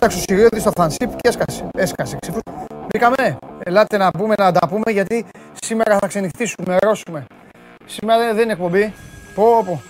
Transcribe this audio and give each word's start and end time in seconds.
Πέταξε 0.00 0.18
ο 0.18 0.24
Σιριώδης 0.28 0.62
στο 0.62 0.70
φανσίπ 0.76 1.10
και 1.16 1.28
έσκασε. 1.28 1.68
Έσκασε. 1.76 2.16
Ξεφού... 2.20 2.40
Μπήκαμε. 2.86 3.38
Ελάτε 3.62 3.96
να 3.96 4.10
πούμε 4.10 4.34
να 4.38 4.52
τα 4.52 4.68
πούμε 4.68 4.90
γιατί 4.90 5.26
σήμερα 5.60 5.98
θα 5.98 6.06
ξενυχτήσουμε, 6.06 6.76
ρώσουμε. 6.80 7.24
Σήμερα 7.86 8.34
δεν 8.34 8.42
είναι 8.42 8.52
εκπομπή. 8.52 8.94
Πω, 9.34 9.62
πω. 9.66 9.82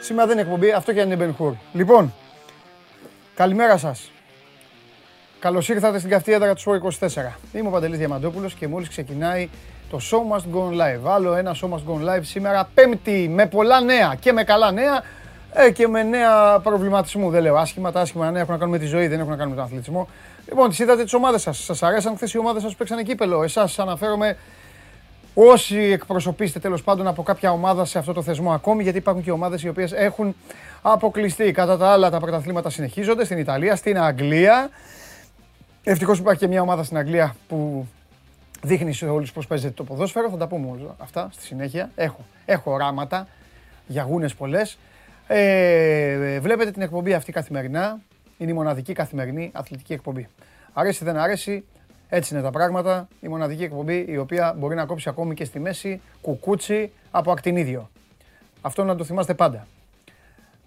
Σήμερα 0.00 0.26
δεν 0.26 0.38
είναι 0.38 0.46
εκπομπή, 0.46 0.70
αυτό 0.72 0.92
και 0.92 1.00
αν 1.00 1.06
είναι 1.06 1.16
Μπενχούρ. 1.16 1.52
Λοιπόν, 1.72 2.14
καλημέρα 3.34 3.76
σας. 3.76 4.10
Καλώς 5.38 5.68
ήρθατε 5.68 5.98
στην 5.98 6.10
καυτή 6.10 6.32
έδρα 6.32 6.54
του 6.54 6.60
Σπορ 6.60 6.76
24. 6.76 7.38
Είμαι 7.52 7.68
ο 7.68 7.70
Παντελής 7.70 7.98
Διαμαντόπουλος 7.98 8.54
και 8.54 8.68
μόλις 8.68 8.88
ξεκινάει 8.88 9.48
το 9.90 10.00
Show 10.10 10.36
Must 10.36 10.56
Go 10.56 10.70
Live. 10.70 11.10
Άλλο 11.14 11.34
ένα 11.34 11.56
Show 11.60 11.68
Must 11.68 11.92
Go 11.92 12.08
Live 12.08 12.22
σήμερα, 12.22 12.68
Πέμπτη, 12.74 13.28
με 13.28 13.46
πολλά 13.46 13.80
νέα 13.80 14.14
και 14.20 14.32
με 14.32 14.44
καλά 14.44 14.72
νέα 14.72 15.02
ε, 15.54 15.70
και 15.70 15.88
με 15.88 16.02
νέα 16.02 16.58
προβληματισμού. 16.58 17.30
Δεν 17.30 17.42
λέω 17.42 17.56
άσχημα, 17.56 17.92
τα 17.92 18.00
άσχημα 18.00 18.30
νέα 18.30 18.40
έχουν 18.40 18.52
να 18.52 18.58
κάνουν 18.58 18.74
με 18.74 18.80
τη 18.80 18.86
ζωή, 18.86 19.06
δεν 19.06 19.18
έχουν 19.18 19.30
να 19.30 19.36
κάνουν 19.36 19.50
με 19.50 19.56
τον 19.56 19.64
αθλητισμό. 19.64 20.08
Λοιπόν, 20.48 20.68
τις 20.68 20.78
είδατε 20.78 21.02
τις 21.02 21.14
ομάδες 21.14 21.42
σας. 21.42 21.64
Σας 21.64 21.82
αρέσαν 21.82 22.16
χθες 22.16 22.32
οι 22.32 22.38
ομάδες 22.38 22.62
σας 22.62 22.70
που 22.70 22.76
παίξαν 22.78 23.04
κύπελο; 23.04 23.42
Εσάς 23.42 23.78
αναφέρομαι 23.78 24.36
όσοι 25.34 25.78
εκπροσωπήσετε 25.78 26.58
τέλος 26.58 26.82
πάντων 26.82 27.06
από 27.06 27.22
κάποια 27.22 27.52
ομάδα 27.52 27.84
σε 27.84 27.98
αυτό 27.98 28.12
το 28.12 28.22
θεσμό 28.22 28.52
ακόμη, 28.52 28.82
γιατί 28.82 28.98
υπάρχουν 28.98 29.22
και 29.22 29.30
ομάδες 29.30 29.62
οι 29.62 29.68
οποίες 29.68 29.92
έχουν 29.92 30.36
αποκλειστεί. 30.82 31.52
Κατά 31.52 31.76
τα 31.76 31.88
άλλα, 31.88 32.10
τα 32.10 32.20
πρωταθλήματα 32.20 32.70
συνεχίζονται 32.70 33.24
στην 33.24 33.38
Ιταλία, 33.38 33.76
στην 33.76 33.98
Αγγλία. 33.98 34.70
Ευτυχώς 35.82 36.18
υπάρχει 36.18 36.40
και 36.40 36.48
μια 36.48 36.62
ομάδα 36.62 36.82
στην 36.82 36.96
Αγγλία 36.96 37.36
που 37.48 37.86
δείχνει 38.62 38.92
σε 38.92 39.06
όλους 39.06 39.32
πώ 39.32 39.42
παίζεται 39.48 39.72
το 39.72 39.84
ποδόσφαιρο. 39.84 40.30
Θα 40.30 40.36
τα 40.36 40.46
πούμε 40.46 40.70
όλα 40.70 40.94
αυτά 40.98 41.28
στη 41.32 41.42
συνέχεια. 41.42 41.90
Έχω, 41.94 42.20
έχω 42.44 42.72
οράματα 42.72 43.28
για 43.86 44.02
γούνε 44.02 44.28
πολλές. 44.38 44.78
Ε, 45.26 46.40
βλέπετε 46.40 46.70
την 46.70 46.82
εκπομπή 46.82 47.14
αυτή 47.14 47.32
καθημερινά. 47.32 48.00
Είναι 48.38 48.50
η 48.50 48.54
μοναδική 48.54 48.92
καθημερινή 48.92 49.50
αθλητική 49.54 49.92
εκπομπή. 49.92 50.28
Αρέσει 50.72 51.04
δεν 51.04 51.16
αρέσει, 51.16 51.64
έτσι 52.08 52.34
είναι 52.34 52.42
τα 52.42 52.50
πράγματα. 52.50 53.08
Η 53.20 53.28
μοναδική 53.28 53.62
εκπομπή 53.62 54.04
η 54.08 54.16
οποία 54.16 54.54
μπορεί 54.58 54.74
να 54.74 54.86
κόψει 54.86 55.08
ακόμη 55.08 55.34
και 55.34 55.44
στη 55.44 55.58
μέση 55.58 56.00
κουκούτσι 56.20 56.92
από 57.10 57.32
ακτινίδιο. 57.32 57.90
Αυτό 58.60 58.84
να 58.84 58.96
το 58.96 59.04
θυμάστε 59.04 59.34
πάντα. 59.34 59.66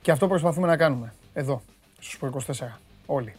Και 0.01 0.11
αυτό 0.11 0.27
προσπαθούμε 0.27 0.67
να 0.67 0.77
κάνουμε 0.77 1.13
εδώ, 1.33 1.61
στους 1.99 2.19
24, 2.47 2.79
όλοι. 3.05 3.33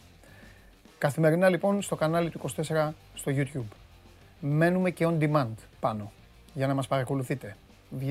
Καθημερινά 0.97 1.49
λοιπόν 1.49 1.81
στο 1.81 1.95
κανάλι 1.95 2.29
του 2.29 2.41
24 2.55 2.89
στο 3.13 3.31
YouTube. 3.35 3.75
Μένουμε 4.39 4.89
και 4.89 5.07
on 5.09 5.23
demand 5.23 5.53
πάνω 5.79 6.11
για 6.53 6.67
να 6.67 6.73
μας 6.73 6.87
παρακολουθείτε. 6.87 7.55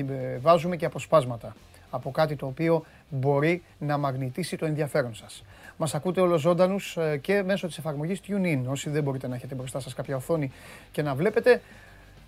Ε, 0.09 0.37
βάζουμε 0.37 0.75
και 0.75 0.85
αποσπάσματα 0.85 1.55
από 1.89 2.11
κάτι 2.11 2.35
το 2.35 2.45
οποίο 2.45 2.85
μπορεί 3.09 3.63
να 3.77 3.97
μαγνητήσει 3.97 4.57
το 4.57 4.65
ενδιαφέρον 4.65 5.15
σας. 5.15 5.43
Μας 5.77 5.95
ακούτε 5.95 6.21
όλο 6.21 6.37
ζωντανούς 6.37 6.97
ε, 6.97 7.17
και 7.17 7.43
μέσω 7.43 7.67
της 7.67 7.77
εφαρμογής 7.77 8.21
TuneIn. 8.27 8.61
Όσοι 8.67 8.89
δεν 8.89 9.03
μπορείτε 9.03 9.27
να 9.27 9.35
έχετε 9.35 9.55
μπροστά 9.55 9.79
σας 9.79 9.93
κάποια 9.93 10.15
οθόνη 10.15 10.51
και 10.91 11.01
να 11.01 11.15
βλέπετε, 11.15 11.61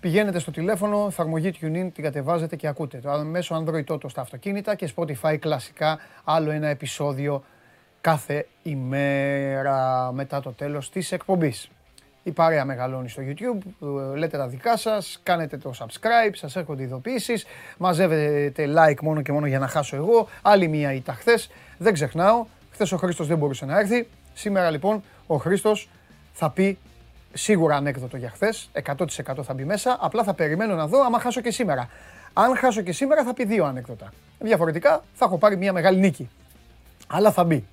πηγαίνετε 0.00 0.38
στο 0.38 0.50
τηλέφωνο, 0.50 1.06
εφαρμογή 1.08 1.52
TuneIn, 1.60 1.90
την 1.94 2.04
κατεβάζετε 2.04 2.56
και 2.56 2.66
ακούτε. 2.66 2.98
Το 2.98 3.24
μέσω 3.24 3.64
Android 3.64 3.84
Auto 3.84 4.10
στα 4.10 4.20
αυτοκίνητα 4.20 4.74
και 4.74 4.92
Spotify 4.96 5.36
κλασικά 5.38 5.98
άλλο 6.24 6.50
ένα 6.50 6.68
επεισόδιο 6.68 7.44
κάθε 8.00 8.46
ημέρα 8.62 10.10
μετά 10.12 10.40
το 10.40 10.52
τέλος 10.52 10.90
της 10.90 11.12
εκπομπής. 11.12 11.70
Η 12.22 12.30
παρέα 12.30 12.64
μεγαλώνει 12.64 13.08
στο 13.08 13.22
YouTube, 13.26 13.58
ε, 14.14 14.16
λέτε 14.16 14.36
τα 14.36 14.46
δικά 14.48 14.76
σας, 14.76 15.20
κάνετε 15.22 15.56
το 15.56 15.72
subscribe, 15.78 16.30
σας 16.32 16.56
έρχονται 16.56 16.82
ειδοποιήσεις, 16.82 17.44
μαζεύετε 17.78 18.68
like 18.76 19.00
μόνο 19.02 19.22
και 19.22 19.32
μόνο 19.32 19.46
για 19.46 19.58
να 19.58 19.68
χάσω 19.68 19.96
εγώ, 19.96 20.28
άλλη 20.42 20.68
μία 20.68 20.92
ήταν 20.92 21.14
χθες. 21.14 21.50
δεν 21.78 21.92
ξεχνάω, 21.92 22.46
χθες 22.70 22.92
ο 22.92 22.96
Χρήστος 22.96 23.26
δεν 23.26 23.38
μπορούσε 23.38 23.64
να 23.64 23.78
έρθει, 23.78 24.08
σήμερα 24.34 24.70
λοιπόν 24.70 25.02
ο 25.26 25.36
Χρήστος 25.36 25.88
θα 26.32 26.50
πει 26.50 26.78
σίγουρα 27.32 27.76
ανέκδοτο 27.76 28.16
για 28.16 28.30
χθες, 28.30 28.70
100% 28.72 29.42
θα 29.42 29.54
μπει 29.54 29.64
μέσα, 29.64 29.96
απλά 30.00 30.22
θα 30.22 30.34
περιμένω 30.34 30.74
να 30.74 30.86
δω 30.86 31.04
άμα 31.04 31.20
χάσω 31.20 31.40
και 31.40 31.50
σήμερα. 31.50 31.88
Αν 32.32 32.56
χάσω 32.56 32.82
και 32.82 32.92
σήμερα 32.92 33.24
θα 33.24 33.34
πει 33.34 33.44
δύο 33.44 33.64
ανέκδοτα. 33.64 34.12
Διαφορετικά 34.38 35.04
θα 35.14 35.24
έχω 35.24 35.38
πάρει 35.38 35.56
μια 35.56 35.72
μεγάλη 35.72 35.98
νίκη. 35.98 36.28
Αλλά 37.06 37.32
θα 37.32 37.44
μπει. 37.44 37.66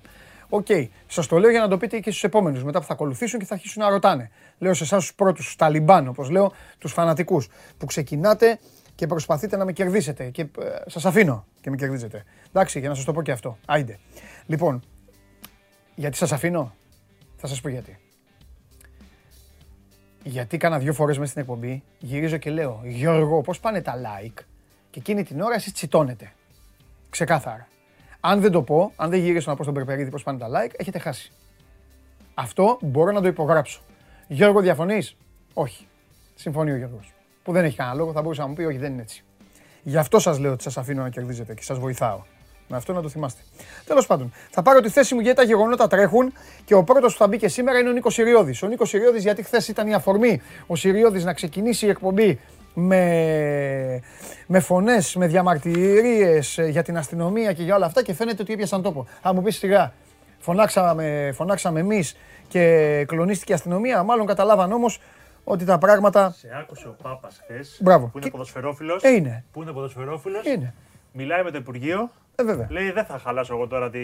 OK. 0.48 0.66
Okay. 0.68 0.88
Σας 1.06 1.26
το 1.26 1.38
λέω 1.38 1.50
για 1.50 1.60
να 1.60 1.68
το 1.68 1.76
πείτε 1.76 1.98
και 1.98 2.10
στους 2.10 2.24
επόμενους 2.24 2.64
μετά 2.64 2.80
που 2.80 2.86
θα 2.86 2.92
ακολουθήσουν 2.92 3.38
και 3.38 3.44
θα 3.44 3.54
αρχίσουν 3.54 3.82
να 3.82 3.88
ρωτάνε. 3.88 4.30
Λέω 4.58 4.74
σε 4.74 4.84
εσάς 4.84 5.00
τους 5.00 5.14
πρώτους, 5.14 5.44
τους 5.44 5.56
Ταλιμπάν, 5.56 6.08
όπως 6.08 6.30
λέω, 6.30 6.52
τους 6.78 6.92
φανατικούς, 6.92 7.48
που 7.78 7.86
ξεκινάτε 7.86 8.58
και 8.94 9.06
προσπαθείτε 9.06 9.56
να 9.56 9.64
με 9.64 9.72
κερδίσετε. 9.72 10.30
Και 10.30 10.42
ε, 10.42 10.46
σας 10.86 11.04
αφήνω 11.04 11.46
και 11.60 11.70
με 11.70 11.76
κερδίζετε. 11.76 12.24
Εντάξει, 12.48 12.78
για 12.78 12.88
να 12.88 12.94
σας 12.94 13.04
το 13.04 13.12
πω 13.12 13.22
και 13.22 13.32
αυτό. 13.32 13.58
Άιντε. 13.66 13.98
Λοιπόν, 14.46 14.82
γιατί 15.94 16.16
σας 16.16 16.32
αφήνω, 16.32 16.74
θα 17.36 17.46
σας 17.46 17.60
πω 17.60 17.68
γιατί. 17.68 17.98
Γιατί 20.22 20.56
κάνα 20.56 20.78
δύο 20.78 20.92
φορές 20.92 21.18
μέσα 21.18 21.30
στην 21.30 21.42
εκπομπή 21.42 21.82
γυρίζω 21.98 22.36
και 22.36 22.50
λέω 22.50 22.80
Γιώργο, 22.84 23.40
πώς 23.40 23.60
πάνε 23.60 23.82
τα 23.82 23.94
like. 23.94 24.42
Και 24.90 24.98
εκείνη 24.98 25.24
την 25.24 25.40
ώρα 25.40 25.54
εσείς 25.54 25.72
τσιτώνετε. 25.72 26.32
Ξεκάθαρα. 27.10 27.68
Αν 28.20 28.40
δεν 28.40 28.50
το 28.52 28.62
πω, 28.62 28.92
αν 28.96 29.10
δεν 29.10 29.20
γυρίσω 29.20 29.50
να 29.50 29.56
πω 29.56 29.62
στον 29.62 29.74
Περπερίδη 29.74 30.10
πώ 30.10 30.18
πάνε 30.24 30.38
τα 30.38 30.46
like, 30.48 30.72
έχετε 30.76 30.98
χάσει. 30.98 31.32
Αυτό 32.34 32.78
μπορώ 32.82 33.12
να 33.12 33.20
το 33.20 33.26
υπογράψω. 33.26 33.80
Γιώργο, 34.26 34.60
διαφωνείς; 34.60 35.16
Όχι. 35.54 35.86
Συμφωνεί 36.34 36.72
ο 36.72 36.76
Γιώργος. 36.76 37.12
Που 37.42 37.52
δεν 37.52 37.64
έχει 37.64 37.76
κανένα 37.76 37.96
λόγο, 37.96 38.12
θα 38.12 38.22
μπορούσε 38.22 38.40
να 38.40 38.46
μου 38.46 38.54
πει: 38.54 38.64
Όχι, 38.64 38.78
δεν 38.78 38.92
είναι 38.92 39.02
έτσι. 39.02 39.24
Γι' 39.82 39.96
αυτό 39.96 40.18
σας 40.18 40.38
λέω 40.38 40.52
ότι 40.52 40.62
σας 40.62 40.78
αφήνω 40.78 41.02
να 41.02 41.08
κερδίζετε 41.08 41.54
και 41.54 41.62
σας 41.62 41.78
βοηθάω. 41.78 42.22
Με 42.68 42.76
αυτό 42.76 42.92
να 42.92 43.02
το 43.02 43.08
θυμάστε. 43.08 43.42
Τέλος 43.84 44.06
πάντων, 44.06 44.32
θα 44.50 44.62
πάρω 44.62 44.80
τη 44.80 44.88
θέση 44.88 45.14
μου 45.14 45.20
γιατί 45.20 45.36
τα 45.36 45.42
γεγονότα 45.42 45.86
τρέχουν 45.86 46.32
και 46.64 46.74
ο 46.74 46.84
πρώτος 46.84 47.12
που 47.12 47.18
θα 47.18 47.28
μπει 47.28 47.36
και 47.36 47.48
σήμερα 47.48 47.78
είναι 47.78 47.88
ο 47.88 47.92
Νίκος 47.92 48.14
Σιριώδη. 48.14 48.54
Ο 48.62 48.66
Νίκος 48.66 48.88
Σιριώδη, 48.88 49.18
γιατί 49.18 49.42
χθες 49.42 49.68
ήταν 49.68 49.86
η 49.86 49.94
αφορμή 49.94 50.40
ο 50.66 50.76
Σιριώδη 50.76 51.22
να 51.22 51.32
ξεκινήσει 51.32 51.86
η 51.86 51.88
εκπομπή 51.88 52.40
με, 52.80 54.00
με 54.46 54.60
φωνές, 54.60 55.14
με 55.16 55.26
διαμαρτυρίες 55.26 56.58
για 56.68 56.82
την 56.82 56.96
αστυνομία 56.96 57.52
και 57.52 57.62
για 57.62 57.74
όλα 57.74 57.86
αυτά 57.86 58.02
και 58.02 58.14
φαίνεται 58.14 58.42
ότι 58.42 58.52
έπιασαν 58.52 58.82
τόπο. 58.82 59.06
Θα 59.22 59.32
μου 59.32 59.42
πεις 59.42 59.56
σιγά, 59.56 59.92
φωνάξαμε, 60.38 61.30
φωνάξαμε 61.34 61.80
εμείς 61.80 62.16
και 62.48 63.04
κλονίστηκε 63.08 63.52
η 63.52 63.54
αστυνομία, 63.54 64.02
μάλλον 64.02 64.26
καταλάβαν 64.26 64.72
όμως 64.72 65.00
ότι 65.44 65.64
τα 65.64 65.78
πράγματα... 65.78 66.30
Σε 66.30 66.48
άκουσε 66.60 66.88
ο 66.88 66.96
Πάπας 67.02 67.40
χθες, 67.42 67.80
Μπράβο. 67.82 68.06
που 68.06 68.18
είναι 68.18 68.30
ποδοσφαιρόφιλος. 68.30 69.02
Ε, 69.02 69.08
είναι. 69.08 69.44
Που 69.52 69.62
είναι 69.62 69.72
ποδοσφαιρόφιλος. 69.72 70.46
Είναι. 70.46 70.74
Μιλάει 71.12 71.42
με 71.42 71.50
το 71.50 71.58
Υπουργείο. 71.58 72.10
Ε, 72.34 72.44
βέβαια. 72.44 72.66
Λέει 72.70 72.90
δεν 72.90 73.04
θα 73.04 73.18
χαλάσω 73.18 73.54
εγώ 73.54 73.66
τώρα 73.66 73.90
τη... 73.90 74.00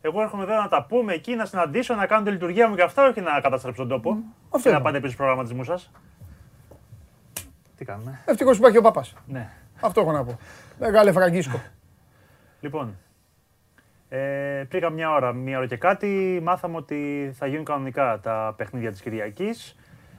Εγώ 0.00 0.22
έρχομαι 0.22 0.42
εδώ 0.42 0.54
να 0.54 0.68
τα 0.68 0.86
πούμε 0.88 1.12
εκεί, 1.12 1.34
να 1.34 1.44
συναντήσω, 1.44 1.94
να 1.94 2.06
κάνω 2.06 2.24
τη 2.24 2.30
λειτουργία 2.30 2.68
μου 2.68 2.74
και 2.74 2.82
αυτά, 2.82 3.08
όχι 3.08 3.20
να 3.20 3.40
καταστρέψω 3.40 3.80
τον 3.80 3.88
τόπο. 3.88 4.16
Αυτό 4.50 4.58
και 4.58 4.68
να 4.68 4.74
είναι. 4.74 4.84
πάτε 4.84 4.96
πίσω 4.96 5.06
στους 5.06 5.16
προγραμματισμούς 5.16 5.66
σας. 5.66 5.90
Τι 7.76 7.84
κάνουμε; 7.84 8.20
Ευτυχώς 8.24 8.56
που 8.56 8.62
υπάρχει 8.62 8.78
ο 8.78 8.82
Πάπας. 8.82 9.14
Ναι. 9.26 9.50
Αυτό 9.80 10.00
έχω 10.00 10.12
να 10.12 10.24
πω. 10.24 10.38
Μεγάλε 10.78 11.12
Φραγκίσκο. 11.12 11.60
Λοιπόν, 12.60 12.96
ε, 14.08 14.64
πριν 14.68 14.82
καμιά 14.82 15.10
ώρα, 15.10 15.32
μία 15.32 15.58
ώρα 15.58 15.66
και 15.66 15.76
κάτι, 15.76 16.40
μάθαμε 16.42 16.76
ότι 16.76 17.30
θα 17.34 17.46
γίνουν 17.46 17.64
κανονικά 17.64 18.20
τα 18.22 18.54
παιχνίδια 18.56 18.90
της 18.90 19.00
Κυριακής. 19.00 19.76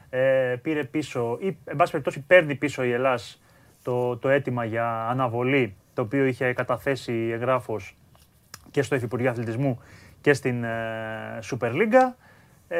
Ε, 0.10 0.56
πήρε 0.62 0.84
πίσω, 0.84 1.38
ή 1.42 1.58
εν 1.66 1.76
πάση 1.76 1.92
περιπτώσει 1.92 2.22
παίρνει 2.22 2.56
πίσω 2.56 2.84
η 2.84 2.92
Ελλάς 2.92 3.42
το, 3.84 4.18
το 4.18 4.30
αίτημα 4.30 4.66
για 4.66 5.08
αναβολή, 5.08 5.76
το 5.94 6.02
οποίο 6.02 6.26
είχε 6.26 6.54
καταθέσει 6.54 7.30
εγγράφος 7.34 7.98
και 8.72 8.82
στο 8.82 8.96
Υφυπουργείο 8.96 9.30
Αθλητισμού 9.30 9.82
και 10.22 10.34
στην 10.34 10.64
ε, 10.64 11.40
Super 11.52 11.72
League. 11.72 12.14
Ε, 12.68 12.78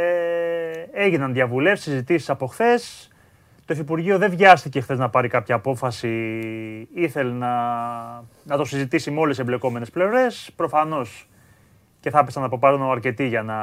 έγιναν 0.94 1.34
διαβουλεύσεις, 1.34 1.86
συζητήσεις 1.86 2.30
από 2.30 2.48
χθες. 2.48 3.12
Το 3.68 3.74
Υφυπουργείο 3.74 4.18
δεν 4.18 4.30
βιάστηκε 4.30 4.82
χθες 4.82 4.98
να 4.98 5.10
πάρει 5.10 5.28
κάποια 5.28 5.56
απόφαση. 5.56 6.10
Ήθελε 6.94 7.32
να, 7.32 7.56
να 8.44 8.58
το 8.58 8.66
συζητήσει 8.66 9.12
με 9.12 9.20
όλες 9.20 9.36
τι 9.36 9.42
εμπλεκόμενες 9.42 9.90
πλευρές. 9.90 10.52
Προφανώς 10.56 11.30
και 12.00 12.10
θα 12.10 12.20
έπεσαν 12.20 12.44
από 12.44 12.60
πάνω 12.60 12.92
αρκετοί 12.92 13.28
για 13.28 13.44
να 13.44 13.56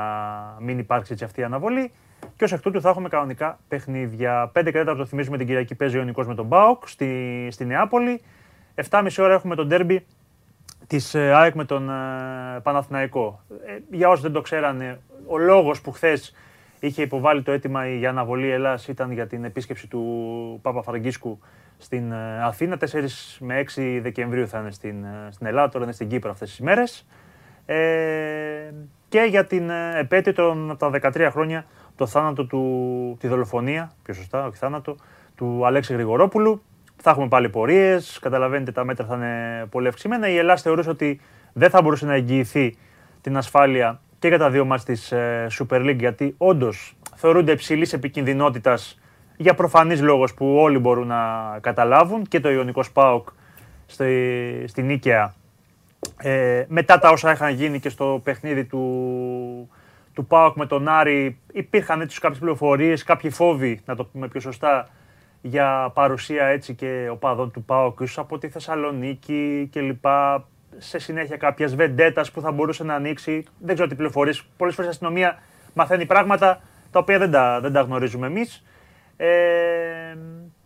μην 0.61 0.79
υπάρξει 0.79 1.13
έτσι 1.13 1.25
αυτή 1.25 1.41
η 1.41 1.45
αναβολή. 1.45 1.93
Και 2.37 2.45
ως 2.45 2.53
εκ 2.53 2.61
τούτου 2.61 2.81
θα 2.81 2.89
έχουμε 2.89 3.09
κανονικά 3.09 3.59
παιχνίδια. 3.69 4.53
5 4.55 4.69
και 4.73 4.81
4 4.81 4.95
το 4.97 5.07
θυμίζουμε 5.07 5.37
την 5.37 5.47
Κυριακή 5.47 5.75
παίζει 5.75 5.99
ο 5.99 6.03
Νικό 6.03 6.23
με 6.23 6.35
τον 6.35 6.47
Μπάουκ 6.47 6.89
στη, 6.89 7.49
στη 7.51 7.65
Νεάπολη. 7.65 8.21
7.30 8.91 9.09
ώρα 9.19 9.35
έχουμε 9.35 9.55
τον 9.55 9.67
ντέρμπι 9.67 10.07
της 10.87 11.15
ΑΕΚ 11.15 11.55
με 11.55 11.65
τον 11.65 11.91
ε, 11.91 12.61
Παναθηναϊκό. 12.63 13.41
Ε, 13.67 13.97
για 13.97 14.09
όσοι 14.09 14.23
δεν 14.23 14.33
το 14.33 14.41
ξέρανε, 14.41 15.01
ο 15.27 15.39
λόγος 15.39 15.81
που 15.81 15.91
χθες 15.91 16.35
είχε 16.87 17.03
υποβάλει 17.03 17.43
το 17.43 17.53
αίτημα 17.53 17.89
για 17.89 18.09
αναβολή 18.09 18.51
Ελλάς 18.51 18.89
ήταν 18.89 19.13
για 19.13 19.27
την 19.27 19.45
επίσκεψη 19.45 19.87
του 19.87 20.59
Πάπα 20.63 20.83
Φραγκίσκου 20.83 21.39
στην 21.79 22.13
ε, 22.13 22.43
Αθήνα. 22.45 22.79
4 22.81 22.87
με 23.39 23.65
6 23.75 23.99
Δεκεμβρίου 24.03 24.49
θα 24.49 24.59
είναι 24.59 24.71
στην, 24.71 25.05
ε, 25.05 25.29
στην 25.31 25.47
Ελλάδα, 25.47 25.69
τώρα 25.69 25.85
είναι 25.85 25.93
στην 25.93 26.09
Κύπρο 26.09 26.31
αυτές 26.31 26.51
τις 26.51 26.61
μέρες. 26.61 27.07
Ε, 27.67 28.73
και 29.09 29.27
για 29.29 29.47
την 29.47 29.71
ε, 29.71 29.99
επέτειο 29.99 30.33
των 30.33 30.71
από 30.71 30.91
τα 30.91 31.11
13 31.13 31.29
χρόνια 31.31 31.67
το 31.97 32.07
θάνατο 32.07 32.47
του, 32.47 33.17
τη 33.21 33.29
δολοφονία, 33.29 33.93
πιο 34.03 34.15
σωστά, 34.15 34.47
όχι 34.47 34.57
θάνατο, 34.57 34.97
του 35.35 35.67
Αλέξη 35.67 35.93
Γρηγορόπουλου. 35.93 36.63
Θα 36.97 37.11
έχουμε 37.11 37.29
πάλι 37.29 37.49
πορείες. 37.49 38.19
Καταλαβαίνετε, 38.23 38.73
τα 38.73 38.85
μέτρα 38.85 39.07
θα 39.07 39.15
είναι 39.15 39.67
πολύ 39.71 39.89
αυξημένα. 39.89 40.29
Η 40.29 40.37
Ελλάδα 40.37 40.61
θεωρούσε 40.61 40.91
ότι 40.91 41.21
δεν 41.53 41.71
θα 41.71 41.83
μπορούσε 41.83 42.07
να 42.07 42.15
εγγυηθεί 42.15 42.77
την 43.21 43.37
ασφάλεια 43.37 44.01
και 44.25 44.31
για 44.31 44.39
τα 44.39 44.51
δύο 44.51 44.65
μάτς 44.65 44.85
της 44.85 45.13
ε, 45.13 45.47
Super 45.59 45.81
League 45.81 45.99
γιατί 45.99 46.35
όντως 46.39 46.97
θεωρούνται 47.15 47.53
υψηλής 47.53 47.93
επικινδυνότητας 47.93 49.01
για 49.37 49.55
προφανείς 49.55 50.01
λόγους 50.01 50.35
που 50.35 50.57
όλοι 50.57 50.79
μπορούν 50.79 51.07
να 51.07 51.19
καταλάβουν 51.61 52.23
και 52.23 52.41
το 52.41 52.51
Ιωνικό 52.51 52.83
Σπάοκ 52.83 53.29
στη, 53.87 54.65
στην 54.67 54.87
Νίκαια 54.87 55.35
ε, 56.17 56.65
μετά 56.69 56.99
τα 56.99 57.11
όσα 57.11 57.33
είχαν 57.33 57.53
γίνει 57.55 57.81
και 57.81 57.89
στο 57.89 58.21
παιχνίδι 58.25 58.65
του, 58.65 59.69
του 60.13 60.27
ΠΑΟΚ 60.27 60.57
με 60.57 60.67
τον 60.67 60.89
Άρη 60.89 61.39
υπήρχαν 61.53 62.01
έτσι 62.01 62.21
κάποιες 62.21 62.39
πληροφορίες, 62.39 63.03
κάποιοι 63.03 63.31
φόβοι, 63.31 63.81
να 63.85 63.97
το 63.97 64.05
πούμε 64.05 64.29
πιο 64.29 64.41
σωστά, 64.41 64.89
για 65.41 65.91
παρουσία 65.95 66.45
έτσι 66.45 66.75
και 66.75 67.09
οπαδών 67.11 67.51
του 67.51 67.65
ΠΑΟΚ 67.65 68.01
ίσως 68.01 68.19
από 68.19 68.39
τη 68.39 68.49
Θεσσαλονίκη 68.49 69.69
και 69.73 69.81
λοιπά, 69.81 70.49
σε 70.79 70.99
συνέχεια 70.99 71.37
κάποιας 71.37 71.75
βεντέτας 71.75 72.31
που 72.31 72.41
θα 72.41 72.53
μπορούσε 72.53 72.85
να 72.85 72.95
ανοίξει. 72.95 73.45
Δεν 73.59 73.75
ξέρω 73.75 73.89
τι 73.89 73.95
πληροφορίες. 73.95 74.45
Πολλές 74.57 74.75
φορές 74.75 74.91
η 74.91 74.93
αστυνομία 74.93 75.39
μαθαίνει 75.75 76.07
πράγματα 76.07 76.61
τα 76.91 76.99
οποία 76.99 77.19
δεν 77.19 77.31
τα, 77.31 77.61
δεν 77.61 77.73
τα 77.73 77.81
γνωρίζουμε 77.81 78.27
εμείς. 78.27 78.65
Ε, 79.17 79.27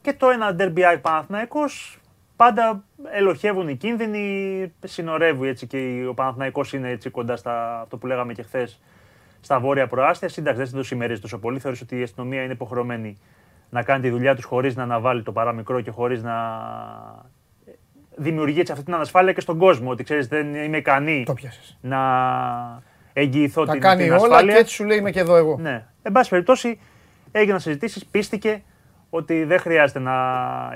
και 0.01 0.13
το 0.13 0.29
ένα 0.29 0.57
derby 0.59 0.99
Παναθηναϊκός 1.01 1.99
πάντα 2.37 2.85
ελοχεύουν 3.13 3.69
οι 3.69 3.77
κίνδυνοι, 3.77 4.73
συνορεύει 4.85 5.49
έτσι 5.49 5.67
και 5.67 6.05
ο 6.09 6.15
Παναθηναϊκός 6.15 6.73
είναι 6.73 6.91
έτσι 6.91 7.11
κοντά 7.11 7.37
στα 7.37 7.81
αυτό 7.81 7.97
που 7.97 8.07
λέγαμε 8.07 8.33
και 8.33 8.43
χθες 8.43 8.81
στα 9.41 9.61
βόρεια 9.61 9.87
προάστια. 9.87 10.29
Σύνταξη 10.29 10.63
δεν 10.63 10.73
το 10.73 10.83
σημερίζει 10.83 11.21
τόσο 11.21 11.39
πολύ. 11.39 11.59
Θεωρείς 11.59 11.81
ότι 11.81 11.99
η 11.99 12.03
αστυνομία 12.03 12.43
είναι 12.43 12.53
υποχρεωμένη 12.53 13.19
να 13.71 13.83
κάνει 13.83 14.03
τη 14.03 14.11
δουλειά 14.11 14.35
τους 14.35 14.45
χωρίς 14.45 14.77
να 14.77 14.83
αναβάλει 14.83 15.23
το 15.23 15.33
παραμικρό 15.33 15.81
και 15.81 15.91
χωρίς 15.91 16.23
να 16.23 16.35
δημιουργεί 18.19 18.61
αυτή 18.61 18.83
την 18.85 18.95
ανασφάλεια 18.95 19.33
και 19.33 19.41
στον 19.41 19.59
κόσμο. 19.59 19.91
Ότι 19.91 20.05
ξέρεις, 20.05 20.29
δεν 20.29 20.55
είμαι 20.55 20.77
ικανή 20.77 21.27
να 21.81 21.99
εγγυηθώ 23.13 23.65
Τα 23.65 23.73
την, 23.73 23.81
κάνει 23.81 24.03
την 24.03 24.13
όλα 24.13 24.23
ασφάλεια. 24.23 24.53
και 24.55 24.59
έτσι 24.61 24.75
σου 24.75 24.85
λέει 24.85 24.99
είμαι 24.99 25.11
και 25.11 25.21
εδώ 25.21 25.37
εγώ. 25.37 25.57
Ναι. 25.61 25.85
Εν 26.03 26.13
πάση 26.13 26.31
περιπτώσει, 26.31 26.81
έγιναν 27.33 27.61
συζητήσεις, 27.61 28.07
πίστηκε 28.07 28.63
ότι 29.11 29.45
δεν 29.45 29.59
χρειάζεται 29.59 29.99
να 29.99 30.13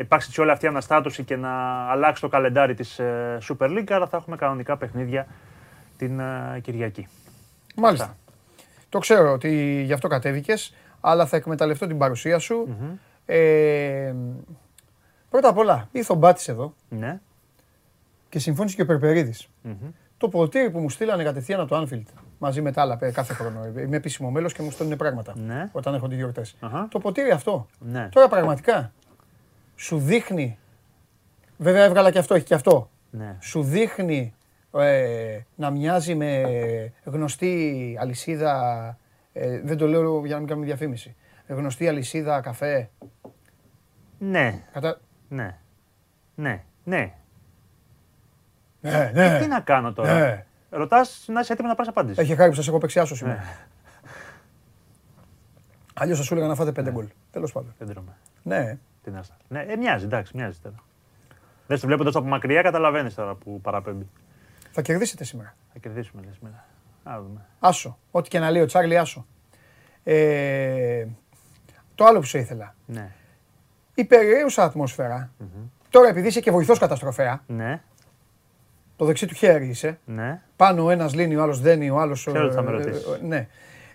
υπάρξει 0.00 0.26
έτσι 0.28 0.40
όλη 0.40 0.50
αυτή 0.50 0.64
η 0.64 0.68
αναστάτωση 0.68 1.22
και 1.24 1.36
να 1.36 1.50
αλλάξει 1.90 2.22
το 2.22 2.28
καλεντάρι 2.28 2.74
της 2.74 2.98
ε, 2.98 3.38
Super 3.48 3.68
League, 3.68 3.90
άρα 3.90 4.06
θα 4.06 4.16
έχουμε 4.16 4.36
κανονικά 4.36 4.76
παιχνίδια 4.76 5.26
την 5.98 6.20
ε, 6.20 6.60
Κυριακή. 6.62 7.06
Μάλιστα. 7.76 8.16
Το 8.88 8.98
ξέρω 8.98 9.32
ότι 9.32 9.82
γι' 9.84 9.92
αυτό 9.92 10.08
κατέβηκες, 10.08 10.74
αλλά 11.00 11.26
θα 11.26 11.36
εκμεταλλευτώ 11.36 11.86
την 11.86 11.98
παρουσία 11.98 12.38
σου. 12.38 12.76
Ε, 13.26 14.14
πρώτα 15.30 15.48
απ' 15.48 15.58
όλα, 15.58 15.88
ήρθε 15.92 16.12
ο 16.12 16.16
Μπάτης 16.16 16.48
εδώ 16.48 16.74
Ναι. 16.88 17.20
Και 18.32 18.38
συμφώνησε 18.38 18.76
και 18.76 18.82
ο 18.82 18.86
περπεριδης 18.86 19.48
Το 20.16 20.28
ποτήρι 20.28 20.70
που 20.70 20.78
μου 20.78 20.90
στείλανε 20.90 21.22
κατευθείαν 21.22 21.60
από 21.60 21.68
το 21.68 21.82
Anfield 21.82 22.02
μαζί 22.38 22.60
με 22.62 22.72
τα 22.72 22.80
άλλα 22.82 22.98
ε, 23.00 23.10
κάθε 23.10 23.32
χρόνο. 23.34 23.66
Είμαι 23.66 23.96
επίσημο 23.96 24.30
μέλος 24.30 24.52
και 24.52 24.62
μου 24.62 24.70
στέλνουν 24.70 24.96
πράγματα 24.96 25.34
Ναι. 25.38 25.68
όταν 25.72 25.94
έρχονται 25.94 26.14
οι 26.14 26.16
γιορτές. 26.16 26.56
Αχα. 26.60 26.88
Το 26.90 26.98
ποτήρι 26.98 27.30
αυτό. 27.30 27.66
Ναι. 27.78 28.08
Τώρα 28.12 28.28
πραγματικά 28.28 28.92
σου 29.76 29.98
δείχνει. 29.98 30.58
Βέβαια 31.56 31.84
έβγαλα 31.84 32.10
και 32.10 32.18
αυτό, 32.18 32.34
έχει 32.34 32.44
και 32.44 32.54
αυτό. 32.54 32.90
ναι. 33.10 33.36
Σου 33.40 33.62
δείχνει 33.62 34.34
ε, 34.74 35.38
να 35.54 35.70
μοιάζει 35.70 36.14
με 36.14 36.42
γνωστή 37.04 37.96
αλυσίδα. 38.00 38.98
ε, 39.32 39.60
δεν 39.60 39.76
το 39.76 39.86
λέω 39.86 40.20
για 40.24 40.32
να 40.34 40.38
μην 40.38 40.48
κάνουμε 40.48 40.66
διαφήμιση. 40.66 41.16
Γνωστή 41.46 41.88
αλυσίδα 41.88 42.40
καφέ. 42.40 42.90
Ναι. 44.18 44.62
Κατα... 44.72 45.00
Ναι. 45.28 45.56
Ναι. 46.34 46.62
Ναι. 46.84 47.12
Ναι, 48.82 49.10
ναι. 49.14 49.38
Τι 49.40 49.46
να 49.46 49.60
κάνω 49.60 49.92
τώρα; 49.92 50.18
Ναι. 50.18 50.44
Ρωτάς 50.70 51.24
να 51.28 51.40
είσαι 51.40 51.52
έτοιμος 51.52 51.70
να 51.70 51.76
πάρεις 51.76 51.90
απάντηση. 51.90 52.20
Έχει 52.20 52.34
χάρη 52.34 52.48
που 52.50 52.56
σας 52.56 52.68
έχω 52.68 52.78
παίξει 52.78 53.00
άσο 53.00 53.16
σήμερα. 53.16 53.36
Ναι. 53.36 53.56
Αλλιώς 55.94 56.18
θα 56.18 56.24
σου 56.24 56.32
έλεγα 56.34 56.48
να 56.48 56.54
φάτε 56.54 56.72
πέντε 56.72 56.90
γκολ. 56.90 57.06
Τέλος 57.30 57.52
πάντων. 57.52 57.74
Δεν 57.78 57.88
τρώμε. 57.88 58.12
Ναι. 58.42 58.78
Τι 59.02 59.10
να 59.10 59.22
στα- 59.22 59.36
Ναι, 59.48 59.60
ε, 59.68 59.76
μοιάζει, 59.76 60.04
εντάξει, 60.04 60.32
μοιάζει 60.36 60.58
τώρα. 60.62 60.74
Δεν 61.66 61.80
το 61.80 61.86
βλέποντα 61.86 62.18
από 62.18 62.28
μακριά, 62.28 62.62
καταλαβαίνεις 62.62 63.14
τώρα 63.14 63.34
που 63.34 63.60
παραπέμπει. 63.60 64.08
Θα 64.70 64.82
κερδίσετε 64.82 65.24
σήμερα. 65.24 65.54
Θα 65.72 65.78
κερδίσουμε, 65.78 66.22
λες 66.26 66.34
σήμερα. 66.34 66.64
Α 67.04 67.20
δούμε. 67.22 67.40
Άσο. 67.60 67.98
Ό,τι 68.10 68.28
και 68.28 68.38
να 68.38 68.50
λέει 68.50 68.62
ο 68.62 68.66
Τσάρλι, 68.66 68.98
άσο. 68.98 69.26
Ε, 70.04 71.06
το 71.94 72.04
άλλο 72.04 72.18
που 72.18 72.24
σου 72.26 72.38
ήθελα. 72.38 72.74
Ναι. 72.86 73.10
Η 73.94 74.04
περιέουσα 74.04 74.64
ατμόσφαιρα. 74.64 75.30
Τώρα 75.90 76.08
επειδή 76.08 76.28
είσαι 76.28 76.40
και 76.40 76.50
βοηθός 76.50 76.78
καταστροφέα, 76.78 77.42
Ναι. 77.46 77.82
Το 78.96 79.04
δεξί 79.04 79.26
του 79.26 79.34
χέρι 79.34 79.66
είσαι. 79.66 79.98
Ναι. 80.04 80.40
Πάνω 80.56 80.84
ο 80.84 80.90
ένας 80.90 81.14
λύνει, 81.14 81.36
ο 81.36 81.42
άλλος 81.42 81.60
δένει, 81.60 81.90
ο 81.90 81.98
άλλος... 81.98 82.24
Ξέρω 82.26 82.48
τι 82.48 82.54
θα 82.54 82.62
με 82.62 82.70
ε, 82.70 82.72
ρωτήσεις. 82.72 83.02
ε, 83.04 83.18
Ναι. 83.26 83.46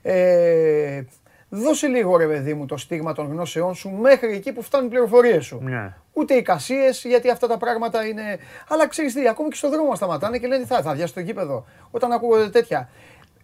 Ε, 0.01 1.03
δώσε 1.49 1.87
λίγο 1.87 2.17
ρε 2.17 2.25
παιδί 2.27 2.53
μου 2.53 2.65
το 2.65 2.77
στίγμα 2.77 3.13
των 3.13 3.27
γνώσεών 3.31 3.75
σου 3.75 3.89
μέχρι 3.89 4.33
εκεί 4.33 4.51
που 4.51 4.61
φτάνουν 4.61 4.87
οι 4.87 4.89
πληροφορίες 4.89 5.45
σου. 5.45 5.59
Ναι. 5.63 5.93
Ούτε 6.13 6.33
εικασίε, 6.33 6.89
γιατί 7.03 7.29
αυτά 7.29 7.47
τα 7.47 7.57
πράγματα 7.57 8.05
είναι. 8.05 8.37
Αλλά 8.67 8.87
ξέρεις 8.87 9.13
τι, 9.13 9.27
ακόμη 9.27 9.49
και 9.49 9.55
στον 9.55 9.71
δρόμο 9.71 9.95
σταματάνε 9.95 10.37
και 10.37 10.47
λένε 10.47 10.65
θα, 10.65 10.81
θα 10.81 10.93
διάσει 10.93 11.13
το 11.13 11.19
γήπεδο. 11.19 11.65
Όταν 11.91 12.11
ακούγονται 12.11 12.49
τέτοια. 12.49 12.89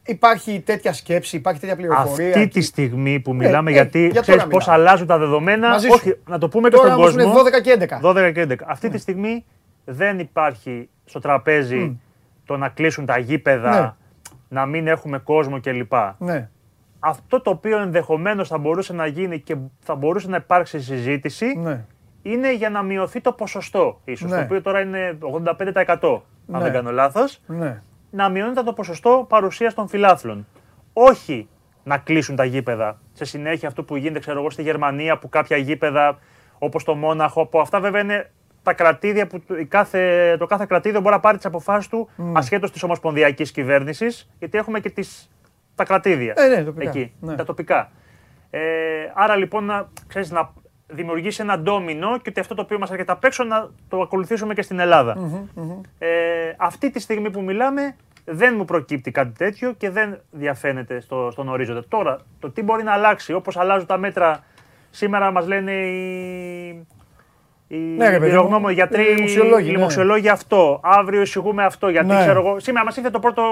Υπάρχει 0.06 0.60
τέτοια 0.66 0.94
σκέψη, 0.94 1.36
υπάρχει 1.36 1.60
τέτοια 1.60 1.76
πληροφορία. 1.76 2.28
Αυτή 2.28 2.48
τη 2.48 2.62
στιγμή 2.62 3.20
που 3.20 3.36
μιλάμε, 3.36 3.70
ε, 3.70 3.74
γιατί 3.74 4.08
για 4.08 4.22
ξέρεις 4.22 4.42
τώρα 4.42 4.54
πώς 4.54 4.66
μιλάμε. 4.66 4.84
αλλάζουν 4.84 5.08
τα 5.08 5.18
δεδομένα. 5.18 5.70
Μαζί 5.70 5.88
σου. 5.88 5.94
όχι, 5.94 6.18
να 6.28 6.38
το 6.38 6.48
πούμε 6.50 6.70
και 6.70 6.76
Τώρα 6.76 6.88
στον 6.90 7.00
όμως 7.00 7.14
κόσμο. 7.16 7.32
είναι 7.32 7.50
12 7.58 7.62
και 7.62 7.88
11. 8.02 8.30
12 8.30 8.32
και 8.34 8.48
11. 8.50 8.56
Αυτή 8.66 8.90
τη 8.90 8.98
στιγμή 8.98 9.46
δεν 9.86 10.20
υπάρχει 10.20 10.90
στο 11.06 11.20
τραπέζι 11.20 12.00
το 12.46 12.58
να 12.58 12.70
κλείσουν 12.70 13.06
τα 13.06 13.18
γήπεδα, 13.18 13.82
Ναι. 13.82 13.94
να 14.50 14.66
μην 14.66 14.88
έχουμε 14.88 15.18
κόσμο 15.18 15.60
κλπ. 15.60 15.94
Ναι. 16.18 16.50
Αυτό 17.00 17.42
το 17.42 17.50
οποίο 17.50 17.78
ενδεχομένως 17.80 18.48
θα 18.48 18.58
μπορούσε 18.58 18.94
να 18.94 19.06
γίνει 19.06 19.40
και 19.40 19.56
θα 19.80 19.96
μπορούσε 19.96 20.28
να 20.30 20.36
υπάρξει 20.38 20.80
συζήτηση 20.82 21.46
ναι. 21.58 21.86
είναι 22.22 22.54
για 22.56 22.70
να 22.70 22.82
μειωθεί 22.82 23.22
το 23.22 23.32
ποσοστό 23.34 24.02
ίσως, 24.04 24.30
Ναι. 24.32 24.38
το 24.38 24.44
οποίο 24.44 24.62
τώρα 24.62 24.80
είναι 24.82 25.18
85% 25.20 26.24
αν 26.52 26.58
Ναι. 26.58 26.60
δεν 26.60 26.72
κάνω 26.72 26.92
λάθος, 26.92 27.42
ναι. 27.48 27.82
να 28.10 28.30
μειώνεται 28.30 28.64
το 28.64 28.74
ποσοστό 28.74 29.26
παρουσίας 29.30 29.74
των 29.74 29.88
φιλάθλων. 29.88 30.48
Όχι 30.94 31.48
να 31.84 31.98
κλείσουν 31.98 32.36
τα 32.36 32.44
γήπεδα. 32.46 33.00
Σε 33.14 33.26
συνέχεια 33.26 33.68
αυτό 33.68 33.84
που 33.84 33.96
γίνεται, 33.96 34.20
ξέρω 34.20 34.40
εγώ, 34.40 34.50
στη 34.50 34.62
Γερμανία, 34.62 35.18
που 35.18 35.30
κάποια 35.30 35.58
γήπεδα, 35.58 36.18
όπως 36.60 36.84
το 36.84 36.96
Μόναχο, 36.96 37.46
που 37.46 37.60
αυτά 37.60 37.80
βέβαια 37.80 38.02
είναι 38.02 38.32
τα 38.64 38.74
κρατήδια 38.74 39.28
που 39.28 39.40
το- 39.40 39.58
η 39.58 39.66
κάθε, 39.66 40.36
το 40.40 40.46
κάθε 40.46 40.66
κρατήδιο 40.68 41.00
μπορεί 41.02 41.14
να 41.16 41.20
πάρει 41.20 41.38
τις 41.38 41.46
αποφάσεις 41.46 41.88
του 41.90 42.10
ασχέτως 42.34 42.72
της 42.72 42.84
ομοσπονδιακής 42.84 43.52
κυβέρνησης, 43.52 44.30
γιατί 44.40 44.58
έχουμε 44.58 44.80
και 44.80 44.90
τις, 44.90 45.30
τα 45.76 45.84
κρατήδια 45.86 46.34
Ε, 46.38 46.48
ναι, 46.48 46.64
τοπικά. 46.64 46.90
εκεί, 46.90 47.14
Ναι. 47.20 47.36
τα 47.36 47.44
τοπικά. 47.44 47.92
Ε, 48.50 48.60
άρα 49.14 49.36
λοιπόν 49.36 49.66
να, 49.66 49.88
ξέρεις, 50.08 50.32
να 50.32 50.50
δημιουργήσει 50.88 51.42
ένα 51.42 51.60
ντόμινο 51.60 52.18
και 52.18 52.30
ότι 52.30 52.40
αυτό 52.40 52.56
το 52.56 52.62
οποίο 52.62 52.80
μας 52.80 52.92
έρχεται 52.92 53.12
απ' 53.12 53.24
έξω 53.24 53.44
να 53.44 53.70
το 53.88 54.02
ακολουθήσουμε 54.02 54.54
και 54.54 54.62
στην 54.62 54.80
ελλαδα 54.80 55.18
Ε, 56.00 56.08
αυτή 56.58 56.90
τη 56.90 57.00
στιγμή 57.00 57.30
που 57.32 57.42
μιλάμε 57.42 57.96
δεν 58.26 58.54
μου 58.58 58.66
προκύπτει 58.66 59.12
κάτι 59.12 59.32
τέτοιο 59.38 59.74
και 59.74 59.90
δεν 59.90 60.20
διαφαίνεται 60.32 61.00
στο, 61.00 61.30
στον 61.32 61.50
ορίζοντα. 61.50 61.84
Τώρα, 61.88 62.20
το 62.40 62.50
τι 62.52 62.62
μπορεί 62.64 62.84
να 62.84 62.92
αλλάξει, 62.94 63.34
όπως 63.34 63.58
αλλάζουν 63.58 63.88
τα 63.88 63.98
μέτρα, 63.98 64.44
σήμερα 64.90 65.32
μας 65.32 65.48
λένε 65.48 65.72
οι, 65.72 66.88
οι 67.76 67.78
Ναι, 67.78 68.06
ρε 68.06 68.12
παιδί 68.12 68.20
μου, 68.20 68.26
εμπειρογνώμονες, 68.26 68.76
γιατροί, 68.76 69.04
οι 69.04 69.14
λοιμοξιολόγοι, 69.16 69.66
ναι. 69.66 69.72
λοιμοξιολόγοι 69.72 70.30
αυτό, 70.30 70.80
αύριο 70.84 71.22
εισηγούμε 71.22 71.64
αυτό, 71.66 71.90
γιατί 71.90 72.08
Ναι. 72.08 72.20
ξέρω 72.22 72.40
εγώ, 72.40 72.60
σήμερα 72.60 72.86
μας 72.86 72.98
ήρθε 72.98 73.10
το 73.10 73.20
πρώτο... 73.20 73.44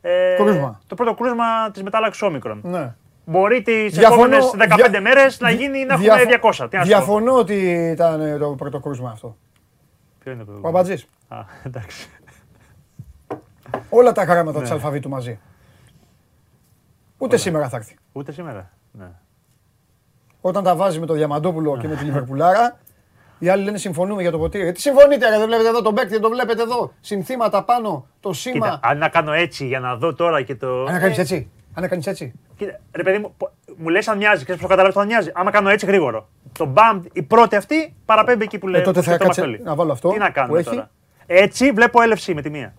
Ε, 0.00 0.34
Κρούσμα. 0.36 0.80
Το 0.86 0.94
πρώτο 0.94 1.14
κρούσμα 1.14 1.70
της 1.72 1.82
μετάλλαξης 1.82 2.22
όμικρον. 2.22 2.60
ναι. 2.64 2.94
Μπορεί 3.24 3.62
τις 3.62 3.92
Διαφωνώ- 3.98 4.32
επόμενες 4.32 4.50
15 4.56 4.88
δια- 4.90 5.00
μέρες 5.00 5.40
να 5.40 5.50
γίνει 5.50 5.84
να 5.84 5.94
έχουμε 5.94 6.24
Διαφο- 6.24 6.50
200. 6.50 6.68
Τι 6.70 6.76
να 6.76 6.84
σου 6.84 6.90
πω. 6.90 6.96
Διαφωνώ 6.96 7.32
ότι 7.38 7.54
ήταν 7.92 8.20
ε, 8.20 8.36
το 8.38 8.48
πρώτο 8.50 8.80
κρούσμα 8.80 9.10
αυτό. 9.10 9.36
Ποιο 10.18 10.32
είναι 10.32 10.44
το 10.44 10.52
Ο 10.62 10.68
Αμπατζής. 10.68 11.06
Α, 11.28 11.36
εντάξει. 11.66 12.08
Όλα 13.90 14.12
τα 14.12 14.24
γράμματα 14.24 14.56
Ναι. 14.58 14.62
της 14.64 14.72
αλφαβήτου 14.72 15.08
μαζί. 15.08 15.38
Ούτε 17.18 17.36
σήμερα 17.36 17.68
θα 17.68 17.76
έρθει. 17.76 17.96
Ούτε 18.12 18.32
σήμερα. 18.32 18.70
Ναι. 18.92 19.10
Όταν 20.40 20.62
τα 20.64 20.76
βάζει 20.76 21.00
με 21.00 21.06
το 21.06 21.14
Διαμαντόπουλο 21.14 21.76
και 21.76 21.88
με 21.88 21.94
τη 21.96 22.04
Λιβερπουλάρα, 22.04 22.78
οι 23.42 23.48
άλλοι 23.48 23.64
λένε 23.64 23.78
συμφωνούμε 23.78 24.22
για 24.22 24.30
το 24.30 24.38
ποτήρι. 24.38 24.72
Τι 24.72 24.80
συμφωνείτε, 24.80 25.28
ρε, 25.30 25.38
δεν 25.38 25.46
βλέπετε 25.46 25.68
εδώ 25.68 25.82
τον 25.82 25.94
παίκτη, 25.94 26.10
δεν 26.10 26.20
το 26.20 26.28
βλέπετε 26.28 26.62
εδώ. 26.62 26.92
Συνθήματα 27.00 27.62
πάνω, 27.64 28.06
το 28.20 28.32
σήμα. 28.32 28.54
Κοίτα, 28.66 28.80
αν 28.82 28.98
να 28.98 29.08
κάνω 29.08 29.32
έτσι 29.32 29.66
για 29.66 29.80
να 29.80 29.96
δω 29.96 30.14
τώρα 30.14 30.42
και 30.42 30.54
το. 30.54 30.84
Αν 30.84 31.00
κάνεις 31.00 31.18
Ε, 31.18 31.20
έτσι. 31.20 31.50
Αν 31.74 31.88
κάνεις 31.88 32.06
έτσι. 32.06 32.32
Κοίτα, 32.56 32.80
ρε 32.92 33.02
παιδί 33.02 33.18
μου, 33.18 33.34
πο- 33.36 33.50
μου 33.76 33.88
λες 33.88 34.08
αν 34.08 34.16
μοιάζει, 34.16 34.44
ξέρεις 34.44 34.62
πώ 34.62 34.68
καταλάβει 34.68 34.98
αν 34.98 35.06
μοιάζει. 35.06 35.30
Άμα 35.34 35.50
κάνω 35.50 35.68
έτσι 35.68 35.86
γρήγορο. 35.86 36.28
Το 36.58 36.64
μπαμ, 36.64 37.02
η 37.12 37.22
πρώτη 37.22 37.56
αυτή 37.56 37.94
παραπέμπει 38.04 38.44
εκεί 38.44 38.58
που 38.58 38.68
λέει. 38.68 38.80
Ε, 38.80 38.84
τότε 38.84 39.02
θα 39.02 39.16
κάτσε 39.16 39.60
να 39.64 39.74
βάλω 39.74 39.92
αυτό 39.92 40.08
Τι 40.08 40.18
να 40.18 40.26
που 40.26 40.32
κάνουμε 40.32 40.58
έχει. 40.58 40.68
τώρα. 40.68 40.90
Έτσι 41.26 41.70
βλέπω 41.72 42.02
έλευση 42.02 42.34
με 42.34 42.42
τη 42.42 42.50
μία. 42.50 42.74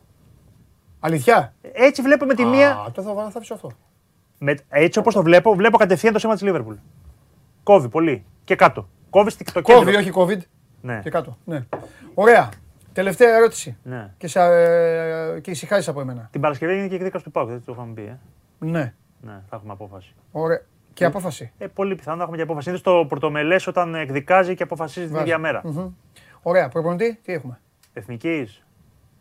Αλήθεια; 1.00 1.54
Έτσι 1.74 2.02
βλέπω 2.02 2.26
με 2.26 2.34
τη 2.34 2.46
μία. 2.46 2.70
Α, 2.72 2.84
τότε 2.86 3.02
θα, 3.08 3.14
βάλω- 3.14 3.30
θα 3.32 3.38
αφήσω 3.38 3.54
αυτό. 3.54 3.72
Με, 4.38 4.56
έτσι 4.70 5.00
όπως 5.00 5.14
το 5.14 5.22
βλέπω, 5.24 5.54
βλέπω 5.56 5.78
κατευθείαν 5.78 6.14
το 6.14 6.20
σήμα 6.20 6.34
της 6.34 6.42
Λίβερπουλ. 6.44 6.76
Κόβει 7.64 7.90
πολύ. 7.90 8.24
Και 8.44 8.56
κάτω. 8.56 8.88
Κόβεις 9.14 9.34
στο 9.34 9.44
κέντρο. 9.44 9.62
Κόβει, 9.62 9.96
όχι 9.96 10.12
COVID. 10.16 10.40
Ναι. 10.82 11.00
Και 11.04 11.10
κάτω. 11.10 11.38
Ναι. 11.46 11.66
Ωραία. 12.14 12.50
Τελευταία 12.94 13.36
ερώτηση. 13.36 13.78
Ναι. 13.84 14.14
Και, 14.18 14.28
σε, 14.28 14.40
ε, 14.40 15.40
και 15.40 15.52
ησυχάζεις 15.52 15.88
από 15.88 16.02
εμένα. 16.02 16.28
Την 16.32 16.42
Παρασκευή 16.42 16.74
είναι 16.78 16.88
και 16.88 16.94
η 16.94 16.96
εκδίκαση 16.98 17.24
του 17.24 17.32
Πάουκ, 17.32 17.50
δεν 17.50 17.62
το 17.66 17.72
είχαμε 17.72 17.94
πει. 17.94 18.02
Ε. 18.02 18.18
Ναι. 18.60 18.94
Ναι, 19.22 19.42
θα 19.50 19.56
έχουμε 19.56 19.72
απόφαση. 19.74 20.14
Ωραία. 20.32 20.62
Και 20.94 21.06
απόφαση. 21.06 21.52
Ε, 21.58 21.68
πολύ 21.68 21.96
πιθανό 21.96 22.16
να 22.18 22.22
έχουμε 22.22 22.38
και 22.38 22.44
απόφαση. 22.44 22.70
Είναι 22.70 22.78
στο 22.78 23.06
πρωτομελές 23.10 23.68
όταν 23.68 23.96
εκδικάζει 23.96 24.56
και 24.56 24.64
αποφασίζει 24.64 25.06
την 25.06 25.16
Βάζει. 25.16 25.26
ίδια 25.26 25.38
μέρα. 25.38 25.62
Μμμ. 25.64 25.90
Ωραία. 26.42 26.70
Προπονητή, 26.70 27.20
τι 27.24 27.34
έχουμε; 27.34 27.60
Εθνικής. 27.94 28.64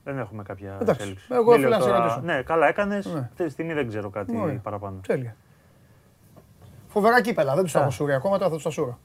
Δεν 0.05 0.19
έχουμε 0.19 0.43
κάποια 0.43 0.69
Εντάξει, 0.81 0.91
εξέλιξη. 0.91 1.27
εγώ 1.31 1.51
Μην 1.51 1.61
ήθελα 1.61 1.69
λέω 1.69 1.79
να 1.79 1.85
σε 1.85 1.91
τώρα- 1.91 2.03
ρωτήσω. 2.15 2.21
Ναι, 2.35 2.43
καλά 2.43 2.69
έκανες. 2.69 3.07
Ναι. 3.07 3.19
Αυτή 3.19 3.45
τη 3.45 3.51
στιγμή 3.51 3.73
δεν 3.73 3.89
ξέρω 3.89 4.11
κάτι 4.11 4.37
Ωραία. 4.37 4.59
παραπάνω. 4.63 5.01
Τέλεια. 5.07 5.37
Φοβερά 6.89 7.21
κύπελα. 7.23 7.55
Δεν 7.55 7.63
τους 7.63 7.73
τα 7.73 7.79
Α. 7.79 7.83
έχω 7.83 7.91
σούρει 7.91 8.13
ακόμα, 8.15 8.37
τώρα 8.39 8.49
θα 8.49 8.55
τους 8.55 8.65
τα 8.65 8.71
σούρω. 8.71 8.99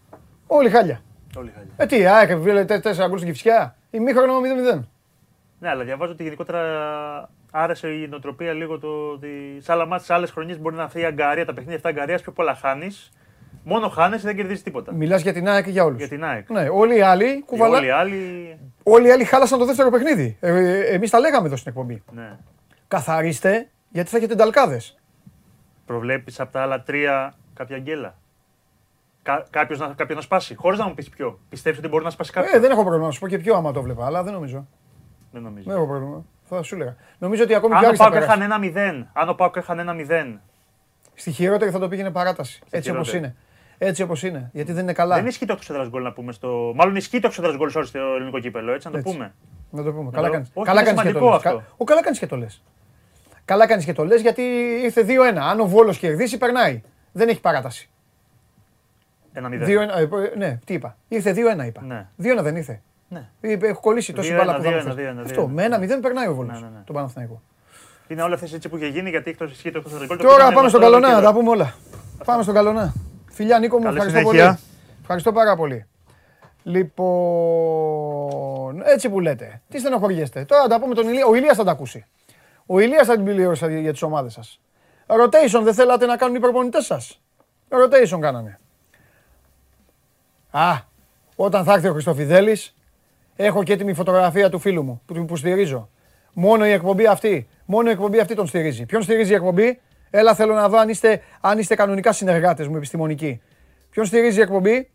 Όλοι 0.48 0.70
χάλια. 0.70 1.02
Όλοι 1.38 1.52
χάλια. 1.56 1.72
Ε, 1.78 1.86
τι, 1.86 2.06
ΑΕΚ 2.06 2.36
βγάλε 2.36 2.66
τε- 2.66 2.82
τέσσερα 2.84 3.08
γκολ 3.08 3.18
στην 3.18 3.30
Κυφσιά. 3.32 3.76
Ημίχρονο 3.92 4.34
0-0. 4.76 4.84
Ναι, 5.60 5.70
αλλά 5.70 5.84
διαβάζω 5.84 6.12
ότι 6.12 6.24
γενικότερα 6.24 6.62
άρεσε 7.52 7.88
η 7.88 8.08
νοοτροπία 8.08 8.54
λίγο 8.54 8.80
το 8.80 8.88
ότι 9.14 9.58
σε 9.60 9.72
άλλα 9.72 9.86
μάτια, 9.86 10.06
σε 10.06 10.14
άλλες 10.14 10.32
χρονιές 10.32 10.60
μπορεί 10.60 10.76
να 10.76 10.84
έρθει 10.84 11.00
η 11.00 11.06
αγκαρία, 11.06 11.46
τα 11.46 11.54
παιχνίδια 11.54 11.76
αυτά 11.76 11.90
αγκαρίας 11.90 12.22
πιο 12.22 12.32
πολλά 12.32 12.56
χάνεις. 12.56 13.12
Μόνο 13.64 13.88
χάνεις 13.90 14.22
δεν 14.22 14.36
κερδίζεις 14.36 14.64
τίποτα. 14.64 14.94
Μιλάς 14.94 15.22
για 15.22 15.34
την 15.34 15.48
ΑΕΚ 15.50 15.64
και 15.64 15.70
για 15.72 15.84
όλους. 15.84 15.98
Για 15.98 16.08
την 16.08 16.24
ΑΕΚ. 16.26 16.50
Ναι, 16.50 16.68
όλοι 16.72 16.98
οι 16.98 17.02
άλλοι 17.02 17.36
Και 17.36 17.44
κουβαλά... 17.46 17.78
Όλοι 17.78 17.86
οι 17.86 17.90
άλλοι. 17.90 18.58
Όλοι 18.84 19.08
οι 19.08 19.12
άλλοι 19.12 19.24
χάλασαν 19.24 19.60
το 19.60 19.66
δεύτερο 19.66 19.90
παιχνίδι. 19.90 20.38
Ε, 20.40 20.80
Εμείς 20.94 21.10
τα 21.10 21.20
λέγαμε 21.20 21.48
εδώ 21.48 21.56
στην 21.56 21.72
εκπομπή. 21.72 22.04
Ναι. 22.12 22.38
Καθαρίστε, 22.88 23.70
γιατί 23.90 24.10
θα 24.10 24.18
έχετε 24.18 24.36
ταλκάδε. 24.36 24.82
Προβλέπεις 25.86 26.40
από 26.40 26.52
τα 26.52 26.62
άλλα 26.62 26.82
τρία 26.84 27.34
κάποια 27.54 27.78
γκέλα; 27.78 28.16
Κα, 29.28 29.46
κάποιος 29.50 29.80
να, 29.80 29.88
κάποιο 29.88 30.16
να 30.16 30.22
σπάσει. 30.22 30.56
Χωρίς 30.56 30.80
να 30.80 30.88
μου 30.88 30.94
πεις 30.94 31.10
ποιο. 31.10 31.40
Πιστεύει 31.50 31.80
ότι 31.80 31.88
μπορεί 31.88 32.04
να 32.04 32.10
σπάσει 32.10 32.32
κάποιο. 32.32 32.56
Ε, 32.56 32.60
δεν 32.60 32.72
έχω 32.72 32.82
πρόβλημα 32.82 33.06
να 33.06 33.12
σου 33.12 33.20
πω 33.20 33.28
και 33.28 33.38
πιο 33.38 33.56
άμα 33.56 33.72
το 33.72 33.82
βλέπα, 33.82 34.06
αλλά 34.06 34.24
δεν 34.24 34.34
νομίζω. 34.34 34.68
Δεν 35.32 35.42
νομίζω. 35.42 35.64
Δεν 35.70 35.76
έχω 35.78 35.88
πρόβλημα. 35.88 36.26
Θα 36.44 36.64
σου 36.64 36.76
έλεγα. 36.76 36.96
Νομίζω 37.18 37.44
ότι 37.44 37.54
ακόμη 37.54 37.74
Αν 37.74 37.80
και 37.80 37.86
ο 37.86 37.88
άλλοι 37.90 37.98
θα 37.98 38.04
Πάουκ 38.04 38.14
περάσει. 38.16 38.32
έχανε 38.32 38.46
ένα 38.46 38.60
μηδέν. 38.60 39.10
Αν 39.14 39.30
ο 39.30 39.34
Πάουκ 39.34 39.56
έχανε 39.56 39.82
ένα 39.82 39.94
μηδέν. 39.94 40.42
Στη 41.14 41.32
χειρότερη 41.32 41.72
θα 41.72 41.80
το 41.80 41.88
πήγαινε 41.88 42.12
παράταση. 42.12 42.62
Έτσι 42.70 42.90
όπως 42.92 43.10
χειρότερη. 43.10 43.34
είναι. 43.34 43.88
Έτσι 43.90 44.02
όπως 44.02 44.24
είναι. 44.24 44.50
Γιατί 44.54 44.72
δεν 44.72 44.84
είναι 44.84 44.94
καλά. 44.94 45.16
Δεν 45.16 45.26
ισχύει 45.26 45.46
το 45.46 45.54
8 45.54 45.70
έδρα 45.70 45.88
γκολ 45.88 46.04
να 46.04 46.12
πούμε 46.14 46.32
στο. 46.32 46.72
Μάλλον 46.76 46.96
ισχύει 46.96 47.20
το 47.20 47.28
8 47.28 47.44
έδρα 47.44 47.56
γκολ 47.56 47.70
στο 47.70 48.00
ελληνικό 48.18 48.40
κύπελο, 48.40 48.72
έτσι 48.74 48.88
να 48.88 48.94
το 48.94 49.00
Έτσι. 49.00 49.12
πούμε. 49.14 49.34
Να 49.72 49.84
το 49.84 49.92
πούμε. 49.92 50.04
Να 50.06 50.12
Καλά 50.12 50.28
το- 50.28 50.34
κάνεις. 50.34 50.52
όχι, 50.54 50.66
Καλά 50.68 50.82
είναι 50.82 50.90
κάνεις 50.90 51.04
και 51.04 51.12
το 51.12 51.20
σημαντικό 51.20 51.26
λες. 51.36 51.46
αυτό. 51.46 51.58
Κα- 51.68 51.74
Ο, 51.78 51.84
καλά 51.84 52.02
κάνεις 52.04 52.20
και 52.20 52.26
το 52.28 52.36
λες. 52.38 52.64
Καλά 53.46 53.68
κάνεις 53.68 53.86
και 53.86 53.94
το 53.94 54.06
λες 54.06 54.22
γιατί 54.22 54.42
ήρθε 54.84 55.04
2-1. 55.04 55.38
Αν 55.50 55.60
ο 55.60 55.66
Βόλος 55.66 55.98
κερδίσει, 55.98 56.38
περνάει. 56.38 56.82
Δεν 57.12 57.30
έχει 57.30 57.42
παράταση. 57.42 57.90
Ένα 59.38 59.50
μηδέν. 59.50 59.68
2-1, 59.68 59.72
ε, 60.34 60.38
ναι, 60.38 60.60
τι 60.66 60.74
είπα. 60.74 60.98
Ήρθε 61.08 61.32
2-1 61.32 61.66
είπα. 61.66 61.82
Ναι. 61.82 62.08
2-1 62.40 62.42
δεν 62.44 62.56
ήρθε. 62.56 62.82
Ναι. 63.08 63.30
Είπε, 63.42 63.68
Έχω 63.68 63.80
κολλήσει 63.80 64.14
τόση 64.14 64.34
2-1, 64.34 64.38
μπάλα 64.38 64.56
που 64.56 64.62
θα 64.62 64.70
2-1, 64.70 64.74
μου 64.74 64.94
φέρει. 64.94 65.14
2-1, 65.18 65.22
Αυτό. 65.26 65.44
2-1. 65.46 65.48
Με 65.54 65.64
ένα 65.64 65.80
0 65.80 66.00
περνάει 66.02 66.28
ο 66.28 66.34
Βόλος. 66.34 66.54
Ναι, 66.62 66.68
ναι, 66.68 66.72
ναι. 66.74 66.82
Το 66.86 66.94
Παναθηναϊκό. 66.94 67.42
Είναι 68.08 68.22
όλες 68.22 68.36
αυτές 68.36 68.54
έτσι 68.54 68.70
που 68.70 68.78
είχε 68.78 68.88
γίνει 68.88 69.10
γιατί 69.10 69.30
έχει 69.30 69.40
το 69.40 69.46
ισχύει 69.46 69.72
το 69.72 69.84
8 69.88 69.92
έδρα 69.94 70.06
γκολ. 70.06 70.18
Τώρα 70.18 70.52
πάμε 70.52 70.70
στον 70.70 70.82
Καλονά, 70.82 71.14
να 71.14 71.22
τα 71.22 71.34
πούμε 71.34 71.50
όλα. 71.50 71.76
Πάμε 72.26 72.44
στον 72.44 72.56
Καλονά. 72.56 72.94
Φιλιά 73.32 73.60
Νίκο 73.60 73.78
μου, 73.78 73.84
Καλή 73.84 73.96
ευχαριστώ 73.98 74.20
συνέχεια. 74.20 74.46
πολύ. 74.46 74.60
Ευχαριστώ 75.02 75.32
πάρα 75.32 75.56
πολύ. 75.56 75.86
Λοιπόν, 77.48 78.82
έτσι 78.86 79.10
που 79.10 79.20
λέτε. 79.20 79.62
Τι 79.70 79.80
στενοχωριέστε. 79.80 80.46
Τώρα 80.46 80.62
να 80.62 80.68
τα 80.68 80.80
πούμε 80.80 80.96
τον 80.96 81.08
Ηλία. 81.08 81.26
Ο 81.26 81.36
Ηλίας 81.36 81.58
θα 81.58 81.64
τα 81.64 81.72
ακούσει. 81.72 82.06
Ο 82.66 82.80
Ηλίας 82.80 83.08
θα 83.08 83.14
την 83.16 83.24
πληρώσει 83.24 83.80
για 83.82 83.92
τις 83.92 84.02
ομάδες 84.02 84.34
σας. 84.34 84.60
Rotation 85.08 85.62
δεν 85.64 85.74
θέλατε 85.74 86.06
να 86.06 86.18
κάνουν 86.18 86.36
οι 86.36 86.40
προπονητές 86.40 86.86
σας; 86.86 87.22
Rotation 87.70 88.20
κάνανε. 88.20 88.60
Α, 90.52 90.74
όταν 91.36 91.64
θα 91.64 91.74
έρθει 91.74 91.88
ο 91.88 91.92
Χριστοφιδέλης, 91.92 92.76
έχω 93.36 93.64
και 93.64 93.74
έτοιμη 93.74 93.94
φωτογραφία 93.94 94.50
του 94.50 94.60
φίλου 94.60 94.84
μου 94.84 95.02
που, 95.06 95.26
που 95.26 95.36
στηρίζω. 95.36 95.90
Μόνο 96.34 96.66
η 96.66 96.72
εκπομπή 96.72 97.08
αυτή, 97.08 97.48
μόνο 97.66 97.90
η 97.90 97.92
εκπομπή 97.92 98.20
αυτή 98.20 98.36
τον 98.36 98.48
στηρίζει. 98.48 98.86
Ποιον 98.86 99.02
στηρίζει 99.02 99.32
η 99.32 99.36
εκπομπή, 99.36 99.80
έλα 100.10 100.34
θέλω 100.34 100.54
να 100.54 100.70
δω 100.70 100.78
αν 100.78 100.90
είστε, 100.90 101.22
αν 101.42 101.60
είστε 101.60 101.76
κανονικά 101.76 102.12
συνεργάτες 102.12 102.68
μου 102.68 102.76
επιστημονικοί. 102.76 103.42
Ποιον 103.90 104.06
στηρίζει 104.06 104.40
η 104.40 104.42
εκπομπή, 104.42 104.90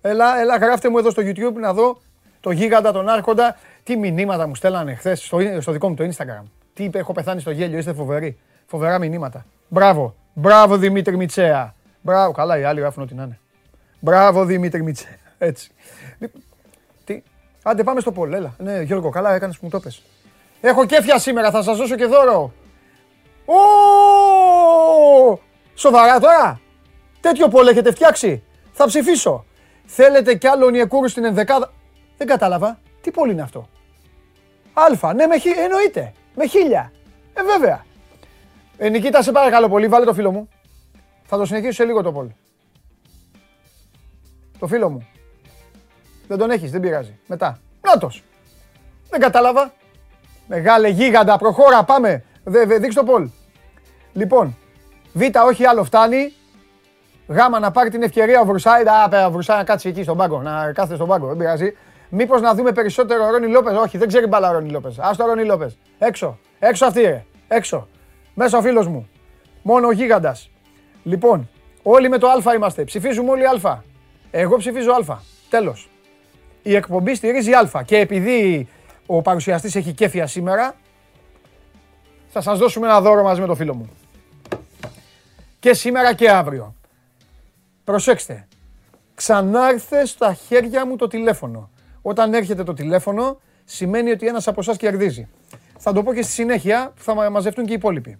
έλα, 0.00 0.40
έλα 0.40 0.56
γράφτε 0.56 0.88
μου 0.88 0.98
εδώ 0.98 1.10
στο 1.10 1.22
YouTube 1.24 1.54
να 1.60 1.72
δω 1.72 2.00
το 2.40 2.50
γίγαντα, 2.50 2.92
τον 2.92 3.08
άρχοντα, 3.08 3.56
τι 3.82 3.96
μηνύματα 3.96 4.46
μου 4.46 4.54
στέλνανε 4.54 4.94
χθες 4.94 5.24
στο, 5.24 5.38
στο 5.60 5.72
δικό 5.72 5.88
μου 5.88 5.94
το 5.94 6.04
Instagram. 6.04 6.42
Τι 6.74 6.84
είπε, 6.84 6.98
έχω 6.98 7.12
πεθάνει 7.12 7.40
στο 7.40 7.50
γέλιο, 7.50 7.78
είστε 7.78 7.92
φοβεροί. 7.92 8.38
Φοβερά 8.66 8.98
μηνύματα. 8.98 9.46
Μπράβο, 9.68 10.14
μπράβο 10.32 10.76
Δημήτρη 10.76 11.16
Μιτσέα. 11.16 11.74
Μπράβο, 12.00 12.32
καλά 12.32 12.58
οι 12.58 12.62
άλλοι 12.64 12.80
γράφουν 12.80 13.02
ό,τι 13.02 13.14
να 13.14 13.22
είναι. 13.22 13.38
Μπράβο 14.04 14.44
Δημήτρη 14.44 14.82
Μιτσέα. 14.82 15.16
Έτσι. 15.38 15.70
Λοιπόν, 16.18 16.42
Τι; 17.04 17.22
Άντε 17.62 17.82
πάμε 17.82 18.00
στο 18.00 18.12
Πολ, 18.12 18.32
έλα. 18.32 18.54
Ναι, 18.58 18.80
Γιώργο, 18.80 19.10
καλά 19.10 19.34
έκανες 19.34 19.56
που 19.58 19.64
μου 19.64 19.70
το 19.70 19.80
πες. 19.80 20.02
Έχω 20.60 20.86
κέφια 20.86 21.18
σήμερα, 21.18 21.50
θα 21.50 21.62
σας 21.62 21.76
δώσω 21.76 21.96
και 21.96 22.06
δώρο. 22.06 22.52
Ω! 23.44 23.54
Σοβαρά 25.74 26.20
τώρα; 26.20 26.60
Τέτοιο 27.20 27.48
Πολ 27.48 27.66
έχετε 27.66 27.90
φτιάξει; 27.90 28.42
Θα 28.72 28.86
ψηφίσω. 28.86 29.44
Θέλετε 29.84 30.34
κι 30.34 30.46
άλλο 30.46 30.70
Νιεκούρου 30.70 31.08
στην 31.08 31.24
ενδεκάδα; 31.24 31.72
Δεν 32.16 32.26
κατάλαβα. 32.26 32.78
Τι 33.00 33.10
Πολ 33.10 33.30
είναι 33.30 33.42
αυτό; 33.42 33.68
Αλφα, 34.72 35.14
ναι, 35.14 35.26
με 35.26 35.38
χι... 35.38 35.48
εννοείται. 35.48 36.12
Με 36.34 36.46
χίλια. 36.46 36.92
Ε, 37.34 37.42
βέβαια. 37.42 37.84
Ε, 38.78 38.88
Νικήτα, 38.88 39.22
σε 39.22 39.32
παρακαλώ 39.32 39.68
πολύ, 39.68 39.88
βάλε 39.88 40.04
το 40.04 40.14
φίλο 40.14 40.30
μου. 40.30 40.48
Θα 41.24 41.36
το 41.36 41.44
συνεχίσω 41.44 41.72
σε 41.72 41.84
λίγο 41.84 42.02
το 42.02 42.12
Πολ. 42.12 42.26
Το 44.62 44.68
φίλο 44.68 44.90
μου. 44.90 45.06
Δεν 46.28 46.38
τον 46.38 46.50
έχεις, 46.50 46.70
δεν 46.70 46.80
πειράζει. 46.80 47.18
Μετά. 47.26 47.58
Νάτος. 47.80 48.22
Δεν 49.10 49.20
κατάλαβα. 49.20 49.72
Μεγάλε 50.46 50.88
γίγαντα, 50.88 51.38
προχώρα, 51.38 51.84
πάμε. 51.84 52.24
Δε, 52.44 52.66
δε, 52.66 52.78
δείξ 52.78 52.94
το 52.94 53.04
Πολ. 53.04 53.28
Λοιπόν, 54.12 54.56
Β, 55.12 55.20
όχι 55.46 55.64
άλλο 55.64 55.84
φτάνει. 55.84 56.32
Γ, 57.26 57.36
να 57.60 57.70
πάρει 57.70 57.90
την 57.90 58.02
ευκαιρία 58.02 58.40
ο 58.40 58.44
Βρουσάη. 58.44 58.82
Α, 58.82 59.08
πέρα, 59.08 59.26
ο 59.26 59.30
Βρουσάη 59.30 59.56
να 59.56 59.64
κάτσει 59.64 59.88
εκεί 59.88 60.02
στον 60.02 60.16
πάγκο, 60.16 60.42
να 60.42 60.72
κάθεται 60.72 60.94
στον 60.94 61.08
πάγκο, 61.08 61.26
δεν 61.26 61.36
πειράζει. 61.36 61.76
Μήπως 62.08 62.40
να 62.40 62.54
δούμε 62.54 62.72
περισσότερο 62.72 63.30
Ρόνι 63.30 63.46
Λόπες; 63.46 63.76
Όχι, 63.76 63.98
δεν 63.98 64.08
ξέρει 64.08 64.26
μπάλα 64.26 64.52
Ρόνι 64.52 64.70
Λόπες. 64.70 64.98
Ας 64.98 65.16
το 65.16 65.26
Ρόνι 65.26 65.44
Λόπες. 65.44 65.78
Έξω. 65.98 66.38
Έξω 66.58 66.86
αυτή, 66.86 67.00
ρε. 67.00 67.24
Έξω. 67.48 67.88
Μέσα 68.34 68.58
ο 68.58 68.60
φίλος 68.60 68.86
μου. 68.86 69.08
Μόνο 69.62 69.86
ο 69.86 69.92
γίγαντας. 69.92 70.50
Λοιπόν, 71.02 71.48
όλοι 71.82 72.08
με 72.08 72.18
το 72.18 72.28
Α 72.28 72.54
είμαστε. 72.54 72.84
Ψηφίζουμε 72.84 73.30
όλοι 73.30 73.46
Α. 73.46 73.90
Εγώ 74.34 74.56
ψηφίζω 74.56 74.90
Α. 74.92 75.18
Τέλος. 75.48 75.88
Η 76.62 76.74
εκπομπή 76.74 77.14
στηρίζει 77.14 77.52
Α. 77.52 77.82
Και 77.84 77.96
επειδή 77.98 78.68
ο 79.06 79.22
παρουσιαστής 79.22 79.74
έχει 79.74 79.92
κέφια 79.92 80.26
σήμερα, 80.26 80.74
θα 82.28 82.40
σας 82.40 82.58
δώσουμε 82.58 82.86
ένα 82.86 83.00
δώρο 83.00 83.22
μαζί 83.22 83.40
με 83.40 83.46
το 83.46 83.54
φίλο 83.54 83.74
μου. 83.74 83.90
Και 85.58 85.74
σήμερα 85.74 86.14
και 86.14 86.30
αύριο. 86.30 86.74
Προσέξτε. 87.84 88.48
Ξανάρθε 89.14 90.06
στα 90.06 90.34
χέρια 90.34 90.86
μου 90.86 90.96
το 90.96 91.06
τηλέφωνο. 91.06 91.70
Όταν 92.02 92.34
έρχεται 92.34 92.62
το 92.64 92.72
τηλέφωνο, 92.72 93.40
σημαίνει 93.64 94.10
ότι 94.10 94.26
ένας 94.26 94.48
από 94.48 94.60
εσάς 94.60 94.76
κερδίζει. 94.76 95.28
Θα 95.78 95.92
το 95.92 96.02
πω 96.02 96.14
και 96.14 96.22
στη 96.22 96.32
συνέχεια 96.32 96.92
που 96.96 97.02
θα 97.02 97.14
μα- 97.14 97.28
μαζευτούν 97.30 97.64
και 97.64 97.72
οι 97.72 97.76
υπόλοιποι. 97.76 98.18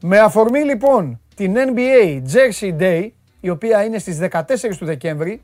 Με 0.00 0.18
αφορμή 0.18 0.60
λοιπόν 0.60 1.20
την 1.34 1.54
NBA 1.56 2.22
Jersey 2.32 2.78
Day, 2.80 3.08
η 3.40 3.48
οποία 3.48 3.84
είναι 3.84 3.98
στις 3.98 4.18
14 4.30 4.76
του 4.78 4.84
Δεκέμβρη, 4.84 5.42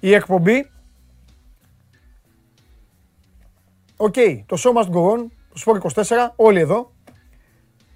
η 0.00 0.14
εκπομπή 0.14 0.70
Οκ, 4.04 4.14
το 4.46 4.56
show 4.58 4.82
must 4.82 4.90
go 4.90 5.12
on, 5.12 5.26
το 5.54 5.62
Sport 5.64 6.02
24, 6.02 6.30
όλοι 6.36 6.60
εδώ, 6.60 6.92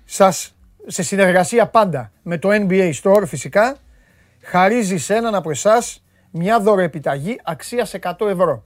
σας, 0.05 0.57
σε 0.87 1.03
συνεργασία 1.03 1.67
πάντα 1.67 2.13
με 2.23 2.39
το 2.39 2.49
NBA 2.53 2.93
Store 3.03 3.23
φυσικά, 3.27 3.77
χαρίζει 4.41 4.99
σε 4.99 5.15
έναν 5.15 5.35
από 5.35 5.51
εσάς 5.51 6.05
μια 6.31 6.61
δωροεπιταγή 6.61 7.41
αξίας 7.45 7.95
100 8.01 8.27
ευρώ. 8.29 8.65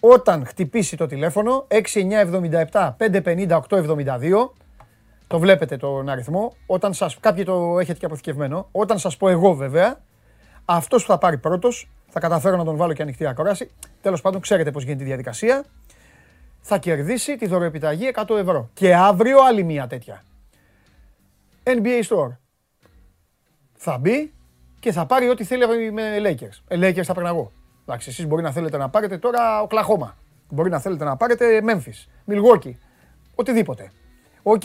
Όταν 0.00 0.46
χτυπήσει 0.46 0.96
το 0.96 1.06
τηλέφωνο 1.06 1.66
6977 2.70 2.94
550 2.98 3.60
872, 3.68 4.50
το 5.28 5.38
βλέπετε 5.38 5.76
τον 5.76 6.08
αριθμό, 6.08 6.52
όταν 6.66 6.94
σας, 6.94 7.18
κάποιοι 7.20 7.44
το 7.44 7.78
έχετε 7.78 7.98
και 7.98 8.06
αποθηκευμένο, 8.06 8.68
όταν 8.72 8.98
σας 8.98 9.16
πω 9.16 9.28
εγώ 9.28 9.54
βέβαια, 9.54 10.00
αυτός 10.64 11.02
που 11.02 11.10
θα 11.10 11.18
πάρει 11.18 11.38
πρώτος, 11.38 11.90
θα 12.08 12.20
καταφέρω 12.20 12.56
να 12.56 12.64
τον 12.64 12.76
βάλω 12.76 12.92
και 12.92 13.02
ανοιχτή 13.02 13.26
ακρόαση, 13.26 13.70
τέλος 14.00 14.20
πάντων 14.20 14.40
ξέρετε 14.40 14.70
πώς 14.70 14.82
γίνεται 14.82 15.02
η 15.02 15.06
διαδικασία, 15.06 15.64
θα 16.60 16.78
κερδίσει 16.78 17.36
τη 17.36 17.46
δωροεπιταγή 17.46 18.10
100 18.14 18.36
ευρώ. 18.36 18.70
Και 18.74 18.94
αύριο 18.94 19.38
άλλη 19.42 19.62
μία 19.62 19.86
τέτοια. 19.86 20.24
NBA 21.64 22.02
Store. 22.08 22.36
Θα 23.74 23.98
μπει 23.98 24.32
και 24.80 24.92
θα 24.92 25.06
πάρει 25.06 25.28
ό,τι 25.28 25.44
θέλει 25.44 25.92
με 25.92 26.16
Lakers. 26.18 26.62
Ε, 26.68 26.76
Lakers 26.76 27.02
θα 27.02 27.14
παίρνω 27.14 27.28
εγώ. 27.28 27.52
Εντάξει, 27.82 28.08
εσείς 28.10 28.26
μπορεί 28.26 28.42
να 28.42 28.52
θέλετε 28.52 28.76
να 28.76 28.88
πάρετε 28.88 29.18
τώρα 29.18 29.62
Οκλαχώμα. 29.62 30.16
Μπορεί 30.48 30.70
να 30.70 30.78
θέλετε 30.78 31.04
να 31.04 31.16
πάρετε 31.16 31.62
Memphis, 31.66 32.30
Milwaukee, 32.32 32.72
οτιδήποτε. 33.34 33.92
OK. 34.42 34.62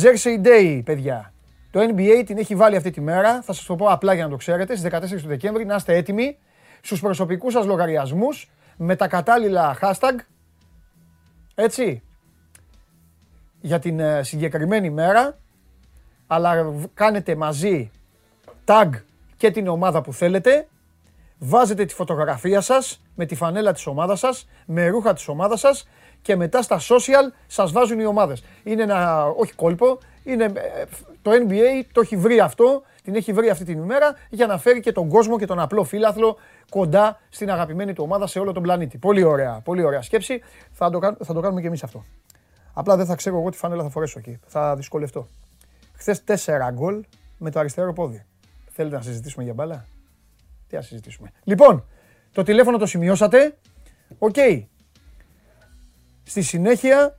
Jersey 0.00 0.46
Day, 0.46 0.80
παιδιά. 0.84 1.32
Το 1.70 1.80
NBA 1.80 2.22
την 2.26 2.38
έχει 2.38 2.54
βάλει 2.54 2.76
αυτή 2.76 2.90
τη 2.90 3.00
μέρα. 3.00 3.42
Θα 3.42 3.52
σας 3.52 3.64
το 3.64 3.76
πω 3.76 3.86
απλά 3.86 4.14
για 4.14 4.24
να 4.24 4.30
το 4.30 4.36
ξέρετε. 4.36 4.76
Στις 4.76 4.90
14 4.92 5.22
του 5.22 5.28
Δεκέμβρη 5.28 5.64
να 5.64 5.74
είστε 5.74 5.96
έτοιμοι 5.96 6.38
στους 6.80 7.00
προσωπικούς 7.00 7.52
σας 7.52 7.66
λογαριασμούς 7.66 8.50
με 8.76 8.96
τα 8.96 9.08
κατάλληλα 9.08 9.78
hashtag, 9.80 10.14
έτσι, 11.54 12.02
για 13.60 13.78
την 13.78 14.00
ε, 14.00 14.22
συγκεκριμένη 14.22 14.90
μέρα, 14.90 15.38
αλλά 16.26 16.74
κάνετε 16.94 17.34
μαζί 17.34 17.90
tag 18.64 18.90
και 19.36 19.50
την 19.50 19.68
ομάδα 19.68 20.02
που 20.02 20.12
θέλετε, 20.12 20.68
βάζετε 21.38 21.84
τη 21.84 21.94
φωτογραφία 21.94 22.60
σας 22.60 23.02
με 23.14 23.26
τη 23.26 23.34
φανέλα 23.34 23.72
της 23.72 23.86
ομάδας 23.86 24.18
σας, 24.18 24.48
με 24.66 24.88
ρούχα 24.88 25.12
της 25.12 25.28
ομάδας 25.28 25.60
σας 25.60 25.88
και 26.24 26.36
μετά 26.36 26.62
στα 26.62 26.80
social 26.80 27.32
σας 27.46 27.72
βάζουν 27.72 28.00
οι 28.00 28.04
ομάδες. 28.06 28.44
Είναι 28.62 28.82
ένα, 28.82 29.24
όχι 29.26 29.52
κόλπο, 29.52 29.98
είναι, 30.24 30.44
ε, 30.44 30.84
το 31.22 31.30
NBA 31.30 31.84
το 31.92 32.00
έχει 32.00 32.16
βρει 32.16 32.40
αυτό, 32.40 32.82
την 33.02 33.14
έχει 33.14 33.32
βρει 33.32 33.50
αυτή 33.50 33.64
την 33.64 33.78
ημέρα 33.78 34.14
για 34.30 34.46
να 34.46 34.58
φέρει 34.58 34.80
και 34.80 34.92
τον 34.92 35.08
κόσμο 35.08 35.38
και 35.38 35.46
τον 35.46 35.58
απλό 35.58 35.84
φίλαθλο 35.84 36.36
κοντά 36.70 37.20
στην 37.28 37.50
αγαπημένη 37.50 37.92
του 37.92 38.02
ομάδα 38.04 38.26
σε 38.26 38.38
όλο 38.38 38.52
τον 38.52 38.62
πλανήτη. 38.62 38.98
Πολύ 38.98 39.22
ωραία, 39.22 39.60
πολύ 39.64 39.82
ωραία 39.82 40.02
σκέψη. 40.02 40.40
Θα 40.72 40.90
το, 40.90 41.16
θα 41.24 41.34
το 41.34 41.40
κάνουμε 41.40 41.60
και 41.60 41.66
εμείς 41.66 41.82
αυτό. 41.82 42.04
Απλά 42.72 42.96
δεν 42.96 43.06
θα 43.06 43.14
ξέρω 43.14 43.38
εγώ 43.38 43.50
τι 43.50 43.56
φανέλα 43.56 43.82
θα 43.82 43.88
φορέσω 43.88 44.18
εκεί. 44.18 44.38
Θα 44.46 44.76
δυσκολευτώ. 44.76 45.28
Χθες 45.92 46.22
4 46.26 46.72
γκολ 46.72 47.04
με 47.38 47.50
το 47.50 47.58
αριστερό 47.58 47.92
πόδι. 47.92 48.24
Θέλετε 48.70 48.96
να 48.96 49.02
συζητήσουμε 49.02 49.44
για 49.44 49.54
μπάλα; 49.54 49.86
Τι 50.68 50.74
να 50.74 50.82
συζητήσουμε. 50.82 51.32
Λοιπόν, 51.44 51.84
το 52.32 52.42
τηλέφωνο 52.42 52.78
το 52.78 52.86
σημειώσατε. 52.86 53.56
Οκ. 54.18 54.36
Στη 56.24 56.42
συνέχεια 56.42 57.18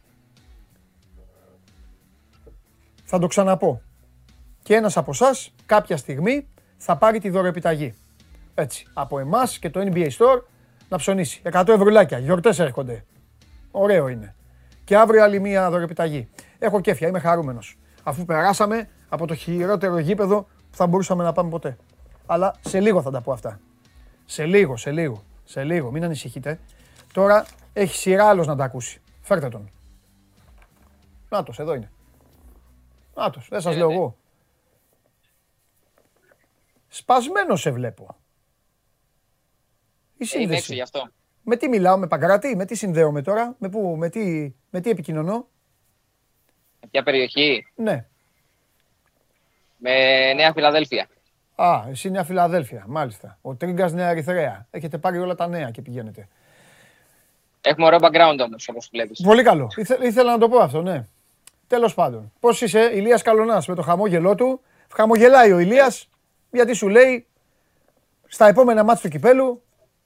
θα 3.04 3.20
το 3.20 3.28
ξαναπώ. 3.28 3.82
Και 4.64 4.76
ένας 4.76 4.98
από 4.98 5.12
εσάς 5.12 5.54
κάποια 5.66 5.98
στιγμή 5.98 6.48
θα 6.78 6.98
πάρει 6.98 7.20
τη 7.20 7.30
δωρεπιταγή. 7.30 7.94
Έτσι, 8.54 8.88
από 8.94 9.20
εμάς 9.20 9.60
και 9.60 9.70
το 9.70 9.80
NBA 9.94 10.10
Store 10.10 10.42
να 10.90 10.98
ψωνίσει. 10.98 11.42
100 11.52 11.68
ευρουλάκια, 11.68 12.18
γιορτές 12.18 12.60
έρχονται. 12.60 13.06
Ωραίο 13.72 14.08
είναι. 14.08 14.36
Και 14.84 14.98
αύριο 14.98 15.24
άλλη 15.24 15.40
μία 15.40 15.70
δωρεπιταγή. 15.70 16.30
Έχω 16.60 16.82
κέφια, 16.82 17.08
είμαι 17.08 17.20
χαρούμενος. 17.20 17.78
Αφού 18.04 18.26
περάσαμε 18.26 18.90
από 19.10 19.28
το 19.28 19.36
χειρότερο 19.36 19.98
γήπεδο 19.98 20.42
που 20.42 20.78
θα 20.78 20.88
μπορούσαμε 20.88 21.24
να 21.24 21.32
πάμε 21.32 21.50
ποτέ. 21.50 21.78
Αλλά 22.26 22.56
σε 22.62 22.80
λίγο 22.80 23.02
θα 23.02 23.12
τα 23.12 23.22
πω 23.22 23.32
αυτά. 23.32 23.60
Σε 24.26 24.46
λίγο, 24.46 24.78
σε 24.78 24.92
λίγο, 24.92 25.24
σε 25.44 25.64
λίγο. 25.64 25.92
Μην 25.92 26.04
ανησυχείτε. 26.04 26.60
Τώρα 27.14 27.46
έχει 27.78 27.96
σειρά 27.96 28.30
άλλος 28.30 28.48
να 28.48 28.56
τα 28.56 28.64
ακούσει. 28.64 29.02
Φέρτε 29.22 29.50
τον. 29.50 29.70
Νάτος, 31.30 31.60
εδώ 31.60 31.74
είναι. 31.74 31.92
Νάτος, 33.16 33.48
δεν 33.50 33.62
σας 33.62 33.76
λέω 33.76 33.92
εγώ. 33.92 34.18
Σπασμένος 36.88 37.62
σε 37.62 37.72
βλέπω. 37.72 38.16
Η 40.18 40.26
σύνδεση. 40.26 40.74
γι' 40.74 40.82
αυτό. 40.82 41.10
Με 41.44 41.56
τι 41.56 41.68
μιλάω, 41.70 41.98
με 41.98 42.08
Παγκράτη, 42.08 42.56
με 42.56 42.66
τι 42.66 42.76
συνδέομαι 42.76 43.22
τώρα, 43.22 43.56
με, 43.60 43.70
πού, 43.70 43.96
με, 43.98 44.10
τι, 44.10 44.54
με 44.70 44.80
τι 44.82 44.90
επικοινωνώ. 44.90 45.48
Με 46.82 46.88
ποια 46.92 47.04
περιοχή; 47.04 47.68
Ναι. 47.76 48.06
Με 49.78 50.34
Νέα 50.34 50.54
Φιλαδέλφια. 50.54 51.08
Α, 51.56 51.84
εσύ 51.90 52.10
Νέα 52.10 52.24
Φιλαδέλφια, 52.24 52.86
μάλιστα. 52.88 53.38
Ο 53.42 53.56
Τρίγκας 53.56 53.94
Νέα 53.94 54.10
Ερυθρέα. 54.10 54.68
Έχετε 54.72 54.98
πάρει 54.98 55.18
όλα 55.18 55.36
τα 55.36 55.48
νέα 55.48 55.72
και 55.72 55.82
πηγαίνετε. 55.82 56.28
Έχουμε 57.66 57.86
ωραίο 57.86 58.00
background 58.02 58.38
όμως, 58.46 58.68
όπως 58.68 58.88
βλέπεις. 58.92 59.22
Πολύ 59.22 59.44
καλό. 59.44 59.68
ήθελα 60.02 60.32
να 60.32 60.38
το 60.38 60.50
πω 60.50 60.60
αυτό, 60.60 60.82
ναι. 60.82 61.06
Τέλος 61.68 61.94
πάντων. 61.94 62.32
Πώς 62.40 62.62
είσαι, 62.62 62.92
Ηλίας 62.94 63.22
Καλονάς, 63.22 63.68
με 63.68 63.76
το 63.76 63.82
χαμόγελό 63.82 64.36
του. 64.36 64.62
Χαμογελάει 64.94 65.52
ο 65.52 65.60
Ηλίας, 65.60 66.10
γιατί 66.52 66.74
σου 66.74 66.88
λέει 66.88 67.28
στα 68.28 68.48
επόμενα 68.48 68.84
μάτια 68.84 69.02
του 69.02 69.10
κυπέλου 69.10 69.64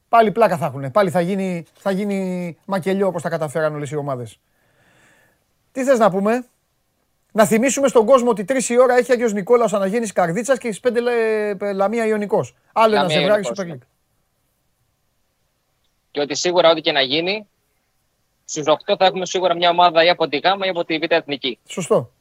πάλι 0.10 0.32
πλάκα 0.32 0.57
θα 0.57 0.66
έχουν. 0.66 0.92
Πάλι 0.92 1.10
θα 1.10 1.22
γίνει, 1.22 1.66
θα 1.74 1.92
γίνει 1.92 2.57
μακελιό 2.66 3.07
όπως 3.07 3.22
τα 3.22 3.29
καταφέραν 3.29 3.75
όλες 3.75 3.92
οι 3.92 3.96
ομάδες. 3.96 4.40
Τι 5.72 5.83
θες 5.83 6.00
να 6.00 6.10
πούμε, 6.10 6.46
να 7.31 7.46
θυμίσουμε 7.46 7.88
στον 7.88 8.05
κόσμο 8.05 8.29
ότι 8.29 8.44
τρεις 8.44 8.70
η 8.70 8.79
ώρα 8.79 8.96
έχει 8.96 9.12
Άγιος 9.12 9.33
Νικόλαος 9.33 9.74
Αναγέννηση 9.74 10.14
Καρδίτσας 10.14 10.57
και 10.57 10.72
στις 10.72 10.79
5 10.79 11.74
Λαμία 11.74 12.05
Ιωνικός. 12.05 12.55
Άλλο 12.74 12.96
ένα 12.96 13.07
ζευγάρι 13.07 13.44
στο 13.44 13.53
League. 13.57 13.88
Και 16.12 16.22
ότι 16.22 16.36
σίγουρα 16.36 16.70
ό,τι 16.70 16.81
και 16.81 16.92
να 16.92 17.01
γίνει, 17.01 17.48
στου 18.50 18.64
8 18.64 18.96
θα 18.98 19.05
έχουμε 19.05 19.25
σίγουρα 19.25 19.55
μια 19.55 19.70
ομάδα 19.70 20.03
ή 20.03 20.09
από 20.09 20.27
τη 20.27 20.38
ΓΑΜΑ 20.38 20.66
ή 20.66 20.70
από 20.70 20.85
τη 20.85 20.98
Β' 20.98 21.12
Εθνική. 21.12 21.59
Σωστό. 21.68 22.12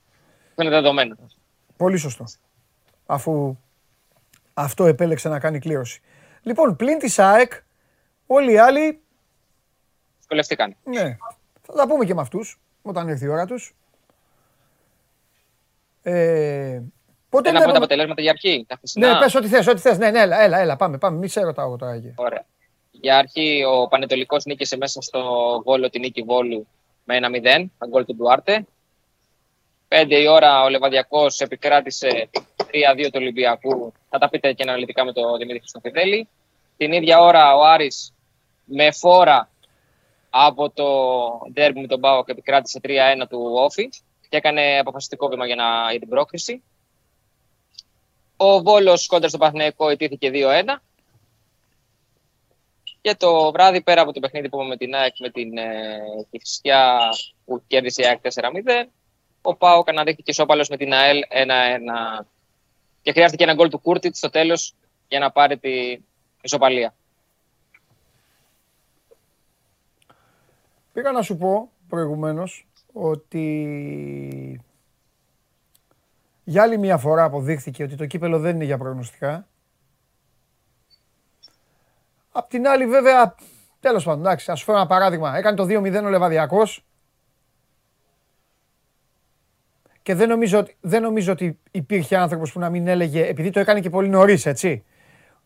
Αυτό 0.49 0.63
είναι 0.63 0.71
δεδομένο. 0.71 1.17
Πολύ 1.77 1.97
σωστό. 1.97 2.25
Αφού 3.07 3.59
αυτό 4.55 4.87
επέλεξε 4.87 5.29
να 5.29 5.39
κάνει 5.39 5.59
κλήρωση. 5.59 6.01
Λοιπόν, 6.43 6.77
πλην 6.77 6.99
της 6.99 7.19
ΑΕΚ, 7.19 7.53
όλοι 8.27 8.53
οι 8.53 8.59
άλλοι. 8.59 9.01
Σκολευτήκαν. 10.19 10.77
Ναι. 10.85 11.17
Θα 11.63 11.73
τα 11.73 11.87
πούμε 11.87 12.05
και 12.05 12.15
με 12.15 12.21
αυτούς 12.21 12.61
όταν 12.83 13.09
έρθει 13.09 13.25
η 13.25 13.29
ώρα 13.29 13.47
τους. 13.47 13.75
Ε, 16.03 16.81
πότε 17.29 17.51
να 17.51 17.63
πω 17.63 17.71
τα 17.71 17.77
αποτελέσματα 17.77 18.21
για 18.23 18.31
αρχή. 18.31 18.67
Τα 18.69 18.79
ναι, 18.95 19.19
πες 19.19 19.35
ό,τι 19.35 19.49
θες, 19.49 19.67
ό,τι 19.67 19.81
θες. 19.81 19.99
Ναι, 19.99 20.11
ναι, 20.11 20.21
έλα, 20.21 20.41
έλα, 20.41 20.59
έλα 20.59 20.77
πάμε, 20.77 20.99
πάμε. 20.99 21.19
Μη 21.19 21.29
σε 21.29 21.41
ρωτάω 21.41 21.77
τώρα. 21.77 22.01
Ωραία. 22.15 22.45
Για 23.01 23.19
αρχή 23.19 23.65
ο 23.65 23.89
Πανετολικός 23.89 24.45
νίκησε 24.45 24.77
μέσα 24.77 25.01
στο 25.01 25.23
Βόλο 25.65 25.91
τη 25.91 25.99
νίκη 25.99 26.23
Βόλου 26.23 26.67
με 27.05 27.17
ένα 27.17 27.29
0, 27.33 27.67
τον 27.79 27.89
γκολ 27.89 28.05
του 28.05 28.15
Ντουάρτε. 28.15 28.67
5 29.89 30.11
η 30.11 30.27
ώρα 30.27 30.63
ο 30.63 30.69
Λεβαδιακός 30.69 31.41
επικράτησε 31.41 32.31
3-2 32.33 33.05
του 33.05 33.11
Ολυμπιακού. 33.15 33.93
Θα 34.09 34.19
τα 34.19 34.29
πείτε 34.29 34.53
και 34.53 34.63
αναλυτικά 34.63 35.05
με 35.05 35.13
τον 35.13 35.37
Δημήτρη 35.37 35.59
Χρυστοφιδέλη. 35.59 36.29
Την 36.77 36.93
ίδια 36.93 37.21
ώρα 37.21 37.57
ο 37.57 37.65
Άρης 37.65 38.15
με 38.65 38.93
φόρα 38.93 39.51
από 40.31 40.71
το 40.71 40.87
ντέρμπι 41.53 41.81
με 41.81 41.87
τον 41.87 42.01
Πάοκ 42.01 42.29
επικράτησε 42.29 42.81
3-1 42.83 42.89
του 43.29 43.53
Όφη 43.55 43.89
και 44.29 44.37
έκανε 44.37 44.79
αποφασιστικό 44.79 45.29
βήμα 45.29 45.47
για, 45.47 45.55
να, 45.55 45.91
για 45.91 46.01
την 46.01 46.09
πρόκριση. 46.09 46.63
Ο 48.37 48.63
Βόλος 48.63 49.07
κόντρα 49.07 49.29
στον 49.29 49.39
Παναθηναϊκό 49.39 49.89
ηττήθηκε 49.89 50.31
2-1. 50.35 50.79
Και 53.09 53.15
το 53.15 53.53
βράδυ, 53.53 53.83
πέρα 53.83 54.01
από 54.01 54.13
το 54.13 54.21
παιχνίδι 54.21 54.49
που 54.49 54.57
είπαμε 54.57 54.69
με 54.69 54.77
την 54.77 54.95
ΑΕΚ 54.95 55.15
με 55.19 55.31
την 55.31 55.59
ε, 55.59 55.99
που 57.45 57.63
κέρδισε 57.67 58.03
η 58.03 58.07
ΑΕΚ 58.07 58.21
4-0, 58.23 58.89
ο 59.43 59.57
Πάοκ 59.57 59.89
αναδείχθηκε 59.89 60.31
ισόπαλος 60.31 60.69
με 60.69 60.77
την 60.77 60.93
ΑΕΛ 60.93 61.19
1-1. 62.21 62.25
Και 63.03 63.13
χρειάστηκε 63.13 63.43
ένα 63.43 63.55
γκολ 63.55 63.69
του 63.69 63.79
Κούρτιτς 63.79 64.17
στο 64.17 64.31
τέλος 64.31 64.75
για 65.09 65.19
να 65.19 65.31
πάρει 65.31 65.59
την 65.59 66.05
ισοπαλία. 66.41 66.95
Πήγα 70.93 71.13
να 71.13 71.23
σου 71.23 71.37
πω 71.37 71.71
προηγουμένως 71.89 72.67
ότι 72.93 74.65
για 76.45 76.63
άλλη 76.63 76.79
μια 76.79 76.97
φορά 76.99 77.25
αποδείχθηκε 77.25 77.83
ότι 77.83 77.97
το 77.97 78.07
κύπελο 78.07 78.39
δεν 78.39 78.55
είναι 78.55 78.65
για 78.65 78.79
προγνωστικά. 78.79 79.47
Απ' 82.39 82.49
την 82.49 82.69
άλλη 82.69 82.87
βέβαια, 82.87 83.35
τέλος 83.81 84.05
πάντων, 84.05 84.21
εντάξει, 84.21 84.51
ας 84.51 84.59
σου 84.59 84.65
φέρω 84.65 84.79
ένα 84.79 84.87
παράδειγμα. 84.87 85.37
Έκανε 85.37 85.57
το 85.57 85.65
2-0 85.65 86.05
ο 86.05 86.09
Λεβαδιακός 86.09 86.85
και 90.03 90.15
δεν 90.15 90.29
νομίζω, 90.29 90.59
ότι, 90.59 90.77
δεν 90.81 91.03
νομίζω 91.03 91.33
ότι 91.33 91.59
υπήρχε 91.71 92.17
άνθρωπος 92.17 92.53
που 92.53 92.59
να 92.59 92.71
μην 92.71 92.87
έλεγε, 92.87 93.27
επειδή 93.27 93.51
το 93.51 93.61
έκανε 93.61 93.81
και 93.81 93.91
πολύ 93.91 94.09
νωρίς, 94.09 94.47
έτσι. 94.47 94.85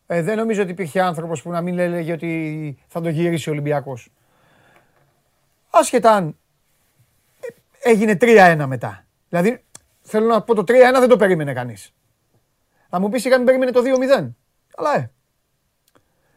Ε, 0.07 0.21
δεν 0.21 0.37
νομίζω 0.37 0.61
ότι 0.61 0.71
υπήρχε 0.71 1.01
άνθρωπος 1.01 1.41
που 1.41 1.49
να 1.49 1.61
μην 1.61 1.79
έλεγε 1.79 2.11
ότι 2.11 2.77
θα 2.87 3.01
το 3.01 3.09
γυρίσει 3.09 3.49
ο 3.49 3.51
Ολυμπιακός. 3.51 4.09
Άσχετα 5.69 6.11
αν 6.11 6.37
έγινε 7.81 8.17
3-1 8.21 8.63
μετά. 8.67 9.05
Δηλαδή, 9.29 9.63
θέλω 10.01 10.27
να 10.27 10.41
πω 10.41 10.55
το 10.55 10.61
3-1 10.61 10.99
δεν 10.99 11.09
το 11.09 11.17
περίμενε 11.17 11.53
κανείς. 11.53 11.93
Θα 12.89 12.99
μου 12.99 13.09
πεις 13.09 13.25
είχαμε 13.25 13.43
περίμενε 13.43 13.71
το 13.71 13.81
2-0. 13.81 14.31
Αλλά 14.75 14.95
ε, 14.95 15.12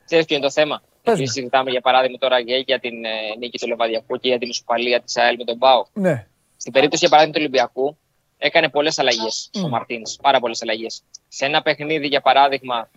Ξέρεις 0.06 0.24
ποιο 0.24 0.36
είναι 0.36 0.44
το 0.44 0.52
θέμα; 0.52 0.82
Επειδή 1.02 1.26
συζητάμε 1.26 1.70
για 1.70 1.80
παράδειγμα 1.80 2.18
τώρα 2.18 2.42
και 2.42 2.56
για 2.66 2.78
την 2.78 3.04
ε, 3.04 3.10
νίκη 3.38 3.58
του 3.58 3.68
Λεβαδιακού 3.68 4.16
και 4.16 4.28
για 4.28 4.38
την 4.38 4.48
ισοπαλία 4.48 5.00
της 5.00 5.16
ΑΕΛ 5.16 5.36
με 5.38 5.44
τον 5.44 5.56
Μπάου. 5.56 5.86
Ναι. 5.92 6.26
Στην 6.56 6.72
περίπτωση 6.72 7.06
για 7.06 7.16
παράδειγμα 7.16 7.38
του 7.38 7.44
Ολυμπιακού, 7.44 7.96
έκανε 8.38 8.68
πολλές 8.68 8.98
αλλαγές 8.98 9.50
mm. 9.52 9.64
ο 9.64 9.68
Μαρτίν. 9.68 10.02
Πάρα 10.22 10.40
πολλές 10.40 10.62
αλλαγές. 10.62 11.02
Σε 11.28 11.44
ένα 11.44 11.62
παιχνίδι, 11.62 12.06
για 12.06 12.20
παράδειγμα, 12.20 12.90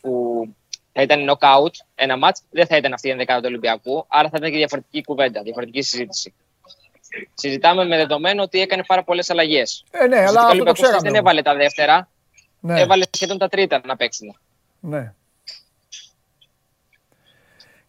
που 0.00 0.44
θα 0.92 1.02
ήταν 1.02 1.30
knockout, 1.30 1.72
ένα 1.94 2.14
match, 2.22 2.38
δεν 2.50 2.66
θα 2.66 2.76
ήταν 2.76 2.92
αυτή 2.92 3.08
η 3.08 3.10
ενδεκάδα 3.10 3.40
του 3.40 3.46
Ολυμπιακού, 3.48 4.04
άρα 4.08 4.28
θα 4.28 4.36
ήταν 4.38 4.50
και 4.50 4.56
διαφορετική 4.56 5.02
κουβέντα, 5.02 5.42
διαφορετική 5.42 5.82
συζήτηση. 5.82 6.34
Συζητάμε 7.34 7.84
με 7.84 7.96
δεδομένο 7.96 8.42
ότι 8.42 8.60
έκανε 8.60 8.84
πάρα 8.86 9.04
πολλές 9.04 9.30
αλλαγές. 9.30 9.84
Ε, 9.90 10.06
ναι, 10.06 10.18
αλλά 10.18 10.40
αυτό 10.40 10.64
το 10.64 10.72
ξέραμε. 10.72 10.98
Δεν 11.00 11.14
έβαλε 11.14 11.42
τα 11.42 11.54
δεύτερα, 11.54 12.08
ναι. 12.60 12.80
έβαλε 12.80 13.04
σχεδόν 13.10 13.38
τα 13.38 13.48
τρίτα 13.48 13.80
να 13.84 13.96
παίξουν. 13.96 14.38
Ναι. 14.80 15.14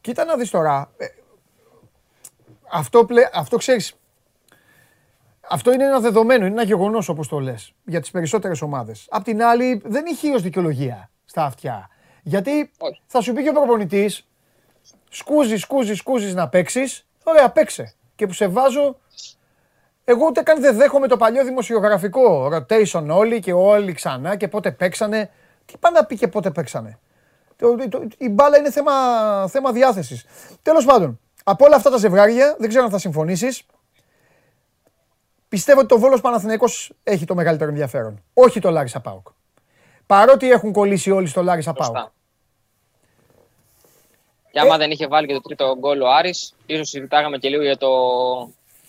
Κοίτα 0.06 0.26
να 0.26 0.36
δεις 0.36 0.50
τώρα. 0.50 0.92
Ε, 0.98 1.06
αυτό, 2.72 3.06
πλε, 3.06 3.30
αυτό 3.34 3.58
ξέρεις, 3.58 3.94
αυτό 5.50 5.74
είναι 5.74 5.84
ένα 5.84 6.00
δεδομένο, 6.00 6.46
είναι 6.46 6.54
ένα 6.54 6.64
γεγονός 6.64 7.10
όπως 7.10 7.28
το 7.28 7.40
λες 7.40 7.74
για 7.86 8.00
τις 8.02 8.12
περισσότερες 8.12 8.62
ομάδες. 8.62 9.08
Απ' 9.10 9.24
την 9.24 9.44
άλλη, 9.44 9.82
δεν 9.86 10.06
έχει 10.06 10.34
ως 10.34 10.42
δικαιολογία 10.42 11.10
στα 11.26 11.44
αυτιά. 11.44 11.90
Γιατί 12.24 12.72
θα 13.06 13.22
σου 13.22 13.34
πει 13.34 13.44
και 13.44 13.50
ο 13.50 13.52
προπονητής, 13.52 14.28
σκούζεις, 15.10 15.62
σκούζεις, 15.62 15.98
σκούζεις 15.98 16.34
να 16.34 16.50
παίξεις. 16.50 17.08
Ωραία, 17.24 17.50
παίξε. 17.50 17.94
Και 18.16 18.28
που 18.28 18.34
σε 18.34 18.48
βάζω. 18.48 18.98
Εγώ 20.04 20.26
ούτε 20.26 20.42
καν 20.42 20.62
δεν 20.62 20.76
δέχομαι 20.76 21.08
το 21.08 21.18
παλιό 21.18 21.44
δημοσιογραφικό. 21.44 22.50
Rotation 22.54 23.08
όλοι 23.10 23.40
και 23.40 23.54
όλοι 23.54 23.94
ξανά 23.94 24.36
και 24.36 24.48
πότε 24.48 24.72
παίξανε. 24.72 25.32
Τι 25.66 25.78
πάνε 25.78 26.00
να 26.00 26.06
πει 26.06 26.16
και 26.18 26.28
πότε 26.28 26.52
παίξανε. 26.52 27.00
Το, 27.78 27.90
το, 27.90 28.08
η 28.18 28.30
μπάλα 28.30 28.58
είναι 28.58 28.72
θέμα, 28.72 28.92
θέμα 29.48 29.72
διάθεσης. 29.72 30.26
Τέλος 30.62 30.86
πάντων, 30.86 31.20
από 31.44 31.66
όλα 31.66 31.76
αυτά 31.76 31.90
τα 31.90 31.98
ζευγάρια, 31.98 32.56
δεν 32.60 32.70
ξέρω 32.70 32.84
αν 32.84 32.90
θα 32.90 32.98
συμφωνήσεις. 32.98 33.64
Πιστεύω 35.50 35.80
ότι 35.80 35.88
το 35.88 36.00
Βόλος 36.00 36.22
Παναθηναϊκός 36.22 36.92
έχει 37.04 37.26
το 37.26 37.36
μεγαλύτερο 37.36 37.70
ενδιαφέρον. 37.70 38.24
Όχι 38.34 38.60
το 38.60 38.70
Λάρισα 38.70 39.00
Πάουκ. 39.00 39.28
Παρότι 40.06 40.52
έχουν 40.52 40.72
κολλήσει 40.72 41.12
όλοι 41.12 41.28
στο 41.28 41.44
Λάρισα 41.44 41.74
Πάουκ. 41.74 41.96
Σωστά. 41.96 42.14
Και 44.52 44.60
άμα 44.60 44.78
δεν 44.78 44.92
είχε 44.92 45.08
βάλει 45.08 45.28
και 45.28 45.34
το 45.34 45.42
τρίτο 45.42 45.76
γκολ 45.80 46.02
ο 46.02 46.12
Άρης, 46.12 46.56
ίσως 46.66 46.90
συζητάγαμε 46.90 47.38
και 47.38 47.50
λίγο 47.50 47.64
για 47.64 47.78
το, 47.78 47.90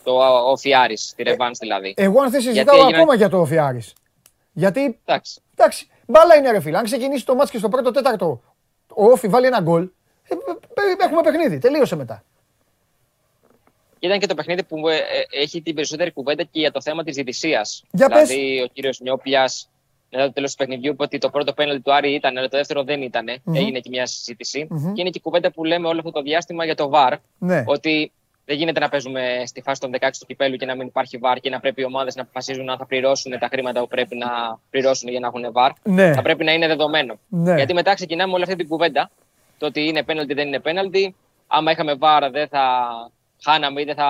το 0.02 0.12
Όφι 0.50 0.74
Άρης, 0.74 1.12
τη 1.16 1.22
Ρεβάνς 1.22 1.58
δηλαδή. 1.58 1.94
Εγώ 1.96 2.22
αν 2.22 2.30
θες 2.30 2.42
συζητάω 2.42 2.64
Γιατί 2.64 2.78
έγινε- 2.80 2.96
ακόμα 2.96 3.14
για 3.14 3.28
το 3.28 3.40
Όφι 3.40 3.58
Άρης. 3.58 3.92
Γιατί, 4.52 5.00
Εντάξει. 5.04 5.40
εντάξει, 5.56 5.88
μπάλα 6.06 6.34
είναι 6.36 6.50
ρε 6.50 6.60
φίλε. 6.60 6.78
Αν 6.78 6.84
ξεκινήσει 6.84 7.24
το 7.26 7.34
μάτς 7.34 7.50
και 7.50 7.58
στο 7.58 7.68
πρώτο 7.68 7.90
τέταρτο 7.90 8.42
ο 8.96 9.04
Όφι 9.04 9.28
βάλει 9.28 9.46
ένα 9.46 9.60
γκολ, 9.60 9.88
ε, 10.28 10.34
ε, 10.34 11.04
έχουμε 11.04 11.22
παιχνίδι. 11.22 11.58
Τελείωσε 11.58 11.96
μετά. 11.96 12.24
Και 13.98 14.06
ήταν 14.06 14.18
και 14.18 14.26
το 14.26 14.34
παιχνίδι 14.34 14.62
που 14.62 14.88
ε, 14.88 14.96
ε, 14.96 15.00
έχει 15.42 15.62
την 15.62 15.74
περισσότερη 15.74 16.12
κουβέντα 16.12 16.42
και 16.42 16.60
για 16.60 16.72
το 16.72 16.82
θέμα 16.82 17.04
της 17.04 17.14
διαιτησίας. 17.14 17.84
Για 17.90 18.08
πες. 18.08 18.28
δηλαδή, 18.28 18.62
ο 18.62 18.66
κύριος 18.72 19.00
Νιόπλιας, 19.00 19.70
μετά 20.10 20.24
το 20.24 20.32
τέλος 20.32 20.50
του 20.50 20.56
παιχνιδιού, 20.56 20.92
είπε 20.92 21.02
ότι 21.02 21.18
το 21.18 21.30
πρώτο 21.30 21.52
πέναλτι 21.52 21.82
του 21.82 21.94
Άρη 21.94 22.14
ήταν, 22.14 22.36
αλλά 22.36 22.48
το 22.48 22.56
δεύτερο 22.56 22.82
δεν 22.84 23.02
ηταν 23.02 23.26
Έγινε 23.52 23.78
και 23.78 23.88
μια 23.88 24.06
συζήτηση. 24.06 24.66
Μμμ. 24.70 24.92
Και 24.92 25.00
είναι 25.00 25.10
και 25.10 25.18
η 25.18 25.22
κουβέντα 25.22 25.50
που 25.50 25.64
λέμε 25.64 25.88
όλο 25.88 25.98
αυτό 25.98 26.10
το 26.10 26.22
διάστημα 26.22 26.64
για 26.64 26.74
το 26.74 26.90
VAR. 26.94 27.12
Ναι. 27.38 27.64
Ότι 27.66 28.12
δεν 28.48 28.56
γίνεται 28.56 28.80
να 28.80 28.88
παίζουμε 28.88 29.42
στη 29.46 29.60
φάση 29.62 29.80
των 29.80 29.90
16 30.00 30.08
του 30.18 30.26
κυπέλου 30.26 30.56
και 30.56 30.66
να 30.66 30.74
μην 30.74 30.86
υπάρχει 30.86 31.18
VAR 31.22 31.36
και 31.40 31.50
να 31.50 31.60
πρέπει 31.60 31.80
οι 31.80 31.84
ομάδες 31.84 32.14
να 32.14 32.22
αποφασίζουν 32.22 32.70
αν 32.70 32.78
θα 32.78 32.86
πληρώσουν 32.86 33.38
τα 33.38 33.48
χρήματα 33.52 33.80
που 33.80 33.88
πρέπει 33.88 34.16
να 34.16 34.58
πληρώσουν 34.70 35.08
για 35.08 35.20
να 35.20 35.26
έχουν 35.26 35.52
VAR. 35.54 35.70
Ναι. 35.82 36.12
Θα 36.12 36.22
πρέπει 36.22 36.44
να 36.44 36.52
είναι 36.52 36.66
δεδομένο. 36.66 37.18
Ναι. 37.28 37.54
Γιατί 37.54 37.74
μετά 37.74 37.94
ξεκινάμε 37.94 38.32
όλη 38.32 38.42
αυτή 38.42 38.56
την 38.56 38.68
κουβέντα. 38.68 39.10
Το 39.58 39.66
ότι 39.66 39.86
είναι 39.86 40.02
πέναλτι 40.02 40.34
δεν 40.34 40.46
είναι 40.46 40.60
πέναλτι. 40.60 41.14
Άμα 41.46 41.70
είχαμε 41.70 41.96
VAR 42.00 42.28
δεν 42.32 42.48
θα 42.48 42.86
χάναμε 43.44 43.80
ή 43.80 43.84
δεν 43.84 43.94
θα 43.94 44.08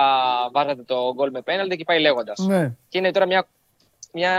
βάζατε 0.51 0.81
το 0.83 1.13
γκολ 1.15 1.29
με 1.31 1.41
πέναλτι 1.41 1.75
και 1.75 1.83
πάει 1.83 1.99
λέγοντας. 1.99 2.39
Ναι. 2.39 2.73
Και 2.89 2.97
είναι 2.97 3.11
τώρα 3.11 3.25
μια, 3.25 3.47
μια 4.13 4.33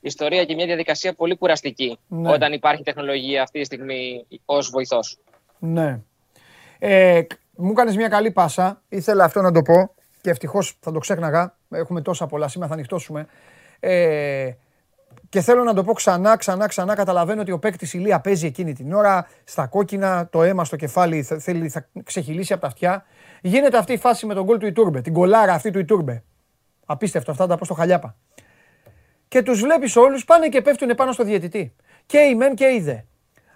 ιστορία 0.00 0.44
και 0.44 0.54
μια 0.54 0.66
διαδικασία 0.66 1.12
πολύ 1.14 1.36
κουραστική 1.36 1.98
Ναι. 2.08 2.30
όταν 2.32 2.52
υπάρχει 2.52 2.82
τεχνολογία 2.82 3.42
αυτή 3.42 3.58
τη 3.58 3.64
στιγμή 3.64 4.26
ως 4.44 4.70
βοηθός. 4.70 5.18
Ναι. 5.58 6.00
Ε, 6.78 7.20
κ- 7.22 7.38
μου 7.56 7.70
έκανε 7.70 7.94
μια 7.94 8.08
καλή 8.08 8.30
πάσα. 8.30 8.82
Ήθελα 8.88 9.24
αυτό 9.24 9.40
να 9.40 9.52
το 9.52 9.62
πω 9.62 9.94
και 10.20 10.30
ευτυχώς 10.30 10.78
θα 10.80 10.92
το 10.92 10.98
ξέχναγα. 10.98 11.56
Έχουμε 11.70 12.00
τόσα 12.00 12.26
πολλά 12.26 12.48
σήμερα, 12.48 12.70
θα 12.70 12.76
ανοιχτώσουμε. 12.76 13.26
Ε, 13.80 14.50
και 15.28 15.40
θέλω 15.40 15.62
να 15.62 15.74
το 15.74 15.84
πω 15.84 15.92
ξανά, 15.92 16.36
ξανά, 16.36 16.66
ξανά. 16.66 16.94
Καταλαβαίνω 16.94 17.40
ότι 17.40 17.52
ο 17.52 17.58
παίκτης 17.58 17.94
Ηλία 17.94 18.20
παίζει 18.20 18.46
εκείνη 18.46 18.72
την 18.72 18.92
ώρα 18.92 19.26
στα 19.44 19.66
κόκκινα, 19.66 20.28
το 20.30 20.42
αίμα 20.42 20.64
στο 20.64 20.76
κεφάλι 20.76 21.22
θα, 21.22 21.38
θέλει, 21.38 21.68
θα 21.68 21.88
ξεχυλήσει 22.04 22.52
από 22.52 22.62
τα 22.62 22.66
αυτιά. 22.66 23.04
Γίνεται 23.40 23.78
αυτή 23.78 23.92
η 23.92 23.98
φάση 23.98 24.26
με 24.26 24.34
τον 24.34 24.44
γκολ 24.44 24.58
του 24.58 24.66
Ιτούρμπε, 24.66 25.00
την 25.00 25.12
κολάρα 25.12 25.52
αυτή 25.52 25.70
του 25.70 25.78
Ιτούρμπε. 25.78 26.22
Απίστευτο, 26.86 27.30
αυτά 27.30 27.46
τα 27.46 27.56
πω 27.56 27.64
στο 27.64 27.74
χαλιάπα. 27.74 28.16
Και 29.28 29.42
τους 29.42 29.60
βλέπεις 29.60 29.96
όλους 29.96 30.24
πάνε 30.24 30.48
και 30.48 30.62
πέφτουν 30.62 30.94
πάνω 30.94 31.12
στο 31.12 31.24
διαιτητή. 31.24 31.74
Και 32.06 32.18
οι 32.18 32.34
μεν 32.34 32.54
και 32.54 32.64
οι 32.64 32.80
δε. 32.80 32.96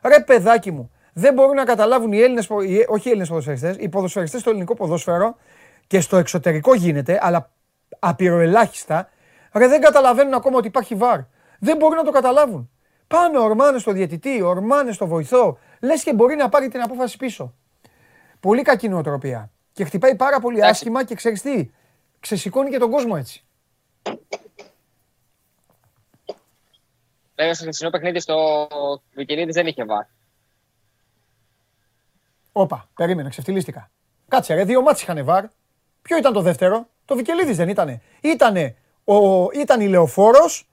Ρε 0.03 0.21
παιδάκι 0.21 0.71
μου, 0.71 0.91
δεν 1.13 1.35
μπορούν 1.35 1.55
να 1.55 1.65
καταλάβουν 1.65 2.13
οι 2.13 2.21
Έλληνες, 2.21 2.51
όχι 2.89 3.09
οι 3.09 3.11
Έλληνες 3.11 3.29
ποδοσφαιριστές, 3.29 3.77
οι 3.79 3.89
ποδοσφαιριστές 3.89 4.41
στο 4.41 4.51
ελληνικό 4.51 4.75
ποδόσφαιρο 4.75 5.37
και 5.87 6.01
στο 6.01 6.17
εξωτερικό 6.17 6.75
γίνεται, 6.75 7.19
αλλά 7.23 7.51
απειροελάχιστα, 7.99 9.09
ρε 9.53 9.69
δεν 9.69 9.81
καταλαβαίνουν 9.81 10.35
ακόμα 10.35 10.57
ότι 10.57 10.67
υπάρχει 10.67 10.95
βαρ. 10.95 11.19
Δεν 11.59 11.77
μπορούν 11.77 11.97
να 11.97 12.05
το 12.05 12.11
καταλάβουν. 12.11 12.71
Πάνε 13.07 13.39
ορμάνες 13.39 13.81
στο 13.81 13.93
διαιτητή, 13.93 14.43
ορμάνες 14.43 14.95
στο 14.95 15.07
βοηθό, 15.07 15.59
λες 15.81 16.03
και 16.03 16.15
μπορεί 16.15 16.37
να 16.37 16.49
πάρει 16.49 16.69
την 16.69 16.81
απόφαση 16.81 17.17
πίσω. 17.17 17.55
Πολύ 18.41 18.63
κακή 18.63 18.89
νοοτροπία. 18.89 19.51
Και 19.73 19.85
χτυπάει 19.85 20.15
πάρα 20.15 20.41
πολύ 20.41 20.57
Εντάξει. 20.57 20.73
άσχημα 20.73 21.05
και 21.05 21.15
ξέρεις 21.15 21.43
τι, 21.43 21.71
ξεσηκώνει 22.21 22.71
και 22.71 22.79
τον 22.79 22.91
κόσμο 22.91 23.15
έτσι. 23.19 23.45
Βέβαια, 27.35 27.55
στο 27.55 27.63
χθεσινό 27.63 27.91
παιχνίδι 27.91 28.21
στο 28.21 28.69
Βικελίδη 29.15 29.53
δεν 29.53 29.67
είχε 29.67 29.85
VAR. 29.89 30.20
Όπα, 32.53 32.89
περίμενε, 32.95 33.29
ξεφτυλίστηκα. 33.29 33.91
Κάτσε 34.29 34.55
ρε, 34.55 34.65
δύο 34.65 34.83
μάτς 34.83 35.03
είχανε 35.03 35.23
βαρ. 35.23 35.45
Ποιο 36.03 36.17
ήταν 36.17 36.33
το 36.33 36.41
δεύτερο, 36.41 36.87
το 37.05 37.17
Βικελίδης 37.17 37.57
δεν 37.57 37.69
ήτανε. 37.69 38.01
Ήτανε 38.21 38.77
ο, 39.05 39.51
ήταν 39.51 39.81
η 39.81 39.89
Λεωφόρος 39.89 40.67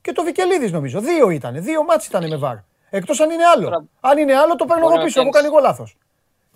και 0.00 0.12
το 0.12 0.22
Βικελίδης 0.24 0.72
νομίζω. 0.72 1.00
Δύο 1.00 1.30
ήτανε, 1.30 1.60
δύο 1.60 1.84
μάτς 1.84 2.06
ήτανε 2.06 2.28
με 2.28 2.36
βαρ. 2.36 2.56
Εκτός 2.90 3.20
αν 3.20 3.30
είναι 3.30 3.44
άλλο. 3.44 3.64
Τώρα- 3.64 3.84
Αν 4.00 4.18
είναι 4.18 4.34
άλλο 4.36 4.54
το 4.56 4.64
παίρνω 4.64 4.82
Μπορεί 4.82 4.92
εγώ 4.94 5.00
να 5.02 5.06
πίσω, 5.06 5.20
έχω 5.20 5.28
φτιάξεις. 5.28 5.50
κάνει 5.50 5.62
εγώ 5.62 5.68
λάθος. 5.68 5.96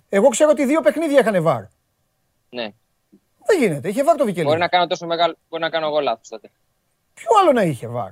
Εγώ 0.09 0.27
ξέρω 0.29 0.49
ότι 0.49 0.65
δύο 0.65 0.81
παιχνίδια 0.81 1.19
είχανε 1.19 1.39
βαρ. 1.39 1.61
Ναι. 2.49 2.67
Δεν 3.45 3.59
γίνεται, 3.59 3.89
είχε 3.89 4.03
βαρ 4.03 4.15
το 4.15 4.23
Βικελίδη. 4.25 4.47
Μπορεί 4.47 4.59
να 4.59 4.67
κάνω 4.67 4.87
τόσο 4.87 5.05
μεγάλο. 5.05 5.35
Μπορεί 5.49 5.63
να 5.63 5.69
κάνω 5.69 5.85
εγώ 5.85 5.99
λάθος 5.99 6.27
τότε. 6.27 6.49
Ποιο 7.13 7.29
άλλο 7.41 7.51
να 7.51 7.61
είχε 7.61 7.87
βαρ; 7.87 8.09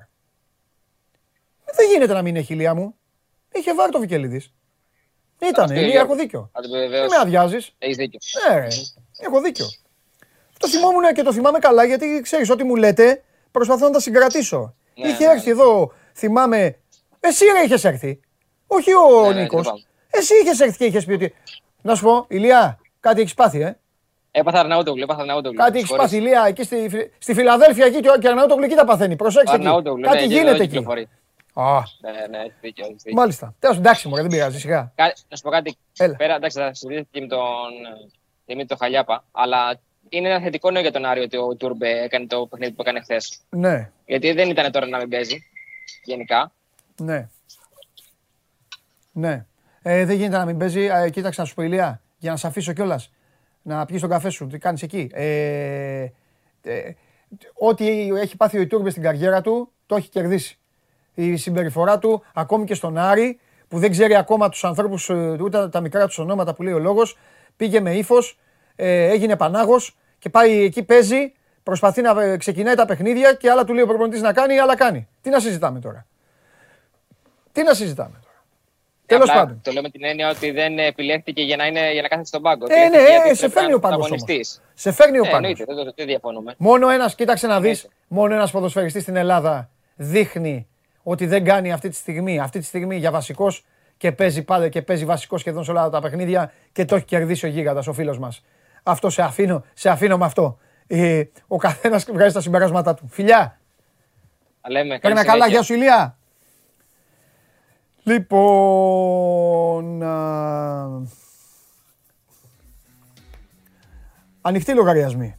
Δεν 1.75 1.89
γίνεται 1.91 2.13
να 2.13 2.21
μην 2.21 2.35
έχει 2.35 2.53
ηλία 2.53 2.73
μου. 2.75 2.95
Είχε 3.53 3.73
βαρ 3.73 3.89
το 3.89 3.99
Βικελίδης. 3.99 4.53
Ήτανε, 5.39 5.63
Αυτό, 5.63 5.73
ηλία, 5.73 5.87
Γιώργο. 5.87 6.05
έχω 6.13 6.15
δίκιο. 6.21 6.49
Θα 6.53 6.61
το 6.61 6.69
Δεν 6.69 6.79
βεβαίως. 6.89 7.09
με 7.09 7.15
αδειάζεις. 7.21 7.71
Έχεις 7.77 7.97
δίκιο. 7.97 8.19
Ναι, 8.49 8.59
ρε. 8.59 8.67
Έχω 9.19 9.41
δίκιο. 9.41 9.65
Το 10.59 10.67
θυμόμουν 10.67 11.13
και 11.13 11.21
το 11.23 11.33
θυμάμαι 11.33 11.59
καλά 11.59 11.83
γιατί 11.85 12.19
ξέρεις 12.23 12.49
ό,τι 12.49 12.63
μου 12.63 12.75
λέτε 12.75 13.23
προσπαθώ 13.51 13.85
να 13.85 13.91
τα 13.91 13.99
συγκρατήσω. 13.99 14.75
Ναι, 14.95 15.07
είχε 15.07 15.25
ναι. 15.25 15.31
έρθει 15.33 15.49
εδώ, 15.49 15.91
θυμάμαι. 16.13 16.77
Εσύ 17.19 17.45
ρε 17.45 17.59
είχες 17.65 17.83
έρθει. 17.83 18.19
Όχι 18.67 18.91
ο 18.93 19.21
Ναι, 19.27 19.33
ναι, 19.33 19.41
Νίκος. 19.41 19.61
θυμάμαι. 19.61 19.81
Εσύ 20.09 20.33
είχες 20.43 20.59
έρθει 20.59 20.77
και 20.77 20.85
είχες 20.85 21.05
πει 21.05 21.13
ότι. 21.13 21.33
Να 21.81 21.95
σου 21.95 22.03
πω, 22.03 22.25
Ηλία, 22.29 22.79
κάτι 22.99 23.21
έχεις 23.21 23.33
πάθει, 23.33 23.61
ε; 23.61 23.77
Έπαθα 24.31 24.59
Αρναούτογλου. 24.59 25.03
Έπαθα 25.03 25.19
Αρναούτογλου. 25.21 25.57
Κάτι 25.57 25.77
έχεις 25.77 25.89
πάθει, 25.95 26.17
Ηλία, 26.17 26.45
εκεί 26.47 26.63
στη, 26.63 26.87
Φι- 26.89 27.11
στη 27.17 27.33
Φιλαδέλφια 27.33 27.85
εκεί 27.85 27.99
και 27.99 28.09
ο 28.09 28.17
Κερναούτογλου 28.17 28.63
εκεί 28.63 28.75
τα 28.75 28.85
παθαίνει. 28.85 29.15
Προσέξτε 29.15 29.55
εκεί. 29.55 29.65
Αρναούτογλου. 29.65 30.01
Κάτι 30.03 30.25
γίνεται 30.25 30.63
εκεί. 30.63 30.85
Α, 31.57 31.79
Ναι, 32.01 32.11
ναι, 32.29 32.37
έχει 32.37 32.53
δίκιο. 32.61 32.85
έχεις 32.85 33.03
δίκιο. 33.03 33.19
μάλιστα. 33.19 33.55
Τέλος 33.59 33.77
εντάξει, 33.77 34.07
μου 34.07 34.15
δεν 34.15 34.27
πειράζει, 34.27 34.59
σιγά. 34.59 34.91
Κα- 34.95 35.13
Να 35.29 35.35
σου 35.35 35.43
πω 35.43 35.49
κάτι. 35.49 35.77
Έλα. 35.97 36.15
Πέρα, 36.15 36.35
εντάξει, 36.35 36.57
θα 36.59 36.73
συζητήσω 36.73 37.07
και 37.11 37.21
με 37.21 37.27
τον 37.27 37.39
Δημήτρη 38.45 38.67
τον 38.67 38.77
Χαλιάπα, 38.77 39.23
αλλά 39.31 39.79
είναι 40.09 40.29
ένα 40.29 40.39
θετικό 40.41 40.71
νέο 40.71 40.81
για 40.81 40.91
τον 40.91 41.05
Άριο 41.05 41.23
ότι 41.23 41.37
ο 41.37 41.55
Τούρμπε 41.55 41.89
έκανε 42.03 42.25
το 42.27 42.47
παιχνίδι 42.47 42.71
που 42.71 42.81
έκανε 42.81 43.01
χθες. 43.01 43.39
Ναι, 43.49 43.91
Γιατί 44.05 44.31
δεν 44.31 44.49
ήταν 44.49 44.71
τώρα 44.71 44.85
να 44.87 44.97
μην 44.97 45.09
παίζει. 45.09 45.43
Γενικά. 46.03 46.51
ναι. 47.01 47.27
Ναι. 49.11 49.45
Ε, 49.81 50.05
δεν 50.05 50.15
γίνεται 50.15 50.37
να 50.37 50.45
μην 50.45 50.57
παίζει. 50.57 50.81
Ε, 50.85 51.09
κοίταξε 51.09 51.41
να 51.41 51.47
σου 51.47 51.53
πω, 51.53 51.61
Ηλία, 51.61 52.01
για 52.17 52.31
να 52.31 52.37
σε 52.37 52.47
αφήσω 52.47 52.73
κιόλας. 52.73 53.11
Να 53.61 53.85
πιεις 53.85 54.01
τον 54.01 54.09
καφέ 54.09 54.29
σου, 54.29 54.47
τι 54.47 54.57
κάνεις 54.57 54.81
εκεί; 54.81 55.09
Ε, 55.13 56.07
ε, 56.63 56.91
ό,τι 57.53 58.09
έχει 58.09 58.37
πάθει 58.37 58.57
ο 58.57 58.61
Ιτούρμπε 58.61 58.89
στην 58.89 59.03
καριέρα 59.03 59.41
του, 59.41 59.71
το 59.85 59.95
έχει 59.95 60.09
κερδίσει. 60.09 60.57
Η 61.15 61.35
συμπεριφορά 61.35 61.99
του, 61.99 62.23
ακόμη 62.33 62.65
και 62.65 62.73
στον 62.73 62.97
Άρη, 62.97 63.39
που 63.67 63.79
δεν 63.79 63.91
ξέρει 63.91 64.15
ακόμα 64.15 64.49
τους 64.49 64.63
ανθρώπους, 64.63 65.09
ούτε 65.39 65.69
τα 65.69 65.79
μικρά 65.79 66.05
τους 66.07 66.17
ονόματα 66.17 66.53
που 66.53 66.63
λέει 66.63 66.73
ο 66.73 66.79
λόγος, 66.79 67.17
πήγε 67.57 67.79
με 67.79 67.93
ύφος, 67.93 68.37
ε, 68.75 69.07
έγινε 69.09 69.35
πανάγος 69.35 69.97
και 70.19 70.29
πάει 70.29 70.63
εκεί, 70.63 70.83
παίζει, 70.83 71.33
προσπαθεί 71.63 72.01
να 72.01 72.21
ε, 72.23 72.37
ξεκινάει 72.37 72.75
τα 72.75 72.85
παιχνίδια 72.85 73.33
και 73.33 73.49
άλλα 73.49 73.63
του 73.63 73.73
λέει 73.73 73.83
ο 73.83 73.87
προπονητής 73.87 74.21
να 74.21 74.33
κάνει, 74.33 74.59
άλλα 74.59 74.75
κάνει. 74.75 75.07
Τι 75.21 75.29
να 75.29 75.39
συζητάμε 75.39 75.79
τώρα; 75.79 76.05
Τι 77.51 77.63
να 77.63 77.73
συζητάμε 77.73 78.19
τώρα; 78.23 78.33
Τέλος 79.05 79.29
Απλά 79.29 79.41
πάντων. 79.41 79.59
Το 79.63 79.71
λέω 79.71 79.81
με 79.81 79.89
την 79.89 80.03
έννοια 80.03 80.29
ότι 80.29 80.51
δεν 80.51 80.79
επιλέχθηκε 80.79 81.41
για 81.41 81.55
να, 81.55 81.65
είναι, 81.65 81.91
για 81.91 82.01
να 82.01 82.07
κάθεται 82.07 82.27
στον 82.27 82.41
πάγκο. 82.41 82.65
Ε, 82.69 82.75
ναι, 82.75 82.83
Επιλέχθηκε 82.85 83.11
γιατί 83.11 83.29
ε, 83.29 83.33
σε 83.33 83.39
πρέπει 83.39 83.53
φέρνει 83.53 83.69
να 83.69 83.75
ο 83.75 83.79
πάγκος 83.79 83.97
είναι 83.97 84.05
όμως. 84.07 84.17
πρωταγωνιστής. 84.25 84.61
Σε 84.73 84.91
φέρνει 84.91 85.17
ο 85.19 85.23
Ε, 85.25 85.29
πάγκος. 85.29 85.37
εννοείται, 85.49 85.65
δεν, 85.83 85.93
δεν 85.95 86.05
διαφωνούμε. 86.05 86.53
Μόνο 86.57 86.89
ένας, 86.89 87.15
κοίταξε 87.15 87.47
να 87.47 87.59
δεις, 87.59 87.83
Εννοείται. 87.83 87.95
μόνο 88.07 88.33
ένας 88.33 88.51
ποδοσφαιριστής 88.51 89.01
στην 89.01 89.15
Ελλάδα 89.15 89.69
δείχνει 89.95 90.67
ότι 91.07 91.25
δεν 91.25 91.43
κάνει 91.43 91.71
αυτή 91.71 91.89
τη 91.89 91.95
στιγμή, 91.95 92.39
αυτή 92.39 92.59
τη 92.59 92.65
στιγμή 92.65 92.97
για 92.97 93.11
βασικός 93.11 93.65
και 93.97 94.11
παίζει 94.11 94.43
πάντα 94.43 94.69
και 94.69 94.81
παίζει 94.81 95.05
βασικός 95.05 95.39
σχεδόν 95.39 95.63
σε 95.63 95.71
όλα 95.71 95.89
τα 95.89 96.01
παιχνίδια 96.01 96.51
και 96.71 96.85
το 96.85 96.95
έχει 96.95 97.05
κερδίσει 97.05 97.45
ο 97.45 97.49
γίγαντας, 97.49 97.87
ο 97.87 97.93
φίλος 97.93 98.19
μας. 98.19 98.43
Αυτό 98.83 99.09
σε 99.09 99.21
αφήνω, 99.21 99.63
σε 99.73 99.89
αφήνω 99.89 100.17
με 100.17 100.25
αυτό. 100.25 100.57
Ε, 100.87 101.23
ο 101.47 101.57
καθένας 101.57 102.05
βγάζει 102.11 102.33
τα 102.33 102.41
συμπεράσματά 102.41 102.93
του. 102.93 103.07
Φιλιά, 103.09 103.59
Τα 104.61 104.69
λέμε. 104.71 104.99
καλή 104.99 105.01
παίρνα 105.13 105.25
καλά, 105.25 105.45
συνέχεια. 105.45 105.55
γεια 105.55 105.61
σου 105.63 105.73
Ηλία. 105.73 106.17
Λοιπόν, 108.03 110.03
α, 110.03 111.01
ανοιχτοί 114.41 114.73
λογαριασμοί. 114.73 115.35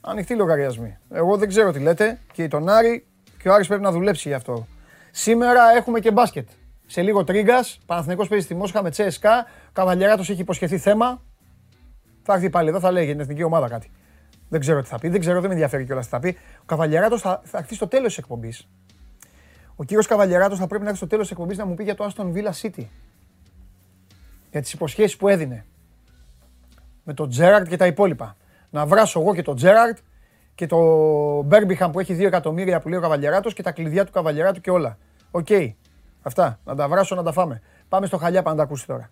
Ανοιχτοί 0.00 0.34
λογαριασμοί. 0.34 0.98
Εγώ 1.10 1.36
δεν 1.36 1.48
ξέρω 1.48 1.72
τι 1.72 1.78
λέτε 1.78 2.18
και 2.32 2.48
τον 2.48 2.68
Άρη 2.68 3.06
και 3.48 3.54
ο 3.54 3.56
Άρης 3.56 3.68
πρέπει 3.68 3.82
να 3.82 3.92
δουλέψει 3.92 4.28
γι' 4.28 4.34
αυτό. 4.34 4.66
Σήμερα 5.10 5.70
έχουμε 5.76 6.00
και 6.00 6.10
μπάσκετ. 6.10 6.48
Σε 6.86 7.02
λίγο 7.02 7.24
τρίγκας. 7.24 7.80
Παναθηναϊκός 7.86 8.28
παίζει 8.28 8.44
στη 8.44 8.54
Μόσχα 8.54 8.82
με 8.82 8.90
Τσέσκα. 8.90 9.46
Καβαλιαράτος 9.72 10.30
έχει 10.30 10.40
υποσχεθεί 10.40 10.78
θέμα. 10.78 11.22
Θα 12.22 12.34
έρθει 12.34 12.50
πάλι 12.50 12.68
εδώ, 12.68 12.80
θα 12.80 12.90
λέει 12.90 13.04
για 13.04 13.12
την 13.12 13.22
εθνική 13.22 13.42
ομάδα 13.42 13.68
κάτι. 13.68 13.90
Δεν 14.48 14.60
ξέρω 14.60 14.82
τι 14.82 14.88
θα 14.88 14.98
πει, 14.98 15.08
δεν 15.08 15.20
ξέρω, 15.20 15.40
δεν 15.40 15.48
με 15.48 15.54
ενδιαφέρει 15.54 15.84
κιόλας 15.84 16.04
τι 16.04 16.10
θα 16.10 16.18
πει. 16.18 16.36
Ο 16.60 16.64
Καβαλιαράτος 16.66 17.20
θα, 17.20 17.40
θα 17.44 17.58
έρθει 17.58 17.74
στο 17.74 17.88
τέλος 17.88 18.08
της 18.08 18.18
εκπομπής. 18.18 18.68
Ο 19.76 19.84
κύριος 19.84 20.06
Καβαλιαράτος 20.06 20.58
θα 20.58 20.66
πρέπει 20.66 20.82
να 20.82 20.88
έρθει 20.88 21.00
στο 21.00 21.08
τέλος 21.08 21.28
της 21.28 21.36
εκπομπής 21.36 21.58
να 21.58 21.66
μου 21.66 21.74
πει 21.74 21.84
για 21.84 21.94
το 21.94 22.12
Aston 22.14 22.32
Villa 22.32 22.52
City. 22.62 22.86
Για 24.50 24.60
τις 24.60 24.72
υποσχέσεις 24.72 25.16
που 25.16 25.28
έδινε. 25.28 25.64
Με 27.04 27.14
τον 27.14 27.28
Τζέραρτ 27.28 27.68
και 27.68 27.76
τα 27.76 27.86
υπόλοιπα. 27.86 28.36
Να 28.70 28.86
βράσω 28.86 29.20
εγώ 29.20 29.34
και 29.34 29.42
τον 29.42 29.56
Τζέραρτ 29.56 29.98
και 30.58 30.66
το 30.66 30.78
Μπέρμπιχαμ 31.42 31.90
που 31.90 32.00
έχει 32.00 32.16
2 32.18 32.20
εκατομμύρια 32.20 32.80
που 32.80 32.88
λέει 32.88 32.98
ο 32.98 33.02
Καβαλιαράτο 33.02 33.50
και 33.50 33.62
τα 33.62 33.72
κλειδιά 33.72 34.04
του 34.04 34.12
Καβαλιαράτου 34.12 34.60
και 34.60 34.70
όλα. 34.70 34.98
Οκ. 35.30 35.46
Αυτά. 36.22 36.60
Να 36.64 36.74
τα 36.74 36.88
βράσω, 36.88 37.14
να 37.14 37.22
τα 37.22 37.32
φάμε. 37.32 37.62
Πάμε 37.88 38.06
στο 38.06 38.16
χαλιά 38.16 38.42
να 38.42 38.54
τα 38.54 38.62
ακούσει 38.62 38.86
τώρα. 38.86 39.10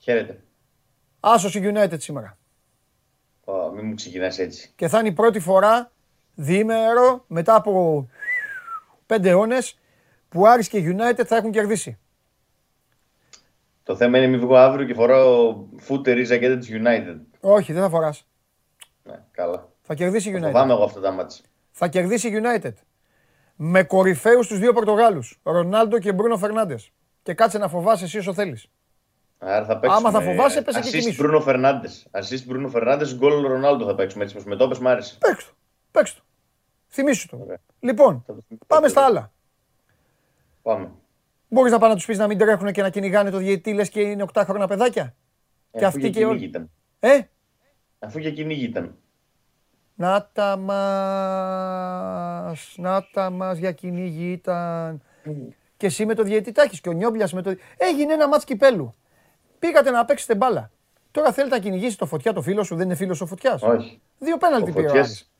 Χαίρετε. 0.00 0.40
Άσος 1.20 1.54
η 1.54 1.72
United 1.74 2.00
σήμερα. 2.00 2.38
Ω, 3.44 3.70
μην 3.70 3.86
μου 3.86 3.94
ξεκινάς 3.94 4.38
έτσι. 4.38 4.72
Και 4.76 4.88
θα 4.88 4.98
είναι 4.98 5.08
η 5.08 5.12
πρώτη 5.12 5.40
φορά 5.40 5.90
διήμερο 6.34 7.24
μετά 7.26 7.54
από 7.54 8.06
πέντε 9.06 9.28
αιώνες 9.28 9.78
που 10.28 10.46
Άρης 10.46 10.68
και 10.68 10.94
United 10.96 11.24
θα 11.26 11.36
έχουν 11.36 11.50
κερδίσει. 11.50 11.98
Το 13.82 13.96
θέμα 13.96 14.18
είναι 14.18 14.26
μην 14.26 14.40
βγω 14.40 14.56
αύριο 14.56 14.86
και 14.86 14.94
φοράω 14.94 15.64
φούτερ 15.76 16.18
ή 16.18 16.24
ζακέτα 16.24 16.58
της 16.58 16.68
United. 16.72 17.16
Όχι, 17.40 17.72
δεν 17.72 17.82
θα 17.82 17.88
φοράς. 17.88 18.26
Ναι, 19.02 19.24
καλά. 19.30 19.68
Θα 19.82 19.94
κερδίσει 19.94 20.30
η 20.30 20.34
United. 20.36 20.42
Φοβάμαι 20.42 20.72
εγώ 20.72 20.84
αυτά 20.84 21.00
τα 21.00 21.10
μάτια. 21.10 21.44
Θα 21.70 21.88
κερδίσει 21.88 22.28
η 22.28 22.42
United. 22.42 22.72
Με 23.56 23.82
κορυφαίους 23.82 24.46
τους 24.46 24.58
δύο 24.58 24.72
Πορτογάλους. 24.72 25.40
Ρονάλντο 25.42 25.98
και 25.98 26.12
Μπρούνο 26.12 26.36
Φερνάντες. 26.36 26.90
Και 27.22 27.34
κάτσε 27.34 27.58
να 27.58 27.68
φοβάσαι 27.68 28.04
εσύ 28.04 28.18
όσο 28.18 28.34
θέλεις. 28.34 28.66
Άρα 29.38 29.64
θα 29.64 29.78
παίξουμε... 29.78 30.08
Άμα 30.08 30.20
θα 30.20 30.24
φοβάσαι, 30.24 30.62
πες 30.62 30.76
εκεί 30.76 30.88
Assist 30.88 30.90
κοιμήσου. 30.90 31.22
Μπρούνο 31.22 31.40
Φερνάντες. 31.40 32.06
Assist 32.10 32.44
Μπρούνο 32.46 32.68
Φερνάντες, 32.68 33.16
γκολ 33.16 33.46
Ρονάλντο 33.46 33.84
θα 33.84 33.94
παίξουμε 33.94 34.22
έτσι. 34.22 34.34
πως 34.34 34.44
Με 34.44 34.56
το 34.56 34.68
πες 34.68 34.78
μ' 34.78 34.86
άρεσε. 34.86 35.16
Παίξ' 35.18 35.44
το. 35.44 35.52
Παίξ' 35.90 36.14
το. 36.14 36.22
Θυμήσου 36.88 37.28
το. 37.28 37.38
Ωραία. 37.42 37.58
Λοιπόν, 37.80 38.22
Θα 38.26 38.34
το 38.34 38.40
θυμηθώ. 38.46 38.64
πάμε 38.66 38.88
στα 38.88 39.04
άλλα. 39.04 39.32
Πάμε. 40.62 40.90
Μπορείς 41.48 41.72
να 41.72 41.78
πάνε 41.78 41.90
να 41.92 41.96
τους 41.98 42.06
πεις 42.06 42.18
να 42.18 42.26
μην 42.26 42.38
τρέχουν 42.38 42.72
και 42.72 42.82
να 42.82 42.90
κυνηγάνε 42.90 43.30
το 43.30 43.38
διαιτητή 43.38 43.72
λες 43.74 43.88
και 43.88 44.00
είναι 44.00 44.22
8 44.32 44.42
χρόνια 44.44 44.66
παιδάκια; 44.66 45.14
Ε, 45.70 45.78
Και 45.78 45.84
αφού 45.84 45.86
αυτοί 45.86 46.00
για 46.00 46.08
και 46.10 46.18
κυνήγι 46.18 46.36
όλοι. 46.36 46.44
ήταν. 46.44 46.70
Ε, 47.00 47.20
Αφού 47.98 48.18
για 48.18 48.30
κυνήγι 48.30 48.64
ήταν. 48.64 48.96
να 49.94 50.30
τα 50.32 50.56
μας, 50.56 50.74
να 52.76 53.06
τα 53.12 53.30
μας 53.30 53.58
για 53.58 53.72
κυνήγι 53.72 54.32
ήταν. 54.32 55.02
Και 55.76 55.86
εσύ 55.86 56.06
με 56.06 56.14
το 56.14 56.22
διαιτητάκης 56.22 56.80
και 56.80 56.88
ο 56.88 56.92
Νιόμπλιας 56.92 57.32
με 57.32 57.42
το... 57.42 57.54
Έγινε 57.76 58.12
ένα 58.12 58.28
μάτς 58.28 58.44
κυπέλου. 58.44 58.94
Πήγατε 59.58 59.90
να 59.90 60.04
παίξετε 60.04 60.34
μπάλα. 60.34 60.70
Τώρα 61.10 61.32
θέλετε 61.32 61.54
να 61.54 61.60
κυνηγήσει 61.62 61.98
το 61.98 62.06
φωτιά 62.06 62.32
το 62.32 62.42
φίλο 62.42 62.62
σου, 62.64 62.76
δεν 62.76 62.84
είναι 62.86 62.94
φίλος 62.94 63.20
ο 63.20 63.26
φωτιάς; 63.26 63.62
Όχι. 63.62 64.00
Δύο 64.18 64.36
πέναλτι 64.36 64.70
Ο 64.70 64.72
πήρε 64.72 64.86
ο 64.86 64.88
Φωτιάς 64.88 65.06
Άρης. 65.06 65.30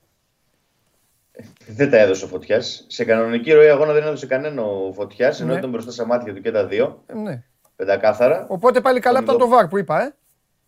Δεν 1.66 1.90
τα 1.90 1.96
έδωσε 1.98 2.24
ο 2.24 2.28
Φωτιάς. 2.28 2.84
Σε 2.88 3.04
κανονική 3.04 3.52
ροή 3.52 3.68
αγώνα 3.68 3.92
δεν 3.92 4.02
έδωσε 4.02 4.26
κανένα 4.26 4.62
ο 4.62 4.92
Φωτιάς, 4.92 5.40
ενώ 5.40 5.52
Ναι. 5.52 5.58
ήταν 5.58 5.70
μπροστά 5.70 5.90
στα 5.90 6.06
μάτια 6.06 6.34
του 6.34 6.40
και 6.40 6.50
τα 6.50 6.66
δύο. 6.66 7.02
Ε, 7.06 7.14
Ναι. 7.14 7.42
Πεντακάθαρα. 7.76 8.46
Οπότε 8.48 8.80
πάλι 8.80 9.00
καλά 9.00 9.18
από 9.18 9.36
το 9.36 9.48
βαρ 9.48 9.66
που 9.68 9.78
είπα, 9.78 10.02
ε. 10.02 10.14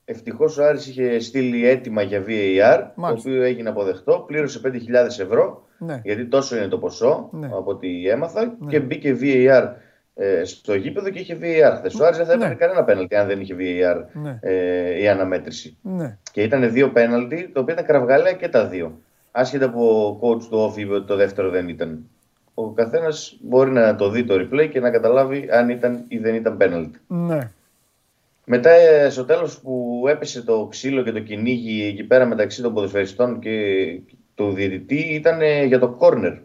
Ευτυχώς 0.04 0.58
ο 0.58 0.64
Άρης 0.64 0.86
είχε 0.86 1.18
στείλει 1.18 1.66
έτοιμα 1.68 2.02
για 2.02 2.20
VAR, 2.26 2.78
το 2.78 2.90
Μάλιστα. 2.94 3.30
οποίο 3.30 3.42
έγινε 3.42 3.68
αποδεκτό. 3.68 4.24
Πλήρωσε 4.26 4.60
5.000 4.64 5.18
ευρώ, 5.20 5.66
Ναι. 5.78 6.00
γιατί 6.04 6.24
τόσο 6.26 6.56
είναι 6.56 6.68
το 6.68 6.78
ποσό 6.78 7.28
Ναι. 7.32 7.46
από 7.46 7.70
ό,τι 7.70 8.08
έμαθα. 8.08 8.56
Και 8.68 8.80
μπήκε 8.80 9.16
VAR 9.20 9.68
ε, 10.14 10.44
στο 10.44 10.74
γήπεδο 10.74 11.10
και 11.10 11.18
είχε 11.18 11.38
VAR 11.40 11.72
χθες. 11.76 12.00
Ο 12.00 12.04
Άρης 12.04 12.16
δεν 12.16 12.26
θα 12.26 12.32
έπαιρνε 12.32 12.48
Ναι. 12.52 12.58
κανένα 12.58 12.84
πέναλτι 12.84 13.14
αν 13.16 13.26
δεν 13.26 13.40
είχε 13.40 13.54
VAR 13.58 14.04
Ναι. 14.12 14.38
ε, 14.42 15.00
η 15.00 15.08
αναμέτρηση. 15.08 15.76
Ναι. 15.82 16.18
Και 16.32 16.42
ήταν 16.42 16.72
δύο 16.72 16.90
πέναλτι, 16.90 17.50
τα 17.54 17.60
οποία 17.60 17.74
ήταν 17.74 17.86
κραυγαλαία 17.86 18.32
και 18.32 18.48
τα 18.48 18.66
δύο. 18.66 18.98
Άσχετα 19.30 19.70
που 19.70 19.88
ο 19.88 20.18
coach 20.22 20.42
του 20.42 20.70
off 20.70 20.78
είπε 20.78 20.94
ότι 20.94 21.06
το 21.06 21.16
δεύτερο 21.16 21.50
δεν 21.50 21.68
ήταν. 21.68 22.08
Ο 22.54 22.70
καθένας 22.70 23.36
μπορεί 23.40 23.70
να 23.70 23.94
το 23.94 24.10
δει 24.10 24.24
το 24.24 24.34
replay 24.34 24.68
και 24.70 24.80
να 24.80 24.90
καταλάβει 24.90 25.48
αν 25.50 25.68
ήταν 25.68 26.04
ή 26.08 26.18
δεν 26.18 26.34
ήταν 26.34 26.56
πέναλτι. 26.56 26.98
Ναι. 27.06 27.50
Μετά 28.44 28.70
ε, 28.70 29.10
στο 29.10 29.24
τέλος 29.24 29.60
που 29.60 30.04
έπεσε 30.08 30.42
το 30.42 30.66
ξύλο 30.70 31.02
και 31.02 31.12
το 31.12 31.20
κυνήγι 31.20 31.84
εκεί 31.84 32.04
πέρα 32.04 32.26
μεταξύ 32.26 32.62
των 32.62 32.74
ποδοσφαιριστών 32.74 33.38
και 33.38 33.86
του 34.34 34.52
διαιτητή 34.52 35.14
ήταν 35.14 35.40
ε, 35.40 35.64
για 35.64 35.78
το 35.78 35.96
corner 36.00 36.38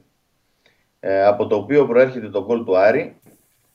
ε, 1.00 1.24
από 1.24 1.48
το 1.48 1.56
οποίο 1.56 1.88
προέρχεται 1.88 2.30
το 2.30 2.46
γκολ 2.46 2.64
του 2.64 2.78
Άρη 2.78 3.16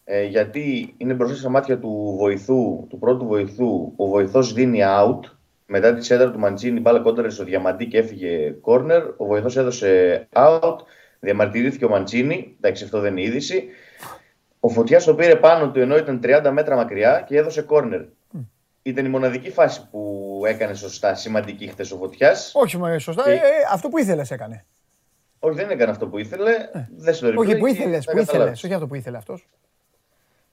ε, 0.05 0.25
γιατί 0.25 0.95
είναι 0.97 1.15
μπροστά 1.15 1.37
στα 1.37 1.49
μάτια 1.49 1.79
του 1.79 2.15
βοηθού, 2.19 2.87
του 2.89 2.99
πρώτου 2.99 3.27
βοηθού 3.27 3.93
ο 3.97 4.07
βοηθός 4.07 4.53
δίνει 4.53 4.81
out 4.83 5.38
μετά 5.71 5.95
τη 5.95 6.05
σέντρα 6.05 6.31
του 6.31 6.39
Μαντσίνη 6.39 6.81
μπάλα 6.81 7.01
κόντρε 7.01 7.29
στο 7.31 7.45
διαμαντί 7.45 7.87
και 7.87 7.99
έφυγε 7.99 8.55
corner 8.65 9.03
ο 9.17 9.25
βοηθός 9.27 9.57
έδωσε 9.57 10.29
out 10.33 10.77
διαμαρτυρήθηκε 11.21 11.85
ο 11.85 11.89
Μαντσίνη 11.89 12.57
εντάξει 12.61 12.85
αυτό 12.85 13.01
δεν 13.01 13.17
είναι 13.17 13.27
είδηση 13.29 13.69
ο 14.61 14.69
Φωτιάς 14.69 15.05
το 15.05 15.15
πήρε 15.15 15.37
πάνω 15.37 15.71
του 15.71 15.81
ενώ 15.81 15.97
ήταν 15.97 16.21
30 16.25 16.51
μέτρα 16.53 16.77
μακριά 16.77 17.25
και 17.27 17.37
έδωσε 17.37 17.63
κόρνερ. 17.63 18.01
Ήταν 18.83 19.05
η 19.05 19.09
μοναδική 19.09 19.51
φάση 19.51 19.89
που 19.91 20.43
έκανε 20.47 20.75
σωστά, 20.75 21.15
σημαντική 21.15 21.67
χθε 21.67 21.83
ο 21.83 21.97
Φωτιάς. 21.97 22.53
Όχι, 22.55 22.77
μα 22.79 22.99
σωστά. 22.99 23.23
Και- 23.23 23.31
Ε, 23.31 23.35
ε, 23.35 23.39
αυτό 23.73 23.89
που 23.89 23.99
ήθελες 23.99 24.31
έκανε. 24.31 24.65
Όχι, 25.39 25.55
δεν 25.57 25.71
έκανε 25.71 25.91
αυτό 25.91 26.07
που 26.07 26.19
ήθελε. 26.19 26.51
Δεν 26.97 27.15
στο 27.15 27.29
replay 27.29 27.33
Ε. 27.33 27.37
Όχι, 27.37 27.57
που 27.59 27.65
και 27.67 27.73
ήθελες. 27.73 28.05
θα 28.05 28.11
Που 28.13 28.19
ήθελες. 28.19 28.27
καταλάβεις. 28.27 28.65
Όχι 28.65 28.75
αυτό 28.75 28.87
που 28.87 28.95
ήθελε 28.95 29.17
αυτός. 29.17 29.49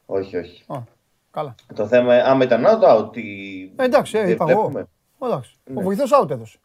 Όχι, 0.05 0.37
όχι. 0.37 0.63
Καλά. 1.31 1.55
Το 1.75 1.87
θέμα, 1.87 2.13
άμα 2.15 2.43
ήταν 2.43 2.63
out, 2.65 2.97
out. 2.97 3.17
η- 3.17 3.71
Ε, 3.75 3.83
εντάξει, 3.83 4.17
ε, 4.17 4.21
δεν 4.21 4.31
είπα 4.31 4.45
εγώ. 4.49 4.87
Βλέπουμε. 5.25 5.33
Εντάξει. 5.33 5.55
Ο 5.69 5.73
Ναι. 5.73 5.81
βοηθός 5.83 6.11
out 6.21 6.29
έδωσε. 6.29 6.57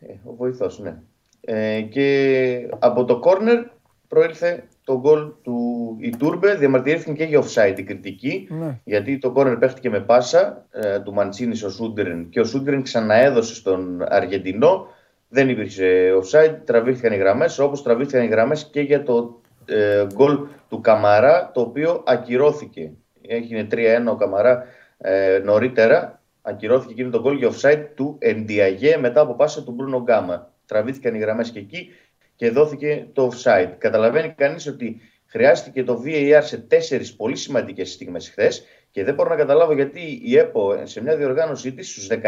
Ε, 0.00 0.12
ο 0.24 0.34
βοηθός, 0.34 0.78
ναι. 0.78 0.96
Ε, 1.40 1.80
και 1.80 2.68
από 2.78 3.04
το 3.04 3.20
corner 3.24 3.64
προήλθε 4.08 4.64
το 4.84 4.98
γκολ 5.00 5.32
του 5.42 5.96
Ιτούρμπε. 6.00 6.54
Διαμαρτυρήθηκαν 6.54 7.14
και 7.14 7.24
για 7.24 7.42
offside 7.42 7.74
η 7.78 7.82
κριτική. 7.82 8.46
Ναι. 8.50 8.80
Γιατί 8.84 9.18
το 9.18 9.32
corner 9.36 9.56
παίχτηκε 9.58 9.90
με 9.90 10.00
πάσα 10.00 10.66
ε, 10.70 10.98
του 11.00 11.12
Μαντσίνης 11.12 11.58
στο 11.58 11.70
Σούντρεν 11.70 12.28
και 12.28 12.40
ο 12.40 12.44
Σούντρεν 12.44 12.82
ξαναέδωσε 12.82 13.54
στον 13.54 14.02
Αργεντινό. 14.08 14.86
Δεν 15.28 15.48
υπήρξε 15.48 16.10
offside, 16.22 16.56
τραβήχθηκαν 16.64 17.12
οι 17.12 17.16
γραμμές 17.16 17.58
όπως 17.58 17.82
τραβήχθηκαν 17.82 18.24
οι 18.24 18.28
γραμμές 18.28 18.68
και 18.72 18.80
για 18.80 19.02
το 19.02 19.40
ε, 19.66 20.06
γκολ 20.14 20.38
του 20.68 20.80
Καμαρά 20.80 21.50
το 21.54 21.60
οποίο 21.60 22.02
ακυρώθηκε. 22.06 22.92
Έγινε 23.28 23.66
3-1 23.70 23.76
ο 24.10 24.16
Καμαρά 24.16 24.64
ε, 24.98 25.40
νωρίτερα. 25.44 26.21
Ακυρώθηκε 26.42 26.92
εκείνο 26.92 27.10
το 27.10 27.20
γκολ 27.20 27.36
για 27.36 27.50
offside 27.50 27.86
του 27.94 28.16
Εντιαγέ 28.18 28.96
μετά 28.96 29.20
από 29.20 29.34
πάσα 29.34 29.64
του 29.64 29.72
Μπρούνο 29.72 30.02
Γκάμα. 30.02 30.52
Τραβήθηκαν 30.66 31.14
οι 31.14 31.18
γραμμές 31.18 31.50
και 31.50 31.58
εκεί 31.58 31.90
και 32.36 32.50
δόθηκε 32.50 33.06
το 33.12 33.30
offside. 33.32 33.70
Καταλαβαίνει 33.78 34.28
κανείς 34.28 34.66
ότι 34.66 35.00
χρειάστηκε 35.26 35.84
το 35.84 36.02
VAR 36.06 36.40
σε 36.42 36.58
τέσσερις 36.58 37.16
πολύ 37.16 37.36
σημαντικές 37.36 37.92
στιγμές 37.92 38.30
χθες 38.30 38.64
και 38.90 39.04
δεν 39.04 39.14
μπορώ 39.14 39.28
να 39.28 39.36
καταλάβω 39.36 39.72
γιατί 39.72 40.20
η 40.24 40.36
ΕΠΟ 40.36 40.86
σε 40.86 41.02
μια 41.02 41.16
διοργάνωσή 41.16 41.72
της 41.72 41.90
στους 41.90 42.08
16 42.10 42.18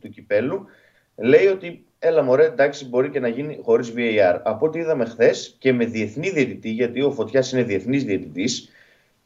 του 0.00 0.08
κυπέλου 0.08 0.66
λέει 1.16 1.46
ότι 1.46 1.84
έλα 1.98 2.22
μωρέ, 2.22 2.44
εντάξει, 2.44 2.88
μπορεί 2.88 3.10
και 3.10 3.20
να 3.20 3.28
γίνει 3.28 3.58
χωρίς 3.62 3.92
VAR. 3.96 4.40
Από 4.42 4.66
ό,τι 4.66 4.78
είδαμε 4.78 5.04
χθες 5.04 5.56
και 5.58 5.72
με 5.72 5.84
διεθνή 5.84 6.30
διαιτητή, 6.30 6.70
γιατί 6.70 7.02
ο 7.02 7.10
Φωτιάς 7.10 7.52
είναι 7.52 7.62
διεθνής 7.62 8.04
διαιτητής, 8.04 8.68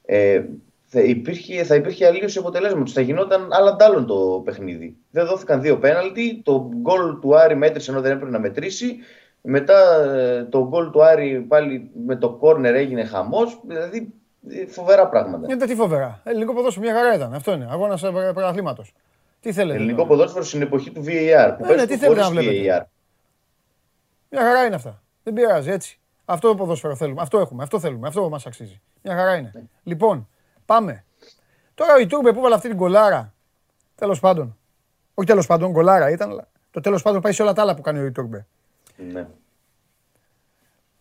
ε, 0.04 0.42
θα 0.86 1.00
υπήρχε, 1.00 1.64
θα 1.64 1.74
υπήρχε 1.74 2.06
αλλίωση 2.06 2.38
αποτελέσματος. 2.38 2.92
Θα 2.92 3.00
γινόταν 3.00 3.48
άλλα 3.52 3.76
ντάλλον 3.76 4.06
το 4.06 4.42
παιχνίδι. 4.44 4.96
Δεν 5.10 5.26
δόθηκαν 5.26 5.60
δύο 5.60 5.78
πέναλτι. 5.78 6.42
Το 6.44 6.70
γκολ 6.74 7.18
του 7.20 7.36
Άρη 7.36 7.56
μέτρησε 7.56 7.90
ενώ 7.90 8.00
δεν 8.00 8.12
έπρεπε 8.12 8.30
να 8.30 8.38
μετρήσει. 8.38 8.96
Μετά 9.40 10.02
ε, 10.02 10.44
το 10.44 10.68
γκολ 10.68 10.90
του 10.90 11.04
Άρη 11.04 11.44
πάλι 11.48 11.90
με 12.06 12.16
το 12.16 12.30
κόρνερ 12.30 12.74
έγινε 12.74 13.04
χαμός. 13.04 13.60
Δηλαδή 13.66 14.12
ε, 14.48 14.66
φοβερά 14.66 15.08
πράγματα. 15.08 15.52
Είναι 15.52 15.66
τι 15.66 15.74
φοβερά. 15.74 16.20
Ελληνικό 16.24 16.54
ποδόσφαιρο 16.54 16.86
μια 16.86 16.94
χαρά 16.94 17.14
ήταν. 17.14 17.34
Αυτό 17.34 17.52
είναι. 17.52 17.66
Αγώνας 17.70 18.00
πρωταθλήματος. 18.00 18.92
Τι 19.40 19.52
θέλετε. 19.52 19.78
Ελληνικό 19.78 19.96
τώρα; 19.96 20.08
ποδόσφαιρο 20.08 20.44
στην 20.44 20.62
εποχή 20.62 20.90
του 20.90 21.00
VAR. 21.00 21.54
Που 21.56 21.64
Ε, 21.64 21.66
παίζει 21.66 21.80
ναι, 21.80 21.86
τι 21.86 21.96
θέλετε 21.96 22.06
χωρίς 22.06 22.22
να 22.22 22.30
βλέπετε; 22.30 22.78
VAR. 22.78 22.84
Μια 24.30 24.40
χαρά 24.40 24.64
είναι 24.64 24.74
αυτά. 24.74 25.02
Δεν 25.22 25.32
πειράζει 25.32 25.70
έτσι. 25.70 26.00
Αυτό 26.24 26.48
το 26.48 26.54
ποδόσφαιρο 26.54 26.96
θέλουμε. 26.96 27.20
Αυτό 27.20 27.38
έχουμε. 27.38 27.62
Αυτό 27.62 27.80
θέλουμε. 27.80 28.08
Αυτό 28.08 28.28
μας 28.28 28.46
αξίζει. 28.46 28.80
Μια 29.02 29.16
χαρά 29.16 29.36
είναι. 29.36 29.50
Ναι. 29.54 29.62
Λοιπόν, 29.82 30.28
πάμε. 30.66 31.04
Τώρα 31.74 31.94
ο 31.94 31.98
Ιτούρμπε 31.98 32.32
που 32.32 32.38
έβαλε 32.38 32.54
αυτή 32.54 32.68
την 32.68 32.76
κολάρα. 32.76 33.34
Τέλος 33.94 34.20
πάντων. 34.20 34.56
Όχι 35.14 35.28
τέλος 35.28 35.46
πάντων, 35.46 35.72
κολάρα 35.72 36.10
ήταν. 36.10 36.30
αλλά 36.30 36.48
Το 36.70 36.80
τέλος 36.80 37.02
πάντων 37.02 37.20
πάει 37.20 37.32
σε 37.32 37.42
όλα 37.42 37.52
τα 37.52 37.62
άλλα 37.62 37.74
που 37.74 37.82
κάνει 37.82 37.98
ο 37.98 38.04
Ιτούρμπε. 38.04 38.46
Ναι. 39.12 39.26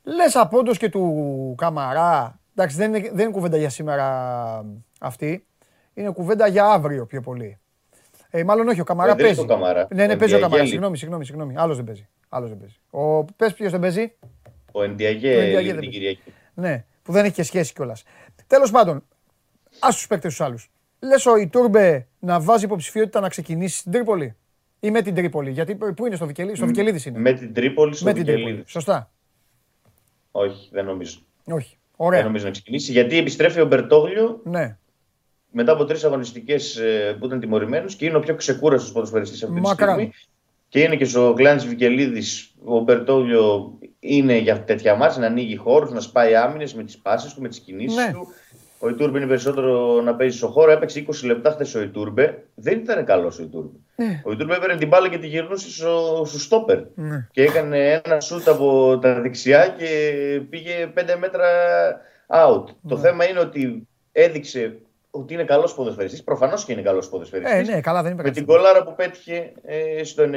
Λες 0.04 0.36
απόντος 0.36 0.78
και 0.78 0.90
του 0.90 1.54
Καμαρά. 1.58 2.40
Εντάξει, 2.56 2.76
δεν 2.78 2.94
είναι, 2.94 3.10
δεν 3.10 3.20
είναι 3.24 3.32
κουβέντα 3.34 3.58
για 3.58 3.70
σήμερα 3.70 4.66
αυτή. 5.00 5.46
Είναι 5.94 6.10
κουβέντα 6.10 6.48
για 6.48 6.66
αύριο 6.66 7.06
πιο 7.06 7.22
πολύ. 7.22 7.60
Ε, 8.30 8.44
μάλλον 8.44 8.68
όχι, 8.68 8.80
ο 8.80 8.84
Καμαρά 8.84 9.12
Ε, 9.12 9.16
δεν 9.16 9.26
είναι 9.26 9.34
παίζει. 9.36 9.48
το 9.48 9.54
Καμαρά. 9.54 9.88
Ναι, 9.94 10.06
ναι, 10.06 10.14
Ο 10.14 10.18
παίζει 10.18 10.34
ο 10.34 10.38
Καμαρά. 10.40 10.48
Ντιαγέλη. 10.50 10.70
Συγγνώμη, 10.70 10.98
συγγνώμη, 10.98 11.26
συγγνώμη. 11.26 11.54
Άλλος 11.58 11.76
δεν 11.76 11.86
παίζει. 11.86 12.08
Άλλος 12.30 12.50
δεν 12.50 12.58
παίζει. 12.58 12.76
Ο... 12.90 13.24
Πες 13.24 13.54
ποιος 13.54 13.72
δεν 13.72 13.80
παίζει. 13.80 14.14
Ο 14.72 14.80
Ο 14.80 14.84
Εντιαγέ 14.84 15.32
Ενδιαγέ 15.34 15.58
λείπει 15.60 15.66
δεν 15.66 15.74
την 15.74 15.80
παίζει. 15.80 15.90
Κυριακή. 15.98 16.34
Ναι, 16.54 16.86
που 17.04 17.12
δεν 17.12 17.26
έχει 17.26 17.34
και 17.34 17.44
σχέση 17.44 17.74
κιόλας. 17.74 18.04
Τέλος 18.48 18.72
πάντων, 18.72 19.04
ας 19.80 19.96
τους 19.96 20.08
παίκτες 20.08 20.30
τους 20.36 20.42
άλλους. 20.46 20.70
Λες 21.00 21.26
ο 21.26 21.36
Ιτούρμπε 21.36 22.08
να 22.20 22.40
βάζει 22.40 22.66
υποψηφιότητα 22.66 23.20
να 23.20 23.30
ξεκινήσει 23.30 23.78
στην 23.78 23.92
Τρίπολη; 23.92 24.36
Ή 24.80 24.92
με 24.92 25.02
την 25.02 25.16
Τρίπολη; 25.16 25.52
Γιατί 25.52 25.76
πού 25.76 26.06
είναι 26.06 26.16
στο 26.16 26.26
Βικελίδη, 26.26 26.56
στο 26.56 26.66
Βικελίδης 26.66 27.06
είναι. 27.06 27.20
Με 27.20 27.34
την 27.34 27.54
Τρίπολη 27.54 27.96
στο 27.96 28.06
Με 28.06 28.14
την 28.14 28.20
Βικελίδη. 28.26 28.44
Τρίπολη. 28.46 28.64
Σωστά. 28.68 29.12
Όχι, 30.32 30.70
δεν 30.72 30.86
νομίζω. 30.86 31.20
Όχι. 31.46 31.70
Δεν 31.98 32.08
Ωραία. 32.08 32.24
νομίζω 32.24 32.46
να 32.46 32.52
ξεκινήσει. 32.52 32.92
Γιατί 32.92 33.18
επιστρέφει 33.18 33.60
ο 33.62 33.66
Μπερτόγλιο 33.66 34.42
Ναι. 34.44 34.78
μετά 35.52 35.72
από 35.72 35.86
τρεις 35.86 36.04
αγωνιστικές 36.04 36.82
που 37.20 37.26
ήταν 37.26 37.40
τιμωρημένο 37.40 37.86
και 37.98 38.06
είναι 38.06 38.18
ο 38.18 38.20
πιο 38.20 38.36
ξεκούραστος 38.36 38.92
ποδοσφαιριστής 38.92 39.44
αυτή 39.44 39.56
τη 39.56 39.62
Μακράν. 39.62 39.90
στιγμή. 39.94 40.14
Και 40.70 40.80
είναι 40.80 40.96
και 40.96 41.06
στο 41.06 41.34
Κλάνη 41.36 41.68
Βικελίδης. 41.68 42.54
Ο 42.64 42.80
Μπερτόγλιο 42.80 43.78
είναι 44.00 44.38
για 44.38 44.64
τέτοια 44.64 44.96
μάτια 44.96 45.20
να 45.20 45.26
ανοίγει 45.28 45.56
χώρους, 45.56 45.92
να 45.92 46.00
σπάει 46.00 46.36
άμυνες 46.36 46.74
με 46.74 46.84
τις 46.84 46.98
πάσει 46.98 47.36
του, 47.36 47.42
με 47.42 47.48
τις 47.48 47.60
κινήσεις 47.60 47.98
Ναι. 47.98 48.12
του. 48.12 48.28
Ο 48.80 48.90
Ιτούρμπε 48.90 49.18
είναι 49.18 49.28
περισσότερο 49.28 50.02
να 50.02 50.16
παίζει 50.16 50.38
στο 50.38 50.48
χώρο. 50.48 50.72
Έπαιξε 50.72 51.06
20 51.08 51.26
λεπτά 51.26 51.52
χθες 51.52 51.76
ο 51.76 51.82
Ιτούρμπε. 51.82 52.44
Δεν 52.56 52.78
ήταν 52.80 53.06
καλός 53.06 53.40
ο 53.40 53.44
Ιτούρμπε. 53.44 53.78
Ναι. 53.96 54.22
Ο 54.26 54.32
Ιτούρμπε 54.32 54.56
έπαιρνε 54.56 54.76
την 54.78 54.88
μπάλα 54.88 55.10
και 55.10 55.18
τη 55.18 55.28
γυρνούσε 55.28 55.72
στο, 55.72 56.24
στο 56.26 56.40
στόπερ. 56.40 56.80
Ναι. 56.96 57.28
Και 57.32 57.42
έκανε 57.44 58.02
ένα 58.04 58.20
σούτ 58.20 58.48
από 58.48 58.98
τα 59.02 59.22
δεξιά 59.22 59.68
και 59.68 59.88
πήγε 60.50 60.92
5 60.96 61.16
μέτρα 61.20 61.48
out. 62.28 62.64
Το 62.88 62.96
Ναι. 62.96 63.02
θέμα 63.02 63.30
είναι 63.30 63.40
ότι 63.40 63.88
έδειξε 64.12 64.78
ότι 65.12 65.34
είναι 65.34 65.44
καλός 65.44 65.74
ποδοσφαιριστής. 65.74 66.24
Προφανώς 66.24 66.66
και 66.66 66.72
είναι 66.72 66.82
καλός 66.82 67.06
Ε, 67.06 67.10
ποδοσφαιριστής. 67.10 67.68
ναι, 67.70 67.82
καλά 67.82 68.02
δεν 68.04 68.12
είπε 68.12 68.22
Με 68.22 68.28
κάτι. 68.28 68.40
την 68.40 68.48
κολάρα 68.48 68.84
που 68.84 68.96
πέτυχε 68.96 69.52
ε, 69.66 70.04
στο 70.04 70.24
90, 70.24 70.30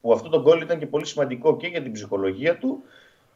που 0.00 0.12
αυτό 0.12 0.28
το 0.28 0.40
γκολ 0.42 0.60
ήταν 0.60 0.78
και 0.78 0.86
πολύ 0.86 1.06
σημαντικό 1.06 1.56
και 1.56 1.66
για 1.66 1.82
την 1.82 1.92
ψυχολογία 1.92 2.56
του, 2.58 2.82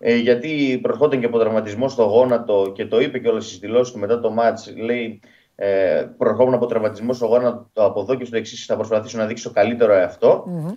ε, 0.05 0.15
γιατί 0.17 0.79
προχώταν 0.83 1.21
και 1.21 1.27
από 1.27 1.39
τραυματισμό 1.39 1.89
στο 1.89 2.03
γόνατο 2.03 2.73
και 2.75 2.87
το 2.87 3.01
είπε 3.01 3.19
και 3.19 3.29
όλα 3.29 3.41
στις 3.41 3.59
δηλώσεις 3.59 3.93
του 3.93 3.99
μετά 3.99 4.21
το 4.21 4.31
μάτς, 4.31 4.75
λέει 4.77 5.21
ε, 5.55 6.07
προχώμουν 6.17 6.55
από 6.55 6.67
τραυματισμό 6.67 7.13
στο 7.13 7.27
γόνατο 7.27 7.67
από 7.75 8.01
εδώ 8.01 8.15
και 8.15 8.25
στο 8.25 8.37
εξής 8.37 8.65
θα 8.65 8.77
προσπαθήσω 8.77 9.19
να 9.19 9.27
δείξω 9.27 9.49
το 9.49 9.55
καλύτερο 9.55 9.93
εαυτό. 9.93 10.45
Μμμ. 10.47 10.69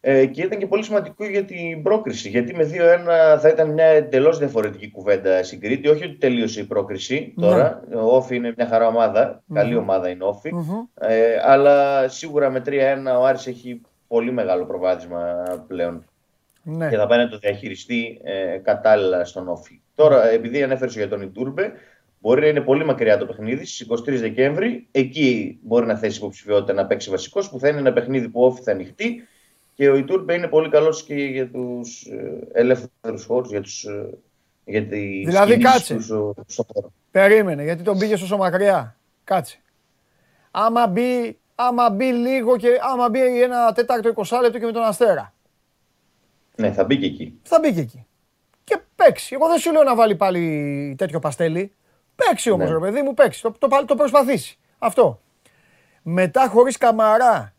Ε, 0.00 0.26
και 0.26 0.42
ήταν 0.42 0.58
και 0.58 0.66
πολύ 0.66 0.82
σημαντικό 0.82 1.24
για 1.24 1.44
την 1.44 1.82
πρόκριση. 1.82 2.28
Γιατί 2.28 2.54
με 2.54 2.64
2-1 2.64 3.38
θα 3.40 3.48
ήταν 3.48 3.70
μια 3.70 3.84
εντελώς 3.84 4.38
διαφορετική 4.38 4.90
κουβέντα 4.90 5.42
στην 5.42 5.60
Κρήτη. 5.60 5.88
Όχι 5.88 6.04
ότι 6.04 6.14
τελείωσε 6.16 6.60
η 6.60 6.64
πρόκριση 6.64 7.32
Ναι. 7.36 7.46
τώρα. 7.46 7.82
Ο 7.94 8.16
Όφη 8.16 8.36
είναι 8.36 8.54
μια 8.56 8.66
χαρά 8.66 8.86
ομάδα. 8.86 9.42
Καλή 9.54 9.76
ομάδα 9.76 10.08
είναι 10.08 10.24
ο 10.24 10.28
Όφη. 10.28 10.54
Μμμ. 10.54 10.70
Ε, 11.00 11.40
αλλά 11.44 12.08
σίγουρα 12.08 12.50
με 12.50 12.62
3-1 12.66 13.18
ο 13.20 13.24
Άρης 13.24 13.46
έχει 13.46 13.80
πολύ 14.08 14.32
μεγάλο 14.32 14.64
προβάδισμα 14.64 15.42
πλέον. 15.66 16.04
Ναι. 16.76 16.88
Και 16.88 16.96
θα 16.96 17.06
πάει 17.06 17.18
να 17.18 17.28
το 17.28 17.38
διαχειριστεί 17.38 18.20
ε, 18.24 18.56
κατάλληλα 18.62 19.24
στον 19.24 19.48
Όφη. 19.48 19.80
Τώρα, 19.94 20.28
επειδή 20.28 20.62
ανέφερες 20.62 20.94
για 20.94 21.08
τον 21.08 21.22
Ιτούρμπε, 21.22 21.72
μπορεί 22.18 22.40
να 22.40 22.46
είναι 22.46 22.60
πολύ 22.60 22.84
μακριά 22.84 23.18
το 23.18 23.26
παιχνίδι 23.26 23.66
στις 23.66 23.86
23 23.90 23.96
Δεκέμβρη. 24.06 24.88
Εκεί 24.90 25.58
μπορεί 25.62 25.86
να 25.86 25.96
θέσει 25.96 26.16
υποψηφιότητα 26.16 26.72
να 26.72 26.86
παίξει 26.86 27.10
βασικός, 27.10 27.50
που 27.50 27.58
θα 27.58 27.68
είναι 27.68 27.78
ένα 27.78 27.92
παιχνίδι 27.92 28.28
που 28.28 28.42
ο 28.42 28.46
Όφη 28.46 28.62
θα 28.62 28.72
ανοιχτεί. 28.72 29.28
Και 29.74 29.88
ο 29.88 29.96
Ιτούρμπε 29.96 30.34
είναι 30.34 30.46
πολύ 30.46 30.68
καλός 30.68 31.02
και 31.02 31.14
για 31.14 31.50
τους 31.50 32.06
ελεύθερους 32.52 33.24
χώρους, 33.24 33.50
για, 33.50 33.60
τους, 33.60 33.84
ε, 33.84 34.10
για 34.64 34.86
τις 34.86 35.26
Δηλαδή, 35.26 35.50
κινήσεις 35.52 35.72
κάτσε. 35.72 35.94
τους 35.94 36.04
στο, 36.04 36.34
στο 36.46 36.66
χώρο. 36.72 36.92
Περίμενε, 37.10 37.62
γιατί 37.62 37.82
τον 37.82 37.98
πήγες 37.98 38.20
τόσο 38.20 38.36
μακριά. 38.36 38.96
Κάτσε. 39.24 39.58
Άμα 40.50 40.86
μπει, 40.86 41.38
άμα 41.54 41.90
μπει 41.90 42.04
λίγο 42.12 42.56
και 42.56 42.68
άμα 42.92 43.08
μπει 43.08 43.42
ένα 43.42 43.72
τέταρτο 43.72 44.12
20 44.16 44.38
λεπτό 44.42 44.58
και 44.58 44.66
με 44.66 44.72
τον 44.72 44.82
Αστέρα. 44.82 45.32
Ναι, 46.60 46.72
θα 46.72 46.84
μπει 46.84 46.96
και 46.98 47.06
εκεί. 47.06 47.38
Θα 47.42 47.58
μπει 47.62 47.72
και 47.74 47.80
εκεί. 47.80 48.06
Και 48.64 48.80
παίξει. 48.96 49.34
Εγώ 49.34 49.48
δεν 49.48 49.58
σου 49.58 49.72
λέω 49.72 49.82
να 49.82 49.94
βάλει 49.94 50.16
πάλι 50.16 50.94
τέτοιο 50.98 51.18
παστέλι. 51.18 51.72
Παίξει 52.14 52.50
όμως, 52.50 52.68
Ναι. 52.68 52.74
ρε 52.74 52.80
παιδί 52.80 53.02
μου, 53.02 53.14
παίξει. 53.14 53.42
Το, 53.42 53.54
το, 53.58 53.68
πάλι 53.68 53.86
το 53.86 53.94
προσπαθήσει. 53.94 54.58
Αυτό. 54.78 55.20
Μετά 56.02 56.48
χωρίς 56.48 56.76
καμαρά. 56.76 57.54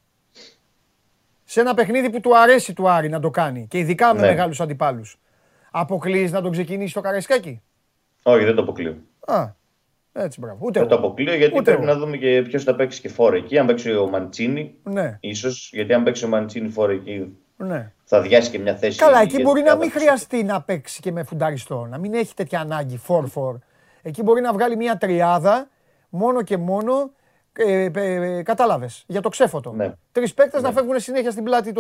Σε 1.43 1.59
ένα 1.59 1.73
παιχνίδι 1.73 2.09
που 2.09 2.19
του 2.19 2.37
αρέσει 2.37 2.73
του 2.73 2.89
Άρη 2.89 3.09
να 3.09 3.19
το 3.19 3.29
κάνει 3.29 3.67
και 3.69 3.77
ειδικά 3.77 4.13
με 4.13 4.21
Ναι. 4.21 4.27
μεγάλους 4.27 4.61
αντιπάλους. 4.61 5.19
Αποκλείει 5.71 6.29
να 6.31 6.41
τον 6.41 6.51
ξεκινήσει 6.51 6.93
το 6.93 7.01
καρεσκάκι. 7.01 7.61
Όχι, 8.23 8.43
δεν 8.45 8.55
το 8.55 8.61
αποκλείω. 8.61 8.97
Α, 9.25 9.45
έτσι 10.13 10.39
μπράβο. 10.39 10.57
Ούτε 10.61 10.79
Δεν 10.79 10.87
το 10.87 10.95
εγώ. 10.95 11.05
αποκλείω 11.05 11.35
γιατί 11.35 11.53
Ούτε 11.55 11.63
πρέπει 11.63 11.83
εγώ. 11.83 11.93
να 11.93 11.99
δούμε 11.99 12.17
και 12.17 12.41
ποιος 12.41 12.63
θα 12.63 12.75
παίξει 12.75 13.01
και 13.01 13.09
φόρο 13.09 13.35
εκεί. 13.35 13.57
Αν 13.57 13.65
παίξει 13.65 13.95
ο 13.95 14.07
Μαντσίνη, 14.09 14.75
Ναι, 14.83 15.17
ίσως. 15.19 15.69
Γιατί 15.73 15.93
αν 15.93 16.03
παίξει 16.03 16.25
ο 16.25 16.27
Μαντσίνη 16.27 16.69
φόρο 16.69 16.91
εκεί, 16.91 17.37
ναι. 17.65 17.91
θα 18.03 18.21
διάσει 18.21 18.49
και 18.49 18.59
μια 18.59 18.75
θέση. 18.75 18.97
Καλά, 18.97 19.19
εκεί 19.19 19.27
γιατί 19.29 19.43
μπορεί 19.43 19.61
να 19.61 19.69
θα 19.69 19.75
μην 19.77 19.89
παίξει. 19.89 20.05
χρειαστεί 20.05 20.43
να 20.43 20.61
παίξει 20.61 21.01
και 21.01 21.11
με 21.11 21.23
φουνταριστό, 21.23 21.85
να 21.89 21.97
μην 21.97 22.13
έχει 22.13 22.33
τέτοια 22.33 22.59
ανάγκη 22.59 23.01
4-4. 23.07 23.21
Εκεί 24.01 24.23
μπορεί 24.23 24.41
να 24.41 24.53
βγάλει 24.53 24.75
μια 24.75 24.97
τριάδα 24.97 25.69
μόνο 26.09 26.41
και 26.41 26.57
μόνο. 26.57 27.11
Ε, 27.53 27.89
ε, 27.93 28.43
Κατάλαβες 28.43 29.03
για 29.07 29.21
το 29.21 29.29
ξέφωτο. 29.29 29.71
Ναι. 29.71 29.93
Τρεις 30.11 30.33
παίκτες 30.33 30.61
να 30.61 30.71
φεύγουν 30.71 30.99
συνέχεια 30.99 31.31
στην 31.31 31.43
πλάτη 31.43 31.73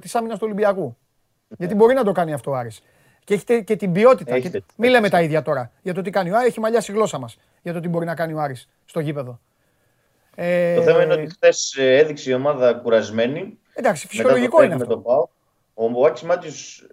της 0.00 0.14
άμυνας 0.14 0.38
του 0.38 0.44
Ολυμπιακού. 0.44 0.96
Γιατί 1.48 1.74
μπορεί 1.74 1.94
να 1.94 2.04
το 2.04 2.12
κάνει 2.12 2.32
αυτό 2.32 2.50
ο 2.50 2.54
Άρης. 2.54 2.82
Και 3.24 3.34
έχει 3.34 3.44
τε- 3.44 3.64
και 3.64 3.76
την 3.76 3.92
ποιότητα. 3.92 4.30
Έχει 4.34 4.42
Και... 4.42 4.50
τέτοιες 4.50 4.74
Μην 4.76 4.90
λέμε 4.90 5.02
παίκτες. 5.02 5.18
τα 5.20 5.24
ίδια 5.24 5.42
τώρα. 5.42 5.70
Για 5.82 5.94
το 5.94 6.02
τι 6.02 6.10
κάνει 6.10 6.30
ο 6.30 6.36
Άρης, 6.36 6.48
έχει 6.48 6.60
μαλλιάσει 6.60 6.92
η 6.92 6.94
γλώσσα 6.94 7.18
μας. 7.18 7.36
Για 7.62 7.72
το 7.72 7.80
τι 7.80 7.88
μπορεί 7.88 8.04
να 8.06 8.14
κάνει 8.14 8.32
ο 8.32 8.40
Άρης 8.40 8.68
στο 8.84 9.00
γήπεδο. 9.00 9.40
Ε, 10.34 10.74
Το 10.74 10.82
θέμα 10.82 11.02
είναι 11.02 11.12
ότι 11.12 11.28
χθες 11.30 11.74
έδειξε 11.78 12.30
η 12.30 12.32
ομάδα 12.34 12.72
κουρασμένη. 12.74 13.58
Εντάξει, 13.78 14.06
μετά 14.12 14.22
το 14.22 14.28
φυσιολογικό 14.28 14.62
είναι 14.62 14.68
τρέχει 14.76 14.82
αυτό. 14.82 14.96
Με 14.96 15.02
το 15.02 15.08
ΠΑΟ. 15.08 15.28
Ο 16.00 16.06
Άκη 16.06 16.24
Μάτιο 16.26 16.50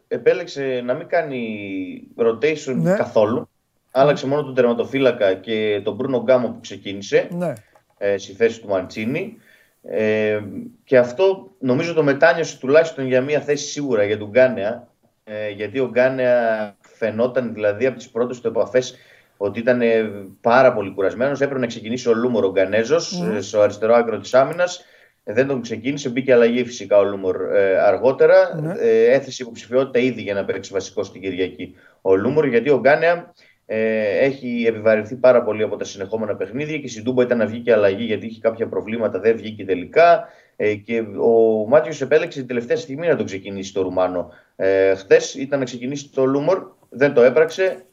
επέλεξε 0.07 0.81
να 0.85 0.93
μην 0.93 1.07
κάνει 1.07 2.01
rotation 2.17 2.75
Ναι. 2.75 2.93
καθόλου. 2.95 3.49
Άλλαξε 3.91 4.27
μόνο 4.27 4.43
τον 4.43 4.53
τερματοφύλακα 4.55 5.33
και 5.33 5.81
τον 5.83 5.95
Μπρούνο 5.95 6.21
Γκάμο 6.23 6.47
που 6.47 6.59
ξεκίνησε 6.61 7.27
Ναι. 7.31 7.53
ε, 7.97 8.17
στη 8.17 8.33
θέση 8.33 8.61
του 8.61 8.67
Μαντσίνη. 8.67 9.37
Ε, 9.83 10.39
και 10.83 10.97
αυτό 10.97 11.51
νομίζω 11.59 11.93
το 11.93 12.03
μετάνιωσε 12.03 12.57
τουλάχιστον 12.59 13.05
για 13.07 13.21
μία 13.21 13.39
θέση 13.41 13.65
σίγουρα 13.67 14.03
για 14.03 14.17
τον 14.17 14.29
Γκάνεα. 14.29 14.87
Ε, 15.23 15.49
γιατί 15.49 15.79
ο 15.79 15.89
Γκάνεα 15.89 16.75
φαινόταν 16.81 17.53
δηλαδή 17.53 17.85
από 17.85 17.97
τις 17.97 18.09
πρώτες 18.09 18.41
του 18.41 18.47
επαφές 18.47 18.95
ότι 19.37 19.59
ήταν 19.59 19.81
ε, 19.81 20.11
πάρα 20.41 20.73
πολύ 20.73 20.91
κουρασμένος. 20.93 21.41
Έπρεπε 21.41 21.59
να 21.59 21.67
ξεκινήσει 21.67 22.09
ο 22.09 22.13
Λούμορ 22.13 22.43
ο 22.43 22.51
Γκανέζος 22.51 23.19
Μμμ. 23.21 23.35
ε, 23.35 23.41
στο 23.41 23.59
αριστερό 23.61 23.93
άκρο 23.95 24.19
της 24.19 24.33
άμυνας. 24.33 24.85
Ε, 25.23 25.33
δεν 25.33 25.47
τον 25.47 25.61
ξεκίνησε, 25.61 26.09
μπήκε 26.09 26.33
αλλαγή 26.33 26.65
φυσικά 26.65 26.97
ο 26.97 27.03
Λούμορ 27.03 27.55
ε, 27.55 27.79
αργότερα. 27.79 28.59
Ναι. 28.61 28.73
Ε, 28.79 29.13
έθεσε 29.13 29.43
υποψηφιότητα 29.43 29.99
ήδη 29.99 30.21
για 30.21 30.33
να 30.33 30.45
παίξει 30.45 30.73
βασικό 30.73 31.03
στην 31.03 31.21
Κυριακή 31.21 31.75
ο 32.01 32.15
Λούμορ, 32.15 32.47
γιατί 32.47 32.69
ο 32.69 32.79
Γκάνεα 32.79 33.33
ε, 33.65 34.17
έχει 34.25 34.65
επιβαρυνθεί 34.67 35.15
πάρα 35.15 35.43
πολύ 35.43 35.63
από 35.63 35.77
τα 35.77 35.83
συνεχόμενα 35.83 36.35
παιχνίδια 36.35 36.77
και 36.77 36.87
στην 36.87 37.03
Τούμπα 37.03 37.23
ήταν 37.23 37.37
να 37.37 37.45
βγει 37.45 37.59
και 37.59 37.73
αλλαγή 37.73 38.03
γιατί 38.03 38.25
είχε 38.25 38.39
κάποια 38.39 38.67
προβλήματα, 38.67 39.19
δεν 39.19 39.35
βγήκε 39.35 39.65
τελικά. 39.65 40.27
Ε, 40.55 40.75
και 40.75 40.99
ο 41.21 41.65
Μάντζιος 41.67 42.01
επέλεξε 42.01 42.39
την 42.39 42.47
τελευταία 42.47 42.77
στιγμή 42.77 43.07
να 43.07 43.15
τον 43.15 43.25
ξεκινήσει 43.25 43.73
το 43.73 43.81
Ρουμάνο. 43.81 44.29
Ε, 44.55 44.95
Χθες 44.95 45.33
ήταν 45.33 45.59
να 45.59 45.65
ξεκινήσει 45.65 46.09
το 46.09 46.25
Λούμορ, 46.25 46.67
δεν 46.89 47.13
το 47.13 47.21
έπραξε. 47.21 47.85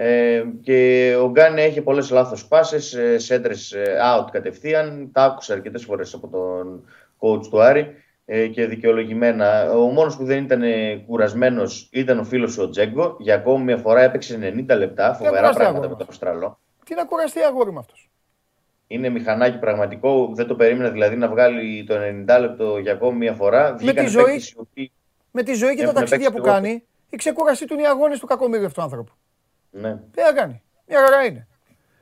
Ε, 0.00 0.42
και 0.62 1.14
ο 1.22 1.28
Γκάνεα 1.30 1.62
έχει 1.62 1.80
πολλές 1.82 2.10
λάθος 2.10 2.46
πάσε, 2.48 3.00
ε, 3.00 3.18
σέντρες 3.18 3.74
out 4.16 4.26
κατευθείαν. 4.32 5.10
Τα 5.12 5.24
άκουσα 5.24 5.52
αρκετές 5.54 5.84
φορές 5.84 6.14
από 6.14 6.28
τον 6.28 6.84
coach 7.20 7.46
του 7.50 7.60
Άρη 7.62 7.94
ε, 8.24 8.46
και 8.46 8.66
δικαιολογημένα. 8.66 9.70
Ο 9.72 9.78
μόνος 9.90 10.16
που 10.16 10.24
δεν 10.24 10.44
ήταν 10.44 10.62
κουρασμένος 11.06 11.88
ήταν 11.92 12.18
ο 12.18 12.24
φίλος 12.24 12.58
ο 12.58 12.68
Τζέγκο. 12.70 13.16
Για 13.18 13.34
ακόμη 13.34 13.64
μια 13.64 13.76
φορά 13.76 14.00
έπαιξε 14.00 14.38
90 14.68 14.76
λεπτά. 14.76 15.14
Φοβερά 15.14 15.36
κουραστεί 15.36 15.56
πράγματα 15.56 15.66
αγώνα. 15.78 15.88
με 15.88 15.94
τον 15.96 16.06
Αυστραλό. 16.08 16.58
Τι 16.84 16.94
να 16.94 17.04
κουραστεί 17.04 17.40
αγόρι 17.40 17.72
με 17.72 17.78
αυτός. 17.78 18.10
Είναι 18.86 19.08
μηχανάκι 19.08 19.58
πραγματικό. 19.58 20.30
Δεν 20.34 20.46
το 20.46 20.54
περίμενα 20.54 20.90
δηλαδή 20.90 21.16
να 21.16 21.28
βγάλει 21.28 21.84
το 21.84 21.94
90 21.94 22.38
λεπτό 22.40 22.78
για 22.78 22.92
ακόμη 22.92 23.18
μια 23.18 23.32
φορά. 23.32 23.74
Βγήκαν 23.74 24.04
τη 24.04 24.10
ζωή. 24.10 24.24
παίκτες 24.24 24.50
οι 24.50 24.54
οποίοι- 24.58 24.92
Με 25.30 25.42
τη 25.42 25.54
ζωή 25.54 25.70
και 25.70 25.76
τα 25.76 25.82
Έχουν 25.82 25.94
ταξίδια 25.94 26.26
παίξει 26.30 26.42
που 26.42 26.46
εγώ. 26.48 26.54
κάνει, 26.56 26.84
η 27.10 27.16
ξεκούρασή 27.16 27.66
του 27.66 27.72
είναι 27.74 27.82
οι 27.82 27.86
αγώνες 27.86 28.18
του 28.18 28.26
κακομίρι 28.26 28.64
αυτού 28.64 28.74
του 28.74 28.82
άνθρωπου. 28.82 29.12
Ναι. 29.70 29.96
Τι 29.96 30.22
να 30.22 30.32
κάνει. 30.32 30.62
Μια 30.86 31.00
χαρά 31.00 31.24
είναι. 31.24 31.46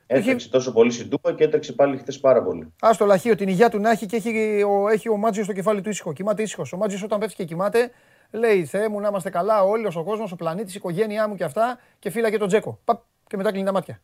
Έτρεξε 0.09 0.49
τόσο 0.49 0.71
πολύ 0.71 0.91
στην 0.91 1.09
Τούπα 1.09 1.33
και 1.33 1.43
έτρεξε 1.43 1.73
πάλι 1.73 1.97
χθες 1.97 2.19
πάρα 2.19 2.43
πολύ. 2.43 2.73
Α 2.79 2.89
το 2.97 3.05
λαχείο 3.05 3.35
την 3.35 3.47
υγεία 3.47 3.69
του 3.69 3.79
να 3.79 3.89
έχει 3.91 4.05
και 4.05 4.15
έχει 4.15 4.63
ο, 4.63 4.89
έχει 4.89 5.09
ο 5.09 5.17
Μάτζιος 5.17 5.45
στο 5.45 5.53
κεφάλι 5.55 5.81
του 5.81 5.89
ήσυχο. 5.89 6.13
Κοιμάται 6.13 6.41
ήσυχος. 6.41 6.73
Ο 6.73 6.77
Μάτζιος 6.77 7.03
όταν 7.03 7.19
πέφτει 7.19 7.35
και 7.35 7.43
κοιμάται, 7.43 7.91
λέει 8.31 8.65
Θεέ 8.65 8.89
μου 8.89 8.99
να 8.99 9.07
είμαστε 9.07 9.29
καλά, 9.29 9.63
όλοι 9.63 9.87
ο 9.95 10.03
κόσμος, 10.03 10.31
ο 10.31 10.35
πλανήτης, 10.35 10.73
η 10.73 10.77
οικογένειά 10.77 11.27
μου 11.27 11.35
και 11.35 11.43
αυτά. 11.43 11.79
Και 11.99 12.09
φύλαγε 12.09 12.37
τον 12.37 12.47
Τζέκο. 12.47 12.79
Παπ, 12.85 13.01
και 13.27 13.37
μετά 13.37 13.49
κλείνει 13.51 13.65
τα 13.65 13.71
μάτια. 13.71 14.01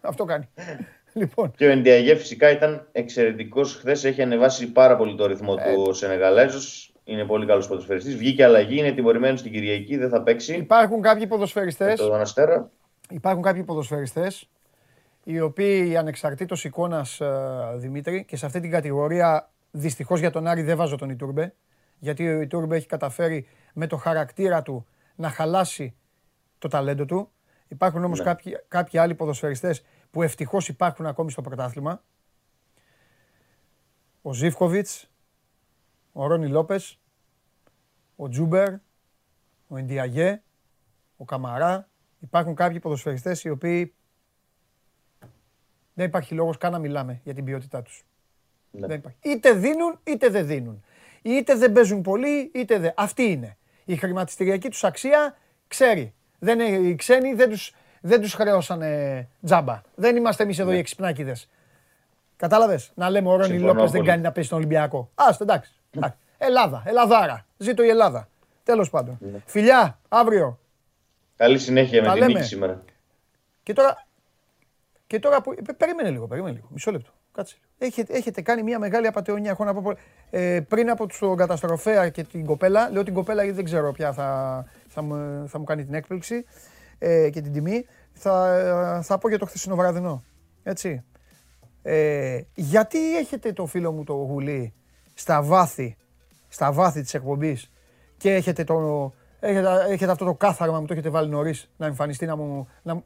Αυτό 0.00 0.24
κάνει. 0.24 0.48
λοιπόν. 1.12 1.52
Και 1.56 1.66
ο 1.66 1.70
Ενδιαγέ 1.70 2.14
φυσικά 2.14 2.50
ήταν 2.50 2.88
εξαιρετικός 2.92 3.74
χθες. 3.74 4.04
Έχει 4.04 4.22
ανεβάσει 4.22 4.72
πάρα 4.72 4.96
πολύ 4.96 5.16
το 5.16 5.26
ρυθμό 5.26 5.54
Ε. 5.58 5.72
του 5.74 5.82
ο 5.88 5.92
Σενεγαλέζος. 5.92 6.88
Είναι 7.04 7.24
πολύ 7.24 7.46
καλός 7.46 7.68
ποδοσφαιριστής. 7.68 8.16
Βγήκε 8.16 8.44
αλλαγή, 8.44 8.78
είναι 8.78 8.92
τιμωρημένος 8.92 9.40
στην 9.40 9.52
Κυριακή, 9.52 9.96
δεν 9.96 10.08
θα 10.08 10.22
παίξει. 10.22 10.54
Υπάρχουν 10.54 11.00
κάποιοι 11.02 11.26
ποδοσφαιριστές 11.26 12.00
Με 12.00 12.06
τον 12.06 12.20
Αστέρα. 12.20 12.70
Υπάρχουν 13.10 13.42
κάποιοι 13.42 13.62
ποδοσφαιριστές 13.62 14.48
οι 15.24 15.40
οποίοι 15.40 15.96
ανεξαρτήτως 15.96 16.64
εικόνας 16.64 17.20
ε, 17.20 17.74
Δημήτρη 17.76 18.24
και 18.24 18.36
σε 18.36 18.46
αυτή 18.46 18.60
την 18.60 18.70
κατηγορία 18.70 19.48
Δυστυχώς 19.76 20.20
για 20.20 20.30
τον 20.30 20.46
Άρη 20.46 20.62
δεν 20.62 20.76
βάζω 20.76 20.96
τον 20.96 21.10
Ιτούρμπε, 21.10 21.54
γιατί 21.98 22.28
ο 22.28 22.40
Ιτούρμπε 22.40 22.76
έχει 22.76 22.86
καταφέρει 22.86 23.46
με 23.74 23.86
το 23.86 23.96
χαρακτήρα 23.96 24.62
του 24.62 24.86
να 25.14 25.30
χαλάσει 25.30 25.94
το 26.58 26.68
ταλέντο 26.68 27.04
του. 27.04 27.30
Υπάρχουν 27.68 28.04
όμως 28.04 28.18
Ναι. 28.18 28.24
κάποιοι, 28.24 28.58
κάποιοι 28.68 28.98
άλλοι 28.98 29.14
ποδοσφαιριστές 29.14 29.84
που 30.10 30.22
ευτυχώς 30.22 30.68
υπάρχουν 30.68 31.06
ακόμη 31.06 31.30
στο 31.30 31.42
πρωτάθλημα. 31.42 32.02
Ο 34.22 34.32
Ζίβκοβιτς, 34.32 35.10
ο 36.12 36.26
Ρόνι 36.26 36.48
Λόπες, 36.48 36.98
ο 38.16 38.28
Τζούμπερ, 38.28 38.72
ο 39.68 39.76
Εντιαγέ, 39.76 40.42
ο 41.16 41.24
Καμαρά. 41.24 41.88
Υπάρχουν 42.24 42.54
κάποιοι 42.54 42.78
ποδοσφαιριστές 42.80 43.44
οι 43.44 43.50
οποίοι 43.50 43.94
δεν 45.94 46.06
υπάρχει 46.06 46.34
λόγος 46.34 46.56
καν 46.58 46.72
να 46.72 46.78
μιλάμε 46.78 47.20
για 47.24 47.34
την 47.34 47.44
ποιότητά 47.44 47.82
τους. 47.82 48.04
Ναι. 48.70 48.86
Δεν 48.86 48.96
υπάρχει. 48.96 49.18
Είτε 49.22 49.52
δίνουν 49.52 49.98
είτε 50.04 50.28
δεν 50.28 50.46
δίνουν. 50.46 50.84
Είτε 51.22 51.54
δεν 51.54 51.72
παίζουν 51.72 52.02
πολύ 52.02 52.50
είτε 52.54 52.78
δεν. 52.78 52.92
Αυτή 52.96 53.22
είναι. 53.22 53.56
Η 53.84 53.96
χρηματιστηριακή 53.96 54.68
τους 54.68 54.84
αξία 54.84 55.36
ξέρει. 55.68 56.14
Δεν, 56.38 56.60
είναι- 56.60 56.76
οι 56.88 56.94
ξένοι 56.94 57.34
δεν 57.34 57.50
τους, 57.50 57.74
δεν 58.00 58.20
τους 58.20 58.34
χρεώσανε 58.34 59.28
τζάμπα. 59.44 59.80
Δεν 59.94 60.16
είμαστε 60.16 60.42
εμείς 60.42 60.58
εδώ 60.58 60.72
οι 60.72 60.78
εξυπνάκηδες. 60.78 61.48
Κατάλαβες; 62.36 62.92
Να 62.94 63.10
λέμε 63.10 63.28
ο 63.28 63.32
Ρόνι 63.32 63.44
Συμφωνώ 63.44 63.66
Λόπες 63.72 63.90
δεν 63.90 64.00
πολύ. 64.00 64.10
κάνει 64.10 64.22
να 64.22 64.32
παίζει 64.32 64.48
στον 64.48 64.58
Ολυμπιακό. 64.58 65.10
Άστο 65.14 65.44
εντάξει. 65.44 65.72
εντάξει. 65.90 66.18
Ελλάδα. 66.38 66.82
Ελλαδάρα. 66.86 67.46
Ζήτω 67.56 67.82
η 67.82 67.88
Ελλάδα. 67.88 68.28
Τέλος 68.64 68.90
πάντων. 68.90 69.18
Φιλιά, 69.46 69.98
αύριο. 70.08 70.58
Καλή 71.36 71.58
συνέχεια 71.58 72.02
Τα 72.02 72.08
με 72.08 72.14
τη 72.14 72.20
λέμε. 72.20 72.32
νίκη 72.32 72.44
σήμερα. 72.46 72.84
Και 73.62 73.72
τώρα, 73.72 74.06
και 75.06 75.18
τώρα 75.18 75.40
που, 75.42 75.54
πε- 75.64 75.76
περίμενε 75.76 76.10
λίγο, 76.10 76.26
περίμενε 76.26 76.54
λίγο, 76.54 76.68
μισό 76.70 76.90
λεπτό. 76.90 77.10
Κάτσε. 77.32 77.56
Έχετε, 77.78 78.12
έχετε 78.16 78.40
κάνει 78.42 78.62
μια 78.62 78.78
μεγάλη 78.78 79.06
απαταιωνία. 79.06 79.50
Έχω 79.50 79.64
να 79.64 79.74
πω, 79.74 79.80
πο- 79.82 79.96
ε, 80.30 80.60
πριν 80.60 80.90
από 80.90 81.06
τον 81.18 81.36
καταστροφέα 81.36 82.08
και 82.08 82.24
την 82.24 82.44
κοπέλα, 82.46 82.90
λέω 82.90 83.02
την 83.02 83.14
κοπέλα 83.14 83.42
γιατί 83.42 83.56
δεν 83.56 83.64
ξέρω 83.64 83.92
ποια 83.92 84.12
θα, 84.12 84.64
θα, 84.88 85.02
μου, 85.02 85.44
θα 85.48 85.58
μου 85.58 85.64
κάνει 85.64 85.84
την 85.84 85.94
έκπληξη 85.94 86.44
ε, 86.98 87.30
και 87.30 87.40
την 87.40 87.52
τιμή. 87.52 87.86
Θα, 88.12 89.00
θα 89.04 89.18
πω 89.18 89.28
για 89.28 89.38
το 89.38 89.46
χθεσινό 89.46 89.76
βραδινό. 89.76 90.22
Έτσι. 90.62 91.04
Ε, 91.82 92.40
γιατί 92.54 93.16
έχετε 93.16 93.52
το 93.52 93.66
φίλο 93.66 93.92
μου 93.92 94.04
το 94.04 94.12
γουλί 94.12 94.74
στα 95.14 95.42
βάθη, 95.42 95.96
στα 96.48 96.72
βάθη 96.72 97.00
της 97.02 97.14
εκπομπής 97.14 97.70
και 98.16 98.34
έχετε, 98.34 98.64
το, 98.64 99.12
έχετε, 99.48 99.84
έχετε 99.88 100.10
αυτό 100.10 100.24
το 100.24 100.34
κάθαρμα 100.34 100.80
μου 100.80 100.86
το 100.86 100.92
έχετε 100.92 101.08
βάλει 101.08 101.28
νωρίς 101.28 101.70
να 101.76 101.86
εμφανιστεί 101.86 102.26
να 102.26 102.36
μου... 102.36 102.68
Να... 102.82 102.94
μου- 102.94 103.04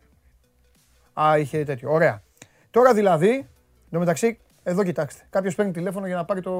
Α, 1.20 1.38
είχε 1.38 1.64
τέτοιο. 1.64 1.92
Ωραία. 1.92 2.22
Τώρα 2.70 2.94
δηλαδή, 2.94 3.30
εν 3.30 3.46
τω 3.90 3.98
μεταξύ, 3.98 4.38
εδώ 4.62 4.84
κοιτάξτε. 4.84 5.22
Κάποιος 5.30 5.54
παίρνει 5.54 5.72
τηλέφωνο 5.72 6.06
για 6.06 6.16
να 6.16 6.24
πάρει, 6.24 6.40
το, 6.40 6.52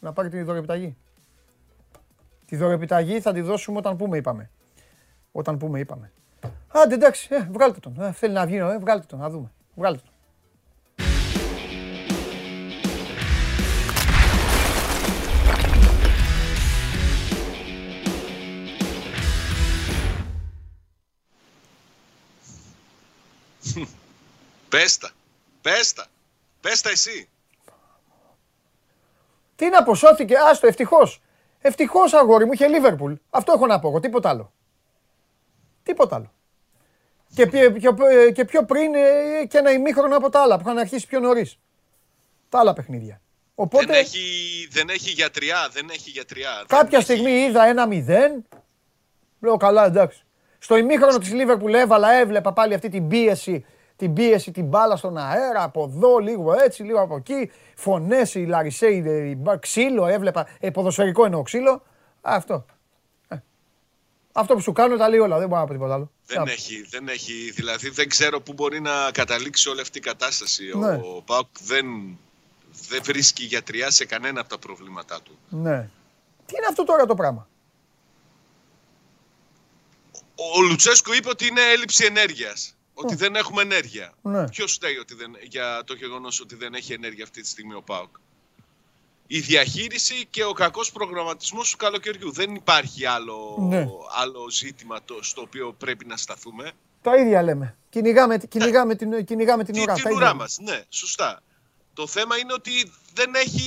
να 0.00 0.12
πάρει 0.12 0.28
τη 0.28 0.42
δωρεπιταγή. 0.42 0.96
Τη 2.46 2.56
δωρεπιταγή 2.56 3.20
θα 3.20 3.32
τη 3.32 3.40
δώσουμε 3.40 3.78
όταν 3.78 3.96
πούμε, 3.96 4.16
είπαμε. 4.16 4.50
Όταν 5.32 5.56
πούμε, 5.56 5.78
είπαμε. 5.78 6.12
Άντε 6.68 6.94
εντάξει, 6.94 7.28
ε, 7.34 7.48
βγάλτε 7.50 7.80
τον. 7.80 8.00
Ε, 8.00 8.12
θέλει 8.12 8.32
να 8.32 8.46
βγει, 8.46 8.56
ε, 8.56 8.78
βγάλτε 8.78 9.06
τον, 9.06 9.18
να 9.18 9.30
δούμε. 9.30 9.50
Βγάλτε 9.74 10.00
τον. 10.04 10.09
Πέστα. 24.70 25.10
Πέστα. 25.60 26.06
Πέστα 26.60 26.90
εσύ. 26.90 27.28
Τι 29.56 29.68
να 29.68 29.82
πω, 29.82 29.94
σώθηκε, 29.94 30.34
άστο, 30.50 30.66
ευτυχώς. 30.66 31.20
Ευτυχώς 31.60 32.12
αγόρι 32.12 32.44
μου 32.44 32.52
είχε 32.52 32.66
Λίβερπουλ. 32.68 33.12
Αυτό 33.30 33.52
έχω 33.52 33.66
να 33.66 33.78
πω 33.80 33.88
εγώ, 33.88 34.00
τίποτα 34.00 34.28
άλλο. 34.28 34.52
Τίποτα 35.82 36.16
άλλο. 36.16 36.32
Και, 37.34 37.46
πιο- 37.46 37.72
πιο, 37.72 37.96
και 38.34 38.44
πιο 38.44 38.64
πριν 38.64 38.94
ε, 38.94 39.44
και 39.48 39.58
ένα 39.58 39.70
ημίχρονο 39.72 40.16
από 40.16 40.30
τα 40.30 40.42
άλλα 40.42 40.56
που 40.56 40.62
είχαν 40.66 40.78
αρχίσει 40.78 41.06
πιο 41.06 41.20
νωρίς. 41.20 41.58
Τα 42.48 42.58
άλλα 42.58 42.72
παιχνίδια. 42.72 43.20
Οπότε 43.54 43.86
Δεν, 43.86 43.94
έχει, 43.94 44.20
δεν 44.70 44.88
έχει 44.88 45.10
γιατριά. 45.10 45.68
Δεν 45.72 45.88
έχει 45.90 46.10
γιατριά. 46.10 46.50
Δεν 46.56 46.66
κάποια 46.66 46.98
έχει- 46.98 47.06
στιγμή 47.06 47.30
είδα 47.30 47.64
ένα 47.64 47.86
μηδέν. 47.86 48.44
Λέω 49.40 49.56
καλά, 49.56 49.84
εντάξει. 49.84 50.24
Στο 50.58 50.76
ημίχρονο 50.76 51.18
της 51.18 51.32
Λίβερπουλ 51.32 51.74
έβαλα, 51.74 52.12
έβλεπα 52.12 52.52
πάλι 52.52 52.74
αυτή 52.74 52.88
την 52.88 53.08
πίεση, 53.08 53.64
την 54.00 54.12
πίεση, 54.14 54.50
την 54.50 54.64
μπάλα 54.64 54.96
στον 54.96 55.16
αέρα, 55.18 55.62
από 55.62 55.90
εδώ, 55.94 56.18
λίγο 56.18 56.52
έτσι, 56.52 56.82
λίγο 56.82 57.00
από 57.00 57.16
εκεί. 57.16 57.50
Φωνές, 57.74 58.34
η 58.34 58.44
Λαρισέη, 58.46 58.96
η 59.30 59.34
μπα- 59.38 59.56
ξύλο, 59.58 60.06
έβλεπα. 60.06 60.48
Ε, 60.60 60.70
ποδοσφαιρικό 60.70 61.24
εννοώ 61.24 61.42
ξύλο. 61.42 61.82
Αυτό. 62.20 62.64
Ε. 63.28 63.36
Αυτό 64.32 64.54
που 64.54 64.60
σου 64.60 64.72
κάνω 64.72 64.96
τα 64.96 65.08
λέει 65.08 65.18
όλα, 65.18 65.38
δεν 65.38 65.48
μπορώ 65.48 65.60
να 65.60 65.66
πω 65.66 65.72
τίποτα 65.72 65.94
άλλο. 65.94 66.10
Δεν 66.26 66.44
Τα- 66.44 66.50
έχει, 66.50 66.86
δεν 66.90 67.08
έχει, 67.08 67.50
δηλαδή 67.54 67.88
δεν 67.90 68.08
ξέρω 68.08 68.40
πού 68.40 68.52
μπορεί 68.52 68.80
να 68.80 69.10
καταλήξει 69.12 69.68
όλη 69.68 69.80
αυτή 69.80 69.98
η 69.98 70.00
κατάσταση. 70.00 70.72
Ναι. 70.76 70.94
Ο 70.94 71.22
Πάουκ 71.26 71.46
δεν, 71.60 71.86
δεν 72.88 73.00
βρίσκει 73.02 73.44
γιατριά 73.44 73.90
σε 73.90 74.04
κανένα 74.04 74.40
από 74.40 74.48
τα 74.48 74.58
προβλήματά 74.58 75.20
του. 75.22 75.38
Ναι. 75.48 75.90
Τι 76.46 76.54
είναι 76.56 76.66
αυτό 76.68 76.84
τώρα 76.84 77.06
το 77.06 77.14
πράγμα; 77.14 77.48
Ο 80.56 80.62
Λουτσέσκου 80.68 81.12
είπε 81.12 81.28
ότι 81.28 81.46
είναι 81.46 81.60
έλλειψη 81.72 82.04
ενέργειας. 82.04 82.74
Ότι 83.02 83.14
δεν 83.14 83.34
έχουμε 83.36 83.62
ενέργεια. 83.62 84.12
Ναι. 84.22 84.48
Ποιος 84.48 84.72
φταίει 84.72 84.96
ότι 84.96 85.14
δεν, 85.14 85.36
για 85.48 85.82
το 85.86 85.94
γεγονός 85.94 86.40
ότι 86.40 86.54
δεν 86.54 86.74
έχει 86.74 86.92
ενέργεια 86.92 87.24
αυτή 87.24 87.40
τη 87.40 87.48
στιγμή 87.48 87.74
ο 87.74 87.82
Πάουκ. 87.82 88.16
Η 89.26 89.40
διαχείριση 89.40 90.26
και 90.30 90.44
ο 90.44 90.52
κακός 90.52 90.92
προγραμματισμός 90.92 91.70
του 91.70 91.76
καλοκαιριού. 91.76 92.32
Δεν 92.32 92.54
υπάρχει 92.54 93.06
άλλο, 93.06 93.56
Ναι. 93.60 93.86
άλλο 94.16 94.50
ζήτημα 94.50 95.02
το, 95.04 95.18
στο 95.22 95.40
οποίο 95.40 95.72
πρέπει 95.78 96.06
να 96.06 96.16
σταθούμε. 96.16 96.72
Τα 97.02 97.16
ίδια 97.16 97.42
λέμε. 97.42 97.76
Κυνηγάμε, 97.90 98.38
κυνηγάμε, 98.38 98.94
την, 98.94 99.24
κυνηγάμε 99.24 99.64
την 99.64 99.74
Τη- 99.74 99.80
ουρά. 99.80 99.94
την 99.94 100.02
τα 100.02 100.10
ίδια 100.10 100.20
ουρά 100.22 100.30
λέμε. 100.30 100.42
μας, 100.42 100.58
ναι, 100.60 100.82
σωστά. 100.88 101.40
Το 101.94 102.06
θέμα 102.06 102.36
είναι 102.36 102.52
ότι 102.52 102.92
δεν 103.14 103.34
έχει... 103.34 103.64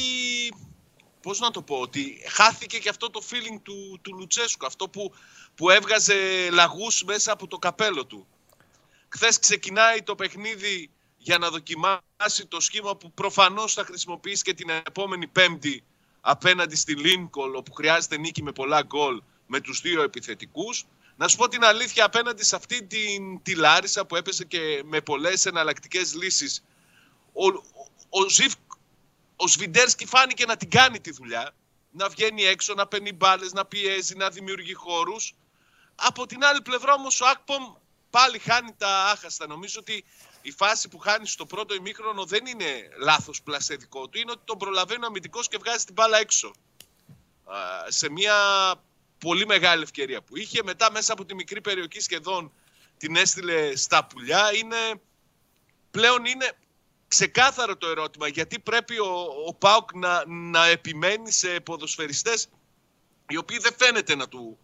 Πώς 1.22 1.40
να 1.40 1.52
το 1.52 1.62
πω, 1.62 1.76
ότι 1.80 2.18
χάθηκε 2.30 2.78
και 2.80 2.90
αυτό 2.90 3.10
το 3.10 3.22
feeling 3.30 3.60
του, 3.64 4.00
του 4.02 4.16
Λουτσέσκου, 4.18 4.66
αυτό 4.66 4.90
που, 4.90 5.14
που 5.56 5.70
έβγαζε 5.70 6.16
λαγούς 6.52 7.04
μέσα 7.04 7.32
από 7.32 7.48
το 7.48 7.58
καπέλο 7.58 8.06
του. 8.06 8.28
Χθες 9.16 9.39
ξεκινάει 9.39 10.03
το 10.03 10.16
παιχνίδι 10.16 10.89
για 11.18 11.38
να 11.38 11.49
δοκιμάσει 11.49 12.45
το 12.47 12.59
σχήμα 12.59 12.95
που 12.95 13.11
προφανώς 13.11 13.74
θα 13.74 13.84
χρησιμοποιήσει 13.84 14.43
και 14.43 14.53
την 14.53 14.70
επόμενη 14.70 15.28
πέμπτη 15.28 15.84
απέναντι 16.22 16.76
στη 16.76 16.95
Λίνκολ, 16.95 17.55
όπου 17.55 17.74
χρειάζεται 17.74 18.18
νίκη 18.18 18.43
με 18.43 18.51
πολλά 18.51 18.82
γκολ 18.82 19.22
με 19.47 19.59
τους 19.59 19.82
δύο 19.82 20.01
επιθετικούς. 20.01 20.86
Να 21.16 21.28
σου 21.28 21.38
πω 21.38 21.47
την 21.47 21.64
αλήθεια, 21.64 22.05
απέναντι 22.05 22.43
σε 22.43 22.55
αυτή 22.55 22.84
την 22.84 23.41
τη 23.41 23.55
Λάρισα 23.55 24.05
που 24.05 24.16
έπεσε 24.16 24.45
και 24.45 24.82
με 24.86 25.01
πολλές 25.01 25.45
εναλλακτικές 25.45 26.14
λύσεις, 26.14 26.64
ο, 27.34 27.45
ο, 27.47 27.61
ο, 28.09 28.30
Ζιβ, 28.30 28.53
ο 29.36 29.47
Σβιντέρσκι 29.47 30.05
φάνηκε 30.05 30.45
να 30.45 30.57
την 30.57 30.70
κάνει 30.70 30.99
τη 30.99 31.11
δουλειά. 31.11 31.55
Να 31.91 32.09
βγαίνει 32.09 32.43
έξω, 32.43 32.74
να 32.74 32.88
παίρνει 32.88 33.14
μπάλες, 33.14 33.53
να 33.53 33.66
πιέζει, 33.66 34.16
να 34.16 34.30
δημιουργεί 34.30 34.74
χώρους. 34.74 35.34
Από 35.95 36.26
την 36.26 36.43
άλλη 36.43 36.61
πλευρά 36.61 36.93
όμως 36.93 37.22
ο 37.22 37.28
Ακπομ 37.28 37.74
πάλι 38.18 38.39
χάνει 38.39 38.74
τα 38.78 39.03
άχαστα. 39.03 39.47
Νομίζω 39.47 39.80
ότι 39.80 40.05
η 40.41 40.51
φάση 40.51 40.88
που 40.89 40.97
χάνει 40.97 41.28
στο 41.28 41.45
πρώτο 41.45 41.74
ημίχρονο 41.76 42.26
δεν 42.26 42.45
είναι 42.45 42.66
λάθος 42.99 43.41
πλασέ 43.41 43.76
δικό 43.76 44.07
του. 44.09 44.18
Είναι 44.20 44.32
ότι 44.32 44.41
τον 44.45 44.57
προλαβαίνει 44.57 45.03
ο 45.03 45.07
αμυντικός 45.07 45.47
και 45.47 45.57
βγάζει 45.57 45.86
την 45.86 45.93
μπάλα 45.93 46.18
έξω. 46.18 46.47
Α, 47.45 47.55
σε 47.88 48.09
μια 48.09 48.36
πολύ 49.18 49.45
μεγάλη 49.45 49.84
ευκαιρία 49.84 50.22
που 50.22 50.38
είχε. 50.38 50.64
Μετά 50.64 50.91
μέσα 50.91 51.14
από 51.14 51.26
τη 51.26 51.36
μικρή 51.36 51.61
περιοχή 51.61 51.99
σχεδόν 51.99 52.51
την 52.97 53.16
έστειλε 53.16 53.76
στα 53.76 54.05
πουλιά. 54.05 54.53
Είναι, 54.53 54.78
πλέον 55.91 56.26
είναι 56.26 56.51
ξεκάθαρο 57.07 57.78
το 57.78 57.88
ερώτημα 57.88 58.28
γιατί 58.28 58.59
πρέπει 58.59 58.99
ο, 58.99 59.28
ο 59.47 59.53
Πάουκ 59.53 59.93
να, 59.93 60.24
να 60.28 60.66
επιμένει 60.66 61.32
σε 61.32 61.59
ποδοσφαιριστές 61.59 62.47
οι 63.30 63.38
οποίοι 63.38 63.57
δεν 63.57 63.74
φαίνεται 63.78 64.16
να 64.16 64.28
του 64.28 64.57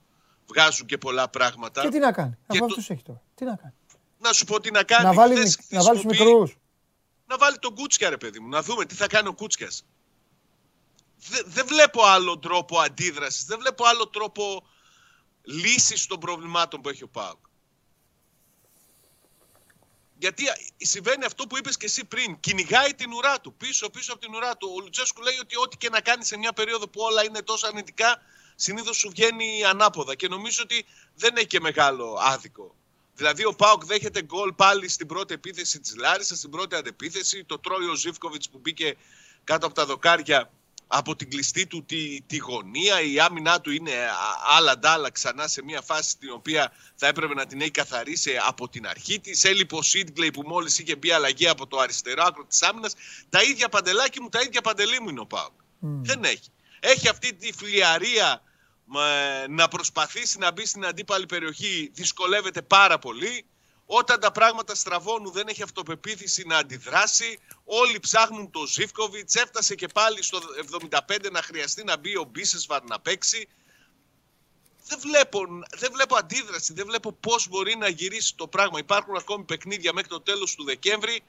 βγάζουν 0.47 0.85
και 0.85 0.97
πολλά 0.97 1.29
πράγματα. 1.29 1.81
Και 1.81 1.89
τι 1.89 1.99
να 1.99 2.11
κάνει. 2.11 2.31
Και 2.47 2.57
Αφού 2.57 2.59
το- 2.59 2.65
αυτός 2.65 2.89
έχει 2.89 3.03
τώρα. 3.03 3.21
Τι 3.39 3.45
να 3.45 3.55
κάνει; 3.55 3.73
Να 4.19 4.33
σου 4.33 4.45
πω 4.45 4.59
τι 4.59 4.71
να 4.71 4.83
κάνει. 4.83 5.03
Να 5.03 5.13
βάλει, 5.13 5.35
Χθες 5.35 5.57
μικ- 5.57 5.71
να 5.71 5.83
βάλεις 5.83 6.01
τους 6.01 6.09
χρησιμοποιεί- 6.11 6.37
μικρούς. 6.39 6.57
Να 7.27 7.37
βάλει 7.37 7.59
τον 7.59 7.75
Κούτσια 7.75 8.09
ρε 8.09 8.17
παιδί 8.17 8.39
μου. 8.39 8.47
Να 8.49 8.61
δούμε 8.61 8.85
τι 8.85 8.95
θα 8.95 9.07
κάνει 9.07 9.27
ο 9.27 9.33
Κούτσιας. 9.33 9.83
Δε- 11.29 11.43
Δεν 11.45 11.65
βλέπω 11.67 12.03
άλλο 12.03 12.39
τρόπο 12.39 12.79
αντίδρασης. 12.79 13.45
Δεν 13.45 13.59
βλέπω 13.59 13.85
άλλο 13.85 14.07
τρόπο 14.07 14.67
λύσης 15.43 16.05
των 16.05 16.19
προβλημάτων 16.19 16.81
που 16.81 16.89
έχει 16.89 17.03
ο 17.03 17.07
ΠΑΟΚ. 17.09 17.37
Γιατί 20.17 20.43
συμβαίνει 20.77 21.25
αυτό 21.25 21.47
που 21.47 21.57
είπες 21.57 21.77
και 21.77 21.85
εσύ 21.85 22.05
πριν. 22.05 22.39
Κυνηγάει 22.39 22.93
την 22.95 23.13
ουρά 23.13 23.39
του. 23.41 23.53
Πίσω, 23.53 23.89
πίσω 23.89 24.11
από 24.13 24.21
την 24.21 24.33
ουρά 24.35 24.57
του. 24.57 24.73
Ο 24.77 24.81
Λουτσέσκου 24.81 25.21
λέει 25.21 25.37
ότι 25.41 25.57
ό,τι 25.57 25.77
και 25.77 25.89
να 25.89 26.01
κάνει 26.01 26.25
σε 26.25 26.37
μια 26.37 26.53
περίοδο 26.53 26.87
που 26.87 27.01
όλα 27.01 27.23
είναι 27.25 27.41
τόσο 27.41 27.67
αρνητικά, 27.67 28.21
συνήθως 28.55 28.97
σου 28.97 29.09
βγαίνει 29.09 29.63
ανάποδα. 29.65 30.15
Και 30.15 30.27
νομίζω 30.27 30.61
ότι 30.63 30.85
δεν 31.15 31.35
έχει 31.37 31.47
και 31.47 31.59
μεγάλο 31.59 32.17
άδικο. 32.21 32.75
Δηλαδή 33.19 33.45
ο 33.45 33.53
Πάοκ 33.53 33.85
δέχεται 33.85 34.21
γκολ 34.23 34.53
πάλι 34.53 34.87
στην 34.87 35.07
πρώτη 35.07 35.33
επίθεση 35.33 35.79
της 35.79 35.95
Λάρισας, 35.95 36.37
στην 36.37 36.49
πρώτη 36.49 36.75
αντεπίθεση. 36.75 37.43
Το 37.43 37.59
τρώει 37.59 37.87
ο 37.87 37.95
Ζήφκοβιτς 37.95 38.49
που 38.49 38.57
μπήκε 38.57 38.95
κάτω 39.43 39.65
από 39.65 39.75
τα 39.75 39.85
δοκάρια 39.85 40.51
από 40.87 41.15
την 41.15 41.29
κλειστή 41.29 41.67
του 41.67 41.85
τη, 41.85 42.21
τη 42.21 42.37
γωνία. 42.37 43.01
Η 43.01 43.19
άμυνά 43.19 43.61
του 43.61 43.71
είναι 43.71 43.91
άλλα 44.57 44.77
ντάλα 44.77 45.11
ξανά 45.11 45.47
σε 45.47 45.63
μια 45.63 45.81
φάση 45.81 46.17
την 46.17 46.31
οποία 46.31 46.71
θα 46.95 47.07
έπρεπε 47.07 47.33
να 47.33 47.45
την 47.45 47.61
έχει 47.61 47.71
καθαρίσει 47.71 48.37
από 48.47 48.69
την 48.69 48.87
αρχή 48.87 49.19
της. 49.19 49.43
Έλειπε 49.43 49.75
ο 49.75 49.81
Σίτγκλεϊ 49.81 50.31
που 50.31 50.43
μόλις 50.45 50.79
είχε 50.79 50.95
μπει 50.95 51.11
αλλαγή 51.11 51.47
από 51.47 51.67
το 51.67 51.77
αριστερό 51.77 52.23
άκρο 52.25 52.45
της 52.45 52.61
άμυνας. 52.61 52.93
Τα 53.29 53.41
ίδια 53.41 53.69
παντελάκι 53.69 54.21
μου, 54.21 54.29
τα 54.29 54.41
ίδια 54.41 54.61
παντελή 54.61 54.99
μου 54.99 55.09
είναι 55.09 55.19
ο 55.19 55.25
Πάουκ. 55.25 55.53
Δεν 55.79 56.23
έχει. 56.23 56.49
Έχει 56.79 57.09
αυτή 57.09 57.33
τη 57.33 57.53
φλιαρία 57.53 58.41
να 59.49 59.67
προσπαθήσει 59.67 60.37
να 60.37 60.51
μπει 60.51 60.65
στην 60.65 60.85
αντίπαλη 60.85 61.25
περιοχή. 61.25 61.91
Δυσκολεύεται 61.93 62.61
πάρα 62.61 62.99
πολύ. 62.99 63.45
Όταν 63.85 64.19
τα 64.19 64.31
πράγματα 64.31 64.75
στραβώνουν 64.75 65.31
δεν 65.31 65.47
έχει 65.47 65.63
αυτοπεποίθηση 65.63 66.43
να 66.47 66.57
αντιδράσει. 66.57 67.39
Όλοι 67.65 67.99
ψάχνουν 67.99 68.51
το 68.51 68.65
Ζήφκοβιτς. 68.65 69.35
Έφτασε 69.35 69.75
και 69.75 69.87
πάλι 69.87 70.23
στο 70.23 70.39
75 71.07 71.31
να 71.31 71.41
χρειαστεί 71.41 71.83
να 71.83 71.97
μπει 71.97 72.17
ο 72.17 72.23
Μπίσεσβαρ 72.31 72.83
να 72.83 72.99
παίξει. 72.99 73.47
Δεν 74.87 74.99
βλέπω, 74.99 75.39
δεν 75.77 75.91
βλέπω 75.93 76.15
αντίδραση, 76.15 76.73
δεν 76.73 76.85
βλέπω 76.85 77.11
πώς 77.11 77.47
μπορεί 77.47 77.75
να 77.77 77.87
γυρίσει 77.87 78.35
το 78.35 78.47
πράγμα. 78.47 78.79
Υπάρχουν 78.79 79.15
ακόμη 79.15 79.43
παιχνίδια 79.43 79.93
μέχρι 79.93 80.09
το 80.09 80.21
τέλος 80.21 80.55
του 80.55 80.63
Δεκέμβρη. 80.63 81.23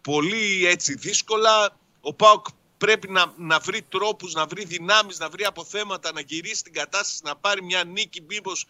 Πολύ 0.00 0.66
έτσι 0.66 0.94
δύσκολα. 0.94 1.76
Ο 2.00 2.14
Πάοκ 2.14 2.46
πρέπει 2.82 3.10
να, 3.10 3.34
να 3.36 3.58
βρει 3.58 3.82
τρόπους, 3.82 4.34
να 4.34 4.46
βρει 4.46 4.64
δυνάμεις, 4.64 5.18
να 5.18 5.28
βρει 5.28 5.44
αποθέματα, 5.44 6.12
να 6.12 6.20
γυρίσει 6.20 6.62
την 6.62 6.72
κατάσταση, 6.72 7.20
να 7.24 7.36
πάρει 7.36 7.62
μια 7.62 7.84
νίκη 7.84 8.22
μήπως 8.22 8.66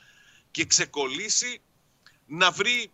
και 0.51 0.65
ξεκολλήσει. 0.65 1.61
Να 2.27 2.51
βρει 2.51 2.91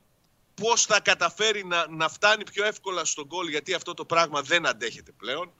πώς 0.54 0.84
θα 0.84 1.00
καταφέρει 1.00 1.64
να, 1.64 1.88
να 1.88 2.08
φτάνει 2.08 2.44
πιο 2.44 2.64
εύκολα 2.64 3.04
στον 3.04 3.24
γκολ 3.26 3.48
γιατί 3.48 3.74
αυτό 3.74 3.94
το 3.94 4.04
πράγμα 4.04 4.42
δεν 4.42 4.66
αντέχεται 4.66 5.12
πλέον. 5.12 5.52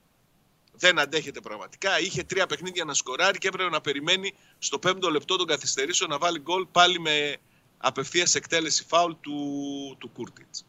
Δεν 0.71 0.99
αντέχεται 0.99 1.41
πραγματικά. 1.41 1.99
Είχε 1.99 2.23
τρία 2.23 2.47
παιχνίδια 2.47 2.83
να 2.85 2.93
σκοράρει 2.93 3.37
και 3.37 3.47
έπρεπε 3.47 3.69
να 3.69 3.81
περιμένει 3.81 4.33
στο 4.59 4.79
πέμπτο 4.79 5.09
λεπτό 5.09 5.35
των 5.35 5.47
καθυστερήσεων 5.47 6.09
να 6.09 6.17
βάλει 6.17 6.39
γκολ 6.39 6.65
πάλι 6.65 6.99
με 6.99 7.37
απευθείας 7.77 8.35
εκτέλεση 8.35 8.85
φάουλ 8.87 9.13
του, 9.21 9.37
του 9.99 10.09
Κούρτιτς. 10.09 10.65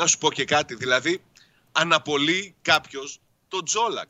Να 0.00 0.06
σου 0.06 0.18
πω 0.18 0.32
και 0.32 0.44
κάτι, 0.44 0.74
δηλαδή 0.74 1.22
αναπολύει 1.72 2.54
κάποιος 2.62 3.20
τον 3.48 3.64
Τζόλακ. 3.64 4.08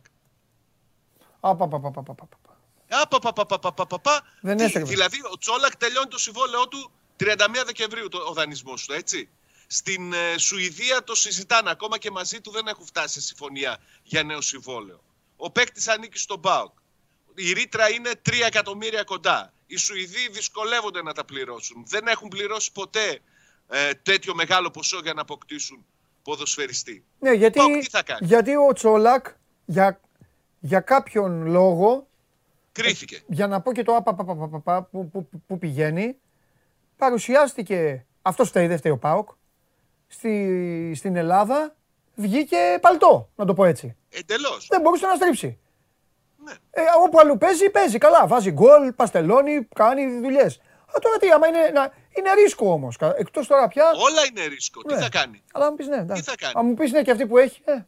Απαπαπαπαπαπαπαπα. 2.88 4.22
Δεν 4.41 4.57
Τι, 4.57 4.64
έστρεψε. 4.64 4.93
Δηλαδή, 4.93 5.18
ο 5.32 5.38
Τσόλακ 5.38 5.76
τελειώνει 5.76 6.09
το 6.09 6.18
συμβόλαιό 6.18 6.68
του 6.68 6.91
31 7.20 7.26
Δεκεμβρίου 7.66 8.09
το, 8.09 8.18
ο 8.18 8.32
δανεισμό 8.32 8.74
του, 8.74 8.93
έτσι. 8.93 9.28
Στην 9.66 10.12
ε, 10.12 10.38
Σουηδία 10.38 11.05
το 11.05 11.14
συζητάνε 11.14 11.70
ακόμα 11.70 11.99
και 11.99 12.11
μαζί 12.11 12.41
του 12.41 12.51
δεν 12.51 12.66
έχουν 12.66 12.86
φτάσει 12.86 13.12
σε 13.12 13.20
συμφωνία 13.20 13.78
για 14.03 14.22
νέο 14.22 14.41
συμβόλαιο. 14.41 15.01
Ο 15.36 15.51
παίκτη 15.51 15.91
ανήκει 15.91 16.18
στον 16.18 16.41
ΠΑΟΚ. 16.41 16.72
Η 17.34 17.53
ρήτρα 17.53 17.91
είναι 17.91 18.11
3 18.28 18.32
εκατομμύρια 18.47 19.03
κοντά. 19.03 19.53
Οι 19.66 19.76
Σουηδοί 19.76 20.28
δυσκολεύονται 20.30 21.03
να 21.03 21.12
τα 21.12 21.24
πληρώσουν. 21.24 21.84
Δεν 21.86 22.07
έχουν 22.07 22.28
πληρώσει 22.28 22.72
ποτέ 22.72 23.20
ε, 23.70 23.90
τέτοιο 24.02 24.34
μεγάλο 24.34 24.70
ποσό 24.70 25.00
για 25.02 25.12
να 25.12 25.20
αποκτήσουν 25.20 25.84
ποδοσφαιριστή. 26.22 27.04
Ναι, 27.18 27.32
γιατί, 27.32 27.58
Πάοκ 27.58 27.72
τι 27.72 27.90
θα 27.90 28.02
κάνει; 28.02 28.26
γιατί 28.26 28.56
ο 28.56 28.72
Τσόλακ 28.72 29.26
για, 29.64 30.00
για 30.60 30.80
κάποιον 30.80 31.46
λόγο, 31.46 32.08
Κρίθηκε. 32.72 33.22
για 33.26 33.46
να 33.46 33.60
πω 33.60 33.72
και 33.72 33.82
το 33.82 33.96
απαπαπαπαπα 33.96 34.82
που, 34.82 35.10
που, 35.10 35.28
που 35.46 35.58
πηγαίνει, 35.58 36.16
παρουσιάστηκε, 36.96 38.06
αυτός 38.22 38.48
φταίει, 38.48 38.66
δεν 38.66 38.78
φταίει 38.78 38.92
ο 38.92 38.98
ΠΑΟΚ, 38.98 39.28
στη, 40.06 40.92
στην 40.96 41.16
Ελλάδα 41.16 41.76
βγήκε 42.14 42.78
παλτό, 42.80 43.30
να 43.36 43.44
το 43.44 43.54
πω 43.54 43.64
έτσι. 43.64 43.96
Εντελώς. 44.08 44.66
Δεν 44.70 44.80
μπορούσε 44.80 45.06
να 45.06 45.14
στρίψει. 45.14 45.58
Ναι. 46.44 46.52
Ε, 46.70 46.82
όπου 47.04 47.18
αλλού 47.20 47.38
παίζει, 47.38 47.70
παίζει 47.70 47.98
καλά. 47.98 48.26
Βάζει 48.26 48.50
γκολ, 48.50 48.92
παστελώνει, 48.92 49.68
κάνει 49.74 50.20
δουλειές. 50.20 50.56
Α, 50.86 50.98
τώρα 51.00 51.16
τι, 51.16 51.30
άμα 51.30 51.46
είναι, 51.46 51.70
να, 51.74 51.92
είναι 52.18 52.32
ρίσκο 52.34 52.72
όμως. 52.72 52.96
Εκτός 53.16 53.46
τώρα 53.46 53.68
πια. 53.68 53.84
Όλα 53.96 54.26
είναι 54.30 54.44
ρίσκο. 54.46 54.82
Τι 54.82 54.94
Ναι. 54.94 55.00
θα 55.00 55.08
κάνει; 55.08 55.42
Αλλά 55.52 55.70
μου 55.70 55.76
πεις 55.76 55.86
ναι, 55.86 55.96
εντάξει. 55.96 56.22
θα 56.22 56.34
κάνει; 56.36 56.52
Αν 56.56 56.66
μου 56.66 56.74
πεις 56.74 56.92
ναι 56.92 57.02
και 57.02 57.11
αυτή 57.11 57.26
που 57.26 57.38
έχει. 57.38 57.61
Ε, 57.64 57.78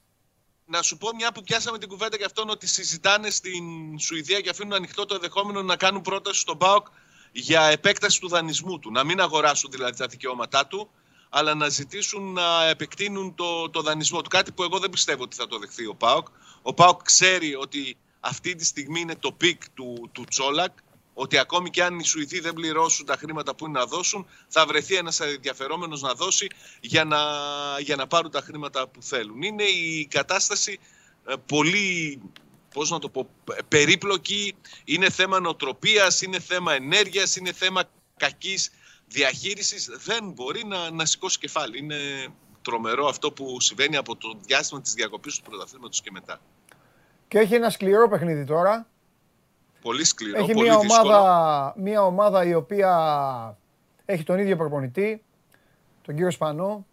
Να 0.64 0.82
σου 0.82 0.96
πω 0.98 1.08
μια 1.14 1.32
που 1.32 1.42
πιάσαμε 1.42 1.78
την 1.78 1.88
κουβέντα 1.88 2.16
και 2.16 2.24
αυτόν 2.24 2.48
ότι 2.48 2.66
συζητάνε 2.66 3.30
στην 3.30 3.98
Σουηδία 3.98 4.40
και 4.40 4.48
αφήνουν 4.48 4.72
ανοιχτό 4.72 5.06
το 5.06 5.14
ενδεχόμενο 5.14 5.62
να 5.62 5.76
κάνουν 5.76 6.02
πρόταση 6.02 6.40
στον 6.40 6.58
ΠΑΟΚ 6.58 6.86
για 7.32 7.62
επέκταση 7.62 8.20
του 8.20 8.28
δανεισμού 8.28 8.78
του. 8.78 8.90
Να 8.90 9.04
μην 9.04 9.20
αγοράσουν 9.20 9.70
δηλαδή 9.70 9.98
τα 9.98 10.06
δικαιώματά 10.06 10.66
του, 10.66 10.90
αλλά 11.30 11.54
να 11.54 11.68
ζητήσουν 11.68 12.32
να 12.32 12.66
επεκτείνουν 12.68 13.34
το, 13.34 13.70
το 13.70 13.82
δανεισμό 13.82 14.20
του. 14.22 14.28
Κάτι 14.28 14.52
που 14.52 14.62
εγώ 14.62 14.78
δεν 14.78 14.90
πιστεύω 14.90 15.22
ότι 15.22 15.36
θα 15.36 15.46
το 15.46 15.58
δεχθεί 15.58 15.86
ο 15.86 15.94
ΠΑΟΚ. 15.94 16.26
Ο 16.62 16.74
ΠΑΟΚ 16.74 17.02
ξέρει 17.02 17.54
ότι 17.54 17.96
αυτή 18.20 18.54
τη 18.54 18.64
στιγμή 18.64 19.00
είναι 19.00 19.16
το 19.16 19.32
peak 19.32 19.62
του, 19.74 20.08
του 20.12 20.24
Τσόλακ, 20.24 20.72
ότι 21.14 21.38
ακόμη 21.38 21.70
και 21.70 21.84
αν 21.84 21.98
οι 21.98 22.04
Σουηδοί 22.04 22.40
δεν 22.40 22.52
πληρώσουν 22.52 23.06
τα 23.06 23.16
χρήματα 23.16 23.54
που 23.54 23.66
είναι 23.66 23.78
να 23.78 23.86
δώσουν, 23.86 24.26
θα 24.48 24.66
βρεθεί 24.66 24.94
ένας 24.94 25.20
ενδιαφερόμενος 25.20 26.02
να 26.02 26.14
δώσει 26.14 26.46
για 26.80 27.04
να, 27.04 27.18
για 27.80 27.96
να 27.96 28.06
πάρουν 28.06 28.30
τα 28.30 28.40
χρήματα 28.40 28.88
που 28.88 29.02
θέλουν. 29.02 29.42
Είναι 29.42 29.62
η 29.62 30.06
κατάσταση 30.10 30.78
ε, 31.26 31.34
πολύ, 31.46 32.20
πώς 32.74 32.90
να 32.90 32.98
το 32.98 33.08
πω, 33.08 33.28
πε- 33.44 33.62
περίπλοκη, 33.62 34.54
είναι 34.84 35.10
θέμα 35.10 35.40
νοοτροπίας, 35.40 36.22
είναι 36.22 36.40
θέμα 36.40 36.72
ενέργειας, 36.74 37.36
είναι 37.36 37.52
θέμα 37.52 37.82
κακής 38.16 38.70
διαχείρισης. 39.06 39.90
Δεν 40.04 40.30
μπορεί 40.30 40.64
να, 40.66 40.90
να 40.90 41.04
σηκώσει 41.04 41.38
κεφάλι. 41.38 41.78
Είναι 41.78 41.96
τρομερό 42.62 43.06
αυτό 43.06 43.32
που 43.32 43.60
συμβαίνει 43.60 43.96
από 43.96 44.16
το 44.16 44.38
διάστημα 44.46 44.80
της 44.80 44.92
διακοπής 44.92 45.36
του 45.36 45.42
πρωταθλήματος 45.42 46.00
και 46.00 46.10
μετά. 46.10 46.40
και 47.28 47.38
έχει 47.38 47.54
ένα 47.54 47.70
σκληρό 47.70 48.08
παιχνίδι 48.08 48.44
τώρα. 48.44 48.86
Πολύ 49.82 50.04
σκληρό, 50.04 50.38
Έχει 50.38 50.52
πολύ 50.52 50.68
μια 50.68 50.78
δύσκολο. 50.78 51.16
ομάδα, 51.16 51.74
μια 51.76 52.02
ομάδα 52.04 52.44
η 52.44 52.54
οποία 52.54 53.58
έχει 54.04 54.22
τον 54.22 54.38
ίδιο 54.38 54.56
προπονητή, 54.56 55.22
τον 56.02 56.14
κύριο 56.14 56.30
Σπανό. 56.30 56.86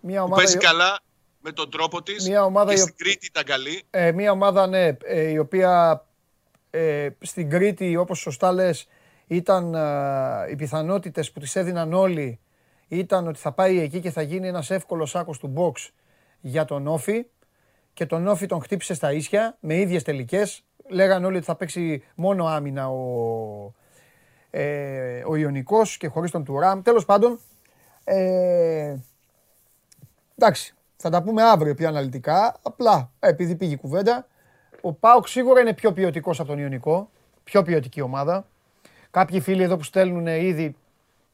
Μια 0.00 0.18
που 0.18 0.24
ομάδα, 0.24 0.42
παίζει 0.42 0.56
η- 0.56 0.60
καλά 0.60 0.98
με 1.40 1.52
τον 1.52 1.70
τρόπο 1.70 2.02
της 2.02 2.28
Μια 2.28 2.44
ομάδα 2.44 2.68
και 2.74 2.78
η- 2.78 2.82
στην 2.82 2.94
Κρήτη 2.96 3.26
ήταν 3.26 3.44
καλή. 3.44 3.82
ε, 3.90 4.12
μια 4.12 4.30
ομάδα 4.32 4.66
ναι, 4.66 4.88
ε, 5.04 5.20
η 5.30 5.38
οποία 5.38 6.04
ε, 6.70 7.08
στην 7.20 7.50
Κρήτη, 7.50 7.96
όπως 7.96 8.18
σωστά 8.18 8.52
λες, 8.52 8.88
ήταν 9.26 9.74
ε, 9.74 10.50
οι 10.50 10.56
πιθανότητες 10.56 11.32
που 11.32 11.40
τις 11.40 11.56
έδιναν 11.56 11.92
όλοι 11.92 12.40
ήταν 12.88 13.26
ότι 13.28 13.38
θα 13.38 13.52
πάει 13.52 13.80
εκεί 13.80 14.00
και 14.00 14.10
θα 14.10 14.22
γίνει 14.22 14.48
ένας 14.48 14.70
εύκολος 14.70 15.16
άκος 15.16 15.38
του 15.38 15.52
box 15.56 15.88
για 16.40 16.64
τον 16.64 16.86
Όφη 16.86 17.26
και 17.96 18.06
τον 18.06 18.26
Όφη 18.26 18.46
τον 18.46 18.62
χτύπησε 18.62 18.94
στα 18.94 19.12
ίσια 19.12 19.56
με 19.60 19.76
ίδιες 19.76 20.02
τελικές. 20.02 20.64
Λέγανε 20.88 21.26
όλοι 21.26 21.36
ότι 21.36 21.44
θα 21.44 21.54
παίξει 21.56 22.04
μόνο 22.14 22.46
άμυνα 22.46 22.88
ο, 22.88 23.74
ε, 24.50 25.22
ο 25.26 25.36
Ιωνικός 25.36 25.96
και 25.96 26.08
χωρίς 26.08 26.30
τον 26.30 26.44
Τουράμ. 26.44 26.82
Τέλος 26.82 27.04
πάντων, 27.04 27.38
ε, 28.04 28.96
εντάξει, 30.38 30.74
θα 30.96 31.10
τα 31.10 31.22
πούμε 31.22 31.42
αύριο 31.42 31.74
πιο 31.74 31.88
αναλυτικά. 31.88 32.56
Απλά, 32.62 33.10
ε, 33.20 33.28
επειδή 33.28 33.56
πήγε 33.56 33.72
η 33.72 33.76
κουβέντα, 33.76 34.26
ο 34.80 34.92
Πάοκ 34.92 35.28
σίγουρα 35.28 35.60
είναι 35.60 35.74
πιο 35.74 35.92
ποιοτικός 35.92 36.40
από 36.40 36.48
τον 36.48 36.58
Ιωνικό. 36.58 37.10
Πιο 37.44 37.62
ποιοτική 37.62 38.00
ομάδα. 38.00 38.46
Κάποιοι 39.10 39.40
φίλοι 39.40 39.62
εδώ 39.62 39.76
που 39.76 39.82
στέλνουν 39.82 40.26
ήδη, 40.26 40.76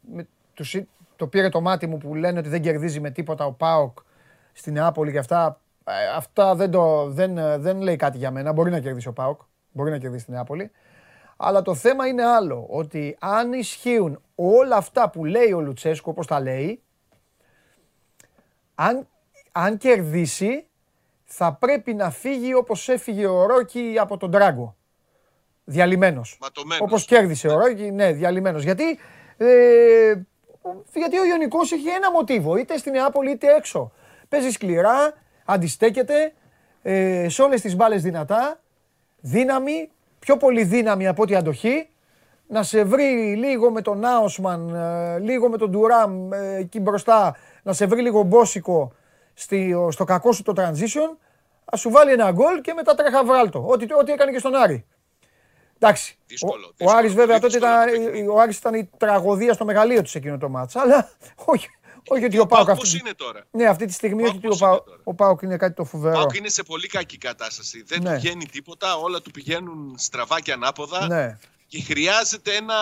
με, 0.01 0.27
τους, 0.55 0.81
το 1.17 1.27
πήρε 1.27 1.49
το 1.49 1.61
μάτι 1.61 1.87
μου 1.87 1.99
που 1.99 2.15
λένε 2.15 2.39
ότι 2.39 2.49
δεν 2.49 2.63
κερδίζει 2.63 3.01
με 3.01 3.11
τίποτα 3.11 3.47
ο 3.47 3.53
Πάοκ 3.53 3.99
στην 4.53 4.73
Νεάπολη 4.73 5.13
και 5.13 5.19
αυτά. 5.19 5.61
Ε, 5.85 6.09
αυτά 6.17 6.55
δεν, 6.55 6.71
το, 6.71 7.07
δεν, 7.09 7.39
ε, 7.39 7.59
δεν 7.59 7.81
λέει 7.81 7.97
κάτι 7.97 8.19
για 8.19 8.31
μένα. 8.31 8.53
Μπορεί 8.53 8.71
να 8.71 8.81
κερδίσει 8.81 9.09
ο 9.09 9.13
Πάοκ. 9.13 9.41
Μπορεί 9.73 9.91
να 9.91 9.99
κερδίσει 9.99 10.25
την 10.25 10.35
Νεάπολη. 10.35 10.71
Αλλά 11.37 11.63
το 11.63 11.75
θέμα 11.75 12.07
είναι 12.07 12.25
άλλο. 12.25 12.67
Ότι 12.69 13.17
αν 13.21 13.53
ισχύουν 13.53 14.23
όλα 14.35 14.77
αυτά 14.77 15.11
που 15.11 15.25
λέει 15.25 15.53
ο 15.53 15.61
Λουτσέσκο, 15.61 16.11
όπως 16.11 16.27
τα 16.27 16.41
λέει, 16.41 16.83
αν, 18.75 19.09
αν 19.53 19.77
κερδίσει, 19.77 20.67
θα 21.25 21.53
πρέπει 21.53 21.95
να 21.95 22.11
φύγει 22.11 22.55
όπως 22.55 22.89
έφυγε 22.89 23.27
ο 23.27 23.47
Ρόκι 23.47 23.97
από 24.01 24.17
τον 24.17 24.31
Τράγκο. 24.31 24.77
Διαλυμένος. 25.65 26.39
Ματωμένος. 26.41 26.87
Όπως 26.87 27.05
κέρδισε 27.05 27.49
ο 27.49 27.59
Ρόκι, 27.59 27.91
ναι, 27.91 28.13
διαλυμένος. 28.13 28.63
Γιατί, 28.63 28.99
ε, 29.37 30.15
γιατί 30.95 31.19
ο 31.19 31.25
Ιωνικός 31.25 31.73
έχει 31.73 31.89
ένα 31.89 32.11
μοτίβο, 32.11 32.57
είτε 32.57 32.77
στην 32.77 32.93
Νεάπολη 32.93 33.31
είτε 33.31 33.55
έξω. 33.55 33.93
Παίζει 34.29 34.51
σκληρά, 34.51 35.15
αντιστέκεται, 35.53 36.33
ε, 36.83 37.29
σε 37.29 37.43
όλες 37.43 37.61
τις 37.61 37.77
μπάλες 37.77 38.03
δυνατά, 38.03 38.61
δύναμη, 39.21 39.91
πιο 40.19 40.37
πολύ 40.37 40.65
δύναμη 40.65 41.07
από 41.07 41.23
ό,τι 41.23 41.35
αντοχή, 41.35 41.89
να 42.47 42.63
σε 42.63 42.85
βρει 42.85 43.35
λίγο 43.37 43.71
με 43.71 43.83
τον 43.83 44.05
Άοσμαν, 44.05 44.75
ε, 44.75 45.19
λίγο 45.19 45.49
με 45.49 45.57
τον 45.57 45.71
Ντουράμ 45.71 46.33
ε, 46.33 46.57
εκεί 46.57 46.81
μπροστά, 46.81 47.37
να 47.63 47.73
σε 47.73 47.87
βρει 47.87 48.03
λίγο 48.03 48.23
μπόσικο 48.23 48.93
στη, 49.35 49.75
στο 49.91 50.05
κακό 50.05 50.33
σου 50.33 50.43
το 50.43 50.53
transition, 50.57 51.17
να 51.73 51.79
σου 51.79 51.91
βάλει 51.91 52.13
ένα 52.13 52.31
γκολ 52.31 52.61
και 52.61 52.73
μετά 52.73 52.95
τρέχα 52.95 53.25
βγάλτο. 53.25 53.65
Ό,τι, 53.67 53.87
ό,τι 53.95 54.13
έκανε 54.13 54.33
και 54.33 54.39
στον 54.39 54.55
Άρη. 54.55 54.85
Εντάξει. 55.79 56.19
Δύσκολο, 56.27 56.53
ο, 56.53 56.69
ο 56.69 56.73
δύσκολο, 56.77 56.99
Άρης 56.99 57.15
βέβαια 57.15 57.39
πολύ 57.39 57.53
τότε 57.53 57.67
δύσκολο 57.67 57.83
ήταν, 57.83 57.95
το 57.95 58.01
παιχνίδι. 58.01 58.29
ο 58.29 58.41
Άρης 58.41 58.59
ήταν 58.59 58.75
η 58.75 58.91
τραγωδία 58.97 59.53
στο 59.53 59.65
μεγαλείο 59.65 60.03
τους 60.03 60.11
σε 60.11 60.19
εκείνο 60.19 60.39
το 60.39 60.49
ματς. 60.49 60.77
Αλλά 60.77 61.11
όχι, 61.45 61.69
Όχι 62.09 62.25
ότι 62.25 62.39
ο 62.39 62.47
Πάοκ 62.47 62.69
Πώς 62.69 62.79
αυτή, 62.83 62.99
είναι 62.99 63.15
τώρα; 63.15 63.47
ναι, 63.51 63.65
αυτή 63.67 63.87
τη 63.87 63.93
στιγμή 63.93 64.23
Πάοκ 64.23 64.35
όχι 64.35 64.47
ότι 64.47 64.59
πώς 64.59 64.61
ο 64.61 64.65
Πάοκ, 64.65 64.81
είναι 64.83 64.87
τώρα; 64.91 65.01
ο 65.05 65.15
Πάοκ 65.15 65.43
είναι 65.43 65.57
κάτι 65.57 65.75
το 65.75 65.83
Ο 65.83 65.85
φοβερό. 65.85 66.15
Πάοκ 66.15 66.35
είναι 66.37 66.49
σε 66.49 66.63
πολύ 66.63 66.87
κακή 66.87 67.19
κατάσταση. 67.19 67.83
Δεν 67.83 68.03
Ναι. 68.03 68.15
του 68.15 68.21
βγαίνει 68.21 68.47
τίποτα, 68.47 68.95
όλα 68.97 69.21
του 69.23 69.31
πηγαίνουν 69.31 69.95
στραβά 69.99 70.41
και 70.41 70.53
ανάποδα. 70.53 71.07
Ναι. 71.07 71.39
Και 71.67 71.83
χρειάζεται 71.83 72.55
ένα, 72.55 72.75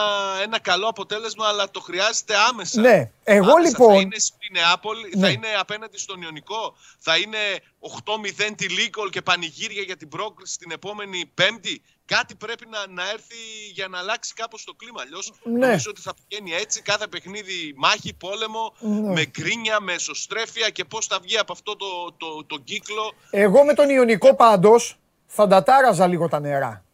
ένα 0.43 0.61
καλό 0.61 0.87
αποτέλεσμα, 0.89 1.47
αλλά 1.47 1.71
το 1.71 1.81
χρειάζεται 1.81 2.35
άμεσα. 2.51 2.81
Ναι, 2.81 3.11
εγώ 3.25 3.51
Άμεσα. 3.51 3.69
λοιπόν- 3.69 3.95
Θα 3.95 4.01
είναι 4.01 4.19
στην 4.19 4.49
Νεάπολη, 4.53 5.13
Ναι. 5.15 5.21
θα 5.27 5.31
είναι 5.33 5.47
απέναντι 5.59 5.99
στον 5.99 6.23
Ιωνικό, 6.23 6.75
θα 6.99 7.17
είναι 7.17 7.39
8-0 7.79 8.55
τη 8.57 8.69
Λίκολ 8.69 9.11
και 9.11 9.23
πανηγύρια 9.23 9.83
για 9.83 9.97
την 9.97 10.09
πρόκληση 10.09 10.59
την 10.59 10.71
επόμενη 10.71 11.31
Πέμπτη. 11.35 11.83
Κάτι 12.17 12.35
πρέπει 12.35 12.67
να, 12.69 12.87
να 13.03 13.11
έρθει 13.11 13.37
για 13.73 13.89
να 13.89 13.99
αλλάξει 13.99 14.35
κάπως 14.35 14.65
το 14.65 14.75
κλίμα. 14.75 15.01
Αλλιώς 15.03 15.33
Ναι. 15.43 15.67
νομίζω 15.67 15.91
ότι 15.91 16.01
θα 16.01 16.15
πηγαίνει 16.15 16.53
έτσι 16.53 16.83
κάθε 16.83 17.07
παιχνίδι 17.07 17.75
μάχη, 17.77 18.15
πόλεμο, 18.15 18.75
Ναι. 18.79 19.13
με 19.13 19.25
γκρίνια, 19.27 19.81
με 19.81 19.93
εσωστρέφεια 19.93 20.71
και 20.71 20.85
πώς 20.85 21.07
θα 21.07 21.19
βγει 21.23 21.39
από 21.39 21.53
αυτό 21.53 21.77
το, 21.77 21.87
το, 22.17 22.45
το 22.47 22.59
κύκλο. 22.59 23.13
Εγώ 23.31 23.65
με 23.65 23.75
τον 23.75 23.89
Ιωνικό 23.89 24.35
πάντως 24.35 24.99
θα 25.27 25.47
ντατάραζα 25.47 26.07
λίγο 26.07 26.29
τα 26.29 26.41
νερά. 26.41 26.85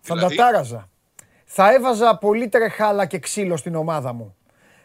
Θα 0.00 0.14
Δηλαδή; 0.14 0.36
ντατάραζα. 0.36 0.88
Θα 1.44 1.72
έβαζα 1.72 2.16
πολύ 2.16 2.48
τρεχάλα 2.48 3.06
και 3.06 3.18
ξύλο 3.18 3.56
στην 3.56 3.74
ομάδα 3.74 4.12
μου. 4.12 4.36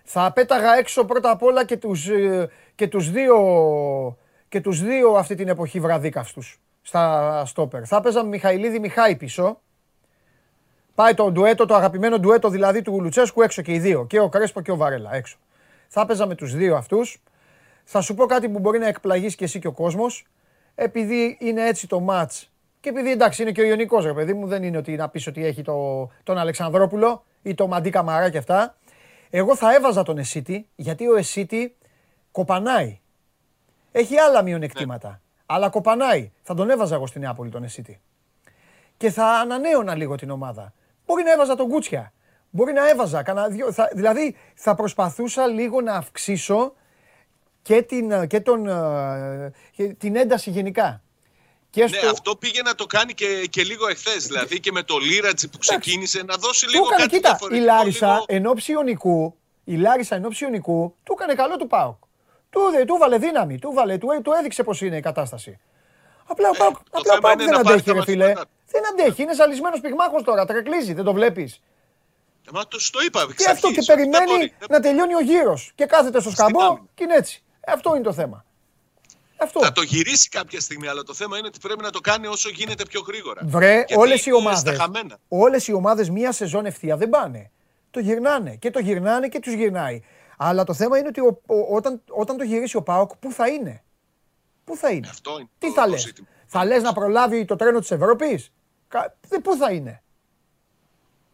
Θα 0.03 0.31
πέταγα 0.31 0.77
έξω 0.77 1.05
πρώτα 1.05 1.29
απ' 1.29 1.43
όλα 1.43 1.65
και 1.65 1.77
τους, 1.77 2.07
ε, 2.07 2.49
και 2.75 2.87
τους 2.87 3.11
δύο 3.11 3.37
και 4.49 4.61
τους 4.61 4.81
δύο 4.81 5.13
αυτή 5.13 5.35
την 5.35 5.47
εποχή 5.47 5.79
βραδίκαυστους 5.79 6.57
στα 6.83 7.43
στόπερ. 7.45 7.87
Θα 7.87 7.97
έπαιζα 7.97 8.23
με 8.23 8.29
Μιχαηλίδη 8.29 8.79
Μιχάη 8.79 9.15
πίσω. 9.15 9.59
Πάει 10.95 11.13
το 11.13 11.31
ντουέτο, 11.31 11.65
το 11.65 11.75
αγαπημένο 11.75 12.19
ντουέτο 12.19 12.49
δηλαδή 12.49 12.81
του 12.81 13.01
Λουτσέσκου 13.01 13.41
έξω 13.41 13.61
και 13.61 13.73
οι 13.73 13.79
δύο. 13.79 14.05
Και 14.05 14.19
ο 14.19 14.29
Κρέσπο 14.29 14.61
και 14.61 14.71
ο 14.71 14.75
Βαρέλα 14.75 15.13
έξω. 15.13 15.37
Θα 15.87 16.01
έπαιζα 16.01 16.25
με 16.25 16.35
τους 16.35 16.55
δύο 16.55 16.75
αυτούς. 16.75 17.23
Θα 17.83 18.01
σου 18.01 18.15
πω 18.15 18.25
κάτι 18.25 18.49
που 18.49 18.59
μπορεί 18.59 18.79
να 18.79 18.87
εκπλαγείς 18.87 19.35
και 19.35 19.43
εσύ 19.43 19.59
και 19.59 19.67
ο 19.67 19.71
κόσμος. 19.71 20.25
Επειδή 20.75 21.37
είναι 21.39 21.67
έτσι 21.67 21.87
το 21.87 21.99
μάτς 21.99 22.51
και 22.83 22.89
επειδή 22.89 23.11
εντάξει 23.11 23.41
είναι 23.41 23.51
και 23.51 23.61
ο 23.61 23.63
Ιωνικός 23.63 24.05
ρε 24.05 24.13
παιδί 24.13 24.33
μου, 24.33 24.47
δεν 24.47 24.63
είναι 24.63 24.77
ότι 24.77 24.95
να 24.95 25.09
πεις 25.09 25.27
ότι 25.27 25.45
έχει 25.45 25.61
το, 25.61 26.09
τον 26.23 26.37
Αλεξανδρόπουλο 26.37 27.23
ή 27.41 27.53
το 27.53 27.67
Μαντί 27.67 27.89
Καμαρά 27.89 28.29
και 28.29 28.37
αυτά. 28.37 28.77
Εγώ 29.29 29.55
θα 29.55 29.75
έβαζα 29.75 30.03
τον 30.03 30.17
Εσίτη 30.17 30.67
γιατί 30.75 31.07
ο 31.07 31.15
Εσίτη 31.15 31.75
κοπανάει. 32.31 32.99
Έχει 33.91 34.17
άλλα 34.17 34.41
μειονεκτήματα. 34.41 35.21
Αλλά 35.53 35.69
κοπανάει. 35.69 36.31
Θα 36.41 36.53
τον 36.53 36.69
έβαζα 36.69 36.95
εγώ 36.95 37.07
στην 37.07 37.21
Νεάπολη 37.21 37.49
τον 37.49 37.63
Εσίτη. 37.63 38.01
Και 38.97 39.11
θα 39.11 39.25
ανανέωνα 39.25 39.95
λίγο 39.95 40.15
την 40.15 40.29
ομάδα. 40.29 40.73
Μπορεί 41.05 41.23
να 41.23 41.31
έβαζα 41.31 41.55
τον 41.55 41.67
Κούτσια. 41.69 42.13
Μπορεί 42.49 42.73
να 42.73 42.89
έβαζα. 42.89 43.23
κανένα 43.23 43.47
δυο- 43.47 43.71
θα, 43.71 43.89
δηλαδή 43.93 44.35
θα 44.55 44.75
προσπαθούσα 44.75 45.47
λίγο 45.47 45.81
να 45.81 45.93
αυξήσω 45.93 46.73
και 47.61 47.81
την, 47.81 48.27
και 48.27 48.39
τον, 48.39 48.67
ε, 48.67 49.51
και 49.71 49.83
την 49.87 50.15
ένταση 50.15 50.49
γενικά. 50.49 51.01
Και 51.69 51.81
Ναι, 51.81 51.87
στο, 51.87 52.09
αυτό 52.09 52.35
πήγε 52.35 52.61
να 52.61 52.75
το 52.75 52.85
κάνει 52.85 53.13
και, 53.13 53.45
και 53.49 53.63
λίγο 53.63 53.87
εχθές. 53.87 54.25
Δηλαδή 54.27 54.59
και 54.59 54.71
με 54.71 54.83
το 54.83 54.97
Λίρατζι 54.97 55.49
που 55.49 55.57
ξεκίνησε 55.57 56.23
να 56.23 56.35
δώσει 56.35 56.65
του 56.65 56.71
λίγο 56.71 56.85
έκανε, 56.85 57.01
κάτι 57.01 57.15
κοίτα, 57.15 57.29
η 57.29 57.31
διαφορετικό. 57.31 57.65
Λάρισα 57.73 58.07
λίγο- 58.07 58.25
εν 58.27 58.45
ώψη 58.45 58.71
Ιωνικού, 58.71 59.35
η 59.63 59.75
Λάρισα 59.75 60.15
εν 60.15 60.25
ώψη 60.25 60.43
Ιωνικού, 60.43 60.95
του 61.03 61.13
έκανε 61.19 61.33
καλό 61.33 61.55
του 61.57 61.67
ΠΑΟΚ. 61.67 61.97
Του, 62.53 62.59
δε- 62.71 62.85
του 62.85 62.97
βάλε 62.99 63.17
δύναμη, 63.17 63.59
του, 63.59 63.71
βάλε, 63.73 63.97
του, 63.97 64.07
του 64.23 64.31
έδειξε 64.39 64.63
πώς 64.63 64.81
είναι 64.81 64.97
η 64.97 65.01
κατάσταση. 65.01 65.59
Απλά 66.25 66.47
ο 66.49 66.51
Ε, 66.55 66.57
ΠΑΟΚ 66.57 66.75
το 66.75 66.81
απλά 66.91 66.99
ο 67.01 67.15
θέμα 67.15 67.19
ΠΑΟΚ 67.19 67.33
είναι 67.33 67.43
δεν 67.43 67.53
να 67.57 67.61
πάρει 67.63 67.73
αντέχει 67.79 67.87
τα 67.89 67.93
ρε 67.93 68.01
φίλε. 68.01 68.23
μαθήματα. 68.27 68.49
Δεν 68.67 68.81
αντέχει, 68.91 69.21
είναι 69.21 69.33
ζαλισμένος 69.35 69.79
πυγμάχος 69.79 70.23
τώρα, 70.23 70.45
τρεκλίζει, 70.45 70.93
δεν 70.93 71.03
το 71.03 71.13
βλέπεις. 71.13 71.61
Ε, 72.47 72.49
Μα 72.53 72.61
το, 72.67 72.77
το 72.91 72.99
είπα 73.05 73.21
εξ 73.21 73.43
Και 73.43 73.49
αυτό 73.49 73.67
αρχής, 73.67 73.85
και 73.85 73.91
ότι 73.91 74.01
δεν 74.01 74.09
περιμένει 74.09 74.37
μπορεί. 74.37 74.53
Δεν- 74.59 74.67
να 74.69 74.79
τελειώνει 74.79 75.15
ο 75.15 75.19
γύρος. 75.21 75.71
Και 75.75 75.85
κάθεται 75.85 76.19
στο 76.21 76.29
σκαμπό 76.29 76.63
άμυνα. 76.63 76.81
και 76.95 77.03
είναι 77.03 77.15
έτσι. 77.15 77.43
Ε, 77.61 77.71
Αυτό 77.71 77.95
είναι 77.95 78.03
το 78.03 78.13
θέμα. 78.13 78.45
Αυτό. 79.37 79.59
Θα 79.63 79.71
το 79.71 79.81
γυρίσει 79.81 80.29
κάποια 80.29 80.59
στιγμή, 80.59 80.87
αλλά 80.87 81.03
το 81.03 81.13
θέμα 81.13 81.37
είναι 81.37 81.47
ότι 81.47 81.59
πρέπει 81.59 81.81
να 81.81 81.89
το 81.89 81.99
κάνει 81.99 82.27
όσο 82.27 82.49
γίνεται 82.49 82.85
πιο 82.85 83.01
γρήγορα. 83.07 83.41
Βρε, 83.43 83.73
Γιατί 83.75 83.95
όλες 83.97 84.19
οι 84.19 84.23
είναι 84.27 84.35
ομάδες, 84.35 84.59
Στα 84.59 84.73
χαμένα. 84.73 85.17
όλες 85.27 85.67
οι 85.67 85.73
ομάδες 85.73 86.09
μία 86.09 86.31
σεζόν 86.31 86.65
ευθεία 86.65 86.97
δεν 86.97 87.09
πάνε. 87.09 87.51
Το 87.91 87.99
γυρνάνε 87.99 88.55
και 88.55 88.71
το 88.71 88.79
γυρνάνε 88.79 89.27
και 89.27 89.39
τους 89.39 89.53
γυρνάει. 89.53 90.01
Αλλά 90.37 90.63
το 90.63 90.73
θέμα 90.73 90.97
είναι 90.97 91.07
ότι 91.07 91.19
ο- 91.19 91.41
ο- 91.45 91.75
όταν, 91.75 92.01
όταν 92.09 92.37
το 92.37 92.43
γυρίσει 92.43 92.77
ο 92.77 92.81
ΠΑΟΚ, 92.83 93.15
πού 93.15 93.31
θα 93.31 93.47
είναι; 93.47 93.83
Πού 94.63 94.77
θα 94.77 94.89
είναι; 94.91 95.07
Αυτό 95.09 95.31
είναι 95.39 95.49
Τι 95.57 95.67
το- 95.67 95.73
θα 95.73 95.83
το 95.83 95.89
λες; 95.89 96.01
ζήτημα. 96.01 96.27
Θα 96.45 96.65
λες 96.65 96.81
να 96.83 96.93
προλάβει 96.93 97.45
το 97.45 97.55
τρένο 97.55 97.79
της 97.79 97.91
Ευρώπης; 97.91 98.51
Κα- 98.87 99.15
δε- 99.27 99.39
Πού 99.39 99.55
θα 99.55 99.71
είναι; 99.71 100.03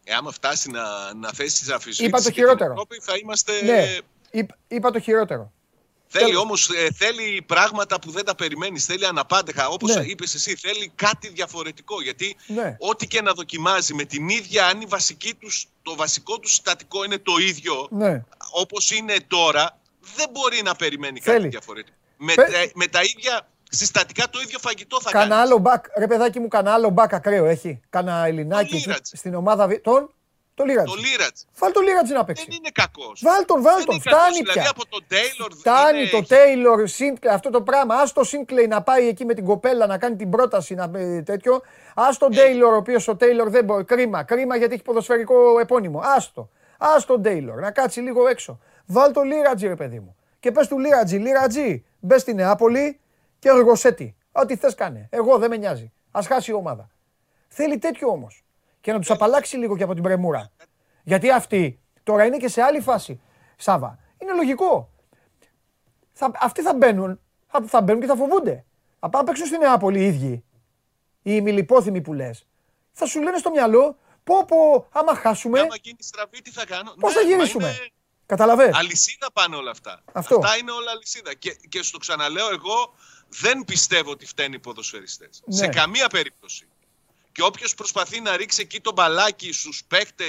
Ε, 0.03 0.13
άμα 0.13 0.31
φτάσει 0.31 0.69
να, 0.71 1.13
να 1.13 1.31
θέσει 1.31 1.65
τη 1.65 1.71
αμφισβήτηση 1.71 2.05
Είπα 2.07 2.17
το 2.17 2.23
και 2.23 2.29
την 2.29 2.43
χειρότερο. 2.43 2.71
Ευρώπη, 2.71 2.99
θα 3.01 3.13
είμαστε... 3.17 3.61
Ναι, 3.61 3.97
είπα, 4.31 4.57
είπα 4.67 4.91
το 4.91 4.99
χειρότερο. 4.99 5.51
Θέλει 6.11 6.25
Τέλος. 6.25 6.41
όμως 6.41 6.69
ε, 6.69 6.87
θέλει 6.93 7.41
πράγματα 7.41 7.99
που 7.99 8.11
δεν 8.11 8.25
τα 8.25 8.35
περιμένεις, 8.35 8.85
θέλει 8.85 9.05
αναπάντεχα. 9.05 9.67
Όπως 9.67 9.95
Ναι. 9.95 10.01
είπες 10.03 10.33
εσύ, 10.33 10.55
θέλει 10.55 10.91
κάτι 10.95 11.29
διαφορετικό. 11.29 12.01
Γιατί 12.01 12.35
Ναι. 12.47 12.75
ό,τι 12.79 13.07
και 13.07 13.21
να 13.21 13.33
δοκιμάζει 13.33 13.93
με 13.93 14.03
την 14.03 14.29
ίδια, 14.29 14.65
αν 14.67 14.81
η 14.81 14.85
βασική 14.85 15.33
τους, 15.33 15.67
το 15.89 15.95
βασικό 15.95 16.39
του 16.39 16.47
συστατικό 16.47 17.03
είναι 17.03 17.17
το 17.17 17.37
ίδιο, 17.37 17.87
Ναι. 17.89 18.23
όπως 18.51 18.91
είναι 18.91 19.15
τώρα, 19.27 19.77
δεν 20.15 20.29
μπορεί 20.31 20.61
να 20.63 20.75
περιμένει 20.75 21.19
Θέλει. 21.19 21.37
κάτι 21.37 21.47
διαφορετικό. 21.49 21.97
Με, 22.17 22.33
Πε- 22.33 22.51
τα- 22.51 22.71
με 22.73 22.87
τα 22.87 22.99
ίδια 23.01 23.47
συστατικά 23.69 24.29
το 24.29 24.39
ίδιο 24.41 24.59
φαγητό 24.59 25.01
θα 25.01 25.11
Κάνα 25.11 25.27
κάνεις. 25.27 25.43
άλλο 25.45 25.57
μπακ, 25.57 25.85
ρε 25.97 26.07
παιδάκι 26.07 26.39
μου, 26.39 26.47
κάνα 26.47 26.73
άλλο 26.73 26.89
μπακ 26.89 27.13
ακραίο 27.13 27.45
έχει. 27.45 27.79
Κάνα 27.89 28.25
ελληνάκι 28.25 28.75
εκεί, 28.75 28.87
Λίρατζ. 28.87 29.09
στην 29.13 29.33
ομάδα. 29.35 29.67
Β- 29.67 29.81
Τον, 29.81 30.13
το 30.60 30.66
Λίρατζ. 30.66 30.91
Το 30.91 30.97
Λίρατς 31.05 31.45
Βάλ 31.60 31.72
το 31.72 31.82
Λίρατζ 31.82 32.10
να 32.12 32.24
παίξει. 32.26 32.45
δεν 32.47 32.57
είναι 32.57 32.70
κακός. 32.74 33.22
Βάλ 33.24 33.45
τον, 33.45 33.62
βάλ 33.62 33.76
Δεν 33.76 33.86
τον, 33.86 33.95
είναι 33.95 34.03
κακός, 34.03 34.20
φτάνει 34.20 34.38
δηλαδή 34.38 34.60
πια. 34.60 34.70
από 34.70 34.84
τον 34.88 35.03
Τέιλορ 35.07 35.51
Φτάνει 35.53 35.99
είναι- 35.99 36.10
το 36.10 36.22
Taylor, 36.32 36.80
Sinclair, 36.97 37.32
αυτό 37.34 37.49
το 37.49 37.62
πράγμα. 37.62 37.95
Α 37.95 38.03
το 38.14 38.22
Sinclair 38.32 38.68
να 38.68 38.82
πάει 38.82 39.07
εκεί 39.07 39.26
με 39.26 39.34
την 39.34 39.45
κοπέλα 39.45 39.86
να 39.86 39.97
κάνει 39.97 40.16
την 40.16 40.30
πρόταση 40.30 40.74
να 40.76 40.91
ε, 40.95 41.22
τέτοιο. 41.22 41.53
Α 41.95 42.07
τον 42.20 42.30
Taylor, 42.34 42.72
ο 42.74 42.76
οποίος 42.76 43.07
ο 43.07 43.12
Taylor 43.20 43.45
δεν 43.47 43.64
μπορεί. 43.66 43.84
Κρίμα, 43.84 44.24
κρίμα 44.24 44.55
γιατί 44.55 44.74
έχει 44.74 44.84
ποδοσφαιρικό 44.84 45.60
επώνυμο. 45.60 45.99
Άστο. 46.03 46.49
Α 46.78 46.88
τον 47.07 47.22
Taylor 47.26 47.60
να 47.62 47.72
κάτσει 47.72 47.99
λίγο 47.99 48.28
έξω. 48.28 48.60
Βάλ 48.86 49.12
το 49.12 49.22
Λίρατζι, 49.22 49.68
ρε 49.68 49.76
παιδί 49.76 49.99
μου. 49.99 50.16
Και 50.39 50.51
πες 50.51 50.68
του 50.68 50.80
Λίρατζι, 50.80 51.18
Λίρατζι, 51.18 51.86
μπες 51.99 52.22
στη 52.22 52.34
Νεάπολη 52.34 52.99
και 53.39 53.51
οργοσέτη. 53.51 54.16
Ό,τι 54.32 54.55
θες 54.55 54.76
κάνε. 54.76 55.07
Εγώ 55.12 55.38
δεν 55.38 55.49
με 55.49 55.57
νοιάζει. 55.57 55.91
Α 56.12 56.20
χάσει 56.28 56.51
η 56.51 56.53
ομάδα. 56.53 56.89
Θέλει 57.47 57.78
τέτοιο 57.78 58.07
όμως. 58.10 58.43
Και 58.82 58.91
να 58.91 58.99
τους 58.99 59.09
απαλλάξει 59.09 59.57
λίγο 59.57 59.77
και 59.77 59.84
από 59.84 59.93
την 59.93 60.03
πρεμούρα. 60.03 60.51
Γιατί 61.03 61.32
αυτοί 61.32 61.80
τώρα 62.03 62.25
είναι 62.25 62.38
και 62.38 62.47
σε 62.47 62.61
άλλη 62.61 62.80
φάση. 62.82 63.21
Σάβα. 63.55 63.99
Είναι 64.17 64.34
λογικό. 64.34 64.89
Θα, 66.11 66.32
αυτοί 66.39 66.61
θα 66.61 66.73
μπαίνουν, 66.73 67.19
θα, 67.47 67.63
θα 67.67 67.82
μπαίνουν 67.82 68.01
και 68.01 68.07
θα 68.07 68.15
φοβούνται. 68.15 68.65
Θα 68.99 69.09
πάνε 69.09 69.23
να 69.23 69.23
παίξουν 69.23 69.45
στην 69.45 69.59
Νεάπολη 69.59 69.99
οι 69.99 70.05
ίδιοι. 70.05 70.43
Οι 71.21 71.32
ημιλιπόθυμοι 71.36 72.01
που 72.01 72.13
λες. 72.13 72.47
Θα 72.91 73.05
σου 73.05 73.21
λένε 73.21 73.38
στο 73.38 73.49
μυαλό, 73.49 73.97
πω 74.23 74.45
πω, 74.45 74.88
άμα 74.91 75.15
χάσουμε, 75.15 75.59
Άμα 75.59 75.75
γίνει 75.82 75.97
στραβή, 75.99 76.41
τι 76.41 76.51
θα 76.51 76.65
κάνω; 76.65 76.93
πώς 76.99 77.13
Ναι, 77.13 77.21
θα 77.21 77.25
μα 77.27 77.34
γυρίσουμε; 77.34 77.67
είναι- 77.67 77.91
Καταλαβες; 78.25 78.75
Αλυσίδα 78.75 79.32
πάνε 79.34 79.55
όλα 79.55 79.71
αυτά. 79.71 80.03
Αυτό. 80.11 80.36
Αυτά 80.36 80.57
είναι 80.57 80.71
όλα 80.71 80.91
αλυσίδα. 80.91 81.34
Και, 81.34 81.57
και 81.69 81.84
στο 81.84 81.97
ξαναλέω, 81.97 82.49
εγώ 82.49 82.93
δεν 83.30 83.63
πιστεύω 83.65 84.11
ότι 84.11 84.25
φταίνει 84.25 84.55
οι 84.55 84.59
ποδοσφαιριστές. 84.59 85.41
Ναι. 85.45 85.55
Σε 85.55 85.67
καμία 85.67 86.07
περίπτωση. 86.07 86.67
Και 87.39 87.45
όποιος 87.45 87.73
προσπαθεί 87.75 88.21
να 88.21 88.37
ρίξει 88.37 88.61
εκεί 88.61 88.81
το 88.81 88.91
μπαλάκι 88.91 89.51
στους 89.53 89.83
παίχτε, 89.87 90.25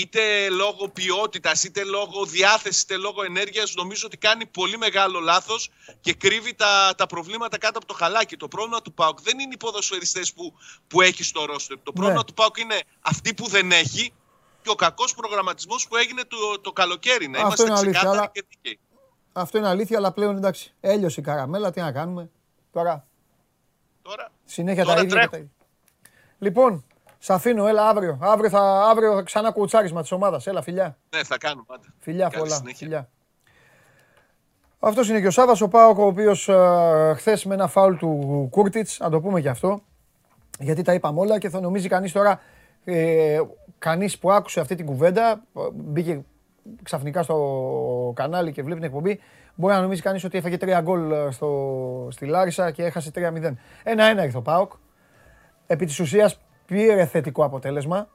είτε 0.00 0.48
λόγω 0.48 0.88
ποιότητας, 0.88 1.64
είτε 1.64 1.84
λόγω 1.84 2.24
διάθεσης, 2.24 2.82
είτε 2.82 2.96
λόγω 2.96 3.22
ενέργειας, 3.22 3.74
νομίζω 3.74 4.06
ότι 4.06 4.16
κάνει 4.16 4.46
πολύ 4.46 4.78
μεγάλο 4.78 5.20
λάθος 5.20 5.70
και 6.00 6.14
κρύβει 6.14 6.54
τα, 6.54 6.94
τα 6.96 7.06
προβλήματα 7.06 7.58
κάτω 7.58 7.78
από 7.78 7.86
το 7.86 7.94
χαλάκι. 7.94 8.36
Το 8.36 8.48
πρόβλημα 8.48 8.82
του 8.82 8.92
Πάουκ 8.94 9.20
δεν 9.22 9.38
είναι 9.38 9.50
οι 9.54 9.56
ποδοσφαιριστές 9.56 10.32
που, 10.32 10.54
που 10.88 11.00
έχει 11.00 11.22
στο 11.22 11.44
ρόστερ. 11.44 11.76
Το 11.82 11.92
πρόβλημα 11.92 12.18
Ναι. 12.18 12.24
του 12.24 12.34
Πάουκ 12.34 12.58
είναι 12.58 12.80
αυτοί 13.00 13.34
που 13.34 13.48
δεν 13.48 13.72
έχει 13.72 14.12
και 14.62 14.70
ο 14.70 14.74
κακός 14.74 15.14
προγραμματισμός 15.14 15.88
που 15.88 15.96
έγινε 15.96 16.22
το, 16.24 16.60
το 16.60 16.72
καλοκαίρι. 16.72 17.28
Να 17.28 17.38
Αυτό 17.38 17.46
είμαστε 17.46 17.62
είναι 17.62 17.72
αλήθεια, 17.74 17.92
ξεκάθαροι 17.92 18.18
αλλά- 18.18 18.30
και 18.34 18.44
δίκαιοι. 18.48 18.78
Αυτό 19.32 19.58
είναι 19.58 19.68
αλήθεια, 19.68 19.96
αλλά 19.98 20.12
πλέον 20.12 20.36
εντάξει. 20.36 20.74
Έλειωσε 20.80 21.20
η 21.20 21.22
καραμέλα, 21.22 21.70
τι 21.70 21.80
να 21.80 21.92
κάνουμε. 21.92 22.30
Τώρα 22.72 23.06
Τώρα, 24.02 24.32
συνέχεια 24.44 24.84
Τώρα 24.84 24.96
τα 24.96 25.02
ίδια. 25.02 25.14
και 25.14 25.28
τρέχουν. 25.28 25.30
τα 25.30 25.38
ίδια. 25.38 25.54
Λοιπόν, 26.40 26.84
σ' 27.18 27.30
αφήνω, 27.30 27.66
έλα 27.66 27.88
αύριο. 27.88 28.18
Αύριο 28.20 28.48
θα, 28.50 28.84
αύριο 28.90 29.14
θα 29.14 29.22
ξανά 29.22 29.50
κουτσάρισμα 29.50 30.00
της 30.00 30.12
ομάδας. 30.12 30.46
Έλα, 30.46 30.62
φιλιά. 30.62 30.96
ναι, 31.16 31.24
θα 31.24 31.38
κάνουμε 31.38 31.64
πάντα. 31.66 31.84
Φιλιά 31.98 32.28
Καλή 32.28 32.42
πολλά. 32.42 32.54
συνέχεια. 32.54 32.76
Φιλιά. 32.86 33.08
Αυτός 34.78 35.08
είναι 35.08 35.20
και 35.20 35.26
ο 35.26 35.30
Σάβα 35.30 35.56
ο 35.60 35.68
Πάοκ, 35.68 35.98
ο 35.98 36.04
οποίος 36.06 36.50
χθες 37.16 37.44
με 37.44 37.54
ένα 37.54 37.66
φάουλ 37.68 37.94
του 37.96 38.48
Κούρτιτς, 38.50 38.98
να 38.98 39.10
το 39.10 39.20
πούμε 39.20 39.40
και 39.40 39.48
αυτό. 39.48 39.80
Γιατί 40.58 40.82
τα 40.82 40.94
είπαμε 40.94 41.20
όλα 41.20 41.38
και 41.38 41.48
θα 41.48 41.60
νομίζει 41.60 41.88
κανείς 41.88 42.12
τώρα. 42.12 42.40
Ε, 42.84 43.40
κανείς 43.78 44.18
που 44.18 44.32
άκουσε 44.32 44.60
αυτή 44.60 44.74
την 44.74 44.86
κουβέντα, 44.86 45.30
ε, 45.30 45.60
μπήκε 45.72 46.24
ξαφνικά 46.82 47.22
στο 47.22 48.12
κανάλι 48.16 48.52
και 48.52 48.62
βλέπει 48.62 48.80
την 48.80 48.88
εκπομπή, 48.88 49.20
μπορεί 49.54 49.74
να 49.74 49.80
νομίζει 49.80 50.02
κανείς 50.02 50.24
ότι 50.24 50.38
έφαγε 50.38 50.56
τρία 50.56 50.80
γκολ 50.80 51.10
ε, 51.10 51.30
στο, 51.30 52.08
στη 52.10 52.26
Λάρισα 52.26 52.70
και 52.70 52.84
έχασε 52.84 53.10
3-0. 53.14 53.52
Ένα-ένα 53.82 54.24
ήρθε 54.24 54.36
ο 54.36 54.42
Πάοκ. 54.42 54.72
Επί 55.72 55.86
της 55.86 56.00
ουσίας 56.00 56.40
πήρε 56.66 57.06
θετικό 57.06 57.44
αποτέλεσμα. 57.44 58.08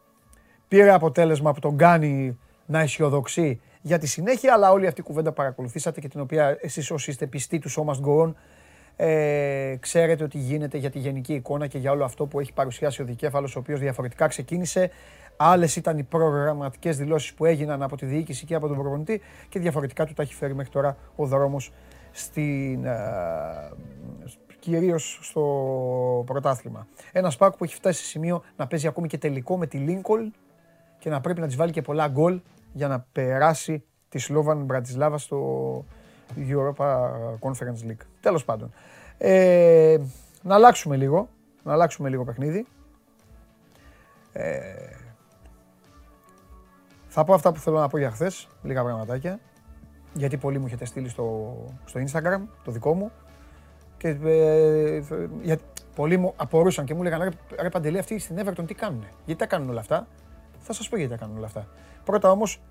Πήρε 0.67 0.91
αποτέλεσμα 0.91 1.53
που 1.53 1.59
τον 1.59 1.77
κάνει 1.77 2.39
να 2.65 2.79
αισιοδοξεί 2.79 3.61
για 3.81 3.97
τη 3.97 4.07
συνέχεια, 4.07 4.53
αλλά 4.53 4.71
όλη 4.71 4.87
αυτή 4.87 5.01
η 5.01 5.03
κουβέντα 5.03 5.31
παρακολουθήσατε 5.31 5.99
και 5.99 6.07
την 6.07 6.19
οποία 6.19 6.57
εσείς 6.61 6.91
όσοι 6.91 7.09
είστε 7.09 7.27
πιστοί 7.27 7.59
του 7.59 7.71
So 7.71 7.83
Must 7.83 8.01
Go 8.05 8.23
On, 8.23 8.33
ε, 8.95 9.75
ξέρετε 9.79 10.23
ότι 10.23 10.37
γίνεται 10.37 10.77
για 10.77 10.89
τη 10.89 10.99
γενική 10.99 11.33
εικόνα 11.33 11.67
και 11.67 11.77
για 11.77 11.91
όλο 11.91 12.03
αυτό 12.03 12.25
που 12.25 12.39
έχει 12.39 12.53
παρουσιάσει 12.53 13.01
ο 13.01 13.05
Δικέφαλος, 13.05 13.55
ο 13.55 13.59
οποίος 13.59 13.79
διαφορετικά 13.79 14.27
ξεκίνησε. 14.27 14.91
Άλλες 15.37 15.75
ήταν 15.75 15.97
οι 15.97 16.03
προγραμματικές 16.03 16.97
δηλώσεις 16.97 17.33
που 17.33 17.45
έγιναν 17.45 17.81
από 17.81 17.97
τη 17.97 18.05
διοίκηση 18.05 18.45
και 18.45 18.55
από 18.55 18.67
τον 18.67 18.77
προπονητή 18.77 19.21
και 19.49 19.59
διαφορετικά 19.59 20.05
του 20.05 20.13
τα 20.13 20.21
έχει 20.21 20.33
φέρει 20.33 20.55
μέχρι 20.55 20.71
τώρα 20.71 20.97
ο 21.15 21.25
δρόμος 21.25 21.71
στην, 22.11 22.85
ε, 22.85 22.91
κυρίως 24.71 25.19
στο 25.21 25.43
πρωτάθλημα. 26.25 26.87
Ένα 27.11 27.29
Σπάκ 27.29 27.55
που 27.57 27.63
έχει 27.63 27.75
φτάσει 27.75 27.99
σε 27.99 28.05
σημείο 28.05 28.43
να 28.57 28.67
παίζει 28.67 28.87
ακόμη 28.87 29.07
και 29.07 29.17
τελικό 29.17 29.57
με 29.57 29.67
τη 29.67 29.77
Λίνκολ 29.77 30.31
και 30.97 31.09
να 31.09 31.21
πρέπει 31.21 31.39
να 31.39 31.47
της 31.47 31.55
βάλει 31.55 31.71
και 31.71 31.81
πολλά 31.81 32.07
γκολ 32.07 32.41
για 32.73 32.87
να 32.87 33.05
περάσει 33.11 33.83
τη 34.09 34.17
Σλόβαν 34.17 34.63
Μπρατισλάβα 34.63 35.17
στο 35.17 35.85
Europa 36.35 37.09
Conference 37.39 37.89
League. 37.89 38.05
Τέλος 38.19 38.45
πάντων. 38.45 38.73
Ε, 39.17 39.97
να 40.41 40.55
αλλάξουμε 40.55 40.95
λίγο, 40.95 41.29
να 41.63 41.73
αλλάξουμε 41.73 42.09
λίγο 42.09 42.23
παιχνίδι. 42.23 42.65
Ε, 44.33 44.61
θα 47.07 47.23
πω 47.23 47.33
αυτά 47.33 47.51
που 47.51 47.59
θέλω 47.59 47.79
να 47.79 47.87
πω 47.87 47.97
για 47.97 48.11
χθες, 48.11 48.47
λίγα 48.61 48.83
πραγματάκια. 48.83 49.39
Γιατί 50.13 50.37
πολλοί 50.37 50.59
μου 50.59 50.65
έχετε 50.65 50.85
στείλει 50.85 51.09
στο, 51.09 51.55
στο 51.85 51.99
Instagram, 51.99 52.41
το 52.63 52.71
δικό 52.71 52.93
μου. 52.93 53.11
Και 54.05 54.17
ε, 54.29 55.01
για, 55.41 55.59
πολλοί 55.95 56.17
μου 56.17 56.33
απορούσαν 56.35 56.85
και 56.85 56.93
μου 56.93 57.03
λέγανε 57.03 57.23
ρε, 57.23 57.61
ρε 57.61 57.69
Παντελή, 57.69 57.97
αυτοί 57.97 58.19
στην 58.19 58.37
Everton 58.39 58.67
τι 58.67 58.73
κάνουν. 58.73 59.05
Γιατί 59.25 59.41
τα 59.41 59.47
κάνουν 59.47 59.69
όλα 59.69 59.79
αυτά; 59.79 60.07
Θα 60.59 60.73
σας 60.73 60.89
πω 60.89 60.97
γιατί 60.97 61.11
τα 61.11 61.17
κάνουν 61.17 61.37
όλα 61.37 61.45
αυτά. 61.45 61.67
Πρώτα 62.03 62.31
όμως 62.31 62.61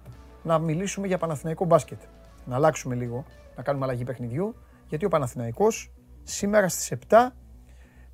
να 0.42 0.58
μιλήσουμε 0.58 1.06
για 1.06 1.18
Παναθηναϊκό 1.18 1.64
μπάσκετ. 1.64 2.00
Να 2.44 2.54
αλλάξουμε 2.54 2.94
λίγο, 2.94 3.24
να 3.56 3.62
κάνουμε 3.62 3.84
αλλαγή 3.84 4.04
παιχνιδιού. 4.04 4.54
Γιατί 4.88 5.04
ο 5.04 5.08
Παναθηναϊκός 5.08 5.92
σήμερα 6.22 6.68
στις 6.68 6.92
7 7.08 7.16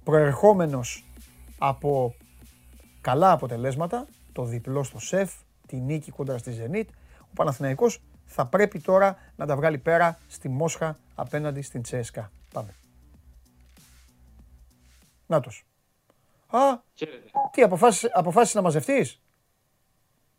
προερχόμενος 0.04 1.10
από 1.58 2.14
καλά 3.00 3.32
αποτελέσματα, 3.32 4.06
το 4.32 4.44
διπλό 4.44 4.82
στο 4.82 4.98
ΣΕΦ, 4.98 5.32
τη 5.66 5.76
νίκη 5.76 6.10
κόντρα 6.10 6.38
στη 6.38 6.52
Zenit, 6.60 6.86
ο 7.20 7.32
Παναθηναϊκός 7.34 8.02
θα 8.24 8.46
πρέπει 8.46 8.80
τώρα 8.80 9.16
να 9.36 9.46
τα 9.46 9.56
βγάλει 9.56 9.78
πέρα 9.78 10.18
στη 10.26 10.48
Μόσχα 10.48 10.96
απέναντι 11.14 11.62
στην 11.62 11.82
Τσέσκα. 11.82 12.30
Πάμε. 12.52 12.74
Νάτος. 15.30 15.66
Α, 16.46 16.58
τι 17.50 17.62
αποφάσισε, 17.62 18.10
αποφάσισες 18.14 18.54
να 18.54 18.62
μαζευτείς; 18.62 19.20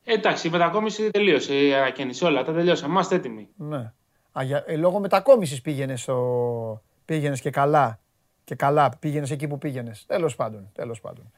Ε, 0.03 0.13
εντάξει, 0.13 0.47
η 0.47 0.49
μετακόμιση 0.49 1.11
τελείωσε. 1.11 1.65
Η 1.65 1.73
ανακαίνιση 1.73 2.25
όλα 2.25 2.43
τα 2.43 2.53
τελειώσαμε. 2.53 2.91
Είμαστε 2.91 3.15
έτοιμοι. 3.15 3.49
Ναι. 3.55 3.91
Α, 4.31 4.43
για, 4.43 4.63
ε, 4.67 4.75
λόγω 4.75 4.99
μετακόμισης 4.99 5.61
πήγαινες 5.61 6.01
στο... 6.01 6.81
Πήγαινες 7.05 7.41
και 7.41 7.49
καλά. 7.49 7.99
Και 8.43 8.55
καλά, 8.55 8.89
πήγαινες 8.99 9.31
εκεί 9.31 9.47
που 9.47 9.57
πήγαινες. 9.57 10.05
Τέλος 10.05 10.35
πάντων, 10.35 10.69
τέλος 10.73 11.01
πάντων. 11.01 11.31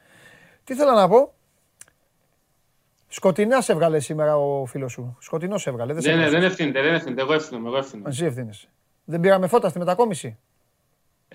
Τι 0.64 0.74
θέλω 0.74 0.92
να 0.92 1.08
πω; 1.08 1.34
Σκοτεινά 3.08 3.60
σε 3.60 3.72
έβγαλε 3.72 4.00
σήμερα 4.00 4.36
ο 4.36 4.66
φίλος 4.66 4.92
σου. 4.92 5.16
Σκοτεινό 5.20 5.58
σε 5.58 5.70
έβγαλε. 5.70 5.92
Δεν, 5.92 6.16
ναι, 6.16 6.24
ναι, 6.24 6.30
δεν 6.30 6.42
ευθύνεται, 6.42 6.82
δεν 6.82 6.94
ευθύνεται. 6.94 7.20
Εγώ 7.20 7.32
ευθύνομαι. 7.32 7.68
Εγώ 7.68 7.76
ευθύνομαι. 7.76 8.08
Εσύ 8.08 8.24
ευθύνεσαι. 8.24 8.68
Δεν 9.04 9.20
πήραμε 9.20 9.46
φώτα 9.46 9.68
στη 9.68 9.78
μετακόμιση; 9.78 10.38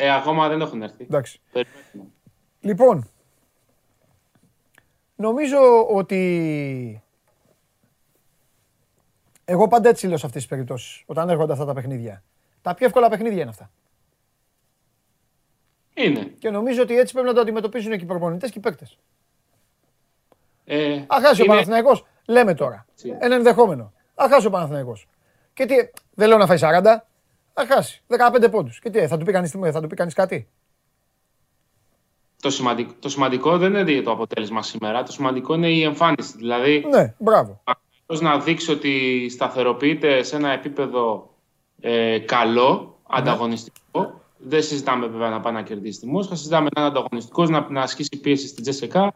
Ε, 0.02 0.14
ακόμα 0.16 0.48
δεν 0.48 0.62
έχουν 0.62 0.82
έρθει. 0.82 1.04
Εντάξει. 1.04 1.42
Περιμένουμε. 1.52 2.12
Λοιπόν, 2.60 3.10
νομίζω 5.16 5.88
ότι 5.90 7.04
εγώ 9.46 9.68
πάντα 9.68 9.90
έτσι 9.90 10.08
λέω 10.08 10.18
σε 10.18 10.26
αυτές 10.26 10.42
τις 10.42 10.52
περιπτώσεις, 10.52 11.04
όταν 11.06 11.30
έρχονται 11.30 11.52
αυτά 11.54 11.66
τα 11.66 11.74
παιχνίδια. 11.74 12.24
Τα 12.62 12.74
πιο 12.74 12.86
εύκολα 12.86 13.10
παιχνίδια 13.10 13.42
είναι 13.42 13.50
αυτά. 13.50 13.72
Είναι. 15.94 16.24
Και 16.40 16.50
νομίζω 16.50 16.82
ότι 16.82 16.98
έτσι 16.98 17.14
πρέπει 17.14 17.28
να 17.28 17.34
το 17.34 17.40
αντιμετωπίζουν 17.42 17.92
και 17.98 18.04
οι 18.04 18.08
προπονητές 18.08 18.52
και 18.52 18.58
οι 18.58 18.62
παίκτες. 18.62 18.98
Ε, 20.66 21.04
Αχάσει 21.08 21.42
ο 21.42 21.44
είναι- 21.44 21.54
Παναθηναϊκός, 21.54 22.06
λέμε 22.26 22.54
τώρα. 22.54 22.86
Έτσι. 22.92 23.18
Ένα 23.20 23.36
ενδεχόμενο. 23.36 23.94
Αχάσει 24.16 24.48
ο 24.48 24.50
Παναθηναϊκός. 24.50 25.08
Και 25.54 25.66
τι, 25.66 25.76
δεν 26.14 26.28
λέω 26.28 26.38
να 26.38 26.46
φάει 26.46 26.58
40, 26.62 27.08
αχάσει 27.62 28.02
15 28.08 28.52
πόντους. 28.52 28.80
Και 28.80 28.90
τι, 28.90 29.08
θα 29.08 29.18
του 29.18 29.26
πει 29.26 29.32
κανείς, 29.32 29.52
θα 29.72 29.82
του 29.82 29.88
πει 29.88 29.96
κανείς 29.96 30.14
κάτι; 30.14 30.48
Το, 32.42 32.50
σημαντικό, 32.50 32.94
το 33.00 33.10
σημαντικό 33.10 33.58
δεν 33.58 33.76
είναι 33.76 34.02
το 34.02 34.12
αποτέλεσμα 34.12 34.62
σήμερα. 34.62 35.04
Το 35.04 35.12
σημαντικό 35.12 35.54
είναι 35.54 35.70
η 35.70 35.84
εμφάνιση. 35.84 36.34
Δηλαδή, 36.38 36.86
Ναι, 36.90 37.14
μπράβο. 37.18 37.64
Πώς 38.06 38.22
να 38.22 38.40
δείξει 38.40 38.72
ότι 38.72 39.28
σταθεροποιείται 39.30 40.24
σε 40.24 40.36
ένα 40.36 40.52
επίπεδο 40.52 41.34
ε, 41.82 42.20
καλό, 42.20 43.00
ανταγωνιστικό. 43.08 44.22
Δεν 44.38 44.64
συζητάμε 44.64 45.08
βέβαια 45.08 45.30
να 45.30 45.40
πάει 45.40 45.54
να 45.54 45.62
κερδίσει 45.62 46.00
τη 46.00 46.08
Μόσχα, 46.08 46.36
συζητάμε 46.36 46.70
να 46.76 46.82
είναι 46.82 46.92
ανταγωνιστικός, 46.92 47.50
να, 47.50 47.68
να 47.70 47.82
ασκήσει 47.82 48.20
πίεση 48.22 48.48
στην 48.48 48.64
Τζεσεκά 48.64 49.12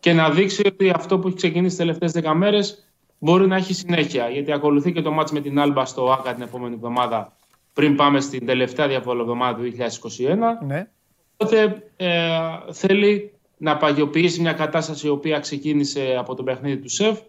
και 0.00 0.12
να 0.12 0.30
δείξει 0.30 0.62
ότι 0.66 0.90
αυτό 0.90 1.18
που 1.18 1.26
έχει 1.26 1.36
ξεκινήσει 1.36 1.76
τις 1.76 1.86
τελευταίες 1.86 2.30
10 2.30 2.32
μέρες 2.34 2.88
μπορεί 3.18 3.46
να 3.46 3.56
έχει 3.56 3.74
συνέχεια. 3.74 4.28
Γιατί 4.28 4.52
ακολουθεί 4.52 4.92
και 4.92 5.02
το 5.02 5.10
μάτς 5.12 5.32
με 5.32 5.40
την 5.40 5.58
Άλμπα 5.58 5.84
στο 5.84 6.12
ΆΚΑ 6.12 6.34
την 6.34 6.42
επόμενη 6.42 6.74
εβδομάδα, 6.74 7.36
πριν 7.78 7.96
πάμε 7.96 8.20
στην 8.20 8.46
τελευταία 8.46 8.90
εβδομάδα 8.90 9.58
του 9.58 9.72
2021. 10.60 10.66
Ναι. 10.66 10.88
Οπότε 11.36 11.82
ε, 11.96 12.28
θέλει 12.72 13.32
να 13.56 13.76
παγιοποιήσει 13.76 14.40
μια 14.40 14.52
κατάσταση 14.52 15.06
η 15.06 15.10
οποία 15.10 15.38
ξεκίνησε 15.38 16.16
από 16.18 16.34
το 16.34 16.42
παιχνίδι 16.42 16.78
του 16.80 16.88
ΣΕΦ 16.88 17.20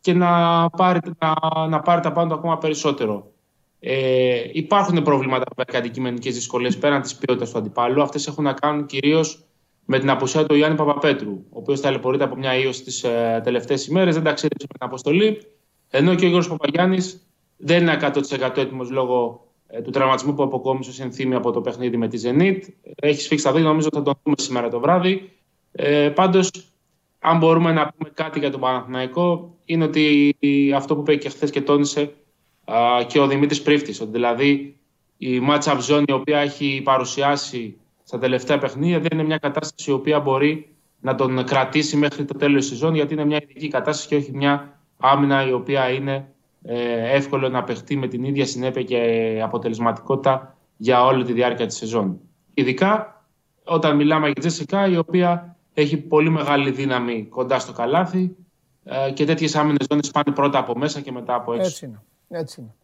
και 0.00 0.12
να 0.12 0.30
πάρει, 0.70 1.00
να, 1.18 1.34
να 1.68 1.80
πάρει 1.80 2.00
τα 2.00 2.12
πάντα 2.12 2.34
ακόμα 2.34 2.58
περισσότερο. 2.58 3.32
Ε, 3.80 4.42
υπάρχουν 4.52 5.02
προβλήματα 5.02 5.64
και 5.64 5.76
αντικειμενικές 5.76 6.34
δυσκολίες 6.34 6.78
πέραν 6.78 7.02
της 7.02 7.16
ποιότητας 7.16 7.50
του 7.50 7.58
αντιπάλου. 7.58 8.02
Αυτές 8.02 8.26
έχουν 8.26 8.44
να 8.44 8.52
κάνουν 8.52 8.86
κυρίως 8.86 9.44
με 9.84 9.98
την 9.98 10.10
απουσία 10.10 10.46
του 10.46 10.54
Γιάννη 10.54 10.76
Παπαπέτρου, 10.76 11.32
ο 11.32 11.58
οποίος 11.58 11.80
ταλαιπωρείται 11.80 12.24
από 12.24 12.36
μια 12.36 12.54
ίωση 12.54 12.82
τις 12.82 13.04
ε, 13.04 13.40
τελευταίες 13.44 13.86
ημέρες, 13.86 14.14
δεν 14.14 14.24
ταξίδεψε 14.24 14.66
με 14.72 14.78
την 14.78 14.86
αποστολή, 14.86 15.42
ενώ 15.90 16.14
και 16.14 16.24
ο 16.24 16.28
Γιώργος 16.28 16.48
Παπαγιάννης 16.48 17.26
δεν 17.56 17.82
είναι 17.82 17.98
100% 18.40 18.56
έτοιμος 18.56 18.90
λόγω 18.90 19.44
ε, 19.49 19.49
του 19.84 19.90
τραυματισμού 19.90 20.34
που 20.34 20.42
αποκόμισε 20.42 20.90
ως 20.90 21.00
ενθύμη 21.00 21.34
από 21.34 21.50
το 21.50 21.60
παιχνίδι 21.60 21.96
με 21.96 22.08
τη 22.08 22.20
Zenit. 22.24 22.58
Έχει 22.94 23.20
σφίξει 23.20 23.44
τα 23.44 23.52
δει, 23.52 23.60
νομίζω 23.60 23.86
ότι 23.86 23.96
θα 23.96 24.02
τον 24.02 24.14
δούμε 24.22 24.36
σήμερα 24.38 24.68
το 24.68 24.80
βράδυ. 24.80 25.32
Ε, 25.72 26.08
πάντως, 26.08 26.50
αν 27.18 27.38
μπορούμε 27.38 27.72
να 27.72 27.92
πούμε 27.96 28.10
κάτι 28.14 28.38
για 28.38 28.50
τον 28.50 28.60
Παναθηναϊκό, 28.60 29.56
είναι 29.64 29.84
ότι 29.84 30.36
αυτό 30.74 30.94
που 30.94 31.00
είπε 31.00 31.16
και 31.16 31.28
χθες 31.28 31.50
και 31.50 31.60
τόνισε 31.60 32.14
α, 32.64 33.02
και 33.06 33.20
ο 33.20 33.26
Δημήτρης 33.26 33.62
Πρίφτης, 33.62 34.00
ότι 34.00 34.10
δηλαδή 34.10 34.80
η 35.16 35.40
match-up 35.48 35.78
zone 35.88 36.02
η 36.06 36.12
οποία 36.12 36.38
έχει 36.38 36.80
παρουσιάσει 36.84 37.76
στα 38.04 38.18
τελευταία 38.18 38.58
παιχνίδια 38.58 39.00
δεν 39.00 39.10
είναι 39.12 39.22
μια 39.22 39.38
κατάσταση 39.38 39.90
η 39.90 39.94
οποία 39.94 40.20
μπορεί 40.20 40.74
να 41.00 41.14
τον 41.14 41.44
κρατήσει 41.44 41.96
μέχρι 41.96 42.24
το 42.24 42.34
τέλος 42.34 42.60
της 42.60 42.68
σεζόν 42.68 42.94
γιατί 42.94 43.12
είναι 43.12 43.24
μια 43.24 43.40
ειδική 43.42 43.68
κατάσταση 43.68 44.08
και 44.08 44.16
όχι 44.16 44.30
μια 44.32 44.80
άμυνα 44.98 45.48
η 45.48 45.52
οποία 45.52 45.90
είναι 45.90 46.14
ε, 46.14 46.28
εύκολο 47.12 47.48
να 47.48 47.64
παιχτεί 47.64 47.96
με 47.96 48.08
την 48.08 48.24
ίδια 48.24 48.46
συνέπεια 48.46 48.82
και 48.82 49.40
αποτελεσματικότητα 49.42 50.56
για 50.76 51.04
όλη 51.04 51.24
τη 51.24 51.32
διάρκεια 51.32 51.66
της 51.66 51.76
σεζόν. 51.76 52.20
Ειδικά 52.54 53.24
όταν 53.64 53.96
μιλάμε 53.96 54.26
για 54.26 54.34
Τζέσικα 54.38 54.86
η 54.86 54.96
οποία 54.96 55.56
έχει 55.74 55.96
πολύ 55.96 56.30
μεγάλη 56.30 56.70
δύναμη 56.70 57.26
κοντά 57.26 57.58
στο 57.58 57.72
καλάθι 57.72 58.36
ε, 58.84 59.10
και 59.10 59.24
τέτοιες 59.24 59.54
άμυνες 59.54 59.86
ζώνες 59.90 60.10
πάνε 60.10 60.34
πρώτα 60.34 60.58
από 60.58 60.78
μέσα 60.78 61.00
και 61.00 61.12
μετά 61.12 61.34
από 61.34 61.52
έξω. 61.52 61.66
Έτσι 61.66 61.86
είναι. 61.86 62.02
Έτσι 62.28 62.60
είναι. 62.60 62.74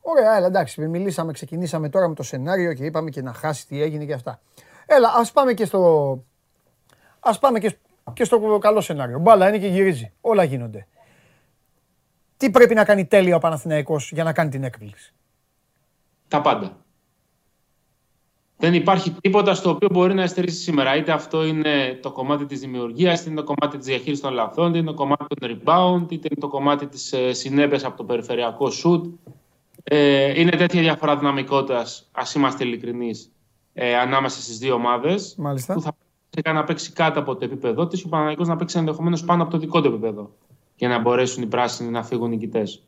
Ωραία, 0.00 0.36
έλα, 0.36 0.46
εντάξει, 0.46 0.88
μιλήσαμε, 0.88 1.32
ξεκινήσαμε 1.32 1.88
τώρα 1.88 2.08
με 2.08 2.14
το 2.14 2.22
σενάριο 2.22 2.72
και 2.72 2.84
είπαμε 2.84 3.10
και 3.10 3.22
να 3.22 3.32
χάσει 3.32 3.66
τι 3.66 3.82
έγινε 3.82 4.04
και 4.04 4.12
αυτά. 4.12 4.40
Έλα, 4.86 5.12
ας 5.16 5.32
πάμε 5.32 5.54
και 5.54 5.64
στο, 5.64 6.22
ας 7.20 7.38
πάμε 7.38 7.58
και, 7.58 7.76
και 8.12 8.24
στο 8.24 8.58
καλό 8.60 8.80
σενάριο. 8.80 9.18
Μπάλα 9.18 9.48
είναι 9.48 9.58
και 9.58 9.66
γυρίζει. 9.66 10.12
Όλα 10.20 10.44
γίνονται. 10.44 10.86
Τι 12.36 12.50
πρέπει 12.50 12.74
να 12.74 12.84
κάνει 12.84 13.06
τέλεια 13.06 13.36
ο 13.36 13.38
Παναθηναϊκός 13.38 14.10
για 14.12 14.24
να 14.24 14.32
κάνει 14.32 14.50
την 14.50 14.64
έκπληξη; 14.64 15.12
Τα 16.28 16.40
πάντα. 16.40 16.76
Δεν 18.58 18.74
υπάρχει 18.74 19.10
τίποτα 19.10 19.54
στο 19.54 19.70
οποίο 19.70 19.88
μπορεί 19.92 20.14
να 20.14 20.22
εστερήσει 20.22 20.62
σήμερα. 20.62 20.96
Είτε 20.96 21.12
αυτό 21.12 21.44
είναι 21.44 21.98
το 22.02 22.10
κομμάτι 22.12 22.46
της 22.46 22.60
δημιουργίας, 22.60 23.20
είτε 23.20 23.30
είναι 23.30 23.40
το 23.40 23.46
κομμάτι 23.46 23.76
της 23.76 23.86
διαχείρισης 23.86 24.20
των 24.20 24.32
λαθών, 24.32 24.68
είτε 24.68 24.78
είναι 24.78 24.86
το 24.86 24.94
κομμάτι 24.94 25.24
των 25.34 25.50
rebound, 25.50 26.12
είτε 26.12 26.28
είναι 26.30 26.40
το 26.40 26.48
κομμάτι 26.48 26.86
της 26.86 27.12
ε, 27.12 27.32
συνέπειας 27.32 27.84
από 27.84 27.96
το 27.96 28.04
περιφερειακό 28.04 28.66
shoot. 28.82 29.02
Ε, 29.84 30.40
είναι 30.40 30.50
τέτοια 30.50 30.80
διαφορά 30.80 31.16
δυναμικότητας, 31.16 32.08
ας 32.12 32.34
είμαστε 32.34 32.64
ειλικρινείς, 32.64 33.30
ε, 33.74 33.96
ανάμεσα 33.96 34.40
στις 34.42 34.58
δύο 34.58 34.74
ομάδες, 34.74 35.34
Μάλιστα. 35.38 35.74
που 35.74 35.80
θα 35.80 35.96
πρέπει 36.30 36.56
να 36.56 36.64
παίξει 36.64 36.92
κάτω 36.92 37.20
από 37.20 37.36
το 37.36 37.44
επίπεδό 37.44 37.86
της, 37.86 38.04
ο 38.04 38.08
Παναγικός 38.08 38.48
να 38.48 38.56
παίξει 38.56 38.78
ενδεχομένως 38.78 39.24
πάνω 39.24 39.42
από 39.42 39.50
το 39.52 39.58
δικό 39.58 39.80
του 39.80 39.88
επίπεδο, 39.88 40.30
για 40.76 40.88
να 40.88 40.98
μπορέσουν 40.98 41.42
οι 41.42 41.46
πράσινοι 41.46 41.90
να 41.90 42.02
φύγουν 42.02 42.28
νικητές. 42.30 42.82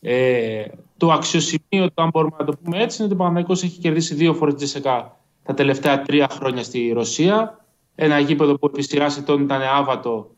Ε, 0.00 0.64
το 0.96 1.12
αξιοσημείο, 1.12 1.90
το 1.94 2.02
αν 2.02 2.08
μπορούμε 2.08 2.36
να 2.38 2.44
το 2.44 2.56
πούμε 2.62 2.82
έτσι, 2.82 2.96
είναι 2.96 3.04
ότι 3.04 3.14
ο 3.14 3.16
Παναθηναϊκός 3.16 3.62
έχει 3.62 3.78
κερδίσει 3.78 4.14
δύο 4.14 4.34
φορές 4.34 4.54
τη 4.54 4.60
Τζεσεκά 4.60 5.16
τα 5.42 5.54
τελευταία 5.54 6.02
τρία 6.02 6.28
χρόνια 6.30 6.62
στη 6.62 6.92
Ρωσία. 6.94 7.64
Ένα 7.94 8.18
γήπεδο 8.18 8.58
που 8.58 8.66
επί 8.66 8.82
σειράς 8.82 9.18
ετών 9.18 9.42
ήταν 9.42 9.62
άβατο. 9.62 10.30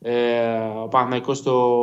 Ε, 0.00 0.58
ο 0.82 0.88
Παναθηναϊκός 0.88 1.42
το 1.42 1.78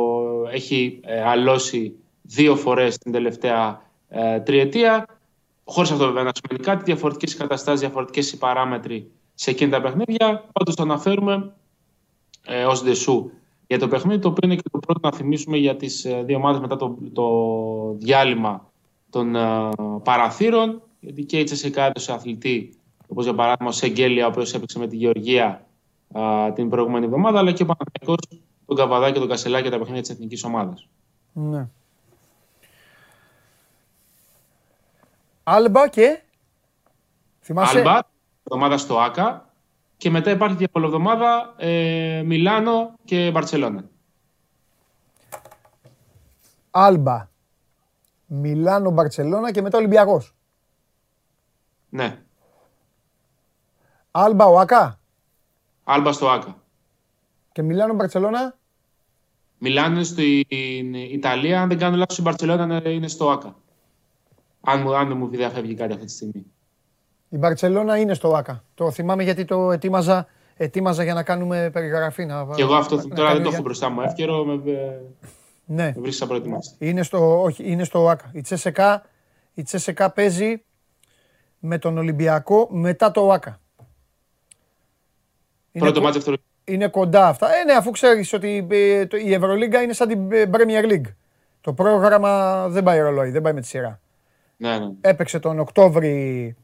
έχει 0.52 1.00
ε, 1.04 1.22
αλώσει 1.22 1.96
δύο 2.22 2.56
φορές 2.56 2.98
την 2.98 3.12
τελευταία 3.12 3.82
ε, 4.08 4.40
τριετία. 4.40 5.06
Χωρίς 5.64 5.90
αυτό 5.90 6.04
βέβαια 6.04 6.22
να 6.22 6.30
σημαίνει 6.34 6.64
κάτι, 6.66 6.84
διαφορετικές 6.84 7.36
καταστάσεις, 7.36 7.80
διαφορετικές 7.80 8.32
οι 8.32 8.38
παράμετροι 8.38 9.10
σε 9.34 9.50
εκείνη 9.50 9.70
τα 9.70 9.80
παιχνίδια. 9.80 10.44
Πάντως 10.52 10.74
το 10.74 10.82
αναφέρουμε 10.82 11.52
ε, 12.46 12.64
ως 12.64 12.82
δεσού 12.82 13.30
για 13.66 13.78
το 13.78 13.88
παιχνίδι, 13.88 14.20
το 14.20 14.28
οποίο 14.28 14.48
είναι 14.48 14.56
και 14.56 14.68
το 14.72 14.78
πρώτο 14.78 15.00
να 15.02 15.16
θυμίσουμε 15.16 15.56
για 15.56 15.76
τις 15.76 16.04
ε, 16.04 16.22
δύο 16.22 16.36
ομάδες 16.36 16.60
μετά 16.60 16.76
το, 16.76 16.98
το 17.12 17.96
διάλειμμα 17.98 18.70
των 19.10 19.34
ε, 19.34 19.70
παραθύρων, 20.02 20.82
γιατί 21.00 21.24
και 21.24 21.38
η 21.38 21.44
Τσεσικά 21.44 21.84
έδωσε 21.84 22.12
αθλητή, 22.12 22.78
όπως 23.08 23.24
για 23.24 23.34
παράδειγμα 23.34 23.68
ο 23.68 23.72
Σεγγέλια, 23.72 24.26
ο 24.26 24.28
οποίος 24.28 24.54
έπαιξε 24.54 24.78
με 24.78 24.86
τη 24.86 24.96
Γεωργία 24.96 25.66
α, 26.12 26.52
την 26.52 26.68
προηγούμενη 26.68 27.04
εβδομάδα, 27.04 27.38
αλλά 27.38 27.52
και 27.52 27.62
ο 27.62 27.66
Παναγιακός, 27.66 28.40
τον 28.66 28.76
Καβαδά 28.76 29.10
και 29.10 29.18
τον 29.18 29.28
Κασελά 29.28 29.58
για 29.58 29.70
τα 29.70 29.78
παιχνίδια 29.78 30.02
της 30.02 30.10
εθνικής 30.10 30.44
ομάδας. 30.44 30.88
Ναι. 31.32 31.68
Άλμπα 35.42 35.88
και... 35.88 36.22
Θυμάσαι... 37.40 37.78
Άλμπα, 37.78 37.98
εβδομάδα 38.44 38.78
στο 38.78 38.98
ΟΑΚΑ 38.98 39.43
και 40.04 40.10
μετά 40.10 40.30
υπάρχει 40.30 40.56
και 40.56 40.68
εβδομάδα 40.74 41.54
ε, 41.56 42.22
Μιλάνο 42.26 42.94
και 43.04 43.30
Μπαρτσελώνα. 43.30 43.84
Άλμπα, 46.70 47.28
Μιλάνο, 48.26 48.90
Μπαρτσελώνα 48.90 49.52
και 49.52 49.62
μετά 49.62 49.78
Ολυμπιακός. 49.78 50.34
Ναι, 51.88 52.22
Άλμπα, 54.10 54.44
ΟΑΚΑ 54.46 55.00
Άλμπα 55.84 56.12
στο 56.12 56.28
ΟΑΚΑ. 56.30 56.62
και 57.52 57.62
Μιλάνο, 57.62 57.94
Μπαρτσελώνα. 57.94 58.58
Μιλάνο 59.58 59.94
είναι 59.94 60.04
στην 60.04 60.94
Ιταλία, 60.94 61.60
αν 61.62 61.68
δεν 61.68 61.78
κάνω 61.78 61.96
λάθος 61.96 62.18
η 62.18 62.22
Μπαρτσελώνα 62.22 62.62
είναι- 62.64 62.88
είναι 62.90 63.08
στο 63.08 63.30
ΆΚΑ. 63.30 63.56
Αν, 64.60 64.80
μου- 64.80 64.96
αν 64.96 65.08
δεν 65.08 65.16
μου 65.16 65.28
διαφεύγει 65.28 65.74
κάτι 65.74 65.92
αυτή 65.92 66.04
τη 66.04 66.12
στιγμή. 66.12 66.46
Η 67.34 67.36
Μπαρτσελώνα 67.36 67.96
είναι 67.98 68.14
στο 68.14 68.32
Άκα. 68.34 68.64
Το 68.74 68.90
θυμάμαι 68.90 69.22
γιατί 69.22 69.44
το 69.44 69.72
ετοίμαζα, 69.72 70.26
ετοίμαζα 70.56 71.02
για 71.02 71.14
να 71.14 71.22
κάνουμε 71.22 71.70
περιγραφή. 71.72 72.24
Να, 72.24 72.46
Και 72.54 72.62
εγώ 72.62 72.74
αυτό 72.74 72.96
να- 72.96 73.02
τώρα 73.02 73.14
να 73.14 73.16
δεν 73.16 73.26
κάνω 73.26 73.36
το 73.36 73.42
για- 73.42 73.52
έχω 73.52 73.62
μπροστά 73.62 73.88
μου 73.88 74.00
εύκαιρο, 74.00 74.44
με, 74.44 74.70
ε, 74.72 75.00
Ναι, 75.64 75.84
με 75.84 75.94
βρίσκεις 76.00 76.22
απροετοιμάστη. 76.22 76.88
είναι 76.88 77.02
στο, 77.02 77.42
όχι, 77.42 77.70
είναι 77.70 77.84
στο 77.84 78.08
Άκα. 78.08 78.30
Η 78.32 78.40
Τσέσεκα, 78.40 79.02
η 79.54 79.62
Τσέσεκα 79.62 80.10
παίζει 80.10 80.62
με 81.58 81.78
τον 81.78 81.98
Ολυμπιακό 81.98 82.68
μετά 82.70 83.10
το 83.10 83.30
Άκα. 83.32 83.60
Είναι, 85.72 85.84
Πρώτο 85.84 86.00
κο- 86.00 86.06
μάτι 86.06 86.18
αυτό. 86.18 86.32
είναι 86.64 86.88
κοντά 86.88 87.28
αυτά. 87.28 87.46
Ε, 87.54 87.64
ναι, 87.64 87.72
αφού 87.72 87.90
ξέρεις 87.90 88.32
ότι 88.32 88.66
ε, 88.70 89.06
το- 89.06 89.16
η 89.16 89.32
Ευρωλίγκα 89.32 89.82
είναι 89.82 89.92
σαν 89.92 90.08
την 90.08 90.32
ε, 90.32 90.50
Premier 90.52 90.84
League. 90.92 91.12
Το 91.60 91.72
πρόγραμμα 91.72 92.68
δεν 92.68 92.82
πάει 92.82 93.00
ρολόι, 93.00 93.30
δεν 93.30 93.42
πάει 93.42 93.52
με 93.52 93.60
τη 93.60 93.66
σειρά. 93.66 94.00
Ναι, 94.56 94.78
ναι. 94.78 94.90
Έπαιξε 95.00 95.38
τον 95.38 95.58
Οκτώβρη, 95.58 96.56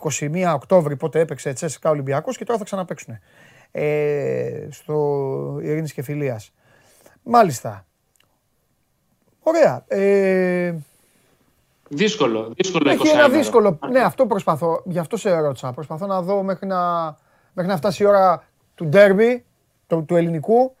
21 0.00 0.52
Οκτώβρη, 0.54 0.96
πότε 0.96 1.20
έπαιξε 1.20 1.52
Τσέσικα 1.52 1.90
Ολυμπιακός 1.90 2.36
και 2.36 2.44
τώρα 2.44 2.58
θα 2.58 2.64
ξαναπαίξουν. 2.64 3.18
Ε, 3.70 4.66
στο 4.70 5.58
Ειρήνης 5.62 5.92
και 5.92 6.02
Φιλίας. 6.02 6.52
Μάλιστα. 7.22 7.86
Ωραία. 9.42 9.84
Ε, 9.88 10.74
Δύσκολο, 11.88 12.52
δύσκολο 12.56 12.90
έχει 12.90 13.00
20 13.02 13.10
ένα 13.12 13.24
ημέρο. 13.24 13.38
δύσκολο. 13.38 13.78
Ναι, 13.90 14.00
αυτό 14.00 14.26
προσπαθώ. 14.26 14.82
Γι' 14.84 14.98
αυτό 14.98 15.16
σε 15.16 15.38
ρώτησα. 15.38 15.72
Προσπαθώ 15.72 16.06
να 16.06 16.22
δω 16.22 16.42
μέχρι 16.42 16.66
να, 16.66 17.04
μέχρι 17.52 17.70
να 17.70 17.76
φτάσει 17.76 18.02
η 18.02 18.06
ώρα 18.06 18.44
του 18.74 18.86
ντέρμπι, 18.86 19.44
του, 19.86 20.04
του 20.04 20.16
ελληνικού. 20.16 20.76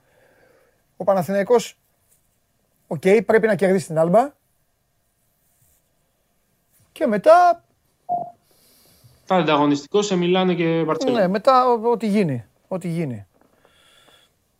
Ο 0.96 1.04
Παναθηναϊκός, 1.04 1.78
οκ, 2.86 3.02
πρέπει 3.26 3.46
να 3.46 3.54
κερδίσει 3.54 3.86
την 3.86 3.98
Άλμπα. 3.98 4.32
Και 6.92 7.06
μετά 7.06 7.64
Θα 9.32 9.40
είναι 9.40 9.50
ανταγωνιστικό 9.50 10.02
σε 10.02 10.16
Μιλάνο 10.16 10.54
και 10.54 10.82
Μπαρτσελόνα. 10.86 11.20
Ναι, 11.20 11.28
μετά 11.28 11.68
ό- 11.68 11.90
ό,τι 11.90 12.06
γίνει. 12.06 12.44
Ό,τι 12.68 12.88
γίνει. 12.88 13.26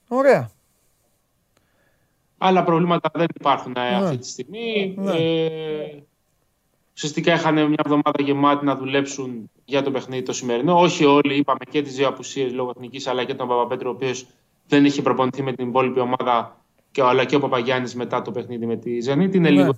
Ωραία. 0.08 0.50
Άλλα 2.38 2.64
προβλήματα 2.64 3.10
δεν 3.14 3.26
υπάρχουν 3.34 3.74
ε, 3.76 3.80
Ναι. 3.90 3.96
αυτή 3.96 4.16
τη 4.18 4.26
στιγμή. 4.28 4.94
Ναι. 4.98 5.12
Ε, 5.12 6.02
ουσιαστικά 6.96 7.34
είχαν 7.34 7.54
μια 7.54 7.80
εβδομάδα 7.84 8.22
γεμάτη 8.22 8.64
να 8.64 8.76
δουλέψουν 8.76 9.50
για 9.64 9.82
το 9.82 9.90
παιχνίδι 9.90 10.22
το 10.22 10.32
σημερινό. 10.32 10.80
Όχι 10.80 11.04
όλοι, 11.04 11.36
είπαμε 11.36 11.64
και 11.70 11.82
τις 11.82 11.94
δύο 11.94 12.08
απουσίες 12.08 12.52
λόγω 12.52 12.70
εθνικής, 12.70 13.06
αλλά 13.06 13.24
και 13.24 13.34
τον 13.34 13.48
Παπαπέτρο, 13.48 13.90
ο 13.90 13.92
οποίος 13.92 14.26
δεν 14.66 14.84
είχε 14.84 15.02
προπονηθεί 15.02 15.42
με 15.42 15.52
την 15.52 15.68
υπόλοιπη 15.68 16.00
ομάδα, 16.00 16.56
και, 16.90 17.02
αλλά 17.02 17.24
και 17.24 17.36
ο 17.36 17.40
Παπαγιάννης 17.40 17.94
μετά 17.94 18.22
το 18.22 18.30
παιχνίδι 18.30 18.66
με 18.66 18.76
τη 18.76 19.00
Ζενίτη. 19.00 19.36
Είναι 19.36 19.50
Ναι. 19.50 19.56
λίγο 19.56 19.68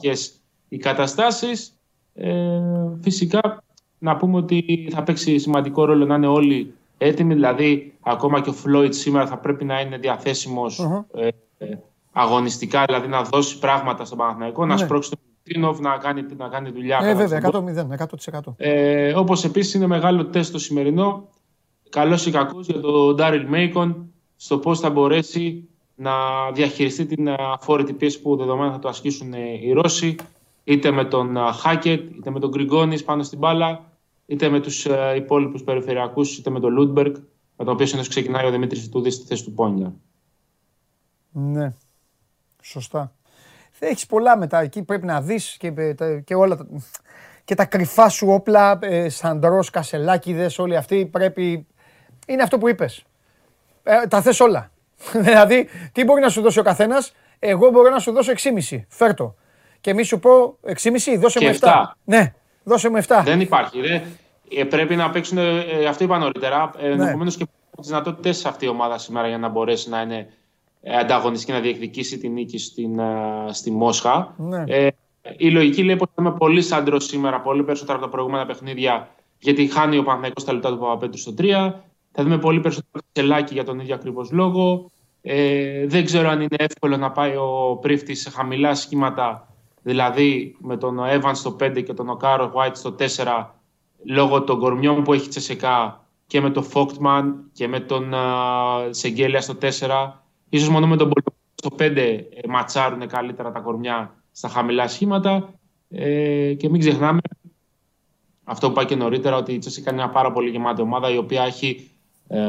έτσι 0.00 0.34
οι 0.68 0.76
καταστάσεις. 0.76 1.70
Ε, 2.14 2.60
φυσικά 3.02 3.64
να 4.06 4.16
πούμε 4.16 4.36
ότι 4.36 4.88
θα 4.92 5.02
παίξει 5.02 5.38
σημαντικό 5.38 5.84
ρόλο 5.84 6.04
να 6.04 6.14
είναι 6.14 6.26
όλοι 6.26 6.74
έτοιμοι. 6.98 7.34
Δηλαδή, 7.34 7.94
ακόμα 8.00 8.40
και 8.40 8.48
ο 8.48 8.52
Φλόιτ 8.52 8.94
σήμερα 8.94 9.26
θα 9.26 9.36
πρέπει 9.38 9.64
να 9.64 9.80
είναι 9.80 9.96
διαθέσιμος, 9.96 10.80
Αχα. 10.80 11.06
ε, 11.14 11.28
ε, 11.58 11.78
αγωνιστικά, 12.12 12.84
δηλαδή 12.86 13.08
να 13.08 13.22
δώσει 13.22 13.58
πράγματα 13.58 14.04
στον 14.04 14.18
Παναθηναϊκό, 14.18 14.66
να 14.66 14.74
Ναι. 14.74 14.80
σπρώξει 14.80 15.10
τον 15.10 15.18
Τίνοβ 15.42 15.80
να 15.80 15.96
κάνει, 15.96 16.24
να 16.36 16.48
κάνει 16.48 16.70
δουλειά. 16.70 16.96
Ε, 16.96 17.00
κατά 17.00 17.14
βέβαια, 17.14 17.38
στον 17.40 17.50
κόσμο. 17.52 17.68
100-0, 17.68 17.94
100%. 17.94 18.54
Ε, 18.56 19.12
όπως 19.14 19.44
επίσης 19.44 19.74
είναι 19.74 19.86
μεγάλο 19.86 20.26
τεστ 20.26 20.52
το 20.52 20.58
σημερινό, 20.58 21.28
καλός 21.88 22.26
ή 22.26 22.30
κακός 22.30 22.66
για 22.66 22.80
τον 22.80 23.14
Ντάριλ 23.14 23.46
Μέικον, 23.48 24.12
στο 24.36 24.58
πώς 24.58 24.80
θα 24.80 24.90
μπορέσει 24.90 25.68
να 25.94 26.12
διαχειριστεί 26.52 27.06
την 27.06 27.28
αφόρητη 27.54 27.92
πίεση 27.92 28.20
που 28.22 28.36
δεδομένα 28.36 28.72
θα 28.72 28.78
το 28.78 28.88
ασκήσουν 28.88 29.32
ε, 29.34 29.38
οι 29.62 29.72
Ρώσοι, 29.72 30.14
είτε 30.64 30.90
με 30.90 31.04
τον 31.04 31.36
α, 31.36 31.52
Χάκετ, 31.52 32.00
είτε 32.16 32.30
με 32.30 32.40
τον 32.40 32.50
Γκριγκόνης 32.50 33.04
πάνω 33.04 33.22
στην 33.22 33.38
μπάλα, 33.38 33.84
είτε 34.26 34.48
με 34.48 34.60
τους 34.60 34.86
ε, 34.86 35.12
υπόλοιπους 35.16 35.62
περιφερειακούς, 35.62 36.38
είτε 36.38 36.50
με 36.50 36.60
τον 36.60 36.72
Λούντμπεργκ, 36.72 37.14
με 37.56 37.64
τον 37.64 37.74
οποίο 37.74 37.86
συνήθως 37.86 38.08
ξεκινάει 38.08 38.46
ο 38.46 38.50
Δημήτρης 38.50 38.84
Ιτούδης 38.84 39.14
στη 39.14 39.26
θέση 39.26 39.44
του 39.44 39.52
Πόνια. 39.52 39.94
Ναι. 41.30 41.72
Σωστά. 42.62 43.12
Έχεις 43.78 44.06
πολλά 44.06 44.36
μετά. 44.38 44.60
Εκεί 44.60 44.82
πρέπει 44.82 45.06
να 45.06 45.20
δεις 45.20 45.56
και, 45.58 45.72
ε, 45.76 45.94
τα- 45.94 46.18
και 46.20 46.34
όλα 46.34 46.56
τα, 46.56 46.66
και 47.44 47.54
τα 47.54 47.64
κρυφά 47.64 48.08
σου 48.08 48.28
όπλα, 48.30 48.78
ε, 48.82 49.08
Σαντρός, 49.08 49.70
Κασελάκηδες, 49.70 50.58
όλοι 50.58 50.76
αυτοί 50.76 51.06
πρέπει. 51.06 51.66
Είναι 52.26 52.42
αυτό 52.42 52.58
που 52.58 52.68
είπες. 52.68 53.04
Ε, 53.82 54.06
τα 54.06 54.20
θες 54.22 54.40
όλα. 54.40 54.70
δηλαδή, 55.24 55.68
τι 55.92 56.04
μπορεί 56.04 56.20
να 56.20 56.28
σου 56.28 56.40
δώσει 56.40 56.58
ο 56.58 56.62
καθένας, 56.62 57.12
εγώ 57.38 57.70
μπορώ 57.70 57.90
να 57.90 57.98
σου 57.98 58.12
δώσω 58.12 58.32
6,5. 58.32 58.84
Φέρτο. 58.88 59.34
Και 59.80 59.94
μη 59.94 60.02
σου 60.02 60.18
πω 60.18 60.58
6,5, 60.62 61.16
δώσε 61.18 61.38
Και 61.38 61.44
μου 61.44 61.50
7. 61.50 61.54
εφτά. 61.54 61.96
Ναι, 62.04 62.34
δώσε 62.66 62.88
μου 62.88 62.96
7. 63.06 63.22
Δεν 63.24 63.40
υπάρχει. 63.40 63.80
Δε. 63.80 64.00
Ε, 64.60 64.64
πρέπει 64.64 64.96
να 64.96 65.10
παίξουν, 65.10 65.38
ε, 65.38 65.86
αυτό 65.88 66.04
είπα 66.04 66.18
νωρίτερα, 66.18 66.70
ε, 66.78 66.90
ενδεχομένως 66.90 67.36
και 67.36 67.42
από 67.42 67.80
τις 67.80 67.90
δυνατότητες 67.90 68.44
αυτή 68.44 68.64
η 68.64 68.68
ομάδα 68.68 68.98
σήμερα 68.98 69.28
για 69.28 69.38
να 69.38 69.48
μπορέσει 69.48 69.88
να 69.88 70.00
είναι 70.00 70.28
ε, 70.82 70.96
ανταγωνιστική 70.96 71.52
να 71.52 71.60
διεκδικήσει 71.60 72.18
την 72.18 72.32
νίκη 72.32 72.58
στην, 72.58 72.98
ε, 72.98 73.04
στη 73.50 73.70
Μόσχα. 73.70 74.34
Ναι. 74.36 74.64
Ε, 74.66 74.88
η 75.36 75.50
λογική 75.50 75.82
λέει 75.82 75.96
πως 75.96 76.08
θα 76.14 76.22
είμαι 76.22 76.32
πολύ 76.32 76.62
σαντρό 76.62 77.00
σήμερα, 77.00 77.40
πολύ 77.40 77.62
περισσότερο 77.62 77.96
από 77.96 78.06
τα 78.06 78.12
προηγούμενα 78.12 78.46
παιχνίδια, 78.46 79.08
γιατί 79.38 79.66
χάνει 79.66 79.98
ο 79.98 80.02
Παναθηναϊκός 80.02 80.44
τα 80.44 80.52
λεπτά 80.52 80.70
του 80.70 80.78
Παπαπέτρου 80.78 81.18
στο 81.18 81.34
3. 81.38 81.72
Θα 82.12 82.22
δούμε 82.22 82.38
πολύ 82.38 82.60
περισσότερο 82.60 83.04
Κασελάκη 83.12 83.54
για 83.54 83.64
τον 83.64 83.80
ίδιο 83.80 83.94
ακριβώς 83.94 84.30
λόγο. 84.30 84.90
Ε, 85.22 85.86
δεν 85.86 86.04
ξέρω 86.04 86.28
αν 86.28 86.40
είναι 86.40 86.56
εύκολο 86.58 86.96
να 86.96 87.10
πάει 87.10 87.36
ο 87.36 87.78
Πρίφτης 87.80 88.20
σε 88.20 88.30
χαμηλά 88.30 88.74
σχήματα, 88.74 89.48
δηλαδή 89.86 90.56
με 90.58 90.76
τον 90.76 91.04
Εύαν 91.04 91.34
στο 91.34 91.56
5 91.60 91.82
και 91.84 91.92
τον 91.94 92.08
Οκάρο 92.08 92.52
White 92.54 92.72
στο 92.74 92.94
4, 92.98 93.46
λόγω 94.04 94.42
των 94.42 94.58
κορμιών 94.58 95.02
που 95.02 95.12
έχει 95.12 95.28
Τσεσεκά 95.28 96.04
και 96.26 96.40
με 96.40 96.50
τον 96.50 96.62
Φόκτμαν 96.62 97.50
και 97.52 97.68
με 97.68 97.80
τον 97.80 98.10
uh, 98.14 98.88
Σεγγέλια 98.90 99.40
στο 99.40 99.54
4. 99.60 99.68
Ίσως 100.48 100.68
μόνο 100.68 100.86
με 100.86 100.96
τον 100.96 101.08
Πολυ 101.08 101.36
στο 101.54 101.70
5 101.78 101.96
ε, 101.96 102.24
ματσάρουν 102.48 103.06
καλύτερα 103.06 103.52
τα 103.52 103.60
κορμιά 103.60 104.14
στα 104.32 104.48
χαμηλά 104.48 104.88
σχήματα. 104.88 105.54
Ε, 105.88 106.54
και 106.54 106.68
μην 106.68 106.80
ξεχνάμε 106.80 107.20
αυτό 108.44 108.66
που 108.66 108.72
είπα 108.72 108.84
και 108.84 108.96
νωρίτερα, 108.96 109.36
ότι 109.36 109.52
η 109.52 109.58
Τσέσικα 109.58 109.90
είναι 109.92 110.02
μια 110.02 110.10
πάρα 110.10 110.32
πολύ 110.32 110.50
γεμάτη 110.50 110.80
ομάδα 110.80 111.10
η 111.10 111.16
οποία 111.16 111.42
έχει 111.42 111.90
ε, 112.28 112.40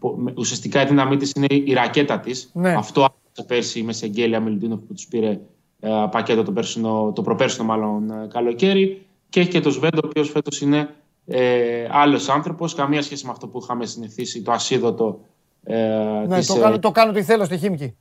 πο- 0.00 0.16
με- 0.16 0.34
ουσιαστικά 0.36 0.82
η 0.82 0.86
δύναμή 0.86 1.16
της 1.16 1.32
είναι 1.36 1.46
η 1.50 1.72
ρακέτα 1.72 2.20
της. 2.20 2.50
Ναι. 2.52 2.74
Αυτό 2.74 3.00
άρχισε 3.02 3.44
πέρσι 3.46 3.82
με 3.82 3.92
Σεγγέλια 3.92 4.40
Μιλουτίνοφ 4.40 4.80
που 4.80 4.94
τους 4.94 5.06
πήρε 5.06 5.28
ε, 5.30 5.40
πακέτο 6.10 6.42
το, 6.42 6.52
περσινό, 6.52 7.12
το 7.14 7.22
προπέρσινο 7.22 7.66
μάλλον 7.66 8.10
ε, 8.10 8.26
καλοκαίρι. 8.32 9.06
Και 9.28 9.40
έχει 9.40 9.48
και 9.48 9.60
το 9.60 9.70
Σβέντο, 9.70 10.00
ο 10.04 10.06
οποίος 10.08 10.30
φέτος 10.30 10.60
είναι 10.60 10.94
ε, 11.26 11.86
άλλος 11.90 12.28
άνθρωπος. 12.28 12.74
Καμία 12.74 13.02
σχέση 13.02 13.24
με 13.26 13.30
αυτό 13.30 13.46
που 13.48 13.58
είχαμε 13.62 13.86
συνηθίσει, 13.86 14.42
το 14.42 14.52
ασίδωτο. 14.52 15.20
Ε, 15.62 15.76
Ναι, 16.26 16.36
της, 16.36 16.46
το, 16.46 16.54
ε, 16.56 16.60
κάνω, 16.60 16.78
το 16.78 16.90
κάνω 16.90 17.12
τι 17.12 17.22
θέλω 17.22 17.44
στη 17.44 17.58
Χίμκι. 17.58 17.96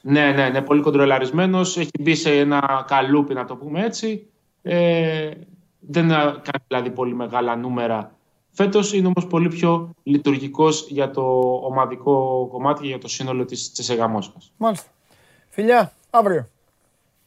ναι, 0.00 0.32
ναι, 0.32 0.48
ναι, 0.48 0.62
πολύ 0.62 0.80
κοντρολαρισμένος. 0.80 1.76
Έχει 1.76 1.90
μπει 2.00 2.14
σε 2.14 2.38
ένα 2.38 2.84
καλούπι, 2.86 3.34
να 3.34 3.44
το 3.44 3.56
πούμε 3.56 3.84
έτσι. 3.84 4.26
Ε, 4.62 5.30
δεν 5.80 6.10
ε, 6.10 6.14
κάνει 6.14 6.64
δηλαδή 6.66 6.90
πολύ 6.90 7.14
μεγάλα 7.14 7.56
νούμερα. 7.56 8.14
Φέτος 8.50 8.92
είναι 8.92 9.06
όμως 9.06 9.26
πολύ 9.26 9.48
πιο 9.48 9.94
λειτουργικός 10.02 10.86
για 10.88 11.10
το 11.10 11.22
ομαδικό 11.64 12.46
κομμάτι 12.50 12.82
και 12.82 12.88
για 12.88 12.98
το 12.98 13.08
σύνολο 13.08 13.44
της 13.44 13.72
Τσεσεγά 13.72 14.08
Μόσχας. 14.08 14.52
Μάλιστα. 14.56 14.88
Φιλιά, 15.48 15.92
αύριο. 16.10 16.48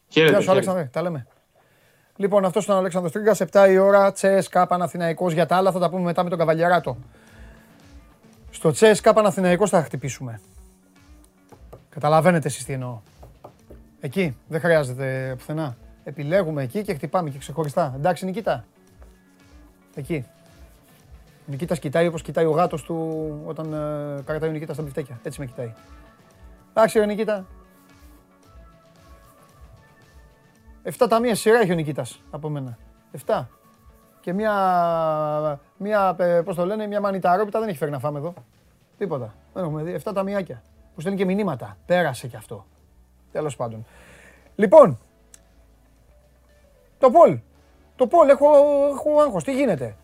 Χαίρετε, 0.07 0.31
Γεια 0.31 0.41
σου, 0.41 0.47
χαίρετε. 0.47 0.51
Αλέξανδρε. 0.51 0.89
Τα 0.91 1.01
λέμε. 1.01 1.27
Λοιπόν, 2.15 2.45
αυτός 2.45 2.63
ήταν 2.63 2.75
ο 2.75 2.79
Αλέξανδρος 2.79 3.11
Τρίγκας, 3.13 3.41
7 3.41 3.69
η 3.69 3.77
ώρα, 3.77 4.11
Τσέσκα 4.11 4.67
Παναθηναϊκός 4.67 5.33
για 5.33 5.45
τα 5.45 5.55
άλλα, 5.55 5.71
θα 5.71 5.79
τα 5.79 5.89
πούμε 5.89 6.01
μετά 6.01 6.23
με 6.23 6.29
τον 6.29 6.37
Καβαλιαράτο. 6.37 6.97
Στο 8.49 8.71
Τσέσκα 8.71 9.13
Παναθηναϊκός 9.13 9.69
θα 9.69 9.83
χτυπήσουμε. 9.83 10.41
Καταλαβαίνετε 11.89 12.47
εσείς 12.47 12.65
τι 12.65 12.73
εννοώ. 12.73 13.01
Εκεί, 13.99 14.37
δεν 14.47 14.59
χρειάζεται 14.59 15.35
πουθενά. 15.37 15.77
Επιλέγουμε 16.03 16.63
εκεί 16.63 16.83
και 16.83 16.93
χτυπάμε 16.93 17.29
και 17.29 17.37
ξεχωριστά. 17.37 17.93
Εντάξει, 17.95 18.25
Νικήτα. 18.25 18.65
Εκεί. 19.95 20.25
Ο 21.39 21.45
Νικήτας 21.45 21.79
κοιτάει 21.79 22.07
όπως 22.07 22.21
κοιτάει 22.21 22.45
ο 22.45 22.51
γάτος 22.51 22.83
του 22.83 22.95
όταν 23.45 23.73
ε, 23.73 24.21
κρατάει 24.25 24.49
ο 24.49 24.51
Νικήτας 24.51 24.75
στα 24.75 24.83
μπιφτέκια. 24.83 25.19
Έτσι 25.23 25.39
με 25.39 25.45
κοιτάει. 25.45 25.73
Εντάξει, 26.69 26.99
ρε 26.99 27.05
Νικήτα. 27.05 27.45
Εφτά 30.87 31.07
ταμεία 31.07 31.35
σειρά 31.35 31.59
έχει 31.59 31.71
ο 31.71 31.75
Νικήτας 31.75 32.21
από 32.31 32.49
μένα. 32.49 32.77
Εφτά. 33.11 33.49
Και 34.19 34.33
μια, 34.33 35.59
μια 35.77 36.15
ε, 36.19 36.41
πώς 36.41 36.55
το 36.55 36.65
λένε, 36.65 36.87
μια 36.87 37.01
μανιταρόπιτα 37.01 37.59
δεν 37.59 37.69
έχει 37.69 37.77
φέρει 37.77 37.91
να 37.91 37.99
φάμε 37.99 38.19
εδώ. 38.19 38.33
Τίποτα. 38.97 39.33
Δεν 39.53 39.63
έχουμε 39.63 39.83
δει. 39.83 39.93
Εφτά 39.93 40.13
ταμιάκια. 40.13 40.63
Που 40.95 41.01
στέλνει 41.01 41.17
και 41.17 41.25
μηνύματα. 41.25 41.77
Πέρασε 41.85 42.27
κι 42.27 42.35
αυτό. 42.35 42.65
Τέλος 43.31 43.55
πάντων. 43.55 43.85
Λοιπόν, 44.55 44.99
το 46.99 47.11
Πολ. 47.11 47.39
Το 47.95 48.07
Πολ, 48.07 48.29
έχω, 48.29 48.47
έχω 48.89 49.19
άγχος. 49.19 49.43
Τι 49.43 49.53
γίνεται; 49.53 49.95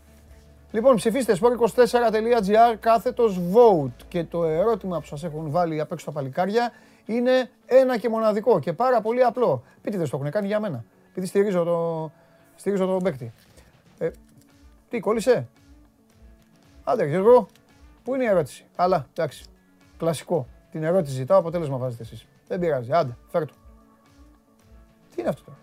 Λοιπόν, 0.71 0.95
ψηφίστε 0.95 1.37
sport24.gr 1.41 2.75
κάθετος 2.79 3.39
vote. 3.53 4.03
Και 4.07 4.23
το 4.23 4.43
ερώτημα 4.43 4.99
που 4.99 5.05
σας 5.05 5.23
έχουν 5.23 5.49
βάλει 5.51 5.79
απ' 5.79 5.91
έξω 5.91 6.05
τα 6.05 6.11
παλικάρια 6.11 6.71
είναι 7.05 7.49
ένα 7.65 7.97
και 7.97 8.09
μοναδικό 8.09 8.59
και 8.59 8.73
πάρα 8.73 9.01
πολύ 9.01 9.23
απλό. 9.23 9.63
Πείτε 9.81 9.97
το 9.97 10.09
έχουν 10.13 10.31
κάνει 10.31 10.47
για 10.47 10.59
μένα. 10.59 10.83
Επειδή 11.09 11.27
στηρίζω, 11.27 11.63
το, 11.63 12.11
στηρίζω 12.55 12.85
τον 12.85 13.03
παίκτη. 13.03 13.33
Ε, 13.97 14.11
τι, 14.89 14.99
κόλλησε; 14.99 15.47
Άντε, 16.83 17.05
Γιώργο. 17.05 17.47
Πού 18.03 18.15
είναι 18.15 18.23
η 18.23 18.27
ερώτηση; 18.27 18.65
Αλλά, 18.75 19.07
εντάξει. 19.11 19.45
Κλασικό. 19.97 20.47
Την 20.71 20.83
ερώτηση 20.83 21.13
ζητάω, 21.13 21.39
αποτέλεσμα 21.39 21.77
βάζετε 21.77 22.03
εσείς. 22.03 22.27
Δεν 22.47 22.59
πειράζει. 22.59 22.91
Άντε, 22.91 23.17
φέρ' 23.27 23.45
το. 23.45 23.53
Τι 25.15 25.21
είναι 25.21 25.29
αυτό 25.29 25.43
τώρα; 25.43 25.57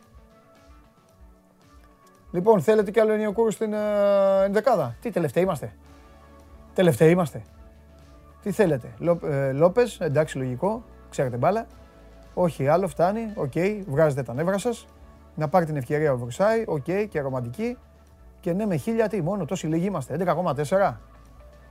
Λοιπόν, 2.31 2.63
θέλετε 2.63 2.91
κι 2.91 3.01
άλλο 3.01 3.13
Ονιεκούρου 3.13 3.51
στην 3.51 3.73
ε, 3.73 4.45
ενδεκάδα; 4.45 4.97
Τι 5.01 5.11
τελευταίοι 5.11 5.43
είμαστε; 5.43 5.73
Τελευταίοι 6.75 7.11
είμαστε. 7.11 7.43
Τι 8.43 8.51
θέλετε; 8.51 8.95
Λο, 8.99 9.19
ε, 9.23 9.53
Λόπες, 9.53 10.01
εντάξει, 10.01 10.39
λογικό. 10.39 10.85
Ξέρετε 11.11 11.37
μπάλα. 11.37 11.67
Όχι 12.35 12.69
άλλο, 12.69 12.89
φτάνει. 12.89 13.33
Οκ, 13.35 13.53
βγάζετε 13.87 14.23
τα 14.23 14.35
νεύρα 14.35 14.59
σας. 14.59 14.87
Να 15.35 15.49
πάρει 15.49 15.65
την 15.65 15.77
ευκαιρία 15.77 16.13
ο 16.13 16.19
Βρουσάη. 16.19 16.65
Οκ, 16.67 17.09
και 17.09 17.21
ρομαντικοί. 17.21 17.77
Και 18.41 18.53
ναι, 18.53 18.67
με 18.67 18.77
χίλια 18.77 19.09
τι, 19.09 19.23
μόνο 19.23 19.45
τόσοι 19.45 19.67
λίγοι 19.67 19.87
είμαστε. 19.87 20.17
11,4. 20.19 20.97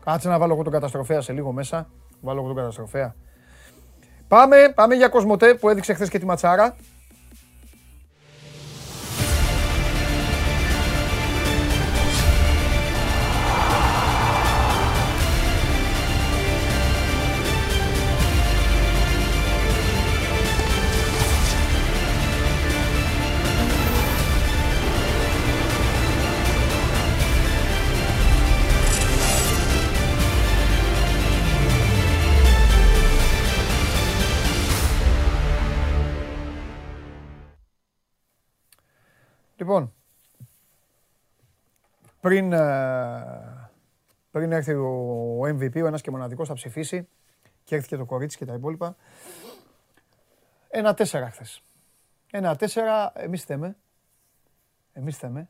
Κάτσε 0.05 0.29
να 0.29 0.37
βάλω 0.37 0.53
εγώ 0.53 0.63
τον 0.63 0.71
καταστροφέα 0.73 1.21
σε 1.21 1.33
λίγο 1.33 1.51
μέσα. 1.51 1.87
Βάλω 2.21 2.39
εγώ 2.39 2.47
τον 2.47 2.57
καταστροφέα. 2.57 3.15
Πάμε, 4.27 4.71
πάμε 4.75 4.95
για 4.95 5.07
Κοσμοτέ 5.07 5.53
που 5.53 5.69
έδειξε 5.69 5.93
χθες 5.93 6.09
και 6.09 6.19
τη 6.19 6.25
ματσάρα. 6.25 6.75
Πριν, 42.19 42.53
ε, 42.53 43.69
πριν 44.31 44.51
έρθει 44.51 44.73
ο 44.73 45.41
MVP, 45.41 45.81
ο 45.83 45.85
ένας 45.85 46.01
και 46.01 46.11
μοναδικός 46.11 46.47
θα 46.47 46.53
ψηφίσει 46.53 47.07
και 47.63 47.75
έρθει 47.75 47.87
και 47.87 47.97
το 47.97 48.05
κορίτσι 48.05 48.37
και 48.37 48.45
τα 48.45 48.53
υπόλοιπα. 48.53 48.95
Ένα 50.69 50.93
τέσσερα 50.93 51.29
χθες. 51.29 51.63
Ένα 52.31 52.55
τέσσερα, 52.55 53.11
εμείς 53.15 53.43
θέμε. 53.43 53.77
Εμείς 54.93 55.17
θέμε. 55.17 55.49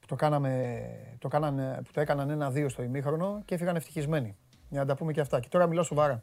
Που 0.00 0.06
το, 0.06 0.14
κάναμε, 0.14 1.16
το, 1.18 1.28
κάνανε, 1.28 1.80
που 1.84 1.92
το 1.92 2.00
έκαναν 2.00 2.30
ένα-δύο 2.30 2.68
στο 2.68 2.82
ημίχρονο 2.82 3.42
και 3.44 3.54
έφυγαν 3.54 3.76
ευτυχισμένοι. 3.76 4.36
Για 4.68 4.80
να 4.80 4.86
τα 4.86 4.94
πούμε 4.94 5.12
και 5.12 5.20
αυτά. 5.20 5.40
Και 5.40 5.48
τώρα 5.48 5.66
μιλάω 5.66 5.84
σοβαρά. 5.84 6.22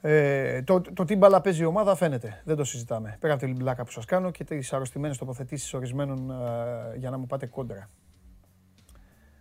Ε, 0.00 0.62
το, 0.62 0.80
το 0.80 1.04
τι 1.04 1.16
μπάλα 1.16 1.40
παίζει 1.40 1.62
η 1.62 1.64
ομάδα 1.64 1.94
φαίνεται. 1.94 2.42
Δεν 2.44 2.56
το 2.56 2.64
συζητάμε. 2.64 3.16
Πέρα 3.20 3.32
από 3.34 3.44
την 3.44 3.54
μπλάκα 3.54 3.84
που 3.84 3.90
σας 3.90 4.04
κάνω 4.04 4.30
και 4.30 4.44
τις 4.44 4.72
αρρωστημένες 4.72 5.18
τοποθετήσεις 5.18 5.74
ορισμένων 5.74 6.30
ε, 6.30 6.96
για 6.96 7.10
να 7.10 7.18
μου 7.18 7.26
πάτε 7.26 7.46
κόντρα. 7.46 7.90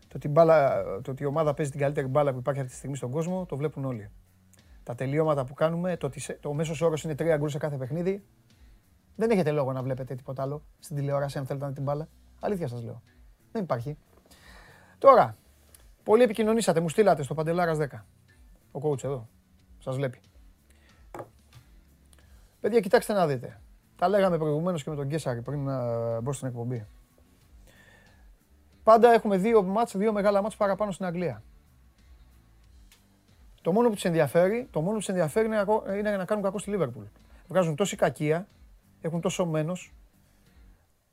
Το 0.08 0.14
ότι, 0.16 0.28
μπάλα, 0.28 0.84
το 1.02 1.12
ότι 1.12 1.24
η 1.24 1.26
ομάδα 1.26 1.54
παίζει 1.54 1.72
την 1.72 1.80
καλύτερη 1.80 2.08
μπάλα 2.08 2.32
που 2.32 2.38
υπάρχει 2.40 2.60
αυτή 2.60 2.72
τη 2.72 2.78
στιγμή 2.78 2.96
στον 2.96 3.12
κόσμο 3.12 3.46
το 3.46 3.58
βλέπουν 3.58 3.86
όλοι. 3.86 4.10
Τα 4.84 4.96
τελειώματα 4.96 5.46
που 5.46 5.54
κάνουμε, 5.54 5.98
το 5.98 6.06
ότι 6.06 6.20
σε- 6.20 6.34
το 6.34 6.54
μέσος 6.54 6.82
όρος 6.82 7.04
είναι 7.04 7.16
τρία 7.16 7.38
γκολ 7.38 7.50
σε 7.50 7.58
κάθε 7.58 7.78
παιχνίδι. 7.78 8.24
Δεν 9.16 9.30
έχετε 9.30 9.52
λόγο 9.52 9.72
να 9.72 9.82
βλέπετε 9.84 10.16
τίποτα 10.16 10.42
άλλο 10.42 10.64
στην 10.80 10.96
τηλεόραση 10.96 11.38
αν 11.38 11.46
θέλετε 11.46 11.66
να 11.66 11.72
δείτε 11.72 11.84
την 11.84 11.92
μπάλα. 11.94 12.08
Αλήθεια 12.40 12.68
σας 12.68 12.84
λέω. 12.84 13.02
Δεν 13.52 13.64
υπάρχει. 13.64 13.98
Τώρα, 14.98 15.38
πολύ 16.04 16.24
επικοινωνήσατε, 16.24 16.80
μου 16.80 16.90
στείλατε 16.90 17.24
στο 17.24 17.34
Παντελάρας 17.34 17.78
10. 17.78 18.06
Ο 18.72 18.80
coach 18.90 19.04
εδώ. 19.04 19.28
Σας 19.80 19.96
βλέπει. 19.96 20.20
Παιδιά, 22.66 22.80
κοιτάξτε 22.80 23.14
να 23.14 23.28
δείτε. 23.28 23.62
Τα 23.96 24.08
λέγαμε 24.08 24.38
προηγουμένως 24.38 24.84
και 24.84 24.90
με 24.90 24.96
τον 24.96 25.06
Γκέσαρη 25.06 25.42
πριν 25.42 25.64
να 25.64 26.22
μπω 26.22 26.34
στην 26.34 26.48
εκπομπή. 26.48 26.86
Πάντα 28.84 29.14
έχουμε 29.14 29.38
δύο 29.38 29.64
μάτς, 29.64 29.98
δύο 29.98 30.14
μεγάλα 30.14 30.42
μάτς 30.42 30.56
παραπάνω 30.56 30.92
στην 30.92 31.06
Αγγλία. 31.06 31.44
Το 33.62 33.72
μόνο 33.72 33.88
που 33.88 33.94
τους 33.94 34.06
ενδιαφέρει, 34.06 34.68
το 34.72 34.80
μόνο 34.80 34.92
που 34.92 34.98
τους 34.98 35.08
ενδιαφέρει 35.08 35.46
είναι, 35.46 35.56
να 35.56 35.64
κο- 35.64 35.84
είναι 35.98 36.18
να 36.18 36.26
κάνουν 36.26 36.44
κακό 36.44 36.58
στη 36.58 36.70
Λίβερπουλ. 36.70 37.04
Βγάζουν 37.48 37.76
τόση 37.76 37.96
κακία, 37.96 38.48
έχουν 39.02 39.22
τόσο 39.22 39.46
μένος. 39.46 39.94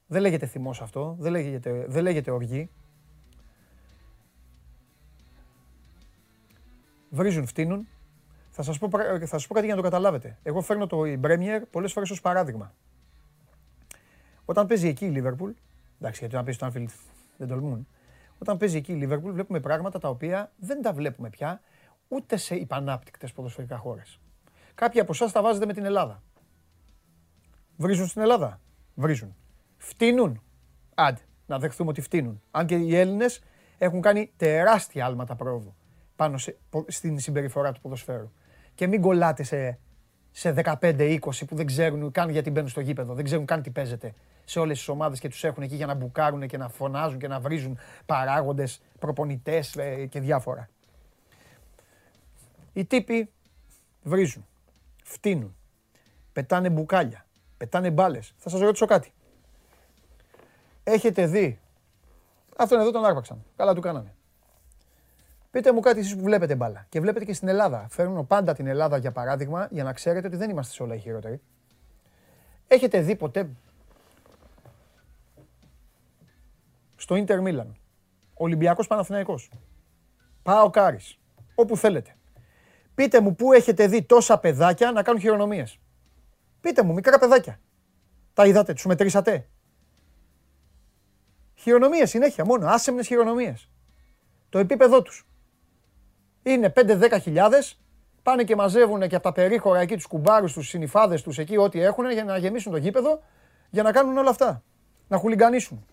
Δεν 0.07 0.21
λέγεται 0.21 0.47
θυμός 0.47 0.81
αυτό, 0.81 1.17
δεν 1.19 1.33
λέγεται, 1.33 1.85
δεν 1.89 2.03
λέγεται 2.03 2.31
οργή. 2.31 2.71
Βρίζουν, 7.11 7.47
φτύνουν, 7.47 7.89
θα 8.55 8.63
σας, 8.63 8.79
πω, 8.79 8.89
πρα- 8.89 9.19
θα 9.19 9.27
σας 9.27 9.47
πω 9.47 9.55
κάτι 9.55 9.67
για 9.67 9.75
να 9.75 9.83
το 9.83 9.89
καταλάβετε. 9.89 10.39
Εγώ 10.43 10.61
φέρνω 10.61 10.87
το 10.87 11.05
η 11.05 11.21
Premier 11.25 11.63
πολλές 11.71 11.93
φορές 11.93 12.11
ως 12.11 12.21
παράδειγμα. 12.21 12.75
Όταν 14.45 14.67
παίζει 14.67 14.89
εκεί 14.89 15.05
η 15.05 15.09
Λίβερπουλ, 15.09 15.51
εντάξει 16.01 16.19
γιατί 16.27 16.35
όταν 16.37 16.45
παίζει 16.45 16.59
στο 16.59 16.69
Anfield 16.71 17.11
δεν 17.37 17.49
τολμούν. 17.49 17.87
Όταν 18.39 18.57
παίζει 18.57 18.77
εκεί 18.77 18.93
η 18.93 18.95
Λίβερπουλ 18.95 19.33
βλέπουμε 19.33 19.61
πράγματα 19.61 19.99
τα 19.99 20.09
οποία 20.09 20.53
δεν 20.57 20.83
τα 20.83 20.93
βλέπουμε 20.93 21.29
πια 21.29 21.61
ούτε 22.09 22.37
σε 22.37 22.55
υπανάπτυκτες 22.55 23.33
ποδοσφαιρικά 23.33 23.77
χώρες. 23.77 24.21
Κάποιοι 24.75 25.01
από 25.01 25.13
εσάς 25.13 25.33
τα 25.33 25.43
βάζετε 25.43 25.67
με 25.67 25.73
την 25.73 25.85
Ελλάδα. 25.85 26.23
Βρίζουν 27.77 28.07
στην 28.07 28.23
Ελλάδα. 28.23 28.61
Βρίζουν. 28.95 29.37
Φτύνουν. 29.77 30.43
Άντε, 30.95 31.21
να 31.47 31.59
δεχθούμε 31.59 31.91
ότι 31.91 32.01
φτύνουν. 32.01 32.43
Αν 32.51 32.67
και 32.67 32.75
οι 32.75 32.97
Έλληνες 32.97 33.43
έχουν 33.79 34.01
κάνει 34.01 34.33
τεράστια 34.37 35.05
άλματα 35.07 35.37
πρόοδου 35.37 35.75
πάνω 36.17 36.39
σε, 36.39 36.57
πο- 36.71 36.85
στην 36.89 37.19
συμπεριφορά 37.19 37.73
του 37.73 37.81
ποδοσφαίρου. 37.81 38.33
Και 38.83 38.89
μην 38.89 39.01
κολλάτε 39.01 39.43
σε, 39.43 39.79
σε 40.31 40.55
15-20 40.65 41.19
που 41.47 41.55
δεν 41.55 41.67
ξέρουν 41.67 42.11
καν 42.11 42.31
γιατί 42.31 42.51
μπαίνουν 42.51 42.69
στο 42.69 42.81
γήπεδο, 42.81 43.15
δεν 43.15 43.25
ξέρουν 43.25 43.47
καν 43.47 43.63
τι 43.63 43.71
παίζεται 43.71 44.15
σε 44.45 44.59
όλες 44.59 44.79
τις 44.79 44.89
ομάδες 44.89 45.21
και 45.21 45.29
τους 45.29 45.45
έχουν 45.45 45.63
εκεί 45.63 45.75
για 45.75 45.87
να 45.87 45.95
μπουκάρουν 45.95 46.47
και 46.47 46.57
να 46.57 46.69
φωνάζουν 46.69 47.19
και 47.19 47.29
να 47.29 47.41
βρίζουν 47.41 47.79
παράγοντες, 48.07 48.83
προπονητές 48.99 49.77
ε, 49.77 50.07
και 50.07 50.21
διάφορα. 50.21 50.69
Οι 52.73 52.85
τύποι 52.85 53.31
βρίζουν, 54.03 54.47
φτύνουν, 55.05 55.57
πετάνε 56.33 56.71
μπουκάλια, 56.71 57.27
πετάνε 57.57 57.91
μπάλες. 57.91 58.35
Θα 58.37 58.49
σας 58.49 58.61
ρωτήσω 58.61 58.87
κάτι. 58.87 59.13
Έχετε 60.85 61.27
δει, 61.27 61.61
αυτόν 62.57 62.81
εδώ 62.81 62.91
τον 62.91 63.05
άρπαξαν, 63.05 63.45
καλά 63.57 63.75
του 63.75 63.81
κάνανε. 63.81 64.15
Πείτε 65.53 65.73
μου 65.73 65.81
κάτι 65.81 65.99
εσείς 65.99 66.17
που 66.17 66.23
βλέπετε 66.23 66.55
μπάλα 66.55 66.87
και 66.89 67.01
βλέπετε 67.01 67.25
και 67.25 67.33
στην 67.33 67.49
Ελλάδα. 67.49 67.87
Φέρνω 67.91 68.25
πάντα 68.25 68.55
την 68.55 68.67
Ελλάδα 68.67 68.97
για 68.97 69.13
παράδειγμα 69.13 69.69
για 69.71 69.85
να 69.85 69.93
ξέρετε 69.93 70.27
ότι 70.27 70.37
δεν 70.37 70.51
είμαστε 70.51 70.73
σε 70.73 70.83
όλα 70.83 70.95
οι 70.95 70.99
χειρότεροι. 70.99 71.41
Έχετε 72.67 73.01
δει 73.01 73.17
ποτέ 73.17 73.49
στο 76.97 77.15
Ίντερ 77.15 77.41
Μίλαν, 77.41 77.77
Ολυμπιακός 78.35 78.87
Παναθηναϊκός, 78.87 79.51
Πάω 80.43 80.71
Κάρις, 80.71 81.19
όπου 81.55 81.77
θέλετε. 81.77 82.17
Πείτε 82.95 83.21
μου 83.21 83.35
πού 83.35 83.53
έχετε 83.53 83.87
δει 83.87 84.03
τόσα 84.03 84.39
παιδάκια 84.39 84.93
να 84.93 85.03
κάνουν 85.03 85.21
χειρονομίες. 85.21 85.81
Πείτε 86.61 86.83
μου, 86.83 86.93
μικρά 86.93 87.19
παιδάκια. 87.19 87.61
Τα 88.35 88.47
είδατε, 88.47 88.73
τους 88.73 88.85
μετρήσατε. 88.85 89.49
Χειρονομίες 91.55 92.11
συνέχεια 92.11 92.45
μόνο, 92.45 92.67
άσεμνες 92.67 93.07
χειρονομίες. 93.07 93.69
Το 94.49 94.59
επίπεδό 94.59 95.03
τους. 95.03 95.27
Είναι 96.43 96.73
5-10 96.77 97.19
χιλιάδες, 97.21 97.81
πάνε 98.23 98.45
και 98.45 98.57
μαζεύουν 98.57 99.09
και 99.09 99.15
από 99.15 99.25
τα 99.25 99.33
περίχωρα 99.33 99.81
εκεί 99.81 99.95
τους 99.95 100.07
κουμπάρους, 100.07 100.53
τους 100.53 100.69
συνυφάδες 100.69 101.23
τους 101.23 101.39
εκεί, 101.39 101.57
ό,τι 101.57 101.83
έχουν 101.83 102.11
για 102.11 102.25
να 102.25 102.37
γεμίσουν 102.37 102.73
το 102.73 102.79
γήπεδο 102.79 103.23
για 103.71 103.83
να 103.83 103.93
κάνουν 103.93 104.17
όλα 104.17 104.31
αυτά. 104.31 104.63
Να 105.09 105.17
χουλιγκανίσουν. 105.17 105.87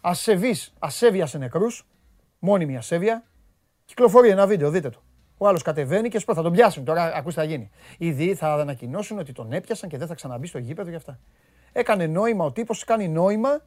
Ασεβή, 0.00 0.54
ασέβεια 0.78 1.26
σε 1.26 1.38
νεκρούς, 1.38 1.86
μόνιμη 2.38 2.76
ασέβεια. 2.76 3.24
Κυκλοφορεί 3.84 4.28
ένα 4.28 4.46
βίντεο, 4.46 4.70
δείτε 4.70 4.90
το. 4.90 5.02
Ο 5.38 5.48
άλλος 5.48 5.62
κατεβαίνει 5.62 6.08
και 6.08 6.18
σου 6.18 6.34
θα 6.34 6.42
τον 6.42 6.52
πιάσουν. 6.52 6.84
Τώρα 6.84 7.12
ακούστε 7.14 7.40
θα 7.40 7.46
γίνει. 7.46 7.70
Οι 7.98 8.34
θα 8.34 8.54
ανακοινώσουν 8.54 9.18
ότι 9.18 9.32
τον 9.32 9.52
έπιασαν 9.52 9.88
και 9.88 9.98
δεν 9.98 10.06
θα 10.06 10.14
ξαναμπεί 10.14 10.46
στο 10.46 10.58
γήπεδο 10.58 10.88
για 10.88 10.98
αυτά. 10.98 11.18
Έκανε 11.72 12.06
νόημα 12.06 12.44
ο 12.44 12.52
τύπος, 12.52 12.84
κάνει 12.84 13.08
νόημα, 13.08 13.64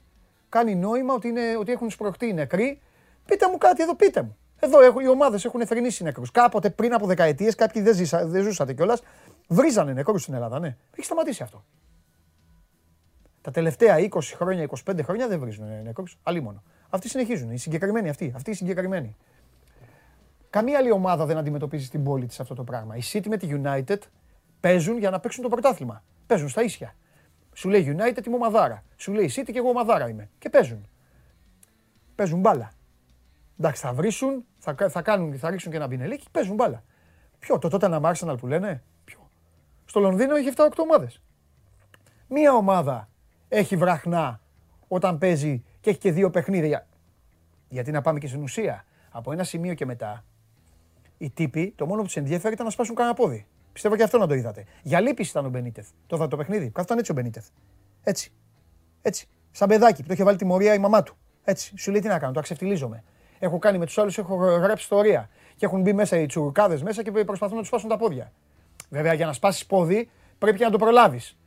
κάνει 0.50 0.76
νόημα 0.76 1.14
ότι, 1.14 1.28
είναι, 1.28 1.58
ότι 1.60 1.72
έχουν 1.72 1.90
σπρωχτεί 1.90 2.28
οι 2.28 2.34
νεκροί. 2.34 2.82
Πείτε 3.26 3.48
μου 3.50 3.58
κάτι 3.58 3.82
εδώ, 3.82 3.96
πείτε 3.96 4.22
μου. 4.22 4.38
Εδώ 4.60 4.82
έχουν, 4.82 5.02
οι 5.02 5.08
ομάδες 5.08 5.46
έχουν 5.46 5.66
θρυνήσει 5.66 6.04
νεκρούς. 6.04 6.32
Κάποτε 6.32 6.70
πριν 6.70 6.94
από 6.94 7.06
δεκαετίες, 7.06 7.56
κάποιοι 7.56 7.82
δεν, 7.82 7.96
ζήσα, 7.96 8.26
δεν 8.26 8.44
ζούσατε 8.44 8.74
κιόλας, 8.74 9.02
βρίζανε 9.48 9.94
νεκρούς 9.94 10.22
στην 10.22 10.34
Ελλάδα. 10.34 10.60
Ναι. 10.60 10.76
Έχει 10.96 11.06
σταματήσει 11.06 11.44
αυτό. 11.44 11.64
Τα 13.42 13.52
τελευταία 13.52 13.96
20 14.00 14.08
χρόνια, 14.36 14.68
25 14.86 15.00
χρόνια 15.04 15.28
δεν 15.28 15.40
βρίζουν 15.40 15.66
νεκρούς. 15.84 16.18
Αλλή 16.24 16.42
μόνο. 16.42 16.64
Αυτοί 16.90 17.10
συνεχίζουν. 17.10 17.52
Οι 17.52 17.58
συγκεκριμένοι 17.58 18.10
αυτοί. 18.10 18.34
Αυτοί 18.36 18.52
οι 18.52 18.54
συγκεκριμένοι. 18.54 19.16
Καμία 20.50 20.78
άλλη 20.78 20.92
ομάδα 20.92 21.26
δεν 21.26 21.38
αντιμετωπίζει 21.38 21.86
στην 21.86 22.04
πόλη 22.04 22.26
της 22.26 22.40
αυτό 22.40 22.56
το 22.56 22.64
πράγμα. 22.64 22.96
Η 22.96 23.02
City 23.12 23.28
με 23.28 23.38
τη 23.38 23.48
United 23.64 23.98
παίζουν 24.60 24.98
για 24.98 25.10
να 25.10 25.20
παίξουν 25.20 25.44
το 25.44 25.50
πρωτάθλημα. 25.50 26.04
Παίζουν 26.28 26.50
στα 26.50 26.64
ίσια. 26.64 26.96
Σου 27.54 27.70
λέει 27.70 27.96
United 27.98 28.26
είμαι 28.26 28.36
ομαδάρα. 28.36 28.84
Σου 28.96 29.14
λέει 29.14 29.32
City 29.36 29.50
και 29.52 29.58
εγώ 29.58 29.70
ομαδάρα 29.70 30.10
είμαι. 30.10 30.30
Και 30.40 30.50
παίζουν. 30.50 30.88
Παίζουν 32.16 32.40
μπάλα. 32.40 32.72
Εντάξει, 33.60 33.82
θα 33.82 33.94
βρίσουν, 33.94 34.46
θα, 34.60 34.76
θα, 34.90 35.02
κάνουν, 35.02 35.38
θα 35.38 35.50
ρίξουν 35.50 35.72
και 35.72 35.78
ένα 35.78 35.88
μπινελίκι, 35.88 36.28
παίζουν 36.32 36.56
μπάλα. 36.56 36.84
Ποιο, 37.40 37.58
το 37.60 37.70
τότε 37.70 37.88
να 37.88 38.00
Arsenal 38.04 38.36
που 38.40 38.48
λένε. 38.48 38.84
Ποιο. 39.04 39.30
Στο 39.86 40.00
Λονδίνο 40.00 40.36
έχει 40.36 40.50
7-8 40.56 40.70
ομάδες. 40.78 41.22
Μία 42.28 42.54
ομάδα 42.54 43.10
έχει 43.48 43.76
βραχνά 43.76 44.42
όταν 44.88 45.18
παίζει 45.18 45.64
και 45.80 45.90
έχει 45.90 46.00
και 46.00 46.12
δύο 46.12 46.30
παιχνίδια. 46.30 46.88
Γιατί 47.70 47.92
να 47.92 48.02
πάμε 48.02 48.20
και 48.20 48.28
στην 48.28 48.42
ουσία. 48.42 48.86
Από 49.12 49.32
ένα 49.32 49.44
σημείο 49.44 49.74
και 49.74 49.86
μετά 49.86 50.24
οι 51.18 51.30
τύποι, 51.30 51.74
το 51.76 51.86
μόνο 51.86 52.00
που 52.00 52.06
τους 52.06 52.16
ενδιαφέρει 52.16 52.54
ήταν 52.54 52.66
να 52.66 52.72
σπάσουν 52.72 52.96
κανένα 52.96 53.16
πόδι. 53.16 53.48
Πιστεύω 53.74 53.96
και 53.96 54.04
αυτό 54.04 54.18
να 54.18 54.28
το 54.28 54.34
είδατε. 54.34 54.66
Για 54.84 55.00
λύπη 55.00 55.22
ήταν 55.22 55.46
ο 55.46 55.50
Μπενίτεθ. 55.50 55.90
Το 56.08 56.16
είδατε 56.16 56.30
το 56.30 56.38
παιχνίδι. 56.38 56.70
Κάθονταν 56.70 56.98
έτσι 56.98 57.12
ο 57.12 57.14
Μπενίτεθ. 57.14 57.48
Έτσι. 58.04 58.32
Έτσι. 59.02 59.28
Σαν 59.52 59.68
παιδάκι 59.68 60.02
που 60.02 60.08
το 60.08 60.14
είχε 60.14 60.24
βάλει 60.24 60.38
τιμωρία 60.38 60.74
η 60.74 60.80
μαμά 60.80 61.04
του. 61.04 61.18
Έτσι. 61.44 61.78
Σου 61.78 61.92
λέει 61.92 62.02
τι 62.02 62.08
να 62.08 62.20
κάνω, 62.20 62.34
το 62.34 62.40
αξευτιλίζομαι. 62.40 63.04
Έχω 63.40 63.60
κάνει 63.60 63.78
με 63.78 63.86
τους 63.86 63.98
άλλους, 63.98 64.18
έχω 64.18 64.36
γράψει 64.36 64.84
ιστορία. 64.84 65.30
Και 65.56 65.66
έχουν 65.66 65.82
μπει 65.82 65.94
μέσα 65.94 66.18
οι 66.20 66.26
τσουρκάδες 66.26 66.84
μέσα 66.84 67.04
και 67.04 67.12
προσπαθούν 67.12 67.54
να 67.54 67.60
τους 67.60 67.68
σπάσουν 67.68 67.90
τα 67.90 67.98
πόδια. 67.98 68.32
Βέβαια 68.90 69.14
για 69.14 69.26
να 69.26 69.34
σπάσεις 69.34 69.66
πόδι 69.66 70.10
πρέπει 70.38 70.60
να 70.60 70.70
το 70.70 70.78
προλάβεις. 70.78 71.38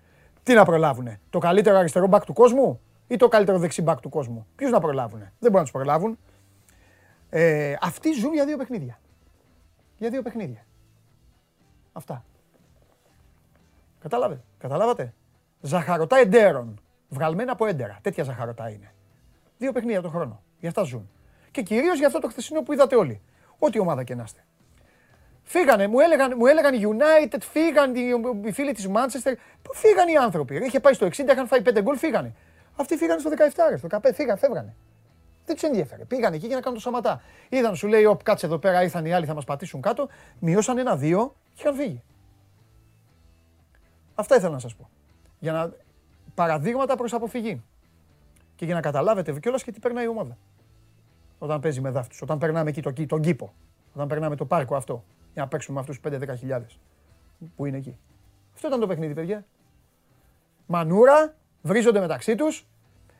Τι 0.42 0.54
να 0.54 0.64
προλάβουνε, 0.64 1.20
το 1.30 1.38
καλύτερο 1.38 1.76
αριστερό 1.76 2.06
μπακ 2.06 2.24
του 2.24 2.32
κόσμου 2.32 2.80
ή 3.06 3.16
το 3.16 3.28
καλύτερο 3.28 3.58
δεξί 3.58 3.82
μπακ 3.82 4.00
του 4.00 4.08
κόσμου; 4.08 4.46
Ποιους 4.56 4.70
να 4.70 4.80
προλάβουνε; 4.80 5.32
Δεν 5.38 5.50
μπορούν 5.50 5.56
να 5.56 5.62
τους 5.62 5.70
προλάβουν. 5.70 6.18
Ε, 7.30 7.74
αυτοί 7.80 8.12
ζουν 8.12 8.32
για 8.32 8.44
δύο 8.44 8.56
παιχνίδια 8.56 8.98
για 10.02 10.10
δύο 10.10 10.22
παιχνίδια. 10.22 10.66
Αυτά. 11.92 12.24
Κατάλαβε, 14.00 14.42
καταλάβατε; 14.58 15.14
Ζαχαρωτά 15.60 16.16
εντέρων. 16.16 16.80
Βγαλμένα 17.08 17.52
από 17.52 17.66
έντερα. 17.66 17.98
Τέτοια 18.02 18.24
ζαχαρωτά 18.24 18.70
είναι. 18.70 18.94
Δύο 19.58 19.72
παιχνίδια 19.72 20.02
το 20.02 20.08
χρόνο. 20.08 20.42
Για 20.60 20.68
αυτά 20.68 20.82
ζουν. 20.82 21.10
Και 21.52 21.62
κυρίως 21.62 21.98
για 21.98 22.06
αυτό 22.06 22.18
το 22.18 22.28
χθεσινό 22.28 22.62
που 22.62 22.72
είδατε 22.72 22.96
όλοι. 22.96 23.20
Ό,τι 23.58 23.78
ομάδα 23.78 24.04
και 24.04 24.14
να 24.14 24.22
είστε. 24.22 24.44
Φύγανε, 25.42 25.86
μου 25.86 26.00
έλεγαν, 26.00 26.34
μου 26.36 26.46
έλεγαν 26.46 26.74
United, 26.74 27.38
φύγαν 27.40 27.94
οι 28.44 28.52
φίλοι 28.52 28.72
της 28.72 28.88
Manchester. 28.88 29.34
Φύγαν 29.72 30.08
οι 30.08 30.16
άνθρωποι. 30.16 30.56
Είχε 30.56 30.80
πάει 30.80 30.92
στο 30.92 31.06
60, 31.06 31.10
είχαν 31.32 31.46
φάει 31.46 31.60
5 31.64 31.80
γκολ, 31.82 31.96
φύγανε. 31.98 32.34
Αυτοί 32.76 32.96
φύγανε 32.96 33.20
στο 33.20 33.30
17, 33.30 33.76
στο 33.76 33.88
15, 33.90 34.12
φύγαν, 34.14 34.38
φεύγανε. 34.38 34.74
Δεν 35.44 35.54
τους 35.54 35.64
ενδιαφέρε. 35.64 36.04
Πήγαν 36.04 36.32
εκεί 36.32 36.46
για 36.46 36.56
να 36.56 36.62
κάνουν 36.62 36.78
το 36.78 36.84
σαματά. 36.84 37.22
Είδαν, 37.48 37.76
σου 37.76 37.86
λέει, 37.86 38.04
Οπ, 38.04 38.22
κάτσε 38.22 38.46
εδώ 38.46 38.58
πέρα, 38.58 38.82
ήρθαν 38.82 39.04
οι 39.04 39.12
άλλοι, 39.12 39.26
θα 39.26 39.34
μας 39.34 39.44
πατήσουν 39.44 39.80
κάτω. 39.80 40.08
Μειώσαν 40.38 40.78
ένα-δύο 40.78 41.34
και 41.54 41.62
είχαν 41.62 41.74
φύγει. 41.74 42.02
Αυτά 44.14 44.36
ήθελα 44.36 44.52
να 44.52 44.58
σας 44.58 44.74
πω. 44.74 44.88
Για 45.38 45.52
να. 45.52 45.72
Παραδείγματα 46.34 46.96
προς 46.96 47.12
αποφυγή. 47.12 47.62
Και 48.56 48.64
για 48.64 48.74
να 48.74 48.80
καταλάβετε 48.80 49.38
κιόλας 49.40 49.62
και 49.62 49.72
τι 49.72 49.78
περνάει 49.78 50.04
η 50.04 50.08
ομάδα. 50.08 50.38
Όταν 51.42 51.60
παίζει 51.60 51.80
με 51.80 51.90
δάφτου. 51.90 52.16
Όταν 52.22 52.38
περνάμε 52.38 52.70
εκεί 52.70 52.82
το, 52.82 52.92
τον 53.06 53.20
κήπο. 53.20 53.52
Όταν 53.94 54.06
περνάμε 54.06 54.36
το 54.36 54.44
πάρκο 54.44 54.76
αυτό. 54.76 55.04
Για 55.32 55.42
να 55.42 55.48
παίξουμε 55.48 55.74
με 55.74 55.80
αυτούς 55.80 56.00
τους 56.00 56.32
5-10 56.32 56.36
χιλιάδες 56.38 56.78
που 57.56 57.66
είναι 57.66 57.76
εκεί. 57.76 57.98
Αυτό 58.54 58.66
ήταν 58.66 58.80
το 58.80 58.86
παιχνίδι, 58.86 59.14
παιδιά. 59.14 59.44
Μανούρα, 60.66 61.34
βρίζονται 61.62 62.00
μεταξύ 62.00 62.34
τους. 62.34 62.66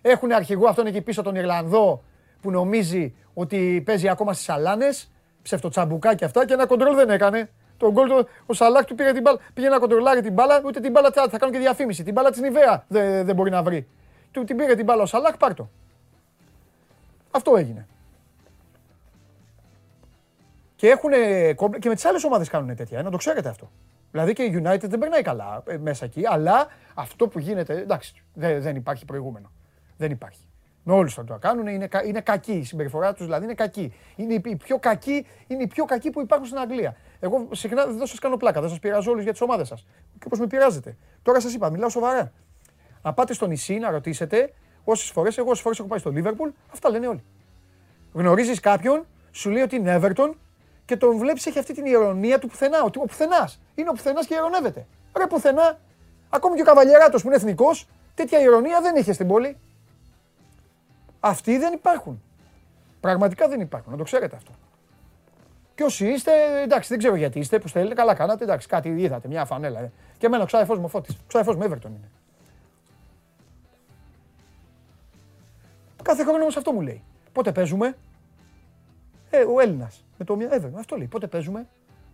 Έχουν 0.02 0.32
αρχηγό 0.32 0.66
αυτόν 0.66 0.86
εκεί 0.86 1.00
πίσω 1.00 1.22
τον 1.22 1.34
Ιρλανδό 1.34 2.02
που 2.40 2.50
νομίζει 2.50 3.14
ότι 3.34 3.82
παίζει 3.86 4.08
ακόμα 4.08 4.32
στις 4.32 4.48
αλάνες, 4.48 5.10
ψευτοτσαμπουκά 5.42 6.14
και 6.14 6.24
αυτά 6.24 6.46
και 6.46 6.52
ένα 6.52 6.66
κοντρόλ 6.66 6.94
δεν 6.94 7.10
έκανε. 7.10 7.50
Το 7.76 7.92
γκολ, 7.92 8.10
ο 8.46 8.52
Σαλάχ 8.52 8.84
του 8.84 8.94
πήρε 8.94 9.12
την 9.12 9.22
μπάλα, 9.22 9.38
πήγε 9.54 9.68
να 9.68 9.78
κοντρολάρει 9.78 10.20
την 10.20 10.32
μπάλα, 10.32 10.62
ούτε 10.64 10.80
την 10.80 10.90
μπάλα 10.90 11.10
θα 11.10 11.38
κάνω 11.38 11.52
και 11.52 11.58
διαφήμιση. 11.58 12.02
Την 12.02 12.12
μπάλα 12.12 12.30
της 12.30 12.40
Νιβαία 12.40 12.84
δεν, 12.88 13.24
δεν 13.24 13.34
μπορεί 13.34 13.50
να 13.50 13.62
βρει. 13.62 13.88
Του 14.30 14.44
την 14.44 14.56
πήρε 14.56 14.74
την 14.74 14.84
μπάλα 14.84 15.02
ο 15.02 15.06
Σαλάχ, 15.06 15.36
πάρτο. 15.36 15.70
Αυτό 17.30 17.56
έγινε. 17.56 17.86
Και, 20.82 20.88
έχουνε, 20.88 21.16
και 21.78 21.88
με 21.88 21.94
τις 21.94 22.04
άλλες 22.04 22.24
ομάδες 22.24 22.48
κάνουν 22.48 22.76
τέτοια, 22.76 22.98
ε, 22.98 23.02
να 23.02 23.10
το 23.10 23.16
ξέρετε 23.16 23.48
αυτό. 23.48 23.70
Δηλαδή 24.10 24.32
και 24.32 24.42
η 24.42 24.62
United 24.64 24.88
δεν 24.88 24.98
περνάει 24.98 25.22
καλά 25.22 25.62
ε, 25.66 25.76
μέσα 25.76 26.04
εκεί, 26.04 26.22
αλλά 26.26 26.66
αυτό 26.94 27.28
που 27.28 27.38
γίνεται, 27.38 27.74
εντάξει, 27.78 28.22
δεν, 28.34 28.62
δεν 28.62 28.76
υπάρχει 28.76 29.04
προηγούμενο. 29.04 29.52
Δεν 29.96 30.10
υπάρχει. 30.10 30.40
Με 30.82 30.92
όλους 30.92 31.14
θα 31.14 31.24
το 31.24 31.38
κάνουν. 31.40 31.66
Είναι, 31.66 31.88
είναι 32.06 32.20
κακή 32.20 32.52
η 32.52 32.64
συμπεριφορά 32.64 33.12
τους, 33.12 33.24
δηλαδή 33.24 33.44
είναι 33.44 33.54
κακή. 33.54 33.94
Είναι 34.16 34.34
οι 34.34 34.56
πιο 34.56 34.78
κακοί, 34.78 35.26
είναι 35.46 35.62
οι 35.62 35.66
πιο 35.66 35.84
κακοί 35.84 36.10
που 36.10 36.20
υπάρχουν 36.20 36.46
στην 36.46 36.58
Αγγλία. 36.58 36.96
Εγώ 37.20 37.48
συχνά 37.52 37.86
δεν 37.86 38.06
σας 38.06 38.18
κάνω 38.18 38.36
πλάκα, 38.36 38.60
δεν 38.60 38.70
σας 38.70 38.78
πειράζω 38.78 39.10
όλους 39.10 39.22
για 39.22 39.32
τις 39.32 39.40
ομάδες 39.40 39.68
σας. 39.68 39.86
Και 40.18 40.24
όπως 40.26 40.38
με 40.38 40.46
πειράζετε. 40.46 40.96
Τώρα 41.22 41.40
σας 41.40 41.54
είπα, 41.54 41.70
μιλάω 41.70 41.88
σοβαρά. 41.88 42.32
Να 43.02 43.12
πάτε 43.12 43.32
στο 43.32 43.46
νησί 43.46 43.78
να 43.78 43.90
ρωτήσετε 43.90 44.52
όσες 44.84 45.10
φορέ, 45.10 45.30
εγώ 45.36 45.50
όσες 45.50 45.62
φορές 45.62 45.78
έχω 45.78 45.88
πάει 45.88 45.98
στο 45.98 46.10
Λίβερπουλ, 46.10 46.50
αυτά 46.72 46.90
λένε 46.90 47.06
όλοι. 47.06 47.24
Γνωρίζεις 48.12 48.60
κάποιον, 48.60 49.06
σου 49.30 49.50
λέει 49.50 49.62
ότι 49.62 49.76
είναι 49.76 50.00
Everton 50.02 50.32
και 50.84 50.96
τον 50.96 51.16
βλέπεις 51.18 51.46
έχει 51.46 51.58
αυτή 51.58 51.74
την 51.74 51.86
ηρωνία 51.86 52.38
του 52.38 52.48
πουθενά. 52.48 52.82
Ότι 52.82 52.98
ο 52.98 53.02
πουθενάς 53.02 53.60
είναι 53.74 53.88
ο 53.88 53.92
πουθενάς 53.92 54.26
και 54.26 54.34
ηρωνεύεται. 54.34 54.86
Ρε 55.16 55.26
πουθενά, 55.26 55.78
ακόμη 56.30 56.56
και 56.56 56.62
ο 56.62 56.64
καβαλιεράτο 56.64 57.18
που 57.18 57.26
είναι 57.26 57.36
εθνικός, 57.36 57.88
τέτοια 58.14 58.40
ηρωνία 58.40 58.80
δεν 58.80 58.96
είχε 58.96 59.12
στην 59.12 59.28
πόλη. 59.28 59.56
Αυτοί 61.20 61.58
δεν 61.58 61.72
υπάρχουν. 61.72 62.22
Πραγματικά 63.00 63.48
δεν 63.48 63.60
υπάρχουν, 63.60 63.92
να 63.92 63.98
το 63.98 64.04
ξέρετε 64.04 64.36
αυτό. 64.36 64.52
Και 65.74 65.82
όσοι 65.84 66.06
είστε, 66.06 66.32
εντάξει, 66.62 66.88
δεν 66.88 66.98
ξέρω 66.98 67.14
γιατί 67.14 67.38
είστε, 67.38 67.58
που 67.58 67.68
στέλνετε, 67.68 67.94
καλά 67.94 68.14
κάνατε, 68.14 68.44
εντάξει, 68.44 68.68
κάτι 68.68 68.88
είδατε, 68.88 69.28
μια 69.28 69.44
φανέλα. 69.44 69.80
Ε. 69.80 69.92
Και 70.18 70.26
εμένα 70.26 70.42
ο 70.42 70.46
ξάδερφός 70.46 70.78
μου 70.78 70.88
Φώτης, 70.88 71.14
ο 71.14 71.18
ξάδερφός 71.26 71.56
μου 71.56 71.62
Everton 71.62 71.86
είναι. 71.86 72.10
Κάθε 76.02 76.22
χρόνο 76.22 76.42
όμως 76.42 76.56
αυτό 76.56 76.72
μου 76.72 76.80
λέει. 76.80 77.02
Πότε 77.32 77.52
παίζουμε, 77.52 77.96
ε, 79.30 79.42
ο 79.42 79.60
Έλληνας, 79.60 80.04
με 80.24 80.46
το 80.46 80.56
Everton, 80.56 80.78
αυτό 80.78 80.96
λέει, 80.96 81.06
πότε 81.06 81.26
παίζουμε. 81.26 81.66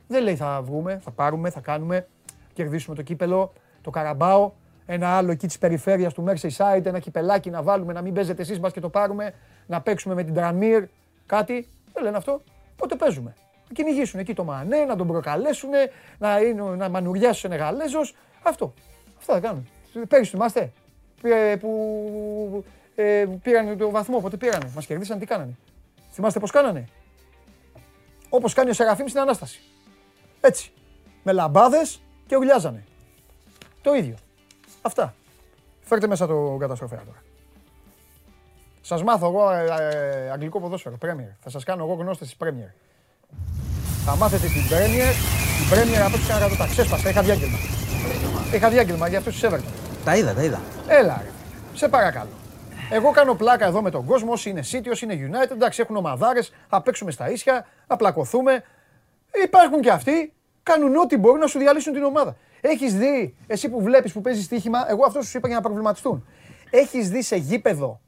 Δεν 0.06 0.22
λέει 0.22 0.36
θα 0.36 0.62
βγούμε, 0.64 0.98
θα 1.02 1.10
πάρουμε, 1.10 1.50
θα 1.50 1.60
κάνουμε, 1.60 2.06
κερδίσουμε 2.52 2.96
το 2.96 3.02
κύπελο, 3.02 3.52
το 3.80 3.90
καραμπάο, 3.90 4.52
ένα 4.86 5.08
άλλο 5.08 5.30
εκεί 5.30 5.46
της 5.46 5.58
περιφέρειας 5.58 6.14
του 6.14 6.24
Merseyside, 6.28 6.84
ένα 6.84 6.98
κυπελάκι 6.98 7.50
να 7.50 7.62
βάλουμε, 7.62 7.92
να 7.92 8.02
μην 8.02 8.14
παίζετε 8.14 8.42
εσείς 8.42 8.60
μα 8.60 8.70
και 8.70 8.80
το 8.80 8.88
πάρουμε, 8.88 9.34
να 9.66 9.80
παίξουμε 9.80 10.14
με 10.14 10.24
την 10.24 10.34
Τραμμύρ, 10.34 10.84
κάτι. 11.26 11.68
Δεν 11.92 12.02
λένε 12.02 12.16
αυτό. 12.16 12.42
Πότε 12.76 12.96
παίζουμε. 12.96 13.34
Να 13.68 13.74
κυνηγήσουν 13.74 14.20
εκεί 14.20 14.34
το 14.34 14.44
Μανέ, 14.44 14.84
να 14.84 14.96
τον 14.96 15.06
προκαλέσουν, 15.06 15.70
να, 16.18 16.40
είναι, 16.40 16.62
να 16.62 16.88
μανουριάσει 16.88 17.46
ο 17.46 17.48
Νεγαλέζος. 17.48 18.14
Αυτό. 18.42 18.74
Αυτά 19.18 19.34
θα 19.34 19.40
κάνουν. 19.40 19.68
Πέρυσι 20.08 20.30
θυμάστε 20.30 20.72
ε, 21.22 21.56
που 21.56 22.64
ε, 22.94 23.26
πήραν 23.42 23.78
το 23.78 23.90
βαθμό, 23.90 24.20
πότε 24.20 24.36
πήρανε. 24.36 24.70
Μας 24.74 24.86
κερδίσαν, 24.86 25.18
τι 25.18 25.26
κάνανε. 25.26 25.56
Θυμάστε 26.10 26.40
πώς 26.40 26.50
κάνανε. 26.50 26.88
Όπως 28.28 28.52
κάνει 28.52 28.70
ο 28.70 28.72
Σεραφείμ 28.72 29.06
στην 29.06 29.20
Ανάσταση. 29.20 29.60
Έτσι. 30.40 30.72
Με 31.22 31.32
λαμπάδες 31.32 32.00
και 32.26 32.36
ουλιάζανε. 32.36 32.84
Το 33.80 33.94
ίδιο. 33.94 34.14
Αυτά. 34.82 35.14
Φέρτε 35.80 36.06
μέσα 36.06 36.26
το 36.26 36.56
καταστροφέα 36.60 36.98
τώρα. 36.98 37.22
Σας 38.80 39.02
μάθω 39.02 39.26
εγώ 39.26 39.50
ε, 39.50 39.64
ε, 40.26 40.30
αγγλικό 40.30 40.60
ποδόσφαιρο, 40.60 40.98
Premier. 41.02 41.36
Θα 41.40 41.50
σας 41.50 41.64
κάνω 41.64 41.84
εγώ 41.84 41.94
γνώστες 41.94 42.28
της 42.28 42.36
Premier. 42.40 42.72
Θα 44.04 44.16
μάθετε 44.16 44.46
την 44.46 44.62
Premier, 44.68 45.12
την 45.58 45.78
Premier 45.78 46.00
από 46.06 46.14
ό,τι 46.14 46.22
ξανακατώ 46.22 46.56
τα 46.56 46.66
ξέσπασα, 46.66 47.08
είχα 47.08 47.22
διάγγελμα. 47.22 47.58
Είχα 48.54 48.68
διάγγελμα 48.68 49.08
για 49.08 49.18
αυτούς 49.18 49.40
τους 49.40 49.50
Everton. 49.50 49.72
Τα 50.04 50.16
είδα, 50.16 50.34
τα 50.34 50.42
είδα. 50.42 50.60
Έλα, 50.88 51.20
ρε. 51.22 51.30
σε 51.74 51.88
παρακαλώ. 51.88 52.30
Εγώ 52.90 53.10
κάνω 53.10 53.34
πλάκα 53.34 53.66
εδώ 53.66 53.82
με 53.82 53.90
τον 53.90 54.04
κόσμο. 54.04 54.32
Όσοι 54.32 54.50
είναι 54.50 54.62
City, 54.72 54.88
όσοι 54.90 55.04
είναι 55.04 55.30
United, 55.30 55.50
εντάξει, 55.50 55.80
έχουν 55.80 55.96
ομαδάρες, 55.96 56.52
θα 56.68 56.82
παίξουμε 56.82 57.10
στα 57.10 57.30
ίσια, 57.30 57.66
θα 57.88 57.96
πλακωθούμε. 57.96 58.62
Υπάρχουν 59.44 59.80
και 59.80 59.90
αυτοί, 59.90 60.32
κάνουν 60.62 60.96
ό,τι 60.96 61.16
μπορούν 61.16 61.38
να 61.38 61.46
σου 61.46 61.58
διαλύσουν 61.58 61.92
την 61.92 62.02
ομάδα. 62.02 62.36
Έχεις 62.60 62.94
δει, 62.96 63.34
εσύ 63.46 63.68
που 63.68 63.82
βλέπεις 63.82 64.12
που 64.12 64.20
παίζεις 64.20 64.44
στοίχημα, 64.44 64.90
εγώ 64.90 65.04
αυτό 65.06 65.22
σου 65.22 65.36
είπα 65.38 65.46
για 65.46 65.56
να 65.56 65.62
προβληματιστούν. 65.62 66.26
Έχεις 66.70 67.10
δει 67.10 67.22
σε 67.22 67.36
γήπεδο, 67.36 68.00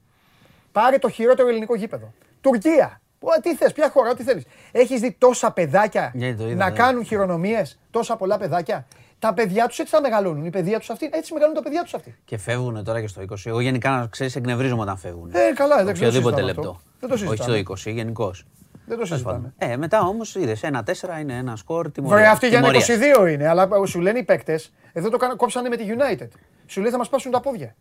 πάρε 0.73 0.99
το 0.99 1.09
χειρότερο 1.09 1.49
ελληνικό 1.49 1.75
γήπεδο. 1.75 2.13
Τουρκία. 2.41 3.01
Ω, 3.23 3.41
Τι 3.43 3.55
θες, 3.55 3.73
ποια 3.73 3.91
χώρα, 3.91 4.11
ό,τι 4.11 4.23
θέλεις. 4.23 4.45
Έχεις 4.73 5.01
δει 5.01 5.13
τόσα 5.19 5.51
παιδάκια 5.53 6.13
Ναι, 6.15 6.35
το 6.35 6.47
είδα, 6.47 6.55
να 6.55 6.71
ναι. 6.71 6.77
κάνουν 6.77 7.05
χειρονομίες, 7.05 7.79
τόσα 7.91 8.17
πολλά 8.17 8.39
παιδάκια. 8.39 8.87
Τα 9.19 9.35
παιδιά 9.35 9.67
τους 9.67 9.79
έτσι 9.79 9.93
θα 9.95 10.01
μεγαλώνουν. 10.01 10.45
Οι 10.45 10.51
παιδιά 10.51 10.79
τους 10.79 10.91
αυτοί, 10.91 11.09
έτσι 11.13 11.33
μεγαλώνουν 11.33 11.63
τα 11.63 11.69
παιδιά 11.69 11.83
τους 11.83 11.95
αυτοί. 11.95 12.17
Και 12.25 12.39
φεύγουν 12.39 12.85
τώρα 12.85 13.01
και 13.01 13.07
στο 13.07 13.23
20. 13.23 13.35
Εγώ 13.45 13.61
γενικά, 13.61 13.91
να 13.91 14.07
ξέρεις, 14.07 14.37
εκνευρίζομαι 14.37 14.83
όταν 14.83 14.97
φεύγουν. 14.97 15.31
Ε, 15.35 15.53
καλά, 15.55 15.85
δεν 15.85 15.95
ξέρω. 15.95 16.09
Οποιοδήποτε 16.09 16.41
συζητάμε 16.41 16.47
λεπτό. 16.53 16.61
αυτό. 16.71 16.83
Δεν 17.01 17.09
το 17.09 17.17
συζητάμε. 17.17 17.53
Όχι 17.53 17.75
στο 17.77 17.91
20, 17.91 17.95
γενικώς. 17.95 18.45
Δεν 18.91 18.99
το 18.99 19.07
συζητάμε. 19.07 19.55
Ε, 19.59 19.77
μετά 19.77 20.01
όμως 20.01 20.35
είδες, 20.35 20.63
ένα-4 20.63 21.21
είναι 21.21 21.37
ένα 21.37 21.57
σκορ 21.57 21.91
τιμωρία. 21.91 22.17
Βέβαια, 22.17 22.33
αυτοί 22.33 22.49
για 22.49 22.59
ένα 22.59 22.67
τιμωρίας. 22.67 22.99
22 23.25 23.33
είναι, 23.33 23.49
αλλά 23.49 23.69
σου 23.87 24.01
λένε 24.01 24.19
οι 24.19 24.23
παίκτες, 24.25 24.73
εδώ 24.93 25.09
το 25.11 25.17
κάνα- 25.17 25.37
κόψανε 25.37 25.69
με 25.69 25.77
τη 25.77 25.85
United. 25.89 26.29
Σου 26.67 26.81
λέει 26.81 26.91
θα 26.91 26.99
μας 26.99 27.09
πάσουν 27.09 27.31
τα 27.31 27.41
πόδια. 27.41 27.77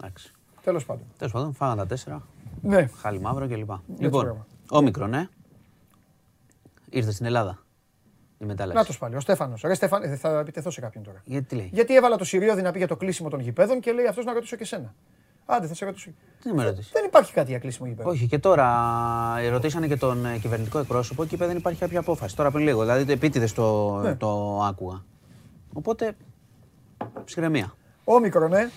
Εντάξει. 0.00 0.32
Τέλος 0.62 0.84
πάντων. 0.84 1.04
Τέλος 1.18 1.32
πάντων, 1.32 1.54
φάγαν 1.54 1.76
τα 1.76 1.86
4. 1.86 2.22
Ναι. 2.62 2.86
Χάλι 3.00 3.20
μαύρο 3.20 3.48
κλπ. 3.48 3.64
πράγμα. 3.64 3.82
Λοιπόν, 3.98 4.46
όμικρον, 4.68 5.10
ναι. 5.10 5.28
Ήρθες 6.90 7.14
στην 7.14 7.26
Ελλάδα. 7.26 7.58
Η 8.38 8.44
μετάλλαξη. 8.44 8.82
Να 8.82 8.92
το 8.92 8.96
πάλι. 8.98 9.16
Ο 9.16 9.20
Στέφανος. 9.20 9.62
Ρε 9.62 9.74
Στέφαν, 9.74 10.02
ε, 10.02 10.16
θα 10.16 10.38
επιτεθώ 10.38 10.70
σε 10.70 10.80
κάποιον 10.80 11.04
τώρα. 11.04 11.20
Γιατί 11.24 11.46
τι 11.46 11.54
λέει; 11.54 11.70
Γιατί 11.72 11.94
έβαλα 11.96 12.16
το 12.16 12.24
Συριώδη 12.24 12.62
να 12.62 12.70
πει 12.70 12.78
για 12.78 12.86
το 12.88 12.96
κλείσιμο 12.96 13.28
των 13.28 13.40
γηπέδων 13.40 13.80
και 13.80 13.92
λέει 13.92 14.06
αυτός 14.06 14.24
να 14.24 14.32
ρωτήσω 14.32 14.56
και 14.56 14.64
σένα. 14.64 14.94
Άντε, 15.46 15.66
θα 15.66 15.74
σε 15.74 15.84
ρωτήσω. 15.84 16.10
Τι 16.42 16.52
με 16.52 16.64
ρωτήσει. 16.64 16.90
Δεν 16.92 17.04
υπάρχει 17.04 17.32
κάτι 17.32 17.50
για 17.50 17.58
κλείσιμο 17.58 17.88
γηπέδων. 17.88 18.12
Όχι, 18.12 18.26
και 18.26 18.38
τώρα 18.38 18.66
ρωτήσανε 19.50 19.86
και 19.86 19.96
τον 19.96 20.26
ε, 20.26 20.38
κυβερνητικό 20.38 20.78
εκπρόσωπο 20.78 21.24
και 21.24 21.34
είπε 21.34 21.46
δεν 21.46 21.56
υπάρχει 21.56 21.78
κάποια 21.80 21.98
απόφαση. 21.98 22.36
Τώρα 22.36 22.50
πριν 22.50 22.64
λίγο, 22.64 22.80
δηλαδή 22.80 23.12
επίτηδες 23.12 23.52
το, 23.52 23.96
Ναι. 24.02 24.14
το 24.14 24.60
άκουγα. 24.62 25.02
Οπότε, 25.72 26.16
ψυχραιμία. 27.24 27.74
Όμικρο, 28.04 28.48
ναι. 28.48 28.68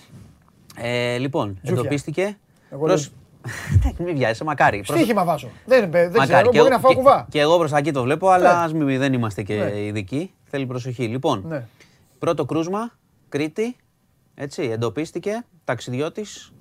Ε, 0.76 1.16
λοιπόν, 1.18 1.58
Τζούφια. 1.62 1.80
εντοπίστηκε. 1.80 2.38
Εγώ 2.70 2.84
προς- 2.84 3.10
Εντάξει, 3.76 4.02
μην 4.02 4.16
βιάζεσαι, 4.16 4.44
μακάρι. 4.44 4.82
Προς- 4.86 4.98
Στοίχημα 4.98 5.24
βάζω. 5.24 5.48
Δεν, 5.66 5.90
δεν 5.90 6.06
Μακάρι. 6.10 6.26
ξέρω, 6.28 6.42
Και 6.42 6.46
μπορεί 6.46 6.58
εγώ- 6.58 6.68
να 6.68 6.78
φάω 6.78 6.90
και- 6.90 6.96
κουβά. 6.96 7.26
Και 7.30 7.40
εγώ 7.40 7.58
προς 7.58 7.70
τα 7.70 7.78
εκεί 7.78 7.92
το 7.92 8.02
βλέπω, 8.02 8.28
αλλά 8.28 8.56
Ναι. 8.58 8.64
ας 8.64 8.72
μην, 8.72 8.98
δεν 8.98 9.12
είμαστε 9.12 9.42
και 9.42 9.54
Ναι. 9.54 9.80
ειδικοί. 9.80 10.34
Θέλει 10.44 10.66
προσοχή. 10.66 11.04
Λοιπόν, 11.06 11.44
Ναι. 11.48 11.66
πρώτο 12.18 12.44
κρούσμα, 12.44 12.92
Κρήτη. 13.28 13.76
Έτσι, 14.34 14.62
εντοπίστηκε. 14.62 15.44
Ταξιδιώτης. 15.64 16.52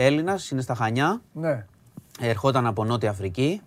Έλληνας, 0.00 0.50
είναι 0.50 0.60
στα 0.60 0.74
Χανιά. 0.74 1.22
Ναι. 1.32 1.66
Ερχόταν 2.20 2.66
από 2.66 2.84
Νότια 2.84 3.10
Αφρική. 3.10 3.60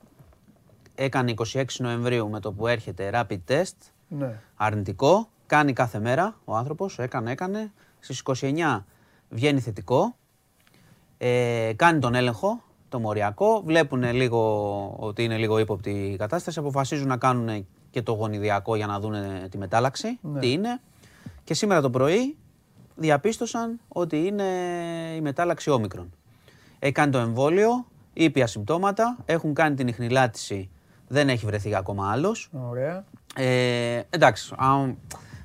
Έκανε 0.96 1.34
26 1.54 1.64
Νοεμβρίου 1.78 2.30
με 2.30 2.40
το 2.40 2.52
που 2.52 2.68
έρχεται 2.68 3.10
rapid 3.14 3.40
test. 3.48 3.76
ναι. 4.08 4.40
Αρνητικό. 4.56 5.30
Κάνει 5.46 5.74
κάθε 5.74 6.00
μέρα 6.00 6.36
ο 6.46 6.56
άνθρωπος. 6.56 7.00
Έκανε, 7.00 7.32
έκανε. 7.32 7.72
Στις 8.00 8.24
29 8.42 8.84
βγαίνει 9.30 9.60
θετικό. 9.60 10.16
Ε, 11.18 11.72
κάνει 11.76 12.00
τον 12.00 12.16
έλεγχο, 12.16 12.64
το 12.90 13.00
μοριακό. 13.00 13.62
Βλέπουν 13.66 14.04
λίγο 14.14 14.96
ότι 15.00 15.24
είναι 15.24 15.38
λίγο 15.38 15.58
ύποπτη 15.58 15.90
η 15.90 16.16
κατάσταση. 16.18 16.60
Αποφασίζουν 16.60 17.08
να 17.08 17.18
κάνουν 17.18 17.68
και 17.90 18.02
το 18.02 18.12
γονιδιακό 18.12 18.76
για 18.76 18.86
να 18.88 19.00
δουν 19.00 19.16
τη 19.50 19.58
μετάλλαξη. 19.58 20.20
Ναι. 20.22 20.40
Τι 20.40 20.52
είναι. 20.52 20.82
Και 21.44 21.54
σήμερα 21.54 21.82
το 21.82 21.90
πρωί 21.90 22.38
διαπίστωσαν 22.96 23.80
ότι 23.88 24.18
είναι 24.26 24.44
η 25.16 25.22
μετάλλαξη 25.22 25.70
όμικρον. 25.70 26.12
Έχει 26.84 26.92
κάνει 26.92 27.12
το 27.12 27.18
εμβόλιο, 27.18 27.86
ήπια 28.14 28.48
συμπτώματα, 28.48 29.18
έχουν 29.26 29.54
κάνει 29.54 29.76
την 29.76 29.88
ιχνηλάτηση, 29.88 30.70
δεν 31.08 31.30
έχει 31.30 31.46
βρεθεί 31.46 31.76
ακόμα 31.76 32.12
άλλος. 32.12 32.50
Ωραία. 32.70 33.04
Ε, 33.36 34.02
εντάξει, 34.10 34.54
αν, 34.58 34.98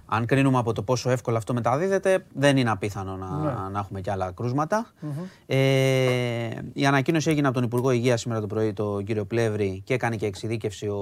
αν 0.07 0.27
κρίνουμε 0.27 0.59
από 0.59 0.73
το 0.73 0.83
πόσο 0.83 1.11
εύκολα 1.11 1.39
αυτό 1.39 1.55
μεταδίδεται, 1.55 2.25
δεν 2.35 2.57
είναι 2.57 2.71
απίθανο 2.71 3.17
να, 3.17 3.27
Ναι. 3.29 3.71
να 3.73 3.79
έχουμε 3.79 4.01
κι 4.01 4.11
άλλα 4.11 4.31
κρούσματα. 4.31 4.87
Ε, 5.47 6.49
η 6.73 6.87
ανακοίνωση 6.87 7.31
έγινε 7.31 7.47
από 7.47 7.57
τον 7.57 7.65
Υπουργό 7.65 7.91
Υγείας 7.91 8.21
σήμερα 8.21 8.41
το 8.41 8.47
πρωί, 8.47 8.73
τον 8.73 9.05
κύριο 9.05 9.25
Πλεύρη, 9.25 9.83
και 9.85 9.95
έκανε 9.95 10.17
και 10.17 10.27
εξειδίκευση 10.27 10.87
ο, 10.89 11.01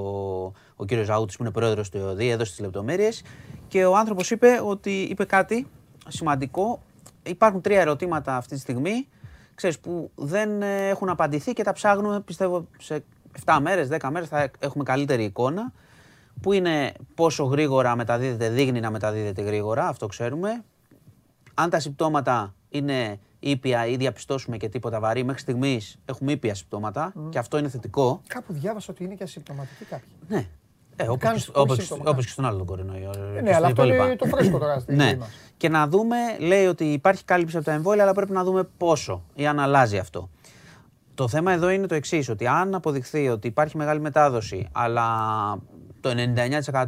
ο 0.77 0.85
κύριος 0.85 1.07
Ζαούτης, 1.07 1.37
που 1.37 1.43
είναι 1.43 1.53
πρόεδρος 1.53 1.89
του 1.91 1.99
ΕΟΔΗ, 1.99 2.29
έδωσε 2.29 2.51
τις 2.51 2.61
λεπτομέρειες. 2.61 3.23
Και 3.69 3.85
ο 3.85 3.97
άνθρωπος 3.97 4.31
είπε, 4.31 4.61
ότι, 4.65 5.01
είπε 5.03 5.25
κάτι 5.25 5.67
σημαντικό. 6.09 6.83
Υπάρχουν 7.23 7.61
τρία 7.61 7.81
ερωτήματα 7.81 8.37
αυτή 8.37 8.55
τη 8.55 8.61
στιγμή, 8.61 9.09
ξέρεις, 9.55 9.79
που 9.79 10.11
δεν 10.15 10.63
ε, 10.63 10.89
έχουν 10.89 11.09
απαντηθεί 11.09 11.53
και 11.53 11.63
τα 11.63 11.73
ψάχνουμε, 11.73 12.21
πιστεύω, 12.21 12.67
σε 12.79 13.05
7 13.45 13.59
μέρες, 13.61 13.89
10 13.91 14.09
μέρες 14.11 14.29
θα 14.29 14.51
έχουμε 14.59 14.85
καλύτερη 14.85 15.25
εικόνα 15.25 15.73
που 16.43 16.53
είναι 16.53 16.93
πόσο 17.15 17.45
γρήγορα 17.45 17.97
μεταδίδεται, 17.97 18.49
δείχνει 18.49 18.81
να 18.81 18.91
μεταδίδεται 18.91 19.43
γρήγορα, 19.43 19.89
αυτό 19.89 20.07
ξέρουμε. 20.07 20.65
Αν 21.55 21.71
τα 21.71 21.81
συμπτώματα 21.81 22.55
είναι 22.69 23.19
ήπια 23.39 23.87
ή 23.87 23.97
διαπιστώσουμε 23.97 24.57
και 24.57 24.69
τίποτα 24.69 25.01
βαρύ, 25.01 25.25
μέχρι 25.25 25.41
στιγμής 25.41 25.99
έχουμε 26.05 26.33
ήπια 26.33 26.55
συμπτώματα 26.55 27.13
και 27.31 27.39
αυτό 27.39 27.59
είναι 27.59 27.69
θετικό. 27.69 28.23
Κάπου 28.27 28.53
διάβασα 28.53 28.93
ότι 28.93 29.05
είναι 29.05 29.15
και 29.15 29.23
ασυμπτωματικοί 29.23 29.85
κάποιοι. 29.85 30.09
Ναι. 30.29 30.47
Ε, 30.97 31.05
όπως, 31.05 31.17
Κάνεις 31.19 31.45
και, 31.45 31.51
χωρίς 31.55 31.73
όπως, 31.73 31.85
σύμπτωμα. 31.87 32.11
όπως 32.11 32.25
και 32.25 32.31
στον 32.31 32.45
άλλο 32.45 32.57
τον 32.57 32.67
κορονοϊό. 32.67 33.11
ε, 33.11 33.35
και 33.35 33.41
ναι, 33.41 33.49
στα 33.49 33.57
αλλά 33.57 33.67
αυτό 33.67 33.83
υπόλοιπα. 33.83 34.05
είναι 34.05 34.17
το 34.17 34.27
φρέσκο 34.27 34.59
τώρα 34.59 34.79
στη 34.79 34.95
Ναι. 34.97 35.05
ζωή 35.05 35.17
μας. 35.17 35.29
Και 35.57 35.69
να 35.69 35.87
δούμε, 35.89 36.17
λέει 36.39 36.67
ότι 36.67 36.85
υπάρχει 36.85 37.25
κάλυψη 37.25 37.57
από 37.57 37.65
τα 37.65 37.73
εμβόλια, 37.73 38.03
αλλά 38.03 38.13
πρέπει 38.13 38.33
να 38.33 38.45
δούμε 38.45 38.69
πόσο 38.77 39.23
ή 39.35 39.47
αν 39.47 39.61
αλλάζει 39.61 39.99
αυτό. 39.99 40.31
Το 41.15 41.29
θέμα 41.29 41.53
εδώ 41.53 41.71
είναι 41.71 41.87
το 41.87 41.95
εξής, 41.95 42.29
ότι 42.29 42.47
αν 42.47 42.75
αποδειχθεί 42.75 43.29
ότι 43.29 43.47
υπάρχει 43.47 43.77
μεγάλη 43.77 44.01
μετάδοση, 44.01 44.69
αλλά 44.73 45.07
το 46.01 46.11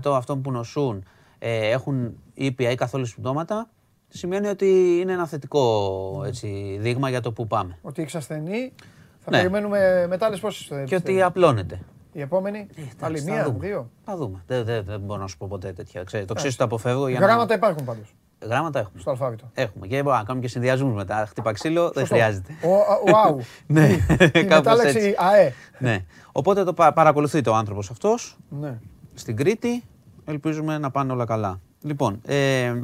99% 0.07 0.13
αυτών 0.17 0.43
που 0.43 0.51
νοσούν 0.51 1.05
ε, 1.39 1.71
έχουν 1.71 2.17
ήπια 2.35 2.71
ή 2.71 2.75
καθόλου 2.75 3.05
συμπτώματα, 3.07 3.69
σημαίνει 4.09 4.47
ότι 4.49 4.99
είναι 5.01 5.13
ένα 5.13 5.27
θετικό 5.27 6.23
έτσι, 6.27 6.77
δείγμα 6.81 7.09
για 7.11 7.21
το 7.21 7.33
που 7.33 7.47
πάμε. 7.47 7.79
Ότι 7.83 8.03
εξασθενεί, 8.03 8.73
θα 9.19 9.31
Ναι. 9.31 9.37
περιμένουμε 9.37 10.07
μετά 10.09 10.27
άλλες 10.27 10.41
πόσες 10.41 10.71
ε, 10.71 10.75
Και 10.75 10.81
ότι 10.81 10.89
πιστεύεις. 11.05 11.23
απλώνεται. 11.23 11.81
Η 12.17 12.21
επόμενη, 12.21 12.59
άλλη 13.01 13.19
Εντάξει, 13.19 13.25
θα 13.25 13.33
μία, 13.33 13.45
δούμε. 13.45 13.67
δύο; 13.67 13.91
Θα 14.05 14.17
δούμε. 14.17 14.43
Δεν, 14.47 14.65
δεν, 14.65 14.85
δεν 14.85 15.01
μπορώ 15.01 15.21
να 15.21 15.27
σου 15.27 15.37
πω 15.37 15.47
ποτέ 15.51 15.73
τέτοια. 15.73 16.05
Ξέρετε, 16.05 16.29
το 16.29 16.35
ξέρει 16.35 16.49
ότι 16.49 16.59
το 16.59 16.65
αποφεύγω 16.65 17.09
για 17.09 17.19
Γράμματα 17.19 17.47
να. 17.47 17.55
υπάρχουν 17.55 17.85
πάντως, 17.85 18.15
Γράμματα 18.43 18.79
έχουμε. 18.79 19.01
στο 19.01 19.11
αλφάβητο. 19.11 19.51
Έχουμε. 19.55 19.87
Και 19.87 19.97
μπορούμε 19.97 20.19
να 20.21 20.25
κάνουμε 20.25 20.45
και 20.45 20.51
συνδυασμούς 20.51 20.95
μετά. 20.95 21.27
Χτύπα 21.29 21.53
ξύλο, 21.53 21.83
δεν 21.83 21.93
Σωστό. 22.07 22.15
χρειάζεται. 22.15 22.53
Ο- 22.63 22.69
ο- 22.69 23.03
Ουάου. 23.13 23.41
ναι, 23.67 23.89
Η 23.89 23.97
κάπως 23.99 24.43
μετάλλαξη 24.45 24.97
έτσι. 24.97 25.15
ΑΕ. 25.19 25.53
ναι. 25.79 26.05
Οπότε 26.33 26.65
το 26.65 26.73
πα- 26.75 26.93
παρακολουθείται 26.93 27.51
ο 27.51 27.55
άνθρωπος 27.55 27.91
αυτός 27.91 28.37
Ναι. 28.49 28.79
στην 29.15 29.37
Κρήτη. 29.37 29.85
Ελπίζουμε 30.25 30.79
να 30.79 30.91
πάνε 30.91 31.13
όλα 31.13 31.25
καλά. 31.25 31.61
Λοιπόν, 31.83 32.21
ε, 32.27 32.75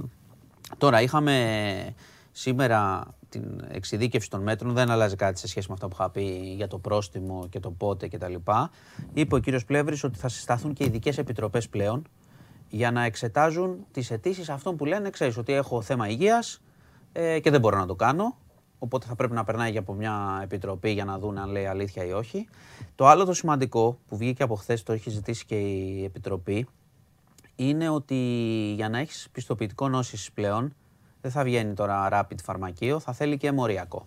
τώρα 0.78 1.00
είχαμε 1.00 1.34
σήμερα 2.32 3.04
την 3.32 3.64
εξειδίκευση 3.68 4.30
των 4.30 4.42
μέτρων. 4.42 4.72
Δεν 4.72 4.90
αλλάζει 4.90 5.16
κάτι 5.16 5.38
σε 5.38 5.48
σχέση 5.48 5.66
με 5.68 5.74
αυτά 5.74 5.88
που 5.88 5.96
είχα 5.98 6.10
πει 6.10 6.52
για 6.56 6.68
το 6.68 6.78
πρόστιμο 6.78 7.46
και 7.50 7.60
το 7.60 7.70
πότε 7.70 8.08
κτλ. 8.08 8.34
Είπε 9.12 9.34
ο 9.34 9.38
κύριος 9.38 9.64
Πλεύρης 9.64 10.04
ότι 10.04 10.18
θα 10.18 10.28
συσταθούν 10.28 10.72
και 10.72 10.84
ειδικές 10.84 11.18
επιτροπές 11.18 11.68
πλέον 11.68 12.06
για 12.68 12.90
να 12.90 13.04
εξετάζουν 13.04 13.86
τις 13.90 14.10
αιτήσεις 14.10 14.48
αυτών 14.48 14.76
που 14.76 14.84
λένε, 14.84 15.10
ξέρεις, 15.10 15.36
ότι 15.36 15.52
έχω 15.52 15.82
θέμα 15.82 16.08
υγείας 16.08 16.60
ε, 17.12 17.40
και 17.40 17.50
δεν 17.50 17.60
μπορώ 17.60 17.78
να 17.78 17.86
το 17.86 17.94
κάνω. 17.94 18.36
Οπότε 18.78 19.06
θα 19.06 19.14
πρέπει 19.14 19.34
να 19.34 19.44
περνάει 19.44 19.72
και 19.72 19.78
από 19.78 19.92
μια 19.92 20.40
επιτροπή 20.42 20.90
για 20.90 21.04
να 21.04 21.18
δουν 21.18 21.38
αν 21.38 21.50
λέει 21.50 21.66
αλήθεια 21.66 22.04
ή 22.04 22.12
όχι. 22.12 22.48
Το 22.94 23.06
άλλο 23.06 23.24
το 23.24 23.32
σημαντικό 23.32 23.98
που 24.08 24.16
βγήκε 24.16 24.42
από 24.42 24.54
χθες, 24.54 24.82
το 24.82 24.92
έχει 24.92 25.10
ζητήσει 25.10 25.44
και 25.44 25.54
η 25.54 26.04
επιτροπή, 26.04 26.66
είναι 27.56 27.88
ότι 27.88 28.14
για 28.76 28.88
να 28.88 28.98
έχεις 28.98 29.28
πιστοποιητικό 29.32 29.88
νόσης 29.88 30.32
πλέον, 30.32 30.74
δεν 31.22 31.30
θα 31.30 31.42
βγαίνει 31.44 31.74
τώρα 31.74 32.08
rapid 32.12 32.36
φαρμακείο, 32.44 32.98
θα 32.98 33.12
θέλει 33.12 33.36
και 33.36 33.52
μοριακό. 33.52 34.06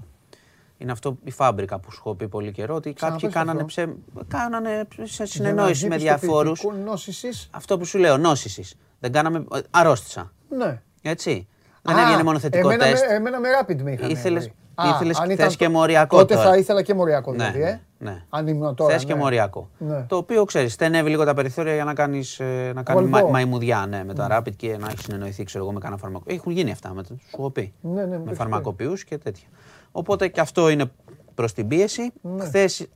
Είναι 0.77 0.91
αυτό 0.91 1.17
η 1.23 1.31
φάμπρικα 1.31 1.79
που 1.79 1.91
σου 1.91 1.97
έχω 2.05 2.15
πει 2.15 2.27
πολύ 2.27 2.51
καιρό, 2.51 2.75
ότι 2.75 2.93
κάποιοι 2.93 3.15
Ξαναπες 3.29 3.33
κάνανε, 3.33 3.61
αυτό. 3.61 3.65
ψε... 3.65 4.27
κάνανε 4.27 4.87
σε 5.03 5.05
Για 5.15 5.25
συνεννόηση 5.25 5.83
να 5.83 5.89
με 5.89 5.95
βγει 5.95 6.03
διαφόρους. 6.03 6.51
πιστοποιητικό 6.59 6.89
νόσησης, 6.89 7.49
Αυτό 7.51 7.77
που 7.77 7.85
σου 7.85 7.97
λέω, 7.97 8.17
νόσησης. 8.17 8.75
Δεν 8.99 9.11
κάναμε, 9.11 9.45
ε, 9.55 9.59
αρρώστησα. 9.71 10.31
Ναι. 10.49 10.81
Έτσι. 11.01 11.47
Δεν 11.81 11.95
Α, 11.97 12.01
έβγαινε 12.01 12.23
μόνο 12.23 12.39
θετικό 12.39 12.69
εμένα, 12.69 12.89
τεστ. 12.91 13.05
με- 13.09 13.13
Εμένα 13.15 13.39
με 13.39 13.47
rapid 13.61 13.81
με 13.81 13.91
είχαν. 13.91 14.09
Ήθελες- 14.09 14.43
βρει. 14.43 14.53
Α, 14.75 14.89
ήθελες- 14.95 15.19
αν 15.19 15.25
θες 15.25 15.33
ήταν 15.35 15.49
και 15.49 15.65
το- 15.65 15.71
μοριακό 15.71 16.17
Τότε 16.17 16.35
τώρα. 16.35 16.49
θα 16.49 16.57
ήθελα 16.57 16.81
και 16.81 16.93
μοριακό 16.93 17.31
Ναι, 17.31 17.37
δηλαδή, 17.51 17.61
ε. 17.71 17.81
Ναι. 18.11 18.23
Αν 18.29 18.47
ήμουν 18.47 18.75
τώρα. 18.75 18.93
Θες 18.93 19.05
και 19.05 19.13
ναι. 19.13 19.19
μοριακό. 19.19 19.69
Ναι. 19.77 20.01
Το 20.01 20.15
οποίο 20.17 20.43
ξέρεις, 20.43 20.73
στενεύει 20.73 21.09
λίγο 21.09 21.25
τα 21.25 21.33
περιθώρια 21.33 21.73
για 21.73 21.83
να 21.83 21.93
κάνεις 21.93 22.39
να 22.73 22.83
κάνει 22.83 22.99
Κολπό. 22.99 23.17
μα, 23.17 23.29
μαϊμουδιά 23.29 23.85
ναι, 23.89 24.03
με 24.03 24.13
τα 24.13 24.27
rapid 24.31 24.55
και 24.55 24.77
να 24.77 24.87
έχεις 24.87 25.01
συνεννοηθεί 25.01 25.43
ξέρω 25.43 25.63
εγώ, 25.63 25.73
με 25.73 25.79
κανένα 25.79 26.01
φαρμακό. 26.01 26.23
Έχουν 26.27 26.51
γίνει 26.51 26.71
αυτά, 26.71 26.93
με, 26.93 27.03
το- 27.03 27.15
σου 27.19 27.29
έχω 27.37 27.49
πει. 27.49 27.73
Ναι, 27.81 27.91
ναι, 27.91 28.05
μου 28.05 28.11
το 28.11 28.17
με 28.17 28.23
έχεις 28.25 28.37
φαρμακοποιούς 28.37 29.03
και 29.03 29.17
τέτοια. 29.17 29.47
Οπότε 29.91 30.27
και 30.27 30.39
αυτό 30.39 30.69
είναι 30.69 30.91
προς 31.35 31.53
την 31.53 31.67
πίεση. 31.67 32.11
Ναι. 32.21 32.43
Χθες, 32.43 32.87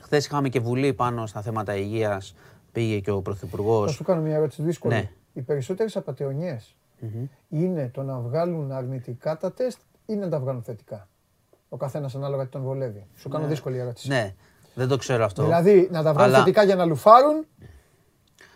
χθες 0.00 0.26
είχαμε 0.26 0.48
και 0.48 0.60
βουλή 0.60 0.92
πάνω 0.92 1.26
στα 1.26 1.42
θέματα 1.42 1.76
υγείας. 1.76 2.34
Πήγε 2.72 2.98
και 2.98 3.10
ο 3.10 3.22
Πρωθυπουργός. 3.22 3.90
Θα 3.90 3.96
σου 3.96 4.04
κάνω 4.04 4.20
μια 4.20 4.34
ερώτηση 4.34 4.62
δύσκολη. 4.62 4.94
Ναι. 4.94 5.10
Οι 5.32 5.40
περισσότερες 5.40 5.96
απαταιωνιές 5.96 6.76
είναι 7.48 7.90
το 7.94 8.02
να 8.02 8.18
βγάλουν 8.18 8.72
αρνητικά 8.72 9.36
τα 9.36 9.52
τεστ 9.52 9.78
ή 10.06 10.14
να 10.14 10.28
τα 10.28 10.40
βγάλουν 10.40 10.62
θετικά; 10.62 11.08
Ο 11.68 11.76
καθένας 11.76 12.14
ανάλογα 12.14 12.42
τι 12.44 12.50
τον 12.50 12.62
βολεύει. 12.62 13.06
Σου 13.16 13.28
κάνω 13.28 13.46
δύσκολη 13.46 13.78
ερώτηση. 13.78 14.08
Ναι, 14.08 14.34
δεν 14.74 14.88
το 14.88 14.96
ξέρω 14.96 15.24
αυτό. 15.24 15.42
Δηλαδή 15.42 15.88
να 15.92 16.02
τα 16.02 16.12
βγάλουν 16.12 16.34
Αλλά- 16.34 16.44
θετικά 16.44 16.62
για 16.64 16.74
να 16.76 16.84
λουφάρουν. 16.84 17.46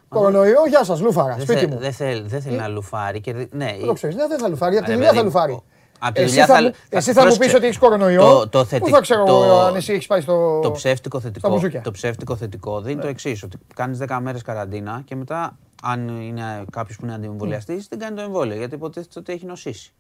Κορονοϊό, 0.09 0.67
γεια 0.69 0.85
σας, 0.85 1.01
λούφαρα. 1.01 1.35
Δεν, 1.35 1.43
Σπίτι 1.45 1.59
θε- 1.59 1.69
μου. 1.71 1.79
δεν 1.79 1.93
θέλει, 1.93 2.29
δεν 2.29 2.41
θέλει 2.43 2.55
Ε. 2.57 2.59
να 2.59 2.69
λουφάρει. 2.69 3.21
Και, 3.21 3.33
δι- 3.33 3.55
ναι, 3.55 3.75
Δεν 3.79 3.87
το 3.87 3.93
ξέρεις. 3.93 4.17
Ναι, 4.17 4.27
δεν 4.27 4.39
θα 4.39 4.49
λουφάρει. 4.49 4.77
Από 4.77 4.85
τη 4.85 4.91
Ρε 4.91 4.97
δουλειά 4.97 5.11
θα 5.11 5.15
παιδί, 5.15 5.27
λουφάρει. 5.27 5.53
ο- 5.53 5.65
απ' 5.99 6.15
τη 6.15 6.21
Εσύ 6.21 6.29
δουλειά 6.31 6.47
θα, 6.47 6.55
θα- 6.55 6.63
μου- 6.63 6.71
θα- 6.73 6.79
εσύ 6.97 7.13
θα 7.13 7.21
μου 7.21 7.27
πρόσεξε. 7.27 7.51
πει 7.51 7.57
ότι 7.57 7.67
έχεις 7.67 7.79
κορονοϊό. 7.79 8.23
Το- 8.23 8.49
το 8.49 8.59
Πού 8.61 8.65
θετικ- 8.67 8.95
θα 8.95 9.01
ξέρω 9.01 9.25
το- 9.25 9.33
εγώ 9.45 9.59
αν 9.61 9.75
εσύ 9.77 9.93
έχεις 9.93 10.07
πάει 10.07 10.21
στο. 10.21 10.61
Το 10.63 10.71
ψεύτικο 10.71 11.19
στα 11.19 11.29
θετικό, 11.29 11.49
μπουζούκια. 11.49 11.81
το 11.81 11.91
ψεύτικο 11.91 12.37
θετικό 12.37 12.81
δίνει 12.81 13.01
το 13.01 13.07
εξής: 13.07 13.43
Ότι 13.43 13.59
κάνεις 13.75 13.99
10 13.99 14.21
μέρες 14.21 14.43
καραντίνα 14.43 15.03
και 15.05 15.17
μετά, 15.17 15.59
αν 15.83 16.09
είναι 16.09 16.65
κάποιος 16.73 16.97
που 16.97 17.05
είναι 17.05 17.15
αντιεμβολιαστή, 17.15 17.87
δεν 17.89 17.99
κάνει 17.99 18.17
το 18.17 18.23
εμβόλιο 18.23 18.57
γιατί 18.57 18.75
υποτίθεται 18.75 19.19
ότι 19.19 19.33
έχει 19.33 19.47
νοσήσει. 19.47 19.93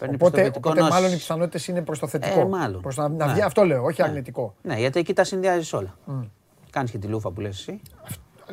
Παίρνει 0.00 0.14
Οπότε, 0.14 0.30
πιστοποιητικό 0.30 0.68
οπότε 0.70 0.80
μάλλον 0.80 0.98
οι 0.98 1.02
νόσης. 1.02 1.18
πιθανότητες 1.20 1.66
είναι 1.68 1.82
προς 1.82 1.98
το 1.98 2.06
θετικό. 2.06 2.40
Ε, 2.40 2.44
μάλλον. 2.44 2.80
Προς 2.80 2.96
να, 2.96 3.08
να 3.08 3.26
Ναι. 3.26 3.32
βγει, 3.32 3.42
αυτό 3.42 3.64
λέω, 3.64 3.84
όχι 3.84 4.02
Ναι. 4.02 4.08
αρνητικό. 4.08 4.54
Ναι, 4.62 4.74
γιατί 4.78 4.98
εκεί 4.98 5.12
τα 5.12 5.24
συνδυάζεις 5.24 5.72
όλα. 5.72 5.98
Κάνεις 6.70 6.90
και 6.90 6.98
τη 6.98 7.06
λούφα 7.06 7.30
που 7.30 7.40
λες 7.40 7.58
εσύ. 7.58 7.80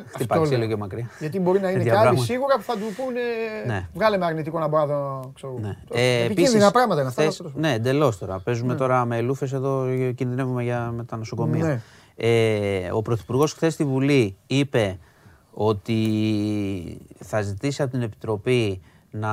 Χτυπάει 0.06 0.38
λέω. 0.38 0.48
ξύλο 0.48 0.66
και 0.66 0.76
μακριά. 0.76 1.10
Γιατί 1.20 1.40
μπορεί 1.40 1.60
να 1.60 1.68
είναι 1.68 1.78
Τέτοια 1.78 1.92
και 1.92 1.98
άλλοι 1.98 2.06
πράγματα. 2.08 2.32
σίγουρα 2.32 2.56
που 2.56 2.62
θα 2.62 2.72
του 2.72 2.84
πούνε 2.96 3.20
Ναι. 3.66 3.88
βγάλε 3.94 4.16
με 4.18 4.24
αρνητικό 4.26 4.58
να 4.58 4.68
μπορώ 4.68 4.84
να 4.86 4.88
το 5.22 5.30
ξέρω. 5.34 5.58
Ναι. 5.60 5.76
Το- 5.88 5.94
Ε, 5.98 6.14
Επικίνδυνα 6.24 6.48
επίσης, 6.56 6.70
πράγματα 6.70 7.00
είναι 7.00 7.08
αυτά. 7.08 7.22
χθες- 7.22 7.40
αυτό 7.40 7.52
το- 7.52 7.58
Ναι, 7.60 7.72
εντελώς 7.72 8.18
τώρα. 8.18 8.40
Παίζουμε 8.40 8.74
τώρα 8.74 9.04
με 9.04 9.20
λούφες 9.20 9.52
εδώ, 9.52 9.84
ε, 9.84 10.12
κινδυνεύουμε 10.12 10.62
για, 10.62 10.90
με 10.96 11.04
τα 11.04 11.16
νοσοκομεία. 11.16 11.64
Ναι. 11.64 11.80
Ε, 12.16 12.90
ο 12.92 13.02
Πρωθυπουργός 13.02 13.52
χθες 13.52 13.72
στη 13.72 13.84
Βουλή 13.84 14.36
είπε 14.46 14.98
ότι 15.50 15.98
θα 17.20 17.40
ζητήσει 17.42 17.82
από 17.82 17.90
την 17.90 18.02
Επιτροπή 18.02 18.80
να 19.16 19.30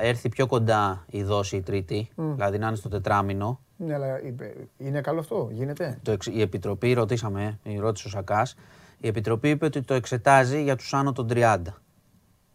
έρθει 0.00 0.28
πιο 0.28 0.46
κοντά 0.46 1.04
η 1.10 1.22
δόση 1.22 1.56
η 1.56 1.60
τρίτη, 1.62 2.08
δηλαδή 2.16 2.58
να 2.58 2.66
είναι 2.66 2.76
στο 2.76 2.88
τετράμινο. 2.88 3.60
Ναι, 3.76 3.94
αλλά 3.94 4.22
είπε, 4.22 4.54
είναι 4.76 5.00
καλό 5.00 5.18
αυτό, 5.20 5.48
γίνεται; 5.52 5.98
Το, 6.02 6.10
εξ- 6.10 6.26
η 6.34 6.40
Επιτροπή, 6.40 6.92
ρωτήσαμε, 6.92 7.58
η 7.62 7.78
ρώτησε 7.78 8.06
ο 8.06 8.10
Σακάς, 8.10 8.54
η 8.98 9.08
Επιτροπή 9.08 9.48
είπε 9.48 9.64
ότι 9.64 9.82
το 9.82 9.94
εξετάζει 9.94 10.62
για 10.62 10.76
τους 10.76 10.94
άνω 10.94 11.12
των 11.12 11.26
30. 11.30 11.56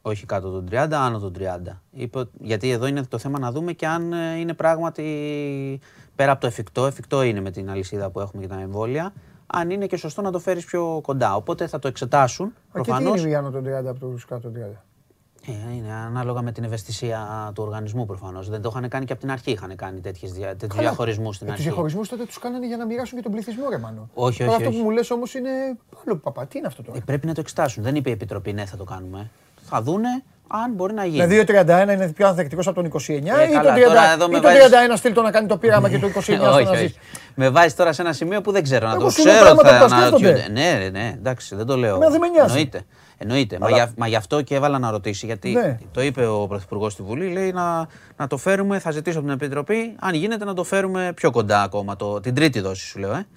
Όχι 0.02 0.26
κάτω 0.26 0.50
των 0.52 0.66
30, 0.72 0.88
άνω 0.92 1.20
των 1.20 1.34
30. 1.34 1.82
Είπε, 1.92 2.20
ότι- 2.20 2.32
γιατί 2.42 2.70
εδώ 2.70 2.86
είναι 2.88 3.04
το 3.04 3.18
θέμα 3.18 3.40
να 3.40 3.52
δούμε 3.52 3.72
και 3.74 3.88
αν 3.88 4.14
ε, 4.14 4.40
είναι 4.40 4.54
πράγματι 4.54 5.04
πέρα 6.16 6.32
από 6.32 6.42
το 6.42 6.48
εφικτό, 6.48 6.86
εφικτό 6.86 7.22
είναι 7.22 7.42
με 7.42 7.52
την 7.52 7.70
αλυσίδα 7.70 8.10
που 8.10 8.20
έχουμε 8.20 8.46
για 8.46 8.56
τα 8.56 8.62
εμβόλια, 8.62 9.14
αν 9.48 9.70
είναι 9.70 9.86
και 9.86 9.98
σωστό 9.98 10.22
να 10.22 10.32
το 10.32 10.40
φέρεις 10.40 10.66
πιο 10.66 11.00
κοντά. 11.04 11.36
Οπότε 11.36 11.68
θα 11.68 11.80
το 11.80 11.88
εξετάσουν, 11.88 12.46
Α, 12.48 12.50
και 12.52 12.56
τι 12.64 12.72
προφανώς. 12.72 13.22
είναι 13.22 13.30
η 13.30 13.36
άνω 13.36 13.50
των 13.52 13.64
30 13.64 13.90
από 13.90 14.00
τους 14.00 14.26
κάτω 14.26 14.42
των 14.42 14.54
30. 14.54 14.84
Ε, 15.48 15.52
είναι 15.76 15.94
ανάλογα 16.08 16.42
με 16.42 16.52
την 16.52 16.64
ευαισθησία 16.64 17.52
του 17.56 17.64
οργανισμού 17.64 18.06
προφανώς. 18.06 18.50
Δεν 18.50 18.62
το 18.62 18.70
είχαν 18.76 18.90
κάνει 18.90 19.06
και 19.06 19.12
από 19.12 19.22
την 19.22 19.32
αρχή, 19.32 19.52
είχαν 19.52 19.76
κάνει 19.76 20.00
τέτοιες, 20.00 20.32
δια- 20.32 20.48
τέτοιους 20.48 20.70
Καλά. 20.70 20.82
διαχωρισμούς 20.82 21.36
στην 21.36 21.48
Ε, 21.48 21.52
αρχή. 21.52 21.64
Του 21.64 21.70
διαχωρισμούς 21.70 22.10
τότε 22.10 22.26
τους 22.26 22.40
κάνανε 22.40 22.68
για 22.68 22.78
να 22.78 22.86
μοιράσουν 22.86 23.18
και 23.18 23.24
τον 23.24 23.32
πληθυσμό, 23.32 23.70
ρε 23.70 23.78
Μάνο. 23.78 24.10
Όχι, 24.14 24.38
Τώρα 24.38 24.50
όχι, 24.50 24.58
αυτό 24.58 24.70
όχι. 24.70 24.78
που 24.80 24.84
μου 24.84 24.92
λες 24.92 25.12
όμως 25.12 25.34
είναι. 25.34 25.50
Άλλο 26.06 26.16
παπά, 26.16 26.46
τι 26.46 26.58
είναι 26.58 26.68
αυτό 26.68 26.84
τώρα; 26.84 26.98
Ε, 26.98 27.02
πρέπει 27.06 27.28
να 27.28 27.34
το 27.34 27.40
εξετάσουν. 27.40 27.84
Δεν 27.84 27.96
είπε 27.96 28.10
η 28.10 28.12
Επιτροπή, 28.14 28.54
ναι, 28.54 28.66
θα 28.66 28.78
το 28.78 28.84
κάνουμε. 28.84 29.30
Θα 29.70 29.82
δούνε 29.82 30.24
αν 30.48 30.72
μπορεί 30.74 30.94
να 30.94 31.06
γίνει. 31.06 31.26
Δηλαδή 31.26 31.40
ο 31.40 31.44
31 31.44 31.94
είναι 31.94 32.12
πιο 32.12 32.28
ανθεκτικός 32.28 32.68
από 32.68 32.76
τον 32.76 32.86
29 32.86 33.08
Ε, 33.08 33.18
ή, 33.18 33.52
καλά, 33.52 33.74
το 33.74 33.80
30, 33.80 33.84
τώρα 33.88 34.12
εδώ 34.14 34.26
ή 34.26 34.30
με 34.30 34.36
το 34.40 34.42
βάζεις- 34.42 34.64
31 34.64 34.96
στείλ 34.98 35.14
το 35.14 35.22
να 35.22 35.32
κάνει 35.32 35.48
το 35.48 35.58
πείραμα 35.58 35.90
και 35.90 36.00
το 36.00 36.08
29 36.16 36.22
στο 36.22 36.54
όχι, 36.56 36.64
να 36.66 36.76
ζεις. 36.76 36.86
όχι. 36.86 36.96
Με 37.36 37.50
βάζεις 37.50 37.76
τώρα 37.76 37.94
σε 37.94 38.02
ένα 38.02 38.14
σημείο 38.14 38.42
που 38.42 38.52
δεν 38.52 38.64
ξέρω 38.64 38.88
να 38.88 38.94
Εγώ 38.94 39.04
το 39.04 39.10
σου 39.10 39.24
λέω 39.26 39.34
ξέρω. 39.34 39.56
πράγματα 39.56 39.78
Θα 39.78 39.84
που 39.84 39.90
τα 39.90 39.98
σκέφτονται. 39.98 40.28
αναρωτιούνται. 40.28 40.62
Ναι, 40.62 40.78
ναι, 40.84 40.90
ναι, 41.00 41.14
εντάξει, 41.18 41.56
δεν 41.56 41.66
το 41.66 41.78
λέω. 41.78 41.96
Εμένα 41.96 42.12
δεν 42.12 42.20
με 42.20 42.28
νοιάζει. 42.28 42.70
Εννοείται. 43.22 43.56
Εννοείται. 43.56 43.60
Μα, 43.60 43.66
Αλλά- 43.68 43.78
για, 43.78 43.94
μα 43.98 44.08
γι' 44.08 44.16
αυτό 44.16 44.42
και 44.42 44.56
έβαλα 44.56 44.80
να 44.80 44.92
ρωτήσει. 44.92 45.26
Γιατί 45.26 45.52
Ναι. 45.52 45.78
το 45.92 46.02
είπε 46.02 46.26
ο 46.26 46.48
Πρωθυπουργός 46.48 46.94
στη 46.94 47.04
Βουλή, 47.04 47.28
λέει 47.32 47.52
να, 47.52 47.88
να 48.18 48.28
το 48.28 48.38
φέρουμε, 48.38 48.80
θα 48.80 48.92
ζητήσω 48.92 49.18
από 49.20 49.28
την 49.28 49.36
Επιτροπή, 49.36 49.96
αν 50.00 50.14
γίνεται 50.14 50.46
να 50.46 50.54
το 50.54 50.64
φέρουμε 50.64 51.12
πιο 51.16 51.32
κοντά 51.32 51.62
ακόμα, 51.62 51.96
το, 51.96 52.20
την 52.20 52.34
τρίτη 52.36 52.60
δόση 52.60 52.86
σου 52.86 53.00
λέω. 53.00 53.12
Ε. 53.14 53.28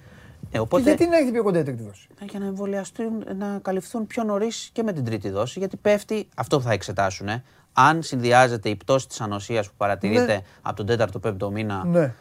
Ε, 0.51 0.59
οπότε, 0.59 0.81
Γιατί 0.83 1.07
να 1.07 1.17
έχει 1.17 1.31
πιο 1.31 1.43
κοντά 1.43 1.59
η 1.59 1.63
τρίτη 1.63 1.83
δόση; 1.83 2.07
Ε, 2.21 2.25
για 2.29 2.39
να 2.39 2.45
εμβολιαστούν, 2.45 3.11
να 3.37 3.59
καλυφθούν 3.61 4.07
πιο 4.07 4.23
νωρίς 4.23 4.69
και 4.73 4.83
με 4.83 4.93
την 4.93 5.05
τρίτη 5.05 5.29
δόση, 5.29 5.59
γιατί 5.59 5.77
πέφτει, 5.77 6.27
αυτό 6.35 6.59
θα 6.61 6.71
εξετάσουν, 6.71 7.27
ε, 7.27 7.43
αν 7.73 8.01
συνδυάζεται 8.03 8.69
η 8.69 8.75
πτώση 8.75 9.07
της 9.07 9.21
ανοσίας 9.21 9.67
που 9.67 9.73
παρατηρείται 9.77 10.25
Ναι. 10.25 10.39
από 10.61 10.75
τον 10.83 10.85
4ο-5ο 10.85 11.51
μήνα 11.51 11.83
Ναι. 11.85 12.13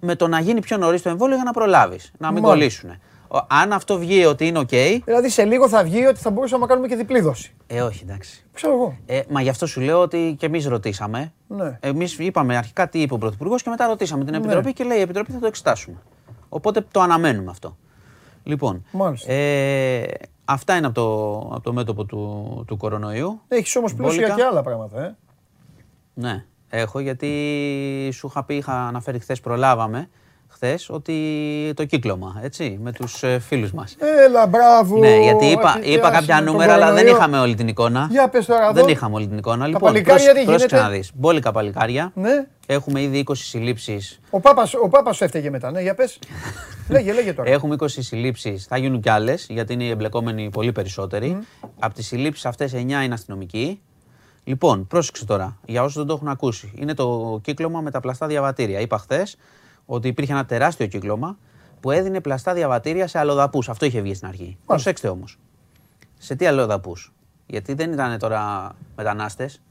με 0.00 0.14
το 0.16 0.28
να 0.28 0.40
γίνει 0.40 0.60
πιο 0.60 0.76
νωρίς 0.76 1.02
το 1.02 1.08
εμβόλιο 1.08 1.34
για 1.34 1.44
να 1.44 1.52
προλάβεις, 1.52 2.12
να 2.18 2.32
μην 2.32 2.42
Μάλιστα. 2.42 2.48
κολλήσουν. 2.80 3.00
Ο- 3.32 3.46
Αν 3.48 3.72
αυτό 3.72 3.98
βγει 3.98 4.24
ότι 4.24 4.46
είναι 4.46 4.58
οκ, 4.58 4.68
Δηλαδή 5.04 5.28
σε 5.28 5.44
λίγο 5.44 5.68
θα 5.68 5.82
βγει 5.84 6.06
ότι 6.06 6.20
θα 6.20 6.30
μπορούσαμε 6.30 6.60
να 6.62 6.66
κάνουμε 6.68 6.88
και 6.88 6.96
διπλή 6.96 7.20
δόση. 7.20 7.54
ε, 7.66 7.80
όχι, 7.82 8.02
εντάξει. 8.08 8.44
Ξέρω 8.52 8.72
εγώ. 8.72 8.96
Ε, 9.06 9.20
μα 9.30 9.40
γι' 9.42 9.48
αυτό 9.48 9.66
σου 9.66 9.80
λέω 9.80 10.00
ότι 10.00 10.34
και 10.38 10.46
εμείς 10.46 10.66
ρωτήσαμε. 10.66 11.32
Ναι. 11.46 11.78
Εμείς 11.80 12.18
είπαμε 12.18 12.56
αρχικά 12.56 12.88
τι 12.88 13.00
είπε 13.02 13.14
ο 13.14 13.18
Πρωθυπουργός 13.18 13.62
και 13.62 13.70
μετά 13.70 13.86
ρωτήσαμε 13.86 14.24
την 14.24 14.34
Επιτροπή 14.34 14.72
και 14.72 14.84
λέει 14.84 14.98
η 14.98 15.00
Επιτροπή 15.00 15.32
θα 15.32 15.38
το 15.38 15.46
εξετάσουμε. 15.46 15.96
Οπότε 16.48 16.86
το 16.90 17.00
αναμένουμε 17.00 17.50
αυτό. 17.50 17.76
Λοιπόν, 18.42 18.84
Μάλιστα. 18.92 19.32
ε, 19.32 20.06
αυτά 20.44 20.76
είναι 20.76 20.86
από 20.86 20.94
το, 20.94 21.38
από 21.54 21.60
το 21.60 21.72
μέτωπο 21.72 22.04
του, 22.04 22.64
του 22.66 22.76
κορονοϊού. 22.76 23.40
Έχεις 23.48 23.76
όμως 23.76 23.94
πλούσια 23.94 24.20
Μπόλικα. 24.20 24.34
και 24.36 24.42
άλλα 24.44 24.62
πράγματα. 24.62 25.02
Ε. 25.04 25.16
Ναι, 26.14 26.44
έχω 26.68 26.98
γιατί 27.00 28.10
σου 28.12 28.26
είχα 28.26 28.44
πει, 28.44 28.54
είχα 28.54 28.86
αναφέρει 28.86 29.18
χθες, 29.18 29.40
προλάβαμε 29.40 30.08
χθες 30.62 30.88
ότι 30.90 31.16
το 31.76 31.84
κύκλωμα, 31.84 32.40
έτσι, 32.42 32.78
με 32.82 32.92
τους 32.92 33.22
ε, 33.22 33.38
φίλους 33.38 33.72
μας. 33.72 33.96
Έλα, 34.26 34.46
μπράβο. 34.46 34.98
Ναι, 34.98 35.20
γιατί 35.20 35.46
είπα, 35.46 35.78
Έχει 35.80 35.92
είπα 35.92 36.08
πιάσει 36.08 36.26
κάποια 36.26 36.36
με 36.38 36.44
τον 36.44 36.52
νούμερα, 36.52 36.72
αλλά 36.72 36.84
δεν 36.84 36.94
κορονοϊό. 36.94 37.16
είχαμε 37.16 37.38
όλη 37.38 37.54
την 37.54 37.68
εικόνα. 37.68 38.08
Για 38.10 38.28
πες 38.28 38.46
τώρα 38.46 38.62
εδώ. 38.62 38.72
Δεν 38.72 38.88
είχαμε 38.88 39.14
όλη 39.14 39.26
την 39.26 39.38
εικόνα. 39.38 39.66
Λοιπόν, 39.66 39.92
παλικάρια 39.92 40.34
τι 40.34 40.44
πρόσεξε 40.44 40.76
γίνεται; 40.76 40.88
να 40.88 40.88
δεις. 40.88 41.10
Μπόλικα 41.14 41.52
παλικάρια. 41.52 42.12
Ναι. 42.14 42.46
Έχουμε 42.66 43.02
ήδη 43.02 43.24
20 43.28 43.32
συλλήψεις. 43.34 44.20
Ο 44.30 44.40
Πάπας, 44.40 44.74
ο 44.74 44.88
Πάπας 44.88 45.16
σου 45.16 45.24
έφταιγε 45.24 45.50
μετά, 45.50 45.70
ναι, 45.70 45.80
για 45.80 45.94
πες. 45.94 46.18
λέγε, 46.94 47.12
λέγε 47.12 47.32
τώρα. 47.32 47.50
Έχουμε 47.50 47.76
20 47.78 47.86
συλλήψεις. 47.88 48.66
Θα 48.66 48.76
γίνουν 48.76 49.00
κι 49.00 49.10
άλλες, 49.10 49.46
γιατί 49.50 49.72
είναι 49.72 49.84
οι 49.84 49.90
εμπλεκόμενοι 49.90 50.50
πολύ 50.50 50.72
περισσότεροι. 50.72 51.38
Από 51.78 51.94
τις 51.94 52.06
συλλήψεις 52.06 52.46
αυτές 52.46 52.72
9 52.74 52.76
είναι 52.76 53.14
αστυνομικοί. 53.14 53.80
Λοιπόν, 54.44 54.86
πρόσεξε 54.86 55.24
τώρα, 55.24 55.58
για 55.66 55.82
όσους 55.82 55.96
δεν 55.96 56.06
το 56.06 56.12
έχουν 56.12 56.28
ακούσει. 56.28 56.72
Είναι 56.74 56.94
το 56.94 57.38
κύκλωμα 57.42 57.80
με 57.80 57.90
τα 57.90 58.00
πλαστά 58.00 58.26
διαβατήρια. 58.26 58.80
Είπα 58.80 58.98
χθες 58.98 59.36
ότι 59.92 60.08
υπήρχε 60.08 60.32
ένα 60.32 60.44
τεράστιο 60.44 60.86
κύκλωμα 60.86 61.38
που 61.80 61.90
έδινε 61.90 62.20
πλαστά 62.20 62.54
διαβατήρια 62.54 63.06
σε 63.06 63.18
αλλοδαπούς. 63.18 63.68
Αυτό 63.68 63.86
είχε 63.86 64.00
βγει 64.00 64.14
στην 64.14 64.28
αρχή. 64.28 64.56
Προσέξτε 64.66 65.08
όμως. 65.08 65.38
Σε 66.18 66.34
τι 66.34 66.46
αλλοδαπούς. 66.46 67.12
Γιατί 67.46 67.74
δεν 67.74 67.92
ήταν 67.92 68.18
τώρα 68.18 68.72
μετανάστες. 68.96 69.62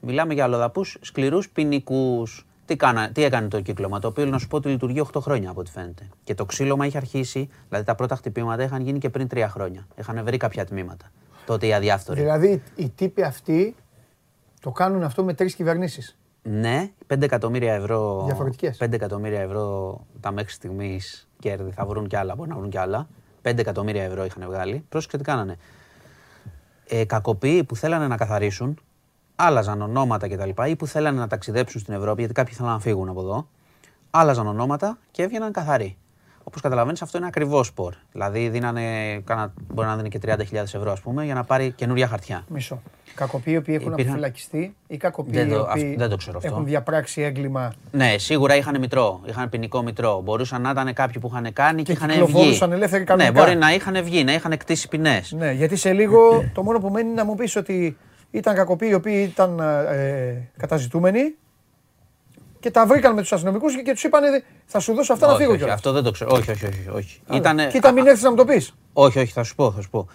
Μιλάμε 0.00 0.34
για 0.34 0.44
αλλοδαπούς 0.44 0.98
σκληρούς 1.00 1.48
ποινικούς. 1.48 2.46
Τι, 2.66 2.76
κάνα, 2.76 3.10
τι 3.10 3.22
έκανε 3.22 3.48
το 3.48 3.60
κύκλωμα, 3.60 3.98
το 3.98 4.08
οποίο 4.08 4.24
να 4.26 4.38
σου 4.38 4.48
πω 4.48 4.56
ότι 4.56 4.68
λειτουργεί 4.68 5.00
8 5.12 5.20
χρόνια 5.20 5.50
από 5.50 5.60
ό,τι 5.60 5.70
φαίνεται. 5.70 6.08
Και 6.24 6.34
το 6.34 6.44
ξύλωμα 6.44 6.86
είχε 6.86 6.96
αρχίσει, 6.96 7.48
δηλαδή 7.68 7.86
τα 7.86 7.94
πρώτα 7.94 8.16
χτυπήματα 8.16 8.62
είχαν 8.62 8.82
γίνει 8.82 8.98
και 8.98 9.10
πριν 9.10 9.28
3 9.34 9.46
χρόνια. 9.48 9.86
Είχαν 9.96 10.24
βρει 10.24 10.36
κάποια 10.36 10.64
τμήματα. 10.64 11.10
Τότε 11.46 11.66
οι 11.66 11.74
αδιάφθοροι. 11.74 12.20
Δηλαδή 12.20 12.62
οι 12.74 12.88
τύποι 12.88 13.22
αυτοί 13.22 13.74
το 14.60 14.70
κάνουν 14.70 15.02
αυτό 15.02 15.24
με 15.24 15.34
τρεις 15.34 15.54
κυβερνήσεις. 15.54 16.16
Ναι, 16.46 16.90
5 17.06 17.22
εκατομμύρια 17.22 17.74
ευρώ. 17.74 18.22
Διαφορετικές. 18.24 18.76
5 18.80 18.92
εκατομμύρια 18.92 19.40
ευρώ 19.40 20.00
τα 20.20 20.32
μέχρι 20.32 20.52
στιγμής 20.52 21.28
κέρδη. 21.38 21.70
Θα 21.70 21.86
βρουν 21.86 22.08
κι 22.08 22.16
άλλα, 22.16 22.34
μπορεί 22.34 22.48
να 22.48 22.56
βρουν 22.56 22.70
κι 22.70 22.78
άλλα. 22.78 23.08
5 23.42 23.58
εκατομμύρια 23.58 24.02
ευρώ 24.02 24.24
είχαν 24.24 24.46
βγάλει. 24.46 24.84
Πρόσεξε 24.88 25.16
τι 25.16 25.22
κάνανε. 25.22 25.56
Ε, 26.88 27.04
κακοποιοί 27.04 27.64
που 27.64 27.76
θέλανε 27.76 28.06
να 28.06 28.16
καθαρίσουν, 28.16 28.80
άλλαζαν 29.36 29.82
ονόματα 29.82 30.28
κτλ. 30.28 30.50
ή 30.68 30.76
που 30.76 30.86
θέλανε 30.86 31.18
να 31.18 31.26
ταξιδέψουν 31.26 31.80
στην 31.80 31.94
Ευρώπη, 31.94 32.18
γιατί 32.18 32.34
κάποιοι 32.34 32.54
θέλανε 32.54 32.74
να 32.74 32.80
φύγουν 32.80 33.08
από 33.08 33.20
εδώ, 33.20 33.48
άλλαζαν 34.10 34.46
ονόματα 34.46 34.98
και 35.10 35.22
έβγαιναν 35.22 35.52
καθαροί. 35.52 35.96
Όπως 36.44 36.60
καταλαβαίνεις, 36.62 37.02
αυτό 37.02 37.18
είναι 37.18 37.26
ακριβό 37.26 37.62
σπορ. 37.62 37.94
Δηλαδή, 38.12 38.48
δίνανε, 38.48 38.82
κάνα, 39.24 39.52
μπορεί 39.72 39.88
να 39.88 39.96
δίνει 39.96 40.08
και 40.08 40.18
30.000 40.26 40.74
ευρώ, 40.74 40.92
ας 40.92 41.00
πούμε, 41.00 41.24
για 41.24 41.34
να 41.34 41.44
πάρει 41.44 41.70
καινούρια 41.70 42.06
χαρτιά. 42.08 42.44
Μισό. 42.48 42.82
Κακοποιοί 43.14 43.52
οι 43.56 43.56
οποίοι 43.56 43.74
έχουν 43.78 43.92
Υπήρχαν- 43.92 44.14
αποφυλακιστεί 44.14 44.74
ή 44.86 44.96
κακοποιοί 44.96 45.32
Δεν 45.38 45.48
οι 45.48 45.50
το- 45.52 45.60
οποίοι 45.70 45.88
αυ- 45.90 45.98
δεν 45.98 46.08
το 46.08 46.16
ξέρω 46.16 46.36
αυτό. 46.36 46.48
έχουν 46.50 46.64
διαπράξει 46.64 47.22
έγκλημα 47.22 47.72
Ναι, 47.90 48.14
σίγουρα 48.18 48.56
είχαν 48.56 48.78
μητρό. 48.78 49.20
Είχαν 49.26 49.48
ποινικό 49.48 49.82
μητρό. 49.82 50.20
Μπορούσαν 50.20 50.62
να 50.62 50.70
ήταν 50.70 50.92
κάποιοι 50.92 51.20
που 51.20 51.30
είχαν 51.32 51.52
κάνει 51.52 51.82
και, 51.82 51.82
Και 51.82 51.92
είχαν 51.92 52.08
βγει. 52.10 52.20
κυκλοφορούσαν 52.24 52.72
ελεύθεροι 52.72 53.00
Ναι, 53.02 53.06
κανονικά. 53.08 53.42
μπορεί 53.44 53.56
να 53.56 53.74
είχαν 53.74 54.02
βγει, 54.04 54.24
να 54.24 54.32
είχαν 54.32 54.56
κτήσει 54.56 54.88
ποινές. 54.88 55.32
Ναι, 55.32 55.52
γιατί 55.52 55.76
σε 55.76 55.92
λίγο 55.92 56.44
το 56.54 56.62
μόνο 56.62 56.78
που 56.80 56.88
μένει 56.88 57.06
είναι 57.10 57.16
να 57.22 57.24
μου 57.24 57.34
πεις 57.34 57.56
ότι 57.56 57.96
ήταν 58.30 58.54
κακοποιοί 58.54 58.88
οι 58.92 58.94
οποίοι 58.94 59.28
ήταν 59.32 59.58
ε, 59.92 60.48
καταζητούμενοι 60.56 61.34
και 62.64 62.70
τα 62.70 62.86
βρήκαν 62.86 63.14
με 63.14 63.20
τους 63.20 63.32
αστυνομικούς 63.32 63.74
και, 63.76 63.82
και 63.82 63.92
τους 63.92 64.02
είπαν 64.04 64.22
θα 64.64 64.80
σου 64.80 64.94
δώσω 64.94 65.12
αυτά 65.12 65.26
να 65.26 65.32
όχι, 65.32 65.40
φύγω 65.40 65.50
όχι, 65.52 65.58
κιόλας. 65.60 65.76
αυτό 65.76 65.92
δεν 65.92 66.02
το 66.02 66.10
ξέρω. 66.10 66.30
Όχι, 66.34 66.50
όχι, 66.50 66.66
όχι. 66.66 66.88
όχι. 66.94 67.20
Άρα, 67.26 67.38
Ήτανε- 67.38 67.70
Κοίτα 67.70 67.92
μην 67.92 68.04
α- 68.04 68.08
έρθεις 68.08 68.22
να 68.22 68.30
μου 68.30 68.36
το 68.36 68.44
πεις. 68.44 68.72
όχι, 68.92 69.18
όχι, 69.18 69.32
θα 69.32 69.42
σου 69.42 69.54
πω, 69.54 69.70
θα 69.72 69.80
σου 69.80 69.90
πω. 69.90 70.06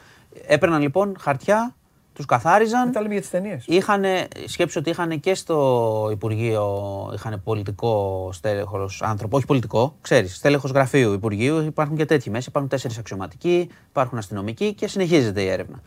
Έπαιρναν 0.47 0.81
λοιπόν 0.81 1.15
χαρτιά, 1.19 1.75
τους 2.13 2.25
καθάριζαν. 2.25 2.91
Τα 2.91 3.01
λέμε 3.01 3.11
για 3.13 3.21
τις 3.21 3.29
ταινίες. 3.29 3.63
Είχαν, 3.67 4.03
σκέψου 4.45 4.77
ότι 4.79 4.89
είχαν 4.89 5.19
και 5.19 5.35
στο 5.35 6.09
Υπουργείο, 6.11 6.67
είχαν 7.15 7.41
πολιτικό 7.43 8.29
στέλεχος 8.33 9.01
άνθρωπο, 9.01 9.37
όχι 9.37 9.45
πολιτικό, 9.45 9.95
ξέρεις, 10.01 10.35
στέλεχος 10.35 10.71
γραφείου 10.71 11.13
Υπουργείου, 11.13 11.61
υπάρχουν 11.61 11.97
και 11.97 12.05
τέτοιοι 12.05 12.29
μέσα, 12.29 12.45
υπάρχουν 12.49 12.71
τέσσερις 12.71 12.97
αξιωματικοί, 12.97 13.69
υπάρχουν 13.89 14.17
αστυνομικοί 14.17 14.73
και 14.73 14.87
συνεχίζεται 14.87 15.41
η 15.41 15.47
έρευνα. 15.47 15.79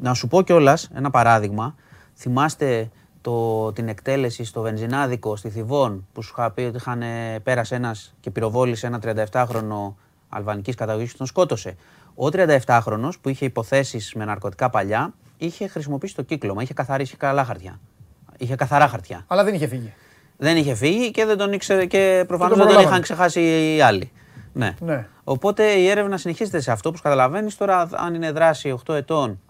Να 0.00 0.14
σου 0.14 0.28
πω 0.28 0.42
κιόλας 0.42 0.88
ένα 0.94 1.10
παράδειγμα, 1.10 1.74
θυμάστε 2.16 2.90
το, 3.20 3.72
την 3.72 3.88
εκτέλεση 3.88 4.44
στο 4.44 4.60
βενζινάδικο 4.60 5.36
στη 5.36 5.48
Θιβών 5.48 6.06
που 6.12 6.22
σου 6.22 6.34
είχα 6.38 6.50
πει 6.50 6.62
ότι 6.62 6.76
είχαν, 6.76 7.02
ε, 7.02 7.38
πέρασε 7.42 7.74
ένας 7.74 8.14
και 8.20 8.30
πυροβόλησε 8.30 8.86
ένα 8.86 9.00
37χρονο 9.04 9.94
αλβανικής 10.28 10.74
καταγωγής 10.74 11.10
και 11.10 11.18
τον 11.18 11.26
σκότωσε. 11.26 11.76
Ο 12.14 12.26
37χρονος 12.32 13.12
που 13.20 13.28
είχε 13.28 13.44
υποθέσεις 13.44 14.14
με 14.14 14.24
ναρκωτικά 14.24 14.70
παλιά 14.70 15.14
είχε 15.36 15.68
χρησιμοποιήσει 15.68 16.14
το 16.14 16.22
κύκλωμα, 16.22 16.62
είχε 16.62 16.74
καθαρίσει 16.74 17.16
καλά 17.16 17.44
χαρτιά. 17.44 17.80
Είχε 18.38 18.54
καθαρά 18.54 18.88
χαρτιά. 18.88 19.24
Αλλά 19.26 19.44
δεν 19.44 19.54
είχε 19.54 19.66
φύγει. 19.66 19.92
Δεν 20.36 20.56
είχε 20.56 20.74
φύγει 20.74 21.10
και 21.10 21.24
δεν 21.24 21.36
τον 21.36 21.52
ήξερε 21.52 21.86
και 21.86 22.24
προφανώς 22.26 22.56
τον 22.56 22.66
δεν 22.66 22.76
τον 22.76 22.82
προλάβανε. 22.82 22.88
είχαν 22.88 23.02
ξεχάσει 23.02 23.74
οι 23.76 23.80
άλλοι. 23.80 24.12
Ναι. 24.52 24.74
Ναι. 24.80 25.08
Οπότε 25.24 25.64
η 25.64 25.88
έρευνα 25.88 26.16
συνεχίζεται 26.16 26.60
σε 26.60 26.72
αυτό. 26.72 26.88
Όπως 26.88 27.00
καταλαβαίνεις 27.00 27.56
τώρα, 27.56 27.88
αν 27.92 28.14
είναι 28.14 28.30
δράση 28.32 28.78
8 28.86 28.94
ετών, 28.94 29.40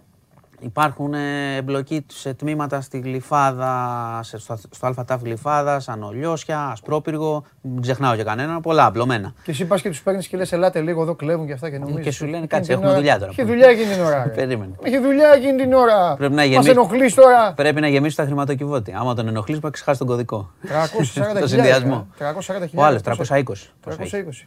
υπάρχουν 0.61 1.15
ε, 1.15 1.57
εμπλοκή 1.57 2.07
σε 2.13 2.35
τμήματα 2.35 2.81
στη 2.81 2.99
Γλυφάδα, 2.99 3.75
σε- 4.23 4.39
στο, 4.39 4.57
στο 4.71 4.93
ΑΤΑΦ 4.97 5.23
Γλυφάδα, 5.23 5.83
Ανολιώσια, 5.87 6.61
Ασπρόπυργο, 6.73 7.45
μην 7.61 7.83
ξεχνάω 7.83 8.17
και 8.17 8.23
κανένα, 8.23 8.61
πολλά 8.61 8.87
απλωμένα. 8.87 9.33
Και 9.45 9.51
εσύ 9.51 9.65
πας 9.65 9.81
και 9.83 9.89
τους 9.89 10.03
παίρνεις 10.03 10.29
και 10.29 10.37
λες: 10.37 10.53
Ελάτε 10.53 10.81
λίγο 10.81 11.03
εδώ, 11.03 11.15
κλέβουν 11.15 11.47
και 11.47 11.53
αυτά 11.53 11.71
και 11.71 11.79
νομίζεις. 11.79 12.03
και 12.05 12.11
σου 12.11 12.25
λένε, 12.25 12.37
Εκείνη 12.37 12.49
«Κάτσε, 12.49 12.65
την 12.67 12.73
έχουμε 12.75 12.89
ώρα- 12.89 12.99
δουλειά 12.99 13.19
τώρα». 13.19 13.31
Είχε 13.31 13.45
δουλειά 13.45 13.69
εκείνη 13.69 13.93
την 13.93 14.03
ώρα. 14.03 14.23
ρε. 14.27 14.31
Περίμενε. 14.31 14.73
Είχε 14.85 14.99
δουλειά 15.01 15.29
εκείνη 15.35 15.57
την 15.63 15.73
ώρα. 15.73 16.15
Πρέπει 16.17 16.35
να 16.35 16.43
Μας 16.43 16.51
γεμίσει- 16.51 16.71
ενοχλείς 16.71 17.15
τώρα. 17.15 17.53
Πρέπει 17.57 17.81
να 17.81 17.89
γεμίσει 17.89 18.17
τα 18.17 18.25
χρηματοκιβώτια. 18.25 18.99
Άμα 18.99 19.15
τον 19.15 19.29
ενοχλείς, 19.29 19.55
μπορεί 19.55 19.65
να 19.67 19.71
ξεχάσει 19.71 19.99
τον 19.99 20.07
κωδικό. 20.09 20.51
340 20.63 21.41
το 21.41 21.47
συνδυασμό. 21.49 22.07
340 22.19 22.69
Ο 22.75 22.85
άλλος, 22.85 23.01
320. 23.03 23.73
320. 23.85 24.47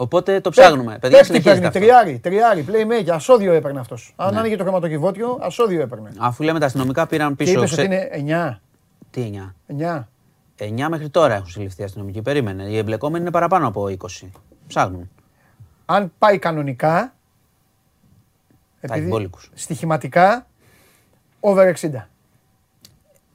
Οπότε 0.00 0.40
το 0.40 0.50
ψάχνουμε. 0.50 0.98
Παιδιά, 0.98 1.08
Πέφτει 1.18 1.24
συνεχίζεται 1.24 1.60
παίρνει, 1.60 1.66
αυτό. 1.66 1.78
τριάρι, 1.78 2.18
τριάρι, 2.18 2.64
playmaker, 2.68 3.10
ασώδιο 3.10 3.52
έπαιρνε 3.52 3.80
αυτός. 3.80 4.12
Αν 4.16 4.32
Ναι. 4.32 4.38
άνοιγε 4.38 4.56
το 4.56 4.62
χρηματοκιβώτιο, 4.62 5.38
ασώδιο 5.40 5.80
έπαιρνε. 5.80 6.10
Αφού 6.18 6.42
λέμε 6.42 6.58
τα 6.58 6.66
αστυνομικά 6.66 7.06
πήραν 7.06 7.28
Και 7.36 7.44
πίσω. 7.44 7.58
είπες 7.58 7.70
ξε- 7.70 7.84
ότι 7.84 7.94
είναι 7.94 8.08
9. 8.12 8.60
Τι 9.10 9.20
9. 9.22 9.54
9. 9.66 10.08
9 10.56 10.88
μέχρι 10.88 11.08
τώρα 11.08 11.34
έχουν 11.34 11.46
συλληφθεί 11.48 11.82
αστυνομικοί. 11.82 12.22
Περίμενε. 12.22 12.62
Οι 12.62 12.76
εμπλεκόμενοι 12.76 13.22
είναι 13.22 13.30
παραπάνω 13.32 13.66
από 13.66 13.86
20. 13.88 14.30
Ψάχνουν. 14.66 15.10
Αν 15.86 16.12
πάει 16.18 16.38
κανονικά. 16.38 17.12
έχει 18.80 19.00
μπόλικους. 19.00 19.50
στοιχηματικά 19.54 20.46
over 21.40 21.66
60. 21.66 22.08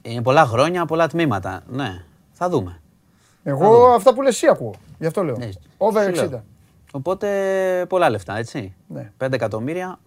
Είναι 0.02 0.22
πολλά 0.22 0.44
χρόνια, 0.46 0.84
πολλά 0.86 1.06
τμήματα. 1.08 1.62
Ναι, 1.68 2.04
θα 2.32 2.48
δούμε. 2.48 2.80
Εγώ 3.44 3.86
αυτά 3.94 4.14
που 4.14 4.22
λες 4.22 4.34
εσύ 4.34 4.46
ακούω. 4.46 4.74
Γι' 4.98 5.06
αυτό 5.06 5.22
λέω. 5.24 5.36
Ναι, 5.36 5.48
Over 5.76 6.02
σου 6.14 6.24
60. 6.30 6.44
Λέω. 6.94 7.00
Οπότε 7.00 7.86
πολλά 7.88 8.10
λεφτά, 8.10 8.36
έτσι. 8.36 8.74
Ναι. 8.88 9.12
5 9.24 9.32
εκατομμύρια. 9.32 9.98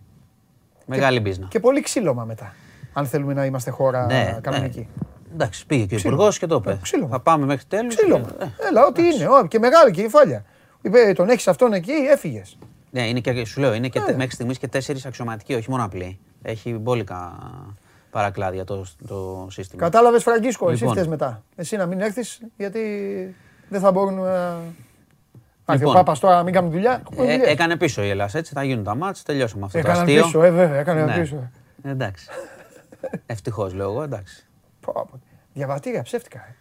Μεγάλη 0.86 1.20
μπίζνα. 1.20 1.48
Και 1.50 1.60
πολύ 1.60 1.82
ξύλωμα 1.82 2.24
μετά. 2.24 2.54
Αν 2.94 3.06
θέλουμε 3.06 3.34
να 3.34 3.46
είμαστε 3.46 3.70
χώρα 3.72 4.06
Ναι, 4.06 4.38
κανονική. 4.42 4.80
ναι. 4.80 4.86
Εντάξει, 5.34 5.66
πήγε 5.66 5.86
και 5.86 5.94
ο 5.94 5.98
Ξύλωμα. 5.98 6.16
Υπουργός 6.18 6.40
και 6.40 6.46
το 6.46 6.56
είπε. 6.56 6.72
Ε, 6.72 6.78
ξύλωμα. 6.82 7.10
Θα 7.10 7.20
πάμε 7.20 7.46
μέχρι 7.46 7.66
τέλους. 7.68 7.96
Ξύλωμα. 7.96 8.28
Έλα, 8.70 8.86
ό,τι 8.86 9.02
είναι. 9.04 9.28
Ω, 9.28 9.48
Και 9.48 9.60
μεγάλη 9.60 9.92
και 9.92 10.02
η 10.02 10.08
φάλια. 10.10 10.46
Είπε, 10.82 11.14
τον 11.16 11.30
έχεις 11.30 11.48
αυτόν 11.48 11.74
εκεί, 11.74 11.92
έφυγες. 11.92 12.58
Ναι, 12.92 13.08
είναι 13.08 13.20
και, 13.20 13.46
σου 13.46 13.60
λέω, 13.60 13.74
είναι 13.74 13.88
και, 13.88 14.00
τε- 14.00 14.10
Ναι. 14.10 14.16
μέχρι 14.16 14.32
στιγμής 14.34 14.58
και 14.58 14.68
τέσσερις 14.68 15.06
αξιωματικοί, 15.06 15.54
όχι 15.54 15.70
μόνο 15.70 15.84
απλοί. 15.84 16.20
Έχει 16.42 16.72
μπόλικα 16.74 17.38
παρακλάδια 18.10 18.64
το, 18.64 18.86
το 19.08 19.48
σύστημα. 19.50 19.82
Κατάλαβες, 19.82 20.24
Φραγκίσκο, 20.24 20.70
εσύ 20.70 20.78
Λοιπόν. 20.80 20.94
φταίεις 20.94 21.08
μετά. 21.10 21.44
Εσύ 21.56 21.76
να 21.78 21.86
μην 21.86 22.00
έρθεις, 22.02 22.42
γιατί 22.58 22.82
δεν 23.70 23.80
θα 23.82 23.92
μπορούν 23.92 24.14
να. 24.14 24.58
Άρχισε 25.70 25.86
Λοιπόν. 25.88 26.02
ο 26.02 26.04
Πάπας 26.04 26.20
τώρα 26.20 26.36
να 26.36 26.44
μην 26.44 26.54
κάνουν 26.54 26.72
δουλειά. 26.72 27.02
Έχουμε 27.12 27.28
Ε, 27.28 27.32
δουλειές. 27.36 27.52
έκανε 27.52 27.76
πίσω 27.78 28.04
η 28.04 28.10
Ελλάδα, 28.10 28.38
έτσι 28.38 28.54
θα 28.54 28.64
γίνουν 28.64 28.84
τα 28.84 28.96
μάτς, 28.96 29.24
τελειώσαμε 29.24 29.66
αυτό 29.66 29.82
το 29.82 29.88
Έκαναν 29.88 30.04
αστείο. 30.04 30.24
πίσω, 30.24 30.44
ε, 30.44 30.50
βέβαια, 30.52 30.80
έκαναν 30.80 31.06
Ναι. 31.06 31.20
πίσω. 31.20 31.50
Ε, 31.84 31.90
Εντάξει. 31.90 32.28
Ευτυχώς 33.26 33.74
λέω 33.74 33.90
εγώ, 33.92 34.04
εντάξει. 34.04 34.46
Πω, 34.82 34.92
πω. 34.94 35.20
Διαβατήρια 35.54 36.02
ψεύτικα. 36.02 36.38
ε. 36.40 36.56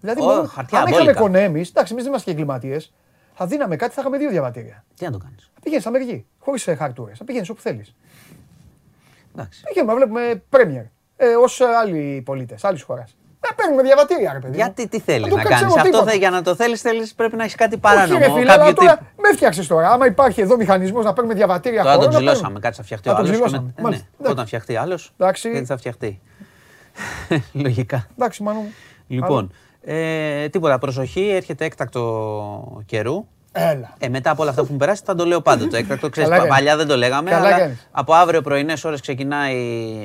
Δηλαδή, 0.00 0.20
Ω, 0.20 0.24
μπορούμε- 0.24 0.48
χαρτιά, 0.48 0.78
αν 0.80 0.86
είχαμε 0.86 1.02
μπόλικα. 1.02 1.20
κονέμεις, 1.20 1.68
εντάξει, 1.68 1.92
εμείς 1.92 2.04
δεν 2.04 2.12
είμαστε 2.12 2.30
και 2.32 2.36
εγκληματίες, 2.36 2.92
θα 3.34 3.46
δίναμε 3.46 3.76
κάτι, 3.76 3.94
θα 3.94 4.00
είχαμε 4.00 4.18
δύο 4.18 4.30
διαβατήρια. 4.30 4.84
Τι 4.96 5.04
να 5.04 5.10
το 5.10 5.18
κάνεις. 5.18 5.50
Θα 5.54 5.60
πηγαίνεις 5.62 5.86
Αμερική, 5.86 6.26
χωρίς 6.38 6.68
χαρτούρες. 6.78 7.18
Θα 7.18 7.24
πηγαίνεις 7.24 7.48
όπου 7.48 7.60
θέλεις. 7.60 7.94
Εντάξει. 9.34 9.62
Πήγαμε 9.72 9.92
να 9.92 9.96
βλέπουμε 9.98 10.42
Premier. 10.50 10.84
Ε, 11.16 11.26
Ω 11.26 11.44
άλλοι 11.80 12.22
πολίτες 12.24 12.64
άλλης 12.64 12.82
χώρας. 12.82 13.16
Να 13.48 13.54
παίρνουμε 13.54 13.82
διαβατήρια, 13.82 14.32
ρε 14.32 14.38
παιδί. 14.38 14.48
μου. 14.50 14.54
Γιατί 14.56 14.88
τι 14.88 15.00
θέλεις 15.00 15.20
Δεν 15.20 15.30
το 15.30 15.36
να 15.36 15.42
ξέρω 15.42 15.58
κάνεις. 15.60 15.76
Αυτό 15.76 15.88
τίποτα. 15.90 16.10
θε, 16.10 16.16
για 16.16 16.30
να 16.30 16.42
το 16.42 16.54
θέλεις, 16.54 16.80
θέλεις, 16.80 17.14
πρέπει 17.14 17.36
να 17.36 17.42
έχεις 17.42 17.54
κάτι 17.54 17.72
Όχι, 17.74 17.80
παράνομο. 17.82 18.18
ρε 18.18 18.24
φίλε, 18.24 18.44
κάποιο 18.44 18.62
αλλά 18.62 18.72
τώρα 18.72 18.96
τύπο. 18.98 19.10
με 19.22 19.32
φτιάξει 19.34 19.68
τώρα. 19.68 19.90
Άμα 19.90 20.06
υπάρχει 20.06 20.40
εδώ 20.40 20.56
μηχανισμός 20.56 21.04
να 21.04 21.12
παίρνουμε 21.12 21.34
διαβατήρια 21.36 21.82
Τώρα 21.82 21.94
τον 21.94 22.02
χωρών, 22.04 22.12
να 22.12 22.18
ψηλώσαμε, 22.18 22.42
παίρνουμε. 22.42 22.60
κάτι 22.60 22.76
θα 22.76 22.82
φτιαχτεί 22.82 23.08
Α, 23.08 23.12
ο 23.12 23.14
τον 23.16 23.24
άλλος. 23.24 23.36
ψηλώσαμε. 23.36 23.72
Ναι, 23.76 23.82
Μάλιστα. 23.82 24.06
Εντάξει. 24.14 24.32
όταν 24.32 24.46
φτιαχτεί 24.46 24.76
άλλος. 24.76 25.12
Εντάξει. 25.18 25.50
Γιατί 25.50 25.66
θα 25.66 25.76
φτιαχτεί. 25.76 26.20
Λογικά. 27.52 28.06
Εντάξει, 28.16 28.42
μάνο 28.42 28.58
μου. 28.58 28.72
Λοιπόν, 29.06 29.52
ε, 29.84 30.48
τίποτα. 30.48 30.78
Προσοχή, 30.78 31.28
έρχεται 31.28 31.64
έκτακτο 31.64 32.82
καιρού. 32.86 33.26
Έλα. 33.54 33.94
Ε, 33.98 34.08
μετά 34.08 34.30
από 34.30 34.42
όλα 34.42 34.50
αυτά 34.50 34.62
που 34.64 34.68
μου 34.72 34.78
περάσει, 34.78 35.02
θα 35.04 35.14
το 35.14 35.24
λέω 35.24 35.40
πάντοτε. 35.40 35.78
Έκτακτο, 35.78 36.08
ξέρεις, 36.08 36.30
Καλά 36.30 36.42
πα- 36.42 36.48
κάνεις. 36.48 36.64
παλιά 36.64 36.76
δεν 36.76 36.86
το 36.86 36.96
λέγαμε. 36.96 37.30
Καλά 37.30 37.46
αλλά 37.46 37.58
κάνεις. 37.58 37.88
από 37.90 38.12
αύριο 38.14 38.40
πρωινές 38.40 38.84
ώρες 38.84 39.00
ξεκινάει 39.00 39.56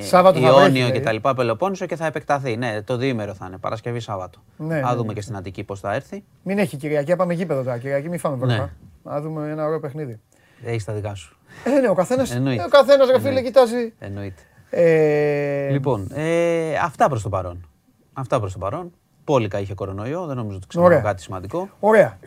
Σάββατο 0.02 0.40
θα 0.40 0.46
βρέχεις, 0.46 0.62
Ιόνιο 0.64 0.80
και 0.80 0.86
δηλαδή. 0.86 1.06
τα 1.06 1.12
λοιπά 1.12 1.34
Πελοπόννησο 1.34 1.86
και 1.86 1.96
θα 1.96 2.06
επεκταθεί. 2.06 2.58
Ναι, 2.58 2.82
το 2.82 2.98
διήμερο 2.98 3.34
θα 3.34 3.46
είναι. 3.48 3.58
Παρασκευή 3.58 4.00
Σάββατο. 4.00 4.40
Ναι, 4.58 4.80
θα 4.80 4.90
ναι, 4.90 4.96
δούμε 4.96 5.08
ναι. 5.08 5.14
και 5.14 5.22
στην 5.22 5.36
Αττική 5.36 5.64
πώς 5.64 5.80
θα 5.80 5.94
έρθει. 5.94 6.24
Μην 6.44 6.58
έχει 6.60 6.78
Κυριακή, 6.78 7.16
πάμε 7.16 7.34
γήπεδο 7.34 7.64
τώρα. 7.64 7.78
Κυριακή, 7.78 8.10
μην 8.10 8.20
φάμε 8.20 8.36
βροχά. 8.36 8.56
Ναι. 8.58 8.70
Να 9.12 9.22
δούμε 9.22 9.50
ένα 9.52 9.66
ωραίο 9.66 9.80
παιχνίδι. 9.80 10.20
Έχεις 10.64 10.84
τα 10.84 10.94
δικά 10.94 11.16
σου. 11.16 11.38
Ε, 11.64 11.70
ναι, 11.80 11.90
ο 11.90 11.94
καθένα. 11.94 12.26
Εννοείται. 12.34 12.64
Ο 12.64 12.68
καθένας, 12.68 13.08
ρε 13.08 13.14
φίλε, 13.18 13.28
Εννοείται. 13.28 13.48
κοιτάζει. 13.48 13.94
Εννοείται. 14.00 14.42
Ε, 14.70 15.70
Λοιπόν, 15.72 16.12
ε, 16.14 16.76
αυτά 16.84 17.10
προς 17.10 17.22
το 17.22 17.30
παρόν. 17.30 17.68
Αυτά 18.14 18.40
προς 18.40 18.54
το 18.54 18.60
παρόν. 18.60 18.92
Πόλικα 19.24 19.60
είχε 19.60 19.74
κορονοϊό, 19.74 20.26
δεν 20.26 20.36
νομίζω 20.36 20.58
ότι 20.58 20.68
ξέρω 20.68 20.86
Ωραία. 20.86 21.00
κάτι 21.00 21.22
σημαντικό. 21.22 21.70
Ωραία. 21.80 22.18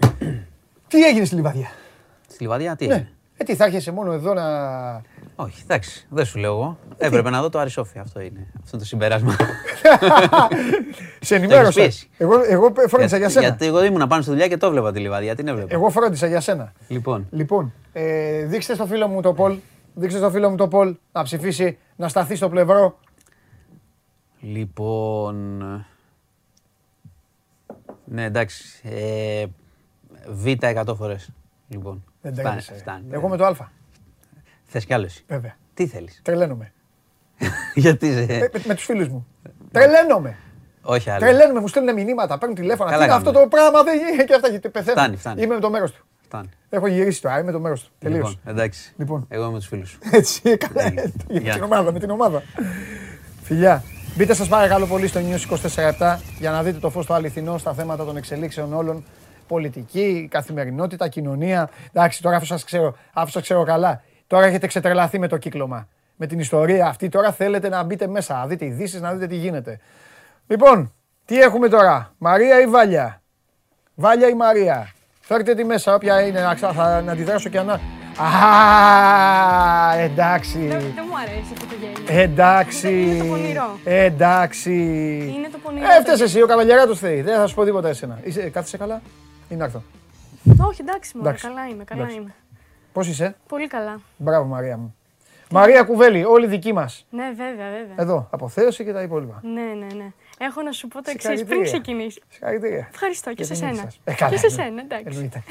Τι 0.91 1.05
έγινε 1.05 1.25
στη 1.25 1.35
Λιβαδιά; 1.35 1.69
Στη 2.29 2.43
Λιβαδιά 2.43 2.77
τι 2.77 2.87
Ναι. 2.87 2.95
έγινε; 2.95 3.11
Ε, 3.37 3.45
τι 3.45 3.55
θα 3.55 3.65
έρχεσαι 3.65 3.91
μόνο 3.93 4.13
εδώ 4.13 4.35
να. 4.35 4.43
Όχι, 5.37 5.61
εντάξει, 5.63 6.07
δεν 6.11 6.25
σου 6.25 6.39
λέω 6.39 6.53
εγώ. 6.53 6.79
Ε, 6.97 7.07
Έπρεπε 7.07 7.31
να 7.31 7.41
δω 7.41 7.49
το 7.49 7.59
Αρισόφι. 7.59 7.99
Αυτό 7.99 8.21
είναι. 8.21 8.47
Αυτό 8.57 8.69
είναι 8.73 8.79
το 8.81 8.85
συμπέρασμα. 8.85 9.37
Σε 11.21 11.35
ενημέρωσα. 11.35 11.71
πιέσει. 11.81 12.09
Εγώ, 12.19 12.35
εγώ 12.49 12.73
φρόντισα 12.89 13.17
για 13.17 13.29
σένα. 13.29 13.47
Γιατί 13.47 13.67
εγώ 13.67 13.85
ήμουν 13.85 14.07
πάνω 14.09 14.23
στη 14.23 14.31
δουλειά 14.31 14.49
και 14.49 14.57
το 14.57 14.67
έβλεπα 14.67 14.93
τη 14.93 15.01
Λιβαδιά. 15.01 15.35
Την 15.35 15.49
έβλεπα. 15.49 15.75
Εγώ 15.75 15.91
φρόντισα 15.91 16.27
για 16.27 16.41
σένα. 16.41 16.73
Λοιπόν, 16.89 17.27
Λοιπόν, 17.31 17.73
ε, 17.93 18.45
δείξτε 18.45 18.75
στο 18.75 18.87
φίλο 18.87 19.09
μου 19.09 19.21
το 19.21 19.33
Πολ. 19.33 19.57
Δείξτε 19.95 20.19
στο 20.19 20.31
φίλο 20.31 20.51
μου 20.51 20.57
το 20.57 20.69
Πολ 20.69 20.97
να 21.13 21.23
ψηφίσει, 21.23 21.79
να 21.97 22.09
σταθεί 22.09 22.35
στο 22.37 22.49
πλευρό. 22.49 22.99
λοιπόν. 24.41 25.63
Ναι, 28.05 28.25
εντάξει. 28.25 28.65
Ε, 28.83 29.45
β 30.29 30.47
100 30.61 30.95
φορές. 30.97 31.31
Λοιπόν. 31.69 32.05
Δεν 32.23 32.33
φτάνει, 32.33 32.49
τρέπεσαι. 32.49 32.75
φτάνει. 32.75 33.05
Εγώ 33.11 33.29
με 33.29 33.37
το 33.37 33.45
Α. 33.47 33.55
Θες 34.65 34.85
κι 34.85 34.95
άλλο 34.95 35.05
εσύ. 35.05 35.25
Βέβαια. 35.29 35.57
Τι 35.75 35.87
θέλεις; 35.87 36.21
Τρελαίνομαι. 36.25 36.73
Γιατί 37.75 38.07
Ε, 38.09 38.11
είσαι. 38.23 38.51
με, 38.53 38.61
με 38.67 38.75
τους 38.75 38.85
φίλους 38.85 39.09
μου. 39.09 39.27
Τρελαίνομαι. 39.73 40.37
Όχι 40.83 41.11
άλλο. 41.11 41.19
Τρελαίνομαι, 41.21 41.61
μου 41.61 41.69
στέλνουν 41.69 41.95
μηνύματα, 41.95 42.39
παίρνουν 42.39 42.57
τηλέφωνα. 42.57 42.91
Καλά 42.91 43.03
Τι 43.03 43.09
είναι 43.09 43.17
αυτό 43.19 43.33
κάνουν. 43.33 43.49
το 43.51 43.57
πράγμα, 43.57 43.83
δεν 43.83 43.99
γίνεται 43.99 44.25
και 44.25 44.35
αυτά 44.35 44.49
γιατί 44.49 44.69
πεθαίνω. 44.69 45.01
Φτάνει, 45.01 45.17
φτάνει. 45.17 45.43
Είμαι 45.43 45.55
με 45.55 45.61
το 45.61 45.71
μέρος 45.71 45.93
του. 45.93 46.05
Φτάνει. 46.21 46.49
Έχω 46.71 46.87
γυρίσει 46.87 47.23
τώρα, 47.23 47.39
είμαι 47.41 47.53
το 47.53 47.61
μέρος 47.61 47.83
του. 47.83 47.91
Τελείως. 47.99 48.29
Λοιπόν, 48.29 48.53
εντάξει. 48.55 48.93
Λοιπόν. 48.97 49.27
Εγώ 49.29 49.43
είμαι 49.43 49.53
με 49.53 49.59
τους 49.59 49.67
φίλους 49.69 49.89
σου. 49.89 49.99
Έτσι, 50.13 50.57
καλά. 50.57 50.91
Ναι. 50.91 51.03
Με 51.29 51.39
Γεια. 51.41 51.53
την 51.55 51.63
ομάδα, 51.63 51.93
με 51.93 51.99
την 51.99 52.11
ομάδα. 52.11 52.43
Φιλιά. 53.43 53.85
Μπείτε 54.17 54.35
σας 54.35 54.49
παρακαλώ 54.49 54.87
πολύ 54.87 55.07
στο 55.07 55.21
News 55.21 55.59
24 55.99 56.19
για 56.39 56.51
να 56.51 56.63
δείτε 56.63 56.79
το 56.79 56.91
φως 56.91 57.07
το 57.07 57.15
αληθινό 57.15 57.59
στα 57.59 57.75
θέματα 57.75 58.05
των 58.05 58.17
εξελίξεων 58.17 58.73
όλων. 58.75 59.05
Πολιτική, 59.55 60.29
καθημερινότητα, 60.31 61.09
κοινωνία. 61.09 61.69
Εντάξει, 61.93 62.23
τώρα 62.23 62.37
αφού 62.37 62.45
σας 62.45 62.65
ξέρω, 62.65 62.97
αφού 63.13 63.31
σας 63.31 63.43
ξέρω 63.43 63.63
καλά, 63.65 64.03
τώρα 64.27 64.47
έχετε 64.47 64.67
ξετρελαθεί 64.67 65.19
με 65.19 65.29
το 65.29 65.37
κύκλωμα. 65.37 65.89
Με 66.17 66.27
την 66.27 66.39
ιστορία 66.39 66.87
αυτή, 66.87 67.09
τώρα 67.09 67.33
θέλετε 67.33 67.69
να 67.69 67.83
μπείτε 67.83 68.07
μέσα, 68.07 68.35
να 68.35 68.47
δείτε 68.47 68.65
ειδήσεις, 68.65 69.01
να 69.01 69.13
δείτε 69.13 69.27
τι 69.27 69.37
γίνεται. 69.37 69.79
Λοιπόν, 70.47 70.93
τι 71.25 71.41
έχουμε 71.41 71.69
τώρα, 71.69 72.13
Μαρία 72.19 72.61
ή 72.61 72.67
Βάλια; 72.67 73.23
Βάλια 73.95 74.29
ή 74.29 74.35
Μαρία; 74.35 74.89
Φέρτε 75.21 75.55
τη 75.55 75.65
μέσα, 75.65 75.95
όποια 75.95 76.21
είναι, 76.21 76.41
να, 76.41 76.55
ξα- 76.55 76.73
θα, 76.73 77.01
να 77.01 77.13
αντιδράσω 77.13 77.49
και 77.49 77.61
να... 77.61 77.73
Α, 78.23 79.99
εντάξει. 79.99 80.59
Δεν 80.59 80.69
δεν 80.95 81.05
μου 81.09 81.17
αρέσει 81.23 81.53
αυτό 81.53 81.67
το 81.67 81.75
γέλιο. 81.81 82.23
Εντάξει. 82.23 82.89
Είναι 82.91 83.19
το 83.19 83.25
πονηρό. 83.29 83.79
Εντάξει. 83.85 84.73
Είναι 85.37 85.49
το 85.53 85.59
πονηρό. 85.63 85.87
Έφτασες 85.99 86.21
εσύ, 86.21 86.43
ο 86.43 86.47
καβαλιαράτος 86.47 86.99
θέλει. 86.99 87.21
Δεν 87.21 87.37
θα 87.37 87.47
σου 87.47 87.55
πω 87.55 87.65
τίποτα 87.65 87.89
εσένα. 87.89 88.19
Είσαι, 88.23 88.41
κάθεσαι 88.51 88.77
καλά; 88.77 89.03
Ή 89.51 89.55
να 89.55 89.65
έρθω. 89.65 89.83
Όχι, 90.61 90.81
εντάξει, 90.81 91.17
μωρέ, 91.17 91.29
Εντάξει. 91.29 91.47
καλά 91.47 91.69
είμαι, 91.69 91.85
καλά 91.85 92.01
Εντάξει. 92.03 92.21
είμαι. 92.21 92.35
Πώς 92.93 93.09
είσαι; 93.09 93.37
Πολύ 93.49 93.67
καλά. 93.69 94.01
Μπράβο 94.17 94.47
Μαρία 94.49 94.77
μου. 94.77 94.95
Μαρία 95.51 95.83
Κουβέλη, 95.83 96.25
όλοι 96.25 96.47
δικοί 96.47 96.73
μας. 96.73 97.07
Ναι, 97.11 97.33
βέβαια, 97.37 97.71
βέβαια. 97.71 97.95
Εδώ, 97.97 98.29
αποθέωση 98.31 98.85
και 98.85 98.93
τα 98.93 99.03
υπόλοιπα. 99.03 99.41
Ναι, 99.43 99.63
ναι, 99.63 99.87
ναι. 99.95 100.13
Έχω 100.43 100.63
να 100.63 100.73
σου 100.73 100.89
πω 100.89 101.03
το 101.03 101.11
εξής 101.11 101.25
πριν 101.29 101.37
Συγχαρητήρια. 101.39 101.73
ξεκινήσει. 101.73 102.23
Συγχαρητήρια. 102.29 102.89
Ευχαριστώ 102.93 103.29
και 103.35 103.43
Για 103.43 103.45
σε 103.45 103.53
την 103.53 103.61
σένα. 103.61 103.71
ύψη 103.83 103.85
σας. 103.85 104.01
Ε, 104.05 104.13
καλά, 104.15 104.31
και 104.31 104.37
σε 104.37 104.47
ναι. 104.47 104.53
σένα, 104.53 104.81
εντάξει. 104.81 105.05
Εννοείται. 105.09 105.43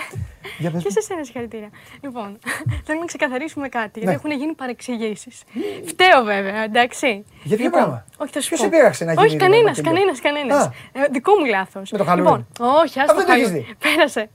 Για 0.57 0.71
πες 0.71 0.81
Και 0.83 0.87
μου. 0.89 1.01
σε 1.01 1.01
σένα 1.07 1.23
συγχαρητήρια. 1.23 1.69
Λοιπόν, 2.01 2.39
θέλω 2.85 2.99
να 2.99 3.05
ξεκαθαρίσουμε 3.05 3.67
κάτι, 3.69 3.99
γιατί 3.99 4.05
Ναι. 4.05 4.13
έχουν 4.13 4.31
γίνει 4.41 4.53
παρεξηγήσεις. 4.53 5.43
Φταίω 5.85 6.23
βέβαια, 6.23 6.63
εντάξει. 6.63 7.25
Για 7.43 7.55
ποιο 7.55 7.65
Λοιπόν, 7.65 7.79
πράγμα; 7.79 8.05
Όχι, 8.17 8.31
θα 8.31 8.41
σου 8.41 8.47
Ποιος 8.47 8.59
πω. 8.59 8.65
σε 8.65 8.71
πείραξε 8.71 9.03
να 9.05 9.13
γίνει 9.13 9.25
Όχι, 9.25 9.35
με 9.35 9.41
κανένας, 9.41 9.77
Ευαγγέλιο; 9.79 10.11
κανένας, 10.21 10.21
κανένας. 10.21 10.65
Α. 11.07 11.11
δικό 11.11 11.31
μου 11.39 11.45
λάθος. 11.45 11.91
Με 11.91 11.97
το 11.97 12.05
Halloween. 12.09 12.15
Λοιπόν, 12.15 12.47
όχι, 12.59 12.99
άστο 12.99 13.15
δεν 13.15 13.25
το 13.25 13.31
έχεις 13.31 13.51
δει. 13.51 13.75
Πέρασε. 13.79 14.29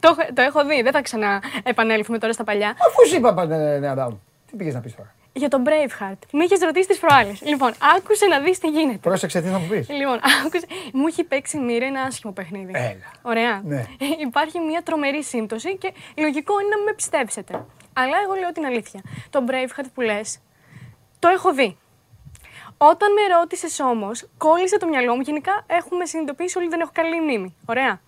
το, 0.00 0.08
έχω- 0.18 0.32
το 0.34 0.42
έχω 0.42 0.64
δει, 0.66 0.82
δεν 0.82 0.92
θα 0.92 1.02
ξαναεπανέλθουμε 1.02 2.18
τώρα 2.18 2.32
στα 2.32 2.44
παλιά. 2.44 2.70
Αφού 2.70 3.08
σου 3.08 3.16
είπα 3.16 3.34
πάντα 3.34 3.78
ναι, 3.78 3.88
Αντάμ. 3.88 4.14
Τι 4.50 4.56
πήγες 4.56 4.74
να 4.74 4.80
πεις 4.80 4.94
τώρα; 4.96 5.14
Για 5.32 5.48
τον 5.48 5.64
Braveheart. 5.66 6.18
Με 6.32 6.44
είχε 6.44 6.64
ρωτήσει 6.64 6.88
τις 6.88 6.98
προάλλες. 6.98 7.40
Λοιπόν, 7.42 7.72
άκουσε 7.96 8.26
να 8.26 8.40
δεις 8.40 8.58
τι 8.58 8.68
γίνεται. 8.68 8.98
Πρόσεξε 8.98 9.40
τι 9.40 9.48
θα 9.48 9.58
μου 9.58 9.66
πεις. 9.66 9.88
Λοιπόν, 9.88 10.20
άκουσε. 10.44 10.66
Μου 10.92 11.06
έχει 11.06 11.24
παίξει 11.24 11.58
μοίρα 11.58 11.86
ένα 11.86 12.00
άσχημο 12.02 12.32
παιχνίδι. 12.32 12.72
Έλα. 12.74 13.10
Ωραία. 13.22 13.60
Ναι. 13.64 13.84
Υπάρχει 14.20 14.58
μια 14.58 14.82
τρομερή 14.82 15.22
σύμπτωση 15.22 15.76
και 15.76 15.92
λογικό 16.16 16.60
είναι 16.60 16.68
να 16.68 16.76
μην 16.76 16.84
με 16.84 16.92
πιστέψετε. 16.92 17.64
Αλλά 17.92 18.16
εγώ 18.24 18.34
λέω 18.34 18.52
την 18.52 18.64
αλήθεια. 18.64 19.00
Το 19.30 19.44
Braveheart 19.48 19.86
που 19.94 20.00
λες, 20.00 20.38
το 21.18 21.28
έχω 21.28 21.52
δει. 21.52 21.76
Όταν 22.76 23.12
με 23.12 23.34
ρώτησες 23.36 23.80
όμως, 23.80 24.28
κόλλησε 24.38 24.78
το 24.78 24.86
μυαλό 24.86 25.14
μου. 25.14 25.20
Γενικά 25.20 25.64
έχουμε 25.66 26.06
συνειδητοποιήσει 26.06 26.58
όλοι 26.58 26.66
ότι 26.66 26.76
δεν 26.76 26.84
έχω 26.84 26.92
καλή 26.94 27.20
μνήμη. 27.20 27.56
Ωραία. 27.66 28.00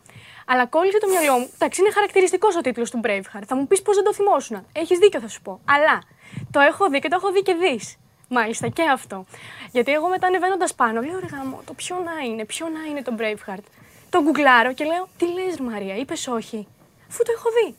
Αλλά 0.46 0.66
κόλλησε 0.66 0.98
το 0.98 1.08
μυαλό 1.08 1.38
μου. 1.38 1.50
Εντάξει, 1.54 1.80
είναι 1.80 1.90
χαρακτηριστικός 1.90 2.56
ο 2.56 2.60
τίτλος 2.60 2.90
του 2.90 3.00
Braveheart. 3.04 3.42
Θα 3.46 3.56
μου 3.56 3.66
πεις 3.66 3.82
πώς 3.82 3.94
δεν 3.94 4.04
το 4.04 4.14
θυμόσουν. 4.14 4.66
Έχεις 4.72 4.98
δίκιο, 4.98 5.20
θα 5.20 5.28
σου 5.28 5.42
πω. 5.42 5.60
Αλλά 5.64 6.02
το 6.50 6.60
έχω 6.60 6.88
δει 6.88 6.98
και 6.98 7.08
το 7.08 7.16
έχω 7.16 7.32
δει 7.32 7.42
και 7.42 7.54
δεις. 7.54 7.96
Μάλιστα 8.28 8.68
και 8.68 8.82
αυτό. 8.82 9.24
Γιατί 9.70 9.92
εγώ 9.92 10.08
μετά 10.08 10.26
ανεβαίνοντας 10.26 10.74
πάνω, 10.74 11.00
λέω 11.00 11.18
ρε 11.18 11.26
γάμο, 11.26 11.60
το 11.64 11.74
ποιο 11.74 11.96
να 12.04 12.24
είναι, 12.24 12.44
ποιο 12.44 12.68
να 12.68 12.90
είναι 12.90 13.02
το 13.02 13.14
Braveheart. 13.18 13.64
Το 14.10 14.22
γκουγκλάρω 14.22 14.72
και 14.72 14.84
λέω, 14.84 15.08
τι 15.16 15.32
λες 15.32 15.58
Μαρία, 15.58 15.96
είπες 15.96 16.26
όχι. 16.26 16.66
Αφού 17.08 17.22
το 17.22 17.32
έχω 17.36 17.48
δει. 17.50 17.76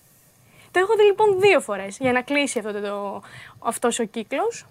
Το 0.72 0.80
έχω 0.80 0.96
δει 0.96 1.04
λοιπόν 1.04 1.40
δύο 1.40 1.60
φορές 1.60 1.98
για 1.98 2.12
να 2.12 2.22
κλείσει 2.22 2.60
αυτό 2.60 2.82
το, 2.82 3.24
αυτός 3.60 4.00
ο 4.00 4.04
κύκλος. 4.04 4.66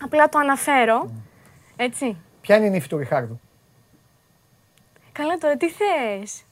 Απλά 0.00 0.28
το 0.28 0.38
αναφέρω. 0.38 1.10
Έτσι. 1.76 2.16
Ποια 2.40 2.56
είναι 2.56 2.66
η 2.66 2.70
νύφη 2.70 2.88
του 2.88 2.98
Ριχάρδου; 2.98 3.40
Καλά 5.12 5.34
τώρα, 5.38 5.56
τι 5.56 5.70
θες; 5.70 6.45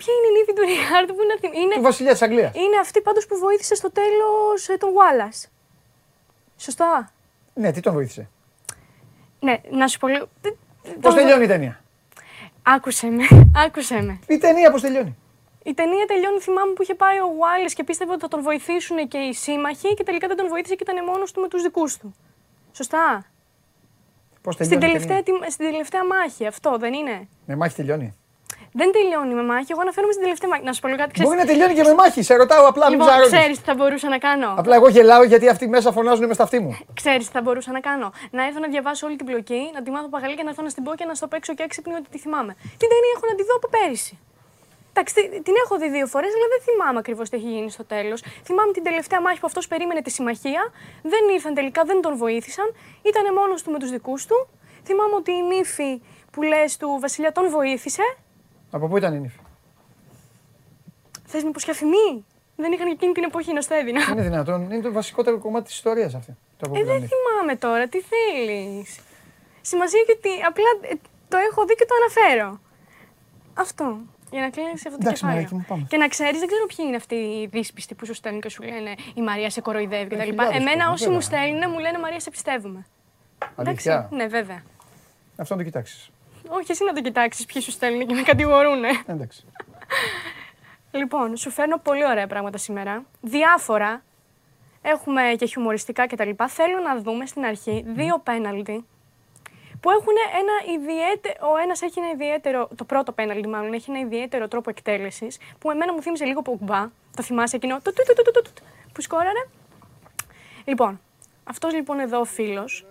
Ποια 0.00 0.12
είναι 0.14 0.26
η 0.26 0.40
νύφη 0.40 0.52
του 0.52 0.62
Ριχάρντου 0.62 1.14
που 1.14 1.22
να 1.28 1.38
θυμ... 1.40 1.50
Του 1.50 1.58
είναι, 1.60 1.80
βασιλιά 1.80 2.12
της 2.12 2.22
Αγγλίας. 2.22 2.54
είναι 2.54 2.76
αυτή 2.80 3.00
πάντως 3.00 3.26
που 3.26 3.38
βοήθησε 3.38 3.74
στο 3.74 3.90
τέλος 3.92 4.68
ε, 4.68 4.76
τον 4.76 4.90
Wallace. 4.98 5.48
Σωστά; 6.56 7.12
Ναι, 7.54 7.72
τι 7.72 7.80
τον 7.80 7.92
βοήθησε; 7.92 8.28
Ναι, 9.40 9.60
να 9.70 9.86
σου 9.88 9.98
πω 9.98 10.06
λίγο. 10.08 10.28
Πώς 11.00 11.14
τελειώνει 11.14 11.44
η 11.44 11.46
ταινία; 11.46 11.80
Άκουσε 12.62 13.06
με, 13.06 13.24
άκουσε 13.66 14.00
με. 14.02 14.18
Η 14.28 14.38
ταινία 14.38 14.70
πώς 14.70 14.80
τελειώνει; 14.80 15.16
Η 15.62 15.74
ταινία 15.74 16.06
τελειώνει, 16.06 16.38
θυμάμαι 16.40 16.72
που 16.72 16.82
είχε 16.82 16.94
πάει 16.94 17.18
ο 17.18 17.28
Wallace 17.40 17.72
και 17.74 17.84
πίστευε 17.84 18.12
ότι 18.12 18.20
θα 18.20 18.28
τον 18.28 18.42
βοηθήσουν 18.42 19.08
και 19.08 19.18
οι 19.18 19.32
σύμμαχοι 19.32 19.94
και 19.94 20.02
τελικά 20.04 20.26
δεν 20.28 20.36
τον 20.36 20.48
βοήθησε 20.48 20.74
και 20.74 20.82
ήταν 20.90 21.04
μόνος 21.04 21.32
του 21.32 21.40
με 21.40 21.48
τους 21.48 21.62
δικούς 21.62 21.96
του. 21.96 22.14
Σωστά; 22.72 23.24
Πώς 24.42 24.54
Στην 24.54 24.68
τελειώνει. 24.68 24.86
η 24.86 24.92
τελευταία, 24.92 25.22
ταινία; 25.22 25.40
τη- 25.46 25.52
στην 25.52 25.66
τελευταία 25.70 26.04
μάχη, 26.06 26.46
αυτό 26.46 26.76
δεν 26.78 26.92
είναι; 26.92 27.28
Με 27.46 27.56
μάχη 27.56 27.74
τελειώνει. 27.74 28.14
Δεν 28.80 28.88
τελειώνει 28.96 29.34
με 29.40 29.44
μάχη, 29.50 29.70
εγώ 29.74 29.80
αναφέρομαι 29.86 30.12
στην 30.16 30.24
τελευταία 30.26 30.48
μάχη. 30.52 30.62
Να 30.68 30.72
σου 30.74 30.80
πω 30.82 30.86
λίγο 30.90 31.00
κάτι, 31.02 31.12
ξέρεις. 31.12 31.28
Μπορεί 31.30 31.40
να 31.44 31.48
τελειώνει 31.50 31.74
και 31.78 31.82
με 31.90 31.94
μάχη. 32.02 32.20
Σε 32.28 32.34
ρωτάω 32.42 32.64
απλά, 32.72 32.84
μην 32.84 32.92
Λοιπόν, 32.98 33.06
ψαρώνεις. 33.08 33.32
ξέρεις 33.36 33.56
τι 33.60 33.64
θα 33.70 33.74
μπορούσα 33.78 34.08
να 34.14 34.18
κάνω; 34.26 34.48
Απλά 34.62 34.74
εγώ 34.80 34.88
γελάω 34.96 35.22
γιατί 35.32 35.46
αυτοί 35.54 35.68
μέσα 35.68 35.88
φωνάζουν 35.92 36.26
με 36.26 36.34
στα 36.34 36.42
αυτή 36.42 36.58
μου. 36.64 36.72
Ξέρεις 37.00 37.24
τι 37.26 37.32
θα 37.36 37.40
μπορούσα 37.42 37.70
να 37.72 37.80
κάνω; 37.88 38.08
Να 38.30 38.40
έρθω 38.46 38.58
να 38.64 38.68
διαβάσω 38.74 39.06
όλη 39.06 39.16
την 39.20 39.26
πλοκή, 39.26 39.62
να 39.74 39.80
τη 39.82 39.90
μάθω 39.90 40.08
παγαλή 40.14 40.34
και 40.38 40.42
να 40.42 40.50
έρθω 40.52 40.62
να 40.62 40.68
στην 40.74 40.82
πω 40.84 40.92
και 40.94 41.04
να 41.04 41.14
στο 41.14 41.26
παίξω 41.32 41.54
και 41.54 41.62
έξυπνη 41.62 41.94
ότι 42.00 42.08
τη 42.14 42.18
θυμάμαι. 42.18 42.52
Την 42.80 42.88
ταινία 42.92 43.12
έχω 43.16 43.24
να 43.30 43.34
τη 43.38 43.42
δω 43.48 43.54
από 43.60 43.68
πέρυσι. 43.76 44.14
Εντάξει, 44.92 45.14
τη- 45.14 45.42
την 45.46 45.54
έχω 45.64 45.74
δει 45.80 45.88
δύο 45.96 46.06
φορές, 46.06 46.30
αλλά 46.36 46.46
δεν 46.54 46.60
θυμάμαι 46.66 46.98
ακριβώς 46.98 47.28
τι 47.30 47.36
έχει 47.36 47.48
γίνει 47.56 47.70
στο 47.70 47.84
τέλος. 47.84 48.18
Θυμάμαι 48.44 48.72
την 48.72 48.82
τελευταία 48.82 49.20
μάχη 49.20 49.40
που 49.40 49.46
αυτός 49.46 49.68
περίμενε 49.68 50.00
τη 50.02 50.10
συμμαχία. 50.10 50.62
Δεν 51.02 51.22
ήρθαν 51.34 51.54
τελικά, 51.54 51.82
δεν 51.90 52.00
τον 52.00 52.16
βοήθησαν. 52.16 52.74
Ήταν 53.02 53.24
μόνος 53.34 53.62
του 53.62 53.70
με 53.70 53.78
τους 53.78 53.90
δικούς 53.90 54.26
του. 54.26 54.48
Θυμάμαι 54.84 55.14
ότι 55.14 55.32
η 55.32 55.42
νύφη 55.42 56.02
που 56.32 56.42
λες 56.42 56.76
του 56.76 56.98
Βασιλιά 57.00 57.32
τον 57.32 57.50
βοήθησε. 57.50 58.02
Από 58.70 58.88
πού 58.88 58.96
ήταν 58.96 59.14
η 59.14 59.18
νύφη; 59.20 59.38
Θες 61.26 61.42
μήπως 61.44 61.64
και 61.64 61.70
αφημί; 61.70 62.24
Δεν 62.56 62.72
είχαν 62.72 62.88
εκείνη 62.90 63.12
την 63.12 63.22
εποχή 63.24 63.52
νοστέδινα. 63.52 64.00
Είναι 64.12 64.22
δυνατόν. 64.22 64.70
Είναι 64.70 64.82
το 64.82 64.92
βασικότερο 64.92 65.38
κομμάτι 65.38 65.64
της 65.64 65.74
ιστορίας 65.74 66.14
αυτή. 66.14 66.36
Το 66.56 66.66
από 66.66 66.76
Ε, 66.76 66.78
πού 66.78 66.84
ήταν 66.84 66.88
η 66.88 66.92
δεν 66.92 67.00
νύφη. 67.00 67.14
θυμάμαι 67.14 67.56
τώρα, 67.56 67.88
τι 67.88 67.98
θέλεις; 68.00 68.98
Σημασία 69.60 70.00
έχει 70.02 70.12
ότι 70.18 70.28
απλά 70.46 70.64
ε, 70.90 70.94
το 71.28 71.36
έχω 71.50 71.64
δει 71.64 71.74
και 71.74 71.84
το 71.88 71.94
αναφέρω. 72.00 72.60
Αυτό. 73.54 73.98
Για 74.30 74.40
να 74.40 74.50
κλείσει 74.50 74.72
αυτό 74.72 74.90
το 74.90 74.96
Εντάξει, 75.00 75.12
κεφάλαιο. 75.12 75.34
Μαρίκη 75.36 75.54
μου, 75.54 75.64
πάμε. 75.68 75.86
Και 75.88 75.96
να 75.96 76.08
ξέρεις, 76.08 76.38
δεν 76.38 76.48
ξέρω 76.48 76.66
ποιοι 76.66 76.84
είναι 76.88 76.96
αυτοί 76.96 77.14
οι 77.14 77.46
δύσπιστοι 77.46 77.94
που 77.94 78.06
σου 78.06 78.14
στέλνουν 78.14 78.40
και 78.40 78.48
σου 78.48 78.62
λένε 78.62 78.94
Η 79.14 79.22
Μαρία 79.22 79.50
σε 79.50 79.60
κοροϊδεύει 79.60 80.08
κτλ. 80.16 80.22
χιλιάδες 80.22 80.56
Εμένα, 80.56 80.72
κόσμο, 80.72 80.92
όσοι 80.92 81.02
βέβαια. 81.02 81.14
μου 81.14 81.20
στέλνουν, 81.20 81.70
μου 81.70 81.78
λένε 81.78 81.98
Μαρία, 81.98 82.20
σε 82.20 82.30
πιστεύουμε. 82.30 82.86
Αλήθεια. 83.56 84.08
Ναι, 84.12 84.26
βέβαια. 84.26 84.62
Αυτό 85.36 85.54
να 85.54 85.60
το 85.60 85.66
κοιτάξεις. 85.66 86.10
Όχι, 86.48 86.70
εσύ 86.72 86.84
να 86.84 86.92
το 86.92 87.00
κοιτάξεις 87.00 87.44
ποιοι 87.44 87.62
σου 87.62 87.70
στέλνουν 87.70 88.06
και 88.06 88.14
με 88.14 88.22
κατηγορούν. 88.22 88.84
Εντάξει. 89.06 89.44
Λοιπόν, 90.90 91.36
σου 91.36 91.50
φέρνω 91.50 91.78
πολύ 91.78 92.04
ωραία 92.04 92.26
πράγματα 92.26 92.58
σήμερα. 92.58 93.04
Διάφορα. 93.20 94.02
Έχουμε 94.82 95.22
και 95.38 95.46
χιουμοριστικά 95.46 96.06
κτλ. 96.06 96.30
Θέλω 96.48 96.78
να 96.78 97.00
δούμε 97.00 97.26
στην 97.26 97.44
αρχή 97.44 97.84
δύο 97.86 98.18
πέναλτι 98.18 98.84
που 99.80 99.90
έχουν 99.90 100.14
ένα 100.40 100.74
ιδιαίτερο. 100.78 101.50
Ο 101.52 101.56
ένας 101.56 101.82
έχει 101.82 101.98
ένα 101.98 102.10
ιδιαίτερο. 102.10 102.68
Το 102.76 102.84
πρώτο 102.84 103.12
πέναλτι, 103.12 103.48
μάλλον, 103.48 103.72
έχει 103.72 103.90
ένα 103.90 104.00
ιδιαίτερο 104.00 104.48
τρόπο 104.48 104.70
εκτέλεσης 104.70 105.38
που 105.58 105.70
εμένα 105.70 105.92
μου 105.92 106.02
θύμισε 106.02 106.24
λίγο 106.24 106.42
Πογμπά. 106.42 106.88
Το 107.16 107.22
θυμάσαι 107.22 107.56
εκείνο; 107.56 107.80
του, 107.82 107.92
του, 107.92 108.02
του, 108.06 108.12
του, 108.14 108.22
του, 108.22 108.42
του, 108.42 108.52
του, 108.54 108.62
Που 108.92 109.00
σκόραρε. 109.00 109.46
Λοιπόν, 110.64 111.00
αυτός 111.44 111.74
λοιπόν 111.74 111.98
εδώ 111.98 112.20
ο 112.20 112.24
φίλος 112.24 112.86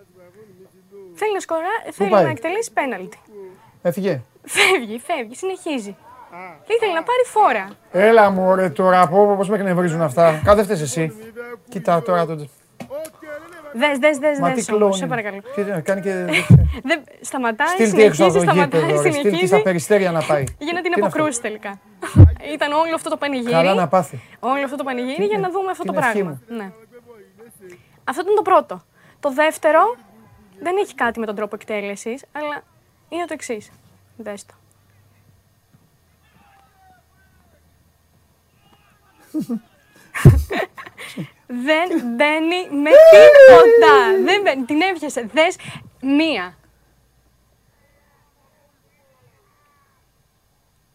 θέλει 1.14 1.34
να 1.34 1.40
σκορά, 1.40 1.92
θέλει 1.92 2.10
πάει; 2.10 2.24
να 2.24 2.30
εκτελέσει 2.30 2.72
πέναλτι. 2.74 3.20
Έφυγε; 3.88 4.22
Φεύγει, 4.44 5.00
φεύγει, 5.00 5.36
συνεχίζει. 5.36 5.96
Ήθελε 6.68 6.94
να 6.94 7.04
πάρει 7.04 7.24
φόρα. 7.26 7.68
Έλα 7.92 8.30
μου 8.30 8.56
ρε 8.56 8.70
τώρα 8.70 9.02
από 9.02 9.36
πώς 9.38 9.50
με 9.50 9.56
εκνευρίζουν 9.56 10.02
αυτά. 10.02 10.42
Κάθε 10.44 10.64
φταίς 10.64 10.82
εσύ. 10.82 11.14
Κοίτα 11.70 12.02
τώρα 12.02 12.26
το... 12.26 12.36
Δες, 13.74 13.98
δες, 14.00 14.18
δες, 14.18 14.40
Μα 14.40 14.48
τι 14.50 14.54
δες 14.56 14.66
κλόνι. 14.66 14.84
όμως, 14.84 14.98
σε 14.98 15.06
παρακαλώ. 15.06 15.42
Τι 15.56 15.62
να 15.62 15.80
κάνει 15.82 16.02
και... 16.02 16.14
Δεν, 16.90 17.04
σταματάει, 17.22 17.68
Στείλ 17.68 17.92
τι 17.92 18.02
έξω 18.04 18.24
από 18.24 18.32
συνεχίζει, 18.32 18.56
το 18.56 18.62
γήπεδο 18.62 18.88
σταματάει, 18.88 19.12
ρε. 19.12 19.12
Στείλ 19.12 19.12
τι 19.14 19.30
στα 19.30 19.38
συνεχίζει. 19.38 19.62
περιστέρια 19.62 20.12
να 20.12 20.22
πάει. 20.24 20.44
Για 20.58 20.74
να 20.74 20.82
την 20.82 20.92
Τι 20.92 20.98
είναι 20.98 21.06
αυτό; 21.06 21.06
αποκρούσεις 21.06 21.42
τελικά. 21.42 21.80
Ήταν 22.56 22.72
όλο 22.72 22.96
αυτό 22.96 23.10
το 23.10 23.18
πανηγύρι. 23.18 23.52
Καλά 23.52 23.74
να 23.74 23.88
πάθει. 23.88 24.22
Όλο 24.40 24.64
αυτό 24.64 24.76
το 24.76 24.84
πανηγύρι 24.84 25.26
για 25.26 25.40
να 25.40 25.50
δούμε 25.50 25.72
αυτό 25.72 25.84
το 25.84 25.92
την 25.92 26.02
ευχή 26.02 26.12
πράγμα. 26.12 26.42
Ναι. 26.48 26.72
Αυτό 28.04 28.22
ήταν 28.22 28.36
το 28.36 28.42
πρώτο. 28.42 28.82
Το 29.20 29.32
δεύτερο 29.34 29.96
δεν 30.60 30.76
έχει 30.78 30.96
κάτι 30.96 31.20
με 31.20 31.26
τον 31.26 31.36
τρόπο 31.36 31.56
εκτέλεσης, 31.56 32.26
αλλά 32.32 32.64
είναι 33.10 33.26
το 33.26 33.34
εξής. 33.34 33.70
Δες 34.18 34.46
το. 34.46 34.54
δεν 41.48 41.90
μπαίνει 42.16 42.70
με 42.82 42.90
τίποτα. 43.12 44.24
δεν 44.24 44.42
μπαίνει. 44.42 44.66
Την 44.66 44.82
έβγαισε. 44.82 45.30
Δες 45.34 45.56
μία. 46.02 46.58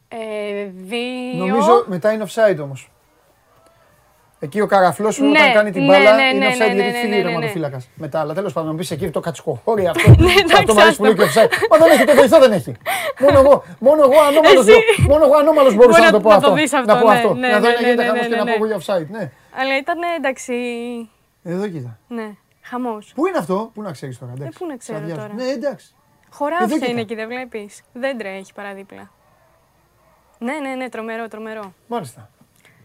Ε, 0.09 0.65
δύο. 0.65 1.47
Νομίζω 1.47 1.85
μετά 1.87 2.13
είναι 2.13 2.27
offside 2.29 2.59
όμως. 2.61 2.92
Εκεί 4.45 4.61
ο 4.61 4.67
καραφλός 4.67 5.15
σου 5.15 5.25
Ναι, 5.25 5.39
όταν 5.41 5.53
κάνει 5.53 5.71
την 5.71 5.83
ναι, 5.85 5.89
μπάλα 5.89 6.15
ναι, 6.17 6.23
είναι 6.23 6.47
ναι, 6.47 6.55
offside 6.55 6.59
ναι, 6.59 6.65
γιατί 6.65 6.83
ναι, 6.91 6.99
φύγει 6.99 7.09
ναι, 7.09 7.15
ο 7.15 7.19
ναι, 7.19 7.23
τερματοφύλακα. 7.25 7.83
Μετά, 7.95 8.21
αλλά 8.21 8.35
τέλος 8.35 8.53
πάντων, 8.53 8.71
να 8.71 8.77
πει 8.83 8.87
εκεί 8.95 9.11
το 9.11 9.21
κατσικοχώρι 9.21 9.87
αυτό. 9.93 10.09
Ναι, 10.09 10.15
εντάξει, 10.33 10.55
αυτό 10.59 10.75
μου 10.75 10.81
αρέσει 10.81 10.97
πολύ 10.97 11.15
και 11.15 11.23
offside. 11.23 11.51
Μα 11.71 11.77
δεν 11.79 11.91
έχει 11.91 12.05
το 12.05 12.15
βοηθό, 12.15 12.39
δεν 12.39 12.53
έχει. 12.53 12.73
Μόνο 13.21 13.39
εγώ, 13.39 13.65
μόνο 13.79 14.03
εγώ 14.03 14.21
ανώμαλος, 14.29 14.67
Εσύ. 14.67 14.79
μόνο 15.09 15.25
εγώ 15.25 15.35
ανώμαλος 15.37 15.75
μπορούσα 15.75 15.99
Μπορεί 15.99 16.03
να 16.03 16.11
το 16.11 16.17
να- 16.17 16.23
πω 16.23 16.29
να 16.29 16.35
αυτό. 16.35 16.49
το 16.49 16.55
δεις 16.55 16.73
αυτό, 16.73 16.95
Να 16.95 17.01
πω 17.01 17.09
ναι, 17.09 17.15
αυτό. 17.15 17.35
ναι, 17.35 17.49
Να 17.49 17.61
δω 17.61 17.67
ναι, 17.69 17.73
να 17.75 17.81
γίνεται 17.81 18.03
ναι, 18.03 18.09
χαμός 18.09 18.23
ναι, 18.23 18.29
και 18.29 18.37
να 18.37 18.45
ναι, 18.45 18.53
πω 18.53 18.65
ναι. 18.65 18.65
εγώ 18.65 18.67
για 18.67 18.79
offside. 18.97 19.07
Ναι, 19.11 19.31
Αλλά 19.61 19.77
ήταν 19.79 19.99
εντάξει. 20.19 20.55
εδώ 21.43 21.69
κοίτα. 21.69 21.99
Ναι, 22.09 22.29
χαμός. 22.63 23.13
Πού 23.15 23.27
είναι 23.27 23.39
αυτό, 23.39 23.71
πού 23.75 23.83
να 23.83 23.91
ξέρεις 23.93 24.19
τώρα. 24.19 24.33
εντάξει. 24.37 24.59
πού 24.59 24.67
να 24.67 24.77
ξέρω 24.77 24.99
Σε 24.99 25.05
αδειάζω. 25.05 25.21
τώρα. 25.21 25.35
Ναι, 25.35 25.45
εντάξει. 25.45 25.95
Εδώ 25.95 26.37
Χωράφια 26.37 26.67
κοίτα. 26.67 26.91
είναι 26.91 27.01
εκεί, 27.01 27.15
δεν 27.15 27.29
βλέπεις. 27.29 27.83
Δεν 27.93 28.19
τρέχει 28.19 28.53
παραδίπλα. 28.55 29.11
Ναι, 30.39 30.53
ναι, 30.63 30.75
ναι, 30.75 30.89
τρομερό, 30.89 31.29
τρομερό. 31.29 31.73
Μάλιστα. 31.87 32.31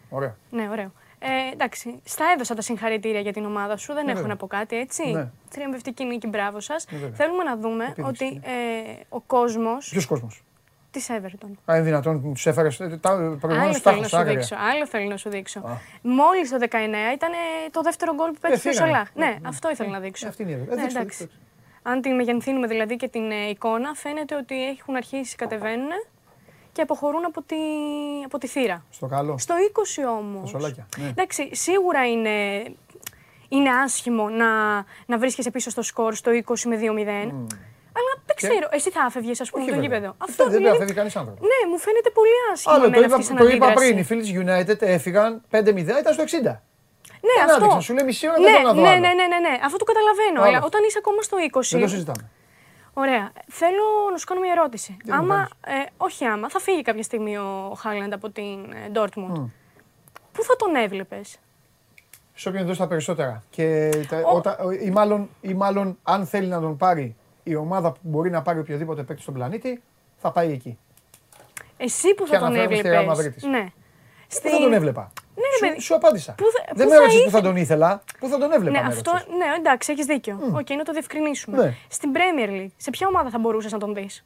Ωραία. 0.09 0.35
Ναι, 0.49 0.67
ωραίο. 0.71 0.91
Ε, 1.19 1.52
εντάξει, 1.53 1.99
στα 2.03 2.26
έδωσα 2.34 2.56
τα 2.56 2.61
συγχαρητήρια 2.61 3.19
για 3.19 3.34
την 3.34 3.45
ομάδα 3.45 3.77
σου. 3.77 3.94
Δεν 3.94 4.06
έχω 4.06 4.14
βέβαια. 4.14 4.27
να 4.27 4.35
πω 4.35 4.48
κάτι, 4.48 4.77
έτσι. 4.77 5.11
Ναι. 5.11 5.30
Θριαμβευτική 5.49 6.06
νίκη, 6.06 6.27
μπράβο 6.27 6.60
σας. 6.60 6.85
βέβαια. 6.91 7.10
Θέλουμε 7.14 7.44
να 7.44 7.57
δούμε 7.57 7.84
Επίδειξη, 7.84 8.23
ότι 8.23 8.41
ε, 8.44 8.52
ο 9.10 9.19
κόσμος 9.22 9.89
Ποιος 9.89 10.06
κόσμος; 10.06 10.44
της 10.91 11.06
τη 11.06 11.14
Everton. 11.18 11.52
Α, 11.72 11.76
είναι 11.76 11.84
δυνατόν 11.85 12.22
που 12.22 12.31
τους 12.31 12.45
έφερες. 12.45 12.76
Προηγουμένω 12.77 13.61
Άλλο 13.61 13.73
τα 13.73 13.80
θέλω 13.80 13.91
έχω 13.94 14.02
να 14.02 14.07
στα 14.07 14.07
σου 14.07 14.18
άγρια. 14.18 14.34
δείξω. 14.34 14.56
Άλλο 14.56 14.88
θέλω 14.88 15.10
να 15.10 15.18
σου 15.18 15.30
δείξω. 15.30 15.80
Μόλις 16.02 16.49
το 16.49 16.57
19 16.60 16.65
ήταν 17.14 17.30
το 17.72 17.81
δεύτερο 17.81 18.14
γκολ 18.14 18.31
που 18.31 18.38
πέτυχε 18.41 18.69
ο 18.69 18.72
φύγανε. 18.72 18.91
Σαλάχ. 18.91 19.10
Ναι, 19.15 19.35
αυτό 19.44 19.69
ήθελα 19.72 19.89
να 19.89 19.99
δείξω. 19.99 20.27
Αυτή 20.27 20.41
είναι 20.44 20.52
η 20.52 20.56
Ναι, 20.56 20.61
Everton. 20.64 20.72
Ε, 20.77 20.81
δείξτε, 20.81 20.99
εντάξει. 20.99 21.23
δείξτε. 21.23 21.39
Αν 21.84 22.02
την 22.02 22.15
μεγενθύνουμε 22.15 22.68
δηλαδή 22.68 22.95
και 22.95 23.07
την 23.07 23.31
ε, 23.31 23.49
εικόνα, 23.49 23.94
φαίνεται 23.94 24.35
ότι 24.35 24.65
έχουν 24.68 24.95
αρχίσει, 24.95 25.35
κατεβαίνουν 25.35 25.89
και 26.78 26.84
αποχωρούν 26.84 27.26
από 27.26 27.41
τη, 27.41 27.56
από 28.26 28.38
τη 28.38 28.48
θύρα. 28.48 28.86
Στο 28.90 29.08
καλό. 29.08 29.38
Στο 29.38 29.54
20 29.74 30.18
όμως. 30.20 30.52
Τα 30.52 30.58
σολάκια, 30.58 30.88
ναι. 30.98 31.08
Εντάξει, 31.08 31.49
σίγουρα 31.56 32.08
είναι, 32.08 32.64
είναι 33.49 33.70
άσχημο 33.84 34.30
να, 34.30 34.48
να 35.06 35.18
βρίσκεσαι 35.18 35.52
πίσω 35.52 35.70
στο 35.70 35.82
σκορ 35.82 36.14
στο 36.16 36.32
20 36.32 36.62
με 36.66 36.76
2-0. 36.76 36.82
Αλλά 37.98 38.12
δεν 38.26 38.36
ξέρω, 38.36 38.68
εσύ 38.72 38.90
θα 38.91 39.02
άφευγες, 39.02 39.41
ας 39.41 39.49
πούμε, 39.49 39.64
Όχι, 39.64 39.72
το 39.72 39.80
βέβαια. 39.80 39.98
γήπεδο. 39.98 40.16
Αυτό 40.18 40.44
δεν 40.44 40.54
δηλαδή, 40.54 40.74
θα 40.74 40.80
φεύγει 40.80 40.94
κανείς 40.94 41.16
άνθρωπος. 41.16 41.41
Ναι, 41.52 41.60
μου 41.72 41.78
φαίνεται 41.86 42.10
πολύ 42.10 42.38
άσχημο. 42.54 42.76
Άλλο 42.76 42.84
το 42.84 42.90
εμένα 42.90 43.06
είπα, 43.06 43.16
αυτή 43.16 43.28
σαν 43.28 43.36
το 43.38 43.44
είπα 43.48 43.66
αντίδραση. 43.66 43.88
πριν. 43.88 43.98
Οι 44.02 44.04
φίλοι 44.10 44.22
της 44.22 44.34
United 44.44 44.82
έφυγαν 44.95 45.41
5-0, 45.52 45.99
ήταν 46.04 46.14
στο 46.18 46.24
60. 46.24 46.62
Ναι, 47.28 47.36
Δεν 47.38 47.44
αυτό. 47.49 47.56
άντεξα, 47.56 47.80
σου 47.80 47.94
λέει 47.94 48.06
μισή 48.06 48.28
ώρα, 48.30 48.40
ναι, 48.40 48.44
δεν 48.45 48.54
θέλω 48.56 48.68
να 48.68 48.74
δω 48.74 48.82
ναι, 48.82 48.90
άλλο. 48.90 48.99
ναι, 48.99 49.12
ναι, 49.20 49.26
ναι, 49.34 49.40
ναι, 49.48 49.54
αυτό 49.68 49.78
το 49.82 49.86
καταλαβαίνω. 49.91 50.40
Άλλο. 50.41 50.48
Αλλά 50.49 50.60
όταν 50.70 50.82
είσαι 50.88 50.99
ακόμα 51.04 51.22
στο 51.28 51.36
20. 51.38 51.62
Δεν 51.72 51.82
το 51.82 51.88
συζητάμε. 51.95 52.24
Ωραία. 52.99 53.32
Θέλω 53.48 53.84
να 54.11 54.18
σου 54.18 54.26
κάνω 54.26 54.40
μια 54.41 54.52
ερώτηση. 54.52 54.98
μου 55.06 55.14
άμα, 55.14 55.48
ε, 55.65 55.74
όχι 55.98 56.26
άμα, 56.26 56.49
θα 56.49 56.60
φύγει 56.60 56.82
κάποια 56.82 57.03
στιγμή 57.03 57.38
ο 57.38 57.74
Χάλαντ 57.78 58.14
από 58.14 58.30
την 58.30 58.72
ε, 58.72 58.91
Dortmund. 58.94 59.49
Πού 60.32 60.44
θα 60.44 60.56
τον 60.57 60.76
έβλεπες; 60.76 61.38
Σε 62.34 62.49
όποιον 62.49 62.65
δώσει 62.65 62.80
τα 62.80 62.88
περισσότερα. 62.88 63.44
Και 63.49 63.90
τα, 64.10 64.18
Ο- 64.18 64.36
όταν, 64.36 64.56
ή, 64.82 64.90
μάλλον, 64.90 65.30
ή 65.41 65.53
μάλλον 65.53 65.98
αν 66.03 66.26
θέλει 66.26 66.48
να 66.48 66.60
τον 66.60 66.78
πάρει 66.78 67.15
η 67.44 67.56
ομάδα 67.56 67.91
που 67.91 67.99
μπορεί 68.02 68.30
να 68.30 68.41
πάρει 68.41 68.60
οποιοδήποτε 68.60 69.03
παίκτη 69.03 69.22
στον 69.22 69.34
πλανήτη, 69.34 69.82
θα 70.18 70.32
πάει 70.32 70.52
εκεί. 70.52 70.78
Εσύ 71.78 72.14
που 72.14 72.24
Και 72.24 72.32
θα 72.32 72.40
τον 72.40 72.48
αναφέρομαι 72.48 72.76
στη 72.78 72.88
έβλεπες. 72.90 73.44
Real 73.45 73.77
Madrid. 74.30 74.44
Ναι. 74.44 74.49
Πού 74.49 74.56
θα 74.56 74.60
τον 74.62 74.74
έβλεπα; 74.74 75.12
Ναι, 75.36 75.41
ρε 75.41 75.56
σου, 75.58 75.60
παιδί. 75.68 75.80
σου 75.82 75.95
απάντησα. 75.95 76.34
Πού 76.38 76.44
θα- 76.52 76.64
δεν 76.74 76.86
πού 76.86 76.90
με 76.91 76.95
θα 76.95 77.02
έρωτησες 77.02 77.24
που 77.24 77.30
θα 77.32 77.38
ήθελε- 77.38 77.54
τον 77.54 77.62
ήθελα. 77.64 78.04
Πού 78.20 78.28
θα 78.28 78.38
τον 78.38 78.52
έβλεπα. 78.52 78.78
Ναι, 78.78 78.82
με 78.88 78.88
αυτό, 78.94 79.12
ρώτησες. 79.12 79.34
ναι, 79.38 79.45
εντάξει, 79.58 79.91
έχεις 79.91 80.06
δίκιο. 80.06 80.40
Οκ, 80.54 80.70
να 80.70 80.84
το 80.84 80.91
διευκρινίσουμε. 80.91 81.58
Ναι. 81.64 81.74
Στην 81.90 82.12
Premier 82.14 82.49
League, 82.49 82.72
σε 82.78 82.90
ποια 82.90 83.08
ομάδα 83.08 83.30
θα 83.30 83.38
μπορούσες 83.40 83.72
να 83.72 83.78
τον 83.80 83.94
δεις; 83.94 84.26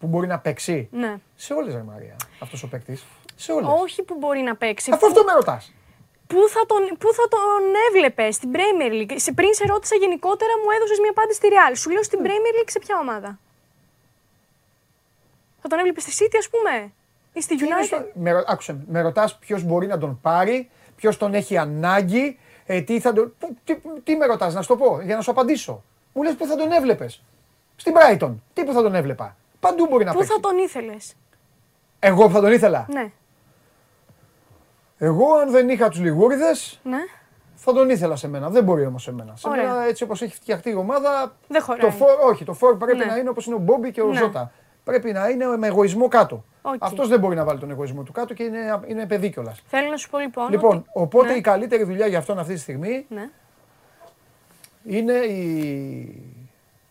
Που 0.00 0.06
μπορεί 0.06 0.26
να 0.26 0.38
παίξει; 0.38 0.88
Ναι. 0.92 1.16
Σε 1.36 1.52
όλες, 1.54 1.74
ρε 1.74 1.82
Μαρία, 1.82 2.16
αυτός 2.42 2.62
ο 2.62 2.68
παίκτης. 2.68 3.04
Σε 3.36 3.52
όλες. 3.52 3.68
Όχι 3.82 4.02
που 4.02 4.14
μπορεί 4.18 4.40
να 4.40 4.56
παίξει. 4.56 4.90
Αφού 4.90 5.00
που- 5.00 5.06
αυτό 5.06 5.24
με 5.24 5.32
ρωτάς. 5.32 5.72
Πού 6.26 6.48
θα 6.48 6.66
τον, 6.66 6.82
πού 6.98 7.12
θα 7.12 7.28
τον 7.28 7.62
έβλεπε; 7.88 8.30
Στην 8.30 8.50
Premier 8.54 8.92
League. 8.92 9.14
Σε, 9.16 9.32
πριν 9.32 9.54
σε 9.54 9.66
ρώτησα 9.66 9.96
γενικότερα, 9.96 10.52
μου 10.64 10.70
έδωσες 10.76 10.98
μια 10.98 11.10
απάντηση 11.10 11.36
στη 11.38 11.48
Real. 11.52 11.72
Σου 11.76 11.90
λέω 11.90 12.02
στην 12.02 12.18
Premier 12.22 12.54
League 12.58 12.70
σε 12.70 12.78
ποια 12.78 12.98
ομάδα; 12.98 13.38
Θα 15.60 15.68
τον 15.68 15.78
έβλεπες 15.78 16.02
στη 16.02 16.12
City, 16.24 16.36
ας 16.38 16.48
πούμε; 16.48 16.92
Ή 17.32 17.40
στη 17.42 17.56
United. 17.60 18.02
Με, 18.14 18.32
ρω- 18.32 18.44
άκουσε, 18.46 18.72
με, 18.72 18.84
με 18.88 19.00
ρωτάς 19.00 19.36
ποιος 19.38 19.62
μπορεί 19.62 19.86
να 19.86 19.98
τον 19.98 20.18
πάρει, 20.22 20.70
ποιος 20.96 21.16
τον 21.16 21.34
έχει 21.34 21.56
ανάγκη, 21.56 22.38
ε, 22.66 22.80
τι, 22.80 23.00
θα 23.00 23.12
τον, 23.12 23.34
πού- 23.38 23.56
τι, 23.64 23.76
τι 24.04 24.16
με 24.16 24.26
ρωτάς, 24.26 24.54
να 24.54 24.62
σου 24.62 24.68
το 24.68 24.76
πω, 24.76 25.00
για 25.00 25.16
να 25.16 25.22
σου 25.22 25.30
απαντήσω. 25.30 25.82
Μου 26.12 26.22
λες 26.22 26.34
πού 26.34 26.46
θα 26.46 26.56
τον 26.56 26.72
έβλεπες. 26.72 27.22
Στην 27.76 27.94
Brighton. 27.96 28.34
Τι 28.52 28.64
που 28.64 28.72
θα 28.72 28.82
τον 28.82 28.94
έβλεπα. 28.94 29.36
Παντού 29.60 29.86
μπορεί 29.86 30.04
να 30.04 30.12
Πού 30.12 30.18
παίξει. 30.18 30.32
θα 30.34 30.40
τον 30.40 30.58
ήθελες. 30.58 31.14
Εγώ 31.98 32.26
που 32.26 32.32
θα 32.32 32.40
τον 32.40 32.52
ήθελα. 32.52 32.86
Ναι. 32.92 33.10
Εγώ 34.98 35.34
αν 35.34 35.50
δεν 35.50 35.68
είχα 35.68 35.88
τους 35.88 36.00
λιγούριδες, 36.00 36.80
ναι. 36.82 36.98
θα 37.54 37.72
τον 37.72 37.90
ήθελα 37.90 38.16
σε 38.16 38.28
μένα. 38.28 38.48
Δεν 38.50 38.64
μπορεί 38.64 38.86
όμως 38.86 39.02
σε 39.02 39.12
μένα. 39.12 39.36
Σε 39.36 39.48
Ωραία. 39.48 39.62
μένα 39.72 39.84
έτσι 39.84 40.02
όπως 40.02 40.22
έχει 40.22 40.34
φτιαχτεί 40.34 40.70
η 40.70 40.74
ομάδα. 40.74 41.32
Δεν 41.48 41.62
χωράει. 41.62 41.80
Το 41.80 41.90
φορ, 41.90 42.08
όχι, 42.30 42.44
το 42.44 42.52
φορ 42.52 42.76
πρέπει 42.76 42.96
Ναι. 42.96 43.04
να 43.04 43.16
είναι 43.16 43.28
όπως 43.28 43.46
είναι 43.46 43.54
ο 43.54 43.58
Μπόμπι 43.58 43.90
και 43.90 44.00
ο 44.02 44.06
Ναι. 44.06 44.18
Ζώτα. 44.18 44.52
Πρέπει 44.84 45.12
να 45.12 45.28
είναι 45.28 45.46
με 45.56 45.66
εγωισμό 45.66 46.08
κάτω. 46.08 46.44
Οκ. 46.74 46.76
Αυτός 46.78 47.08
δεν 47.08 47.18
μπορεί 47.20 47.36
να 47.36 47.44
βάλει 47.44 47.58
τον 47.58 47.70
εγωισμό 47.70 48.02
του 48.02 48.12
κάτω 48.12 48.34
και 48.34 48.42
είναι, 48.42 48.58
είναι 48.86 49.06
παιδί 49.06 49.30
κιόλας. 49.30 49.60
Θέλω 49.66 49.90
να 49.90 49.96
σου 49.96 50.10
πω 50.10 50.18
λοιπόν. 50.18 50.50
Λοιπόν, 50.50 50.76
ότι- 50.76 50.88
οπότε 50.92 51.28
ναι. 51.28 51.34
η 51.34 51.40
καλύτερη 51.40 51.84
δουλειά 51.84 52.06
για 52.06 52.18
αυτόν 52.18 52.38
αυτή 52.38 52.54
τη 52.54 52.60
στιγμή 52.60 53.06
Ναι, 53.08 53.28
είναι 54.84 55.12
οι, 55.12 56.22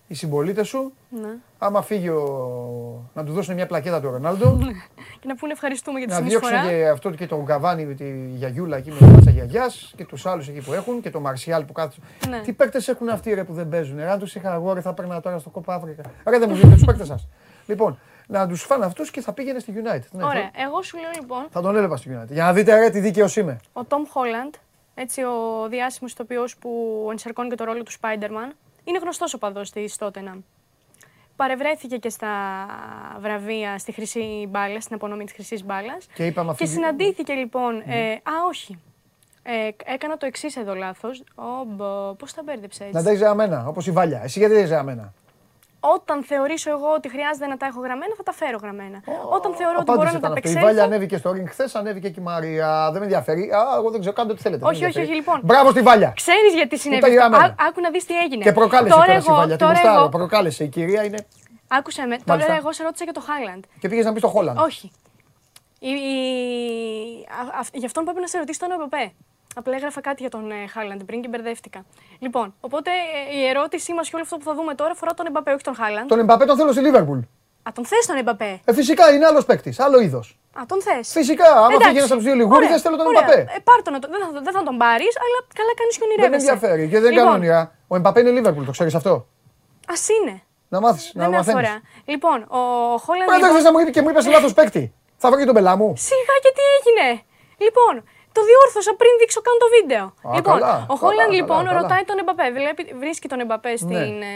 οι 0.08 0.14
συμπολίτες 0.14 0.68
σου. 0.68 0.94
ναι. 1.10 1.30
Άμα 1.60 1.82
φύγει 1.82 2.10
ο... 2.10 3.10
να 3.14 3.24
του 3.24 3.32
δώσουν 3.34 3.54
μια 3.56 3.66
πλακέτα 3.66 4.02
του 4.02 4.10
Ρονάλντο. 4.10 4.58
Και 5.20 5.28
να 5.28 5.36
πούνε 5.36 5.52
ευχαριστούμε 5.52 6.00
για 6.00 6.08
τη 6.08 6.14
να 6.14 6.20
διώξουν 6.22 6.50
συνεισφορά. 6.50 6.78
και 6.78 6.88
αυτό 6.88 7.10
και 7.10 7.28
τον 7.28 7.46
Καβάνι 7.46 7.86
με 7.86 7.94
τη 7.94 8.06
γιαγιούλα 8.36 8.78
εκεί 8.78 8.90
με 8.92 8.98
την 8.98 9.08
μάτσα 9.08 9.30
γιαγιάς 9.32 9.94
και 9.98 10.06
τους 10.06 10.26
άλλους 10.26 10.48
εκεί 10.48 10.62
που 10.62 10.74
έχουν 10.74 11.02
και 11.02 11.10
το 11.10 11.20
Μαρσιάλ 11.20 11.64
που 11.64 11.74
κάθεται. 11.74 12.08
Ναι. 12.30 12.42
Τι 12.42 12.54
παίκτες 12.54 12.88
έχουν 12.88 13.10
αυτοί 13.10 13.34
ρε 13.34 13.44
που 13.44 13.54
δεν 13.54 13.70
παίζουν. 13.70 13.98
Ρε, 13.98 14.10
αν 14.12 14.20
τους 14.20 14.36
είχα 14.36 14.54
εγώ 14.54 14.74
ρε, 14.74 14.82
θα 14.82 14.90
έπαιρνα 14.90 15.20
τώρα 15.22 15.40
στο 15.40 15.50
Κόπα 15.50 15.74
Αφρικα. 15.74 16.04
Ρε 16.28 16.40
δεν 16.40 16.50
μου 16.50 16.56
δίνετε 16.56 16.76
τους 16.76 16.86
παίκτες 16.86 17.08
σας. 17.08 17.28
Λοιπόν, 17.66 18.00
να 18.28 18.48
τους 18.48 18.64
φάνε 18.64 18.86
αυτούς 18.86 19.12
και 19.12 19.22
θα 19.22 19.34
πήγαινε 19.34 19.60
στη 19.60 19.74
United. 19.76 20.02
Ναι, 20.12 20.24
Ωραία. 20.24 20.42
θα, 20.56 20.62
Εγώ 20.62 20.82
σου 20.82 20.98
λέω 20.98 21.10
λοιπόν, 21.22 21.46
θα 21.52 21.62
τον 21.62 21.76
έλεγα 21.76 21.96
στη 21.96 22.18
United. 22.20 22.32
Για 22.32 22.44
να 22.44 22.54
δείτε 22.54 22.80
ρε 22.80 22.90
τι 22.90 23.00
δίκαιος 23.00 23.36
είμαι. 23.36 23.60
ο 23.74 23.84
Τόμ 23.84 24.04
Χόλαντ, 24.10 24.54
έτσι 24.96 25.22
ο 25.24 25.68
διάσημος 25.70 26.12
ηθοποιός 26.12 26.58
που 26.58 27.08
ενσαρκώνει 27.12 27.50
και 27.50 27.56
το 27.56 27.64
ρόλο 27.64 27.84
του 27.84 27.92
Spider-Man, 27.92 28.52
είναι 28.84 28.98
γνωστός 29.02 29.34
οπαδός 29.34 29.72
της 29.72 29.96
Tottenham. 30.00 30.40
Παρευρέθηκε 31.36 31.98
και 31.98 32.10
στα 32.10 32.28
βραβεία 33.20 33.78
στη 33.78 33.92
Χρυσή 33.92 34.48
Μπάλα, 34.50 34.82
στην 34.82 34.96
απονομή 34.96 35.24
της 35.24 35.34
Χρυσής 35.34 35.64
Μπάλας. 35.66 36.08
Και 36.14 36.26
είπαμε 36.26 36.50
αυτή 36.52 36.64
Και 36.64 36.70
τη- 36.70 36.76
συναντήθηκε 36.76 37.34
λοιπόν. 37.34 37.80
Ε, 37.86 38.12
α, 38.12 38.32
όχι. 38.48 38.80
Ε, 39.44 39.70
έκανα 39.94 40.18
το 40.18 40.26
εξής 40.26 40.56
εδώ 40.56 40.76
λάθος. 40.76 41.24
Πώς 42.18 42.34
τα 42.34 42.42
μπέρδεψα 42.46 42.84
έτσι. 42.84 42.96
Να 42.96 43.04
τα 43.04 43.10
έχεις 43.10 43.22
ζεαμένα, 43.22 43.68
όπως 43.68 43.88
η 43.88 43.92
Βάλια. 43.92 44.22
Εσύ 44.24 44.40
γιατί 44.40 44.54
δεν 44.54 44.64
έχεις 44.64 44.74
ζεαμένα. 44.76 45.14
Όταν 45.96 46.24
θεωρήσω 46.24 46.70
εγώ 46.70 46.90
ότι 46.98 47.10
χρειάζεται 47.10 47.48
να 47.48 47.58
τα 47.58 47.66
έχω 47.66 47.80
γραμμένα, 47.80 48.14
θα 48.18 48.24
τα 48.24 48.32
φέρω 48.32 48.58
γραμμένα. 48.62 48.98
Όταν 49.38 49.54
θεωρώ 49.60 49.78
ότι 49.80 49.92
Απάντησε 49.92 49.96
μπορώ 49.98 50.12
να 50.12 50.12
τα 50.12 50.18
ήταν 50.18 50.24
αυτό. 50.24 50.28
Η 50.28 50.32
απεξέλθω. 50.40 50.66
Βάλια 50.66 50.84
ανέβηκε 50.84 51.18
στο 51.18 51.30
ring 51.36 51.48
χθες, 51.48 51.76
ανέβηκε 51.76 52.10
και 52.10 52.20
η 52.20 52.24
Μαρία. 52.24 52.90
Δεν 52.92 53.00
με 53.00 53.06
ενδιαφέρει. 53.08 53.44
Α, 53.52 53.62
εγώ 53.78 53.90
δεν 53.92 54.00
ξέρω, 54.00 54.16
κάντε 54.16 54.32
ό,τι 54.32 54.42
θέλετε. 54.42 54.62
δεν 54.62 54.70
Όχι, 54.72 54.82
με 54.82 54.88
όχι, 54.88 54.98
ενδιαφέρει. 55.00 55.20
όχι, 55.24 55.32
λοιπόν. 55.34 55.40
Μπράβο 55.50 55.70
στη 55.72 55.82
Βάλια. 55.82 56.12
Ξέρεις 56.16 56.54
γιατί 56.54 56.78
συνέβη 56.78 57.02
τα 57.02 57.08
αυτό; 57.08 57.20
γραμμένα. 57.20 57.44
Ά- 57.60 57.66
Άκου 57.68 57.82
να 57.82 57.90
δεις 57.90 58.06
τι 58.06 58.18
έγινε. 58.20 58.44
Και 58.44 58.52
προκάλεσε 58.52 58.94
τώρα 58.96 59.06
τώρα 59.06 59.18
η 59.20 59.24
εγώ, 59.28 59.36
Βάλια. 59.36 59.56
Την 59.58 59.66
τώρα 59.66 59.80
γουστάρω. 59.80 60.00
εγώ, 60.00 60.10
Προκάλεσε. 60.10 60.64
Η 60.64 60.68
κυρία 60.68 61.04
είναι. 61.04 61.20
Άκουσε 61.68 62.02
με. 62.02 62.08
Τώρα 62.16 62.24
Μάλιστα. 62.26 62.54
εγώ 62.56 62.72
σε 62.74 62.84
ρώτησα 62.84 63.04
για 63.04 63.14
το 63.14 63.22
Χάιλαντ. 63.28 63.64
Και 63.80 63.88
πήγες 63.90 64.06
να 64.06 64.12
πεις 64.14 64.22
στο 64.22 64.30
Χόλαντ. 64.32 64.58
Όχι. 64.60 64.92
Η, 65.80 65.90
η- 65.90 67.28
α- 67.42 67.60
αυ- 67.60 67.76
γι' 67.76 67.86
αυτόν 67.86 68.04
πρέπει 68.04 68.20
να 68.20 68.28
σε 68.28 68.38
ρωτήσει 68.38 68.60
τον 68.60 68.70
ΕΠΠ. 68.72 68.94
Απλά 69.60 69.76
έγραφα 69.76 70.02
κάτι 70.02 70.22
για 70.22 70.30
τον 70.30 70.52
ε, 70.52 70.68
Χάλαντ 70.74 71.02
πριν 71.04 71.22
και 71.22 71.28
μπερδεύτηκα. 71.28 71.86
Λοιπόν, 72.20 72.54
οπότε 72.60 72.92
ε, 73.32 73.38
η 73.38 73.48
ερώτησή 73.48 73.94
μας 73.94 74.06
και 74.10 74.16
όλο 74.16 74.24
αυτό 74.24 74.38
που 74.38 74.44
θα 74.44 74.54
δούμε 74.54 74.74
τώρα 74.76 74.92
αφορά 74.92 75.14
τον 75.14 75.26
Εμπαπέ, 75.26 75.52
όχι 75.52 75.64
τον 75.64 75.76
Χάλαντ. 75.76 76.08
Τον 76.08 76.20
Εμπαπέ 76.20 76.46
τον 76.46 76.58
θέλω 76.58 76.72
στη 76.72 76.82
Λίβερπουλ. 76.82 77.20
Α, 77.68 77.72
τον 77.74 77.86
θες 77.86 78.06
τον 78.06 78.18
Εμπαπέ; 78.18 78.62
Ε, 78.66 78.74
φυσικά 78.74 79.12
είναι 79.14 79.26
άλλος 79.26 79.46
παίκτης, 79.46 79.80
άλλο 79.80 80.00
είδος. 80.00 80.38
Α, 80.60 80.62
τον 80.68 80.82
θες. 80.82 81.12
Φυσικά, 81.12 81.48
άμα 81.66 81.80
φύγει 81.82 81.98
ένας 81.98 82.04
από 82.12 82.14
τους 82.20 82.24
δύο 82.24 82.34
λιγούριδες, 82.36 82.82
θέλω 82.82 82.98
τον 82.98 83.06
Εμπαπέ. 83.16 83.40
Ε, 83.56 83.60
πάρ' 83.64 83.82
τον, 83.82 83.94
δεν, 84.00 84.20
θα, 84.34 84.42
δεν 84.42 84.54
θα 84.54 84.64
τον 84.64 84.78
πάρεις, 84.78 85.14
αλλά 85.24 85.38
καλά 85.60 85.74
κάνεις 85.80 85.96
και 85.98 86.06
Δεν 86.08 86.08
με 86.10 86.14
ονειρεύεσαι. 86.14 86.52
ενδιαφέρει 86.52 86.84
και 86.92 87.00
δεν 87.00 87.12
λοιπόν, 87.12 87.26
κάνω 87.26 87.36
όνειρα. 87.38 87.62
Ο 87.88 87.96
Εμπαπέ 87.96 88.20
είναι 88.20 88.30
Λίβερπουλ, 88.30 88.66
το 88.66 88.72
ξέρεις 88.72 88.96
αυτό; 88.96 89.12
Α 89.94 89.96
είναι. 90.16 90.42
Να 90.70 90.80
μάθεις, 90.80 91.12
να 91.14 91.22
Δεν 91.24 91.32
μαθαίνεις. 91.32 91.54
αφορά. 91.60 91.82
Λοιπόν, 92.06 92.38
ο 92.60 92.62
Χόλαντ. 93.06 93.28
Πρέπει 93.30 93.44
λοιπόν- 93.44 93.64
να 93.64 93.72
μου 93.72 93.80
είπες 93.80 93.94
και 93.94 94.02
μου 94.02 94.10
είπες 94.10 94.26
λάθος 94.28 94.54
παίκτη. 94.54 94.84
Θα 95.18 95.32
βρει 95.32 95.46
τον 95.46 95.54
πελά 95.58 95.74
μου. 95.80 95.94
Σιγά 96.10 96.36
και 96.44 96.52
τι 96.58 96.64
έγινε. 96.78 97.08
Λοιπόν, 97.66 97.94
το 98.38 98.42
διόρθωσα 98.50 98.92
πριν 99.02 99.12
δείξω 99.20 99.42
καν 99.48 99.56
το 99.64 99.68
βίντεο. 99.76 100.06
Α, 100.30 100.36
λοιπόν, 100.38 100.54
καλά, 100.60 100.74
ο 100.94 100.96
καλά, 100.96 101.00
Χόλαντ 101.02 101.20
καλά, 101.30 101.38
λοιπόν 101.40 101.62
καλά. 101.66 101.78
ρωτάει 101.80 102.04
τον 102.10 102.18
Εμπαπέ. 102.22 102.46
Βλέπει, 102.60 102.82
βρίσκει 103.04 103.28
τον 103.34 103.40
Εμπαπέ 103.44 103.74
στην 103.86 104.14
ε, 104.32 104.34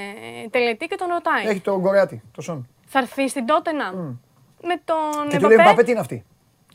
τελετή 0.56 0.86
και 0.91 0.98
τον 1.02 1.07
ρωτάει. 1.15 1.44
Έχει 1.52 1.60
τον 1.69 1.78
Κορεάτη, 1.86 2.18
το 2.36 2.41
Σον. 2.45 2.60
Θα 2.94 2.98
έρθει 3.03 3.23
στην 3.34 3.44
Τότενα 3.49 3.88
με 4.69 4.76
τον 4.90 5.28
Και 5.32 5.38
του 5.38 5.48
λέει 5.48 5.53
Εμπαπέ 5.57 5.69
Εμπαπέ 5.69 5.84
τι 5.84 5.91
είναι 5.91 5.99
αυτή; 6.07 6.18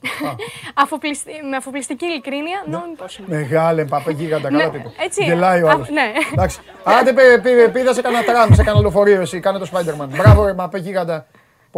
αφοπλιστη- 0.82 1.42
με 1.50 1.56
αφοπλιστική 1.56 2.04
ειλικρίνεια. 2.06 2.62
Νόμιμη 2.66 2.94
πώς 2.96 3.18
είναι. 3.18 3.36
Μεγάλε 3.36 3.80
Εμπαπέ 3.80 4.10
γίγαντα, 4.12 4.48
καλά 4.50 4.64
Ναι, 4.64 4.70
το 4.70 4.76
είπε. 4.78 4.90
έτσι. 5.04 5.24
Γελάει 5.24 5.62
ο 5.62 5.68
Α, 5.68 5.70
άλλος. 5.70 5.88
ναι. 5.90 6.12
Εντάξει. 6.32 6.60
Άντε 6.84 7.12
πε- 7.12 7.40
πε- 7.42 7.70
πήγα 7.72 7.92
σε 7.92 8.02
κανένα 8.02 8.24
τραμ, 8.24 8.52
σε 8.54 8.62
κανένα 8.62 8.80
λεωφορείο 8.80 9.20
εσύ, 9.20 9.40
κάνε 9.40 9.58
το 9.58 9.68
Spider-Man. 9.72 10.06
Μπράβο 10.08 10.44
ρε 10.44 10.50
Εμπαπέ 10.50 10.78
γίγαντα. 10.78 11.26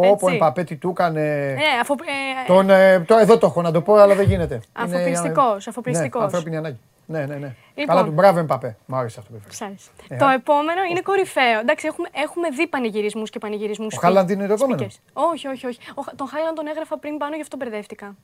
Πω 0.03 0.16
πω 0.16 0.27
Έτσι. 0.27 0.35
Εμπαπέ 0.35 0.65
τι 0.65 0.77
του 0.77 0.89
έκανε. 0.89 1.53
Ναι, 1.53 1.81
αφο, 1.81 1.95
ε, 1.95 2.47
Τον, 2.47 2.70
ε, 2.70 3.01
το, 3.01 3.16
εδώ 3.16 3.39
το 3.39 3.47
έχω 3.47 3.62
να 3.62 3.73
το 3.73 3.81
πω, 3.83 3.95
αλλά 3.95 4.15
δεν 4.15 4.27
γίνεται. 4.27 4.55
Είναι- 4.55 4.62
Αφοπλιστικός, 4.97 5.66
αφοπλιστικός. 5.66 6.20
Ναι, 6.20 6.27
ανθρώπινη 6.27 6.57
ανάγκη. 6.57 6.79
Ναι, 7.07 7.19
ναι, 7.27 7.35
ναι. 7.35 7.55
Λοιπόν. 7.75 7.95
Καλά 7.95 8.05
του, 8.05 8.11
μπράβο 8.12 8.39
Εμπαπέ. 8.39 8.77
Μ' 8.87 8.95
άρεσε 8.95 9.20
αυτό 9.20 9.33
που 9.33 9.41
είπες. 9.45 9.57
Σ' 9.57 9.62
άρεσε. 9.62 9.91
Ε, 10.09 10.16
Το 10.16 10.25
α. 10.27 10.33
επόμενο 10.33 10.81
είναι 10.91 11.01
κορυφαίο. 11.01 11.59
Εντάξει, 11.61 11.87
έχουμε, 11.87 12.09
έχουμε 12.12 12.49
δει 12.51 12.66
πανηγυρισμούς 12.66 13.31
και 13.31 13.39
πανηγυρισμούς. 13.39 13.97
Ο 13.97 14.01
Χάλαντ 14.01 14.31
είναι 14.31 14.47
το 14.47 14.53
επόμενο; 14.53 14.87
Όχι, 15.12 15.47
όχι, 15.49 15.66
όχι. 15.66 15.79
Ο, 15.95 16.03
Χα- 16.03 16.15
τον 16.15 16.29
Χάλαντ 16.29 16.57
τον 16.57 16.66
έγραφα 16.66 16.99
πριν 16.99 17.16
πάνω, 17.19 17.35
γι' 17.35 17.41
αυτό 17.43 17.57
μπερδεύτηκα. 17.57 18.15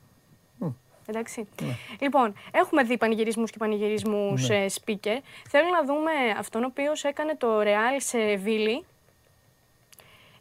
Εντάξει. 1.06 1.48
Ναι. 1.62 1.76
Λοιπόν, 2.00 2.34
έχουμε 2.52 2.82
δει 2.82 2.98
πανηγυρισμούς 2.98 3.50
και 3.50 3.56
πανηγυρισμούς 3.58 4.48
Ναι. 4.48 4.64
speaker. 4.68 5.18
Θέλω 5.48 5.68
να 5.72 5.84
δούμε 5.84 6.10
αυτόν 6.38 6.62
ο 6.62 6.66
οποίος 6.70 7.04
έκανε 7.04 7.34
το 7.38 7.46
Real 7.60 7.96
σε 7.96 8.18
Βίλη. 8.36 8.84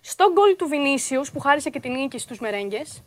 Στο 0.05 0.31
γκολ 0.31 0.55
του 0.55 0.67
Βινίσιους 0.67 1.31
που 1.31 1.39
χάρισε 1.39 1.69
και 1.69 1.79
την 1.79 1.91
νίκη 1.91 2.17
στους 2.17 2.39
μερέγγες. 2.39 3.03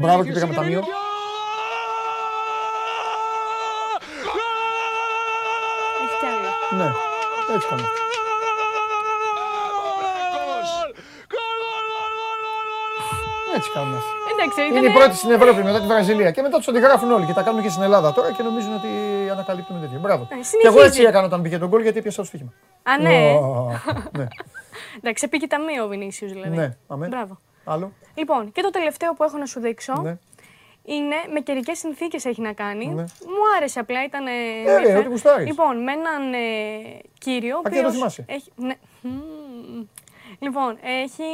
Μπράβο 0.00 0.24
και 0.24 0.32
πήγαμε 0.32 0.54
ταμείο. 0.54 0.78
Έχει 6.02 6.18
κι 6.20 6.26
άλλο. 6.26 6.82
Ναι, 6.84 6.90
έτσι 7.54 7.68
κάνω. 7.68 7.82
Έτσι 13.58 13.70
κάνουν 13.76 13.94
αυτοί. 14.00 14.10
Εντάξει, 14.32 14.60
Είναι 14.60 14.78
ήταν. 14.78 14.90
η 14.90 14.94
πρώτη 14.98 15.14
στην 15.16 15.30
Ευρώπη 15.30 15.62
μετά 15.62 15.80
τη 15.80 15.86
Βραζιλία. 15.86 16.30
Και 16.30 16.42
μετά 16.42 16.56
τους 16.56 16.68
αντιγράφουν 16.68 17.10
όλοι 17.10 17.26
και 17.26 17.32
τα 17.32 17.42
κάνουν 17.42 17.62
και 17.62 17.68
στην 17.68 17.82
Ελλάδα 17.82 18.12
τώρα 18.12 18.32
και 18.32 18.42
νομίζουν 18.42 18.74
ότι 18.74 18.88
ανακαλύπτουν 19.30 19.80
τέτοιο. 19.80 19.98
Μπράβο. 19.98 20.22
Και 20.28 20.34
εγώ 20.34 20.42
συνεχίζει. 20.44 20.84
έτσι 20.86 21.02
έκανα 21.02 21.26
όταν 21.26 21.42
πήγε 21.42 21.58
τον 21.58 21.68
γκολ 21.68 21.82
γιατί 21.82 21.98
έπιασα 21.98 22.20
το 22.20 22.26
στοίχημα. 22.26 22.52
Α, 22.82 22.98
ναι. 23.02 23.32
Ω, 23.32 23.70
ναι. 24.18 24.26
Εντάξει, 24.96 25.24
επίκει 25.26 25.46
ταμείο 25.46 25.84
ο 25.84 25.88
Βινίσιος 25.88 26.32
δηλαδή. 26.32 26.56
Ναι, 26.56 26.76
αμέ. 26.88 27.06
Μπράβο. 27.08 27.38
Άλλο. 27.64 27.92
Λοιπόν, 28.14 28.52
και 28.52 28.62
το 28.62 28.70
τελευταίο 28.70 29.14
που 29.14 29.22
έχω 29.24 29.36
να 29.38 29.46
σου 29.46 29.60
δείξω 29.60 29.92
Ναι. 30.02 30.16
είναι 30.84 31.16
με 31.32 31.40
καιρικές 31.40 31.78
συνθήκες 31.78 32.24
έχει 32.24 32.40
να 32.40 32.52
κάνει. 32.52 32.86
Ναι. 32.86 33.02
Μου 33.02 33.42
άρεσε 33.56 33.78
απλά, 33.80 34.04
ήταν. 34.04 34.26
ε, 34.26 34.30
ρε, 34.64 34.70
ενδιαφέρον. 34.72 34.96
ό,τι 35.00 35.08
γουστάρεις. 35.08 35.46
Λοιπόν, 35.46 35.82
με 35.82 35.92
έναν 35.92 36.32
ε, 36.32 36.38
κύριο. 37.18 37.56
ο 37.56 37.58
Α, 37.58 37.70
και 37.70 37.74
το 37.74 37.78
οποίος 37.78 37.92
θυμάσαι. 37.94 38.24
Έχει, 38.28 38.52
ναι. 38.56 38.74
Μμμ. 39.00 39.86
Λοιπόν, 40.38 40.78
έχει 41.02 41.24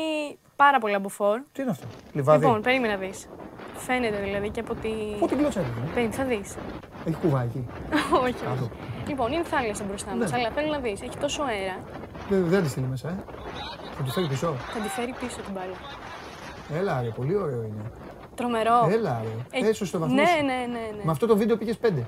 πάρα 0.57 0.79
πολλά 0.79 0.99
μποφόρ. 0.99 1.41
Τι 1.53 1.63
είναι 1.63 1.71
αυτό. 1.71 1.87
Λιβάδι; 2.13 2.45
Λοιπόν, 2.45 2.61
περίμενα 2.63 2.93
να 2.93 2.99
δεις. 2.99 3.29
Φαίνεται 3.77 4.17
δηλαδή 4.25 4.49
και 4.51 4.61
από 4.61 4.75
τη. 4.75 4.89
Πού 5.19 5.27
την 5.27 5.39
κλώτσα 5.39 5.61
είναι. 5.61 5.71
Περίμενε, 5.95 6.15
θα 6.15 6.25
δεις. 6.25 6.55
Έχει 7.07 7.17
κουβάκι. 7.17 7.67
όχι, 8.25 8.35
όχι. 8.53 8.71
Λοιπόν, 9.09 9.33
είναι 9.33 9.43
θάλασσα 9.45 9.85
μπροστά 9.89 10.15
μας, 10.15 10.31
Ναι. 10.31 10.37
αλλά 10.39 10.51
θέλω 10.51 10.73
να 10.73 10.79
δεις. 10.79 11.03
Έχει 11.03 11.17
τόσο 11.17 11.43
αέρα. 11.43 11.77
Δεν, 12.29 12.45
δεν 12.45 12.63
τη 12.63 12.69
στείλει 12.69 12.87
μέσα, 12.87 13.09
ε. 13.09 13.25
Θα 13.97 14.03
τη 14.03 14.11
φέρει 14.11 14.27
πίσω. 14.27 14.55
Θα 14.75 14.81
τη 14.81 14.89
φέρει 14.89 15.15
πίσω 15.21 15.37
την 15.41 15.53
μπάλα. 15.53 15.77
Έλα 16.81 17.01
ρε, 17.03 17.09
πολύ 17.09 17.37
ωραίο 17.37 17.63
είναι. 17.63 17.91
Τρομερό. 18.35 18.89
Έλα 18.91 19.21
ρε. 19.51 19.59
Ε, 19.67 19.69
Έσω 19.69 19.87
στο 19.87 19.99
βαθμό 19.99 20.15
Ναι, 20.15 20.27
σου. 20.27 20.45
ναι, 20.45 20.53
ναι. 20.53 20.79
ναι. 20.97 21.03
Με 21.05 21.11
αυτό 21.11 21.27
το 21.27 21.37
βίντεο 21.37 21.57
πήγες 21.57 21.77
πέντε. 21.77 22.05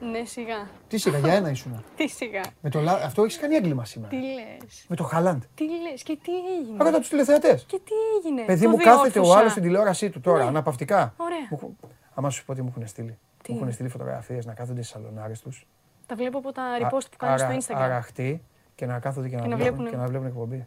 Ναι, 0.00 0.24
σιγά. 0.24 0.68
Τι 0.88 0.98
σιγά, 0.98 1.18
για 1.18 1.32
ένα 1.34 1.50
ήσουν. 1.50 1.84
Τι 1.96 2.08
σιγά. 2.08 2.40
Με 2.60 2.70
το, 2.70 2.80
λα- 2.80 3.04
αυτό 3.04 3.22
έχεις 3.24 3.38
κάνει 3.38 3.54
έγκλημα 3.54 3.84
σήμερα. 3.84 4.10
Τι 4.10 4.16
λες. 4.22 4.84
Με 4.88 4.96
το 4.96 5.04
Χαλάντ. 5.04 5.42
Τι 5.54 5.64
λες 5.64 6.02
και 6.02 6.18
τι 6.22 6.32
έγινε; 6.58 6.84
Ρώτα 6.84 6.98
τους 6.98 7.08
τηλεθεατές. 7.08 7.64
Και 7.66 7.80
τι 7.84 7.92
έγινε; 8.18 8.42
Παιδί 8.44 8.64
Το 8.64 8.70
μου, 8.70 8.76
κάθεται 8.76 9.08
ο 9.08 9.10
διόρθωσα. 9.12 9.38
άλλος 9.38 9.50
στην 9.50 9.62
τηλεόρασή 9.62 10.10
του 10.10 10.20
τώρα, 10.20 10.42
Ναι. 10.42 10.48
αναπαυτικά. 10.48 11.14
Ωραία. 11.16 11.38
Μου 11.50 11.56
έχουν- 11.62 11.76
Άμα 12.14 12.30
σου 12.30 12.44
πω 12.44 12.54
τι 12.54 12.62
μου 12.62 12.68
έχουν 12.70 12.86
στείλει. 12.86 13.18
Τι; 13.42 13.52
Μου 13.52 13.58
έχουν 13.58 13.72
στείλει 13.72 13.88
φωτογραφίες 13.88 14.46
να 14.46 14.54
κάθονται 14.54 14.82
στι 14.82 14.92
σαλονάρες 14.92 15.40
τους. 15.40 15.66
Τα 16.06 16.14
βλέπω 16.16 16.38
από 16.38 16.52
τα 16.52 16.62
repost 16.80 17.04
που 17.10 17.16
κάνει 17.16 17.38
στο 17.38 17.74
Instagram. 17.74 17.80
Αραχτοί 17.80 18.42
και 18.74 18.86
να 18.86 18.98
κάθονται 18.98 19.28
και 19.28 19.36
να, 19.36 19.42
Και 19.42 19.48
να 19.48 19.56
βλέπουν, 19.56 19.74
βλέπουνε. 19.76 19.90
και 19.90 19.96
να 19.96 20.06
βλέπουν 20.06 20.26
εκπομπή. 20.26 20.66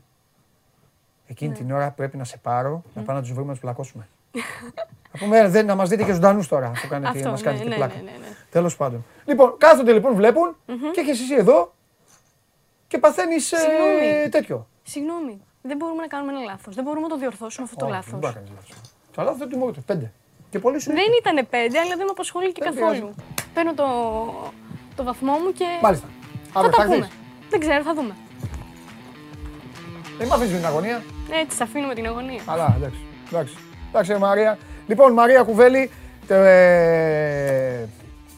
Εκείνη 1.28 1.52
Ναι. 1.52 1.58
την 1.58 1.72
ώρα 1.72 1.92
πρέπει 1.92 2.18
να 2.18 2.24
σε 2.24 2.38
πάρω, 2.38 2.84
να 2.94 3.02
πάμε 3.02 3.18
να 3.20 3.24
τους 3.24 3.32
βρούμε 3.34 3.46
να 3.48 3.52
τους 3.54 3.62
πλακώσουμε. 3.62 4.08
Να 5.12 5.20
πούμε, 5.20 5.38
«Ε, 5.38 5.48
δεν, 5.50 5.66
να 5.66 5.76
μας 5.76 5.90
δείτε 5.90 6.04
και 6.04 6.14
ζωντανούς 6.14 6.48
τώρα, 6.48 6.68
αφού 6.68 6.88
κάνετε, 6.88 7.18
Αυτό, 7.18 7.30
μας 7.30 7.42
ναι, 7.42 7.48
κάνετε 7.48 7.70
ναι, 7.70 7.76
πλάκα. 7.76 7.96
ναι, 7.96 8.02
ναι, 8.02 8.18
ναι. 8.18 8.36
Τέλος 8.50 8.76
πάντων. 8.76 9.06
Λοιπόν, 9.26 9.56
κάθονται 9.58 9.94
λοιπόν, 9.94 10.16
βλέπουν 10.16 10.56
και 10.94 11.00
έχεις 11.00 11.22
εσύ 11.22 11.34
εδώ 11.36 11.74
και 12.88 12.98
παθαίνεις 12.98 13.46
Συγγνώμη. 13.48 14.30
τέτοιο. 14.30 14.68
Συγγνώμη. 14.84 15.42
Δεν 15.62 15.78
μπορούμε 15.78 16.02
να 16.02 16.08
κάνουμε 16.08 16.32
ένα 16.32 16.42
λάθος. 16.42 16.76
Δεν 16.76 16.84
μπορούμε 16.84 17.02
να 17.08 17.14
το 17.14 17.18
διορθώσουμε 17.18 17.64
αυτό 17.66 17.78
το 17.78 17.86
Όχι, 17.86 17.94
λάθος. 17.94 18.12
Δεν 18.12 18.20
μπορεί 18.20 18.34
να 18.34 18.40
κάνεις 18.40 18.52
λάθος. 18.56 18.78
Το 19.16 19.22
λάθο 19.22 19.38
δεν 19.38 19.50
του 19.50 19.58
μόνο 19.58 19.72
του. 19.72 19.84
Πέντε. 19.84 20.12
Και 20.50 20.60
πολύ 20.60 20.80
σου 20.80 20.92
Δεν 20.92 21.06
ήταν 21.20 21.48
πέντε, 21.50 21.80
αλλά 21.80 21.90
δεν 21.96 22.06
με 22.06 22.12
απασχολεί 22.12 22.52
και 22.52 22.62
Δεν 22.64 22.74
καθόλου. 22.74 22.94
πειράζει. 23.00 23.14
Παίρνω 23.54 23.74
το, 23.74 23.86
το 24.96 25.04
βαθμό 25.04 25.32
μου 25.38 25.52
και. 25.52 25.66
Μάλιστα. 25.82 26.08
Θα 26.54 26.60
Αύριο 26.60 26.76
τα 26.76 26.78
θα 26.78 26.84
έρθεις. 26.84 27.08
πούμε. 27.08 27.10
Δεν 27.50 27.60
ξέρω, 27.60 27.84
θα 27.84 27.94
δούμε. 27.94 28.16
Δεν 30.18 30.28
μ' 30.28 30.34
αφήνεις 30.34 30.56
την 30.56 30.66
αγωνία. 30.66 31.04
Έτσι, 31.42 31.56
σε 31.58 31.64
αφήνουμε 31.64 31.94
την 31.94 32.06
αγωνία. 32.08 32.42
Αλλά 32.46 32.74
εντάξει. 32.78 33.00
Εντάξει, 33.32 33.56
εντάξει 33.94 34.12
ρε 34.12 34.18
Μαρία. 34.18 34.58
Λοιπόν, 34.88 35.14
Μαρία 35.14 35.44
Κουβέλη. 35.44 35.92
Ε, 36.28 37.86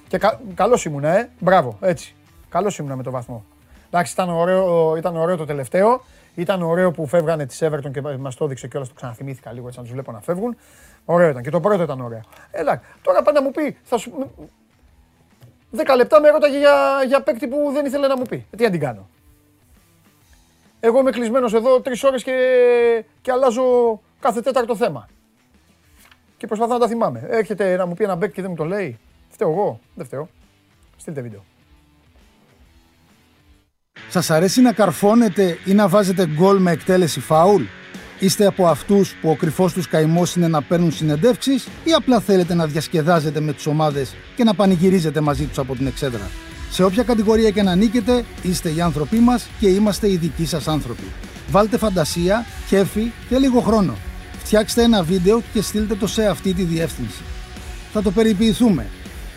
και 0.07 0.17
κα, 0.17 0.39
καλός 0.55 0.85
ήμουνα, 0.85 1.17
ε. 1.17 1.29
Μπράβο, 1.39 1.77
έτσι. 1.81 2.15
Καλός 2.49 2.77
ήμουνα 2.77 2.95
με 2.95 3.03
το 3.03 3.11
βαθμό. 3.11 3.45
Εντάξει, 3.87 4.13
ήταν 4.13 4.29
ωραίο, 4.29 4.95
ήταν 4.97 5.15
ωραίο 5.15 5.37
το 5.37 5.45
τελευταίο. 5.45 6.03
Ήταν 6.35 6.61
ωραίο 6.61 6.91
που 6.91 7.07
φεύγανε 7.07 7.45
της 7.45 7.63
Everton 7.63 7.91
και 7.93 8.01
μας 8.01 8.35
το 8.35 8.45
έδειξε 8.45 8.67
κιόλας. 8.67 8.87
Το 8.87 8.93
ξαναθυμήθηκα 8.95 9.51
λίγο 9.51 9.67
έτσι 9.67 9.77
να 9.79 9.83
τους 9.83 9.93
βλέπω 9.93 10.11
να 10.11 10.21
φεύγουν. 10.21 10.57
Ωραίο 11.05 11.29
ήταν. 11.29 11.41
Και 11.41 11.49
το 11.49 11.59
πρώτο 11.59 11.83
ήταν 11.83 12.01
ωραίο. 12.01 12.21
Έλα, 12.51 12.81
τώρα 13.01 13.21
πάντα 13.21 13.41
μου 13.41 13.51
πει. 13.51 13.77
Θα 13.83 13.97
σου... 13.97 14.31
10 15.77 15.95
λεπτά 15.95 16.19
με 16.19 16.29
ρώταγε 16.29 16.57
για, 16.57 17.03
για 17.07 17.21
παίκτη 17.21 17.47
που 17.47 17.71
δεν 17.73 17.85
ήθελε 17.85 18.07
να 18.07 18.17
μου 18.17 18.23
πει. 18.23 18.45
Ε, 18.51 18.55
Τι 18.57 18.63
να 18.63 18.69
την 18.69 18.79
κάνω. 18.79 19.09
Εγώ 20.79 20.99
είμαι 20.99 21.11
κλεισμένος 21.11 21.53
εδώ 21.53 21.81
τρεις 21.81 22.03
ώρες 22.03 22.23
και, 22.23 22.33
και 23.21 23.31
αλλάζω 23.31 24.01
κάθε 24.19 24.41
τέταρτο 24.41 24.75
θέμα. 24.75 25.07
Και 26.37 26.47
προσπαθώ 26.47 26.73
να 26.73 26.79
τα 26.79 26.87
θυμάμαι. 26.87 27.25
Έρχεται 27.29 27.75
να 27.75 27.85
μου 27.85 27.93
πει 27.93 28.03
ένα 28.03 28.15
μπέκ 28.15 28.31
και 28.31 28.41
δεν 28.41 28.49
μου 28.49 28.55
το 28.55 28.65
λέει. 28.65 28.97
Φταίω 29.29 29.49
εγώ. 29.49 29.79
Δεν 29.95 30.05
φταίω. 30.05 30.29
Στείλτε 30.97 31.21
βίντεο. 31.21 31.43
Σας 34.09 34.29
αρέσει 34.29 34.61
να 34.61 34.73
καρφώνετε 34.73 35.57
ή 35.65 35.73
να 35.73 35.87
βάζετε 35.87 36.27
γκολ 36.27 36.57
με 36.57 36.71
εκτέλεση 36.71 37.19
φάουλ; 37.19 37.63
Είστε 38.19 38.45
από 38.45 38.67
αυτούς 38.67 39.15
που 39.21 39.29
ο 39.29 39.35
κρυφός 39.35 39.73
τους 39.73 39.87
καημός 39.87 40.35
είναι 40.35 40.47
να 40.47 40.61
παίρνουν 40.61 40.91
συνεντεύξεις 40.91 41.67
ή 41.83 41.91
απλά 41.91 42.19
θέλετε 42.19 42.53
να 42.53 42.65
διασκεδάζετε 42.65 43.39
με 43.39 43.53
τις 43.53 43.65
ομάδες 43.65 44.15
και 44.35 44.43
να 44.43 44.53
πανηγυρίζετε 44.53 45.21
μαζί 45.21 45.45
τους 45.45 45.57
από 45.57 45.75
την 45.75 45.87
εξέδρα; 45.87 46.29
Σε 46.69 46.83
όποια 46.83 47.03
κατηγορία 47.03 47.49
και 47.49 47.63
να 47.63 47.75
νίκετε, 47.75 48.23
είστε 48.41 48.69
οι 48.69 48.81
άνθρωποι 48.81 49.17
μας 49.17 49.47
και 49.59 49.67
είμαστε 49.67 50.11
οι 50.11 50.17
δικοί 50.17 50.45
σας 50.45 50.67
άνθρωποι. 50.67 51.03
Βάλτε 51.49 51.77
φαντασία, 51.77 52.45
κέφι 52.67 53.11
και 53.29 53.37
λίγο 53.37 53.59
χρόνο. 53.61 53.95
Φτιάξτε 54.45 54.83
ένα 54.83 55.03
βίντεο 55.03 55.41
και 55.53 55.61
στείλτε 55.61 55.95
το 55.95 56.07
σε 56.07 56.27
αυτή 56.27 56.53
τη 56.53 56.63
διεύθυνση. 56.63 57.23
Θα 57.91 58.01
το 58.01 58.11
περιποιηθούμε. 58.11 58.87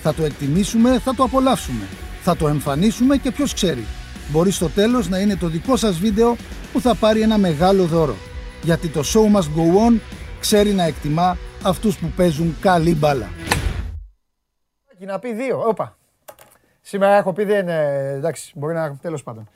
Θα 0.02 0.14
το 0.14 0.24
εκτιμήσουμε, 0.24 0.98
θα 0.98 1.14
το 1.14 1.22
απολαύσουμε. 1.22 1.84
Θα 2.22 2.36
το 2.36 2.48
εμφανίσουμε 2.48 3.16
και 3.16 3.30
ποιος 3.30 3.54
ξέρει. 3.54 3.84
Μπορεί 4.30 4.50
στο 4.50 4.68
τέλος 4.68 5.08
να 5.08 5.18
είναι 5.18 5.36
το 5.36 5.48
δικό 5.48 5.76
σας 5.76 5.98
βίντεο 5.98 6.36
που 6.72 6.80
θα 6.80 6.94
πάρει 6.94 7.20
ένα 7.20 7.38
μεγάλο 7.38 7.84
δώρο. 7.84 8.16
Γιατί 8.62 8.88
το 8.88 9.00
show 9.00 9.36
must 9.36 9.42
go 9.42 9.88
on 9.88 10.00
ξέρει 10.40 10.72
να 10.72 10.82
εκτιμά 10.82 11.36
αυτούς 11.62 11.98
που 11.98 12.12
παίζουν 12.16 12.56
καλή 12.60 12.94
μπάλα. 12.94 13.28
Και 14.98 15.06
να 15.06 15.18
πει 15.18 15.32
δύο. 15.32 15.62
Όπα. 15.68 15.96
Σήμερα 16.80 17.16
έχω 17.16 17.32
πει 17.32 17.44
δεν. 17.44 17.68
ε, 17.68 18.12
εντάξει, 18.12 18.52
μπορεί 18.54 18.74
να. 18.74 18.96
Τέλος 18.96 19.22
πάντων. 19.22 19.48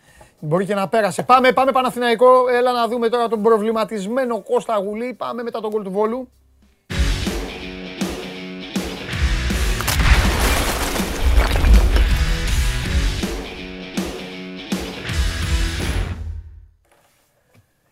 Μπορεί 0.45 0.67
και 0.67 0.75
να 0.75 0.89
πέρασε. 0.89 1.23
Πάμε, 1.23 1.53
πάμε 1.53 1.73
Παναθηναϊκό. 1.73 2.49
Έλα 2.49 2.73
να 2.73 2.89
δούμε 2.89 3.09
τώρα 3.09 3.29
τον 3.29 3.43
προβληματισμένο 3.43 4.43
Κώστα 4.43 4.77
Γουλή. 4.77 5.15
Πάμε 5.15 5.43
μετά 5.43 5.61
τον 5.61 5.71
γκολ 5.71 5.83
του 5.83 5.91
Βόλου. 5.91 6.29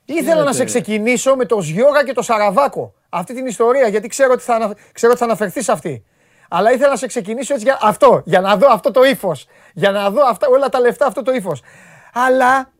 Ήθελα 0.04 0.44
να 0.44 0.52
σε 0.52 0.64
ξεκινήσω 0.64 1.36
με 1.36 1.44
το 1.44 1.62
Σιώγα 1.62 2.04
και 2.04 2.12
το 2.12 2.22
Σαραβάκο. 2.22 2.94
Αυτή 3.08 3.34
την 3.34 3.46
ιστορία, 3.46 3.88
γιατί 3.88 4.08
ξέρω 4.08 4.32
ότι 4.32 4.42
θα, 4.42 4.54
ανα... 4.54 4.74
ξέρω 4.92 5.12
ότι 5.12 5.20
θα 5.20 5.26
αναφερθείς 5.26 5.64
σε 5.64 5.72
αυτή. 5.72 6.04
Αλλά 6.48 6.72
ήθελα 6.72 6.90
να 6.90 6.96
σε 6.96 7.06
ξεκινήσω 7.06 7.52
έτσι 7.54 7.64
για 7.64 7.78
αυτό, 7.82 8.22
για 8.24 8.40
να 8.40 8.56
δω 8.56 8.68
αυτό 8.70 8.90
το 8.90 9.04
ύφος. 9.04 9.46
Για 9.74 9.90
να 9.90 10.10
δω 10.10 10.26
αυτά, 10.26 10.48
όλα 10.48 10.68
τα 10.68 10.80
λεφτά 10.80 11.06
αυτό 11.06 11.22
το 11.22 11.32
ύφος. 11.32 11.62
Αλλά 12.12 12.72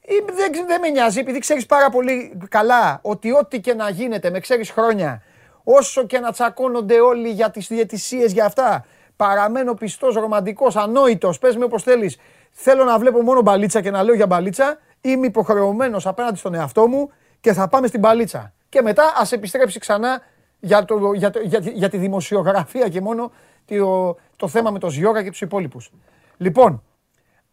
ε, 0.00 0.14
δεν, 0.32 0.66
δεν 0.66 0.80
με 0.80 0.88
νοιάζει, 0.88 1.18
επειδή 1.18 1.38
ξέρεις 1.38 1.66
πάρα 1.66 1.90
πολύ 1.90 2.38
καλά 2.48 2.98
ότι 3.02 3.32
ό,τι 3.32 3.60
και 3.60 3.74
να 3.74 3.90
γίνεται, 3.90 4.30
με 4.30 4.40
ξέρεις 4.40 4.70
χρόνια, 4.70 5.22
όσο 5.64 6.06
και 6.06 6.18
να 6.18 6.32
τσακώνονται 6.32 7.00
όλοι 7.00 7.28
για 7.28 7.50
τις 7.50 7.66
διαιτησίες 7.66 8.32
για 8.32 8.44
αυτά, 8.44 8.84
παραμένω 9.16 9.74
πιστός, 9.74 10.14
ρομαντικός, 10.14 10.76
ανόητος, 10.76 11.38
πες 11.38 11.56
με 11.56 11.64
όπως 11.64 11.82
θέλεις. 11.82 12.18
Θέλω 12.50 12.84
να 12.84 12.98
βλέπω 12.98 13.22
μόνο 13.22 13.40
μπαλίτσα 13.42 13.80
και 13.80 13.90
να 13.90 14.02
λέω 14.02 14.14
για 14.14 14.26
μπαλίτσα. 14.26 14.78
Είμαι 15.00 15.26
υποχρεωμένος 15.26 16.06
απέναντι 16.06 16.38
στον 16.38 16.54
εαυτό 16.54 16.86
μου 16.86 17.10
και 17.40 17.52
θα 17.52 17.68
πάμε 17.68 17.86
στην 17.86 18.00
μπαλίτσα. 18.00 18.52
Και 18.68 18.82
μετά 18.82 19.12
ας 19.16 19.32
επιστρέψει 19.32 19.78
ξανά 19.78 20.20
για, 20.60 20.84
το, 20.84 21.12
για, 21.12 21.30
το, 21.30 21.40
για, 21.40 21.58
για 21.62 21.88
τη 21.88 21.96
δημοσιογραφία 21.96 22.88
και 22.88 23.00
μόνο 23.00 23.32
το, 23.64 24.16
το 24.36 24.48
θέμα 24.48 24.70
με 24.70 24.78
το 24.78 24.90
Ζιώγα 24.90 25.22
και 25.22 25.30
τους 25.30 25.40
υπόλοιπους. 25.40 25.90
Λοιπόν, 26.36 26.82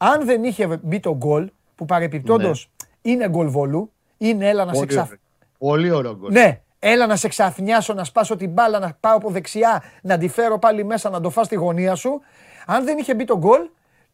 αν 0.05 0.25
δεν 0.25 0.43
είχε 0.43 0.79
μπει 0.81 0.99
το 0.99 1.15
γκολ, 1.15 1.49
που 1.75 1.85
παρεπιπτόντως 1.85 2.69
είναι 3.01 3.29
γκολ 3.29 3.49
βόλου, 3.49 3.91
είναι 4.17 4.49
έλα 4.49 4.65
να 4.65 4.73
σε 4.73 4.85
ξαφ... 4.85 5.09
Πολύ 5.57 5.91
ωραίο 5.91 6.15
γκολ. 6.15 6.31
Ναι, 6.31 6.61
έλα 6.79 7.05
να 7.07 7.15
σε 7.15 7.27
ξαφνιάσω, 7.27 7.93
να 7.93 8.03
σπάσω 8.03 8.35
την 8.35 8.49
μπάλα, 8.51 8.79
να 8.79 8.97
πάω 8.99 9.15
από 9.15 9.29
δεξιά, 9.29 9.83
να 10.01 10.17
τη 10.17 10.27
φέρω 10.27 10.59
πάλι 10.59 10.83
μέσα, 10.85 11.09
να 11.09 11.21
το 11.21 11.29
φας 11.29 11.45
στη 11.45 11.55
γωνία 11.55 11.95
σου. 11.95 12.21
Αν 12.65 12.85
δεν 12.85 12.97
είχε 12.97 13.15
μπει 13.15 13.23
το 13.25 13.37
γκολ, 13.37 13.61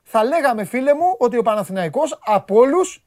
θα 0.04 0.24
λέγαμε 0.24 0.64
φίλε 0.64 0.94
μου 0.94 1.16
ότι 1.18 1.38
ο 1.38 1.42
Παναθηναϊκός 1.42 2.20
από 2.26 2.56
όλους 2.56 3.04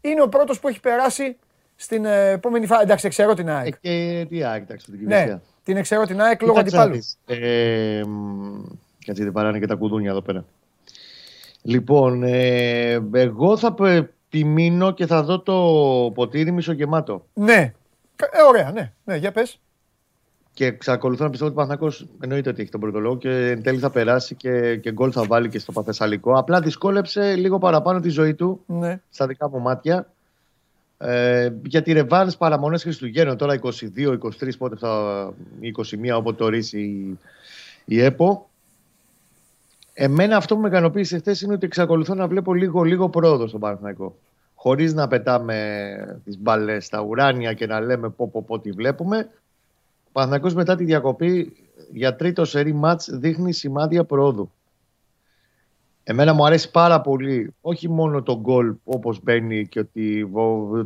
είναι 0.00 0.22
ο 0.22 0.28
πρώτος 0.28 0.60
που 0.60 0.68
έχει 0.68 0.80
περάσει 0.80 1.36
στην 1.76 2.04
ε, 2.04 2.30
επόμενη 2.30 2.66
φάση. 2.66 2.82
Εντάξει, 2.82 3.08
ξέρω 3.08 3.34
την 3.34 3.50
ΑΕΚ. 3.50 3.74
Ε, 3.80 3.88
και 3.88 4.26
τι 4.28 4.42
ΑΕΚ, 4.44 4.62
εντάξει, 4.62 4.84
την 4.86 4.94
Ναι, 4.94 5.00
κυβερνησία. 5.00 5.42
την 5.62 5.76
εξαιρώ 5.76 6.04
την 6.04 6.20
ΑΕΚ 6.20 6.42
λόγω 6.42 6.54
Κοίταξε 6.62 6.76
να 6.76 6.82
αντιπάλου. 6.82 7.02
δεις. 7.02 7.18
Ε, 7.26 8.02
μ, 8.06 8.62
Κάτσε, 9.06 9.22
δεν 9.22 9.32
παράνε 9.32 9.58
και 9.58 9.66
τα 9.66 9.74
κουδούνια 9.74 10.10
εδώ 10.10 10.20
πέρα. 10.22 10.44
Λοιπόν, 11.68 12.22
ε, 12.22 12.92
εγώ 13.12 13.56
θα 13.56 13.72
π- 13.72 13.80
επιμείνω 14.28 14.90
και 14.92 15.06
θα 15.06 15.22
δω 15.22 15.40
το 15.40 15.54
ποτήρι 16.14 16.50
μισογεμάτο. 16.50 17.26
Ναι, 17.34 17.72
Κα- 18.16 18.28
ε, 18.32 18.42
ωραία, 18.48 18.72
ναι, 18.72 18.92
ναι, 19.04 19.16
για 19.16 19.32
πες. 19.32 19.60
Και 20.52 20.66
εξακολουθώ 20.66 21.24
να 21.24 21.30
πιστεύω 21.30 21.50
ότι 21.50 21.60
ο 21.60 21.62
Παναθηναϊκός 21.64 22.06
εννοείται 22.20 22.50
ότι 22.50 22.62
έχει 22.62 22.70
τον 22.70 22.80
πρώτο 22.80 22.98
λόγο 22.98 23.16
και 23.16 23.30
εν 23.50 23.62
τέλει 23.62 23.78
θα 23.78 23.90
περάσει 23.90 24.34
και, 24.34 24.76
και 24.76 24.92
γκολ 24.92 25.10
θα 25.14 25.24
βάλει 25.24 25.48
και 25.48 25.58
στο 25.58 25.72
Παθεσσαλικό. 25.72 26.32
Απλά 26.38 26.60
δυσκόλεψε 26.60 27.34
λίγο 27.34 27.58
παραπάνω 27.58 28.00
τη 28.00 28.08
ζωή 28.08 28.34
του 28.34 28.60
Ναι. 28.66 29.00
στα 29.10 29.26
δικά 29.26 29.48
μου 29.50 29.60
μάτια. 29.60 30.10
Ε, 30.98 31.50
για 31.64 31.82
τη 31.82 31.92
ρεβάνς 31.92 32.36
παραμονές 32.36 32.82
Χριστουγέννων, 32.82 33.36
τώρα 33.36 33.54
22, 33.62 34.18
23, 34.18 34.56
πότε 34.58 34.76
θα, 34.76 35.32
21, 35.60 36.16
όποτε 36.16 36.36
το 36.36 36.44
ορίσει 36.44 36.80
η, 36.80 37.18
η 37.84 38.02
ΕΠΟ. 38.02 38.47
Εμένα 40.00 40.36
αυτό 40.36 40.54
που 40.54 40.60
με 40.60 40.68
ικανοποίησε 40.68 41.18
χθες 41.18 41.40
είναι 41.40 41.52
ότι 41.52 41.66
εξακολουθώ 41.66 42.14
να 42.14 42.26
βλέπω 42.26 42.54
λίγο-λίγο 42.54 43.08
πρόοδο 43.08 43.46
στον 43.46 43.60
Παναθηναϊκό. 43.60 44.16
Χωρίς 44.54 44.94
να 44.94 45.08
πετάμε 45.08 46.20
τις 46.24 46.38
μπαλές 46.38 46.84
στα 46.84 47.00
ουράνια 47.00 47.52
και 47.52 47.66
να 47.66 47.80
λέμε 47.80 48.08
πω, 48.08 48.28
πω, 48.28 48.42
πω 48.42 48.58
τι 48.58 48.70
βλέπουμε. 48.70 49.30
Ο 50.04 50.10
Παναθηναϊκός 50.12 50.54
μετά 50.54 50.76
τη 50.76 50.84
διακοπή 50.84 51.52
για 51.92 52.16
τρίτο 52.16 52.44
σερή 52.44 52.72
μάτς 52.72 53.10
δείχνει 53.12 53.52
σημάδια 53.52 54.04
πρόοδου. 54.04 54.52
Εμένα 56.02 56.34
μου 56.34 56.46
αρέσει 56.46 56.70
πάρα 56.70 57.00
πολύ 57.00 57.54
όχι 57.60 57.88
μόνο 57.88 58.22
το 58.22 58.40
γκολ 58.40 58.74
όπως 58.84 59.22
μπαίνει 59.22 59.66
και 59.66 59.78
ότι 59.78 60.30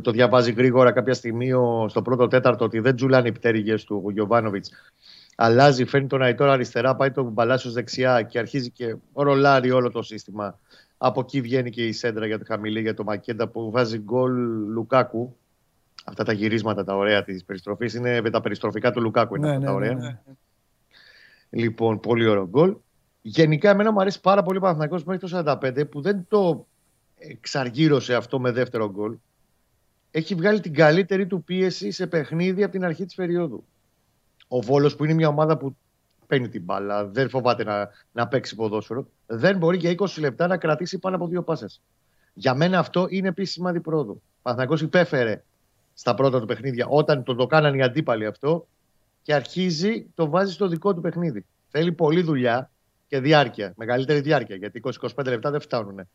το 0.01 0.11
διαβάζει 0.11 0.51
γρήγορα 0.51 0.91
κάποια 0.91 1.13
στιγμή 1.13 1.49
στο 1.87 2.01
πρώτο 2.01 2.27
τέταρτο 2.27 2.65
ότι 2.65 2.79
δεν 2.79 2.95
τζουλάνε 2.95 3.27
οι 3.27 3.31
πτέρυγες 3.31 3.83
του 3.83 4.01
ο 4.05 4.11
Γιωβάνοβιτς. 4.11 4.71
Αλλάζει, 5.35 5.85
φέρνει 5.85 6.07
τον 6.07 6.21
Αϊτόρ 6.21 6.49
αριστερά, 6.49 6.95
πάει 6.95 7.11
τον 7.11 7.25
Μπαλάσιος 7.31 7.73
δεξιά 7.73 8.21
και 8.21 8.39
αρχίζει 8.39 8.69
και 8.71 8.95
ρολάρει 9.13 9.71
όλο 9.71 9.91
το 9.91 10.01
σύστημα. 10.01 10.59
Από 10.97 11.19
εκεί 11.19 11.41
βγαίνει 11.41 11.69
και 11.69 11.87
η 11.87 11.91
σέντρα 11.91 12.25
για 12.25 12.39
το 12.39 12.45
χαμηλή, 12.47 12.81
για 12.81 12.93
το 12.93 13.03
Μακέντα 13.03 13.47
που 13.47 13.71
βάζει 13.71 13.97
γκολ 13.97 14.31
Λουκάκου. 14.67 15.35
Αυτά 16.05 16.23
τα 16.23 16.33
γυρίσματα 16.33 16.83
τα 16.83 16.95
ωραία 16.95 17.23
της 17.23 17.43
περιστροφής 17.43 17.93
είναι 17.93 18.21
τα 18.21 18.41
περιστροφικά 18.41 18.91
του 18.91 19.01
Λουκάκου. 19.01 19.35
Είναι 19.35 19.47
Ναι, 19.47 19.55
αυτά 19.55 19.71
ναι, 19.71 19.73
τα 19.73 19.79
ναι, 19.79 19.89
ωραία. 19.93 20.07
ναι. 20.09 20.19
Λοιπόν, 21.49 21.99
πολύ 21.99 22.27
ωραίο 22.27 22.47
γκολ. 22.47 22.75
Γενικά, 23.21 23.69
εμένα 23.69 23.91
μου 23.91 24.01
αρέσει 24.01 24.21
πάρα 24.21 24.43
πολύ 24.43 24.57
ο 24.57 24.61
Παναθηναϊκός 24.61 25.03
μέχρι 25.03 25.29
το 25.29 25.43
45 25.61 25.89
που 25.89 26.01
δεν 26.01 26.25
το 26.27 26.67
εξαργύρωσε 27.17 28.15
αυτό 28.15 28.39
με 28.39 28.51
δεύτερο 28.51 28.91
γκολ. 28.91 29.15
Έχει 30.11 30.35
βγάλει 30.35 30.59
την 30.59 30.73
καλύτερη 30.73 31.27
του 31.27 31.43
πίεση 31.43 31.91
σε 31.91 32.07
παιχνίδι 32.07 32.63
από 32.63 32.71
την 32.71 32.85
αρχή 32.85 33.05
της 33.05 33.15
περίοδου. 33.15 33.63
Ο 34.55 34.61
Βόλος, 34.61 34.95
που 34.95 35.03
είναι 35.03 35.13
μια 35.13 35.27
ομάδα 35.27 35.57
που 35.57 35.75
παίρνει 36.27 36.49
την 36.49 36.63
μπάλα, 36.63 37.05
δεν 37.05 37.29
φοβάται 37.29 37.63
να, 37.63 37.89
να 38.11 38.27
παίξει 38.27 38.55
ποδόσφαιρο, 38.55 39.07
δεν 39.25 39.57
μπορεί 39.57 39.77
για 39.77 39.95
20 39.97 40.05
λεπτά 40.19 40.47
να 40.47 40.57
κρατήσει 40.57 40.99
πάνω 40.99 41.15
από 41.15 41.27
δύο 41.27 41.43
πάσες. 41.43 41.81
Για 42.33 42.53
μένα 42.53 42.79
αυτό 42.79 43.05
είναι 43.09 43.27
επίση 43.27 43.51
σημάδι 43.51 43.79
πρόοδου. 43.79 44.11
Ο 44.11 44.39
Παναθηναϊκός 44.41 44.81
υπέφερε 44.81 45.43
στα 45.93 46.13
πρώτα 46.13 46.39
του 46.39 46.45
παιχνίδια 46.45 46.87
όταν 46.87 47.23
το, 47.23 47.35
το 47.35 47.47
κάνανε 47.47 47.77
οι 47.77 47.81
αντίπαλοι 47.81 48.25
αυτό 48.25 48.67
και 49.21 49.33
αρχίζει, 49.33 50.05
το 50.15 50.29
βάζει 50.29 50.53
στο 50.53 50.67
δικό 50.67 50.93
του 50.93 51.01
παιχνίδι. 51.01 51.45
Θέλει 51.69 51.91
πολλή 51.91 52.21
δουλειά 52.21 52.69
και 53.07 53.19
διάρκεια, 53.19 53.73
μεγαλύτερη 53.75 54.19
διάρκεια, 54.19 54.55
γιατί 54.55 54.81
20-25 55.15 55.25
λεπτά 55.25 55.51
δεν 55.51 55.61
φτάνουν. 55.61 56.07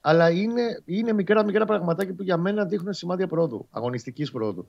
Αλλά 0.00 0.30
είναι, 0.30 0.82
είναι 0.84 1.12
μικρά 1.12 1.44
μικρά 1.44 1.64
πραγματάκια 1.64 2.14
που 2.14 2.22
για 2.22 2.36
μένα 2.36 2.64
δείχνουν 2.64 2.92
σημάδια 2.92 3.26
πρόοδου, 3.26 3.66
αγωνιστικής 3.70 4.30
πρόοδου. 4.30 4.68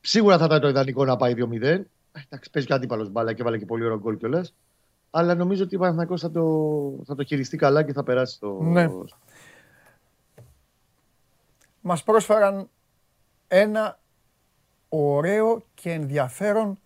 Σίγουρα 0.00 0.38
θα 0.38 0.44
ήταν 0.44 0.60
το 0.60 0.68
ιδανικό 0.68 1.04
να 1.04 1.16
πάει 1.16 1.34
2-0. 1.36 1.82
Ε, 2.12 2.20
Εντάξει, 2.28 2.50
παίζει 2.50 2.68
και 2.68 2.74
αντίπαλος 2.74 3.10
μπάλα 3.10 3.32
και 3.32 3.42
βάλε 3.42 3.58
και 3.58 3.66
πολύ 3.66 3.84
ωραίο 3.84 3.98
γκολ 3.98 4.16
κιόλας. 4.16 4.54
Αλλά 5.10 5.34
νομίζω 5.34 5.62
ότι 5.64 5.76
ο 5.76 5.78
Παναθηναϊκός 5.78 6.20
θα 6.20 6.30
το, 6.30 6.42
θα 7.04 7.14
το 7.14 7.24
χειριστεί 7.24 7.56
καλά 7.56 7.82
και 7.82 7.92
θα 7.92 8.02
περάσει 8.02 8.40
το. 8.40 8.62
Ναι. 8.62 8.88
Μας 11.80 12.02
πρόσφεραν 12.02 12.68
ένα 13.48 13.98
ωραίο 14.88 15.62
και 15.74 15.92
ενδιαφέρον 15.92 16.78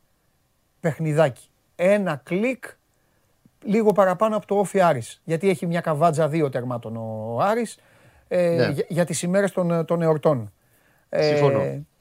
παιχνιδάκι. 0.81 1.49
Ένα 1.77 2.17
κλικ 2.17 2.65
λίγο 3.63 3.93
παραπάνω 3.93 4.37
από 4.37 4.47
το 4.47 4.59
Όφι 4.59 4.81
Άρης. 4.81 5.21
Γιατί 5.25 5.49
έχει 5.49 5.67
μια 5.67 5.81
καβάτζα 5.81 6.29
δύο 6.29 6.49
τερμάτων 6.49 6.97
ο 6.97 7.39
Άρης 7.41 7.79
ε, 8.29 8.55
Ναι. 8.55 8.69
για, 8.73 8.85
για 8.89 9.05
τις 9.05 9.23
ημέρες 9.23 9.53
των, 9.53 9.85
των 9.85 10.03
εορτών. 10.03 10.53
Ε, 11.09 11.23
Συμφωνώ. 11.23 11.61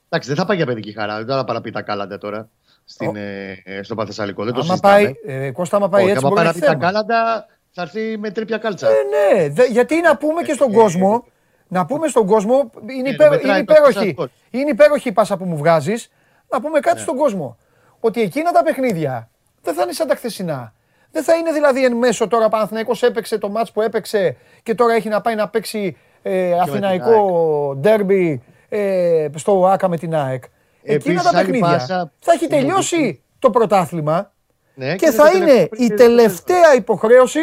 Εντάξει, 0.09 0.27
δεν 0.29 0.35
θα 0.35 0.45
πάει 0.45 0.57
για 0.57 0.65
παιδική 0.65 0.91
χαρά. 0.91 1.17
Δεν 1.23 1.35
θα 1.35 1.43
παραπεί 1.43 1.71
τα 1.71 1.81
κάλαντα 1.81 2.17
τώρα 2.17 2.49
στην, 2.85 3.15
ε, 3.15 3.61
ε, 3.65 3.83
στο 3.83 3.95
Παθεσσαλικό. 3.95 4.43
Δεν 4.43 4.53
το 4.53 4.59
άμα 4.59 4.69
συζητάμε. 4.69 5.15
πάει, 5.25 5.35
ε, 5.45 5.51
Κώστα, 5.51 5.75
άμα 5.77 5.89
πάει 5.89 6.01
Όχι, 6.03 6.11
έτσι 6.11 6.25
άμα 6.25 6.33
μπορεί 6.35 6.45
να 6.45 6.51
παραπεί 6.53 6.65
έχει 6.65 6.79
τα 6.79 6.79
θέμα. 6.87 6.91
κάλαντα 6.91 7.45
θα 7.71 7.81
έρθει 7.81 8.17
με 8.17 8.31
τρίπια 8.31 8.57
κάλτσα. 8.57 8.87
Ε, 8.89 8.93
ναι, 9.35 9.49
δε- 9.49 9.65
γιατί 9.67 10.01
να 10.01 10.17
πούμε 10.17 10.41
και 10.41 10.53
στον 10.53 10.71
κόσμο, 10.71 11.25
να 11.67 11.85
πούμε 11.85 12.07
στον 12.07 12.25
κόσμο, 12.25 12.69
είναι, 12.97 13.09
Ε, 13.09 13.11
υπέρ, 13.11 13.29
μετράει 13.29 13.57
είναι, 13.57 13.65
το 13.65 13.73
υπέροχη, 13.73 14.13
ποσοστό. 14.13 14.35
είναι 14.49 14.69
υπέροχη 14.69 15.07
η 15.07 15.11
πάσα 15.11 15.37
που 15.37 15.45
μου 15.45 15.57
βγάζεις, 15.57 16.11
να 16.49 16.61
πούμε 16.61 16.79
κάτι 16.79 16.99
στον 16.99 17.15
κόσμο. 17.15 17.57
Ότι 17.99 18.21
εκείνα 18.21 18.51
τα 18.51 18.63
παιχνίδια 18.63 19.29
δεν 19.61 19.73
θα 19.73 19.83
είναι 19.83 19.91
σαν 19.91 20.07
τα 20.07 20.15
χθεσινά. 20.15 20.73
Δεν 21.11 21.23
θα 21.23 21.35
είναι 21.35 21.51
δηλαδή 21.51 21.85
εν 21.85 21.93
μέσω 21.93 22.27
τώρα 22.27 22.49
Παναθηναϊκός 22.49 23.03
έπαιξε 23.03 23.37
το 23.37 23.49
μάτς 23.49 23.71
που 23.71 23.81
έπαιξε 23.81 24.35
και 24.63 24.75
τώρα 24.75 24.93
έχει 24.93 25.09
να 25.09 25.21
πάει 25.21 25.35
να 25.35 25.49
παίξει 25.49 25.97
ε, 26.21 26.59
αθηναϊκό 26.59 27.75
ντέρμπι 27.79 28.41
ε, 28.69 29.27
στο 29.35 29.67
ΆΚΑ 29.67 29.87
με 29.87 29.97
την 29.97 30.15
ΑΕΚ. 30.15 30.43
Εκείνα 30.87 31.13
Επίσης, 31.13 31.31
τα 31.31 31.37
άλλη 31.37 31.37
παιχνίδια 31.51 31.77
πάσα 31.77 32.11
θα 32.19 32.31
έχει 32.31 32.43
που- 32.47 32.49
τελειώσει 32.55 33.23
το 33.39 33.49
πρωτάθλημα 33.49 34.31
Ναι, 34.73 34.95
και 34.95 35.05
είναι 35.05 35.15
θα 35.15 35.29
το 35.31 35.37
είναι 35.37 35.45
τελευταίο 35.45 35.63
η 35.71 35.87
πριν- 35.87 35.95
τελευταία 35.97 36.75
υποχρέωση 36.75 37.39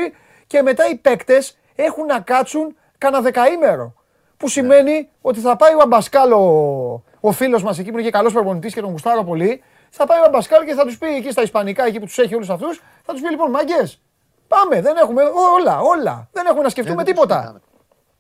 και 0.47 0.63
μετά 0.63 0.89
οι 0.89 0.95
παίκτες 0.97 1.59
έχουν 1.75 2.07
να 2.07 2.21
κάτσουν 2.21 2.77
κανένα 2.99 3.23
δεκαήμερο. 3.23 3.95
Που 4.37 4.49
σημαίνει 4.49 5.09
ότι 5.21 5.41
θα 5.41 5.57
πάει 5.57 5.75
ο 5.75 5.79
Αμπασκάλ, 5.83 6.33
ο, 6.33 7.05
ο 7.21 7.33
φίλος 7.33 7.63
μας 7.63 7.79
εκεί 7.79 7.91
που 7.91 7.97
είναι 7.97 8.07
και 8.07 8.13
καλός 8.13 8.33
προπονητής 8.33 8.75
και 8.75 8.81
τον 8.81 8.91
γουστάρω 8.91 9.25
πολύ, 9.25 9.63
θα 9.91 10.07
πάει 10.07 10.21
ο 10.21 10.25
Αμπασκάλ 10.27 10.65
και 10.65 10.75
θα 10.75 10.85
τους 10.85 10.99
πει 10.99 11.07
εκεί 11.15 11.31
στα 11.31 11.43
Ισπανικά, 11.43 11.87
εκεί 11.87 11.99
που 12.01 12.05
τους 12.07 12.19
έχει 12.19 12.35
όλους 12.35 12.51
αυτούς, 12.51 12.83
θα 13.05 13.13
τους 13.13 13.21
πει 13.23 13.31
λοιπόν 13.31 13.51
μάγκες. 13.51 14.01
Πάμε, 14.49 14.81
δεν 14.81 14.97
έχουμε 14.97 15.23
όλα, 15.59 15.81
όλα. 15.81 16.29
Δεν 16.33 16.47
έχουμε 16.47 16.63
να 16.63 16.69
σκεφτούμε 16.69 16.97
Δεν 17.05 17.15
το 17.15 17.21
τίποτα. 17.21 17.61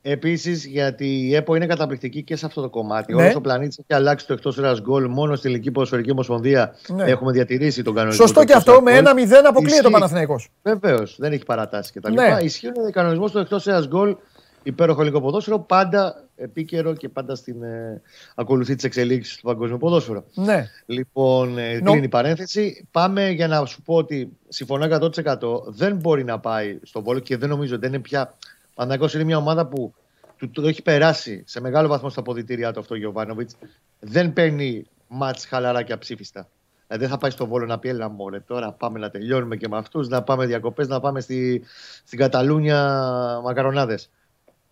Συζητάμε. 0.02 0.14
Επίσης, 0.14 0.64
γιατί 0.66 1.06
η 1.28 1.34
ΕΠΟ 1.34 1.54
είναι 1.54 1.66
καταπληκτική 1.66 2.22
και 2.22 2.36
σε 2.36 2.46
αυτό 2.46 2.60
το 2.62 2.68
κομμάτι. 2.70 3.14
Ναι. 3.14 3.22
Όλος 3.22 3.34
ο 3.34 3.40
πλανήτης 3.40 3.78
έχει 3.78 3.94
αλλάξει 4.00 4.26
το 4.26 4.32
εκτός 4.32 4.58
έδρα 4.58 4.74
γκολ. 4.80 5.06
Μόνο 5.08 5.36
στην 5.36 5.50
Ελληνική 5.50 5.70
Ποδοσφαιρική 5.70 6.10
Ομοσπονδία 6.10 6.74
Ναι. 6.88 7.04
έχουμε 7.04 7.32
διατηρήσει 7.32 7.82
τον 7.82 7.94
κανονισμό. 7.94 8.26
Σωστό 8.26 8.40
του 8.40 8.46
και 8.46 8.52
εκτός 8.52 8.68
αυτό, 8.68 8.82
με 8.82 8.90
έδρας 8.90 9.04
ένα 9.04 9.12
γκολ. 9.12 9.22
μηδέν 9.22 9.46
αποκλείεται 9.46 9.74
ο 9.76 9.78
Ισχύει. 9.78 9.92
Παναθηναϊκός. 9.92 10.48
Βεβαίως, 10.62 11.16
δεν 11.18 11.32
έχει 11.32 11.44
παρατάσει 11.44 11.92
κτλ. 11.92 12.12
Ναι. 12.12 12.36
Ισχύει 12.42 12.66
ο 12.66 12.90
κανονισμό 12.92 13.28
του 13.30 13.38
εκτός 13.38 13.66
έδρα 13.66 13.86
γκολ. 13.86 14.16
Υπέροχο 14.64 15.00
ελληνικό 15.00 15.20
ποδόσφαιρο. 15.22 15.58
Πάντα 15.58 16.24
επίκαιρο 16.36 16.94
και 16.94 17.08
πάντα 17.08 17.34
στην, 17.34 17.62
ε, 17.62 18.00
ακολουθεί 18.34 18.74
τις 18.74 18.84
εξελίξεις 18.84 19.36
του 19.36 19.42
παγκόσμιου 19.46 19.78
ποδόσφαιρα. 19.78 20.24
Ναι. 20.34 20.66
Λοιπόν, 20.86 21.58
ε, 21.58 21.78
Νο- 21.82 21.90
κλείνει 21.90 22.04
η 22.04 22.08
παρένθεση. 22.08 22.86
Πάμε 22.90 23.30
για 23.30 23.48
να 23.48 23.64
σου 23.64 23.82
πω 23.82 23.94
ότι 23.94 24.28
συμφωνώ 24.48 24.84
100%. 24.84 25.62
Δεν 25.66 25.96
μπορεί 25.96 26.24
να 26.24 26.38
πάει 26.38 26.78
στον 26.82 27.02
Βόλο 27.02 27.18
και 27.18 27.36
δεν 27.36 27.48
νομίζω 27.48 27.78
δεν 27.78 27.88
είναι 27.92 28.02
πια. 28.02 28.34
Παναγιώ 28.74 29.08
είναι 29.14 29.24
μια 29.24 29.36
ομάδα 29.36 29.66
που 29.66 29.94
του 30.36 30.50
το 30.50 30.66
έχει 30.66 30.82
περάσει 30.82 31.42
σε 31.46 31.60
μεγάλο 31.60 31.88
βαθμό 31.88 32.08
στα 32.08 32.20
αποδητήριά 32.20 32.72
του 32.72 32.80
αυτό 32.80 32.94
ο 32.94 32.98
Γιωβάνοβιτς. 32.98 33.56
Δεν 34.00 34.32
παίρνει 34.32 34.86
μάτς 35.08 35.46
χαλαρά 35.46 35.82
και 35.82 35.92
αψήφιστα. 35.92 36.48
Δηλαδή 36.86 37.06
δεν 37.06 37.08
θα 37.08 37.18
πάει 37.18 37.30
στο 37.30 37.46
Βόλο 37.46 37.66
να 37.66 37.78
πει 37.78 37.88
έλα 37.88 38.08
μωρέ 38.08 38.40
τώρα 38.40 38.72
πάμε 38.72 38.98
να 38.98 39.10
τελειώνουμε 39.10 39.56
και 39.56 39.68
με 39.68 39.76
αυτούς, 39.76 40.08
να 40.08 40.22
πάμε 40.22 40.46
διακοπές, 40.46 40.88
να 40.88 41.00
πάμε 41.00 41.20
στη, 41.20 41.64
στην 42.04 42.18
Καταλούνια 42.18 42.80
μακαρονάδες. 43.44 44.10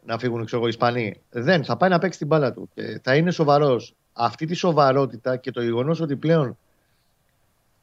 Να 0.06 0.18
φύγουν 0.18 0.44
ξέρω, 0.44 0.56
εγώ, 0.56 0.66
οι 0.66 0.72
Ισπανοί. 0.72 1.20
Δεν, 1.30 1.64
θα 1.64 1.76
πάει 1.76 1.90
να 1.90 1.98
παίξει 1.98 2.18
την 2.18 2.26
μπάλα 2.26 2.52
του. 2.52 2.68
Και 2.74 3.00
θα 3.02 3.16
είναι 3.16 3.30
σοβαρός. 3.30 3.94
Αυτή 4.12 4.46
τη 4.46 4.54
σοβαρότητα 4.54 5.36
και 5.36 5.50
το 5.50 5.62
γεγονός 5.62 6.00
ότι 6.00 6.16
πλέον 6.16 6.58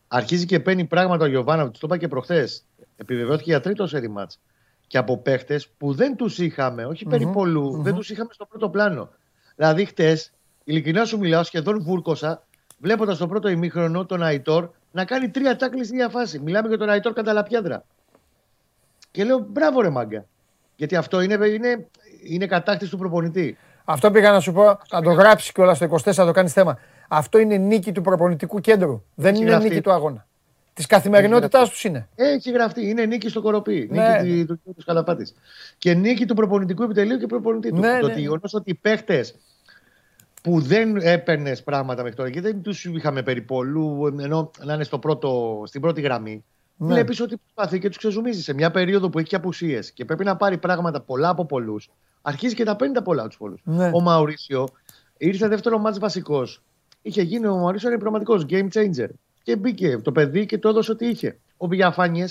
αρχίζει 0.07 0.45
και 0.45 0.60
παίρνει 0.60 0.85
πράγματα 0.85 1.26
ο 1.26 1.27
Γιωβάνοβιτς, 1.27 1.80
το 1.80 1.88
είπα 1.89 1.98
και 1.98 2.07
προχθές. 2.07 2.64
Επιβεβαιώθηκε 2.95 3.49
για 3.49 3.60
τρίτο 3.61 3.88
σερή 3.88 4.10
μάτς. 4.10 4.39
Και 4.88 4.97
από 4.97 5.18
παίχτες 5.18 5.68
που 5.77 5.93
δεν 5.93 6.15
τους 6.15 6.38
είχαμε, 6.39 6.85
όχι 6.85 7.03
Μμμ, 7.05 7.11
περιπολού, 7.11 7.73
μμμ. 7.76 7.84
δεν 7.84 7.95
τους 7.95 8.09
είχαμε 8.09 8.30
στο 8.34 8.45
πρώτο 8.45 8.69
πλάνο. 8.69 9.09
Δηλαδή, 9.55 9.85
χτες, 9.85 10.31
ειλικρινά 10.64 11.05
σου 11.05 11.18
μιλάω, 11.18 11.43
σχεδόν 11.43 11.81
βούρκωσα, 11.81 12.43
βλέποντας 12.80 13.18
το 13.18 13.27
πρώτο 13.27 13.47
ημίχρονο 13.49 14.05
τον 14.05 14.23
Αϊτόρ 14.23 14.69
να 14.91 15.05
κάνει 15.05 15.30
τρία 15.30 15.55
τάκλι 15.55 15.84
στην 15.84 15.95
ίδια 15.95 16.09
φάση. 16.09 16.39
Μιλάμε 16.39 16.68
για 16.68 16.77
τον 16.77 16.89
Αϊτόρ 16.89 17.14
κατά 17.14 17.34
λαπιάδρα. 17.34 17.84
Και 19.11 19.23
λέω, 19.23 19.39
μπράβο 19.39 19.81
ρε 19.81 19.89
μάγκα. 19.89 20.26
Γιατί 20.76 20.95
αυτό 20.95 21.22
είναι, 21.22 21.47
είναι, 21.47 21.88
είναι 22.23 22.45
κατάκτηση 22.45 22.91
του 22.91 22.97
προπονητή. 22.97 23.57
Αυτό 23.85 24.11
πήγα 24.11 24.31
να 24.31 24.39
σου 24.39 24.51
πω, 24.53 24.64
να 24.91 25.01
το 25.01 25.11
γράψει 25.11 25.51
κιόλας 25.51 25.77
στο 25.77 25.85
24, 25.85 26.15
να 26.15 26.26
το 26.26 26.31
κάνεις 26.31 26.53
θέμα. 26.53 26.77
Αυτό 27.07 27.38
είναι 27.38 27.57
νίκη 27.57 27.91
του 27.91 28.01
προπονητικού 28.01 28.59
κέντρου. 28.59 29.03
Δεν 29.15 29.34
Έχει 29.34 29.41
είναι 29.41 29.51
γραφτεί. 29.51 29.69
νίκη 29.69 29.81
του 29.81 29.91
αγώνα. 29.91 30.27
Της 30.78 30.86
καθημερινότητάς 30.86 31.70
τους 31.70 31.84
είναι. 31.84 32.08
Έχει 32.16 32.52
γραφτεί. 32.52 32.90
Είναι 32.90 33.06
νίκη 33.06 33.30
στο 33.30 33.41
κοροπή. 33.41 33.90
Ναι. 33.91 34.22
Νίκη 34.22 34.45
του 34.45 34.60
κ. 34.78 34.84
Καλαπάτης. 34.86 35.34
Και 35.78 35.94
νίκη 35.94 36.26
του 36.26 36.34
προπονητικού 36.34 36.84
επιτελείου 36.84 37.18
και 37.18 37.26
προπονητή 37.26 37.70
του. 37.70 37.80
Ναι, 37.80 37.99
το 37.99 38.08
ναι. 38.08 38.14
γεγονός 38.14 38.54
ότι 38.54 38.70
οι 38.70 38.74
παίχτες 38.74 39.36
που 40.41 40.60
δεν 40.60 40.95
έπαιρνες 40.95 41.64
πράγματα 41.64 42.02
μέχρι 42.02 42.18
τώρα 42.18 42.30
και 42.30 42.41
δεν 42.41 42.62
τους 42.62 42.86
είχαμε 42.86 43.24
περιπολού, 43.24 44.08
ενώ 44.20 44.52
να 44.66 44.74
είναι 44.74 44.84
στο 44.84 44.99
πρώτο, 44.99 45.62
στην 45.66 45.82
πρώτη 45.82 46.02
γραμμή. 46.02 46.44
Ναι. 46.78 46.94
Βλέπεις 46.94 47.22
ότι 47.22 47.38
προσπαθεί 47.38 47.80
και 47.80 47.88
τους 47.88 47.98
ξεζουμίζει 47.98 48.41
σε 48.41 48.54
μια 48.54 48.72
περίοδο 48.72 49.10
που 49.10 49.20
έχει 49.20 49.28
και 49.28 49.36
απουσίες 49.36 49.91
και 49.91 50.06
πρέπει 50.06 50.24
να 50.24 50.36
πάρει 50.36 50.58
πράγματα 50.58 51.02
πολλά 51.02 51.30
από 51.30 51.45
πολλούς. 51.45 51.90
Αρχίζει 52.22 52.56
και 52.56 52.64
τα 52.64 52.76
παίρνει 52.76 52.94
τα 52.94 53.02
πολλά 53.02 53.20
από 53.20 53.30
τους 53.30 53.38
πολλούς. 53.38 53.62
Ναι. 53.64 53.91
Ο 53.94 53.99
Μαουρίσιο 54.02 54.68
ήρθε 55.18 55.48
δεύτερο 55.48 55.78
μάτς 55.78 55.99
βασικός. 55.99 56.64
Είχε 57.02 57.22
γίνει 57.22 57.48
ο 57.48 57.56
Μαουρίσιο 57.56 57.90
είναι 57.90 57.99
πραγματικός 57.99 58.45
game 58.49 58.68
changer. 58.74 59.08
Και 59.48 59.56
μπήκε 59.56 59.98
το 59.98 60.11
παιδί 60.11 60.45
και 60.45 60.57
το 60.57 60.69
έδωσε 60.69 60.91
ό,τι 60.91 61.07
είχε. 61.07 61.38
Ο 61.57 61.68
Βηγιαφάνιε, 61.68 62.28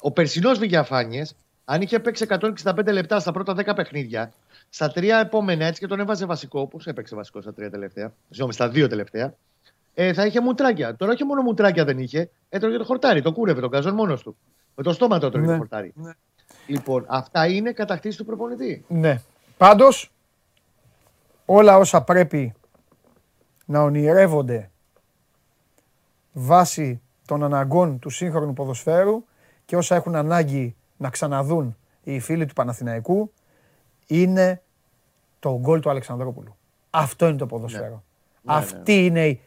ο 0.00 0.10
περσινός 0.10 0.58
Βηγιαφάνιε, 0.58 1.24
Αν 1.64 1.80
είχε 1.82 1.98
παίξει 1.98 2.26
165 2.62 2.92
λεπτά 2.92 3.20
στα 3.20 3.32
πρώτα 3.32 3.54
10 3.56 3.72
παιχνίδια, 3.74 4.32
στα 4.68 4.88
τρία 4.90 5.18
επόμενα 5.18 5.64
έτσι 5.64 5.80
και 5.80 5.86
τον 5.86 6.00
έβαζε 6.00 6.26
βασικό, 6.26 6.60
όπω 6.60 6.78
έπαιξε 6.84 7.14
βασικό 7.14 7.40
στα 7.40 7.52
τρία 7.52 7.70
τελευταία, 7.70 8.12
συγγνώμη, 8.28 8.52
στα 8.52 8.68
δύο 8.68 8.86
τελευταία, 8.88 9.34
ε, 9.94 10.12
θα 10.12 10.26
είχε 10.26 10.40
μουτράκια. 10.40 10.96
Τώρα 10.96 11.12
όχι 11.12 11.24
μόνο 11.24 11.42
μουτράκια 11.42 11.84
δεν 11.84 11.98
είχε, 11.98 12.30
έτρωγε 12.48 12.76
το 12.76 12.84
χορτάρι, 12.84 13.22
το 13.22 13.32
κούρευε 13.32 13.60
τον 13.60 13.70
καζόν 13.70 13.94
μόνος 13.94 14.22
του. 14.22 14.36
Με 14.74 14.82
το 14.82 14.92
στόμα 14.92 15.18
το 15.18 15.26
έτρωγε 15.26 15.46
Ναι. 15.46 15.52
το 15.52 15.58
χορτάρι. 15.58 15.92
Λοιπόν, 16.66 17.04
αυτά 17.08 17.46
είναι 17.46 17.72
κατακτήσεις 17.72 18.16
του 18.16 18.24
προπονητή. 18.24 18.84
Ναι. 18.88 19.20
Πάντως, 19.56 20.12
όλα 21.44 21.76
όσα 21.76 22.02
πρέπει 22.02 22.54
να 23.64 23.80
ονειρεύονται 23.82 24.68
βάσει 26.38 27.00
των 27.26 27.44
αναγκών 27.44 27.98
του 27.98 28.10
σύγχρονου 28.10 28.52
ποδοσφαίρου 28.52 29.24
και 29.64 29.76
όσα 29.76 29.94
έχουν 29.94 30.14
ανάγκη 30.14 30.74
να 30.96 31.10
ξαναδούν 31.10 31.76
οι 32.02 32.20
φίλοι 32.20 32.46
του 32.46 32.52
Παναθηναϊκού 32.54 33.32
είναι 34.06 34.62
το 35.38 35.58
γκολ 35.60 35.80
του 35.80 35.90
Αλεξανδρόπουλου. 35.90 36.56
Αυτό 36.90 37.28
είναι 37.28 37.36
το 37.36 37.46
ποδοσφαίρο. 37.46 38.02
Ναι, 38.42 38.54
Αυτή 38.54 39.04
είναι 39.04 39.26
η... 39.26 39.40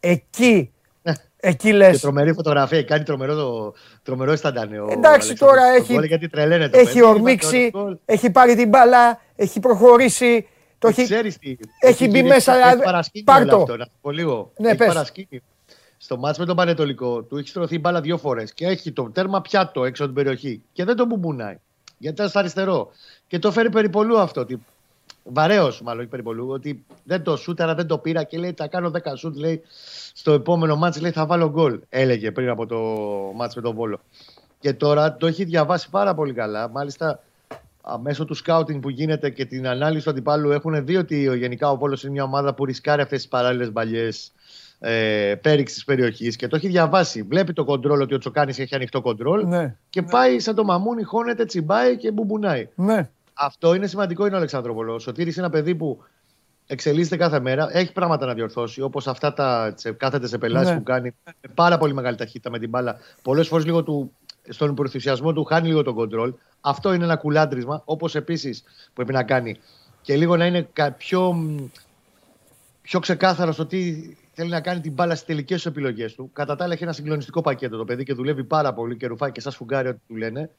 Εκεί, 0.00 0.72
Ναι. 1.02 1.12
εκεί 1.36 1.68
Και 1.70 1.72
λες, 1.76 2.00
τρομερή 2.00 2.32
φωτογραφία, 2.32 2.78
έχει 2.78 2.86
κάνει 2.86 3.04
τρομερό, 3.04 3.34
το, 3.34 3.74
τρομερό 4.02 4.32
αισθαντάνιο. 4.32 4.82
ο 4.84 4.90
Εντάξει, 4.90 5.08
Αλέξανδρος 5.08 5.38
τώρα 5.38 5.60
στον 5.72 5.82
έχει- 5.82 5.92
γκολ, 5.92 6.04
γιατί 6.04 6.28
τρελαίνεται. 6.28 6.70
το 6.70 6.78
έχει 6.78 6.86
παιδί, 6.86 7.02
ορμήξει, 7.02 7.56
βάζει 7.56 7.70
γκολ. 7.70 7.96
έχει 8.04 8.30
πάρει 8.30 8.54
την 8.54 8.68
μπάλα, 8.68 9.20
έχει 9.36 9.60
προχωρήσει, 9.60 10.46
το 10.78 10.88
έχει... 10.88 11.02
Ξέρεις 11.04 11.38
τι, 11.38 11.56
έχει 11.80 12.08
μπει 12.08 12.16
γίνει- 12.16 12.28
μέσα, 12.28 12.52
Έχει 12.52 12.62
δηλαδή, 12.62 12.82
παρασκήνιο 12.82 13.24
πάρ' 13.24 13.40
όλο 13.42 13.50
το. 13.50 13.56
αυτό, 13.56 13.76
να 13.76 13.84
σου 13.84 13.92
πω 14.00 14.10
λίγο. 14.10 14.52
Ναι, 14.58 14.68
έχει 14.68 14.76
πες. 14.76 14.86
παρασκήνιο. 14.86 15.40
Στο 16.02 16.16
μάτς 16.16 16.38
με 16.38 16.44
τον 16.44 16.56
Πανετολικό 16.56 17.22
του 17.22 17.36
έχει 17.36 17.48
στρωθεί 17.48 17.74
η 17.74 17.78
μπάλα 17.80 18.00
δύο 18.00 18.18
φορές 18.18 18.52
και 18.54 18.66
έχει 18.66 18.92
το 18.92 19.10
τέρμα 19.12 19.40
πιάτο 19.40 19.84
έξω 19.84 20.04
από 20.04 20.12
την 20.14 20.22
περιοχή 20.24 20.62
και 20.72 20.84
δεν 20.84 20.96
τον 20.96 21.06
μπουμπουνάει. 21.06 21.56
Γιατί 21.98 22.16
ήταν 22.16 22.28
στο 22.28 22.38
αριστερό. 22.38 22.90
Και 23.26 23.38
το 23.38 23.52
φέρει 23.52 23.70
περιπολού 23.70 24.18
αυτό. 24.18 24.40
Ότι... 24.40 24.62
Βαρέως, 25.24 25.82
μάλλον 25.82 26.00
όχι 26.00 26.10
περιπολού, 26.10 26.48
ότι 26.50 26.84
δεν 27.04 27.22
το 27.22 27.36
σούταρα, 27.36 27.74
δεν 27.74 27.86
το 27.86 27.98
πήρα 27.98 28.22
και 28.22 28.38
λέει: 28.38 28.54
Θα 28.56 28.66
κάνω 28.66 28.90
10 28.94 28.98
σούτ. 29.16 29.36
Λέει, 29.36 29.62
στο 30.14 30.32
επόμενο 30.32 30.76
μάτς 30.76 31.00
λέει: 31.00 31.10
Θα 31.10 31.26
βάλω 31.26 31.50
γκολ. 31.50 31.80
Έλεγε 31.88 32.30
πριν 32.32 32.48
από 32.48 32.66
το 32.66 32.78
μάτς 33.34 33.54
με 33.54 33.62
τον 33.62 33.74
Βόλο. 33.74 34.00
Και 34.60 34.72
τώρα 34.72 35.16
το 35.16 35.26
έχει 35.26 35.44
διαβάσει 35.44 35.90
πάρα 35.90 36.14
πολύ 36.14 36.32
καλά. 36.32 36.68
Μάλιστα, 36.68 37.22
α, 37.82 37.98
μέσω 37.98 38.24
του 38.24 38.34
σκάουτινγκ 38.34 38.80
που 38.82 38.88
γίνεται 38.90 39.30
και 39.30 39.44
την 39.44 39.66
ανάλυση 39.68 40.04
του 40.04 40.10
αντιπάλου 40.10 40.50
έχουν 40.50 40.84
δει 40.84 40.96
ότι 40.96 41.28
ο- 41.28 41.34
γενικά 41.34 41.70
ο 41.70 41.76
Βόλος 41.76 42.02
είναι 42.02 42.12
μια 42.12 42.24
ομάδα 42.24 42.54
που 42.54 42.64
ρισκάρει 42.64 43.02
αυτές 43.02 43.18
τις 43.18 43.28
παράλληλες 43.28 43.72
μπαλιές 43.72 44.32
ε, 44.80 45.34
πέριξης 45.42 45.74
της 45.76 45.84
περιοχής 45.84 46.36
και 46.36 46.48
το 46.48 46.56
έχει 46.56 46.68
διαβάσει. 46.68 47.22
Βλέπει 47.22 47.52
το 47.52 47.64
κοντρόλ 47.64 48.00
ότι 48.00 48.14
ο 48.14 48.18
Τσοκάνης 48.18 48.58
έχει 48.58 48.74
ανοιχτό 48.74 49.00
κοντρόλ 49.00 49.46
Ναι, 49.46 49.76
και 49.90 50.02
πάει 50.02 50.38
σαν 50.40 50.54
το 50.54 50.64
μαμούνι, 50.64 51.02
χώνεται, 51.02 51.44
τσιμπάει 51.44 51.96
και 51.96 52.10
μπουμπουνάει. 52.10 52.68
ναι. 52.74 53.08
Αυτό 53.34 53.74
είναι 53.74 53.86
σημαντικό, 53.86 54.24
είναι 54.26 54.34
ο 54.34 54.38
Αλεξανδρόπολο. 54.38 54.94
Ο 54.94 54.98
Σωτήρης 54.98 55.36
είναι 55.36 55.46
ένα 55.46 55.54
παιδί 55.54 55.74
που 55.74 56.02
εξελίσσεται 56.66 57.16
κάθε 57.16 57.40
μέρα, 57.40 57.68
έχει 57.72 57.92
πράγματα 57.92 58.26
να 58.26 58.34
διορθώσει, 58.34 58.82
όπως 58.82 59.06
αυτά 59.06 59.32
τα 59.32 59.72
τσε- 59.76 59.96
κάθετε 59.96 60.26
σε 60.26 60.38
πελάσεις 60.38 60.70
Ναι. 60.70 60.76
που 60.76 60.82
κάνει 60.82 61.14
με 61.24 61.32
πάρα 61.54 61.78
πολύ 61.78 61.94
μεγάλη 61.94 62.16
ταχύτητα 62.16 62.50
με 62.50 62.58
την 62.58 62.68
μπάλα. 62.68 62.96
Πολλές 63.22 63.48
φορές 63.48 63.64
λίγο 63.64 63.82
του, 63.82 64.12
στον 64.48 64.74
προθυσιασμό 64.74 65.32
του 65.32 65.44
χάνει 65.44 65.68
λίγο 65.68 65.82
τον 65.82 65.94
κοντρόλ. 65.94 66.32
Αυτό 66.60 66.92
είναι 66.92 67.04
ένα 67.04 67.16
κουλάντρισμα, 67.16 67.82
όπως 67.84 68.14
επίσης 68.14 68.62
πρέπει 68.94 69.12
να 69.12 69.22
κάνει. 69.22 69.56
Και 70.02 70.16
λίγο 70.16 70.36
να 70.36 70.46
είναι 70.46 70.68
κα- 70.72 70.92
πιο, 70.92 71.32
μ, 71.32 71.56
πιο 72.82 73.00
ξεκάθαρο 73.00 73.52
στο 73.52 73.66
τι 73.66 73.94
θέλει 74.40 74.52
να 74.52 74.60
κάνει 74.60 74.80
την 74.80 74.92
μπάλα 74.92 75.14
στις 75.14 75.26
τελικές 75.26 75.62
του 75.62 75.68
επιλογές 75.68 76.14
του. 76.14 76.30
Κατά 76.32 76.56
τα 76.56 76.64
άλλα, 76.64 76.72
έχει 76.72 76.82
ένα 76.82 76.92
συγκλονιστικό 76.92 77.40
πακέτο 77.40 77.76
το 77.76 77.84
παιδί 77.84 78.02
και 78.04 78.14
δουλεύει 78.14 78.44
πάρα 78.44 78.72
πολύ 78.74 78.96
και 78.96 79.06
ρουφάει 79.06 79.32
και 79.32 79.40
σαν 79.40 79.52
σφουγγάρι 79.52 79.88
ό,τι 79.88 79.98
του 80.08 80.16
λένε. 80.16 80.50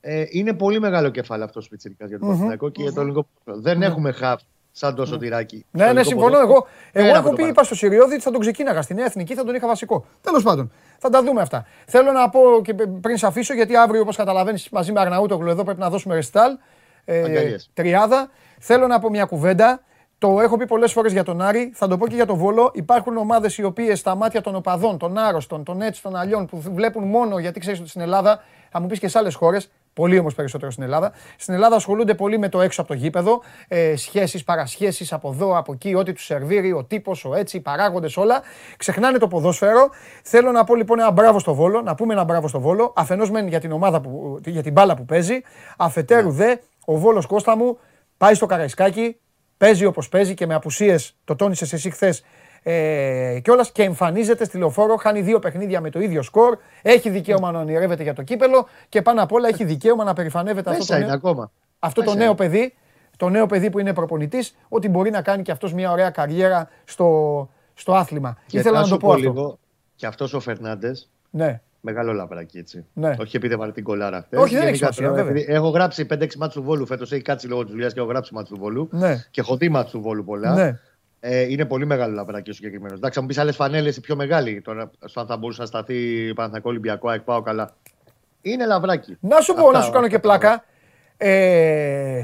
Ε, 0.00 0.24
είναι 0.28 0.52
πολύ 0.54 0.80
μεγάλο 0.80 1.08
κεφάλαιο 1.08 1.44
αυτό 1.44 1.60
ο 1.64 1.68
Πιτσυρικά 1.70 2.06
για 2.06 2.18
τον 2.18 2.26
Μμμ. 2.26 2.34
Παναθηναϊκό 2.34 2.68
και 2.68 2.82
για 2.82 2.92
το 2.92 3.00
ελληνικό 3.00 3.26
ποδόσφαιρο. 3.44 3.74
Δεν 3.74 3.82
έχουμε 3.82 4.12
χαφ 4.12 4.40
σαν 4.72 4.94
το 4.94 5.04
σωτηράκι. 5.06 5.64
Ναι, 5.70 5.92
ναι, 5.92 6.02
συμφωνώ. 6.02 6.38
Εγώ, 6.38 6.46
εγώ 6.46 6.66
Πέρα 6.92 7.06
έχω 7.08 7.18
από 7.18 7.28
το 7.28 7.34
πει, 7.34 7.36
παρα- 7.36 7.48
είπα 7.52 7.62
στο 7.64 7.74
Σιριώδη 7.74 8.12
ότι 8.14 8.22
θα 8.22 8.30
τον 8.30 8.40
ξεκίναγα 8.40 8.82
στην 8.82 8.96
Νέα 8.96 9.04
Εθνική, 9.04 9.34
θα 9.34 9.44
τον 9.44 9.54
είχα 9.54 9.66
βασικό. 9.66 10.04
Τέλος 10.20 10.42
πάντων, 10.42 10.72
θα 10.98 11.08
τα 11.08 11.22
δούμε 11.22 11.40
αυτά. 11.40 11.66
Θέλω 11.86 12.12
να 12.12 12.28
πω 12.28 12.40
και 12.62 12.74
πριν 13.00 13.16
σε 13.16 13.26
αφήσω, 13.26 13.54
γιατί 13.54 13.76
αύριο, 13.76 14.00
όπως 14.00 14.16
καταλαβαίνεις, 14.16 14.68
μαζί 14.68 14.92
με 14.92 15.00
Αρναούτογλου 15.00 15.50
εδώ 15.50 15.64
πρέπει 15.64 15.80
να 15.80 15.90
δώσουμε 15.90 16.14
ρεστάλ. 16.14 16.56
Ε, 17.04 17.22
Αγκαλιές. 17.22 17.70
τριάδα. 17.74 18.30
Θέλω 18.58 18.86
να 18.86 18.98
πω 18.98 19.10
μια 19.10 19.24
κουβέντα. 19.24 19.82
Το 20.18 20.40
έχω 20.40 20.56
πει 20.56 20.66
πολλές 20.66 20.92
φορές 20.92 21.12
για 21.12 21.22
τον 21.22 21.40
Άρη, 21.40 21.72
θα 21.74 21.88
το 21.88 21.96
πω 21.96 22.06
και 22.06 22.14
για 22.14 22.26
τον 22.26 22.36
Βόλο. 22.36 22.70
Υπάρχουν 22.74 23.16
ομάδες 23.16 23.58
οι 23.58 23.64
οποίες 23.64 23.98
στα 23.98 24.14
μάτια 24.14 24.40
των 24.40 24.54
οπαδών, 24.54 24.98
των 24.98 25.18
άρρωστων, 25.18 25.64
των 25.64 25.82
έτσι, 25.82 26.02
των 26.02 26.16
αλλιών, 26.16 26.46
που 26.46 26.60
βλέπουν 26.60 27.04
μόνο 27.04 27.38
γιατί 27.38 27.60
ξέρεις 27.60 27.80
ότι 27.80 27.88
στην 27.88 28.00
Ελλάδα, 28.00 28.42
θα 28.70 28.80
μου 28.80 28.86
πεις 28.86 28.98
και 28.98 29.08
σε 29.08 29.18
άλλες 29.18 29.34
χώρες, 29.34 29.70
πολύ 29.92 30.18
όμως 30.18 30.34
περισσότερο 30.34 30.70
στην 30.70 30.82
Ελλάδα. 30.82 31.12
Στην 31.36 31.54
Ελλάδα 31.54 31.76
ασχολούνται 31.76 32.14
πολύ 32.14 32.38
με 32.38 32.48
το 32.48 32.60
έξω 32.60 32.80
από 32.80 32.90
το 32.90 32.96
γήπεδο. 32.96 33.42
Ε, 33.68 33.96
Σχέσεις, 33.96 34.44
παρασχέσεις 34.44 35.12
από 35.12 35.30
εδώ, 35.30 35.58
από 35.58 35.72
εκεί, 35.72 35.94
ό,τι 35.94 36.12
τους 36.12 36.24
σερβίρει, 36.24 36.72
ο 36.72 36.84
τύπος, 36.84 37.24
ο 37.24 37.34
έτσι, 37.34 37.56
οι 37.56 37.60
παράγοντες, 37.60 38.16
όλα. 38.16 38.42
Ξεχνάνε 38.76 39.18
το 39.18 39.28
ποδόσφαιρο. 39.28 39.88
Θέλω 40.22 40.50
να 40.50 40.64
πω 40.64 40.74
λοιπόν 40.74 40.98
ένα 40.98 41.10
μπράβο 41.10 41.38
στο 41.38 41.54
Βόλο, 41.54 41.80
να 41.80 41.94
πούμε 41.94 42.12
ένα 42.12 42.24
μπράβο 42.24 42.48
στο 42.48 42.60
Βόλο. 42.60 42.92
Αφενός 42.96 43.30
μεν 43.30 43.46
για 43.46 43.60
την 43.60 43.72
ομάδα 43.72 44.00
που, 44.00 44.40
για 44.44 44.62
την 44.62 44.72
μπάλα 44.72 44.96
που 44.96 45.04
παίζει. 45.04 45.40
Αφετέρου 45.76 46.30
δε, 46.30 46.56
ο 46.84 46.96
Βόλος 46.96 47.26
Κώστα 47.26 47.56
μου 47.56 47.78
πάει 48.16 48.34
στο 48.34 48.46
Καραϊσκάκι, 48.46 49.16
παίζει 49.58 49.84
όπως 49.84 50.08
παίζει 50.08 50.34
και 50.34 50.46
με 50.46 50.54
απουσίες, 50.54 51.16
το 51.24 51.36
τόνισες 51.36 51.72
εσύ 51.72 51.90
χθες 51.90 52.22
ε, 52.62 53.38
κιόλας 53.42 53.72
και 53.72 53.82
εμφανίζεται 53.82 54.44
στη 54.44 54.58
λεωφόρο. 54.58 54.96
Χάνει 54.96 55.20
δύο 55.20 55.38
παιχνίδια 55.38 55.80
με 55.80 55.90
το 55.90 56.00
ίδιο 56.00 56.22
σκορ. 56.22 56.56
Έχει 56.82 57.10
δικαίωμα 57.10 57.50
να 57.50 57.58
ονειρεύεται 57.58 58.02
για 58.02 58.14
το 58.14 58.22
κύπελο 58.22 58.68
και 58.88 59.02
πάνω 59.02 59.22
απ' 59.22 59.32
όλα 59.32 59.48
έχει 59.48 59.64
δικαίωμα 59.64 60.04
να 60.04 60.12
περηφανεύεται 60.12 60.70
αυτό 60.70 60.80
Μέσα 60.82 60.92
το 60.92 60.98
είναι 60.98 61.06
νέο, 61.06 61.14
ακόμα. 61.16 61.50
αυτό 61.78 62.00
το 62.00 62.06
Μέσα 62.06 62.18
νέο 62.22 62.26
είναι. 62.26 62.36
παιδί. 62.36 62.74
Το 63.16 63.28
νέο 63.28 63.46
παιδί 63.46 63.70
που 63.70 63.78
είναι 63.78 63.92
προπονητής, 63.92 64.56
ότι 64.68 64.88
μπορεί 64.88 65.10
να 65.10 65.22
κάνει 65.22 65.42
και 65.42 65.50
αυτός 65.50 65.72
μια 65.72 65.90
ωραία 65.90 66.10
καριέρα 66.10 66.68
στο, 66.84 67.48
στο 67.74 67.94
άθλημα. 67.94 68.36
Και 68.46 68.58
Ήθελα 68.58 68.74
θα 68.74 68.80
να 68.80 68.86
σου 68.86 68.92
το 68.92 68.96
πω 68.98 69.08
αυτό. 69.12 69.20
λίγο, 69.22 69.58
και 69.94 70.06
αυτός 70.06 70.32
ο 70.34 70.40
Φερνάντες, 70.40 71.10
Ναι. 71.30 71.60
Μεγάλο 71.80 72.12
λαβράκι 72.12 72.58
έτσι. 72.58 72.86
Ναι. 72.92 73.16
Όχι 73.18 73.36
επειδή 73.36 73.54
έβαλε 73.54 73.72
την 73.72 73.84
κολάρα 73.84 74.16
αυτή. 74.16 74.36
Όχι, 74.36 74.54
δεν 74.56 74.66
έχει 74.66 74.76
σημασία, 74.76 75.12
βέβαια. 75.12 75.44
Έχω 75.46 75.68
γράψει 75.68 76.06
5-6 76.10 76.34
μάτς 76.36 76.54
του 76.54 76.62
Βόλου 76.62 76.86
φέτος. 76.86 77.12
Έχει 77.12 77.22
κάτσει 77.22 77.48
λόγω 77.48 77.62
της 77.62 77.72
δουλειάς 77.72 77.92
και 77.92 78.00
έχω 78.00 78.08
γράψει 78.08 78.34
μάτς 78.34 78.48
του 78.48 78.56
Βόλου. 78.58 78.88
Ναι. 78.92 79.24
Και 79.30 79.40
έχω 79.40 79.56
δει 79.56 79.68
μάτς 79.68 79.90
του 79.90 80.00
Βόλου 80.00 80.24
πολλά. 80.24 80.54
Ναι. 80.54 80.78
Ε, 81.20 81.42
είναι 81.42 81.64
πολύ 81.64 81.86
μεγάλο 81.86 82.14
λαβράκι 82.14 82.50
ο 82.50 82.52
συγκεκριμένος. 82.52 82.96
Εντάξει, 82.98 83.14
θα 83.14 83.20
μου 83.20 83.26
πεις 83.26 83.38
άλλες 83.38 83.56
φανέλες 83.56 83.96
οι 83.96 84.00
πιο 84.00 84.16
μεγάλοι. 84.16 84.60
Τώρα, 84.60 84.90
στο 85.04 85.20
αν 85.20 85.26
θα 85.26 85.36
μπορούσε 85.36 85.60
να 85.60 85.66
σταθεί 85.66 86.32
Παναθηναϊκό 86.34 86.68
Ολυμπιακό, 86.68 87.10
εκπάω 87.10 87.42
καλά. 87.42 87.74
Είναι 88.40 88.66
λαβράκι. 88.66 89.16
Να 89.20 89.40
σου 89.40 89.54
πω, 89.54 89.66
Αυτά, 89.66 89.78
να 89.78 89.84
σου 89.84 89.90
κάνω 89.90 90.08
και 90.08 90.14
αυτά. 90.16 90.28
πλάκα. 90.28 90.64
Ε, 91.16 92.22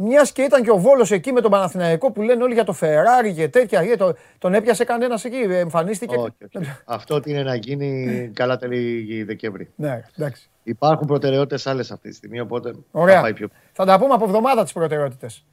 Μιας 0.00 0.32
και 0.32 0.42
ήταν 0.42 0.62
και 0.62 0.70
ο 0.70 0.76
Βόλος 0.78 1.10
εκεί 1.10 1.32
με 1.32 1.40
τον 1.40 1.50
Παναθηναϊκό 1.50 2.12
που 2.12 2.22
λένε 2.22 2.42
όλοι 2.42 2.54
για 2.54 2.64
το 2.64 2.74
Ferrari 2.80 3.34
και 3.34 3.48
τέτοια. 3.48 3.82
για 3.82 3.96
το- 3.96 4.14
τον 4.38 4.54
έπιασε 4.54 4.84
κανένας 4.84 5.24
εκεί, 5.24 5.36
εμφανίστηκε. 5.36 6.16
Όχι, 6.16 6.32
όχι. 6.56 6.70
Αυτό 6.84 7.14
ότι 7.14 7.30
είναι 7.30 7.42
να 7.42 7.54
γίνει 7.54 8.30
καλά 8.34 8.56
τέλη 8.56 9.22
Δεκέμβρη. 9.22 9.70
Ναι, 9.76 10.02
εντάξει. 10.18 10.48
Υπάρχουν 10.62 11.06
προτεραιότητες 11.06 11.66
άλλες 11.66 11.90
αυτή 11.90 12.08
τη 12.08 12.14
στιγμή, 12.14 12.40
οπότε 12.40 12.74
Ωραία. 12.90 13.14
θα 13.14 13.20
πάει 13.20 13.32
πιο. 13.34 13.48
Θα 13.72 13.84
τα 13.84 13.98
πούμε 13.98 14.14
από 14.14 14.24
εβδομάδα 14.24 14.62
τις 14.62 14.72
προτεραιότητες. 14.72 15.44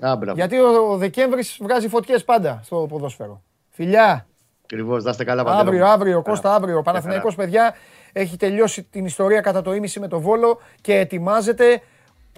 Α, 0.00 0.16
μπράβο. 0.16 0.34
Γιατί 0.38 0.58
ο, 0.58 0.90
ο 0.90 0.96
Δεκέμβρης 0.96 1.58
βγάζει 1.60 1.88
φωτιές 1.88 2.24
πάντα 2.24 2.60
στο 2.64 2.86
ποδόσφαιρο. 2.88 3.42
Φιλιά! 3.70 4.26
Ακριβώς, 4.64 5.04
να 5.04 5.10
είστε 5.10 5.24
καλά, 5.24 5.44
Παντελό. 5.44 5.60
Αύριο, 5.62 5.86
αύριο, 5.86 6.12
Καλά. 6.12 6.22
Κώστα, 6.22 6.54
αύριο. 6.54 6.78
Ο 6.78 6.82
Παναθηναϊκός, 6.82 7.34
παιδιά, 7.34 7.74
έχει 8.12 8.36
τελειώσει 8.36 8.82
την 8.82 9.04
ιστορία 9.04 9.40
κατά 9.40 9.62
το 9.62 9.74
ίμιση 9.74 10.00
με 10.00 10.08
το 10.08 10.20
Βόλο 10.20 10.60
και 10.80 10.94
ετοιμάζεται, 10.98 11.82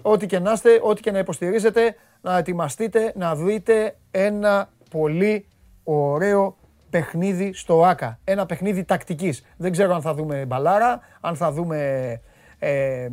ό,τι 0.03 0.27
και 0.27 0.39
να 0.39 0.53
είστε, 0.53 0.81
ό,τι 0.83 1.01
και 1.01 1.11
να 1.11 1.19
υποστηρίζετε, 1.19 1.97
να 2.21 2.39
ετοιμαστείτε 2.39 3.13
να 3.17 3.37
δείτε 3.37 3.97
ένα 4.11 4.69
πολύ 4.91 5.47
ωραίο 5.85 6.57
παιχνίδι 6.91 7.53
στο 7.53 7.85
ΆΚΑ. 7.85 8.19
Ένα 8.25 8.47
παιχνίδι 8.47 8.85
τακτικής. 8.85 9.45
Δεν 9.57 9.73
ξέρω 9.73 9.95
αν 9.95 10.01
θα 10.01 10.15
δούμε 10.15 10.45
μπαλάρα, 10.45 11.01
αν 11.21 11.37
θα 11.37 11.53
δούμε 11.53 12.21
ε, 12.59 13.09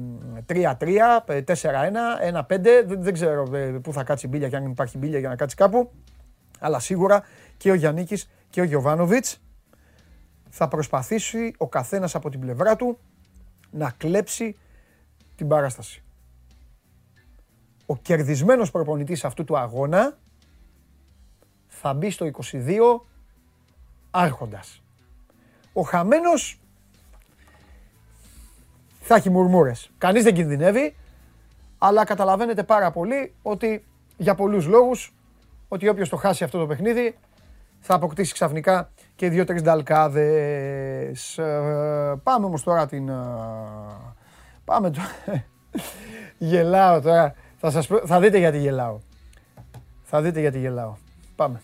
3-3, 0.47 0.73
4-1, 1.26 1.43
1-5. 1.43 2.43
Δεν, 2.47 2.85
δεν 2.88 3.14
ξέρω 3.14 3.55
ε, 3.55 3.60
πού 3.60 3.93
θα 3.93 4.03
κάτσει 4.03 4.26
η 4.26 4.30
μπίλια 4.31 4.49
και 4.49 4.55
αν 4.55 4.65
υπάρχει 4.65 4.97
μπίλια 4.97 5.19
για 5.19 5.30
να 5.30 5.35
κάτσει 5.35 5.55
κάπου. 5.55 5.91
Αλλά 6.60 6.80
σίγουρα 6.80 7.23
και 7.57 7.72
ο 7.72 7.73
Γιάννικης 7.73 8.30
και 8.49 8.61
ο 8.61 8.64
Γιωβάνοβιτς 8.64 9.41
θα 10.49 10.68
προσπαθήσει 10.68 11.53
ο 11.57 11.68
καθένας 11.68 12.15
από 12.15 12.30
την 12.30 12.39
πλευρά 12.39 12.76
του 12.76 12.97
να 13.72 13.93
κλέψει 13.97 14.57
την 15.35 15.47
παράσταση. 15.47 16.03
Ο 17.85 17.97
κερδισμένος 17.97 18.72
προπονητής 18.72 19.26
αυτού 19.26 19.43
του 19.43 19.57
αγώνα 19.57 20.18
θα 21.68 21.93
μπει 21.93 22.10
στο 22.10 22.30
22 22.51 23.05
άρχοντας. 24.11 24.84
Ο 25.73 25.81
χαμένος 25.81 26.60
θα 28.99 29.15
έχει 29.15 29.30
μουρμούρες. 29.30 29.91
Κανείς 29.97 30.23
δεν 30.23 30.34
κινδυνεύει, 30.34 30.95
αλλά 31.77 32.05
καταλαβαίνετε 32.05 32.64
πάρα 32.64 32.91
πολύ 32.91 33.34
ότι 33.41 33.85
για 34.18 34.35
πολλούς 34.35 34.65
λόγους 34.65 35.14
ότι 35.68 35.88
όποιος 35.88 36.10
το 36.10 36.15
χάσει 36.15 36.43
αυτό 36.43 36.60
το 36.60 36.68
παιχνίδι 36.68 37.18
θα 37.80 37.93
αποκτήσει 37.93 38.34
ξαφνικά 38.34 38.91
και 39.15 39.30
δύο-τρεις 39.30 39.61
νταλκάδες. 39.61 41.38
Ε, 41.38 42.19
πάμε 42.23 42.45
όμως 42.45 42.64
τώρα 42.64 42.85
την... 42.85 43.10
ε, 43.10 43.14
Πάμε, 44.65 44.91
το... 44.91 45.01
Γελάω 46.38 47.01
τώρα. 47.01 47.35
Θα, 47.65 47.72
σας, 47.72 47.88
πω- 47.88 48.02
θα 48.06 48.19
δείτε 48.19 48.38
γιατί 48.38 48.57
γελάω. 48.57 48.99
Θα 50.03 50.22
δείτε 50.22 50.40
γιατί 50.40 50.60
γελάω. 50.60 50.95
Πάμε. 51.35 51.61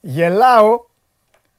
Γελάω. 0.00 0.84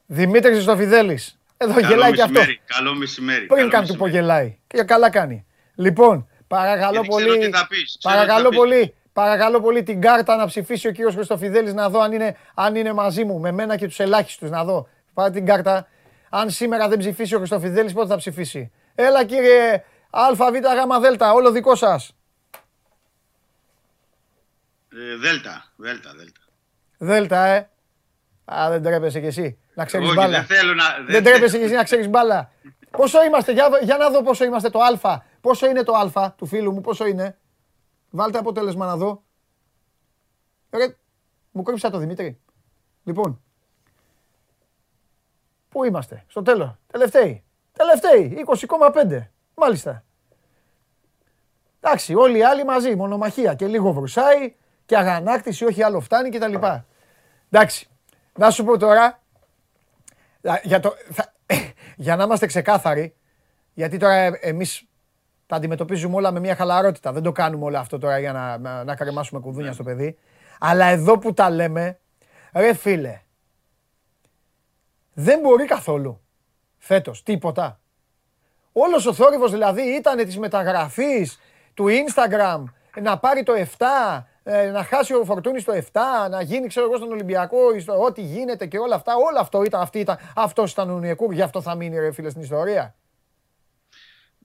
Δημήτρης 0.06 0.54
Χριστοφιδέλης. 0.54 1.38
Εδώ 1.58 1.74
Καλό 1.74 1.88
γελάει 1.88 2.12
και 2.14 2.22
αυτό. 2.22 2.34
μεσημέρι, 2.34 2.62
Καλό 2.66 2.96
μεσημέρι. 2.96 3.46
Πριν 3.46 3.58
καλό 3.58 3.70
καν 3.70 3.82
του 3.86 3.96
πω 3.96 4.04
μεσημέρι. 4.06 4.26
γελάει. 4.26 4.58
Και 4.68 4.84
καλά 4.84 5.10
κάνει. 5.10 5.46
Λοιπόν, 5.76 6.28
παρακαλώ 6.48 6.92
Γιατί 6.92 7.08
ξέρω 7.08 7.26
πολύ. 7.34 7.46
τι 7.46 7.58
θα 7.58 7.68
πεις, 7.68 7.98
ξέρω 8.00 8.16
Παρακαλώ 8.16 8.50
τι 8.50 8.56
θα 8.56 8.62
πεις. 8.62 8.94
Πολύ. 9.14 9.28
Παρακαλώ 9.28 9.62
πολύ 9.62 9.84
την 9.84 10.02
κάρτα 10.02 10.36
να 10.36 10.46
ψηφίσει 10.46 10.88
ο 10.88 10.92
κύριος 10.92 11.14
Χριστοφιδέλης 11.14 11.74
να 11.74 11.90
δω 11.90 12.00
αν 12.00 12.12
είναι, 12.12 12.38
αν 12.54 12.76
είναι 12.76 12.94
μαζί 12.94 13.24
μου, 13.24 13.40
με 13.40 13.52
μένα 13.52 13.78
και 13.78 13.88
τους 13.88 14.00
ελάχιστους 14.00 14.50
να 14.50 14.64
δω. 14.64 14.88
Πάρε 15.14 15.32
την 15.32 15.46
κάρτα. 15.46 15.88
Αν 16.30 16.50
σήμερα 16.50 16.88
δεν 16.88 17.00
ψηφίσει 17.00 17.36
ο 17.36 17.38
Χριστοφιδέλης, 17.38 17.94
πότε 17.94 18.08
θα 18.08 18.16
ψηφίσει; 18.18 18.72
Έλα 18.96 19.26
κύριε 19.26 19.84
ΑΒ 20.10 20.38
Δ, 20.38 21.22
όλο 21.34 21.52
δικό 21.52 21.76
σας. 21.76 22.16
Ε, 24.92 25.18
Δέλτα, 25.18 25.66
δέλτα, 25.76 26.14
δέλτα. 26.16 26.40
Δέλτα, 26.98 27.46
ε. 27.46 27.70
Α, 28.46 28.70
δεν 28.70 28.84
τρέπεσαι 28.84 29.20
κι 29.20 29.26
εσύ 29.26 29.58
να 29.74 29.86
ξέρεις 29.86 30.08
Όχι, 30.08 30.16
μπάλα. 30.16 30.32
δεν 30.32 30.58
θέλω 30.58 30.74
να... 30.74 30.84
Δεν 31.08 31.24
τρέπεσαι 31.24 31.58
κι 31.58 31.64
εσύ 31.64 31.74
να 31.74 31.84
ξέρεις 31.84 32.10
μπάλα. 32.10 32.52
Πόσο 32.92 33.24
είμαστε, 33.24 33.52
για, 33.52 33.70
για 33.82 33.98
να 33.98 34.10
δω 34.10 34.24
πόσο 34.24 34.44
είμαστε 34.44 34.70
το 34.70 34.80
α. 34.80 35.22
Πόσο 35.42 35.68
είναι 35.68 35.84
το 35.84 35.94
α 35.94 36.32
του 36.38 36.46
φίλου 36.46 36.72
μου, 36.72 36.82
πόσο 36.82 37.06
είναι; 37.06 37.38
Βάλτε 38.16 38.38
αποτέλεσμα 38.38 38.86
να 38.86 38.98
δω. 38.98 39.24
Ρε, 40.72 40.96
μου 41.52 41.64
κρύψα 41.64 41.90
το 41.90 41.98
Δημήτρη. 41.98 42.40
Λοιπόν, 43.04 43.42
πού 45.70 45.84
είμαστε, 45.84 46.24
στο 46.28 46.42
τέλος, 46.42 46.76
τελευταίοι. 46.88 47.44
Τελευταίοι, 47.72 48.46
20,5. 48.48 49.30
Μάλιστα. 49.56 50.04
Εντάξει, 51.80 52.16
όλοι 52.16 52.38
οι 52.38 52.44
άλλοι 52.44 52.64
μαζί, 52.66 52.96
μονομαχία 52.96 53.54
και 53.56 53.68
λίγο 53.68 53.92
βρουσάει 53.94 54.56
και 54.86 54.98
αγανάκτηση, 54.98 55.66
όχι 55.66 55.84
άλλο 55.84 56.00
φτάνει 56.00 56.30
κτλ. 56.30 56.56
Εντάξει, 57.50 57.88
να 58.38 58.50
σου 58.52 58.64
πω 58.64 58.78
τώρα, 58.78 59.22
για- 60.42 60.62
για, 60.64 60.80
το, 60.80 60.94
θα- 61.12 61.34
για 61.96 62.16
να 62.16 62.24
είμαστε 62.24 62.46
ξεκάθαροι, 62.46 63.16
γιατί 63.74 63.98
τώρα 63.98 64.14
ε, 64.16 64.40
εμείς 64.42 64.88
τα 65.46 65.56
αντιμετωπίζουμε 65.56 66.16
όλα 66.16 66.32
με 66.32 66.40
μια 66.40 66.56
χαλαρότητα. 66.56 67.12
Δεν 67.12 67.24
το 67.24 67.32
κάνουμε 67.32 67.66
όλο 67.66 67.78
αυτό 67.78 67.98
τώρα 67.98 68.20
για 68.20 68.32
να, 68.32 68.58
να, 68.58 68.84
να 68.84 68.96
κρεμάσουμε 68.96 69.40
κουδούνια 69.40 69.74
στο 69.74 69.84
παιδί. 69.84 70.18
Αλλά 70.60 70.86
εδώ 70.86 71.18
που 71.18 71.34
τα 71.34 71.50
λέμε, 71.50 72.00
ρε 72.54 72.74
φίλε, 72.74 73.22
δεν 75.14 75.40
μπορεί 75.40 75.66
καθόλου 75.66 76.22
φέτος 76.78 77.24
τίποτα. 77.24 77.80
Όλος 78.72 79.06
ο 79.06 79.14
θόρυβος 79.14 79.52
δηλαδή 79.52 79.82
ήταν 79.82 80.18
της 80.18 80.38
μεταγραφής 80.38 81.40
του 81.74 81.86
Instagram 81.88 82.64
να 83.02 83.18
πάρει 83.18 83.44
το 83.44 83.54
7, 83.78 83.86
ε, 84.44 84.70
να 84.70 84.84
χάσει 84.84 85.14
ο 85.14 85.24
Φορτούνης 85.26 85.64
το 85.64 85.74
7, 85.74 85.80
να 86.30 86.42
γίνει 86.42 86.68
ξέρω 86.68 86.86
εγώ 86.86 86.96
στον 86.96 87.12
Ολυμπιακό, 87.12 87.80
στο 87.80 88.04
ό,τι 88.04 88.22
γίνεται 88.22 88.66
και 88.66 88.78
όλα 88.78 88.96
αυτά. 88.96 89.16
Όλο 89.16 89.40
αυτό 89.40 89.64
ήταν, 89.64 89.82
αυτή 89.82 90.00
ήταν, 90.00 90.18
αυτός 90.36 90.72
ήταν 90.72 90.90
ο 90.90 91.00
Νιεκούρ, 91.00 91.34
γι' 91.34 91.42
αυτό 91.42 91.62
θα 91.62 91.76
μείνει 91.76 92.00
ρε 92.00 92.12
φίλε 92.12 92.30
στην 92.30 92.42
ιστορία. 92.42 92.96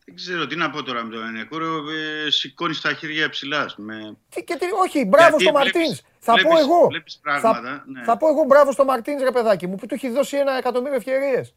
Δεν 0.09 0.17
ξέρω 0.17 0.47
τι 0.47 0.57
να 0.57 0.71
πω 0.71 0.83
τώρα 0.83 1.05
με 1.05 1.15
τον 1.15 1.27
Ενεκούρο. 1.27 1.85
Ε, 2.27 2.31
Σηκώνεις 2.31 2.81
τα 2.81 2.93
χέρια 2.93 3.29
ψηλά. 3.29 3.73
Με... 3.77 4.17
Τι, 4.29 4.43
και 4.45 4.55
τι, 4.57 4.65
όχι, 4.85 5.05
μπράβο 5.05 5.37
Γιατί 5.37 5.43
στο 5.45 5.53
βλέπεις- 5.53 5.75
Μαρτίνς. 5.75 6.01
Θα 6.19 6.33
πω 6.33 6.39
βλέπεις- 6.49 6.61
εγώ. 6.61 6.87
βλέπεις 6.89 7.19
πράγματα, 7.23 7.61
θα, 7.63 7.85
ναι. 7.87 8.03
θα 8.05 8.17
πω 8.17 8.29
εγώ 8.29 8.45
μπράβο 8.45 8.73
στο 8.73 8.85
Μαρτίνς 8.85 9.23
ρε 9.23 9.31
παιδάκι 9.31 9.67
μου 9.67 9.77
που 9.77 9.87
του 9.87 9.95
έχει 9.95 10.09
δώσει 10.11 10.37
ένα 10.37 10.53
εκατομμύριο 10.57 10.97
ευκαιρίες. 10.97 11.55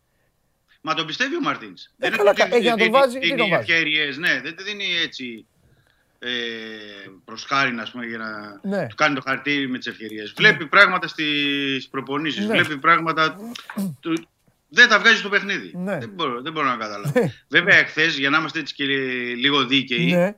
Μα 0.81 0.93
τον 0.93 1.05
πιστεύει 1.05 1.35
ο 1.35 1.39
Μαρτίνς. 1.41 1.87
Ε, 1.97 2.09
καλά, 2.09 2.33
κα- 2.33 2.55
ε, 2.55 2.57
για 2.57 2.71
να 2.71 2.77
τον 2.77 2.91
βάζει, 2.91 3.19
τι 3.19 3.29
τον 3.35 3.49
βάζει; 3.49 3.53
ευκαιρίες, 3.71 4.17
ναι, 4.17 4.41
δεν 4.43 4.55
τη 4.55 4.63
δίνει 4.63 4.85
έτσι 5.03 5.45
ε, 6.19 6.29
προς 7.25 7.43
χάρη, 7.43 7.75
ας 7.79 7.91
πούμε, 7.91 8.05
για 8.05 8.17
να 8.17 8.59
Ναι. 8.77 8.87
του 8.87 8.95
κάνει 8.95 9.15
το 9.15 9.21
χαρτί 9.25 9.67
με 9.67 9.77
τις 9.77 9.87
ευκαιρίες. 9.87 10.33
Βλέπει 10.37 10.65
πράγματα 10.67 11.07
στις 11.07 11.87
προπονήσεις, 11.87 12.45
Ναι. 12.45 12.53
βλέπει 12.53 12.77
πράγματα. 12.77 13.35
Του, 14.01 14.27
δεν 14.73 14.89
τα 14.89 14.99
βγάζει 14.99 15.17
στο 15.17 15.29
παιχνίδι. 15.29 15.71
Ναι. 15.75 15.97
Δεν, 15.97 16.09
μπορώ, 16.09 16.41
δεν 16.41 16.51
μπορώ 16.51 16.67
να 16.67 16.75
καταλάβω. 16.75 17.31
Βέβαια, 17.47 17.77
εχθές, 17.77 18.17
για 18.17 18.29
να 18.29 18.37
είμαστε 18.37 18.59
έτσι 18.59 18.73
και 18.73 18.83
λίγο 19.35 19.65
δίκαιοι, 19.65 20.05
Ναι. 20.13 20.35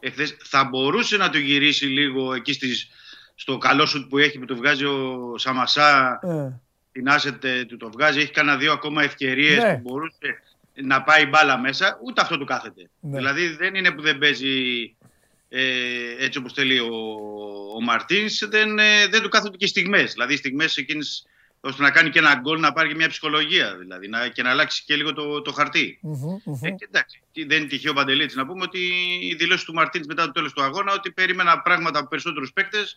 εχθές 0.00 0.36
θα 0.44 0.64
μπορούσε 0.64 1.16
να 1.16 1.30
το 1.30 1.38
γυρίσει 1.38 1.84
λίγο 1.86 2.34
εκεί 2.34 2.52
στις, 2.52 2.88
στο 3.34 3.58
καλό 3.58 3.86
σου 3.86 4.06
που 4.06 4.18
έχει 4.18 4.38
που 4.38 4.44
το 4.44 4.56
βγάζει 4.56 4.84
ο 4.84 5.34
Σαμασά 5.38 6.18
Ε. 6.22 6.60
την 6.92 7.04
asset 7.10 7.44
ε, 7.44 7.64
του 7.64 7.76
το 7.76 7.90
βγάζει, 7.90 8.18
έχει 8.20 8.30
κανένα 8.30 8.56
δύο 8.58 8.72
ακόμα 8.72 9.02
ευκαιρίες 9.02 9.62
Ναι. 9.62 9.74
που 9.74 9.80
μπορούσε 9.90 10.42
να 10.82 11.02
πάει 11.02 11.26
μπάλα 11.26 11.58
μέσα, 11.58 11.98
ούτε 12.04 12.20
αυτό 12.20 12.38
του 12.38 12.44
κάθεται. 12.44 12.88
Ναι. 13.00 13.16
Δηλαδή 13.16 13.48
δεν 13.48 13.74
είναι 13.74 13.90
που 13.90 14.02
δεν 14.02 14.18
παίζει 14.18 14.50
ε, 15.48 15.62
έτσι 16.18 16.38
όπως 16.38 16.52
θέλει 16.52 16.78
ο, 16.78 16.94
ο 17.76 17.80
Μαρτίνς, 17.82 18.48
δεν, 18.48 18.78
ε, 18.78 19.06
δεν 19.10 19.22
του 19.22 19.28
κάθονται 19.28 19.56
και 19.56 19.66
στιγμές. 19.66 20.12
Δηλαδή 20.12 20.34
οι 20.34 20.36
στιγμές 20.36 20.76
εκείνες 20.76 21.26
ώστε 21.60 21.82
να 21.82 21.90
κάνει 21.90 22.10
και 22.10 22.18
ένα 22.18 22.34
γκολ, 22.34 22.60
να 22.60 22.72
πάρει 22.72 22.88
και 22.88 22.94
μια 22.94 23.08
ψυχολογία 23.08 23.76
δηλαδή, 23.76 24.08
να, 24.08 24.28
και 24.28 24.42
να 24.42 24.50
αλλάξει 24.50 24.84
και 24.84 24.94
λίγο 24.96 25.12
το, 25.12 25.42
το 25.42 25.52
χαρτί. 25.52 25.98
Μμμ, 26.02 26.36
μμμ. 26.44 26.58
Ε, 26.64 26.70
και 26.70 26.84
εντάξει, 26.88 27.22
τι- 27.32 27.44
δεν 27.44 27.58
είναι 27.58 27.66
τυχαίο 27.68 27.92
Παντελήτης 27.92 28.36
να 28.36 28.46
πούμε 28.46 28.62
ότι 28.62 28.78
η 29.22 29.34
δηλώση 29.34 29.64
του 29.64 29.72
Μαρτίνς 29.74 30.06
μετά 30.06 30.24
το 30.24 30.32
τέλος 30.32 30.52
του 30.52 30.62
αγώνα 30.62 30.92
ότι 30.92 31.10
περίμενα 31.12 31.60
πράγματα 31.60 31.98
από 31.98 32.08
περισσότερους 32.08 32.52
παίκτες 32.52 32.96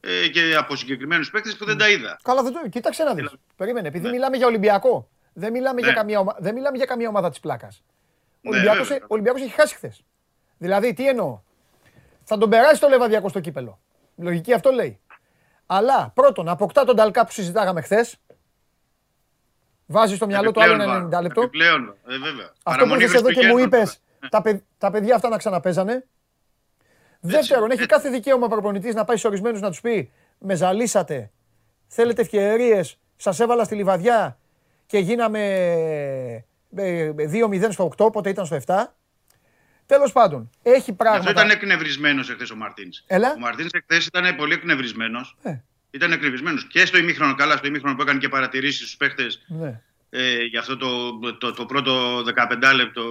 ε, 0.00 0.28
και 0.28 0.54
από 0.56 0.76
συγκεκριμένους 0.76 1.30
παίκτες 1.30 1.56
που 1.56 1.64
δεν 1.64 1.78
τα 1.78 1.90
είδα. 1.90 2.18
Καλά, 2.22 2.42
δεν 2.42 2.52
το. 2.52 2.68
Κοίταξε 2.68 3.02
να 3.02 3.14
δεις. 3.14 3.30
Περίμενε, 3.56 3.88
επειδή 3.88 4.08
μιλάμε 4.08 4.36
για 4.36 4.46
Ολυμπιακό. 4.46 5.08
Δεν 5.32 5.52
μιλάμε, 5.52 5.80
για, 5.80 5.88
Ναι. 5.88 5.94
καμία, 5.94 6.18
ομα... 6.20 6.36
δεν 6.38 6.54
μιλάμε 6.54 6.76
για 6.76 6.86
καμία 6.86 7.08
ομάδα 7.08 7.30
της 7.30 7.40
πλάκας. 7.40 7.82
Ο 8.32 8.38
Ναι, 8.40 8.50
Ολυμπιακός, 8.56 8.88
βέβαια. 8.88 9.02
ο 9.04 9.06
Ολυμπιακός 9.08 9.40
έχει 9.42 9.50
χάσει 9.52 9.74
χθες. 9.74 10.04
Δηλαδή, 10.58 10.92
τι 10.94 11.08
εννοώ; 11.08 11.40
Θα 12.24 12.38
τον 12.38 12.50
περάσει 12.50 12.80
το 12.80 12.88
Λεβαδιακό 12.88 13.28
στο 13.28 13.40
κύπελο. 13.40 13.78
Η 14.16 14.22
λογική 14.22 14.52
αυτό 14.52 14.70
λέει. 14.70 15.00
Αλλά 15.72 16.10
πρώτον, 16.14 16.48
αποκτά 16.48 16.84
τον 16.84 16.96
Ταλκά 16.96 17.24
που 17.24 17.32
συζητάγαμε 17.32 17.80
χθες. 17.80 18.16
Βάζει 19.86 20.14
στο 20.14 20.26
μυαλό 20.26 20.50
του 20.52 20.62
άλλο 20.62 20.72
Επιπλέον, 20.72 20.90
ένα 20.98 21.08
βάρο. 21.08 21.18
90 21.18 21.22
λεπτό. 21.22 21.40
Επιπλέον, 21.40 21.96
ε, 22.08 22.18
βέβαια. 22.18 22.28
Αυτό 22.30 22.50
που 22.62 22.62
Παραμονή 22.62 23.02
ήρθε 23.02 23.18
εδώ 23.18 23.30
και 23.32 23.46
μου 23.46 23.58
είπες, 23.58 23.78
Χριστουγέννων. 23.80 24.30
τα, 24.30 24.42
παι- 24.42 24.62
τα 24.78 24.90
παιδιά 24.90 25.14
αυτά 25.14 25.28
να 25.28 25.36
ξαναπέζανε. 25.36 26.06
Δεύτερον, 27.20 27.70
έχει 27.70 27.86
κάθε 27.86 28.08
δικαίωμα 28.10 28.46
ο 28.46 28.48
προπονητής 28.48 28.94
να 28.94 29.04
πάει 29.04 29.16
σε 29.16 29.26
ορισμένους 29.26 29.60
να 29.60 29.68
τους 29.70 29.80
πει: 29.80 30.12
Με 30.38 30.54
ζαλίσατε, 30.54 31.30
θέλετε 31.86 32.20
ευκαιρίες, 32.22 32.98
σας 33.16 33.40
έβαλα 33.40 33.64
στη 33.64 33.74
λιβαδιά 33.74 34.38
και 34.86 34.98
γίναμε 34.98 35.40
ε, 36.76 37.12
2-0 37.16 37.72
στο 37.72 37.90
8, 37.96 38.12
πότε 38.12 38.28
ήταν 38.30 38.46
στο 38.46 38.56
7. 38.66 38.74
Τέλος 39.90 40.12
πάντων, 40.12 40.50
έχει 40.62 40.76
Αυτό 40.80 40.92
πράγματα. 40.94 41.30
ήταν 41.30 41.50
εκνευρισμένος 41.50 42.30
εχθές 42.30 42.50
ο 42.50 42.56
Μαρτίνς. 42.56 43.02
Έλα. 43.06 43.32
Ο 43.36 43.38
Μαρτίνς 43.38 43.70
εχθές 43.72 44.06
ήταν 44.06 44.36
πολύ 44.36 44.52
εκνευρισμένος. 44.54 45.36
Ε. 45.42 45.54
Ήταν 45.90 46.12
εκνευρισμένος 46.12 46.66
και 46.66 46.86
στο 46.86 46.98
ημίχρονο, 46.98 47.34
καλά, 47.34 47.56
στο 47.56 47.66
ημίχρονο 47.66 47.96
που 47.96 48.02
έκανε 48.02 48.18
και 48.18 48.28
παρατηρήσεις 48.28 48.76
στους 48.80 48.96
παίχτες 48.96 49.42
Ναι. 49.46 49.80
ε, 50.10 50.42
για 50.44 50.60
αυτό 50.60 50.76
το, 50.76 51.18
το, 51.38 51.52
το 51.52 51.66
πρώτο 51.66 52.22
15 52.22 52.72
λεπτό 52.74 53.02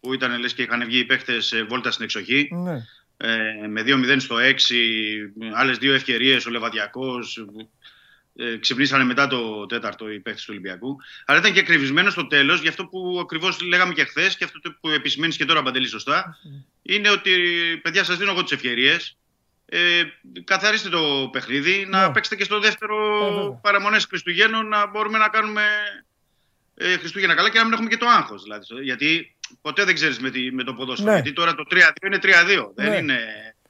που 0.00 0.14
ήταν 0.14 0.38
λες 0.40 0.54
και 0.54 0.62
είχαν 0.62 0.84
βγει 0.84 0.98
οι 0.98 1.04
παίχτες 1.04 1.52
ε, 1.52 1.62
βόλτα 1.62 1.90
στην 1.90 2.04
εξοχή. 2.04 2.48
Ναι. 2.52 2.76
Ε, 3.16 3.66
με 3.68 3.82
2-0 3.86 4.16
στο 4.18 4.36
6, 4.36 4.40
άλλες 5.54 5.78
δύο 5.78 5.94
ευκαιρίες 5.94 6.46
ο 6.46 6.50
Λεβαδιακός. 6.50 7.44
Ε, 8.36 8.56
ξυπνήσανε 8.56 9.04
μετά 9.04 9.26
το 9.26 9.66
τέταρτο 9.66 10.10
οι 10.10 10.20
παίχτες 10.20 10.42
του 10.44 10.48
Ολυμπιακού. 10.50 10.96
Αλλά 11.24 11.38
ήταν 11.38 11.52
και 11.52 11.62
κρυβισμένος 11.62 12.12
στο 12.12 12.26
τέλος, 12.26 12.60
για 12.60 12.70
αυτό 12.70 12.86
που 12.86 13.18
ακριβώς 13.22 13.60
λέγαμε 13.60 13.92
και 13.94 14.04
χθες 14.04 14.36
και 14.36 14.44
αυτό 14.44 14.60
το 14.60 14.76
που 14.80 14.88
επισημαίνεις 14.88 15.36
και 15.36 15.44
τώρα 15.44 15.62
Παντελή 15.62 15.88
σωστά, 15.88 16.36
είναι 16.82 17.10
ότι 17.10 17.30
παιδιά 17.82 18.04
σας 18.04 18.16
δίνω 18.16 18.30
εγώ 18.30 18.42
τις 18.42 18.52
ευκαιρίες. 18.52 19.16
Ε, 19.66 20.02
καθαρίστε 20.44 20.88
το 20.88 21.28
παιχνίδι, 21.32 21.86
να 21.88 22.06
Ναι. 22.06 22.12
παίξετε 22.12 22.36
και 22.36 22.44
στο 22.44 22.60
δεύτερο 22.60 23.26
Ε, 23.26 23.34
βέβαια. 23.34 23.50
παραμονές 23.62 24.04
Χριστουγέννων 24.04 24.68
να 24.68 24.86
μπορούμε 24.86 25.18
να 25.18 25.28
κάνουμε 25.28 25.62
ε, 26.74 26.96
Χριστούγεννα 26.96 27.34
καλά 27.34 27.50
και 27.50 27.58
να 27.58 27.64
μην 27.64 27.72
έχουμε 27.72 27.88
και 27.88 27.96
το 27.96 28.06
άγχος. 28.06 28.42
Δηλαδή, 28.42 28.64
γιατί 28.82 29.36
ποτέ 29.60 29.84
δεν 29.84 29.94
ξέρεις 29.94 30.18
με, 30.18 30.30
τη- 30.30 30.52
με 30.52 30.64
το 30.64 30.74
ποδόσφαιρο. 30.74 31.08
Ναι. 31.10 31.14
Γιατί 31.14 31.32
τώρα 31.32 31.54
το 31.54 31.64
3-2 31.70 32.06
είναι 32.06 32.18
3-2. 32.22 32.72
Ναι. 32.74 32.88
Δεν 32.90 33.02
είναι... 33.02 33.18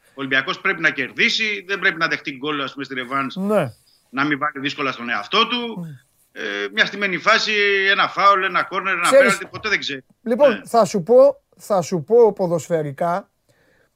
Ο 0.09 0.20
Ολυμπιακός 0.20 0.61
πρέπει 0.61 0.81
να 0.81 0.91
κερδίσει, 0.91 1.65
δεν 1.66 1.78
πρέπει 1.78 1.99
να 1.99 2.09
δεχτεί 2.09 2.31
γκολ 2.36 2.61
ας 2.61 2.73
πούμε, 2.73 2.85
στη 2.85 2.95
ρεβάνς, 2.95 3.36
Ναι. 3.36 3.73
Να 4.15 4.24
μην 4.24 4.39
βάλει 4.39 4.59
δύσκολα 4.61 4.93
στον 4.93 5.09
εαυτό 5.11 5.47
του. 5.49 5.86
Ε, 6.32 6.43
μια 6.73 6.86
στημένη 6.86 7.19
φάση, 7.19 7.53
ένα 7.91 8.09
φάουλ, 8.09 8.43
ένα 8.43 8.62
κόρνερ, 8.62 8.93
ένα 8.93 9.03
Ξέρεις- 9.03 9.23
πέναλτι, 9.24 9.47
ποτέ 9.47 9.69
δεν 9.69 9.78
ξέρει. 9.78 10.05
Λοιπόν, 10.23 10.51
Ναι. 10.51 10.61
θα, 10.65 10.85
σου 10.85 11.03
πω, 11.03 11.43
θα 11.57 11.81
σου 11.82 12.03
πω 12.05 12.32
ποδοσφαιρικά 12.32 13.28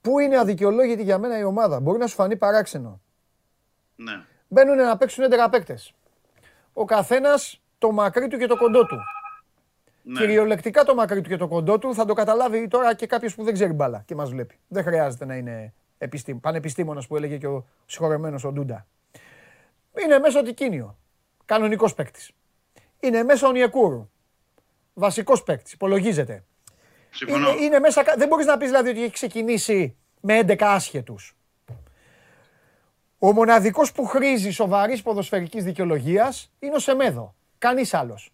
πού 0.01 0.19
είναι 0.19 0.39
αδικαιολόγητη 0.39 1.03
για 1.03 1.19
μένα 1.19 1.39
η 1.39 1.45
ομάδα. 1.45 1.81
Μπορεί 1.81 1.99
να 1.99 2.07
σου 2.07 2.15
φανεί 2.15 2.37
παράξενο. 2.37 3.01
Ναι. 3.97 4.21
Μπαίνουν 4.49 4.77
να 4.77 4.97
παίξουν 4.97 5.25
11 5.25 5.49
παίκτες. 5.51 5.93
Ο 6.73 6.85
καθένας 6.85 7.61
το 7.79 7.91
μακρύ 7.93 8.29
του 8.29 8.39
και 8.39 8.47
το 8.47 8.57
κοντό 8.57 8.87
του. 8.87 8.97
Ναι. 10.03 10.21
Κυριολεκτικά 10.21 10.85
το 10.85 10.95
μακρύ 10.95 11.21
του 11.21 11.29
και 11.29 11.37
το 11.37 11.49
κοντό 11.49 11.79
του 11.79 11.95
θα 11.95 12.05
το 12.05 12.15
καταλάβει 12.15 12.69
τώρα 12.69 12.95
και 12.95 13.07
κάποιος 13.07 13.35
που 13.35 13.45
δεν 13.45 13.55
ξέρει 13.55 13.73
μπάλα 13.73 14.03
και 14.07 14.15
μας 14.15 14.31
βλέπει. 14.31 14.59
Δεν 14.69 14.83
χρειάζεται 14.83 15.25
να 15.25 15.35
είναι 15.35 15.73
επιστήμ, 15.99 16.41
πανεπιστήμονας 16.41 17.07
που 17.07 17.17
έλεγε 17.17 17.37
και 17.37 17.47
ο 17.47 17.67
συγχωρεμένος 17.87 18.45
ο 18.45 18.53
Ντούντα. 18.53 18.87
Είναι 20.05 20.19
μέσα 20.19 20.39
ο 20.39 20.43
Τικίνιο. 20.43 20.99
Κανονικός 21.45 21.95
παίκτης. 21.95 22.31
Είναι 23.01 23.23
μέσα 23.23 23.49
ο 23.49 23.53
Νιεκούρου. 23.53 24.11
Βασικός 24.95 25.43
παίκτης. 25.43 25.73
Υπολογίζεται. 25.73 26.45
Συμφωνώ. 27.11 27.51
Είναι, 27.51 27.65
είναι 27.65 27.79
μέσα, 27.79 28.05
δεν 28.17 28.29
μπορείς 28.29 28.47
να 28.47 28.57
πεις 28.57 28.69
δηλαδή 28.69 28.91
ότι 28.91 29.03
έχει 29.03 29.13
ξεκινήσει 29.13 29.97
με 30.21 30.39
11 30.39 30.57
άσχετους. 30.61 31.37
Ο 33.19 33.33
μοναδικός 33.33 33.93
που 33.93 34.05
χρήζει 34.05 34.51
σοβαρής 34.51 35.03
ποδοσφαιρικής 35.03 35.65
δικαιολογίας 35.65 36.53
είναι 36.59 36.75
ο 36.75 36.79
Σεμέδο. 36.79 37.35
Κανείς 37.59 37.95
άλλος. 37.95 38.33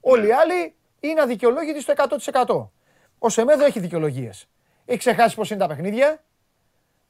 Όλοι 0.00 0.26
οι 0.26 0.32
άλλοι 0.32 0.74
είναι 1.00 1.20
αδικαιολόγητοι 1.20 1.80
στο 1.80 1.92
100%. 1.92 2.70
Ο 3.18 3.28
Σεμέδο 3.28 3.64
έχει 3.64 3.80
δικαιολογίες. 3.80 4.48
Έχει 4.84 4.98
ξεχάσει 4.98 5.34
πώς 5.34 5.50
είναι 5.50 5.58
τα 5.58 5.66
παιχνίδια. 5.66 6.24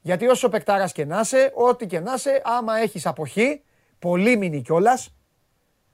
Γιατί 0.00 0.26
όσο 0.26 0.48
παικτάρας 0.48 0.92
και 0.92 1.04
να 1.04 1.20
είσαι, 1.20 1.52
ό,τι 1.54 1.86
και 1.86 2.00
να 2.00 2.12
είσαι, 2.14 2.42
άμα 2.44 2.78
έχεις 2.78 3.06
αποχή, 3.06 3.62
πολύ 3.98 4.36
μείνει 4.36 4.62
κιόλας. 4.62 5.10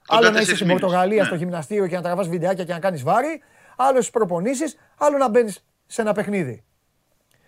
Άλλο 0.07 0.21
να 0.21 0.27
είσαι 0.27 0.33
τέσσερις 0.37 0.55
στην 0.55 0.67
μήνες. 0.67 0.81
Πορτογαλία 0.81 1.21
Ναι. 1.21 1.27
στο 1.27 1.35
γυμναστήριο 1.35 1.87
και 1.87 1.95
να 1.95 2.01
τραβάς 2.01 2.27
βιντεάκια 2.27 2.63
και 2.63 2.73
να 2.73 2.79
κάνεις 2.79 3.03
βάρη, 3.03 3.41
άλλο 3.75 3.97
στις 3.97 4.09
προπονήσεις, 4.09 4.77
άλλο 4.97 5.17
να 5.17 5.29
μπαίνεις 5.29 5.65
σε 5.87 6.01
ένα 6.01 6.13
παιχνίδι. 6.13 6.63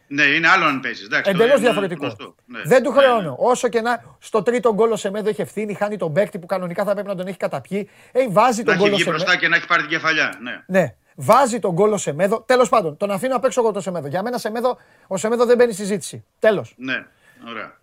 Ναι, 0.08 0.24
είναι 0.24 0.48
άλλο 0.48 0.66
αν 0.66 0.80
παίζεις. 0.80 1.08
Εντελώς 1.24 1.60
διαφορετικό. 1.60 2.16
Ναι. 2.46 2.62
Δεν 2.66 2.84
του 2.84 2.92
χρεώνω. 2.92 3.36
Όσο 3.40 3.68
και 3.68 3.82
να. 3.82 4.04
Στο 4.20 4.44
τρίτο 4.44 4.74
γκολ 4.74 4.92
ο 4.92 4.96
Σεμέδο 4.96 5.30
έχει 5.30 5.42
ευθύνη, 5.42 5.74
χάνει 5.74 5.98
τον 5.98 6.14
παίκτη 6.14 6.40
που 6.40 6.46
κανονικά 6.46 6.84
θα 6.84 6.94
πρέπει 6.94 7.08
να 7.08 7.16
τον 7.16 7.28
έχει 7.28 7.38
καταπιεί. 7.38 7.90
Ε, 8.12 8.30
βάζει 8.30 8.64
Να 8.64 8.66
τον 8.66 8.74
έχει 8.74 8.84
γκολ 8.84 8.92
ο 8.92 8.96
βγει 8.96 9.04
Σεμέδο. 9.04 9.24
μπροστά 9.24 9.40
και 9.40 9.48
να 9.48 9.56
έχει 9.56 9.68
πάρει 9.68 9.82
την 9.82 9.90
κεφαλιά. 9.92 10.34
Ναι. 10.42 10.64
Ναι. 10.68 10.96
Βάζει 11.16 11.60
τον 11.60 11.72
γκολ 11.74 11.92
ο 11.92 11.98
Σεμέδο. 11.98 12.42
Τέλος 12.42 12.70
πάντων, 12.70 12.98
τον 12.98 13.12
αφήνω 13.12 13.36
απ' 13.36 13.46
έξω 13.46 13.62
εγώ 13.62 13.72
το 13.72 13.82
Σεμέδο. 13.82 14.08
Για 14.08 14.24
μένα 14.24 14.38
Σεμέδο, 14.38 14.78
ο 15.08 15.18
Σεμέδο 15.18 15.46
δεν 15.46 15.58
μπαίνει 15.58 15.72
στη 15.74 15.82
συζήτηση. 15.82 16.26
Τέλος. 16.40 16.74
ναι, 16.78 17.06
ωραία. 17.50 17.78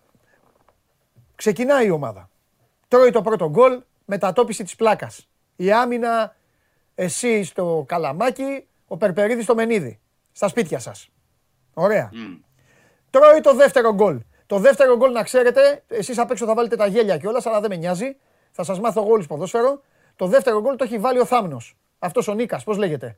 Ξεκινάει 1.35 1.85
η 1.85 1.89
ομάδα. 1.89 2.29
Τρώει 2.93 3.11
το 3.11 3.21
πρώτο 3.21 3.49
γκολ, 3.49 3.81
μετατόπιση 4.05 4.63
της 4.63 4.75
πλάκας. 4.75 5.27
Η 5.55 5.71
άμυνα, 5.71 6.35
εσύ 6.95 7.43
στο 7.43 7.85
καλαμάκι, 7.87 8.67
ο 8.87 8.97
Περπερίδης 8.97 9.43
στο 9.43 9.55
Μενίδη. 9.55 9.99
Στα 10.31 10.47
σπίτια 10.47 10.79
σας. 10.79 11.09
Ωραία. 11.73 12.09
Μμ. 12.13 12.35
Τρώει 13.09 13.41
το 13.41 13.53
δεύτερο 13.53 13.93
γκολ. 13.93 14.19
Το 14.45 14.59
δεύτερο 14.59 14.97
γκολ 14.97 15.11
να 15.11 15.23
ξέρετε, 15.23 15.83
εσείς 15.87 16.17
απ' 16.17 16.31
έξω 16.31 16.45
θα 16.45 16.53
βάλετε 16.53 16.75
τα 16.75 16.85
γέλια 16.87 17.17
κιόλας, 17.17 17.45
αλλά 17.45 17.59
δεν 17.59 17.69
με 17.69 17.75
νοιάζει. 17.75 18.17
Θα 18.51 18.63
σας 18.63 18.79
μάθω 18.79 19.01
εγώ 19.01 19.11
όλους 19.11 19.27
ποδόσφαιρο. 19.27 19.81
Το 20.15 20.27
δεύτερο 20.27 20.61
γκολ 20.61 20.75
το 20.75 20.83
έχει 20.83 20.97
βάλει 20.99 21.19
ο 21.19 21.25
Θάμνος. 21.25 21.75
Αυτός 21.99 22.27
ο 22.27 22.33
Νίκας, 22.33 22.63
πώς 22.63 22.77
λέγεται; 22.77 23.17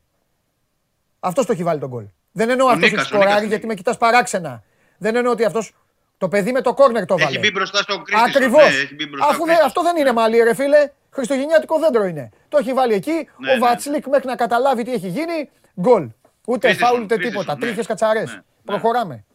Αυτός 1.20 1.46
το 1.46 1.52
έχει 1.52 1.64
βάλει 1.64 1.80
τον 1.80 1.90
γκολ. 1.90 2.06
Δεν 2.32 2.50
εννοώ 2.50 2.68
Ο 2.68 2.70
αυτός 2.70 2.90
Νίκας, 2.92 3.06
έχει 3.06 3.14
ο 3.14 3.18
Νίκας 3.18 3.24
σκοράρει 3.24 3.46
είναι. 3.46 3.54
γιατί 3.54 3.68
με 3.68 3.74
κοιτάς 3.74 3.98
παράξενα. 3.98 4.64
Δεν 4.98 5.16
εννοώ 5.16 5.32
ότι 5.32 5.44
αυτός. 5.46 5.74
Το 6.18 6.28
παιδί 6.28 6.52
με 6.52 6.62
το 6.62 6.74
κόρνερ 6.74 7.06
το 7.06 7.18
βάλε. 7.18 7.30
Έχει 7.30 7.40
μπει 7.40 7.52
μπροστά 7.52 7.78
στο 7.82 8.02
Κρίστησον. 8.02 8.30
Ακριβώς. 8.30 8.70
Ναι, 8.74 8.80
έχει 8.82 8.96
μπει 8.96 9.06
μπροστά 9.08 9.26
Αφού 9.26 9.36
στο 9.36 9.46
δεν, 9.46 9.56
Κρίστησον. 9.56 9.66
αυτό 9.68 9.82
δεν 9.84 9.98
είναι 9.98 10.12
μαλλί, 10.14 10.38
ρε 10.44 10.54
φίλε. 10.56 10.92
Χριστουγεννιάτικο 11.10 11.80
δέντρο 11.80 12.04
είναι. 12.06 12.30
Το 12.50 12.58
έχει 12.58 12.74
βάλει 12.74 12.94
εκεί. 12.94 13.12
Ναι, 13.12 13.52
ο 13.52 13.54
ναι, 13.54 13.60
Βατσλίκ 13.60 14.08
μέχρι 14.08 14.28
να 14.28 14.36
καταλάβει 14.36 14.84
τι 14.84 14.94
έχει 14.94 15.08
γίνει. 15.08 15.50
Γκολ. 15.82 16.10
Ούτε 16.48 16.68
Κρίστησον, 16.68 16.88
φάουλ 16.90 17.02
ούτε 17.04 17.16
Κρίστησον, 17.16 17.42
τίποτα. 17.42 17.58
ναι. 17.60 17.66
Τρίχες 17.66 17.88
κατσαρές. 17.88 18.30
Ναι, 18.30 18.36
ναι. 18.36 18.42
Προχωράμε. 18.66 19.26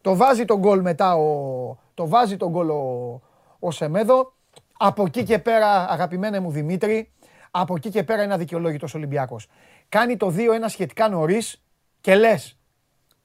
Το 0.00 0.16
βάζει 0.16 0.44
τον 0.44 0.58
γκολ 0.58 0.80
μετά 0.80 1.14
ο, 1.14 1.76
το 1.94 2.08
βάζει 2.08 2.36
τον 2.36 2.48
γκολ 2.50 2.70
ο, 2.70 3.20
ο 3.58 3.70
Σεμέδο. 3.70 4.32
Από 4.78 5.04
εκεί 5.04 5.22
και 5.22 5.38
πέρα, 5.38 5.88
αγαπημένε 5.90 6.40
μου 6.40 6.50
Δημήτρη, 6.50 7.12
από 7.50 7.74
εκεί 7.76 7.90
και 7.90 8.02
πέρα 8.02 8.22
είναι 8.22 8.34
αδικαιολόγητος 8.34 8.94
Ολυμπιακός. 8.94 9.46
Κάνει 9.88 10.16
το 10.16 10.34
2-1 10.36 10.40
σχετικά 10.66 11.08
νωρίς 11.08 11.62
και 12.00 12.14
λες, 12.14 12.58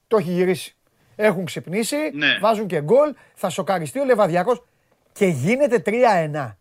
το 0.07 0.18
έχει 0.18 0.32
γυρίσει. 0.32 0.76
Έχουν 1.16 1.46
ξυπνήσει, 1.46 1.96
Ναι. 2.14 2.38
βάζουν 2.42 2.68
και 2.68 2.82
γκολ, 2.82 3.14
θα 3.34 3.50
σοκαριστεί 3.50 4.00
ο 4.00 4.06
Λεβαδιακός 4.06 4.64
και 5.14 5.26
γίνεται 5.26 5.80
3-1. 5.80 6.58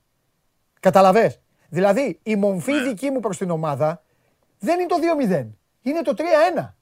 Καταλαβες; 0.80 1.40
Δηλαδή, 1.68 2.18
η 2.22 2.36
μομφή 2.36 2.72
Ναι. 2.72 2.82
δική 2.82 3.10
μου 3.10 3.20
προς 3.20 3.36
την 3.36 3.50
ομάδα 3.50 4.02
δεν 4.58 4.78
είναι 4.78 4.88
το 4.88 4.96
2-0. 5.00 5.46
Είναι 5.82 6.02
το 6.02 6.14
3-1. 6.14 6.74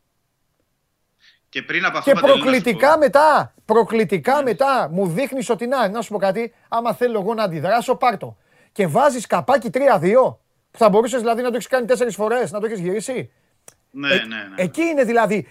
Και 1.49 1.63
πριν 1.63 1.85
από 1.85 1.99
αυτό 1.99 2.11
Και 2.11 2.15
Παντελή, 2.21 2.33
να 2.33 2.39
σου 2.39 2.51
προκλητικά 2.51 2.93
πω. 2.93 2.99
μετά, 2.99 3.55
προκλητικά 3.65 4.43
μετά, 4.43 4.89
μου 4.93 5.07
δείχνεις 5.07 5.49
ότι 5.51 5.67
να, 5.67 5.89
να 5.89 6.03
σου 6.03 6.13
πω 6.13 6.19
κάτι, 6.19 6.55
άμα 6.69 6.93
θέλω 6.95 7.21
εγώ 7.21 7.35
να 7.35 7.43
αντιδράσω, 7.43 7.95
πάρτο. 7.97 8.37
Και 8.73 8.87
βάζεις 8.87 9.27
καπάκι 9.27 9.71
3-2, 9.71 10.39
που 10.71 10.79
θα 10.79 10.89
μπορούσες 10.89 11.21
δηλαδή 11.21 11.43
να 11.43 11.49
το 11.49 11.55
έχεις 11.55 11.67
κάνει 11.67 11.87
τέσσερις 11.87 12.15
φορές, 12.15 12.51
να 12.51 12.61
το 12.61 12.67
έχεις 12.67 12.79
γυρίσει. 12.79 13.31
Ναι, 13.91 14.09
Ε- 14.15 14.17
ναι, 14.17 14.37
ναι. 14.37 14.63
Εκεί 14.63 14.83
είναι 14.83 15.05
δηλαδή, 15.05 15.47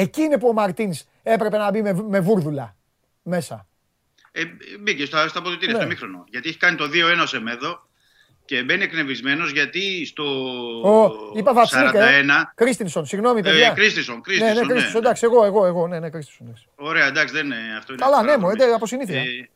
εκεί 0.00 0.22
είναι 0.22 0.38
που 0.38 0.48
ο 0.48 0.52
Μαρτίνς 0.52 1.04
έπρεπε 1.22 1.56
να 1.58 1.70
μπει 1.70 1.82
με, 1.82 1.92
με 2.08 2.20
βούρδουλα 2.20 2.76
μέσα. 3.22 3.66
Ε, 4.32 4.42
μπήκε 4.80 5.04
στα, 5.04 5.28
στα 5.28 5.38
αποδητήρια, 5.38 5.72
Ναι. 5.74 5.80
στο 5.80 5.88
μήχρονο. 5.88 6.24
Γιατί 6.28 6.48
έχει 6.48 6.58
κάνει 6.58 6.76
το 6.76 6.84
2-1 6.92 7.22
σε 7.26 7.40
μέδο 7.40 7.88
και 8.44 8.62
μπαίνει 8.62 8.82
εκνευρισμένος 8.82 9.50
γιατί 9.50 10.06
στο 10.06 10.22
Ο, 10.84 11.12
είπα 11.36 11.52
Βατσλίκ, 11.52 11.94
ε. 11.94 12.22
41. 12.22 12.52
Κρίστινσον, 12.54 13.06
συγγνώμη 13.06 13.42
παιδιά. 13.42 13.66
Ε, 13.66 13.72
Κρίστισον, 13.74 14.14
ναι, 14.14 14.20
Κρίστισον. 14.20 14.54
ναι, 14.66 14.72
Κρίστινσον, 14.72 15.00
εντάξει, 15.00 15.24
εγώ, 15.24 15.44
εγώ, 15.44 15.66
εγώ, 15.66 15.86
ναι, 15.88 15.98
ναι, 15.98 16.10
Κρίστινσον. 16.10 16.46
εντάξει. 16.46 16.66
Ωραία, 16.76 17.06
εντάξει, 17.06 17.34
δεν 17.34 17.44
είναι 17.46 17.56
αυτό. 17.78 17.92
Είναι 17.92 18.02
Καλά, 18.02 18.16
ναι, 18.16 18.22
μου, 18.22 18.26
παραδρομή. 18.42 18.52
εντάξει, 18.54 18.74
από 18.74 18.86
συνήθεια. 18.86 19.20
Ε, 19.20 19.48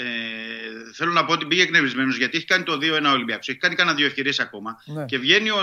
ε, 0.00 0.92
θέλω 0.94 1.12
να 1.12 1.24
πω 1.24 1.32
ότι 1.32 1.46
πήγε 1.46 1.62
εκνευρισμένος 1.62 2.16
γιατί 2.16 2.36
έχει 2.36 2.46
κάνει 2.46 2.62
το 2.62 2.72
2-1 2.72 3.12
Ολυμπιακός. 3.12 3.48
Έχει 3.48 3.58
κάνει 3.58 3.74
κανένα 3.74 3.96
δύο 3.96 4.06
ευκαιρίες 4.06 4.40
ακόμα. 4.40 4.82
Ναι. 4.84 5.04
Και 5.04 5.18
βγαίνει 5.18 5.50
ο, 5.50 5.60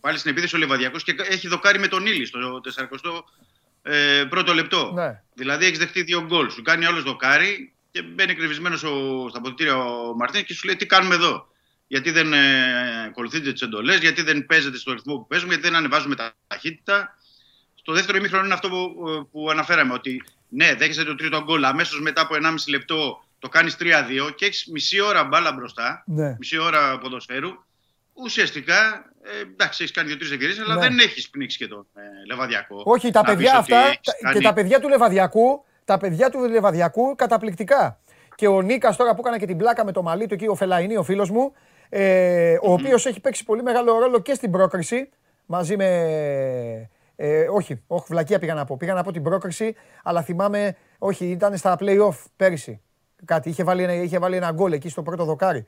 πάλι 0.00 0.18
στην 0.18 0.30
επίθεση 0.30 0.56
ο 0.56 0.58
Λεβαδιακός 0.58 1.04
και 1.04 1.14
έχει 1.28 1.48
δοκάρει 1.48 1.78
με 1.78 1.86
τον 1.86 2.06
Ήλι 2.06 2.26
στο 2.26 2.60
40 3.02 3.20
ε, 3.82 4.24
πρώτο 4.28 4.54
λεπτό. 4.54 4.92
Ναι. 4.94 5.22
Δηλαδή 5.34 5.64
έχεις 5.64 5.78
δεχτεί 5.78 6.02
δύο 6.02 6.24
γκολ. 6.24 6.50
Σου 6.50 6.62
κάνει 6.62 6.84
άλλος 6.84 7.02
δοκάρι 7.02 7.72
και 7.90 8.02
μπαίνει 8.02 8.30
εκνευρισμένος 8.30 8.78
στα 9.28 9.38
αποδητήρια 9.38 9.76
ο 9.76 10.14
Μαρτίνς 10.14 10.46
και 10.46 10.54
σου 10.54 10.66
λέει 10.66 10.76
τι 10.76 10.86
κάνουμε 10.86 11.14
εδώ; 11.14 11.48
Γιατί 11.86 12.10
δεν 12.10 12.32
ε, 12.32 13.04
ακολουθείτε 13.06 13.52
τις 13.52 13.62
εντολές, 13.62 13.98
γιατί 13.98 14.22
δεν 14.22 14.46
παίζετε 14.46 14.78
στο 14.78 14.92
ρυθμό 14.92 15.16
που 15.16 15.26
παίζουμε, 15.26 15.52
γιατί 15.52 15.68
δεν 15.68 15.76
ανεβάζουμε 15.78 16.14
τα 16.14 16.32
ταχύτητα. 16.46 17.18
Στο 17.74 17.92
δεύτερο 17.92 18.18
ημίχρονο 18.18 18.44
είναι 18.44 18.54
αυτό 18.54 18.68
που, 18.68 19.28
που 19.32 19.50
αναφέραμε. 19.50 19.92
Ότι 19.92 20.22
ναι, 20.48 20.74
δέχεσαι 20.74 21.04
το 21.04 21.14
τρίτο 21.14 21.42
γκολ. 21.42 21.64
Αμέσως 21.64 22.00
μετά 22.00 22.20
από 22.20 22.34
1,5 22.42 22.54
λεπτό 22.68 23.24
το 23.40 23.48
κάνεις 23.48 23.76
3-2 23.80 24.30
και 24.36 24.44
έχεις 24.46 24.66
μισή 24.72 25.00
ώρα 25.00 25.24
μπάλα 25.24 25.52
μπροστά. 25.52 26.02
Ναι. 26.06 26.36
Μισή 26.38 26.58
ώρα 26.58 26.98
ποδοσφαίρου. 26.98 27.48
Ουσιαστικά, 28.12 29.04
ε, 29.22 29.40
εντάξει, 29.52 29.82
έχεις 29.82 29.94
κάνει 29.94 30.08
δύο-τρεις 30.08 30.30
ευκαιρίε, 30.30 30.62
αλλά 30.64 30.74
Ναι. 30.74 30.80
δεν 30.80 30.98
έχεις 30.98 31.30
πνίξει 31.30 31.58
και 31.58 31.66
τον 31.68 31.86
ε, 31.94 32.00
Λεβαδιακό. 32.26 32.82
Όχι, 32.84 33.10
τα 33.10 33.20
Να 33.22 33.26
παιδιά 33.34 33.50
πεις 33.50 33.58
ότι 33.60 33.72
αυτά 33.74 33.86
έχεις 33.86 34.00
τα- 34.02 34.12
κάνει- 34.20 34.38
και 34.38 34.44
τα 34.44 34.52
παιδιά 34.52 34.80
του 34.80 34.88
Λεβαδιακού, 34.88 35.64
τα 35.84 35.98
παιδιά 35.98 36.30
του 36.30 36.38
Λεβαδιακού 36.38 37.14
καταπληκτικά. 37.16 38.00
Και 38.34 38.46
ο 38.48 38.60
Νίκας 38.62 38.96
τώρα 38.96 39.14
που 39.14 39.20
έκανα 39.20 39.38
και 39.38 39.46
την 39.46 39.56
πλάκα 39.56 39.84
με 39.84 39.92
το 39.92 40.02
μαλλί 40.02 40.26
του 40.26 40.34
εκεί, 40.34 40.46
ο 40.48 40.54
Φελαϊνή, 40.54 40.96
ο 40.96 41.02
φίλος 41.02 41.30
μου, 41.30 41.52
ε, 41.88 42.52
ο 42.62 42.72
οποίος 42.72 43.06
έχει 43.06 43.20
παίξει 43.20 43.44
πολύ 43.44 43.62
μεγάλο 43.62 43.98
ρόλο 43.98 44.20
και 44.20 44.34
στην 44.34 44.50
πρόκριση 44.50 45.08
μαζί 45.46 45.76
με. 45.76 45.86
Ε, 47.16 47.46
όχι, 47.48 47.82
όχι, 47.86 48.04
βλακεία 48.08 48.38
πήγα 48.38 48.54
να 48.54 48.64
πω. 48.64 48.76
Πήγα 48.76 48.94
να 48.94 49.02
πω 49.02 49.12
την 49.12 49.22
πρόκριση, 49.22 49.74
αλλά 50.02 50.22
θυμάμαι, 50.22 50.76
όχι, 50.98 51.26
ήταν 51.26 51.56
στα 51.56 51.76
play-off 51.80 52.16
πέρυσι. 52.36 52.80
Κάτι, 53.24 53.48
είχε 53.48 53.64
βάλει, 53.64 53.82
ένα- 53.82 53.94
είχε 53.94 54.18
βάλει 54.18 54.36
ένα 54.36 54.50
γκολ 54.52 54.72
εκεί 54.72 54.88
στο 54.88 55.02
πρώτο 55.02 55.24
δοκάρι. 55.24 55.66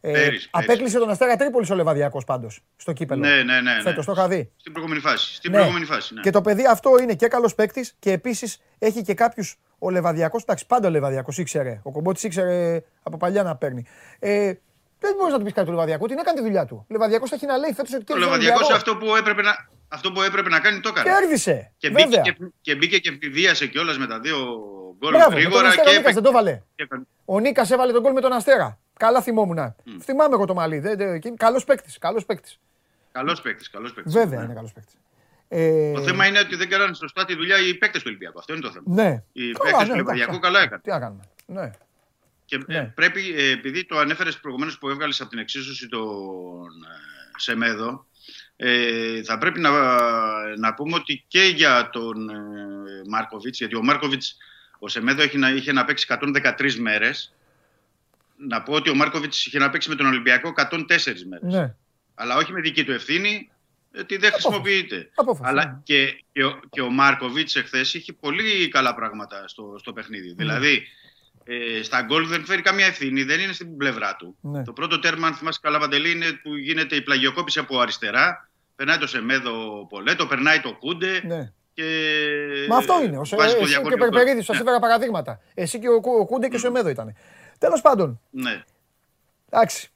Ε, 0.00 0.12
Πέρυσι, 0.12 0.48
απέκλεισε 0.50 0.76
πέρυσι. 0.78 0.98
τον 0.98 1.10
Αστέρα 1.10 1.36
Τρίπολης 1.36 1.70
ο 1.70 1.74
Λεβαδιακός 1.74 2.24
πάντως, 2.24 2.60
στο 2.76 2.92
κύπελο. 2.92 3.20
Ναι, 3.20 3.34
ναι, 3.42 3.42
ναι. 3.42 3.60
ναι. 3.74 3.80
Φέτος, 3.80 4.04
το 4.06 4.12
είχα 4.12 4.28
δει. 4.28 4.50
Στην 4.56 4.72
προηγούμενη 4.72 5.02
φάση. 5.02 5.34
Στην 5.34 5.50
Ναι. 5.50 5.56
προηγούμενη 5.56 5.84
φάση, 5.86 6.14
ναι. 6.14 6.20
Και 6.20 6.30
το 6.30 6.40
παιδί 6.40 6.66
αυτό 6.66 6.90
είναι 7.02 7.14
και 7.14 7.28
καλός 7.28 7.54
παίκτης 7.54 7.96
και 7.98 8.12
επίσης 8.12 8.60
έχει 8.78 9.02
και 9.02 9.14
κάποιου. 9.14 9.44
Ο 9.78 9.90
Λεβαδιακός, 9.90 10.42
εντάξει, 10.42 10.66
πάντα 10.66 10.88
ο 10.88 10.90
Λεβαδιακός 10.90 11.38
ήξερε. 11.38 11.80
Ο 11.82 11.90
Κομπότης 11.90 12.22
ήξερε 12.22 12.82
από 13.02 13.16
παλιά 13.16 13.42
να 13.42 13.56
παίρνει. 13.56 13.84
Ε, 14.18 14.52
δεν 14.98 15.14
μπορείς 15.16 15.32
να 15.32 15.38
του 15.38 15.44
πεις 15.44 15.52
κάτι 15.52 15.66
του 15.66 15.72
Λεβαδιακού, 15.72 16.06
την 16.06 16.18
έκανε 16.18 16.38
τη 16.38 16.44
δουλειά 16.44 16.64
του. 16.66 16.76
Ο 16.76 16.86
Λεβαδιακός 16.88 17.28
θα 17.30 17.34
έχει 17.36 17.46
να 17.46 17.56
λέει 17.56 17.72
φέτος 17.72 17.92
ότι 17.92 18.02
Ο 18.02 18.04
κέρδισε. 18.04 18.26
Λεβαδιακός 18.28 18.60
Ολυμπιακό. 18.60 18.76
αυτό, 18.90 18.96
που 18.96 19.16
έπρεπε 19.16 19.42
να- 19.42 19.68
αυτό 19.88 20.12
που 20.12 20.22
έπρεπε 20.22 20.48
να 20.48 20.60
κάνει 20.60 20.80
το 20.80 20.88
έκανε. 20.88 21.10
Κέρδισε. 21.10 21.72
Και 21.76 21.90
μπήκε 21.90 22.04
Βέβαια. 22.08 22.20
και, 22.22 22.36
και 22.60 22.74
μπήκε 22.74 22.98
και 22.98 23.28
βίασε 23.30 23.66
κιόλας 23.66 23.98
με 23.98 24.06
τα 24.06 24.20
δύο 24.20 24.36
γκολ 24.98 25.10
Μπράβο, 25.12 25.16
με 25.18 25.22
τον 25.24 25.32
γρήγορα. 25.34 25.68
Αστέρα 25.68 25.74
Και 25.74 25.80
ο 25.80 25.92
Νίκας 25.92 25.96
έπαιξε- 25.98 26.14
δεν 26.14 26.22
το 26.22 26.32
βάλε. 26.32 26.62
και 26.74 26.82
έκανε- 26.82 27.06
Ο 27.24 27.40
Νίκας 27.40 27.70
έβαλε 27.70 27.92
τον 27.92 28.02
γκολ 28.02 28.12
με 28.12 28.20
τον 28.20 28.32
Αστέρα. 28.32 28.78
Καλά 28.98 29.22
θυμόμουν. 29.22 29.74
Θυμάμαι 30.00 30.34
εγώ 30.34 30.44
το 30.44 30.54
μαλλί. 30.54 30.82
Καλός 31.36 31.64
παίκτης. 31.64 31.98
Καλός 31.98 32.24
παίκτης. 32.26 32.58
Καλός 33.12 33.40
παίκτης, 33.40 33.70
καλός 33.70 33.92
παίκτης. 33.92 34.12
Βέβαια 34.12 34.38
Ναι. 34.38 34.44
είναι 34.44 34.54
καλός 34.54 34.72
παίκτης. 34.72 34.94
Ε, 35.48 35.92
Το 35.92 36.00
θέμα 36.02 36.26
είναι 36.26 36.38
ότι 36.38 36.56
δεν 36.56 36.68
κάνανε 36.68 36.94
σωστά 36.94 37.24
τη 37.24 37.34
δουλειά 37.36 37.56
οι 37.58 37.74
παίκτες 37.74 38.00
του 38.02 38.06
Ολυμπιακού. 38.10 38.38
Αυτό 38.38 38.52
είναι 38.52 38.62
το 38.62 38.70
θέμα. 38.70 38.84
Ναι. 38.86 39.22
Οι 39.32 39.52
Καλά, 39.52 39.64
παίκτες 39.70 39.86
ναι, 39.86 39.92
του 39.92 39.96
Λεβαδιακού 39.96 40.30
εντάξει. 40.34 40.40
καλά 40.40 40.60
έκαναν. 40.60 40.80
Τι 40.82 40.90
να 40.90 40.98
κάνουμε. 40.98 41.22
Ναι. 41.46 41.70
Και 42.46 42.56
ε, 42.66 42.72
Ναι. 42.72 42.92
πρέπει, 42.94 43.34
ε, 43.36 43.50
επειδή 43.50 43.84
το 43.84 43.98
ανέφερες 43.98 44.38
προηγουμένως 44.38 44.78
που 44.78 44.88
έβγαλες 44.88 45.20
από 45.20 45.30
την 45.30 45.38
εξίσωση 45.38 45.88
τον 45.88 46.66
ε, 46.66 47.38
Σεμέδο, 47.38 48.06
ε, 48.56 49.22
θα 49.22 49.38
πρέπει 49.38 49.60
να, 49.60 49.70
να 50.56 50.74
πούμε 50.74 50.94
ότι 50.94 51.24
και 51.28 51.42
για 51.42 51.90
τον 51.92 52.28
ε, 52.30 52.34
Μάρκοβιτς, 53.08 53.58
γιατί 53.58 53.76
ο 53.76 53.82
Μάρκοβιτς, 53.82 54.36
ο 54.78 54.88
Σεμέδο 54.88 55.22
έχει 55.22 55.38
να, 55.38 55.50
είχε 55.50 55.72
να 55.72 55.84
παίξει 55.84 56.06
113 56.08 56.74
μέρες. 56.74 57.34
Να 58.36 58.62
πω 58.62 58.72
ότι 58.72 58.90
ο 58.90 58.94
Μάρκοβιτς 58.94 59.46
είχε 59.46 59.58
να 59.58 59.70
παίξει 59.70 59.88
με 59.88 59.94
τον 59.94 60.06
Ολυμπιακό 60.06 60.52
104 60.70 60.78
μέρες. 61.28 61.40
ναι. 61.42 61.74
Αλλά 62.14 62.36
όχι 62.36 62.52
με 62.52 62.60
δική 62.60 62.84
του 62.84 62.92
ευθύνη. 62.92 63.50
ότι 63.98 64.16
δεν 64.16 64.32
χρησιμοποιείται. 64.32 65.10
Απόφαση. 65.14 65.50
Αλλά 65.50 65.80
και, 65.84 66.22
και, 66.32 66.44
ο, 66.44 66.60
και 66.70 66.80
ο 66.80 66.90
Μάρκοβιτς 66.90 67.56
εχθές 67.56 67.94
είχε 67.94 68.12
πολύ 68.12 68.68
καλά 68.68 68.94
πράγματα 68.94 69.48
στο, 69.48 69.76
στο 69.78 69.92
παιχνίδι. 69.92 70.34
Δηλαδή, 70.36 70.86
ε, 71.48 71.82
στα 71.82 72.02
γκολ 72.02 72.26
δεν 72.26 72.44
φέρει 72.44 72.62
καμία 72.62 72.86
ευθύνη, 72.86 73.22
δεν 73.22 73.40
είναι 73.40 73.52
στην 73.52 73.76
πλευρά 73.76 74.16
του. 74.16 74.36
Ναι. 74.40 74.62
Το 74.62 74.72
πρώτο 74.72 74.98
τέρμα, 74.98 75.26
αν 75.26 75.34
θυμάσαι 75.34 75.58
καλά, 75.62 75.78
Παντελή, 75.78 76.10
είναι 76.10 76.32
που 76.42 76.56
γίνεται 76.56 76.96
η 76.96 77.02
πλαγιοκόπηση 77.02 77.58
από 77.58 77.80
αριστερά. 77.80 78.48
Περνάει 78.76 78.98
το 78.98 79.06
Σεμέδο 79.06 79.86
Πολέτο, 79.88 80.26
περνάει 80.26 80.60
το 80.60 80.72
Κούντε. 80.76 81.22
Ναι. 81.26 81.52
Και... 81.74 81.86
Μα 82.68 82.76
αυτό 82.76 83.02
είναι. 83.04 83.18
Ο 83.18 83.24
Σε- 83.24 83.36
βάζει 83.36 83.54
το 83.54 83.60
εσύ 83.62 83.70
και 83.72 83.76
ο 83.78 83.80
διαγωνικό. 83.82 84.10
Περπερίδη, 84.10 84.42
σας 84.42 84.56
Ναι. 84.56 84.62
έφερα 84.62 84.78
παραδείγματα. 84.78 85.40
Εσύ 85.54 85.78
και 85.78 85.88
ο, 85.88 86.00
Κου- 86.00 86.20
ο 86.20 86.26
Κούντε 86.26 86.48
και 86.48 86.56
ο 86.56 86.58
Σεμέδο 86.58 86.88
ήταν. 86.88 87.16
Τέλος 87.58 87.80
πάντων, 87.80 88.20
Ναι. 88.30 88.62
εντάξει. 89.50 89.90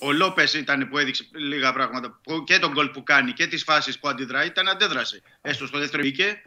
Ο 0.00 0.12
Λόπες 0.12 0.54
ήταν 0.54 0.88
που 0.88 0.98
έδειξε 0.98 1.28
λίγα 1.32 1.72
πράγματα. 1.72 2.20
Που 2.22 2.44
και 2.44 2.58
τον 2.58 2.72
γκολ 2.72 2.88
που 2.88 3.02
κάνει 3.02 3.32
και 3.32 3.46
τις 3.46 3.62
φάσεις 3.62 3.98
που 3.98 4.08
αντιδράει 4.08 4.46
ήταν 4.46 4.68
αντέδρασε. 4.68 5.22
Έστω 5.40 5.66
στο 5.66 5.78
δεύτερο 5.78 6.02
μπήκε. 6.02 6.42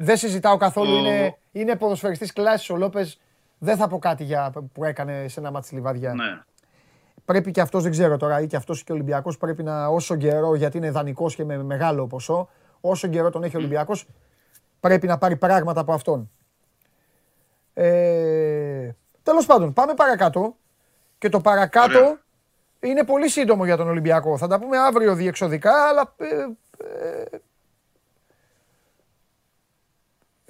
Δε, 0.00 0.04
δεν 0.04 0.16
συζητάω 0.16 0.56
καθόλου. 0.56 0.92
Ο- 0.94 0.98
Είναι, 0.98 1.36
είναι 1.52 1.76
ποδοσφαιριστής 1.76 2.32
κλάσης 2.32 2.70
ο 2.70 2.76
Λόπες. 2.76 3.20
Δεν 3.58 3.76
θα 3.76 3.88
πω 3.88 3.98
κάτι 3.98 4.24
για, 4.24 4.52
που 4.72 4.84
έκανε 4.84 5.28
σε 5.28 5.40
ένα 5.40 5.50
μάτι 5.50 5.66
στη 5.66 5.74
Λιβαδιά. 5.74 6.14
Ναι. 6.14 6.42
Πρέπει 7.24 7.50
και 7.50 7.60
αυτός, 7.60 7.82
δεν 7.82 7.90
ξέρω 7.90 8.16
τώρα, 8.16 8.40
ή 8.40 8.46
και 8.46 8.56
αυτός 8.56 8.84
και 8.84 8.92
ο 8.92 8.94
Ολυμπιακός 8.94 9.38
πρέπει 9.38 9.62
να 9.62 9.86
όσο 9.86 10.16
καιρό, 10.16 10.54
γιατί 10.54 10.76
είναι 10.76 10.90
δανεικός 10.90 11.34
και 11.34 11.44
με 11.44 11.62
μεγάλο 11.62 12.06
ποσό, 12.06 12.48
όσο 12.80 13.08
καιρό 13.08 13.30
τον 13.30 13.42
έχει 13.42 13.56
ο 13.56 13.58
Ολυμπιακός, 13.58 14.06
πρέπει 14.80 15.06
να 15.06 15.18
πάρει 15.18 15.36
πράγματα 15.36 15.80
από 15.80 15.92
αυτόν. 15.92 16.30
Ε, 17.74 18.90
τέλος 19.22 19.46
πάντων, 19.46 19.72
πάμε 19.72 19.94
παρακάτω. 19.94 20.56
Και 21.18 21.28
το 21.28 21.40
παρακάτω 21.40 21.98
Ωραία. 21.98 22.20
είναι 22.80 23.04
πολύ 23.04 23.28
σύντομο 23.28 23.64
για 23.64 23.76
τον 23.76 23.88
Ολυμπιακό. 23.88 24.36
Θα 24.38 24.46
τα 24.46 24.58
πούμε 24.58 24.78
αύριο 24.78 25.14
διεξοδικά, 25.14 25.88
αλλά 25.88 26.14
ε, 26.16 26.26
ε, 26.84 27.38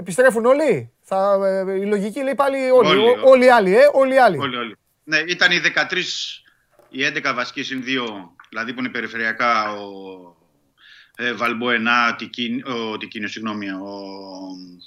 επιστρέφουν 0.03 0.45
όλοι. 0.45 0.93
Θα, 1.03 1.39
ε, 1.69 1.73
η 1.81 1.85
λογική 1.87 2.23
λέει 2.23 2.35
πάλι 2.35 2.71
όλοι. 2.71 2.89
Όλοι, 2.89 2.99
Ό- 3.01 3.03
όλοι. 3.11 3.21
όλοι 3.25 3.45
οι 3.45 3.51
άλλοι, 3.51 3.75
ε, 3.77 3.89
όλοι 3.93 4.15
οι 4.15 4.19
άλλοι. 4.19 4.39
Όλοι, 4.39 4.57
όλοι. 4.57 4.77
Ναι, 5.05 5.19
ήταν 5.19 5.51
οι 5.53 5.59
13, 5.59 6.39
οι 6.89 7.05
11 7.05 7.33
βασικοί 7.35 7.63
συν 7.63 7.83
2, 7.87 8.35
δηλαδή 8.49 8.73
που 8.73 8.81
είναι 8.81 8.89
περιφερειακά 8.89 9.73
ο 9.73 9.87
ε, 11.17 11.33
Βαλμποενά, 11.33 12.15
Τικίν- 12.19 12.67
ο 12.69 12.99
Τικίνιο, 12.99 13.29
συγγνώμη, 13.29 13.71
ο, 13.71 14.03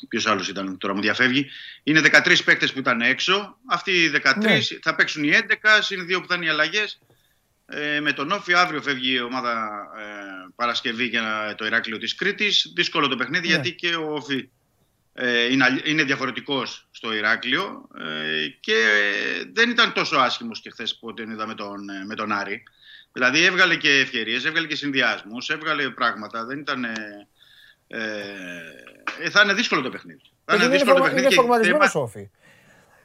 ποιος 0.10 0.28
άλλος 0.28 0.48
ήταν, 0.50 0.78
τώρα 0.78 0.94
μου 0.96 1.02
διαφεύγει. 1.02 1.50
Είναι 1.84 2.00
13 2.00 2.44
παίκτες 2.44 2.74
που 2.74 2.80
ήταν 2.80 3.02
έξω. 3.02 3.58
Αυτοί 3.70 3.92
οι 3.92 4.10
13 4.10 4.36
Ναι. 4.38 4.58
θα 4.82 4.96
παίξουν 4.96 5.24
οι 5.24 5.30
11, 5.30 5.82
συν 5.82 6.06
2 6.08 6.22
που 6.22 6.28
θα 6.28 6.36
είναι 6.36 6.46
οι 6.46 6.50
αλλαγές. 6.50 7.00
Ε, 7.66 8.00
με 8.00 8.12
τον 8.14 8.32
Όφη 8.32 8.54
αύριο 8.54 8.82
φεύγει 8.82 9.14
η 9.14 9.22
ομάδα 9.22 9.52
ε, 10.00 10.52
Παρασκευή 10.56 11.06
για 11.06 11.56
το 11.58 11.66
Ηράκλειο 11.66 11.98
της 11.98 12.16
Κρήτης. 12.16 12.72
Δύσκολο 12.76 13.08
το 13.08 13.16
παιχνίδι 13.16 13.48
Ναι. 13.48 13.54
γιατί 13.54 13.74
και 13.76 13.96
ο 13.96 14.14
Όφη 14.14 14.36
ε, 14.38 14.50
είναι, 15.52 15.64
αλλη- 15.64 15.88
είναι 15.88 16.04
διαφορετικός 16.04 16.88
στο 16.92 17.14
Ηράκλειο 17.14 17.88
ε, 18.00 18.48
και 18.60 18.74
ε, 18.74 19.44
δεν 19.54 19.70
ήταν 19.70 19.94
τόσο 19.94 20.18
άσχημος 20.18 20.62
και 20.62 20.70
χθες 20.70 20.98
που 21.00 21.14
τον 21.14 21.32
είδα 21.32 21.48
με 21.48 21.54
τον, 21.56 21.90
ε, 21.90 22.06
με 22.06 22.16
τον 22.16 22.32
Άρη. 22.32 22.64
Δηλαδή 23.12 23.44
έβγαλε 23.46 23.76
και 23.76 23.90
ευκαιρίες, 24.00 24.46
έβγαλε 24.46 24.68
και 24.68 24.76
συνδυασμούς, 24.76 25.50
έβγαλε 25.50 25.90
πράγματα, 25.90 26.46
δεν 26.46 26.60
ήταν... 26.60 26.84
Ε, 26.86 27.28
ε, 29.20 29.30
θα 29.30 29.42
είναι 29.42 29.54
δύσκολο 29.54 29.82
το 29.82 29.90
παιχνίδι. 29.90 30.22
Θα 30.46 30.56
Γιατί 30.56 30.56
είναι 30.56 30.64
είναι, 30.64 30.74
δύσκολο 30.74 30.94
το 30.96 31.02
φορμα, 31.02 31.06
παιχνίδι 31.06 31.26
είναι 31.26 31.36
και 31.36 31.42
φορμαρισμένος 31.42 31.92
θέμα- 31.92 32.04
ο 32.04 32.08
Όφη. 32.08 32.20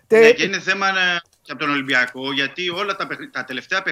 ναι, 0.08 0.20
Τε- 0.20 0.36
και 0.36 0.42
είναι 0.44 0.58
θέμα 0.60 0.88
ε, 0.88 1.20
και 1.42 1.52
από 1.52 1.60
τον 1.60 1.70
Ολυμπιακό, 1.70 2.32
γιατί 2.32 2.68
όλα 2.70 2.96
τα, 2.96 3.06
παιχν- 3.06 3.32
τα 3.32 3.44
τελευταία 3.44 3.82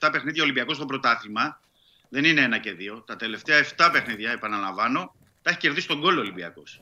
7 0.00 0.08
παιχνίδια 0.12 0.42
Ολυμπιακός 0.42 0.76
στο 0.76 0.84
πρωτάθλημα 0.86 1.60
δεν 2.08 2.24
είναι 2.24 2.40
ένα 2.40 2.58
και 2.58 2.72
δύο. 2.72 3.04
Τα 3.06 3.16
τελευταία 3.16 3.64
7 3.76 3.88
παιχνίδια, 3.92 4.30
επαναλαμβάνω, 4.30 5.14
τα 5.42 5.50
έχει 5.50 5.58
κερδίσει 5.58 5.86
τον 5.86 5.98
γκολ 5.98 6.16
ο 6.16 6.20
Ολυμπιακός. 6.20 6.80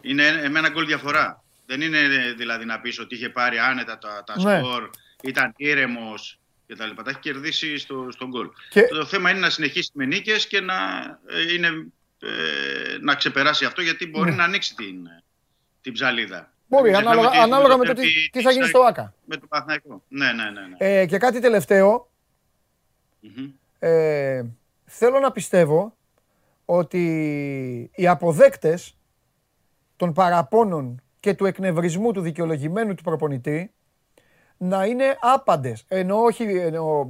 Είναι 0.00 0.26
ε, 0.26 0.48
με 0.48 0.58
ένα 0.58 0.68
γκολ 0.68 0.86
διαφορά. 0.86 1.42
Δεν 1.66 1.80
είναι 1.80 1.98
ε, 1.98 2.32
δηλαδή 2.32 2.64
να 2.64 2.80
πεις 2.80 2.98
ότι 2.98 3.14
είχε 3.14 3.28
πάρει 3.28 3.58
άνετα 3.58 3.98
τα, 3.98 4.22
τα 4.26 4.42
Ναι. 4.42 4.58
σκορ, 4.58 4.90
ήταν 5.22 5.52
ήρεμος 5.56 6.38
κτλ. 6.66 6.90
Τα 7.02 7.10
έχει 7.10 7.18
κερδίσει 7.18 7.78
στο, 7.78 8.06
στον 8.10 8.28
γκολ. 8.28 8.48
Και- 8.70 8.82
Το 8.86 9.04
θέμα 9.04 9.30
είναι 9.30 9.38
να 9.38 9.50
συνεχίσει 9.50 9.90
με 9.94 10.04
νίκες 10.04 10.46
και 10.46 10.60
να, 10.60 10.74
ε, 11.26 11.52
είναι, 11.54 11.68
ε, 12.22 12.98
να 13.00 13.14
ξεπεράσει 13.14 13.64
αυτό, 13.64 13.82
γιατί 13.82 14.06
μπορεί 14.06 14.30
Ναι. 14.30 14.36
να 14.36 14.44
ανοίξει 14.44 14.74
την, 14.74 14.96
την 15.80 15.92
ψαλίδα. 15.92 16.52
Μπορεί, 16.66 16.82
Μην 16.82 16.92
ξεχνάμε 16.92 17.16
ανάλογα, 17.20 17.42
ότι 17.42 17.52
ανάλογα 17.52 17.76
με 17.76 17.84
το 17.84 17.92
τέρπι 17.92 18.12
τι, 18.12 18.30
τι 18.30 18.42
θα 18.42 18.50
γίνει 18.50 18.66
στο 18.66 18.80
ΆΚΑ. 18.80 19.14
Με 19.24 19.36
το 19.36 19.46
Παναθηναϊκό. 19.46 20.02
Ναι, 20.08 20.32
ναι, 20.32 20.42
ναι. 20.50 20.60
ναι. 20.60 20.76
Ε, 21.00 21.06
και 21.06 21.18
κάτι 21.18 21.40
τελευταίο. 21.40 22.10
Μμμ. 23.20 23.50
Ε, 23.78 24.44
θέλω 24.84 25.18
να 25.18 25.32
πιστεύω 25.32 25.96
ότι 26.64 27.90
οι 27.94 28.06
αποδέκτες 28.08 28.96
των 29.98 30.12
παραπώνων 30.12 31.02
και 31.20 31.34
του 31.34 31.46
εκνευρισμού 31.46 32.12
του 32.12 32.20
δικαιολογημένου 32.20 32.94
του 32.94 33.02
προπονητή 33.02 33.72
να 34.56 34.84
είναι 34.84 35.16
άπαντες. 35.20 35.84
Ενώ 35.88 36.16
όχι, 36.22 36.42
ενώ, 36.44 37.06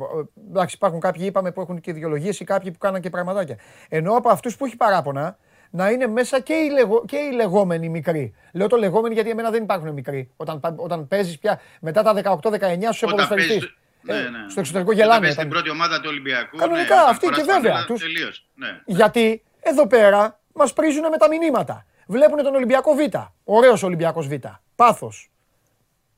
εντάξει 0.48 0.74
υπάρχουν 0.76 1.00
κάποιοι 1.00 1.22
είπαμε 1.26 1.52
που 1.52 1.60
έχουν 1.60 1.80
και 1.80 1.92
δικαιολογίες 1.92 2.40
ή 2.40 2.44
κάποιοι 2.44 2.70
που 2.70 2.78
κάναν 2.78 3.00
και 3.00 3.10
πραγματάκια. 3.10 3.56
Ενώ 3.88 4.12
από 4.16 4.28
αυτούς 4.28 4.56
που 4.56 4.64
έχει 4.66 4.76
παράπονα 4.76 5.38
να 5.70 5.90
είναι 5.90 6.06
μέσα 6.06 6.40
και 6.40 6.52
οι, 6.54 6.70
λεγο, 6.70 7.04
και 7.06 7.16
οι 7.16 7.32
λεγόμενοι 7.34 7.88
μικροί. 7.88 8.34
Λέω 8.52 8.66
το 8.66 8.76
λεγόμενοι 8.76 9.14
γιατί 9.14 9.30
εμένα 9.30 9.50
δεν 9.50 9.62
υπάρχουν 9.62 9.92
μικροί. 9.92 10.30
Όταν, 10.36 10.60
πα- 10.60 10.74
όταν 10.76 11.08
παίζεις 11.08 11.38
πια 11.38 11.60
μετά 11.80 12.02
τα 12.02 12.12
18-19 12.14 12.92
σου 12.92 13.04
Όταν 13.06 13.10
ποδοσφαιριστής. 13.10 13.48
παίζεις- 13.58 13.76
ναι, 14.02 14.14
Ε, 14.14 14.18
ναι. 14.42 14.48
Στο 14.50 14.60
εξωτερικό 14.60 14.90
Όταν 14.90 15.02
γελάνε. 15.02 15.20
παίζεις 15.20 15.36
όταν- 15.38 15.46
στην 15.46 15.48
πρώτη 15.48 15.70
ομάδα 15.70 15.96
του 16.00 16.06
Ολυμπιακού. 16.08 16.56
Κανονικά, 16.56 16.94
ναι, 16.94 17.00
όταν 17.00 17.10
αυτοί 17.12 17.24
φοράς 17.24 17.38
και 17.38 17.44
βέβαια, 17.44 17.70
φανέλα, 17.72 17.86
τους- 17.86 18.00
Τελείως. 18.00 18.46
Ναι. 18.54 18.80
Γιατί 18.86 19.42
εδώ 19.60 19.86
πέρα 19.86 20.40
μας 20.54 20.72
πρίζουν 20.72 21.08
με 21.08 21.16
τα 21.16 21.28
μηνύματα. 21.28 21.86
Βλέπουν 22.10 22.42
τον 22.42 22.54
Ολυμπιακό 22.54 22.94
Β. 22.94 22.98
Ωραίος 23.44 23.82
Ολυμπιακός 23.82 24.26
Β. 24.28 24.32
Πάθος. 24.74 25.30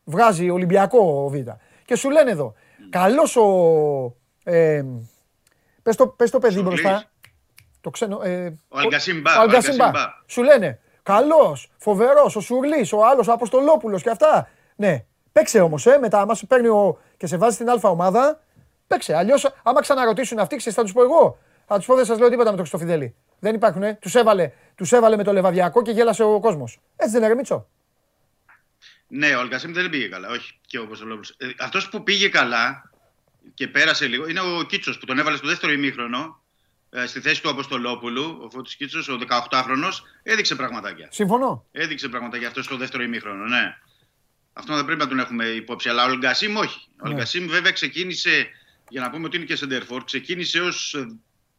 Βγάζει 0.05 0.51
Ολυμπιακό 0.51 1.29
Β. 1.29 1.35
Και 1.85 1.97
σου 1.97 2.11
λένε 2.11 2.31
εδώ, 2.31 2.55
καλός 2.91 3.37
ο. 3.37 3.47
Ε, 4.45 4.85
πες, 5.83 5.97
το, 5.97 6.07
πες 6.07 6.31
το 6.31 6.39
παιδί 6.39 6.55
Σουβλής. 6.55 6.81
μπροστά. 6.83 7.05
Το 7.81 7.91
ξένο. 7.91 8.21
Ε, 8.23 8.59
Ο 8.69 8.79
Αλγκασίμπα, 8.79 9.37
ο 9.37 9.39
ο 9.39 9.41
Αλγκασίμπα. 9.43 9.85
Αλγκασίμπα. 9.85 10.13
Σου 10.27 10.43
λένε, 10.43 10.81
καλός, 11.03 11.71
φοβερός, 11.79 12.37
ο 12.37 12.41
Σουρλή, 12.41 12.89
ο 12.93 13.05
άλλος, 13.07 13.29
ο 13.29 13.33
Αποστολόπουλος 13.33 14.03
και 14.03 14.11
αυτά. 14.11 14.49
Ναι, 14.77 15.05
παίξε 15.33 15.61
όμως, 15.61 15.87
ε, 15.87 15.99
μετά, 15.99 16.21
άμα 16.21 16.35
σε 16.35 16.47
παίρνει 16.47 16.69
ο, 16.69 16.99
και 17.17 17.27
σε 17.27 17.37
βάζει 17.37 17.55
στην 17.55 17.69
Α 17.71 17.79
ομάδα, 17.83 18.41
παίξε. 18.87 19.17
Αλλιώς, 19.17 19.55
άμα 19.63 19.81
ξαναρωτήσουν 19.81 20.39
αυτοί, 20.39 20.57
ξέρεις, 20.57 20.79
θα 20.79 20.85
τους 20.85 20.93
πω 20.93 21.03
εγώ. 21.03 21.39
Θα 21.67 21.77
τους 21.77 21.87
πω, 21.87 21.95
δεν 21.95 22.05
σας 22.05 22.19
λέω 22.19 22.29
τίποτα 22.29 22.51
με 22.51 22.57
τον 22.57 22.67
Χριστοφιδέλη. 22.67 23.15
Δεν 23.41 23.55
υπάρχουν, 23.55 23.83
ε. 23.83 23.99
Τους 24.01 24.15
έβαλε, 24.15 24.53
τους 24.75 24.93
έβαλε 24.93 25.17
με 25.17 25.25
το 25.25 25.33
λεβαδιακό 25.33 25.83
και 25.83 25.91
γέλασε 25.91 26.23
ο 26.23 26.41
κόσμος. 26.41 26.79
Έτσι 26.97 27.13
δεν 27.13 27.21
είναι, 27.21 27.29
ρε 27.29 27.35
Μίτσο. 27.35 27.67
Ναι, 29.09 29.35
ο 29.35 29.41
Αλγκασίμ 29.41 29.73
δεν 29.73 29.91
πήγε 29.91 30.09
καλά. 30.09 30.29
Όχι, 30.29 30.59
και 30.67 30.79
ο 30.79 30.83
Αποστολόπουλος. 30.83 31.35
Ε, 31.39 31.47
αυτός 31.59 31.89
που 31.89 32.03
πήγε 32.03 32.29
καλά 32.29 32.91
και 33.55 33.69
πέρασε 33.69 34.07
λίγο 34.07 34.29
είναι 34.29 34.41
ο 34.41 34.63
Κίτσος 34.63 34.99
που 34.99 35.07
τον 35.07 35.19
έβαλε 35.19 35.37
στο 35.37 35.47
δεύτερο 35.47 35.73
ημίχρονο 35.73 36.43
ε, 36.91 37.07
στη 37.07 37.21
θέση 37.21 37.43
του 37.43 37.51
Αποστολόπουλου. 37.51 38.39
Ο 38.45 38.51
Φώτης 38.51 38.77
Κίτσος, 38.77 39.09
ο 39.09 39.19
18χρονος, 39.29 39.93
έδειξε 40.23 40.55
πραγματάκια. 40.55 41.09
Συμφωνώ. 41.11 41.65
Έδειξε 41.73 42.09
πραγματάκια 42.09 42.49
αυτός 42.49 42.65
στο 42.65 42.77
δεύτερο 42.77 43.03
ημίχρονο, 43.03 43.45
ναι. 43.45 43.77
Αυτό 44.53 44.75
δεν 44.75 44.85
πρέπει 44.85 45.01
να 45.01 45.09
τον 45.09 45.19
έχουμε 45.19 45.45
υπόψη. 45.45 45.89
Αλλά 45.89 46.05
ο 46.05 46.07
Αλγκασίμ 46.09 46.57
όχι. 46.57 46.89
Ο 46.89 47.09
Ναι. 47.09 47.09
Αλγκασίμ 47.13 47.47
βέβαια 47.47 47.73
ξεκίνησε, 47.73 48.49
για 48.89 49.01
να 49.01 49.11
πούμε 49.11 49.27
ότι 49.27 49.37
είναι 49.37 49.45
και 49.45 49.57
σεντερφόρ, 49.57 50.05
ξεκίνησε 50.05 50.61
ως 50.61 51.07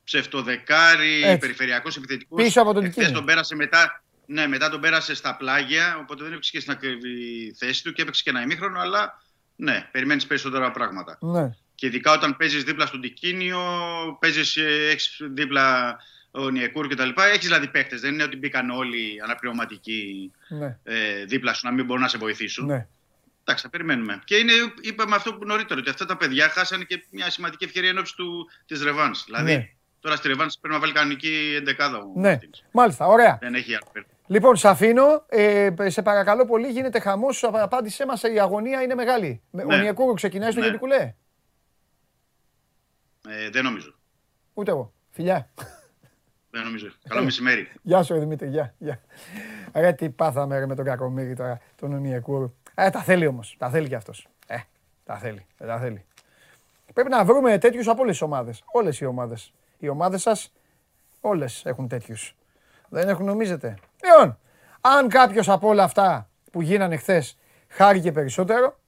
ψευτοδεκάρι, 0.04 1.22
Έτσι. 1.24 1.38
περιφερειακός 1.38 1.98
επιθετικός. 1.98 2.44
Πίσω 2.44 2.62
από 2.62 2.74
τον 2.74 2.84
Εχθές 2.84 2.96
Τικίνιο. 2.96 3.18
τον 3.18 3.26
πέρασε 3.26 3.56
μετά. 3.56 4.04
Ναι, 4.26 4.48
μετά 4.48 4.70
τον 4.70 4.82
πέρασε 4.82 5.16
στα 5.16 5.36
πλάγια, 5.36 5.98
οπότε 6.00 6.24
δεν 6.24 6.32
έπαιξε 6.32 6.52
και 6.52 6.60
στην 6.60 6.72
ακριβή 6.72 7.54
θέση 7.58 7.84
του 7.84 7.94
και 7.94 8.02
έπαιξε 8.02 8.24
και 8.24 8.30
ένα 8.30 8.42
ημίχρονο, 8.42 8.80
αλλά 8.80 9.22
ναι, 9.56 9.88
περιμένεις 9.92 10.26
περισσότερα 10.26 10.72
πράγματα. 10.72 11.18
Ναι. 11.22 11.50
Και 11.76 11.86
ειδικά 11.88 12.12
όταν 12.12 12.38
παίζεις 12.38 12.64
δίπλα 12.64 12.86
στον 12.86 13.02
Τικίνιο, 13.02 13.60
παίζεις, 14.20 14.58
έχεις 14.92 15.18
δίπλα 15.34 15.98
ο 16.32 16.50
Νιεκούρ 16.50 16.88
κτλ. 16.88 17.10
Έχεις 17.34 17.46
δηλαδή 17.46 17.68
παίχτε. 17.68 17.96
Δεν 17.96 18.14
είναι 18.14 18.24
ότι 18.24 18.38
μπήκαν 18.38 18.70
όλοι 18.70 19.20
αναπληρωματικοί 19.24 20.32
Ναι. 20.48 20.78
ε, 20.84 21.26
δίπλα 21.26 21.54
σου 21.54 21.66
να 21.68 21.74
μην 21.74 21.86
μπορούν 21.86 22.02
να 22.02 22.08
σε 22.08 22.18
βοηθήσουν. 22.18 22.66
ναι. 22.66 22.88
Εντάξει, 23.44 23.64
θα 23.64 23.70
περιμένουμε. 23.70 24.22
Και 24.26 24.36
είναι, 24.36 24.54
είπαμε 24.82 25.16
αυτό 25.16 25.34
που 25.34 25.46
νωρίτερο, 25.46 25.80
ότι 25.80 25.90
αυτά 25.90 26.06
τα 26.06 26.18
παιδιά 26.18 26.50
χάσανε 26.50 26.84
και 26.84 27.04
μια 27.12 27.30
σημαντική 27.30 27.64
ευκαιρία 27.64 27.90
ενώπιση 27.90 28.16
της 28.66 28.84
Ρεβάν. 28.84 29.12
Δηλαδή, 29.26 29.54
Ναι. 29.54 29.70
Τώρα 30.02 30.16
στη 30.16 30.28
Ρεβάν 30.28 30.50
πρέπει 30.62 30.74
να 30.74 30.80
βάλει 30.80 30.94
κανονική 30.94 31.54
εντεκάδα. 31.58 31.98
ο 31.98 32.12
Ναι. 32.16 32.30
Μαρτίνς. 32.30 32.64
Μάλιστα, 32.72 33.08
ωραία. 33.08 33.38
Δεν 33.42 33.54
έχει 33.56 33.74
άλλο. 33.76 34.06
Λοιπόν, 34.28 34.56
σε 34.56 34.68
αφήνω. 34.68 35.26
Ε, 35.28 35.70
σε 35.86 36.02
παρακαλώ 36.02 36.46
πολύ, 36.46 36.68
γίνεται 36.68 37.00
χαμός. 37.00 37.44
Απάντησέ 37.44 38.06
μας, 38.06 38.24
η 38.24 38.40
αγωνία 38.40 38.82
είναι 38.82 38.96
μεγάλη. 38.96 39.42
Ο 39.52 39.58
Ναι. 39.66 39.78
Νιεκούρου 39.82 40.14
ξεκινάει 40.14 40.52
στο 40.52 40.60
Ναι. 40.60 40.66
Γεντικουλέ. 40.66 41.14
Ε, 43.30 43.50
δεν 43.50 43.64
νομίζω. 43.64 43.94
Ούτε 44.54 44.72
εγώ. 44.72 44.94
Φιλιά. 45.10 45.50
Δεν 46.50 46.64
νομίζω. 46.64 46.88
Καλό 47.10 47.24
μεσημέρι. 47.24 47.68
Γεια 47.82 48.04
σου, 48.04 48.14
ρε 48.14 48.20
Δημήτρη. 48.20 48.48
Γεια, 48.48 48.74
γεια. 48.78 49.02
Ρε, 49.74 49.94
τι 49.94 50.10
πάθαμε 50.10 50.60
ρε, 50.60 50.66
με 50.66 50.76
τον 50.76 50.86
Κακομύρη 50.86 51.36
τώρα, 51.36 51.60
τον 51.76 51.94
Ονιακούρου. 51.94 52.54
Ε, 52.76 52.90
τα 52.90 53.00
θέλει 53.04 53.28
όμως. 53.28 53.56
Τα 53.60 53.70
θέλει 53.70 53.88
κι 53.88 53.96
αυτός. 53.96 54.28
Ε, 54.48 54.58
τα 55.04 55.18
θέλει. 55.18 55.46
Ε, 55.58 55.66
τα 55.66 55.80
θέλει. 55.80 56.06
Πρέπει 56.94 57.10
να 57.10 57.26
βρούμε 57.26 57.58
τέτοιους 57.58 57.88
από 57.88 58.02
όλες 58.02 58.12
τις 58.12 58.22
ομάδες. 58.22 58.64
Όλες 58.72 59.00
οι 59.00 59.06
ομάδες. 59.06 59.54
Οι 59.82 59.90
ομάδες 59.90 60.22
σας 60.22 60.54
όλες 61.22 61.66
έχουν 61.66 61.88
τέτοιους. 61.88 62.36
Δεν 62.90 63.10
έχουν, 63.10 63.26
νομίζετε. 63.26 63.78
Λοιπόν, 64.04 64.38
αν 64.82 65.10
κάποιος 65.10 65.50
από 65.50 65.68
όλα 65.68 65.84
αυτά 65.84 66.30
που 66.52 66.62
γίνανε 66.62 66.98
χθες 66.98 67.38
χάρηκε 67.68 68.12
περισσότερο. 68.12 68.80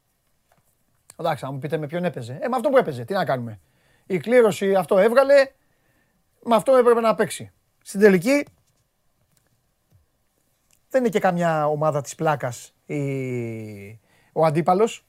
Εντάξει, 1.19 1.45
θα 1.45 1.51
μου 1.51 1.59
πείτε 1.59 1.77
με 1.77 1.87
ποιον 1.87 2.03
έπαιζε. 2.03 2.37
Ε, 2.41 2.47
με 2.47 2.55
αυτό 2.55 2.69
που 2.69 2.77
έπαιζε. 2.77 3.03
Τι 3.03 3.13
να 3.13 3.25
κάνουμε. 3.25 3.59
Η 4.05 4.17
κλήρωση 4.17 4.75
αυτό 4.75 4.97
έβγαλε. 4.97 5.51
Με 6.43 6.55
αυτό 6.55 6.75
έπρεπε 6.75 6.99
να 6.99 7.15
παίξει. 7.15 7.51
Στην 7.83 7.99
τελική 7.99 8.45
δεν 10.89 11.01
είναι 11.01 11.09
και 11.09 11.19
καμιά 11.19 11.67
ομάδα 11.67 12.01
της 12.01 12.15
πλάκας 12.15 12.73
η... 12.85 13.99
ο 14.31 14.45
αντίπαλος. 14.45 15.05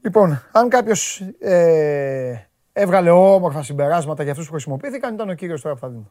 Λοιπόν, 0.00 0.42
αν 0.52 0.68
κάποιος 0.68 1.20
ε, 1.38 2.48
έβγαλε 2.80 3.10
όμορφα 3.10 3.62
συμπεράσματα 3.62 4.22
για 4.22 4.32
αυτούς 4.32 4.46
που 4.46 4.52
χρησιμοποιήθηκαν, 4.52 5.14
ήταν 5.14 5.28
ο 5.28 5.34
κύριος 5.34 5.60
τώρα 5.60 5.74
που 5.74 5.80
θα 5.80 5.88
δούμε. 5.90 6.06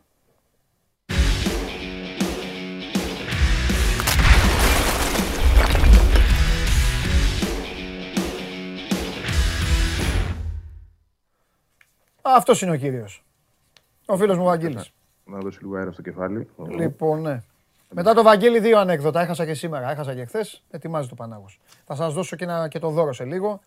Αυτός 12.22 12.62
είναι 12.62 12.72
ο 12.72 12.76
κύριος. 12.76 13.24
Ο 14.06 14.18
φίλος 14.18 14.38
μου 14.38 14.44
ο 14.44 14.46
Βαγγέλης. 14.46 14.92
Να 15.26 15.40
δώσει 15.40 15.60
λίγο 15.62 15.76
αέρα 15.76 15.92
στο 15.92 16.02
κεφάλι. 16.02 16.48
Λοιπόν, 16.78 17.22
ναι. 17.22 17.42
Μετά 17.90 18.14
το 18.14 18.24
Βαγγέλη 18.24 18.60
δύο 18.60 18.80
ανέκδοτα. 18.80 19.22
Έχασα 19.22 19.46
και 19.46 19.54
σήμερα, 19.54 19.92
έχασα 19.92 20.16
και 20.16 20.26
χθες. 20.26 20.64
Ετοιμάζει 20.70 21.08
το 21.08 21.16
Πανάγος. 21.16 21.60
Θα 21.86 21.96
σας 21.96 22.14
δώσω 22.14 22.36
και, 22.36 22.44
ένα, 22.44 22.68
και 22.68 22.80
το 22.80 22.90
δώρο 22.90 23.14
σε 23.14 23.24
λίγο. 23.24 23.62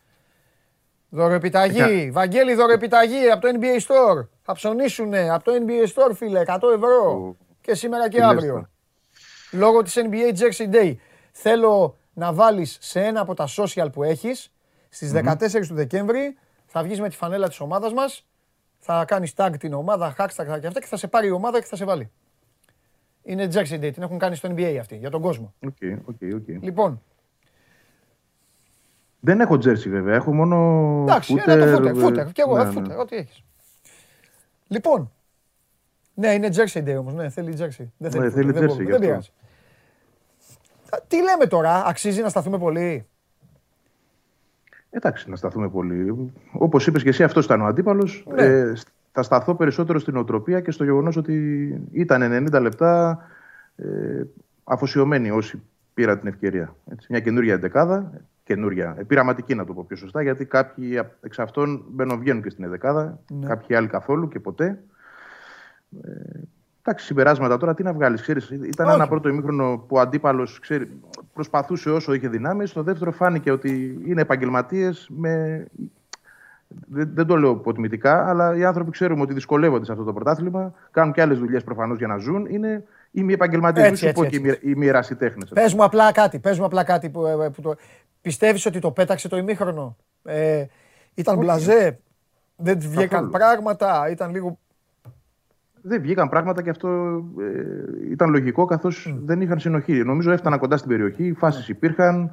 Δωροεπιταγή. 1.11 2.11
Βαγγέλη, 2.11 2.55
δωροεπιταγή 2.55 3.31
από 3.31 3.41
το 3.41 3.59
NBA 3.61 3.81
Store. 3.81 4.27
Θα 4.43 4.53
ψωνίσουνε 4.53 5.31
από 5.31 5.45
το 5.45 5.53
NBA 5.53 5.87
Store, 5.95 6.15
φίλε, 6.15 6.43
100 6.47 6.59
ευρώ. 6.75 7.37
Και 7.61 7.75
σήμερα 7.75 8.09
και 8.09 8.23
αύριο. 8.23 8.69
Λόγω 9.53 9.83
της 9.83 9.97
NBA 9.97 10.39
Jersey 10.39 10.75
Day. 10.75 10.95
Θέλω 11.33 11.97
να 12.13 12.33
βάλεις 12.33 12.77
σε 12.81 13.01
ένα 13.05 13.21
από 13.21 13.35
τα 13.35 13.49
social 13.57 13.89
που 13.93 14.03
έχεις, 14.03 14.53
στις 14.89 15.13
14 15.13 15.67
του 15.69 15.75
Δεκέμβρη, 15.75 16.39
θα 16.67 16.83
βγεις 16.83 17.01
με 17.01 17.09
τη 17.09 17.17
φανέλα 17.17 17.49
της 17.49 17.61
ομάδας 17.61 17.93
μας, 17.93 18.27
θα 18.79 19.05
κάνεις 19.05 19.33
tag 19.37 19.51
την 19.59 19.73
ομάδα, 19.73 20.15
hashtag 20.19 20.59
και 20.61 20.67
αυτά 20.67 20.81
και 20.81 20.87
θα 20.87 20.97
σε 20.97 21.07
πάρει 21.07 21.27
η 21.27 21.31
ομάδα 21.31 21.61
και 21.61 21.67
θα 21.67 21.77
σε 21.77 21.85
βάλει. 21.85 22.11
Είναι 23.23 23.49
Jersey 23.53 23.81
Day, 23.81 23.91
την 23.93 24.03
έχουν 24.03 24.19
κάνει 24.19 24.37
στο 24.37 24.49
NBA 24.55 24.77
αυτή, 24.81 24.97
για 24.97 25.11
τον 25.11 25.21
κόσμο. 25.21 25.55
Okay, 25.65 25.93
okay, 25.93 26.35
okay. 26.35 26.59
Λοιπόν, 26.61 27.03
Δεν 29.21 29.41
έχω 29.41 29.59
τζέρσι 29.59 29.91
βέβαια, 29.91 30.15
έχω 30.15 30.35
μόνο 30.35 30.57
εντάξει, 31.03 31.35
footer, 31.39 31.49
ένα 31.49 31.81
το 31.81 31.89
footer, 31.89 31.97
ε, 31.97 32.23
footer, 32.23 32.33
και 32.33 32.43
εγώ, 32.43 32.57
ναι, 32.57 32.63
ε, 32.63 32.65
ναι. 32.73 32.95
footer, 32.95 32.99
ό,τι 33.01 33.17
έχεις. 33.17 33.45
Λοιπόν, 34.67 35.11
ναι, 36.15 36.29
είναι 36.33 36.49
Jersey 36.55 36.85
Day 36.89 36.97
όμως, 36.99 37.15
ναι, 37.15 37.29
θέλει 37.29 37.55
Jersey. 37.59 37.87
Δεν 37.97 38.11
θέλει, 38.11 38.23
Ναι, 38.23 38.29
footer, 38.29 38.33
θέλει 38.33 38.53
δεν 38.53 38.63
jersey, 38.63 38.67
μπορούμε, 38.67 38.83
γι' 38.83 38.91
δεν 38.91 38.95
αυτό. 38.95 39.07
πειράζει. 39.07 39.31
Α, 40.91 40.99
Τι 41.09 41.17
λέμε 41.23 41.47
τώρα, 41.47 41.85
αξίζει 41.87 42.23
να 42.23 42.29
σταθούμε 42.29 42.59
πολύ; 42.59 43.07
Εντάξει, 44.91 45.31
να 45.31 45.37
σταθούμε 45.37 45.69
πολύ. 45.69 46.33
Όπως 46.53 46.87
είπες 46.87 47.03
και 47.03 47.09
εσύ, 47.09 47.23
αυτός 47.23 47.45
ήταν 47.45 47.61
ο 47.61 47.65
αντίπαλος. 47.67 48.25
Ναι. 48.35 48.43
Ε, 48.43 48.73
θα 49.13 49.23
σταθώ 49.23 49.55
περισσότερο 49.55 49.99
στην 49.99 50.17
οτροπία 50.17 50.61
και 50.61 50.71
στο 50.71 50.85
γεγονός 50.85 51.17
ότι 51.17 51.35
ήταν 51.93 52.47
90 52.55 52.61
λεπτά 52.61 53.19
ε, 53.77 54.23
αφοσιωμένοι 54.65 55.31
όσοι 55.31 55.63
πήραν 55.95 56.19
την 56.19 56.29
ευκαιρία. 56.29 56.75
Έτσι, 56.93 57.07
μια 57.11 57.21
καινούργια 57.21 57.55
εντεκάδα, 57.55 58.13
καινούργια, 58.55 58.95
ε, 58.99 59.03
πειραματική 59.03 59.55
να 59.55 59.65
το 59.65 59.73
πω 59.73 59.85
πιο 59.89 59.97
σωστά, 59.97 60.23
γιατί 60.23 60.45
κάποιοι 60.45 60.99
απ- 60.99 61.25
εξ 61.25 61.39
αυτών 61.39 61.85
μπαίνουν 61.89 62.19
βγαίνουν 62.19 62.43
και 62.43 62.51
στην 62.51 62.65
εντεκάδα, 62.65 63.19
Ναι. 63.31 63.47
κάποιοι 63.47 63.77
άλλοι 63.77 63.87
καθόλου 63.87 64.29
και 64.29 64.41
ποτέ. 64.41 64.79
Ε, 66.03 66.11
Εντάξει, 66.83 67.07
συμπεράσματα 67.07 67.57
τώρα 67.57 67.75
τι 67.75 67.83
να 67.83 67.93
βγάλεις. 67.93 68.29
Ήταν 68.29 68.87
Όχι. 68.87 68.95
ένα 68.95 69.09
πρώτο 69.09 69.29
ημίχρονο 69.29 69.85
που 69.89 69.97
ο 69.97 70.01
αντίπαλος 70.01 70.61
προσπαθούσε 71.35 71.91
όσο 71.91 72.13
είχε 72.13 72.29
δυνάμεις. 72.29 72.71
Στο 72.71 72.83
δεύτερο 72.83 73.11
φάνηκε 73.13 73.51
ότι 73.51 74.01
είναι 74.07 74.21
επαγγελματίες 74.21 75.11
με. 75.17 75.65
Δεν, 76.87 77.11
δεν 77.15 77.27
το 77.27 77.37
λέω 77.37 77.51
υποτιμητικά, 77.51 78.29
αλλά 78.29 78.57
οι 78.57 78.65
άνθρωποι 78.65 78.91
ξέρουμε 78.91 79.23
ότι 79.23 79.33
δυσκολεύονται 79.33 79.85
σε 79.85 79.93
αυτό 79.93 80.05
το 80.05 80.13
πρωτάθλημα. 80.13 80.73
Κάνουν 80.91 81.13
και 81.13 81.21
άλλες 81.23 81.39
δουλειές 81.39 81.65
προφανώς 81.65 81.99
για 81.99 82.07
να 82.07 82.17
ζουν. 82.17 82.47
Είναι 82.47 82.85
οι 83.11 83.33
επαγγελματίες. 83.33 83.85
Μην 83.85 83.93
Έτσι, 83.93 84.03
σου 84.05 84.09
έτσι, 84.09 84.23
πω 84.23 84.29
και 84.29 84.37
έτσι. 84.37 84.49
οι, 84.49 84.69
μοι- 84.69 84.77
οι 84.77 84.79
μοιρασιτέχνες. 84.79 85.51
Πες 85.55 85.75
μου 85.75 85.85
απλά 85.85 86.13
κάτι, 86.13 86.39
πες 86.39 86.59
μου 86.59 86.65
απλά 86.65 86.85
κάτι 86.85 87.09
που, 87.11 87.27
ε, 87.27 87.49
που 87.51 87.61
το... 87.61 87.75
Πιστεύεις 88.21 88.67
ότι 88.67 88.79
το 88.79 88.91
πέταξε 88.91 89.29
το 89.29 89.37
ημίχρονο; 89.37 89.97
Ε, 90.25 90.65
ήταν 91.15 91.35
Όχι. 91.35 91.45
μπλαζέ, 91.45 91.99
δεν 92.57 92.79
βγήκαν 92.79 93.09
Καθόλου. 93.09 93.31
πράγματα, 93.31 94.11
ήταν 94.11 94.31
λίγο... 94.31 94.59
Δεν 95.83 96.01
βγήκαν 96.03 96.29
πράγματα 96.29 96.63
και 96.63 96.71
αυτό 96.71 96.89
ε, 97.41 98.11
ήταν 98.11 98.31
λογικό 98.31 98.65
καθώς 98.65 99.15
δεν 99.25 99.41
είχαν 99.41 99.59
συνοχή. 99.59 99.93
Νομίζω 100.05 100.31
έφταναν 100.33 100.59
κοντά 100.59 100.77
στην 100.77 100.89
περιοχή, 100.91 101.25
οι 101.27 101.33
φάσεις 101.33 101.69
υπήρχαν. 101.69 102.31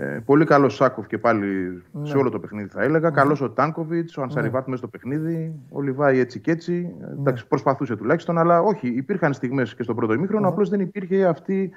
Ε, 0.00 0.22
πολύ 0.24 0.44
καλός 0.44 0.74
Σάκοφ 0.74 1.06
και 1.06 1.18
πάλι 1.18 1.82
σε 2.02 2.16
όλο 2.16 2.30
το 2.30 2.38
παιχνίδι 2.38 2.68
θα 2.68 2.82
έλεγα. 2.82 3.10
Καλός 3.10 3.40
ο 3.40 3.50
Τάνκοβιτς, 3.50 4.16
ο 4.16 4.22
Ανσαριβάτ 4.22 4.66
μέσα 4.66 4.78
στο 4.78 4.88
παιχνίδι. 4.88 5.52
Ο 5.70 5.80
Λιβάη 5.80 6.18
έτσι 6.18 6.38
και 6.40 6.50
έτσι. 6.50 6.94
Ε, 7.02 7.12
Εντάξει, 7.12 7.46
προσπαθούσε 7.46 7.96
τουλάχιστον, 7.96 8.38
αλλά 8.38 8.60
όχι. 8.60 8.88
Υπήρχαν 8.88 9.32
στιγμές 9.32 9.74
και 9.74 9.82
στο 9.82 9.94
πρώτο 9.94 10.12
ημίχρονο. 10.12 10.48
Απλώς 10.48 10.68
δεν 10.68 10.80
υπήρχε 10.80 11.24
αυτή 11.26 11.70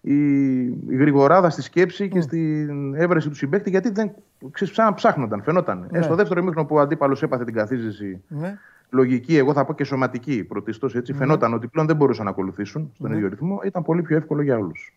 η, 0.00 0.14
η 0.62 0.96
γρηγοράδα 0.96 1.50
στη 1.50 1.62
σκέψη 1.62 2.08
και 2.08 2.20
στην 2.20 2.94
έβρεση 2.94 3.28
του 3.28 3.34
συμπαίκτη, 3.34 3.70
γιατί 3.70 3.90
δεν 3.90 4.10
ξέρεις, 4.50 4.74
σαν 4.74 4.84
να 4.86 4.94
ψάχνονταν, 4.94 5.42
φαινόταν. 5.42 5.86
Ε, 5.92 6.02
στο 6.02 6.14
δεύτερο 6.14 6.40
ημίχρονο 6.40 6.66
που 6.66 6.76
ο 6.76 6.80
αντίπαλος 6.80 7.22
έπαθε 7.22 7.44
την 7.44 7.54
καθίζηση 7.54 8.22
Ναι. 8.28 8.58
λογική, 8.90 9.36
εγώ 9.36 9.52
θα 9.52 9.64
πω 9.64 9.74
και 9.74 9.84
σωματική 9.84 10.44
πρωτίστως, 10.44 10.94
έτσι, 10.94 11.12
φαινόταν 11.12 11.54
ότι 11.54 11.66
πλέον 11.68 11.86
δεν 11.86 11.96
μπορούσαν 11.96 12.24
να 12.24 12.30
ακολουθήσουν 12.30 12.90
στον 12.94 13.12
ίδιο 13.12 13.28
ρυθμό, 13.28 13.60
ήταν 13.64 13.82
πολύ 13.82 14.02
πιο 14.02 14.16
εύκολο 14.16 14.42
για 14.42 14.56
όλους. 14.58 14.94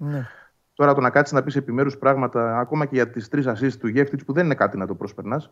Ναι. 0.76 0.86
Τώρα 0.86 0.94
το 0.94 1.02
να 1.02 1.10
κάτσεις 1.10 1.34
να 1.34 1.44
πεις 1.44 1.56
επιμέρους 1.56 1.98
πράγματα, 1.98 2.60
ακόμα 2.60 2.86
και 2.86 2.96
για 2.96 3.10
τις 3.10 3.28
τρεις 3.28 3.48
assist 3.48 3.74
του 3.80 3.88
Γεβτίτς, 3.88 4.20
που 4.26 4.34
δεν 4.34 4.46
είναι 4.46 4.56
κάτι 4.56 4.78
να 4.78 4.88
το 4.88 4.96
προσπερνάς. 4.96 5.52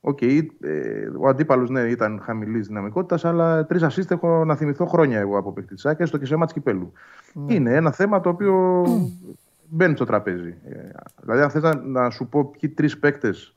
Οκ, 0.00 0.22
ε, 0.22 0.42
ο 1.18 1.28
αντίπαλος 1.28 1.70
ναι, 1.70 1.80
ήταν 1.80 2.20
χαμηλής 2.22 2.66
δυναμικότητας, 2.66 3.24
αλλά 3.24 3.66
τρεις 3.66 3.84
assist 3.84 4.10
έχω 4.10 4.44
να 4.44 4.56
θυμηθώ 4.56 4.86
χρόνια 4.86 5.18
εγώ 5.18 5.38
από 5.38 5.52
παίκτης 5.52 5.74
της 5.74 5.86
ΑΕΚ, 5.86 6.06
στο 6.06 6.18
και 6.18 6.26
σε 6.26 6.36
ματς 6.36 6.52
κυπέλου. 6.52 6.92
Είναι 7.46 7.74
ένα 7.74 7.90
θέμα 7.90 8.20
το 8.20 8.28
οποίο 8.28 8.84
μπαίνει 9.68 9.94
στο 9.94 10.04
τραπέζι. 10.04 10.54
Ε, 10.68 10.90
δηλαδή, 11.20 11.42
αν 11.42 11.50
θες 11.50 11.62
να, 11.62 11.74
να 11.74 12.10
σου 12.10 12.26
πω 12.26 12.44
ποιοι 12.44 12.70
τρεις 12.70 12.98
παίκτες 12.98 13.54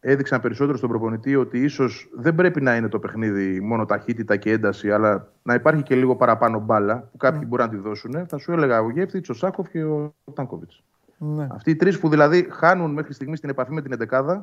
έδειξαν 0.00 0.40
περισσότερο 0.40 0.76
στον 0.76 0.88
προπονητή 0.88 1.36
ότι 1.36 1.58
ίσως 1.58 2.10
δεν 2.14 2.34
πρέπει 2.34 2.60
να 2.60 2.76
είναι 2.76 2.88
το 2.88 2.98
παιχνίδι 2.98 3.60
μόνο 3.60 3.84
ταχύτητα 3.84 4.36
και 4.36 4.50
ένταση, 4.50 4.90
αλλά 4.90 5.28
να 5.42 5.54
υπάρχει 5.54 5.82
και 5.82 5.94
λίγο 5.94 6.16
παραπάνω 6.16 6.60
μπάλα 6.60 7.08
που 7.10 7.16
κάποιοι 7.16 7.44
μπορεί 7.48 7.62
να 7.62 7.68
τη 7.68 7.76
δώσουν. 7.76 8.26
Θα 8.26 8.38
σου 8.38 8.52
έλεγα 8.52 8.80
ο 8.80 8.90
Γεύτιτ, 8.90 9.30
ο 9.30 9.34
Σάκοφ 9.34 9.68
και 9.70 9.84
ο 9.84 10.14
Τάνκοβιτς. 10.34 10.82
Ναι. 11.22 11.46
Αυτοί 11.50 11.70
οι 11.70 11.76
τρεις 11.76 11.98
που 11.98 12.08
δηλαδή 12.08 12.46
χάνουν 12.50 12.92
μέχρι 12.92 13.12
στιγμή 13.12 13.38
την 13.38 13.48
επαφή 13.48 13.72
με 13.72 13.82
την 13.82 14.08
11 14.10 14.42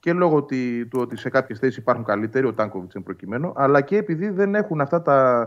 και 0.00 0.12
λόγω 0.12 0.36
ότι, 0.36 0.86
του 0.90 1.00
ότι 1.00 1.16
σε 1.16 1.28
κάποιες 1.28 1.58
θέσεις 1.58 1.76
υπάρχουν 1.76 2.04
καλύτεροι, 2.04 2.46
ο 2.46 2.52
Τάνκοβιτς 2.52 2.94
είναι 2.94 3.04
προκειμένο, 3.04 3.52
αλλά 3.56 3.80
και 3.80 3.96
επειδή 3.96 4.28
δεν 4.28 4.54
έχουν 4.54 4.80
αυτά 4.80 5.02
τα 5.02 5.40
ε, 5.40 5.46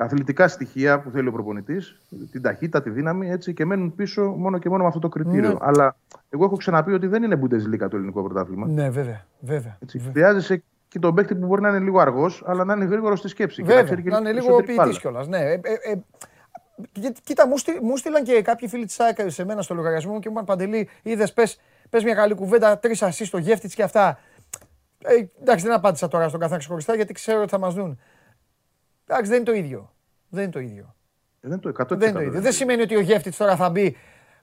αθλητικά 0.00 0.48
στοιχεία 0.48 1.00
που 1.00 1.10
θέλει 1.10 1.28
ο 1.28 1.32
προπονητής, 1.32 2.00
την 2.30 2.42
ταχύτητα, 2.42 2.82
τη 2.82 2.90
δύναμη, 2.90 3.30
έτσι, 3.30 3.54
και 3.54 3.64
μένουν 3.64 3.94
πίσω 3.94 4.22
μόνο 4.22 4.58
και 4.58 4.68
μόνο 4.68 4.82
με 4.82 4.88
αυτό 4.88 5.00
το 5.00 5.08
κριτήριο. 5.08 5.48
Ναι. 5.50 5.56
Αλλά 5.60 5.96
εγώ 6.30 6.44
έχω 6.44 6.56
ξαναπεί 6.56 6.92
ότι 6.92 7.06
δεν 7.06 7.22
είναι 7.22 7.40
Bundesliga 7.42 7.88
το 7.90 7.96
ελληνικό 7.96 8.22
πρωτάθλημα. 8.22 8.66
Ναι, 8.66 8.90
βέβαια, 8.90 9.24
βέβαια. 9.40 9.78
Έτσι, 9.82 9.98
χρειάζεσαι 9.98 10.62
και 10.88 10.98
τον 10.98 11.14
παίκτη 11.14 11.34
που 11.34 11.46
μπορεί 11.46 11.60
να 11.62 11.68
είναι 11.68 11.78
λίγο 11.78 12.00
αργός, 12.00 12.42
αλλά 12.46 12.64
να 12.64 12.74
είναι 12.74 12.84
γρήγορος 12.84 13.18
στη 13.18 13.28
σκέψη. 13.28 13.62
και 13.62 13.68
Βέβαια, 13.68 13.82
ξέρει 13.82 14.02
και 14.02 14.10
να 14.10 14.18
είναι 14.18 14.32
λίγο 14.32 14.44
περισσότερη 14.46 14.76
μπάλα. 14.76 14.82
ποιητής 14.90 15.00
κιόλας. 15.02 15.28
Ναι. 15.28 15.38
Ε, 15.38 15.52
ε, 15.52 15.90
ε, 15.92 15.98
κοί- 16.92 17.16
κοίτα, 17.24 17.46
μου, 17.48 17.58
στείλ- 17.58 17.82
μου 17.82 17.96
στείλαν 17.96 18.22
και 18.24 18.42
κάποιοι 18.42 18.68
φίλοι 18.68 18.84
της 18.84 19.00
ΑΕΚ 19.00 19.16
σε 19.30 19.44
μένα 19.44 19.62
στο 19.62 19.74
λογαριασμό 19.74 20.12
μου 20.12 20.18
και 20.18 20.28
μου 20.28 20.34
είπαν 20.34 20.44
Παντελή, 20.44 20.88
είδες, 21.02 21.32
πες, 21.32 21.60
πες 21.90 22.04
μια 22.04 22.14
καλή 22.14 22.34
κουβέντα, 22.34 22.78
τρεις 22.78 23.02
ασείς 23.02 23.26
στο 23.28 23.38
γεύτης 23.38 23.74
και 23.74 23.82
αυτά. 23.82 24.18
Ε, 24.98 25.40
εντάξει, 25.40 25.64
δεν 25.66 25.74
απάντησα 25.74 26.08
τώρα 26.08 26.28
στον 26.28 26.40
καθένα 26.40 26.58
ξεχωριστά 26.58 26.94
γιατί 26.94 27.12
ξέρω 27.12 27.40
ότι 27.40 27.50
θα 27.50 27.58
μας 27.58 27.74
δουν. 27.74 27.98
Εντάξει, 29.06 29.30
δεν 29.30 29.36
είναι 29.40 29.46
το 29.50 29.52
ίδιο. 29.54 29.92
Δεν 30.28 30.42
είναι 30.42 30.52
το 30.52 30.58
ίδιο. 30.60 30.94
Ε, 31.40 31.48
δεν 31.48 31.60
είναι 31.64 31.72
το 31.72 31.82
100%. 31.84 31.98
Δεν 31.98 32.08
είναι 32.08 32.18
το 32.18 32.24
ίδιο. 32.24 32.40
Δεν 32.40 32.52
σημαίνει 32.52 32.82
ότι 32.82 32.96
ο 32.96 33.00
γεύτης 33.00 33.36
τώρα 33.36 33.56
θα 33.56 33.70
μπει, 33.70 33.96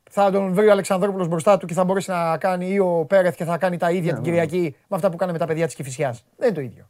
θα 0.09 0.31
τον 0.31 0.53
βρει 0.53 0.67
ο 0.67 0.71
Αλεξανδρόπουλος 0.71 1.27
μπροστά 1.27 1.57
του 1.57 1.65
και 1.65 1.73
θα 1.73 1.83
μπορέσει 1.83 2.11
να 2.11 2.37
κάνει 2.37 2.69
ή 2.73 2.79
ο 2.79 3.05
Πέρεθ 3.07 3.35
και 3.35 3.43
θα 3.43 3.57
κάνει 3.57 3.77
τα 3.77 3.91
ίδια 3.91 4.13
την 4.13 4.23
Κυριακή 4.23 4.75
με 4.87 4.95
αυτά 4.95 5.09
που 5.09 5.17
κάναμε 5.17 5.37
τα 5.37 5.45
παιδιά 5.45 5.65
της 5.65 5.75
Κηφισιάς. 5.75 6.25
Δεν 6.37 6.47
είναι 6.47 6.55
το 6.57 6.61
ίδιο. 6.61 6.87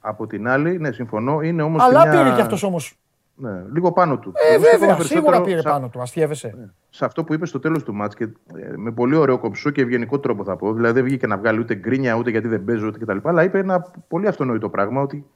Από 0.00 0.26
την 0.26 0.48
άλλη, 0.48 0.78
ναι, 0.78 0.92
συμφωνώ, 0.92 1.40
είναι 1.40 1.62
όμως. 1.62 1.82
Αλλά 1.82 2.02
πήρε 2.10 2.34
κι 2.34 2.40
αυτός 2.40 2.62
όμως. 2.62 2.94
Ναι, 3.34 3.62
λίγο 3.72 3.92
πάνω 3.92 4.18
του. 4.18 4.32
Ε, 4.50 4.54
Εγώ 4.54 4.62
στέκομαι 4.64 4.86
βέβαια, 4.86 5.04
σίγουρα 5.06 5.30
περισσότερο 5.30 5.44
πήρε 5.44 5.60
σε- 5.60 5.68
πάνω 5.68 5.88
του. 5.88 6.00
Αστείευεσαι. 6.00 6.72
σε 6.90 7.04
αυτό 7.04 7.24
που 7.24 7.34
είπες 7.34 7.48
στο 7.48 7.58
τέλος 7.58 7.82
του 7.82 7.94
μάτς 7.94 8.14
και 8.14 8.24
ε, 8.24 8.76
με 8.76 8.90
πολύ 8.92 9.14
ωραίο 9.16 9.38
κομψό 9.38 9.70
και 9.70 9.80
ευγενικό 9.82 10.18
τρόπο 10.20 10.44
θα 10.44 10.56
πω. 10.56 10.72
Δηλαδή 10.72 10.94
δεν 10.94 11.04
βγήκε 11.04 11.26
να 11.26 11.36
βγάλει 11.38 11.58
ούτε 11.58 11.74
γκρίνια, 11.74 12.14
ούτε 12.14 12.30
γιατί 12.30 12.48
δεν 12.48 12.64
παίζω, 12.64 12.86
ούτε 12.86 12.98
κτλ. 12.98 13.28
Αλλά 13.28 13.42
είπε 13.42 13.58
ένα 13.58 13.90
πολύ 14.08 14.26
αυτονόητο 14.26 14.68
πράγμα 14.68 15.00
ότι 15.00 15.26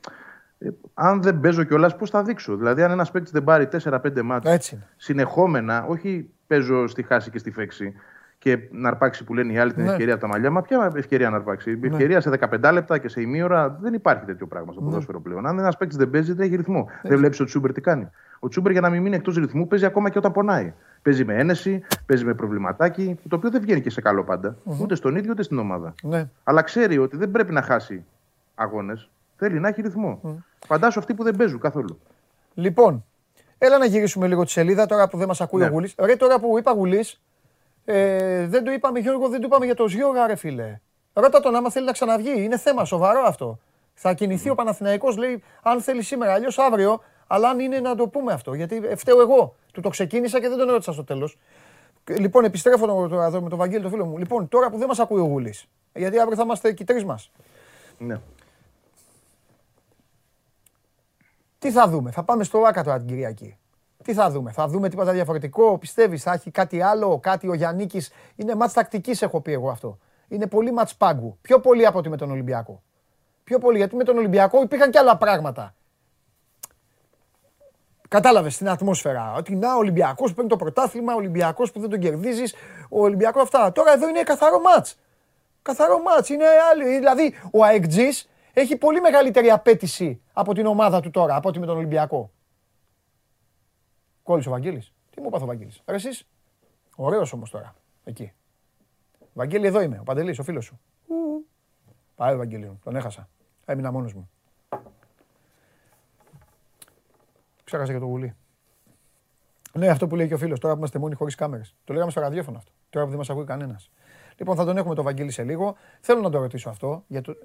ε, 0.64 0.70
αν 0.94 1.22
δεν 1.22 1.40
παίζω 1.40 1.62
κιόλας, 1.64 1.96
πώς 1.96 2.10
θα 2.10 2.22
δείξω; 2.22 2.56
Δηλαδή, 2.56 2.82
αν 2.82 2.90
ένας 2.90 3.10
παίκτης 3.10 3.32
δεν 3.32 3.44
πάρει 3.44 3.66
4-5 3.66 4.22
μάτς 4.22 4.50
Έτσι 4.50 4.74
είναι. 4.74 4.84
συνεχόμενα, 4.96 5.84
όχι 5.88 6.30
παίζω 6.46 6.86
στη 6.86 7.02
χάση 7.02 7.30
και 7.30 7.38
στη 7.38 7.50
φέξη, 7.50 7.94
και 8.38 8.58
να 8.70 8.88
αρπάξει 8.88 9.24
που 9.24 9.34
λένε 9.34 9.52
οι 9.52 9.58
άλλοι 9.58 9.72
την 9.72 9.84
Ναι. 9.84 9.90
ευκαιρία 9.90 10.12
από 10.12 10.22
τα 10.22 10.28
μαλλιά. 10.28 10.50
Μα 10.50 10.62
ποια 10.62 10.92
ευκαιρία 10.96 11.30
να 11.30 11.36
αρπάξει. 11.36 11.70
Η 11.70 11.76
Ναι. 11.80 11.86
ευκαιρία 11.86 12.20
σε 12.20 12.30
15 12.30 12.72
λεπτά 12.72 12.98
και 12.98 13.08
σε 13.08 13.20
ημίωρα 13.20 13.78
δεν 13.80 13.94
υπάρχει 13.94 14.24
τέτοιο 14.24 14.46
πράγμα 14.46 14.72
στο 14.72 14.80
Ναι. 14.80 14.86
ποδόσφαιρο 14.88 15.20
πλέον. 15.20 15.46
Αν 15.46 15.58
ένας 15.58 15.76
παίκτης 15.76 15.96
δεν 15.96 16.10
παίζει, 16.10 16.32
δεν 16.32 16.46
έχει 16.46 16.56
ρυθμό. 16.56 16.88
Δεν 17.02 17.18
βλέπεις 17.18 17.40
ο 17.40 17.44
Τσούμπερ 17.44 17.72
τι 17.72 17.80
κάνει. 17.80 18.08
Ο 18.38 18.48
Τσούμπερ 18.48 18.72
για 18.72 18.80
να 18.80 18.90
μην 18.90 19.02
μείνει 19.02 19.14
εκτός 19.16 19.36
ρυθμού 19.36 19.66
παίζει 19.66 19.84
ακόμα 19.84 20.10
και 20.10 20.18
όταν 20.18 20.32
πονάει. 20.32 20.72
Παίζει 21.02 21.24
με 21.24 21.34
ένεση, 21.34 21.82
παίζει 22.06 22.24
με 22.24 22.34
προβληματάκι, 22.34 23.18
το 23.28 23.36
οποίο 23.36 23.50
δεν 23.50 23.60
βγαίνει 23.60 23.80
και 23.80 23.90
σε 23.90 24.00
καλό 24.00 24.24
πάντα. 24.24 24.56
Μμμ. 24.64 24.80
Ούτε 24.80 24.94
στον 24.94 25.16
ίδιο 25.16 25.30
ούτε 25.32 25.42
στην 25.42 25.58
ομάδα. 25.58 25.94
Ναι. 26.02 26.28
Αλλά 26.44 26.62
ξέρει 26.62 26.98
ότι 26.98 27.16
δεν 27.16 27.30
πρέπει 27.30 27.52
να 27.52 27.62
χάσει 27.62 28.04
αγώνες. 28.54 29.08
Θέλει 29.36 29.60
να 29.60 29.68
έχει 29.68 29.82
ρυθμό. 29.82 30.20
Μμ. 30.22 30.30
Φαντάσου 30.66 30.98
αυτοί 30.98 31.14
που 31.14 31.22
δεν 31.22 31.36
παίζουν 31.36 31.60
καθόλου. 31.60 31.98
Λοιπόν, 32.54 33.04
έλα 33.58 33.78
να 33.78 33.84
γυρίσουμε 33.84 34.26
λίγο 34.26 34.44
τη 34.44 34.50
σελίδα 34.50 34.86
τώρα 34.86 35.08
που 35.08 35.16
δεν 35.18 35.28
μας 35.28 35.40
ακούει 35.40 35.60
Ναι. 35.60 35.66
ο 35.66 35.70
Γουλής. 35.70 35.94
Ρε, 35.98 36.16
τώρα 36.16 36.38
που 36.40 36.58
είπα 36.58 36.72
Γουλής, 36.72 37.20
ε, 37.84 38.46
δεν 38.46 38.64
το 38.64 38.70
είπαμε, 38.72 38.98
Γιώργο, 38.98 39.28
δεν 39.28 39.40
το 39.40 39.46
είπαμε 39.46 39.64
για 39.64 39.74
το 39.74 39.88
Ζιώγα, 39.88 40.26
ρε 40.26 40.34
φίλε. 40.34 40.80
Ρώτα 41.12 41.40
τον 41.40 41.54
άμα 41.56 41.70
θέλει 41.70 41.86
να 41.86 41.92
ξαναβγεί. 41.92 42.42
Είναι 42.44 42.58
θέμα 42.58 42.84
σοβαρό 42.84 43.20
αυτό. 43.26 43.58
Θα 43.94 44.12
κινηθεί 44.14 44.50
ο 44.50 44.54
Παναθηναϊκός, 44.54 45.16
λέει, 45.16 45.42
αν 45.62 45.80
θέλει 45.80 46.02
σήμερα, 46.02 46.32
αλλιώς 46.32 46.58
αύριο. 46.58 47.02
Αλλά 47.26 47.48
αν 47.48 47.58
είναι 47.60 47.80
να 47.80 47.94
το 47.94 48.08
πούμε 48.08 48.32
αυτό, 48.32 48.54
γιατί 48.54 48.80
ε, 48.84 48.96
φταίω 48.96 49.20
εγώ. 49.20 49.54
Του 49.72 49.80
το 49.80 49.88
ξεκίνησα 49.88 50.40
και 50.40 50.48
δεν 50.48 50.58
τον 50.58 50.68
ρώτησα 50.70 50.92
στο 50.92 51.04
τέλος. 51.04 51.38
Λοιπόν, 52.18 52.44
επιστρέφω 52.44 52.86
το- 52.86 53.08
τώρα 53.08 53.24
εδώ 53.26 53.40
με 53.40 53.48
τον 53.48 53.58
Βαγγέλη, 53.58 53.82
το 53.82 53.88
φίλο 53.88 54.04
μου. 54.04 54.18
Λοιπόν, 54.18 54.48
τώρα 54.48 54.70
που 54.70 54.78
δεν 54.78 54.86
μας 54.88 54.98
ακούει 54.98 55.20
ο 55.20 55.24
Γουλής, 55.24 55.66
γιατί 55.94 56.18
αύριο 56.18 56.36
θα 56.36 56.42
είμαστε 56.42 56.68
εκεί 56.68 56.84
τρεις 56.84 57.04
μας. 57.04 57.30
Ναι. 57.98 58.20
Τι 61.64 61.70
θα 61.70 61.88
δούμε, 61.88 62.10
θα 62.10 62.22
πάμε 62.22 62.44
στο 62.44 62.58
Άκα 62.58 62.82
τώρα 62.82 62.98
την 62.98 63.06
Κυριακή. 63.06 63.56
Τι 64.04 64.14
θα 64.14 64.30
δούμε, 64.30 64.52
θα 64.52 64.68
δούμε 64.68 64.88
τίποτα 64.88 65.12
διαφορετικό, 65.12 65.78
πιστεύεις, 65.78 66.22
θα 66.22 66.32
έχει 66.32 66.50
κάτι 66.50 66.80
άλλο, 66.80 67.18
κάτι 67.18 67.48
ο 67.48 67.54
Γιάννη. 67.54 67.88
Είναι 68.36 68.54
μάτς 68.54 68.72
τακτικής 68.72 69.22
έχω 69.22 69.40
πει 69.40 69.52
εγώ 69.52 69.70
αυτό. 69.70 69.98
Είναι 70.28 70.46
πολύ 70.46 70.72
μάτς 70.72 70.94
πάγκου. 70.94 71.38
Πιο 71.40 71.60
πολύ 71.60 71.86
από 71.86 71.98
ότι 71.98 72.08
με 72.08 72.16
τον 72.16 72.30
Ολυμπιακό. 72.30 72.82
Πιο 73.44 73.58
πολύ, 73.58 73.76
γιατί 73.76 73.96
με 73.96 74.04
τον 74.04 74.16
Ολυμπιακό 74.16 74.62
υπήρχαν 74.62 74.90
και 74.90 74.98
άλλα 74.98 75.16
πράγματα. 75.16 75.74
Κατάλαβες 78.08 78.56
την 78.56 78.68
ατμόσφαιρα. 78.68 79.34
Ότι 79.36 79.54
να, 79.54 79.74
ο 79.74 79.78
Ολυμπιακός 79.78 80.28
που 80.28 80.34
παίρνει 80.34 80.50
το 80.50 80.56
πρωτάθλημα, 80.56 81.12
ο 81.12 81.16
Ολυμπιακός 81.16 81.72
που 81.72 81.80
δεν 81.80 81.90
τον 81.90 81.98
κερδίζεις, 81.98 82.54
ο 82.88 83.02
Ολυμπιακό 83.02 83.40
αυτά. 83.40 83.72
Τώρα 83.72 83.92
εδώ 83.92 84.08
είναι 84.08 84.22
καθαρό 84.22 84.60
μάτς. 84.60 84.98
Καθαρό 85.62 86.02
μάτς. 86.02 86.28
Είναι 86.28 86.44
άλλη. 86.70 86.98
Δηλαδή, 86.98 87.34
ο 87.52 87.64
αεκτζή 87.64 88.08
έχει 88.54 88.76
πολύ 88.76 89.00
μεγαλύτερη 89.00 89.50
απέτηση 89.50 90.20
από 90.32 90.54
την 90.54 90.66
ομάδα 90.66 91.00
του 91.00 91.10
τώρα, 91.10 91.36
από 91.36 91.48
ότι 91.48 91.58
με 91.58 91.66
τον 91.66 91.76
Ολυμπιακό. 91.76 92.30
Κόλλησε 94.22 94.48
ο 94.48 94.52
Βαγγέλης. 94.52 94.92
Τι 95.10 95.20
μου 95.20 95.26
είπα 95.26 95.38
ο 95.42 95.46
Βαγγέλης. 95.46 95.82
Ρε 95.86 95.94
εσείς. 95.94 96.26
Ωραίος 96.96 97.32
όμως 97.32 97.50
τώρα. 97.50 97.74
Εκεί. 98.04 98.32
Βαγγέλη 99.32 99.66
εδώ 99.66 99.80
είμαι. 99.80 99.98
Ο 99.98 100.02
Παντελής, 100.02 100.38
ο 100.38 100.42
φίλος 100.42 100.64
σου. 100.64 100.80
Ου. 101.06 101.14
Πάει 102.14 102.34
ο 102.34 102.36
Βαγγέλη 102.36 102.66
μου. 102.66 102.80
Τον 102.84 102.96
έχασα. 102.96 103.28
Έμεινα 103.64 103.92
μόνος 103.92 104.14
μου. 104.14 104.30
Ξέχασα 107.64 107.92
και 107.92 107.98
το 107.98 108.04
γουλί. 108.04 108.34
Ναι, 109.72 109.88
αυτό 109.88 110.06
που 110.06 110.16
λέει 110.16 110.28
και 110.28 110.34
ο 110.34 110.38
φίλος. 110.38 110.58
Τώρα 110.58 110.72
που 110.72 110.78
είμαστε 110.78 110.98
μόνοι 110.98 111.14
χωρίς 111.14 111.34
κάμερες. 111.34 111.74
Το 111.84 111.92
λέγαμε 111.92 112.10
στο 112.10 112.20
ραδιόφωνο 112.20 112.56
αυτό. 112.58 112.72
Τώρα 112.90 113.04
που 113.04 113.10
δεν 113.10 113.18
μας 113.18 113.30
ακούει 113.30 113.44
κανένας. 113.44 113.90
Λοιπόν, 114.36 114.56
θα 114.56 114.64
τον 114.64 114.76
έχουμε 114.76 114.94
το 114.94 115.02
Βαγγέλη 115.02 115.30
σε 115.30 115.44
λίγο. 115.44 115.76
Θέλω 116.00 116.20
να 116.20 116.30
το 116.30 116.38
ρωτήσω 116.38 116.68
αυτό. 116.68 117.04
Για 117.06 117.22
το... 117.22 117.36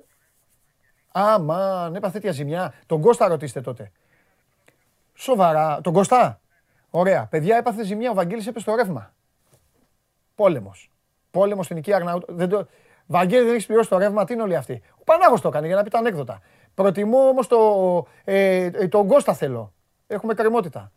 Α, 1.12 1.40
μαν, 1.40 1.96
έπαθε 1.96 2.14
τέτοια 2.14 2.32
ζημιά. 2.32 2.74
Τον 2.86 3.02
Κώστα 3.02 3.28
ρωτήστε 3.28 3.62
τότε. 3.62 3.92
Σοβαρά. 5.14 5.82
Τον 5.82 5.94
Κωστά. 5.94 6.40
Ωραία. 6.90 7.26
Παιδιά, 7.26 7.58
έπαθε 7.58 7.84
ζημιά. 7.84 8.12
Ο 8.12 8.14
Βαγγέλης 8.14 8.48
έπεσε 8.48 8.66
στο 8.66 8.76
ρεύμα. 8.76 9.14
Πόλεμος. 10.36 10.92
Πόλεμος 11.32 11.66
στην 11.66 11.78
οικία 11.78 11.96
Αρναούτ. 11.96 12.24
Δεν 12.28 12.50
το... 12.50 12.68
Βαγγέλη 13.06 13.44
δεν 13.44 13.54
έχεις 13.54 13.66
πληρώσει 13.66 13.90
το 13.90 13.98
ρεύμα. 13.98 14.26
Τι 14.26 14.34
είναι 14.34 14.42
όλοι 14.42 14.56
αυτοί; 14.56 14.82
Ο 15.00 15.04
Πανάγος 15.04 15.42
το 15.42 15.48
έκανε 15.48 15.68
για 15.68 15.76
να 15.76 15.84
πει 15.84 15.90
τα 15.90 15.98
ανέκδοτα. 15.98 16.42
Προτιμώ 16.74 17.28
όμως 17.28 17.48
το, 17.48 17.58
ε, 18.24 18.64
ε, 18.64 18.88
τον 18.88 19.08
Κώστα 19.08 19.34
θέλω. 19.34 19.74
Έχουμε 20.08 20.34
κρεμότητα. 20.34 20.92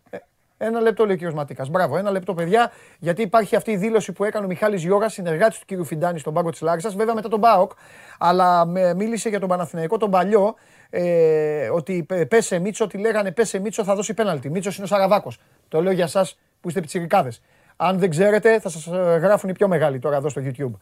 Ε, 0.62 0.66
ένα 0.66 0.80
λεπτό 0.80 1.06
λέει 1.06 1.24
ο 1.24 1.28
κ. 1.30 1.32
Ματίκας. 1.32 1.68
Μπράβο, 1.68 1.96
ένα 1.96 2.10
λεπτό, 2.10 2.34
παιδιά, 2.34 2.72
γιατί 2.98 3.22
υπάρχει 3.22 3.56
αυτή 3.56 3.70
η 3.70 3.76
δήλωση 3.76 4.12
που 4.12 4.24
έκανε 4.24 4.44
ο 4.44 4.48
Μιχάλης 4.48 4.82
Γιώργα, 4.82 5.08
συνεργάτης 5.08 5.58
του 5.58 5.82
κ. 5.82 5.84
Φιντάνη 5.84 6.18
στον 6.18 6.34
πάγκο 6.34 6.50
της 6.50 6.60
Λάρισας, 6.60 6.94
βέβαια 6.94 7.14
μετά 7.14 7.28
τον 7.28 7.38
Μπάοκ, 7.38 7.72
αλλά 8.18 8.64
με, 8.66 8.94
μίλησε 8.94 9.28
για 9.28 9.40
τον 9.40 9.48
Παναθηναϊκό 9.48 9.96
τον 9.96 10.10
παλιό, 10.10 10.54
ε, 10.90 11.68
ότι 11.68 12.02
πε- 12.02 12.26
πέσε 12.26 12.58
Μίτσο, 12.58 12.84
ότι 12.84 12.98
λέγανε 12.98 13.32
πέσε 13.32 13.58
Μίτσο 13.58 13.84
θα 13.84 13.94
δώσει 13.94 14.14
πέναλτι. 14.14 14.50
Μίτσος 14.50 14.76
είναι 14.76 14.84
ο 14.84 14.88
Σαραβάκος. 14.88 15.38
Το 15.68 15.82
λέω 15.82 15.92
για 15.92 16.04
εσά 16.04 16.26
που 16.60 16.68
είστε 16.68 16.80
πιτσιρικάδες. 16.80 17.42
Αν 17.76 17.98
δεν 17.98 18.10
ξέρετε, 18.10 18.60
θα 18.60 18.68
σας 18.68 18.86
γράφουν 19.20 19.50
οι 19.50 19.52
πιο 19.52 19.68
μεγάλοι 19.68 19.98
τώρα 19.98 20.16
εδώ 20.16 20.28
στο 20.28 20.42
YouTube. 20.44 20.72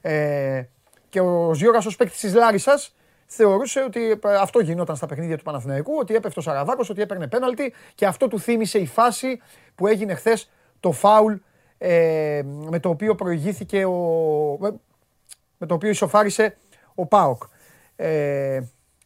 Ε, 0.00 0.62
και 1.08 1.20
ο 1.20 1.54
Ζιώργα 1.54 1.78
ως 1.78 1.96
παίκτης 1.96 2.20
της 2.20 2.34
Λάρισας 2.34 2.94
θεωρούσε 3.28 3.82
ότι 3.82 4.10
ε, 4.10 4.34
αυτό 4.40 4.60
γινόταν 4.60 4.96
στα 4.96 5.06
παιχνίδια 5.06 5.36
του 5.36 5.42
Παναθηναϊκού, 5.44 5.92
ότι 5.98 6.14
έπεφτε 6.14 6.40
ο 6.40 6.42
Σαραβάκος, 6.42 6.90
ότι 6.90 7.00
έπαιρνε 7.00 7.26
πέναλτι 7.28 7.74
και 7.94 8.06
αυτό 8.06 8.28
του 8.28 8.40
θύμισε 8.40 8.78
η 8.78 8.86
φάση 8.86 9.40
που 9.74 9.86
έγινε 9.86 10.14
χθες 10.14 10.50
το 10.80 10.92
φάουλ 10.92 11.34
ε, 11.78 12.42
με 12.70 12.78
το 12.80 12.88
οποίο 12.88 13.14
προηγήθηκε 13.14 13.84
ο. 13.84 13.92
με- 14.60 14.74
με 15.60 15.66
το 15.66 15.74
οποίο 15.74 15.88
ισοφάρισε 15.88 16.56
ο 16.94 17.06
Πάοκ. 17.06 17.42
Ε, 17.96 18.60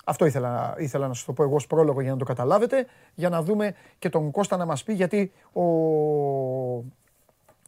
αυτό 0.04 0.24
ήθελα, 0.24 0.74
ήθελα 0.78 1.08
να 1.08 1.14
σας 1.14 1.24
το 1.24 1.32
πω 1.32 1.42
εγώ 1.42 1.54
ως 1.54 1.66
πρόλογο 1.66 2.00
για 2.00 2.10
να 2.10 2.16
το 2.16 2.24
καταλάβετε, 2.24 2.86
για 3.14 3.28
να 3.28 3.42
δούμε 3.42 3.74
και 3.98 4.08
τον 4.08 4.30
Κώστα 4.30 4.56
να 4.56 4.64
μας 4.64 4.82
πει, 4.82 4.92
γιατί 4.92 5.32
ο, 5.52 5.62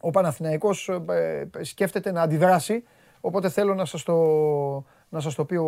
ο 0.01 0.09
Παναθηναϊκός 0.11 0.89
ε, 1.09 1.47
ε, 1.57 1.63
σκέφτεται 1.63 2.11
να 2.11 2.21
αντιδράσει, 2.21 2.83
οπότε 3.21 3.49
θέλω 3.49 3.73
να 3.75 3.85
σας 3.85 4.03
το, 4.03 4.15
να 5.09 5.19
σας 5.19 5.35
το 5.35 5.43
πει 5.45 5.55
ο, 5.55 5.65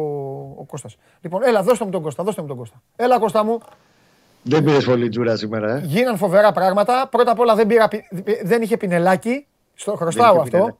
ο 0.59 0.63
Κώστας. 0.67 0.97
Λοιπόν, 1.21 1.43
έλα, 1.43 1.61
δώστε 1.63 1.85
μου 1.85 1.91
τον 1.91 2.01
Κώστα, 2.01 2.23
δώστε 2.23 2.41
μου 2.41 2.47
τον 2.47 2.57
Κώστα. 2.57 2.81
Έλα, 2.95 3.19
Κώστα 3.19 3.43
μου. 3.43 3.59
Δεν 4.43 4.63
πήρες 4.63 4.85
πολύ 4.85 5.09
τζούρα 5.09 5.35
σήμερα, 5.35 5.75
ε. 5.75 5.81
Γίναν 5.85 6.17
φοβερά 6.17 6.51
πράγματα. 6.51 7.07
Πρώτα 7.11 7.31
απ' 7.31 7.39
όλα 7.39 7.55
δεν, 7.55 7.67
πήρα, 7.67 7.87
πι- 7.87 8.03
δεν 8.43 8.61
είχε 8.61 8.77
πινελάκι. 8.77 9.45
Στο 9.73 9.95
χρωστάω 9.95 10.31
είχε 10.33 10.41
αυτό. 10.41 10.51
πινελάκι. 10.51 10.77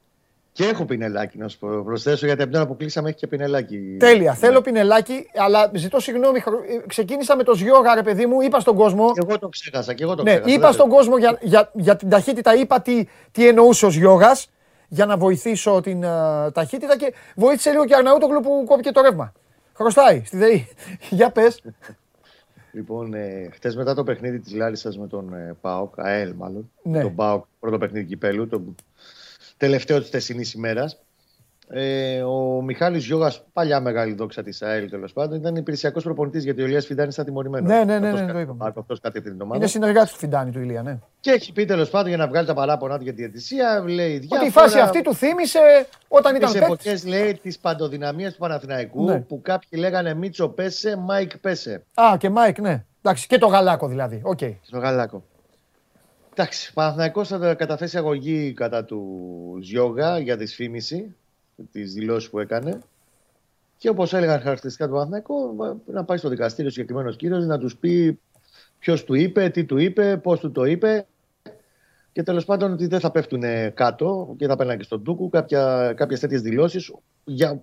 Και 0.52 0.64
έχω 0.66 0.86
πινελάκι 0.86 1.38
να 1.38 1.48
σου 1.48 1.58
πω. 1.60 1.68
Προσθέσω 1.86 2.26
γιατί 2.26 2.42
από 2.42 2.52
την 2.52 2.60
ώρα 2.60 2.68
που 2.70 2.76
κλείσαμε 2.78 3.10
έχει 3.10 3.18
και 3.18 3.28
πινελάκι. 3.28 3.78
Τέλεια. 4.00 4.34
Θέλω 4.34 4.62
πινελάκι, 4.62 5.28
αλλά 5.36 5.72
ζητώ 5.74 6.00
συγγνώμη. 6.00 6.40
χρω- 6.40 6.60
ε, 6.68 6.88
Ξεκίνησα 6.88 7.36
με 7.36 7.44
το 7.44 7.56
Ζιώγα, 7.56 7.96
ρε 7.96 8.04
παιδί 8.04 8.26
μου. 8.26 8.42
Είπα 8.42 8.60
στον 8.60 8.76
κόσμο. 8.76 9.12
Και 9.14 9.22
εγώ 9.28 9.40
το 9.40 9.50
ξέχασα. 9.50 9.94
Και 9.94 10.04
εγώ 10.04 10.16
το 10.16 10.24
Ναι, 10.24 10.30
ξέχασα. 10.32 10.54
είπα 10.54 10.62
δεν 10.66 10.74
στον 10.74 10.90
κόσμο 10.90 11.18
για, 11.18 11.38
για, 11.42 11.72
για 11.74 11.96
την 11.96 12.10
ταχύτητα. 12.10 12.56
Είπα 12.56 12.82
τι, 12.82 13.08
τι 13.32 13.48
εννοούσε 13.48 13.86
ο 13.86 13.90
Γιώγα 13.90 14.32
για 14.88 15.06
να 15.06 15.18
βοηθήσω 15.18 15.82
την 15.82 16.04
ε, 16.04 16.52
ταχύτητα 16.52 16.98
και 16.98 17.14
βοήθησε 17.36 17.72
λίγο 17.72 17.86
και 17.86 17.96
Αρναούτογλου 17.96 18.42
που 18.42 18.64
κόπηκε 18.68 18.92
το 18.92 19.02
ρεύμα. 19.02 19.34
Χρωστάει 19.74 20.22
στη 20.26 20.38
ΔΕΗ. 20.38 20.68
για 21.10 21.32
πες. 21.32 21.62
Λοιπόν, 22.72 23.14
ε, 23.14 23.50
χτες 23.54 23.76
μετά 23.76 23.94
το 23.94 24.04
παιχνίδι 24.04 24.40
της 24.40 24.54
Λάρισα 24.54 24.94
με 24.98 25.08
τον 25.08 25.34
ε, 25.34 25.56
Πάοκ, 25.62 25.94
ΑΕΛ 26.00 26.34
μάλλον. 26.34 26.72
Ναι. 26.84 27.02
Τον 27.02 27.16
Πάοκ, 27.16 27.46
πρώτο 27.60 27.78
παιχνίδι 27.78 28.06
κυπέλου, 28.06 28.48
το 28.48 28.76
τελευταίο 29.58 30.00
της 30.00 30.10
θεσινή 30.10 30.52
ημέρας. 30.56 31.02
Ε, 31.70 32.22
ο 32.22 32.62
Μιχάλης 32.62 33.06
Γιώγας, 33.06 33.44
παλιά 33.54 33.80
μεγάλη 33.80 34.14
δόξα 34.14 34.44
της 34.44 34.62
ΑΕΛ 34.62 34.90
τέλος 34.90 35.14
πάντων, 35.14 35.38
ήταν 35.38 35.56
υπηρεσιακός 35.56 36.04
προπονητής 36.04 36.44
γιατί 36.44 36.62
ο 36.62 36.66
Ηλίας 36.66 36.86
Φιντάνη 36.86 37.10
ήταν 37.14 37.26
τιμωρημένος. 37.26 37.70
Ναι, 37.70 37.84
ναι, 37.84 38.00
ναι, 38.00 38.12
ναι, 38.12 38.32
το 38.34 38.40
είπαμε. 38.40 38.74
Αυτός 38.78 39.00
κατευθύνει 39.00 39.34
την 39.34 39.44
ομάδα. 39.44 39.58
Είναι 39.60 39.68
συνεργάτης 39.68 40.12
του 40.12 40.18
Φιντάνη 40.18 40.52
του 40.52 40.60
Ηλία, 40.60 40.82
ναι. 40.82 40.98
Και 41.20 41.32
έχει 41.32 41.52
πει 41.54 41.66
τέλος 41.66 41.90
πάντων 41.90 42.08
για 42.08 42.18
να 42.18 42.28
βγάλει 42.28 42.48
τα 42.48 42.54
παράπονα 42.54 42.98
του 42.98 43.04
για 43.04 43.14
τη 43.14 43.18
διαιτησία, 43.22 43.84
λέει 43.88 44.18
διάφορα. 44.18 44.40
Ότι 44.40 44.50
η 44.50 44.52
φάση 44.52 44.80
αυτή 44.80 45.02
του 45.02 45.16
θύμισε 45.16 45.60
όταν 46.08 46.36
ήταν 46.36 46.52
Τις 46.52 46.60
παίκτης. 46.60 46.74
εποχές 46.86 47.06
λέει 47.06 47.34
της 47.42 47.60
παντοδυναμίας 47.60 48.34
του 48.34 48.40
Παναθηναϊκού 48.40 49.04
Ναι. 49.04 49.20
που 49.20 49.42
κάποιοι 49.42 49.70
λέγανε 49.82 50.14
Μίτσο 50.14 50.48
πέσε, 50.50 50.96
Μάικ 50.98 51.38
πέσε. 51.38 51.84
Α, 51.94 52.18
και 52.18 52.30
Μάικ, 52.30 52.60
ναι. 52.60 52.86
Εντάξει, 53.02 53.28
και 53.28 53.38
το 53.38 53.48
γαλάκο 53.48 53.88
δηλαδή. 53.88 54.22
Οκ. 54.24 54.40
Στο 54.62 54.78
γαλάκο. 54.78 55.24
Εντάξει, 56.34 56.68
ο 56.70 56.74
Παναθηναϊκός 56.74 57.28
θα 57.28 57.54
καταθέσει 57.54 57.98
αγωγή 57.98 58.54
κατά 58.54 58.84
του 58.86 59.04
Ζιώγα 59.64 60.20
για 60.20 60.36
δυσφήμιση 60.38 61.16
τη 61.72 61.84
δηλώσεις 61.84 62.30
που 62.30 62.40
έκανε. 62.40 62.80
Και 63.78 63.90
όπως 63.90 64.14
έλεγαν 64.14 64.42
χαρακτηριστικά 64.42 64.88
του 64.88 64.94
Παναθηναϊκού, 64.94 65.56
να 65.86 66.04
πάει 66.04 66.18
στο 66.18 66.30
δικαστήριο 66.30 66.70
ο 66.70 66.72
συγκεκριμένος 66.72 67.16
κύριος 67.16 67.46
να 67.46 67.58
τους 67.58 67.78
πει 67.78 68.20
ποιος 68.80 69.04
του 69.04 69.14
είπε, 69.14 69.50
τι 69.50 69.66
του 69.66 69.78
είπε, 69.78 70.18
πώς 70.18 70.40
του 70.40 70.52
το 70.52 70.64
είπε. 70.64 71.06
Και 72.12 72.24
τέλος 72.24 72.46
πάντων 72.46 72.72
ότι 72.72 72.88
δεν 72.88 73.00
θα 73.00 73.12
πέφτουν 73.12 73.44
κάτω 73.74 74.36
και 74.38 74.48
θα 74.48 74.56
παίρνουν 74.56 74.78
και 74.78 74.84
στον 74.84 75.04
Τούκου 75.04 75.30
κάποιες 75.30 76.20
τέτοιες 76.20 76.42
δηλώσεις 76.42 76.94
για, 77.24 77.62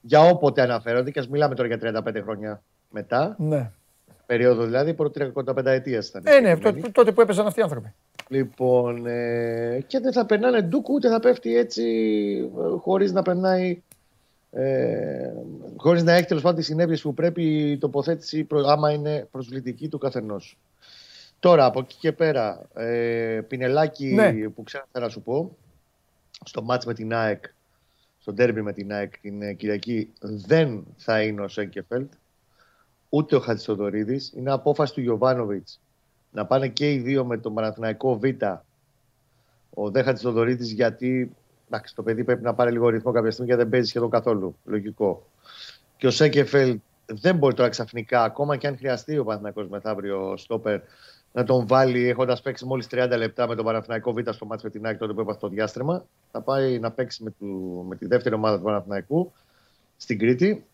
για 0.00 0.20
όποτε 0.20 0.62
αναφέρονται. 0.62 1.10
Και 1.10 1.18
ας 1.18 1.28
μιλάμε 1.28 1.54
τώρα 1.54 1.68
για 1.68 2.02
35 2.04 2.22
χρόνια 2.22 2.62
μετά. 2.90 3.36
Ναι. 3.38 3.70
Περίοδο 4.26 4.64
δηλαδή, 4.64 4.94
πρώτη 4.94 5.32
35 5.44 5.64
ετίας 5.64 6.08
ήταν. 6.08 6.22
Ε, 6.26 6.40
ναι, 6.40 6.58
τότε, 6.58 6.80
τότε 6.92 7.12
που 7.12 7.20
έπαιζαν 7.20 7.46
αυτοί 7.46 7.60
οι 7.60 7.62
άνθρωποι. 7.62 7.94
Λοιπόν, 8.28 9.06
ε, 9.06 9.84
και 9.86 10.00
δεν 10.00 10.12
θα 10.12 10.26
περνάνε 10.26 10.62
ντούκου, 10.62 10.94
ούτε 10.94 11.08
θα 11.08 11.20
πέφτει 11.20 11.56
έτσι 11.56 11.84
ε, 12.58 12.78
χωρίς 12.78 13.12
να 13.12 13.22
περνάει, 13.22 13.82
ε, 14.50 15.32
χωρίς 15.76 16.02
να 16.02 16.12
έχει 16.12 16.26
τέλος 16.26 16.42
πάντων 16.42 16.58
τις 16.58 16.66
συνέπειες 16.66 17.02
που 17.02 17.14
πρέπει 17.14 17.70
η 17.70 17.78
τοποθέτηση, 17.78 18.44
προ, 18.44 18.66
άμα 18.66 18.92
είναι 18.92 19.28
προσβλητική 19.30 19.88
του 19.88 19.98
καθενός. 19.98 20.58
Τώρα, 21.40 21.64
από 21.64 21.80
εκεί 21.80 21.96
και 22.00 22.12
πέρα, 22.12 22.68
ε, 22.74 23.40
πινελάκι 23.48 24.06
Ναι. 24.06 24.48
που 24.48 24.62
ξέρω 24.62 24.84
να 24.92 25.08
σου 25.08 25.22
πω, 25.22 25.56
στο 26.44 26.62
μάτς 26.62 26.86
με 26.86 26.94
την 26.94 27.14
ΑΕΚ, 27.14 27.44
στο 28.20 28.32
ντέρμπι 28.32 28.62
με 28.62 28.72
την 28.72 28.92
ΑΕΚ 28.92 29.18
την 29.18 29.42
ε, 29.42 29.52
Κυριακή, 29.52 30.12
δεν 30.20 30.84
θα 30.96 31.22
είναι 31.22 31.40
ο 31.40 31.48
Σέγκεφελτ, 31.48 32.12
ούτε 33.08 33.36
ο 33.36 33.40
Χατζηθοδωρίδης. 33.40 34.32
Είναι 34.36 34.52
απόφαση 34.52 34.94
του 34.94 35.00
Γιωβάνοβιτς 35.00 35.80
να 36.36 36.46
πάνε 36.46 36.68
και 36.68 36.92
οι 36.92 36.98
δύο 36.98 37.24
με 37.24 37.38
τον 37.38 37.54
Παναθηναϊκό 37.54 38.18
Β. 38.18 38.24
Ο 39.70 39.90
Δε 39.90 40.02
Χατζηθοδωρίδης 40.02 40.72
γιατί 40.72 41.32
εντάξει, 41.68 41.94
το 41.94 42.02
παιδί 42.02 42.24
πρέπει 42.24 42.42
να 42.42 42.54
πάρει 42.54 42.72
λίγο 42.72 42.88
ρυθμό 42.88 43.12
κάποια 43.12 43.30
στιγμή 43.30 43.50
και 43.50 43.56
δεν 43.56 43.68
παίζει 43.68 43.88
σχεδόν 43.88 44.10
καθόλου. 44.10 44.56
Λογικό. 44.64 45.26
Και 45.96 46.06
ο 46.06 46.10
Σέγκεφελτ 46.10 46.80
δεν 47.06 47.36
μπορεί 47.36 47.54
τώρα 47.54 47.68
ξαφνικά, 47.68 48.22
ακόμα 48.22 48.56
και 48.56 48.66
αν 48.66 48.76
χρειαστεί 48.76 49.18
ο 49.18 49.24
Παναθηναϊκός 49.24 49.68
μεθαύριο 49.68 50.36
στόπερ, 50.36 50.80
να 51.32 51.44
τον 51.44 51.66
βάλει 51.66 52.08
έχοντας 52.08 52.42
παίξει 52.42 52.64
μόλις 52.64 52.86
30 52.90 53.14
λεπτά 53.16 53.48
με 53.48 53.54
τον 53.54 53.64
Παναθηναϊκό 53.64 54.12
Β 54.12 54.18
στο 54.30 54.46
μάτι 54.46 54.64
με 54.64 54.70
την 54.70 54.86
Άκη 54.86 54.98
τότε 54.98 55.12
που 55.12 55.20
έπαθε 55.20 55.38
το 55.40 55.48
διάστρεμα. 55.48 56.04
Θα 56.32 56.40
πάει 56.40 56.78
να 56.78 56.90
παίξει 56.90 57.22
με, 57.22 57.30
του, 57.38 57.84
με 57.88 57.96
τη 57.96 58.06
δεύτερη 58.06 58.34
ομάδα 58.34 58.56
του 58.56 58.64
Παναθηναϊκού 58.64 59.32
στην 59.96 60.18
Κρήτη 60.18 60.66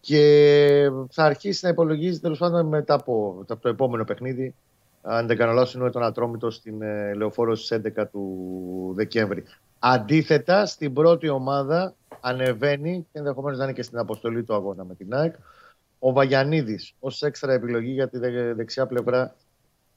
και 0.00 0.90
θα 1.10 1.24
αρχίσει 1.24 1.64
να 1.64 1.70
υπολογίζει 1.70 2.20
τέλος 2.20 2.38
πάντων 2.38 2.66
μετά 2.66 2.94
από, 2.94 3.36
από 3.48 3.62
το 3.62 3.68
επόμενο 3.68 4.04
παιχνίδι. 4.04 4.54
Αν 5.08 5.26
δεν 5.26 5.36
κάνω 5.36 5.52
λάθος, 5.52 5.74
είναι 5.74 5.90
τον 5.90 6.02
Ατρόμητο 6.02 6.50
στην 6.50 6.82
ε, 6.82 7.14
Λεωφόρο 7.14 7.54
στις 7.54 7.80
11 7.98 8.04
του 8.12 8.92
Δεκέμβρη. 8.96 9.44
Αντίθετα, 9.78 10.66
στην 10.66 10.92
πρώτη 10.92 11.28
ομάδα 11.28 11.94
ανεβαίνει 12.20 13.06
και 13.12 13.18
ενδεχομένως 13.18 13.58
να 13.58 13.64
είναι 13.64 13.72
και 13.72 13.82
στην 13.82 13.98
αποστολή 13.98 14.42
του 14.44 14.54
αγώνα 14.54 14.84
με 14.84 14.94
την 14.94 15.14
ΑΕΚ 15.14 15.34
ο 15.98 16.12
Βαγιανίδης 16.12 16.94
ως 17.00 17.22
έξτρα 17.22 17.52
επιλογή 17.52 17.90
για 17.92 18.08
τη 18.08 18.18
δε- 18.18 18.54
δεξιά 18.54 18.86
πλευρά 18.86 19.34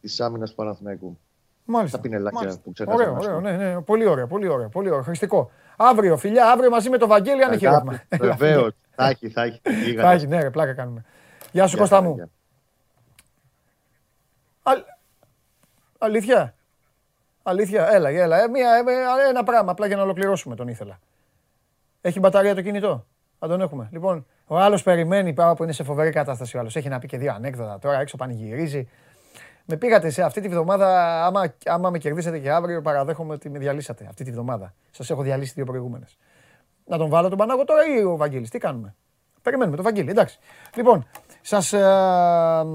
της 0.01 0.19
άμυνας 0.21 0.49
του 0.49 0.55
Παναθηναϊκού. 0.55 1.17
Μάλιστα. 1.65 1.97
Τα 1.97 2.03
πινελάκια 2.03 2.39
Μάλιστα. 2.39 2.61
που 2.63 2.71
ξέχασα. 2.71 2.95
Ωραίο, 2.97 3.13
να 3.13 3.19
σου 3.19 3.25
ωραίο, 3.27 3.41
πω. 3.41 3.47
ναι, 3.49 3.57
ναι, 3.73 3.81
πολύ 3.81 4.05
ωραίο, 4.05 4.27
πολύ 4.27 4.47
ωραίο, 4.47 4.69
πολύ 4.69 4.89
ωραίο. 4.89 5.03
Χρηστικό. 5.03 5.51
Αύριο, 5.77 6.17
φιλιά, 6.17 6.51
αύριο 6.51 6.69
μαζί 6.69 6.89
με 6.89 6.97
τον 6.97 7.07
Βαγγέλη, 7.07 7.43
αν 7.43 7.51
έχει 7.51 7.65
ρεύμα. 7.65 8.01
Βεβαίως. 8.29 8.71
Θα 8.95 9.07
έχει, 9.07 9.29
θα 9.29 9.43
έχει. 9.43 9.61
Γίγαντας. 9.83 10.05
Θα 10.05 10.11
έχει, 10.11 10.27
ναι, 10.27 10.41
ρε, 10.41 10.49
πλάκα 10.49 10.73
κάνουμε. 10.73 11.03
Γεια 11.51 11.67
σου, 11.67 11.69
Γεια 11.75 11.79
Κώστα 11.81 11.95
χαρά, 11.95 12.07
μου. 12.07 12.31
Γεια. 15.99 16.07
Αλ- 16.07 16.11
Αλήθεια. 16.11 16.53
Αλήθεια, 17.43 17.87
έλα, 17.91 18.09
έλα. 18.09 18.43
Ε, 18.43 18.47
μία, 18.47 18.69
ε, 19.25 19.29
ένα 19.29 19.43
πράγμα, 19.43 19.71
απλά 19.71 19.87
για 19.87 19.95
να 19.95 20.01
ολοκληρώσουμε 20.01 20.55
τον 20.55 20.67
ήθελα. 20.67 20.99
Έχει 22.01 22.19
μπαταρία 22.19 22.55
το 22.55 22.61
κινητό. 22.61 23.05
Θα 23.39 23.47
τον 23.47 23.61
έχουμε. 23.61 23.89
Λοιπόν, 23.91 24.25
ο 24.47 24.57
άλλος 24.57 24.83
περιμένει 24.83 25.33
πάρα 25.33 25.53
που 25.53 25.63
είναι 25.63 25.71
σε 25.71 25.83
φοβερή 25.83 26.09
κατάσταση. 26.11 26.57
Ο 26.57 26.59
άλλος 26.59 26.75
έχει 26.75 26.89
να 26.89 26.99
πει 26.99 27.07
και 27.07 27.17
δύο 27.17 27.33
ανέκδοτα. 27.33 27.79
Τώρα 27.79 27.99
έξω 27.99 28.17
πανηγυρίζει. 28.17 28.89
Με 29.65 29.75
πήγατε 29.75 30.09
σε 30.09 30.23
αυτή 30.23 30.41
τη 30.41 30.47
βδομάδα. 30.47 31.25
Άμα, 31.25 31.53
άμα 31.65 31.89
με 31.89 31.97
κερδίσετε 31.97 32.39
και 32.39 32.51
αύριο, 32.51 32.81
παραδέχομαι 32.81 33.33
ότι 33.33 33.49
με 33.49 33.59
διαλύσατε 33.59 34.05
αυτή 34.09 34.23
τη 34.23 34.31
βδομάδα. 34.31 34.73
Σας 34.91 35.09
έχω 35.09 35.21
διαλύσει 35.21 35.53
δύο 35.55 35.65
προηγούμενες. 35.65 36.17
Να 36.85 36.97
τον 36.97 37.09
βάλω 37.09 37.29
τον 37.29 37.37
Πανάγο 37.37 37.63
τώρα 37.65 37.81
ή 37.85 38.03
ο 38.03 38.17
Βαγγέλης. 38.17 38.49
Τι 38.49 38.57
κάνουμε; 38.57 38.95
Περιμένουμε 39.41 39.75
τον 39.75 39.85
Βαγγέλη, 39.85 40.09
εντάξει. 40.09 40.39
Λοιπόν, 40.75 41.07
σας, 41.41 41.73
ε, 41.73 42.65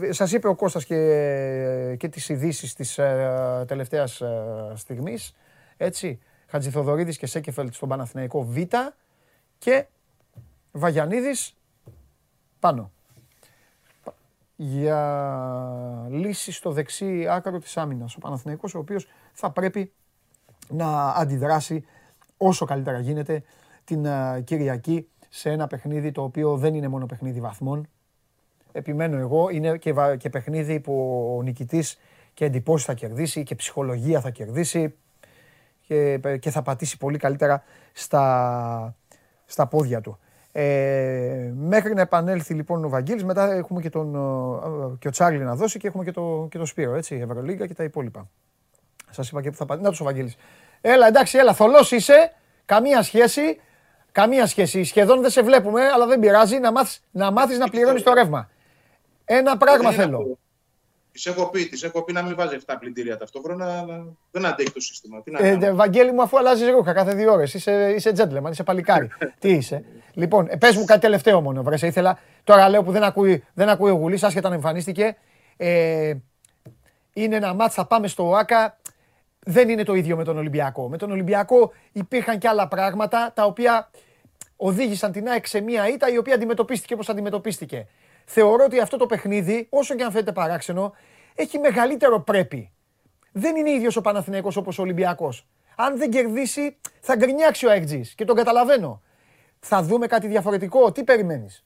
ε, 0.00 0.12
σας 0.12 0.32
είπε 0.32 0.48
ο 0.48 0.54
Κώστας 0.54 0.84
και, 0.84 1.96
και 1.98 2.08
τις 2.08 2.28
ειδήσεις 2.28 2.74
της 2.74 2.98
ε, 2.98 3.64
τελευταίας 3.66 4.20
ε, 4.20 4.72
στιγμής. 4.74 5.34
Έτσι, 5.76 6.20
Χατζηθοδωρίδης 6.46 7.16
και 7.16 7.26
Σέκεφελτ 7.26 7.74
στον 7.74 7.88
Παναθηναϊκό 7.88 8.44
Β 8.44 8.56
και 9.58 9.86
Βαγιανίδης 10.72 11.56
πάνω. 12.60 12.90
Για 14.56 16.06
λύση 16.10 16.52
στο 16.52 16.72
δεξί 16.72 17.26
άκρο 17.28 17.58
της 17.58 17.76
άμυνας. 17.76 18.16
Ο 18.16 18.18
Παναθηναϊκός 18.18 18.74
ο 18.74 18.78
οποίος 18.78 19.08
θα 19.32 19.50
πρέπει 19.50 19.92
να 20.68 21.08
αντιδράσει 21.08 21.84
όσο 22.36 22.64
καλύτερα 22.64 22.98
γίνεται 22.98 23.42
την 23.84 24.06
α, 24.06 24.40
Κυριακή 24.40 25.08
σε 25.28 25.50
ένα 25.50 25.66
παιχνίδι 25.66 26.12
το 26.12 26.22
οποίο 26.22 26.56
δεν 26.56 26.74
είναι 26.74 26.88
μόνο 26.88 27.06
παιχνίδι 27.06 27.40
βαθμών. 27.40 27.88
Επιμένω 28.72 29.18
εγώ, 29.18 29.48
είναι 29.50 29.76
και, 29.76 29.92
βα- 29.92 30.16
και 30.16 30.30
παιχνίδι 30.30 30.80
που 30.80 31.24
ο 31.38 31.42
νικητής 31.42 31.98
και 32.34 32.44
εντυπώσεις 32.44 32.86
θα 32.86 32.94
κερδίσει 32.94 33.42
και 33.42 33.54
ψυχολογία 33.54 34.20
θα 34.20 34.30
κερδίσει 34.30 34.94
και, 35.86 36.20
και 36.38 36.50
θα 36.50 36.62
πατήσει 36.62 36.98
πολύ 36.98 37.18
καλύτερα 37.18 37.62
στα, 37.92 38.94
στα 39.44 39.66
πόδια 39.66 40.00
του. 40.00 40.18
Ε, 40.52 41.52
μέχρι 41.56 41.94
να 41.94 42.00
επανέλθει 42.00 42.54
λοιπόν 42.54 42.84
ο 42.84 42.88
Βαγγέλης, 42.88 43.24
μετά 43.24 43.52
έχουμε 43.52 43.80
και, 43.80 43.90
τον, 43.90 44.14
ε, 44.14 44.96
και 44.98 45.08
ο 45.08 45.10
Τσάρλι 45.10 45.38
να 45.38 45.54
δώσει 45.54 45.78
και 45.78 45.86
έχουμε 45.86 46.04
και 46.04 46.10
το, 46.10 46.46
και 46.50 46.58
το 46.58 46.64
Σπύρο, 46.64 46.94
έτσι, 46.94 47.16
η 47.16 47.20
Ευρωλίγκα 47.20 47.66
και 47.66 47.74
τα 47.74 47.84
υπόλοιπα. 47.84 48.28
Σας 49.10 49.30
είπα 49.30 49.42
και 49.42 49.50
που 49.50 49.56
θα 49.56 49.66
πατήσει. 49.66 49.84
Να 49.84 49.90
τους 49.90 50.00
ο 50.00 50.04
Βαγγέλης. 50.04 50.36
Έλα, 50.80 51.06
εντάξει, 51.06 51.38
έλα, 51.38 51.54
θολός 51.54 51.92
είσαι, 51.92 52.32
καμία 52.64 53.02
σχέση, 53.02 53.60
καμία 54.12 54.46
σχέση. 54.46 54.84
Σχεδόν 54.84 55.20
δεν 55.20 55.30
σε 55.30 55.42
βλέπουμε, 55.42 55.82
αλλά 55.94 56.06
δεν 56.06 56.20
πειράζει, 56.20 56.58
να 56.58 56.72
μάθεις 56.72 57.02
να, 57.10 57.30
μάθεις 57.30 57.58
να 57.58 57.68
πληρώνεις 57.68 58.02
το 58.02 58.12
ρεύμα. 58.12 58.50
Ένα 59.32 59.56
πράγμα 59.56 59.90
Δεν 59.90 59.92
είναι 59.92 60.02
θέλω. 60.02 60.38
Τη 61.12 61.30
έχω 61.30 61.48
πει, 61.50 61.66
της 61.66 61.82
έχω 61.82 62.02
πει 62.04 62.12
να 62.12 62.22
μην 62.22 62.34
βάζει 62.36 62.58
7 62.66 62.74
πλυντήρια 62.80 63.16
ταυτόχρονα, 63.16 63.78
αλλά 63.78 64.04
δεν 64.30 64.46
αντέχει 64.46 64.72
το 64.72 64.80
σύστημα. 64.80 65.22
Τι 65.22 65.30
να 65.30 65.38
Ε, 65.38 65.42
κάνω. 65.42 65.58
δε, 65.58 65.72
Βαγγέλη 65.72 66.12
μου, 66.12 66.22
αφού 66.22 66.38
αλλάζει 66.38 66.70
ρούχα 66.70 66.92
κάθε 66.92 67.14
δύο 67.14 67.32
ώρες, 67.32 67.54
είσαι, 67.54 67.92
είσαι 67.96 68.12
gentleman, 68.16 68.50
είσαι 68.50 68.62
παλικάρι. 68.62 69.08
Τι 69.40 69.48
είσαι. 69.52 69.84
Λοιπόν, 70.14 70.46
ε, 70.50 70.56
πες 70.56 70.76
μου 70.76 70.84
κάτι 70.84 71.00
τελευταίο 71.00 71.40
μόνο. 71.40 71.62
Βρε, 71.62 71.86
ήθελα. 71.86 72.18
Τώρα 72.44 72.68
λέω 72.68 72.82
που 72.82 72.92
δεν 72.92 73.02
ακούει, 73.02 73.44
δεν 73.54 73.68
ακούει 73.68 73.90
ο 73.90 73.94
Γουλής, 73.94 74.22
άσχετα 74.22 74.48
να 74.48 74.54
εμφανίστηκε. 74.54 75.16
Ε, 75.56 76.14
είναι 77.12 77.36
ένα 77.36 77.54
μάτς, 77.54 77.74
θα 77.74 77.86
πάμε 77.86 78.08
στο 78.08 78.28
ΟΑΚΑ. 78.28 78.78
Δεν 79.38 79.68
είναι 79.68 79.82
το 79.82 79.94
ίδιο 79.94 80.16
με 80.16 80.24
τον 80.24 80.38
Ολυμπιακό. 80.38 80.88
Με 80.88 80.96
τον 80.96 81.10
Ολυμπιακό 81.10 81.72
υπήρχαν 81.92 82.38
και 82.38 82.48
άλλα 82.48 82.68
πράγματα 82.68 83.32
τα 83.34 83.44
οποία 83.44 83.90
οδήγησαν 84.56 85.12
την 85.12 85.28
ΑΕΚ 85.28 85.46
σε 85.46 85.60
μία 85.60 85.88
ήττα 85.88 86.08
η 86.12 86.18
οποία 86.18 86.34
αντιμετωπίστηκε 86.34 86.94
όπως 86.94 87.08
αντιμετωπίστηκε. 87.08 87.86
Θεωρώ 88.32 88.64
ότι 88.64 88.80
αυτό 88.80 88.96
το 88.96 89.06
παιχνίδι, 89.06 89.66
όσο 89.70 89.94
και 89.94 90.02
αν 90.02 90.10
φαίνεται 90.10 90.32
παράξενο, 90.32 90.94
έχει 91.34 91.58
μεγαλύτερο 91.58 92.20
πρέπει. 92.20 92.72
Δεν 93.32 93.56
είναι 93.56 93.70
ίδιος 93.70 93.96
ο 93.96 94.00
Παναθηναϊκός 94.00 94.56
όπως 94.56 94.78
ο 94.78 94.82
Ολυμπιακός. 94.82 95.46
Αν 95.76 95.98
δεν 95.98 96.10
κερδίσει, 96.10 96.76
θα 97.00 97.16
γκρινιάξει 97.16 97.66
ο 97.66 97.70
ΑΕΚΤΖΙΣ 97.70 98.14
και 98.14 98.24
τον 98.24 98.36
καταλαβαίνω. 98.36 99.02
Θα 99.60 99.82
δούμε 99.82 100.06
κάτι 100.06 100.26
διαφορετικό. 100.26 100.92
Τι 100.92 101.04
περιμένεις; 101.04 101.64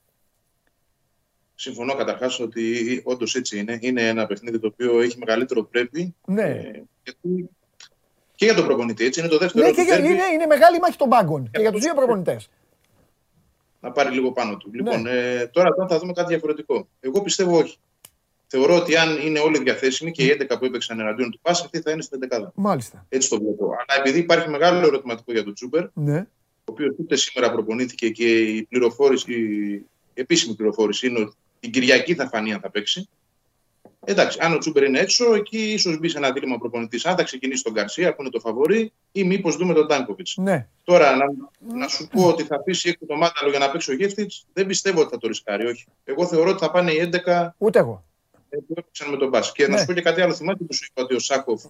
Συμφωνώ 1.55 1.95
καταρχάς 1.95 2.41
ότι 2.41 3.01
όντως 3.05 3.35
έτσι 3.35 3.59
είναι. 3.59 3.79
Είναι 3.81 4.09
ένα 4.09 4.27
παιχνίδι 4.27 4.59
το 4.59 4.67
οποίο 4.67 5.01
έχει 5.01 5.19
μεγαλύτερο 5.19 5.63
πρέπει. 5.65 6.15
Ναι. 6.27 6.43
Ε, 6.43 6.83
γιατί 7.03 7.49
και 8.35 8.45
για 8.45 8.55
τον 8.55 8.65
προπονητή. 8.65 9.05
Έτσι 9.05 9.21
είναι 9.21 9.29
το 9.29 9.39
δεύτερο 9.39 9.65
Ναι, 9.67 9.71
του 9.71 9.77
και 9.77 9.83
για- 9.83 9.97
derby 9.97 10.05
είναι, 10.05 10.23
είναι 10.33 10.47
μεγάλη 10.47 10.79
μάχη 10.79 10.97
των 10.97 11.09
πάγκων 11.09 11.51
και 11.51 11.61
για 11.61 11.73
τους 11.73 11.83
δύο 11.83 11.95
προπονητές. 11.95 12.51
Να 13.85 13.91
πάρει 13.93 14.15
λίγο 14.15 14.33
πάνω 14.33 14.57
του. 14.57 14.71
Ναι. 14.71 14.77
Λοιπόν, 14.77 15.07
ε, 15.07 15.47
τώρα 15.53 15.71
τώρα 15.75 15.89
θα 15.89 15.99
δούμε 15.99 16.13
κάτι 16.13 16.29
διαφορετικό. 16.29 16.89
Εγώ 17.01 17.23
πιστεύω 17.23 17.59
όχι. 17.59 17.77
Θεωρώ 18.47 18.77
ότι 18.77 18.97
αν 18.97 19.19
είναι 19.27 19.39
όλοι 19.39 19.59
διαθέσιμοι 19.59 20.11
και 20.11 20.25
οι 20.25 20.37
11 20.41 20.59
που 20.59 20.65
έπαιξαν 20.65 21.01
εναντίον 21.01 21.31
του 21.31 21.39
Πάσα, 21.43 21.65
αυτή 21.65 21.81
θα 21.81 21.91
είναι 21.91 22.03
στην 22.03 22.21
11. 22.31 22.53
Μάλιστα. 22.55 23.07
Έτσι 23.09 23.29
το 23.29 23.39
βλέπω. 23.39 23.65
Αλλά 23.65 24.01
επειδή 24.01 24.19
υπάρχει 24.19 24.49
μεγάλο 24.49 24.87
ερωτηματικό 24.87 25.33
για 25.33 25.45
τον 25.45 25.55
Τσούπερ, 25.55 25.87
Ναι. 25.95 26.19
ο 26.59 26.65
οποίος 26.65 26.95
ούτε 26.99 27.17
σήμερα 27.17 27.53
προπονήθηκε 27.53 28.09
και 28.11 28.41
η 28.41 28.63
πληροφόρηση, 28.63 29.33
η 30.15 30.21
επίσημη 30.21 30.55
πληροφόρηση 30.55 31.07
είναι 31.07 31.21
ότι 31.21 31.35
την 31.61 31.71
Κυριακή 31.71 32.15
θα 32.15 32.29
φανεί 32.29 32.53
αν 32.53 32.61
θα 32.61 32.71
παίξει. 32.71 33.09
Εντάξει, 34.05 34.39
αν 34.41 34.55
ο 34.55 34.59
Τσούμπερ 34.59 34.83
είναι 34.83 34.99
έξω, 34.99 35.35
εκεί 35.35 35.73
ίσως 35.73 35.99
μπει 35.99 36.09
σε 36.09 36.19
ένα 36.19 36.33
δίλημα 36.33 36.59
προπονητής. 36.59 37.07
Αν 37.07 37.17
θα 37.17 37.23
ξεκινήσει 37.23 37.63
τον 37.63 37.73
Γκαρσία, 37.73 38.15
που 38.15 38.23
είναι 38.23 38.31
το 38.31 38.41
φαβορή, 38.41 38.93
ή 39.13 39.25
μήπως 39.25 39.57
δούμε 39.57 39.75
τον 39.75 39.89
Τάνκοβιτς. 39.89 40.37
Ναι. 40.37 40.67
Τώρα, 40.85 41.17
να, 41.17 41.25
να 41.79 41.89
σου 41.89 42.09
πω 42.09 42.27
ότι 42.27 42.43
θα 42.43 42.63
πείσει 42.63 42.89
έξω 42.89 43.07
το 43.07 43.15
μάνταλο 43.17 43.51
για 43.51 43.59
να 43.59 43.71
παίξει 43.71 43.91
ο 43.91 43.95
Γεύτιτ, 43.95 44.31
δεν 44.53 44.67
πιστεύω 44.67 45.01
ότι 45.01 45.11
θα 45.11 45.19
το 45.19 45.29
ρισκάρει. 45.29 45.67
Όχι. 45.67 45.85
Εγώ 46.05 46.27
θεωρώ 46.27 46.51
ότι 46.51 46.59
θα 46.59 46.71
πάνε 46.71 46.93
οι 46.93 47.11
11 47.27 47.49
Ούτε 47.59 47.79
εγώ. 47.79 48.05
ε, 48.49 48.57
που 48.57 48.75
έπαιξαν 48.77 49.11
με 49.11 49.17
τον 49.17 49.29
Μπάσκ. 49.29 49.55
Και 49.55 49.63
να 49.67 49.69
Ναι. 49.75 49.79
σου 49.79 49.85
πω 49.87 49.93
και 49.93 50.01
κάτι 50.03 50.21
άλλο, 50.21 50.35
θυμάστε 50.35 50.65
που 50.65 50.75
σου 50.75 50.87
είπα 50.91 51.03
ότι 51.03 51.15
ο 51.15 51.19
Σάκοφ. 51.19 51.63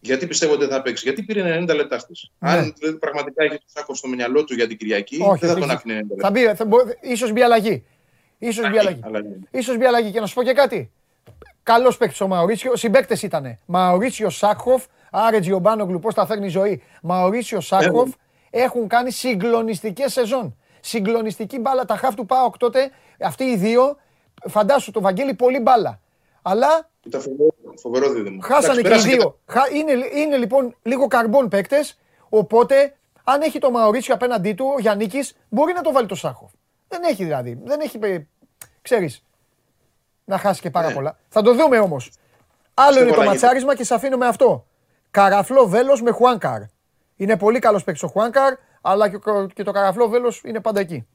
Γιατί 0.00 0.26
πιστεύω 0.26 0.52
ότι 0.52 0.64
δεν 0.64 0.70
θα 0.74 0.82
παίξει, 0.82 1.04
Γιατί 1.04 1.22
πήρε 1.22 1.58
90 1.60 1.74
λεπτά 1.74 1.98
στη. 1.98 2.12
Ναι. 2.38 2.50
Αν 2.50 2.74
δηλαδή, 2.78 2.98
πραγματικά 2.98 3.42
έχει 3.44 3.50
τον 3.58 3.66
Σάκοφ 3.66 3.96
στο 3.98 4.08
μυαλό 4.08 4.44
του 4.44 4.54
για 4.54 4.66
την 4.66 4.76
Κυριακή, 4.76 5.16
Όχι, 5.22 5.38
δεν 5.38 5.38
θα 5.38 5.46
δεν 5.46 5.56
τον 5.60 5.62
έχει. 5.70 5.72
άφηνε 5.72 5.94
90 6.00 6.06
λεπτά. 6.08 6.26
Θα 6.26 6.30
μπει, 6.30 6.54
θα 6.54 6.64
μπο, 6.64 6.76
ίσως 7.00 7.32
μπει 7.32 7.42
αλλαγή. 7.42 7.84
Ίσως 8.38 8.70
μπει 8.70 8.78
αλλαγή. 8.78 9.00
Αλλαγή. 9.02 9.28
Ίσως 9.50 9.76
μπει 9.76 9.84
αλλαγή. 9.84 10.10
Και 10.10 10.20
να 10.20 10.26
σου 10.26 10.34
πω 10.34 10.42
και 10.42 10.52
κάτι. 10.52 10.90
Καλός 11.62 11.96
παίκτης 11.96 12.20
ο 12.20 12.26
Μαουρίτσιο. 12.28 12.76
Συμπαίκτες 12.76 13.22
ήταν. 13.22 13.58
Μαουρίτσιο 13.66 14.30
Σάκχοφ, 14.30 14.84
Άρε 15.10 15.40
Τζιομπάνογλου, 15.40 15.98
πώς 15.98 16.14
τα 16.14 16.26
φέρνει 16.26 16.46
η 16.46 16.48
ζωή. 16.48 16.82
Μαουρίτσιο 17.02 17.60
Σάκχοφ 17.60 18.10
έχουν 18.50 18.88
κάνει 18.88 19.10
συγκλονιστικές 19.10 20.12
σεζόν. 20.12 20.56
Συγκλονιστική 20.80 21.58
μπάλα. 21.58 21.84
Τα 21.84 21.96
χαφ 21.96 22.14
του 22.14 22.26
Πάοκ 22.26 22.56
τότε, 22.56 22.90
αυτοί 23.20 23.44
οι 23.44 23.56
δύο, 23.56 23.96
φαντάσου 24.48 24.90
το 24.90 25.00
Βαγγέλη, 25.00 25.34
πολύ 25.34 25.60
μπάλα. 25.60 26.00
Αλλά 26.42 26.90
Ήταν 27.06 27.20
φοβερό, 27.20 27.54
φοβερό 27.76 28.10
δίδυμο. 28.12 28.40
χάσανε 28.42 28.80
Εντάξει, 28.80 28.80
και 28.80 28.88
οι 28.88 28.90
πέρασε 28.90 29.08
δύο. 29.08 29.38
Χα- 29.46 29.70
Είναι, 29.76 29.92
είναι 30.14 30.36
λοιπόν 30.36 30.76
λίγο 30.82 31.06
καρμπών 31.06 31.48
παίκτες. 31.48 31.98
Οπότε, 32.28 32.96
αν 33.24 33.40
έχει 33.42 33.58
το 33.58 33.70
Μαουρίτσιο 33.70 34.14
απέναντί 34.14 34.52
του, 34.52 34.72
ο 34.76 34.80
Γιάννη 34.80 35.08
μπορεί 35.48 35.72
να 35.72 35.80
το 35.80 35.92
βάλει 35.92 36.06
το 36.06 36.14
Σάχοφ. 36.14 36.50
Δεν 36.88 37.02
έχει 37.02 37.24
δηλαδή. 37.24 37.60
Δεν 37.64 37.80
έχει. 37.80 38.26
Ξέρεις. 38.82 39.24
Να 40.24 40.38
χάσει 40.38 40.60
και 40.60 40.70
πάρα 40.70 40.88
Ναι. 40.88 40.94
πολλά. 40.94 41.18
Θα 41.28 41.42
το 41.42 41.54
δούμε 41.54 41.78
όμως. 41.78 42.10
Άλλο 42.74 43.00
είναι 43.00 43.08
το 43.08 43.14
αλλαγή. 43.20 43.28
ματσάρισμα 43.28 43.76
και 43.76 43.84
σε 43.84 43.94
αφήνω 43.94 44.16
με 44.16 44.26
αυτό. 44.26 44.66
Καραφλό 45.10 45.66
βέλος 45.68 46.02
με 46.02 46.10
Χουάνκαρ. 46.10 46.60
Είναι 47.16 47.36
πολύ 47.36 47.58
καλός 47.58 47.84
παίκτης 47.84 48.02
ο 48.02 48.06
Χουάνκαρ, 48.08 48.54
αλλά 48.80 49.08
και, 49.08 49.16
ο- 49.30 49.46
και 49.46 49.62
το 49.62 49.72
καραφλό 49.72 50.08
βέλος 50.08 50.40
είναι 50.44 50.60
πάντα 50.60 50.80
εκεί. 50.80 51.06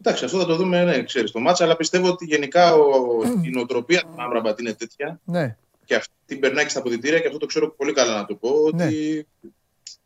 Εντάξει, 0.00 0.24
αυτό 0.24 0.38
θα 0.38 0.46
το 0.46 0.56
δούμε, 0.56 0.84
ναι, 0.84 1.02
ξέρεις, 1.02 1.30
το 1.30 1.40
μάτσα, 1.40 1.64
αλλά 1.64 1.76
πιστεύω 1.76 2.08
ότι 2.08 2.24
γενικά 2.24 2.74
ο, 2.74 3.22
η 3.42 3.50
νοοτροπία 3.50 4.00
του 4.00 4.14
Άμραμπατ 4.22 4.60
είναι 4.60 4.72
τέτοια 4.72 5.20
Ναι. 5.24 5.56
και 5.84 5.94
αυτή 5.94 6.12
την 6.26 6.40
περνάει 6.40 6.64
και 6.64 6.70
στα 6.70 6.78
αποδητήρια 6.78 7.18
και 7.20 7.26
αυτό 7.26 7.38
το 7.38 7.46
ξέρω 7.46 7.70
πολύ 7.70 7.92
καλά 7.92 8.14
να 8.16 8.24
το 8.24 8.34
πω, 8.34 8.48
ότι 8.48 8.76
Ναι. 8.76 8.88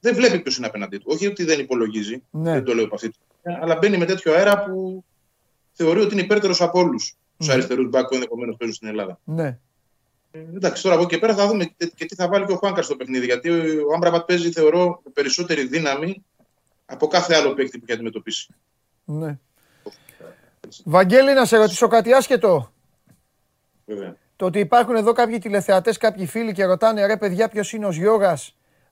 δεν 0.01 0.15
βλέπει 0.15 0.41
ποιος 0.41 0.57
είναι 0.57 0.67
απέναντί 0.67 0.97
του. 0.99 1.05
Όχι 1.09 1.27
ότι 1.27 1.45
δεν 1.45 1.59
υπολογίζει, 1.61 2.23
Ναι. 2.31 2.53
δεν 2.53 2.65
το 2.65 2.75
λέω 2.75 2.85
από 2.85 2.95
αυτή 2.95 3.09
τη 3.09 3.15
στιγμή, 3.15 3.59
αλλά 3.63 3.77
μπαίνει 3.77 3.97
με 3.97 4.05
τέτοιο 4.05 4.35
αέρα 4.35 4.65
που 4.65 5.05
θεωρεί 5.73 6.01
ότι 6.01 6.13
είναι 6.13 6.23
υπέρτερος 6.23 6.61
από 6.61 6.79
όλους 6.79 7.17
τους 7.39 7.47
Ναι. 7.47 7.53
αριστερούς 7.53 7.89
μπακ 7.89 8.09
που 8.09 8.15
ενδεχομένως 8.15 8.57
παίζουν 8.57 8.77
στην 8.77 8.89
Ελλάδα. 8.89 9.19
Ναι. 9.25 9.59
Ε, 10.31 10.39
εντάξει, 10.39 10.83
τώρα 10.83 10.95
από 10.95 11.05
εκεί 11.05 11.15
και 11.15 11.21
πέρα 11.21 11.35
θα 11.35 11.47
δούμε 11.47 11.65
και, 11.65 11.93
και 11.95 12.05
τι 12.05 12.15
θα 12.15 12.29
βάλει 12.29 12.47
και 12.47 12.53
ο 12.53 12.57
Χουάνκαρ 12.57 12.85
στο 12.85 12.97
παιχνίδι. 12.97 13.25
Γιατί 13.27 13.51
ο 13.79 13.93
Άμπραμπατ 13.95 14.25
παίζει, 14.27 14.51
θεωρώ, 14.53 15.01
με 15.05 15.11
περισσότερη 15.15 15.67
δύναμη 15.67 16.25
από 16.87 17.07
κάθε 17.07 17.35
άλλο 17.35 17.55
παίκτη 17.55 17.79
που 17.79 17.85
έχει 17.85 17.93
αντιμετωπίσει. 17.95 18.49
ναι. 19.05 19.39
Βαγγέλη, 20.85 21.33
να 21.33 21.45
σε 21.45 21.57
ρωτήσω 21.57 21.87
κάτι 21.89 22.13
άσχετο. 22.13 22.73
Βέβαια. 23.85 24.17
Το 24.37 24.47
ότι 24.47 24.59
υπάρχουν 24.59 24.95
εδώ 24.97 25.13
κάποιοι 25.13 25.39
τηλεθεατές, 25.39 25.97
κάποιοι 25.97 26.27
φίλοι 26.27 26.53
και 26.53 26.65
ρωτάνε 26.65 27.07
ρε 27.07 27.17
παιδιά, 27.17 27.49
ποιος 27.49 27.73
είναι 27.73 27.87
ο 27.87 27.91
Γιώργα. 27.91 28.39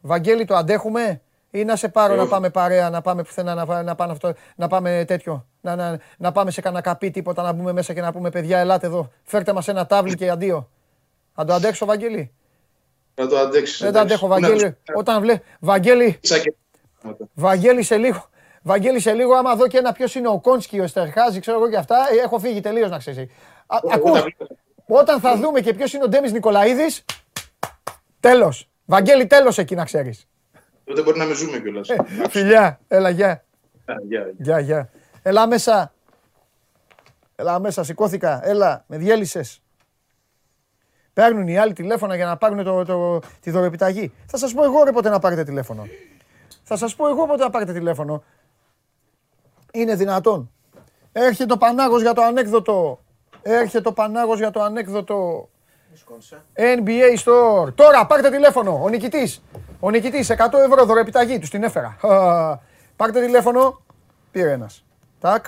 Βαγγέλη, 0.00 0.44
το 0.44 0.54
αντέχουμε; 0.56 1.20
Ή 1.50 1.64
να 1.64 1.76
σε 1.76 1.88
πάρω 1.88 2.12
Ε, 2.12 2.16
να 2.16 2.22
όχι. 2.22 2.30
πάμε 2.30 2.50
παρέα, 2.50 2.90
να 2.90 3.00
πάμε 3.00 3.22
πουθενά, 3.22 3.54
να, 3.54 3.66
πά- 3.66 3.84
να, 3.84 3.94
πάμε 3.94 4.12
αυτό, 4.12 4.34
να 4.56 4.68
πάμε 4.68 5.04
τέτοιο; 5.06 5.46
Να, 5.64 5.76
να, 5.76 5.98
να 6.18 6.32
πάμε 6.32 6.50
σε 6.50 6.60
κανένα 6.60 6.82
καπί, 6.82 7.10
τίποτα, 7.10 7.42
να 7.42 7.52
μπούμε 7.52 7.72
μέσα 7.72 7.94
και 7.94 8.00
να 8.00 8.12
πούμε 8.12 8.30
παιδιά, 8.30 8.58
ελάτε 8.58 8.86
εδώ. 8.86 9.10
Φέρτε 9.22 9.52
μας 9.52 9.68
ένα 9.68 9.86
τάβλι 9.86 10.14
και 10.14 10.28
αντίο. 10.30 10.68
Θα 11.34 11.44
το 11.44 11.52
αντέξω, 11.52 11.86
Βαγγέλη. 11.86 12.32
Να 13.14 13.26
το 13.26 13.38
αντέξεις. 13.38 13.78
Δεν 13.78 13.92
το 13.92 13.98
αντέχω, 13.98 14.26
Βαγγέλη. 14.26 14.76
Όταν 14.94 15.20
βλέ... 15.20 15.40
Βαγγέλη, 15.60 16.20
Βαγγέλη 17.34 17.82
σε 17.82 17.96
λίγο. 17.96 18.28
Βαγγέλη 18.62 19.00
σε 19.00 19.12
λίγο, 19.12 19.34
άμα 19.34 19.56
δω 19.56 19.66
και 19.66 19.78
ένα 19.78 19.92
ποιος 19.92 20.14
είναι 20.14 20.28
ο 20.28 20.40
Κόνσκι, 20.40 20.80
ο 20.80 20.82
Εστερχάζη, 20.82 21.40
ξέρω 21.40 21.56
εγώ 21.56 21.70
και 21.70 21.76
αυτά, 21.76 21.96
ε, 21.96 22.22
έχω 22.24 22.38
φύγει 22.38 22.60
τελείως 22.60 22.90
να 22.90 22.98
ξέρεις. 22.98 23.30
Ακούς, 23.66 24.36
όταν 24.86 25.20
θα 25.20 25.36
δούμε 25.36 25.60
και 25.60 25.74
ποιος 25.74 25.92
είναι 25.92 26.04
ο 26.04 26.08
Ντέμις 26.08 26.32
Νικολαίδης, 26.32 27.04
τέλος. 28.20 28.68
Βαγγέλη, 28.84 29.26
τέλος 29.26 29.58
εκεί 29.58 29.74
να 29.74 29.84
ξέρεις. 29.84 30.28
Τότε 30.84 31.02
μπορεί 31.02 31.18
να 31.18 31.24
με 31.24 31.34
ζούμε 31.34 31.58
κιόλας. 31.58 31.88
Φιλιά, 32.28 32.80
έλα, 32.88 33.10
γεια. 33.10 33.44
Γεια, 34.38 34.58
γεια. 34.60 34.90
Έλα 35.26 35.46
μέσα. 35.46 35.92
Έλα 37.36 37.58
μέσα, 37.58 37.84
σηκώθηκα. 37.84 38.40
Έλα, 38.48 38.84
με 38.86 38.96
διέλυσες. 38.96 39.62
Παίρνουν 41.12 41.48
οι 41.48 41.58
άλλοι 41.58 41.72
τηλέφωνα 41.72 42.16
για 42.16 42.26
να 42.26 42.36
πάρουν 42.36 42.64
το, 42.64 42.84
το, 42.84 43.20
τη 43.40 43.50
δωρεπιταγή. 43.50 44.12
Θα 44.26 44.38
σας 44.38 44.54
πω 44.54 44.64
εγώ 44.64 44.84
ρε 44.84 44.92
πότε 44.92 45.08
να 45.08 45.18
πάρετε 45.18 45.44
τηλέφωνο. 45.44 45.86
Θα 46.62 46.76
σας 46.76 46.94
πω 46.94 47.08
εγώ 47.08 47.26
πότε 47.26 47.42
να 47.42 47.50
πάρετε 47.50 47.72
τηλέφωνο. 47.72 48.24
Είναι 49.72 49.94
δυνατόν. 49.94 50.50
Έρχεται 51.12 51.52
ο 51.52 51.56
Πανάγος 51.56 52.02
για 52.02 52.12
το 52.12 52.22
ανέκδοτο. 52.22 53.00
Έρχεται 53.42 53.88
ο 53.88 53.92
Πανάγος 53.92 54.38
για 54.38 54.50
το 54.50 54.62
ανέκδοτο. 54.62 55.48
NBA 56.54 57.18
Store. 57.24 57.74
Τώρα 57.74 58.06
πάρτε 58.06 58.30
τηλέφωνο. 58.30 58.80
Ο 58.82 58.88
νικητής. 58.88 59.42
Ο 59.80 59.90
νικητής 59.90 60.30
100 60.30 60.58
ευρώ 60.66 60.84
δωρεπιταγή. 60.84 61.38
Τους 61.38 61.50
την 61.50 61.62
έφερα. 61.62 61.96
Χα. 62.00 62.56
Πάρτε 62.96 63.20
τηλέφωνο. 63.20 63.82
Πήρε 64.30 64.52
ένας. 64.52 64.84
Τάκ. 65.24 65.44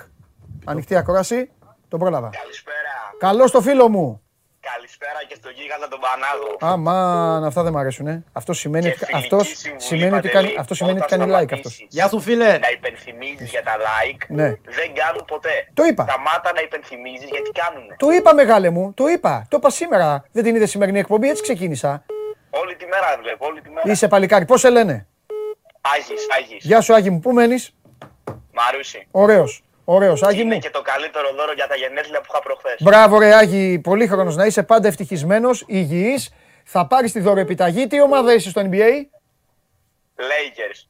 Ανοιχτή 0.64 0.96
ακρόαση. 0.96 1.50
Τον 1.88 1.98
πρόλαβα. 1.98 2.30
Καλησπέρα. 2.40 2.94
Καλό 3.18 3.46
στο 3.46 3.60
φίλο 3.60 3.88
μου. 3.88 4.22
Καλησπέρα 4.60 5.20
και 5.28 5.34
στον 5.34 5.52
γίγαντα 5.52 5.88
τον 5.88 6.00
Πανάγο. 6.00 6.56
Αμάν, 6.60 7.44
αυτά 7.44 7.62
δεν 7.62 7.72
μ' 7.72 7.76
αρέσουν. 7.76 8.06
Ε. 8.06 8.24
Αυτό 8.32 8.52
σημαίνει, 8.52 8.84
Και 8.84 8.90
ότι- 8.90 8.98
φιλική 9.04 9.16
αυτός 9.24 9.46
συμβουλή, 9.56 9.82
σημαίνει 9.82 10.16
ότι 10.16 10.28
Παντελή, 10.28 10.46
κάνει, 10.46 10.58
αυτό 10.58 10.74
σημαίνει 10.74 10.96
ότι 11.00 11.14
όταν 11.14 11.18
κάνει 11.18 11.30
like 11.32 11.48
σταματήσεις 11.48 11.72
αυτός. 11.72 11.86
Γεια 11.90 12.08
σου 12.08 12.20
φίλε. 12.20 12.58
Να 12.58 12.70
υπενθυμίζεις 12.70 13.50
για 13.50 13.62
τα 13.62 13.72
like. 13.76 14.22
Ναι. 14.28 14.48
Δεν 14.78 14.88
κάνουν 14.94 15.24
ποτέ. 15.26 15.68
Το 15.74 15.82
είπα. 15.84 16.02
Σταμάτα 16.08 16.52
να 16.54 16.60
υπενθυμίζεις 16.60 17.28
γιατί 17.30 17.50
κάνουνε. 17.50 17.94
Το 17.98 18.10
είπα 18.10 18.34
μεγάλε 18.34 18.70
μου, 18.70 18.92
το 18.94 19.06
είπα. 19.06 19.46
Το 19.50 19.56
είπα 19.56 19.70
σήμερα. 19.70 20.24
Δεν 20.32 20.42
την 20.44 20.54
είδε 20.56 20.66
σημερινή 20.66 20.98
εκπομπή, 20.98 21.28
έτσι 21.28 21.42
ξεκίνησα. 21.42 22.04
Όλη 22.50 22.76
τη 22.76 22.86
μέρα 22.86 23.16
βλέπω, 23.22 23.46
όλη 23.46 23.60
τη 23.60 23.68
μέρα. 23.70 23.90
Είσαι 23.90 24.08
παλικάρι. 24.08 24.44
Πώς 24.44 24.60
σε 24.60 24.70
λένε; 24.70 25.06
Άγης, 25.80 26.26
Άγης. 26.38 26.64
Γεια 26.64 26.80
σου 26.80 26.94
Άγη 26.94 27.10
μου, 27.10 27.20
πού 27.20 27.32
μένεις; 27.32 27.74
Μαρούσι. 28.58 29.06
Ωραίος. 29.10 29.60
Ωραίος 29.88 30.22
Άγη 30.22 30.40
Είναι 30.40 30.54
μου. 30.54 30.60
και 30.60 30.70
το 30.70 30.82
καλύτερο 30.82 31.28
δώρο 31.36 31.52
για 31.52 31.66
τα 31.66 31.74
γενέθλια 31.76 32.20
που 32.20 32.26
είχα 32.30 32.40
προχθές. 32.42 32.76
Μπράβο 32.82 33.18
ρε 33.18 33.34
Άγη, 33.34 33.78
πολύχρονος 33.78 34.36
να 34.36 34.46
είσαι 34.46 34.62
πάντα 34.62 34.88
ευτυχισμένος, 34.88 35.64
υγιής. 35.66 36.30
Θα 36.64 36.86
πάρεις 36.86 37.12
τη 37.12 37.20
δωρεπιταγή. 37.20 37.86
Τι 37.86 38.00
ομάδα 38.00 38.34
είσαι 38.34 38.50
στο 38.50 38.62
NBA. 38.70 39.06
Lakers. 40.16 40.86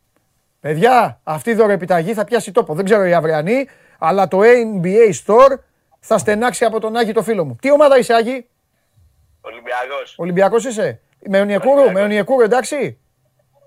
Παιδιά, 0.60 1.20
αυτή 1.25 1.50
η 1.50 1.55
δωρεπιταγή 1.55 2.15
θα 2.15 2.25
πιάσει 2.25 2.52
τόπο. 2.52 2.75
Δεν 2.75 2.84
ξέρω 2.84 3.05
η 3.05 3.15
αυριανή, 3.15 3.68
αλλά 3.99 4.28
το 4.28 4.41
NBA 4.42 5.12
Store 5.26 5.58
θα 6.00 6.18
στενάξει 6.18 6.65
από 6.65 6.81
τον 6.81 6.97
Άγη 6.97 7.12
το 7.12 7.23
φίλο 7.23 7.44
μου. 7.44 7.57
Τι 7.60 7.70
ομάδα 7.70 7.99
είσαι 7.99 8.15
Άγη. 8.15 8.47
Ολυμπιακός. 9.41 10.15
Ολυμπιακός 10.18 10.65
είσαι; 10.65 11.00
Με 11.28 11.41
Ονιεκούρου, 11.41 11.92
με 11.92 12.02
Ονιεκούρου 12.02 12.42
εντάξει. 12.42 12.99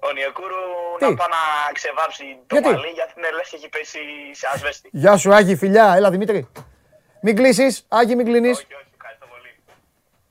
Ο 0.02 0.12
Νιεκούρου 0.14 0.48
Τι; 0.56 0.69
Να 1.06 1.16
πάει 1.16 1.28
να 1.28 1.72
ξεβάψει 1.74 2.24
το 2.48 2.56
Γιατί; 2.56 2.70
μαλλί 2.70 2.88
γιατί 2.94 3.14
είναι 3.18 3.28
λες 3.38 3.50
και 3.50 3.56
έχει 3.56 3.70
πέσει 3.70 4.00
σε 4.32 4.48
ασβέστη. 4.54 4.90
Γεια 4.92 5.18
σου 5.18 5.34
Άγη, 5.34 5.56
φιλιά. 5.56 5.94
Έλα 5.96 6.10
Δημήτρη. 6.10 6.48
Μην 7.22 7.36
κλείσεις. 7.36 7.86
Άγη, 7.88 8.16
μην 8.16 8.26
κλείνεις. 8.26 8.66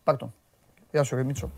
Πάρ' 0.04 0.16
τον. 0.16 0.34
Γεια 0.90 1.02
σου 1.02 1.16
ρε 1.16 1.22
Μίτσο. 1.22 1.50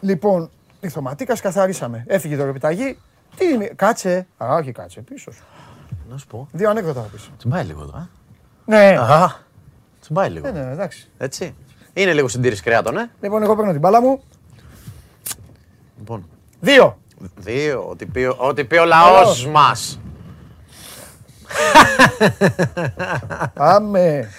Λοιπόν, 0.00 0.50
λιθωματίκας 0.80 1.40
καθαρίσαμε. 1.40 2.04
Έφυγε 2.06 2.34
η 2.34 2.36
δωρεπιταγή. 2.36 2.98
Τι 3.36 3.44
είναι, 3.48 3.66
κάτσε. 3.66 4.26
Α, 4.44 4.54
όχι 4.54 4.72
κάτσε, 4.72 5.00
πίσω 5.00 5.30
σου. 5.30 5.44
Να 6.08 6.16
σου 6.16 6.26
πω. 6.26 6.48
Δύο 6.52 6.70
ανέκδοτα 6.70 7.02
θα 7.02 7.08
πεις. 7.08 7.30
Τσιμπάει 7.38 7.64
λίγο 7.64 7.82
εδώ. 7.82 7.98
ε. 7.98 8.08
Ναι. 8.64 8.96
Αχα. 8.98 9.42
Τσιμπάει 10.00 10.30
λίγο. 10.30 10.50
Ναι, 10.50 10.60
ναι, 10.62 10.72
εντάξει. 10.72 11.10
Έτσι. 11.18 11.54
Είναι 11.92 12.12
λίγο 12.12 12.28
συντήρηση 12.28 12.62
κρέατων, 12.62 12.96
ε. 12.96 13.10
Λοιπόν, 13.20 13.42
εγώ 13.42 13.56
παίρνω 13.56 13.70
την 13.70 13.80
μπάλα 13.80 14.00
μου. 14.00 14.22
Λοιπόν. 15.98 16.28
Δύο. 16.60 16.98
Δύο. 17.36 17.86
Ό,τι 17.90 18.06
πει, 18.06 18.24
ο- 18.24 18.36
ό,τι 18.38 18.64
πει 18.64 18.76
ο 18.76 18.84
λαός 18.84 19.46
μας. 19.46 20.00
Πάμε. 23.54 24.30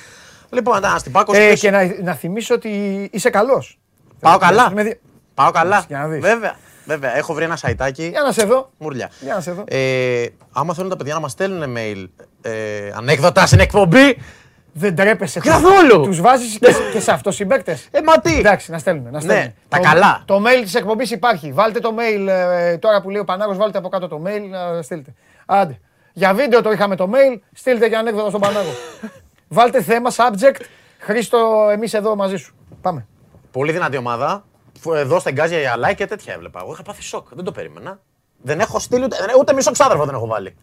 Λοιπόν, 0.50 0.82
να 0.82 0.98
στην 0.98 1.12
Πάκο. 1.12 1.36
Ε, 1.36 1.54
και 1.54 1.72
να, 1.72 1.80
να 2.04 2.14
θυμίσω 2.14 2.54
ότι 2.54 2.70
είσαι 3.12 3.30
καλός. 3.30 3.80
Πάω 4.20 4.38
καλά. 4.38 4.72
Με 4.72 4.84
δι- 4.84 5.00
Πάω 5.34 5.52
καλά. 5.52 5.84
Για 5.88 5.98
να 6.00 6.08
δεις. 6.08 6.20
Βέβαια. 6.22 6.56
Βέβαια. 6.86 7.18
Έχω 7.18 7.34
βρει 7.34 7.44
ένα 7.44 7.56
σαϊτάκι. 7.56 8.08
Για 8.08 8.22
να 8.22 8.32
σε 8.32 8.44
δω. 8.46 8.72
Μουρλιά. 8.78 9.10
Για 9.20 9.34
να 9.34 9.42
σε 9.42 9.52
δω. 9.52 9.64
Ε, 9.68 10.26
άμα 10.52 10.74
θέλουν 10.74 10.90
τα 10.90 10.96
παιδιά 10.96 11.14
να 11.14 11.20
μας 11.20 11.32
στέλνουν 11.32 11.76
mail 11.78 12.08
ε, 12.42 12.52
ανέκδοτα 12.96 13.46
στην 13.46 13.60
εκπομπή. 13.60 14.18
Δεν 14.74 14.96
τρέπεσαι. 14.96 15.40
Καθόλου. 15.40 16.02
Τους 16.04 16.22
βάζεις 16.22 16.58
και, 16.60 16.72
σε- 16.72 16.92
και 16.92 17.00
σε 17.00 17.12
αυτοσυμπαίκτες. 17.12 17.88
Ε, 17.92 18.02
μα 18.02 18.20
τι; 18.20 18.38
Εντάξει, 18.38 18.72
να 18.72 18.78
στέλνουν. 18.78 19.12
Να 19.12 19.20
στέλνουν. 19.20 19.44
Ναι, 19.44 19.54
τα 19.70 19.78
Το- 19.78 19.84
καλά. 19.84 20.22
Το 20.26 20.44
mail 20.46 20.62
της 20.64 20.76
εκπομπής 20.76 21.12
υπάρχει. 21.12 21.52
Βάλτε 21.52 21.80
το 21.80 21.96
mail 21.98 22.28
ε, 22.28 22.78
τώρα 22.78 23.02
που 23.02 23.10
λέει 23.10 23.22
ο 23.22 23.24
Πανάγος, 23.26 23.58
βάλτε 23.58 23.78
από 23.78 23.90
κάτω 23.90 24.08
το 24.08 24.22
mail 24.26 24.42
να 24.50 24.82
στείλετε. 24.82 25.14
Άντε. 25.46 25.80
Για 26.14 26.34
βίντεο 26.34 26.62
το 26.62 26.72
είχαμε 26.72 26.96
το 26.96 27.10
mail, 27.14 27.40
στείλτε 27.54 27.90
και 27.90 27.96
ανέκδοτα 27.96 28.30
στον 28.30 28.42
Πανάγο. 28.42 28.70
βάλτε 29.48 29.82
θέμα, 29.82 30.12
subject. 30.16 30.62
Χρήστο, 31.00 31.68
εμείς 31.72 31.94
εδώ 31.94 32.16
μαζί 32.16 32.36
σου. 32.36 32.56
Πάμε. 32.82 33.08
Πολύ 33.52 33.72
δυνατή 33.72 33.98
ομάδα. 33.98 34.46
Φου- 34.80 34.96
Εδώ 34.96 35.20
στα 35.20 35.32
γκάζια 35.32 35.60
για 35.60 35.76
like 35.78 35.96
και 35.96 36.06
τέτοια 36.08 36.34
έβλεπα. 36.34 36.60
Εγώ 36.64 36.72
είχα 36.74 36.84
πάθει 36.84 37.02
σοκ. 37.02 37.28
Δεν 37.34 37.44
το 37.44 37.52
περίμενα. 37.52 38.00
Δεν 38.42 38.60
έχω 38.60 38.80
στείλει 38.80 39.04
ούτε, 39.04 39.16
ούτε 39.40 39.54
μισό 39.54 39.72
ξάδερφο 39.72 40.06
δεν 40.06 40.16
έχω 40.16 40.28
βάλει. 40.28 40.56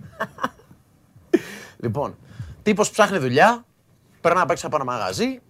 λοιπόν, 1.82 2.16
τύπος 2.62 2.90
ψάχνει 2.90 3.18
δουλειά, 3.18 3.64
περνά 4.20 4.38
να 4.38 4.46
παίξει 4.46 4.66
από 4.66 4.76
ένα 4.76 4.84
μαγαζί 4.84 5.40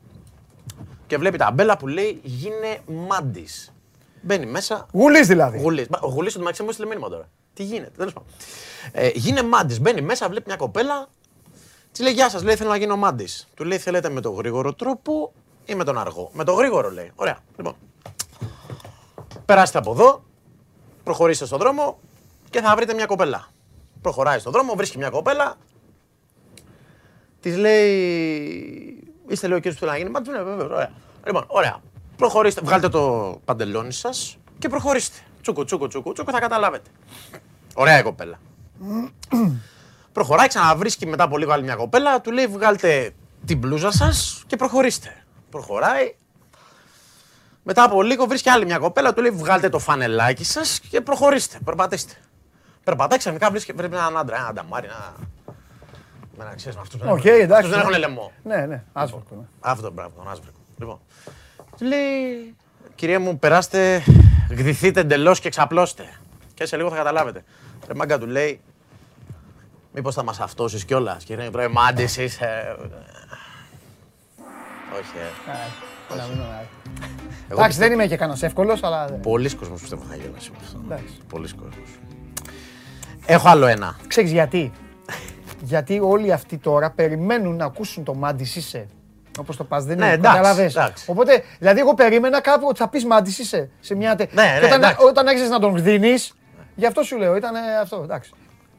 και 1.06 1.18
βλέπει 1.18 1.38
ταμπέλα 1.38 1.76
που 1.76 1.86
λέει 1.86 2.20
γίνε 2.22 2.78
μάντης. 2.86 3.72
Μπαίνει 4.22 4.46
μέσα. 4.46 4.86
Γουλής 4.92 5.26
δηλαδή. 5.26 5.58
Γουλής. 5.58 5.86
Ο 6.00 6.08
Γουλής 6.08 6.32
του 6.32 6.42
Μαξίμου 6.42 6.72
στείλε 6.72 6.88
μήνυμα 6.88 7.08
τώρα. 7.08 7.28
Τι 7.54 7.62
γίνεται, 7.62 7.92
τέλος 7.96 8.12
πάντων. 8.12 8.28
Ε, 8.92 9.10
γίνε 9.14 9.42
μάντης. 9.42 9.80
Μπαίνει 9.80 10.00
μέσα, 10.00 10.28
βλέπει 10.28 10.44
μια 10.46 10.56
κοπέλα. 10.56 11.08
Της 11.92 12.00
λέει 12.00 12.12
Γεια 12.12 12.30
σας, 12.30 12.42
λέει 12.42 12.56
θέλω 12.56 12.70
να 12.70 12.76
γίνω 12.76 12.96
μάντης. 12.96 13.48
Του 13.54 13.64
λέει 13.64 13.78
Θέλετε 13.78 14.08
με 14.08 14.20
τον 14.20 14.34
γρήγορο 14.34 14.74
τρόπο 14.74 15.32
ή 15.64 15.74
με 15.74 15.84
τον 15.84 15.98
αργό. 15.98 16.30
Με 16.32 16.44
τον 16.44 16.56
γρήγορο 16.56 16.90
λέει. 16.90 17.12
Ωραία. 17.14 17.38
Λοιπόν. 17.56 17.76
Περάστε 19.44 19.78
από 19.78 19.90
εδώ, 19.90 20.22
προχωρήστε 21.04 21.46
στον 21.46 21.58
δρόμο 21.58 21.98
και 22.50 22.60
θα 22.60 22.74
βρείτε 22.76 22.94
μια 22.94 23.06
κοπέλα. 23.06 23.48
Προχωράει 24.00 24.38
στον 24.38 24.52
δρόμο, 24.52 24.74
βρίσκει 24.74 24.98
μια 24.98 25.10
κοπέλα. 25.10 25.56
Της 27.40 27.56
λέει. 27.56 29.02
Είστε 29.28 29.46
λέει 29.46 29.56
ο 29.56 29.60
κύριος 29.60 29.80
που 29.80 29.86
θέλει 29.86 29.90
να 29.90 29.98
γίνει 29.98 30.10
μάντη. 30.10 30.30
Ναι, 30.30 30.42
βέβαια, 30.42 30.66
ωραία. 30.66 30.90
Λοιπόν, 31.26 31.44
ωραία. 31.46 31.80
Προχωρήστε, 32.16 32.60
βγάλτε 32.64 32.88
το 32.88 33.34
παντελόνι 33.44 33.92
σας 33.92 34.38
και 34.58 34.68
προχωρήστε. 34.68 35.18
Τσούκο, 35.42 35.64
τσούκο, 35.64 35.86
τσούκο, 35.86 36.12
τσούκο, 36.12 36.32
θα 36.32 36.40
καταλάβετε. 36.40 36.90
Ωραία 37.74 37.98
η 37.98 38.02
κοπέλα. 38.02 38.40
Προχωράει, 40.12 40.48
ξαναβρίσκει 40.48 41.06
μετά 41.06 41.24
από 41.24 41.38
λίγο 41.38 41.52
άλλη 41.52 41.62
μια 41.62 41.74
κοπέλα, 41.74 42.20
του 42.20 42.30
λέει 42.30 42.46
βγάλτε 42.46 43.14
την 43.44 43.58
μπλούζα 43.58 43.90
σας 43.90 44.42
και 44.46 44.56
προχωρήστε. 44.56 45.24
Προχωράει. 45.50 46.14
Μετά 47.62 47.82
από 47.82 48.02
λίγο 48.02 48.26
βρίσκει 48.26 48.48
άλλη 48.48 48.64
μια 48.64 48.78
κοπέλα, 48.78 49.12
του 49.12 49.20
λέει 49.20 49.30
βγάλτε 49.30 49.68
το 49.68 49.78
φανελάκι 49.78 50.44
σας 50.44 50.80
και 50.80 51.00
προχωρήστε, 51.00 51.58
περπατήστε. 51.64 52.14
Περπατάει 52.84 53.18
ξαφνικά 53.18 53.50
βρίσκει 53.50 53.72
πρέπει 53.72 53.94
έναν 53.96 54.16
άντρα, 54.16 54.36
ένα 54.36 54.46
νταμάρι, 54.46 54.86
ένα. 54.86 55.14
Με 56.38 56.44
να 56.44 56.54
ξέρεις 56.54 56.76
με 56.76 56.82
αυτούς 56.82 57.00
Οκ, 57.00 57.24
εντάξει. 57.24 57.70
δεν 57.70 57.78
έχουν 57.78 57.98
λαιμό. 57.98 58.32
Ναι, 58.42 58.56
ναι, 58.66 58.84
άσβερκο. 58.92 59.24
ναι. 59.30 59.44
Αυτό, 59.60 59.90
μπράβο, 59.92 60.10
τον 60.16 60.28
άσβερκο. 60.30 60.58
Λοιπόν. 60.78 60.98
Του 61.78 61.84
λέει, 61.84 62.54
κυρία 62.94 63.20
μου, 63.20 63.38
περάστε, 63.38 64.02
γδυθείτε 64.50 65.00
εντελώς 65.00 65.40
και 65.40 65.48
ξαπλώστε. 65.48 66.04
Και 66.54 66.66
σε 66.66 66.76
λίγο 66.76 66.90
θα 66.90 66.96
καταλάβετε. 66.96 67.44
Ρε 67.86 67.94
μάγκα 67.94 68.18
του 68.18 68.26
λέει, 68.26 68.60
μήπως 69.94 70.14
θα 70.14 70.22
μας 70.22 70.40
αυτόσεις 70.40 70.84
κιόλας. 70.84 71.24
Και 71.24 71.36
λέει, 71.36 71.50
ρε 71.54 71.68
μάντης 71.68 72.16
είσαι. 72.16 72.76
Όχι, 74.98 75.18
ε. 75.18 76.16
Να 76.16 76.22
μην 76.24 76.32
είναι, 76.34 76.42
ναι. 76.44 76.66
Εγώ 77.48 77.58
Εντάξει, 77.60 77.78
δεν 77.78 77.92
είμαι 77.92 78.06
και 78.06 78.16
κανένας 78.16 78.42
εύκολος, 78.42 78.82
αλλά. 78.82 79.06
δεν- 79.06 79.20
Πολλοί 79.20 79.54
κόσμος 79.54 79.80
πιστεύω 79.80 80.02
θα 80.08 80.16
γέλασε 80.16 80.50
με 80.50 80.56
αυτό. 80.64 80.80
Εντάξει. 80.84 81.14
Πολλοί 81.28 81.48
κόσμος. 81.54 81.88
Έχω 83.26 83.48
άλλο 83.48 83.66
ένα. 83.66 83.96
Ξέρεις 84.06 84.30
γιατί; 84.32 84.72
Γιατί 85.60 86.00
όλοι 86.02 86.32
αυτοί 86.32 86.56
τώρα 86.58 86.90
περιμένουν 86.90 87.56
να 87.56 87.64
ακούσουν 87.64 88.04
το 88.04 88.14
Μάντι 88.14 88.42
είσαι. 88.42 88.86
Όπως 89.38 89.56
το 89.56 89.64
πας, 89.64 89.84
δεν 89.84 89.98
Ναι, 89.98 90.04
είναι. 90.04 90.14
εντάξει, 90.14 90.36
Καταλαβες. 90.36 90.76
εντάξει. 90.76 91.04
Οπότε, 91.10 91.42
δηλαδή, 91.58 91.80
εγώ 91.80 91.94
περίμενα 91.94 92.40
κάπου 92.40 92.66
ότι 92.68 92.78
θα 92.78 92.88
πεις 92.88 93.04
Μάντι 93.04 93.30
είσαι 93.30 93.70
σε 93.80 93.94
μια. 93.94 94.14
τε- 94.14 94.32
Ναι, 94.34 94.42
Και 94.42 94.60
ναι, 94.60 94.66
όταν, 94.66 94.78
εντάξει. 94.82 95.06
όταν 95.06 95.26
άρχισες 95.28 95.48
να 95.50 95.58
τον 95.58 95.76
γδίνει, 95.76 96.14
γι' 96.74 96.86
αυτό 96.86 97.02
σου 97.02 97.16
λέω, 97.18 97.36
ήταν 97.36 97.54
ε, 97.54 97.58
αυτό. 97.82 98.00
Εντάξει. 98.02 98.30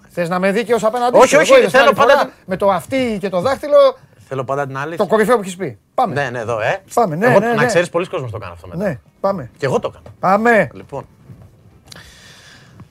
Θες 0.09 0.29
να 0.29 0.39
με 0.39 0.51
δίκαιο 0.51 0.77
απέναντί 0.81 1.17
Όχι, 1.17 1.27
σου. 1.27 1.37
όχι, 1.39 1.51
Εγώ 1.51 1.59
είδες 1.59 1.71
θέλω 1.71 1.89
την 1.89 1.99
άλλη 2.01 2.07
πάντα 2.07 2.19
φορά 2.19 2.31
την- 2.33 2.43
Με 2.45 2.55
το 2.57 2.71
αυτή 2.71 3.17
και 3.19 3.29
το 3.29 3.39
δάχτυλο, 3.41 3.97
Θέλω 4.27 4.43
πάντα 4.43 4.67
την 4.67 4.77
αλήθεια. 4.77 4.97
το 4.97 5.05
κορυφαίο 5.07 5.35
που 5.35 5.41
έχεις 5.41 5.55
πει. 5.55 5.77
Πάμε. 5.93 6.13
Ναι, 6.13 6.29
ναι, 6.29 6.39
εδώ, 6.39 6.59
ε. 6.59 6.81
Πάμε, 6.93 7.15
ναι, 7.15 7.25
Εγώ, 7.25 7.39
ναι, 7.39 7.47
Να 7.47 7.53
ναι. 7.55 7.65
ξέρεις, 7.65 7.89
πολλοί 7.89 8.07
κόσμος 8.07 8.31
το 8.31 8.37
κάνουν 8.37 8.53
αυτό 8.55 8.67
μετά. 8.67 8.83
Ναι, 8.83 8.99
πάμε. 9.19 9.49
Και 9.57 9.65
εγώ 9.65 9.79
το 9.79 9.91
έκανα. 9.93 10.15
Πάμε. 10.19 10.69
Λοιπόν. 10.73 11.05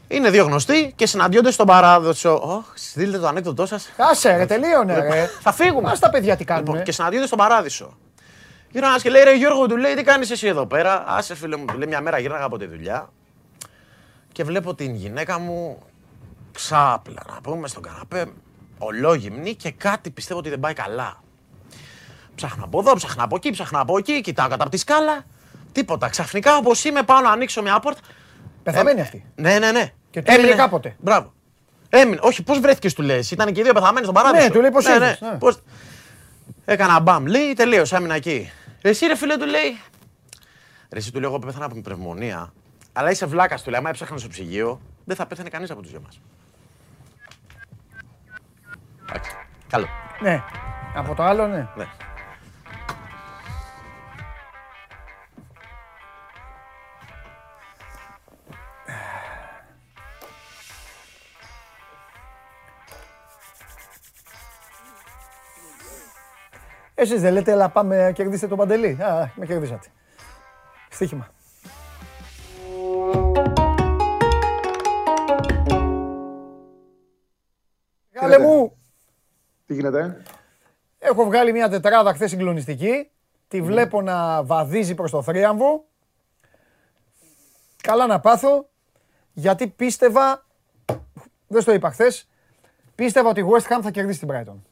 Είναι 0.09 0.31
δύο 0.31 0.45
γνωστοί 0.45 0.93
και 0.97 1.07
συναντιόνται 1.07 1.51
στον 1.51 1.67
παράδοσο. 1.67 2.41
Ωχ, 2.43 2.65
στείλτε 2.75 3.19
το 3.19 3.27
ανέκδοτό 3.27 3.67
σας. 3.67 3.89
Άσε, 3.97 4.37
ρε, 4.37 4.47
τελείωνε, 4.47 4.99
ρε. 4.99 5.31
Θα 5.41 5.53
φύγουμε. 5.53 5.91
Α 5.91 5.99
τα 5.99 6.11
παιδιά 6.11 6.37
τι 6.37 6.45
κάνουν. 6.45 6.65
Λοιπόν, 6.65 6.83
και 6.83 6.93
συναντιόνται 6.93 7.27
στον 7.27 7.39
παράδεισο. 7.39 7.97
Γύρω 8.70 8.87
και 9.03 9.11
λέει: 9.11 9.23
Ρε 9.23 9.35
Γιώργο, 9.35 9.67
του 9.67 9.77
λέει: 9.77 9.95
Τι 9.95 10.03
κάνεις 10.03 10.31
εσύ 10.31 10.47
εδώ 10.47 10.67
πέρα; 10.67 11.05
Άσε, 11.07 11.35
φίλε 11.35 11.57
μου, 11.57 11.65
του 11.65 11.78
λέει: 11.78 11.89
Μια 11.89 12.01
μέρα 12.01 12.19
γύρναγα 12.19 12.45
από 12.45 12.59
τη 12.59 12.67
δουλειά 12.67 13.09
και 14.33 14.45
βλέπω 14.45 14.75
την 14.75 14.95
γυναίκα 14.95 15.39
μου 15.39 15.78
ξάπλα, 16.53 17.23
να 17.33 17.41
πούμε, 17.41 17.69
στον 17.69 17.83
καναπέ, 17.83 18.27
ολόγυμνη 18.78 19.55
και 19.55 19.70
κάτι 19.70 20.11
πιστεύω 20.11 20.39
ότι 20.39 20.49
δεν 20.49 20.61
πάει 20.61 20.73
καλά. 20.73 21.23
Ψάχνα 22.35 22.65
από 22.65 22.78
εδώ, 22.78 22.95
ψάχνα 22.95 23.23
από 23.23 23.37
εκεί, 23.37 23.51
ψάχνα 23.51 23.81
από 23.81 23.99
εκεί, 23.99 24.20
κοιτάω 24.20 24.49
κατά 24.49 24.62
από 24.62 24.70
τη 24.70 24.77
σκάλα. 24.77 25.25
Τίποτα. 25.73 26.09
Ξαφνικά 26.09 26.57
όπως 26.57 26.85
είμαι, 26.85 27.03
πάω 27.03 27.20
να 27.20 27.31
ανοίξω 27.31 27.62
μια 27.62 27.81
πόρτα. 27.81 28.01
Πεθαμένη 28.62 29.01
αυτή. 29.01 29.25
Ναι, 29.35 29.59
ναι, 29.59 29.73
ναι. 29.73 29.93
Και 30.11 30.23
του 30.23 30.33
έλεγε 30.33 30.55
κάποτε. 30.55 30.97
Μπράβο. 30.99 31.33
Έμεινε. 31.89 32.19
Όχι, 32.23 32.43
πώς 32.43 32.61
βρέθηκες, 32.61 32.95
του 32.95 33.03
λες. 33.03 33.31
Ήταν 33.31 33.53
και 33.53 33.61
οι 33.61 33.62
δύο 33.62 33.73
πεθαμένοι 33.73 34.03
στον 34.03 34.15
παράδεισο. 34.15 34.47
Ναι, 34.47 34.51
του 34.51 34.61
λέει 34.61 34.70
πώς 34.70 34.87
ήρθες, 34.87 35.20
ναι. 35.20 35.39
Πώς... 35.39 35.62
Έκανα 36.65 37.01
μπαμ. 37.01 37.27
Λέει, 37.27 37.53
τελείωσα, 37.53 37.97
έμεινα 37.97 38.15
εκεί. 38.15 38.51
Εσύ, 38.83 39.07
ρε 39.07 39.17
φίλε, 39.17 39.37
του 39.37 39.47
λέει. 39.47 39.81
Ρε, 40.93 40.99
εσύ 40.99 41.12
του 41.12 41.20
λέω, 41.20 41.28
εγώ 41.28 41.39
πέθανα 41.39 41.65
από 41.65 41.75
την 41.75 41.83
πνευμονία. 41.83 42.53
Αλλά 42.93 43.11
είσαι 43.11 43.27
βλάκας, 43.27 43.62
του 43.62 43.70
λέει. 43.70 43.78
Άμα 43.78 43.89
έψαχνα 43.89 44.19
στο 44.19 44.28
ψυγείο, 44.28 44.81
δεν 45.05 45.17
θα 45.17 45.27
πέθανε 45.27 45.49
κανείς 45.49 45.70
από 45.70 45.81
τους 45.83 45.91
δυο 45.91 46.01
μας. 46.05 46.20
Εντάξει. 49.09 49.31
Καλό. 49.69 49.87
Ναι. 50.20 50.43
Από 50.95 51.15
το 51.15 51.23
άλλο, 51.23 51.47
ναι. 51.47 51.69
Ναι. 51.77 51.87
Εσείς 67.01 67.20
δεν 67.20 67.33
λέτε, 67.33 67.52
έλα 67.52 67.68
πάμε 67.68 68.12
κερδίστε 68.15 68.47
τον 68.49 68.59
Παντελή. 68.59 68.99
Α, 69.02 69.33
με 69.35 69.47
κερδίσατε. 69.47 69.89
Στοίχημα. 70.91 71.28
Γάλε 78.20 78.39
μου, 78.39 78.77
Τι 79.67 79.75
γίνεται, 79.75 80.23
έχω 80.99 81.25
βγάλει 81.25 81.52
μια 81.52 81.68
τετράδα 81.68 82.15
χθες 82.15 82.31
συγκλονιστική. 82.31 83.10
Τη 83.49 83.62
βλέπω 83.62 84.02
να 84.02 84.43
βαδίζει 84.43 84.94
προς 84.94 85.10
το 85.10 85.23
θρίαμβο. 85.23 85.85
Καλά 87.83 88.07
να 88.07 88.20
πάθω, 88.20 88.68
γιατί 89.33 89.67
πίστευα, 89.68 90.47
δεν 91.47 91.62
στο 91.62 91.73
είπα 91.73 91.91
χθες, 91.91 92.28
πίστευα 92.94 93.28
ότι 93.28 93.41
η 93.41 93.44
West 93.51 93.77
Ham 93.77 93.81
θα 93.83 93.91
κερδίσει 93.91 94.18
την 94.18 94.28
Brighton. 94.33 94.68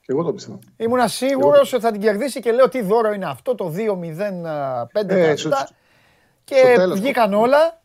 Και 0.00 0.12
εγώ 0.12 0.22
το 0.22 0.32
πιστεύω. 0.32 0.58
Ήμουνα 0.76 1.08
σίγουρος 1.08 1.72
ότι 1.72 1.82
θα 1.82 1.90
την 1.90 2.00
κερδίσει 2.00 2.40
και 2.40 2.52
λέω 2.52 2.68
τι 2.68 2.82
δώρο 2.82 3.12
είναι 3.12 3.26
αυτό, 3.26 3.54
το 3.54 3.68
2-0-5 3.68 5.14
Ε, 5.16 5.28
τα 5.30 5.36
στο- 5.36 5.48
αυτά. 5.48 5.66
στο 5.66 5.74
Και 6.44 6.72
τέλος. 6.76 7.00
βγήκαν 7.00 7.34
όλα. 7.34 7.82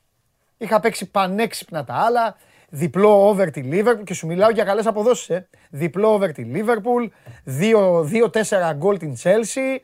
Είχα 0.58 0.80
παίξει 0.80 1.12
πανέξυπνα 1.12 1.84
τα 1.84 1.94
άλλα. 1.94 2.36
Διπλό 2.70 3.28
over 3.28 3.52
τη 3.52 3.62
Liverpool 3.72 4.04
και 4.04 4.14
σου 4.14 4.28
μιλάω 4.28 4.50
για 4.50 4.64
καλές 4.64 4.86
αποδόσεις. 4.86 5.30
Ε. 5.30 5.48
Διπλό 5.70 6.14
over 6.14 6.32
τη 6.32 6.46
Liverpool, 6.54 7.08
2-4 7.44 8.74
γκολ 8.74 8.98
την 8.98 9.16
Chelsea. 9.24 9.78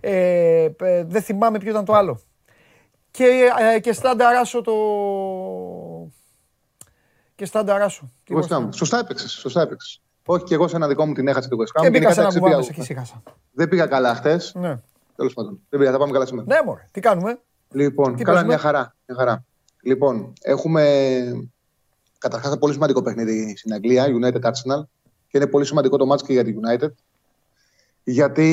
Ε, 0.00 0.68
ε, 0.80 1.04
δεν 1.04 1.22
θυμάμαι 1.22 1.58
ποιο 1.58 1.70
ήταν 1.70 1.84
το 1.84 1.92
άλλο. 1.92 2.20
Και, 3.10 3.50
ε, 3.74 3.80
και 3.80 3.92
στάνταράσω 3.92 4.60
το... 4.62 4.72
Και 7.34 7.44
στάνταράσω. 7.44 8.10
τη 8.24 8.34
West 8.36 8.40
West 8.40 8.56
Ham. 8.56 8.62
Ham. 8.64 8.68
Σωστά 8.74 8.98
έπαιξες. 8.98 9.30
Σωστά 9.32 9.60
έπαιξες. 9.60 10.02
Όχι 10.32 10.44
και 10.44 10.54
εγώ 10.54 10.68
σε 10.68 10.76
ένα 10.76 10.88
δικό 10.88 11.06
μου 11.06 11.12
την 11.12 11.28
έχασα 11.28 11.48
τη 11.48 11.56
West 11.58 11.78
Ham. 11.78 11.82
Και 11.82 11.90
μπήκα 11.90 11.98
Γενικά 11.98 12.12
σε 12.12 12.20
ένα 12.20 12.32
τα 12.32 12.38
κουβάδι 12.38 12.56
εξήπια- 12.56 12.74
και 12.74 12.80
ησύχασα. 12.80 13.22
Δεν 13.52 13.68
πήγα 13.68 13.86
καλά 13.86 14.14
χθες. 14.14 14.52
Ναι. 14.54 14.80
Τέλος 15.16 15.34
πάντων. 15.34 15.60
Δεν 15.68 15.80
πήγα, 15.80 15.92
θα 15.92 15.98
πάμε 15.98 16.12
καλά 16.12 16.26
σήμερα. 16.26 16.46
Ναι, 16.48 16.58
μωρέ. 16.64 16.88
Τι 16.90 17.00
κάνουμε; 17.00 17.38
Λοιπόν, 17.70 18.16
Τι 18.16 18.22
καλά, 18.22 18.36
παίζουμε; 18.36 18.54
μια 18.54 18.58
χαρά, 18.62 18.96
μια 19.06 19.18
χαρά. 19.18 19.44
Λοιπόν, 19.82 20.32
έχουμε 20.42 20.82
καταρχάς 22.18 22.50
ένα 22.50 22.58
πολύ 22.58 22.72
σημαντικό 22.72 23.02
παιχνίδι 23.02 23.56
στην 23.56 23.72
Αγγλία, 23.72 24.06
United 24.06 24.40
Arsenal. 24.48 24.82
Και 25.28 25.36
είναι 25.38 25.46
πολύ 25.46 25.64
σημαντικό 25.64 25.96
το 25.96 26.12
match 26.12 26.22
και 26.22 26.32
για 26.32 26.44
τη 26.44 26.54
United. 26.62 26.88
Γιατί 28.04 28.48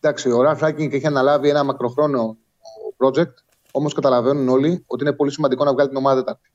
εντάξει, 0.00 0.30
ο 0.30 0.42
Ραλφ 0.42 0.60
Ράγκινγκ 0.60 0.92
έχει 0.92 1.06
αναλάβει 1.06 1.48
ένα 1.48 1.64
μακροχρόνιο 1.64 2.36
project. 2.96 3.32
Όμως 3.72 3.94
καταλαβαίνουν 3.94 4.48
όλοι 4.48 4.84
ότι 4.86 5.04
είναι 5.04 5.12
πολύ 5.12 5.32
σημαντικό 5.32 5.64
να 5.64 5.72
βγάλει 5.72 5.88
την 5.88 5.98
ομάδα 5.98 6.18
Τετάρτη. 6.18 6.50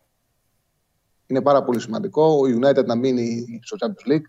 Είναι 1.29 1.41
πάρα 1.41 1.63
πολύ 1.63 1.79
σημαντικό 1.79 2.23
ο 2.23 2.39
United 2.59 2.85
να 2.85 2.95
μείνει 2.95 3.45
στο 3.63 3.77
Champions 3.79 4.11
League. 4.11 4.21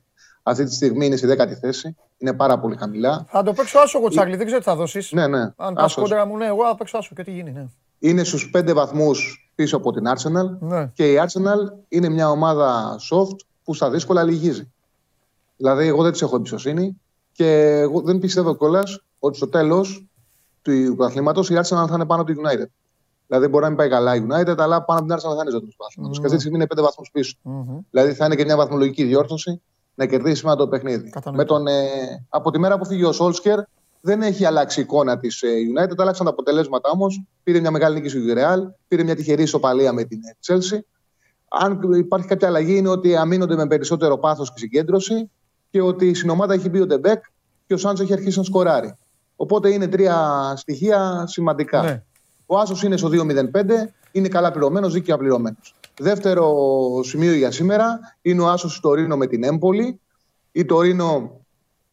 Αυτή 0.42 0.64
τη 0.64 0.74
στιγμή 0.74 1.06
είναι 1.06 1.16
στη 1.16 1.26
10η 1.38 1.52
θέση. 1.60 1.96
Είναι 2.18 2.32
πάρα 2.32 2.58
πολύ 2.58 2.76
χαμηλά. 2.76 3.24
Θα 3.28 3.42
το 3.42 3.52
παίξω 3.52 3.78
άσο 3.78 3.98
εγώ, 3.98 4.08
Τσάρλι. 4.08 4.36
Δεν 4.36 4.46
ξέρω 4.46 4.60
τι 4.60 4.66
θα 4.66 4.76
δώσεις. 4.76 5.12
Ναι, 5.12 5.26
ναι. 5.26 5.40
Αν 5.56 5.74
πας 5.74 5.84
Άσος. 5.84 6.02
κόντρα 6.02 6.26
μου, 6.26 6.36
ναι, 6.36 6.46
εγώ 6.46 6.64
θα 6.66 6.74
παίξω 6.74 6.98
άσο 6.98 7.14
και 7.14 7.22
τι 7.22 7.30
γίνει. 7.30 7.50
Ναι. 7.52 7.66
είναι 7.98 8.24
στους 8.24 8.50
πέντε 8.50 8.72
βαθμούς 8.72 9.50
πίσω 9.54 9.76
από 9.76 9.92
την 9.92 10.04
Arsenal 10.06 10.58
Ναι. 10.60 10.86
και 10.94 11.12
η 11.12 11.16
Arsenal 11.26 11.72
είναι 11.88 12.08
μια 12.08 12.30
ομάδα 12.30 12.96
soft 13.10 13.36
που 13.64 13.74
στα 13.74 13.90
δύσκολα 13.90 14.22
λυγίζει. 14.22 14.72
Δηλαδή, 15.56 15.86
εγώ 15.86 16.02
δεν 16.02 16.12
της 16.12 16.22
έχω 16.22 16.36
εμπιστοσύνη 16.36 17.00
και 17.32 17.68
εγώ 17.78 18.00
δεν 18.00 18.18
πιστεύω 18.18 18.56
κιόλας 18.56 19.00
ότι 19.18 19.36
στο 19.36 19.48
τέλος 19.48 20.06
του 20.62 20.94
πρωταθλήματο 20.96 21.40
η 21.40 21.54
Arsenal 21.56 21.86
θα 21.88 21.94
είναι 21.94 22.06
πάνω 22.06 22.22
από 22.22 22.32
τη 22.32 22.38
United. 22.44 22.66
Δηλαδή, 23.31 23.49
μπορεί 23.49 23.62
να 23.62 23.68
μην 23.68 23.78
πάει 23.78 23.89
καλά 23.89 24.15
η 24.15 24.26
United, 24.28 24.55
αλλά 24.59 24.83
πάνω 24.83 25.00
από 25.00 25.09
την 25.09 25.17
Arsenal 25.17 25.34
θα 25.36 25.41
είναι 25.42 25.50
ζωντανός 25.50 25.76
πρωταθλήματο. 25.76 26.18
Και 26.18 26.25
αυτή 26.25 26.34
τη 26.34 26.41
στιγμή 26.41 26.57
είναι 26.57 26.67
πέντε 26.67 26.83
βαθμούς 26.83 27.10
πίσω. 27.12 27.36
Δηλαδή, 27.91 28.12
θα 28.12 28.25
είναι 28.25 28.34
και 28.34 28.44
μια 28.44 28.57
βαθμολογική 28.57 29.05
διόρθωση 29.05 29.62
να 29.94 30.07
κερδίσει 30.07 30.36
σήμερα 30.36 30.57
το 30.57 30.68
παιχνίδι. 30.68 31.12
Με 31.33 31.44
τον, 31.44 31.67
ε, 31.67 31.75
από 32.28 32.50
τη 32.50 32.59
μέρα 32.59 32.78
που 32.78 32.86
φύγει 32.86 33.05
ο 33.05 33.12
Σόλσκιερ, 33.12 33.58
δεν 34.00 34.23
έχει 34.23 34.44
αλλάξει 34.44 34.81
η 34.81 34.83
εικόνα 34.83 35.18
της 35.18 35.42
ε, 35.42 35.49
United, 35.49 35.94
άλλαξαν 35.97 36.25
τα 36.26 36.31
αποτελέσματα 36.33 36.91
όμως. 36.91 37.23
Πήρε 37.42 37.60
μια 37.60 37.70
μεγάλη 37.70 37.94
νίκη 37.94 38.09
στη 38.09 38.20
Villarreal, 38.36 38.58
πήρε 38.89 39.02
μια 39.02 39.17
τυχερή 39.17 39.42
ισοπαλία 39.42 39.92
με 39.92 40.05
την 40.05 40.20
ε, 40.25 40.36
Chelsea. 40.47 40.78
Αν 41.49 41.81
υπάρχει 41.92 42.26
κάποια 42.26 42.49
αλλαγή, 42.49 42.76
είναι 42.76 42.89
ότι 42.89 43.17
αμύνονται 43.16 43.57
με 43.57 43.67
περισσότερο 43.67 44.18
πάθος 44.18 44.52
και 44.52 44.59
συγκέντρωση 44.59 45.31
και 45.70 45.81
ότι 45.81 46.15
στην 46.15 46.31
ομάδα 46.31 46.55
έχει 46.55 46.68
μπει 46.68 46.81
ο 46.81 46.86
Ντε 46.86 47.03
Μπέκ 47.03 47.24
και 47.67 47.75
ο 47.75 47.76
Σάντζο 47.76 48.02
έχει 48.02 48.12
αρχίσει 48.12 48.39
να 48.39 48.44
σκοράρει. 48.44 48.94
Οπότε 49.36 49.73
είναι 49.73 49.89
τρία 49.89 50.52
στοιχεία 50.57 51.25
σημαντικά. 51.26 51.83
Ναι. 51.83 52.02
Ο 52.52 52.58
Άσος 52.58 52.82
είναι 52.82 52.96
στο 52.96 53.08
2-0-5, 53.08 53.92
είναι 54.12 54.28
καλά 54.28 54.50
πληρωμένος, 54.50 54.92
δίκαια 54.92 55.16
πληρωμένος. 55.16 55.74
Δεύτερο 56.00 56.54
σημείο 57.02 57.32
για 57.32 57.50
σήμερα 57.50 57.98
είναι 58.22 58.42
ο 58.42 58.48
Άσος 58.48 58.74
στο 58.74 58.92
Ρήνο 58.92 59.16
με 59.16 59.26
την 59.26 59.44
Έμπολη. 59.44 60.00
Η 60.52 60.64
Τωρίνο 60.64 61.40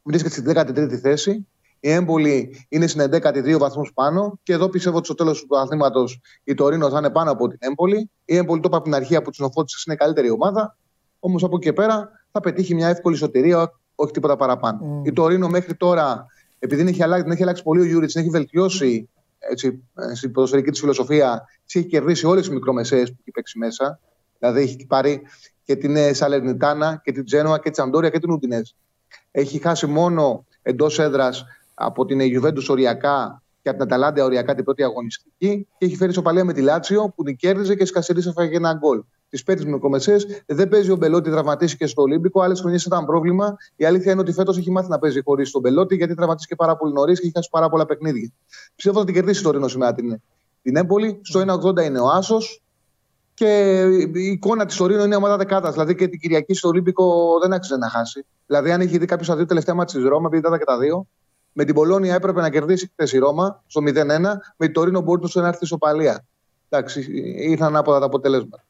βρίσκεται 0.03 0.33
στην 0.33 0.45
13η 0.55 0.95
θέση. 0.95 1.47
Η 1.79 1.91
Έμπολη 1.91 2.65
είναι 2.69 2.87
στην 2.87 3.01
11η, 3.01 3.41
δύο 3.41 3.57
βαθμούς 3.57 3.91
πάνω. 3.93 4.39
Και 4.43 4.53
εδώ 4.53 4.69
πιστεύω 4.69 4.97
ότι 4.97 5.05
στο 5.05 5.15
τέλος 5.15 5.39
του 5.39 5.47
πρωταθλήματο 5.47 6.03
η 6.43 6.53
Τωρίνο 6.53 6.89
θα 6.89 6.97
είναι 6.97 7.09
πάνω 7.09 7.31
από 7.31 7.47
την 7.47 7.57
Έμπολη. 7.61 8.09
Η 8.25 8.35
Έμπολη 8.35 8.61
το 8.61 8.67
είπα 8.67 8.77
από 8.77 8.85
την 8.85 8.95
αρχή 8.95 9.15
από 9.15 9.31
του 9.31 9.43
νοφώτισε 9.43 9.83
είναι 9.85 9.95
η 9.95 9.97
καλύτερη 9.97 10.29
ομάδα. 10.29 10.77
Όμως 11.19 11.43
από 11.43 11.55
εκεί 11.55 11.65
και 11.65 11.73
πέρα 11.73 12.09
θα 12.31 12.39
πετύχει 12.39 12.75
μια 12.75 12.87
εύκολη 12.87 13.15
σωτηρία, 13.15 13.79
όχι 13.95 14.11
τίποτα 14.11 14.35
παραπάνω. 14.35 15.01
Η 15.05 15.13
Τωρίνο 15.13 15.47
μέχρι 15.47 15.75
τώρα, 15.75 16.25
επειδή 16.59 16.81
την 16.81 16.91
έχει 16.93 17.03
αλλάξει, 17.03 17.23
την 17.23 17.31
έχει 17.31 17.41
αλλάξει 17.41 17.63
πολύ 17.63 17.81
ο 17.81 17.85
Γιούριτς, 17.85 18.13
την 18.13 18.21
έχει 18.21 18.31
βελτιώσει 18.31 19.09
έτσι, 19.39 19.83
ε, 19.95 20.15
στην 20.15 20.31
ποδοσφαιρική 20.31 20.69
της 20.69 20.79
φιλοσοφία, 20.79 21.45
τις 21.65 21.75
έχει 21.75 21.85
κερδίσει 21.85 22.25
όλες 22.25 22.45
τις 22.45 22.53
μικρομεσαίες 22.53 23.09
που 23.09 23.17
έχει 23.21 23.31
παίξει 23.31 23.57
μέσα. 23.57 23.99
Δηλαδή 24.39 24.61
έχει 24.61 24.85
πάρει 24.85 25.21
και 25.63 25.75
την 25.75 25.95
ε, 25.95 26.13
Σαλερνιτάνα 26.13 27.01
και 27.03 27.11
την 27.11 27.25
Τζένοα 27.25 27.55
και 27.55 27.63
την 27.63 27.71
Τσαντόρια 27.71 28.09
και 28.09 28.19
την 28.19 28.31
Ουντινέζ. 28.31 28.69
Έχει 29.31 29.59
χάσει 29.59 29.85
μόνο 29.85 30.45
εντός 30.61 30.99
έδρας 30.99 31.45
από 31.73 32.05
την 32.05 32.19
Ιουβέντου 32.19 32.61
οριακά 32.67 33.41
και 33.67 33.73
από 33.73 33.83
την 33.83 33.93
Αταλάντα 33.93 34.23
οριακά 34.23 34.55
την 34.55 34.63
πρώτη 34.63 34.83
αγωνιστική 34.83 35.67
και 35.77 35.85
έχει 35.85 35.95
φέρει 35.95 36.13
σοπαλία 36.13 36.45
με 36.45 36.53
τη 36.53 36.61
Λάτσιο 36.61 37.13
που 37.15 37.23
την 37.23 37.35
κέρδιζε 37.35 37.75
και 37.75 37.85
σκασερίσε 37.85 38.29
έφαγε 38.29 38.55
ένα 38.55 38.73
γκολ. 38.73 39.03
Τις 39.29 39.43
πέτει 39.43 39.65
με 39.65 39.71
μικρομεσαίες. 39.71 40.27
Δεν 40.45 40.67
παίζει 40.67 40.91
ο 40.91 40.95
Μπελότη, 40.95 41.29
τραυματίστηκε 41.29 41.85
στο 41.85 42.01
Ολύμπικο. 42.01 42.41
Άλλες 42.41 42.59
χρονιές 42.59 42.85
ήταν 42.85 43.05
πρόβλημα. 43.05 43.57
Η 43.75 43.85
αλήθεια 43.85 44.11
είναι 44.11 44.21
ότι 44.21 44.31
φέτος 44.31 44.57
έχει 44.57 44.71
μάθει 44.71 44.89
να 44.89 44.99
παίζει 44.99 45.21
χωρίς 45.23 45.51
τον 45.51 45.61
Μπελότη 45.61 45.95
γιατί 45.95 46.15
τραυματίστηκε 46.15 46.55
πάρα 46.55 46.77
πολύ 46.77 46.93
νωρίς 46.93 47.19
και 47.19 47.25
έχει 47.25 47.35
χάσει 47.35 47.49
πάρα 47.51 47.69
πολλά 47.69 47.85
παιχνίδια. 47.85 48.31
Πιστεύω 48.75 48.99
θα 48.99 49.05
την 49.05 49.13
κερδίσει 49.13 49.43
το 49.43 49.51
Ρήνο 49.51 49.67
σήμερα 49.67 49.93
την, 49.93 50.21
την 50.61 50.75
Έμπολη. 50.75 51.19
Στο 51.23 51.39
1,80 51.39 51.83
είναι 51.83 51.99
ο 51.99 52.07
Άσος. 52.07 52.63
Και 53.33 53.81
η 54.13 54.25
εικόνα 54.25 54.65
της 54.65 54.75
Τωρίνο 54.75 55.03
είναι 55.03 55.15
ομάδα 55.15 55.37
δεκάτα. 55.37 55.71
Δηλαδή 55.71 55.95
και 55.95 56.07
την 56.07 56.19
Κυριακή 56.19 56.53
στο 56.53 56.67
Ολύμπικο 56.67 57.37
δεν 57.41 57.53
άξιζε 57.53 57.77
να 57.77 57.89
χάσει. 57.89 58.25
Δηλαδή, 58.45 58.71
αν 58.71 58.81
είχε 58.81 58.97
δει 58.97 59.05
κάποιος 59.05 59.27
τα 59.27 59.35
δύο 59.35 59.45
τελευταία 59.45 59.75
μάτια 59.75 59.99
της 59.99 60.09
Ρώμα, 60.09 60.27
επειδή 60.27 60.47
ήταν 60.47 60.59
και 60.59 60.65
τα 60.65 60.77
δύο, 60.77 61.07
με 61.59 61.63
την 61.65 61.75
Πολώνια 61.75 62.15
έπρεπε 62.15 62.41
να 62.41 62.49
κερδίσει 62.49 62.87
χθες 62.87 63.13
η 63.13 63.17
Ρώμα 63.17 63.63
στο 63.67 63.81
0-1, 63.81 63.89
με 64.57 64.65
την 64.65 64.73
Τωρίνο 64.73 65.01
μπορούσε 65.01 65.39
να 65.39 65.47
έρθει 65.47 65.65
σοπαλία. 65.65 66.25
Εντάξει, 66.69 67.05
ήρθαν 67.37 67.75
από 67.75 67.99
τα 67.99 68.05
αποτελέσματα. 68.05 68.63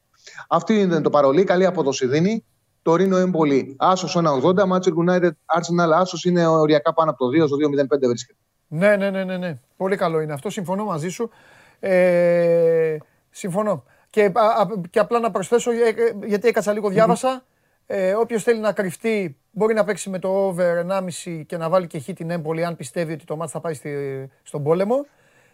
Αυτή 0.48 0.80
είναι 0.80 1.00
το 1.00 1.10
παρολί. 1.10 1.44
Καλή 1.44 1.66
απόδοση 1.66 2.06
δίνει. 2.06 2.44
Το 2.82 2.94
Ρήνο 2.94 3.16
Έμπολη, 3.16 3.76
άσος 3.78 4.16
1,80. 4.16 4.54
Manchester 4.54 4.92
United 5.06 5.30
Arsenal, 5.56 5.90
άσος 5.94 6.24
είναι 6.24 6.46
οριακά 6.46 6.94
πάνω 6.94 7.10
από 7.10 7.18
το 7.18 7.44
2, 7.44 7.46
στο 7.46 7.56
2,05 7.56 8.08
βρίσκεται. 8.08 8.38
Ναι, 8.68 8.96
ναι, 8.96 9.10
ναι, 9.10 9.24
ναι, 9.24 9.36
ναι. 9.36 9.58
Πολύ 9.76 9.96
καλό 9.96 10.20
είναι 10.20 10.32
αυτό. 10.32 10.50
Συμφωνώ 10.50 10.84
μαζί 10.84 11.08
σου. 11.08 11.30
Ε, 11.80 12.96
συμφωνώ. 13.30 13.84
Και, 14.10 14.32
α, 14.34 14.46
α, 14.46 14.66
και 14.90 14.98
απλά 14.98 15.20
να 15.20 15.30
προσθέσω, 15.30 15.70
ε, 15.70 15.74
ε, 15.74 16.26
γιατί 16.26 16.48
έκατσα 16.48 16.72
λίγο, 16.72 16.88
διάβασα. 16.88 17.44
Ε, 17.90 18.14
Όποιος 18.14 18.42
θέλει 18.42 18.60
να 18.60 18.72
κρυφτεί 18.72 19.36
μπορεί 19.50 19.74
να 19.74 19.84
παίξει 19.84 20.10
με 20.10 20.18
το 20.18 20.28
over 20.28 20.84
1,5 21.24 21.42
και 21.46 21.56
να 21.56 21.68
βάλει 21.68 21.86
και 21.86 21.98
χ 21.98 22.04
την 22.14 22.30
έμπολη 22.30 22.64
αν 22.64 22.76
πιστεύει 22.76 23.12
ότι 23.12 23.24
το 23.24 23.36
μάτς 23.36 23.52
θα 23.52 23.60
πάει 23.60 23.74
στη, 23.74 23.90
στον 24.42 24.62
πόλεμο. 24.62 25.06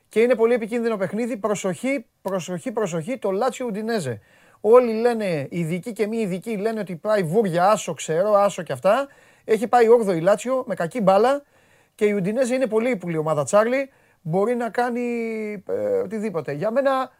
Και 0.08 0.20
είναι 0.20 0.34
πολύ 0.34 0.54
επικίνδυνο 0.54 0.96
παιχνίδι. 0.96 1.36
Προσοχή, 1.36 2.06
προσοχή, 2.22 2.72
προσοχή 2.72 3.18
το 3.18 3.30
Λάτσιο 3.30 3.66
Ουντινέζε. 3.66 4.20
Όλοι 4.60 4.92
λένε, 4.92 5.46
ειδικοί 5.50 5.92
και 5.92 6.06
μη 6.06 6.16
ειδικοί, 6.16 6.56
λένε 6.56 6.80
ότι 6.80 6.96
πάει 6.96 7.22
βούρια, 7.22 7.70
άσο, 7.70 7.94
ξερό, 7.94 8.32
άσο 8.34 8.62
και 8.62 8.72
αυτά. 8.72 9.08
Έχει 9.44 9.68
πάει 9.68 9.86
8η 10.06 10.20
Λάτσιο 10.22 10.64
με 10.66 10.74
κακή 10.74 11.00
μπάλα 11.00 11.42
και 11.94 12.04
η 12.04 12.12
Ουντινέζε 12.12 12.54
είναι 12.54 12.66
πολύ 12.66 12.90
ύπουλη 12.90 13.16
ομάδα 13.16 13.44
Τσάρλι. 13.44 13.90
Μπορεί 14.20 14.54
να 14.54 14.70
κάνει 14.70 15.02
ε, 15.68 15.72
οτιδήποτε. 15.98 16.52
Για 16.52 16.70
μένα, 16.70 17.10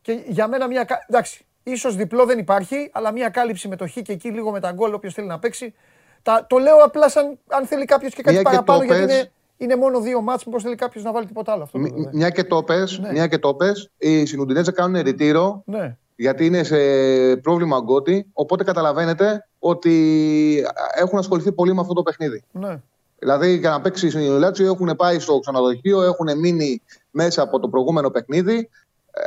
και 0.00 0.12
για 0.26 0.48
μένα 0.48 0.66
μια. 0.66 0.84
κα- 0.84 1.04
Εντάξει, 1.08 1.44
ίσως 1.64 1.96
διπλό 1.96 2.24
δεν 2.24 2.38
υπάρχει, 2.38 2.90
αλλά 2.92 3.12
μια 3.12 3.28
κάλυψη 3.28 3.68
με 3.68 3.76
το 3.76 3.86
χ 3.88 3.92
και 3.92 4.12
εκεί 4.12 4.28
λίγο 4.28 4.50
με 4.50 4.60
τα 4.60 4.72
γκολ, 4.72 4.94
όποιος 4.94 5.14
θέλει 5.14 5.26
να 5.26 5.38
παίξει. 5.38 5.74
Τα, 6.22 6.46
το 6.48 6.58
λέω 6.58 6.76
απλά 6.84 7.08
σαν 7.08 7.38
αν 7.48 7.66
θέλει 7.66 7.84
κάποιος 7.84 8.14
και 8.14 8.22
κάτι 8.22 8.34
Μια 8.34 8.42
και 8.42 8.50
παραπάνω, 8.50 8.78
το 8.78 8.84
γιατί 8.84 9.04
πες. 9.06 9.14
είναι, 9.16 9.30
είναι 9.56 9.76
μόνο 9.76 10.00
δύο 10.00 10.20
μάτς, 10.20 10.44
μήπως 10.44 10.62
θέλει 10.62 10.74
κάποιος 10.74 11.04
να 11.04 11.12
βάλει 11.12 11.26
τίποτα 11.26 11.52
άλλο. 11.52 11.62
Αυτό 11.62 11.78
το 11.78 11.84
λέω, 11.84 11.98
ναι. 11.98 12.10
Μια 12.12 12.30
και 12.30 12.44
το 12.44 12.62
πες, 12.62 13.00
μια 13.12 13.26
και 13.26 13.38
το 13.38 13.54
πες, 13.54 13.90
οι 13.98 14.24
Συνουντινέζε 14.26 14.72
κάνουν 14.72 15.02
ρητήρο 15.02 15.62
Ναι. 15.66 15.96
γιατί 16.16 16.46
είναι 16.46 16.62
σε 16.62 16.76
πρόβλημα 17.36 17.78
γκότι. 17.78 18.26
Οπότε 18.32 18.64
καταλαβαίνετε 18.64 19.46
ότι 19.58 20.64
έχουν 20.94 21.18
ασχοληθεί 21.18 21.52
πολύ 21.52 21.74
με 21.74 21.80
αυτό 21.80 21.92
το 21.92 22.02
παιχνίδι. 22.02 22.42
ναι. 22.52 22.80
Δηλαδή 23.18 23.56
για 23.56 23.70
να 23.70 23.80
παίξει 23.80 24.06
η 24.06 24.26
Λάτσιο 24.28 24.66
έχουν 24.66 24.96
πάει 24.96 25.18
στο 25.18 25.38
ξενοδοχείο, 25.38 26.02
έχουν 26.02 26.38
μείνει 26.38 26.82
μέσα 27.10 27.42
από 27.42 27.60
το 27.60 27.68
προηγούμενο 27.68 28.10
παιχνίδι. 28.10 28.68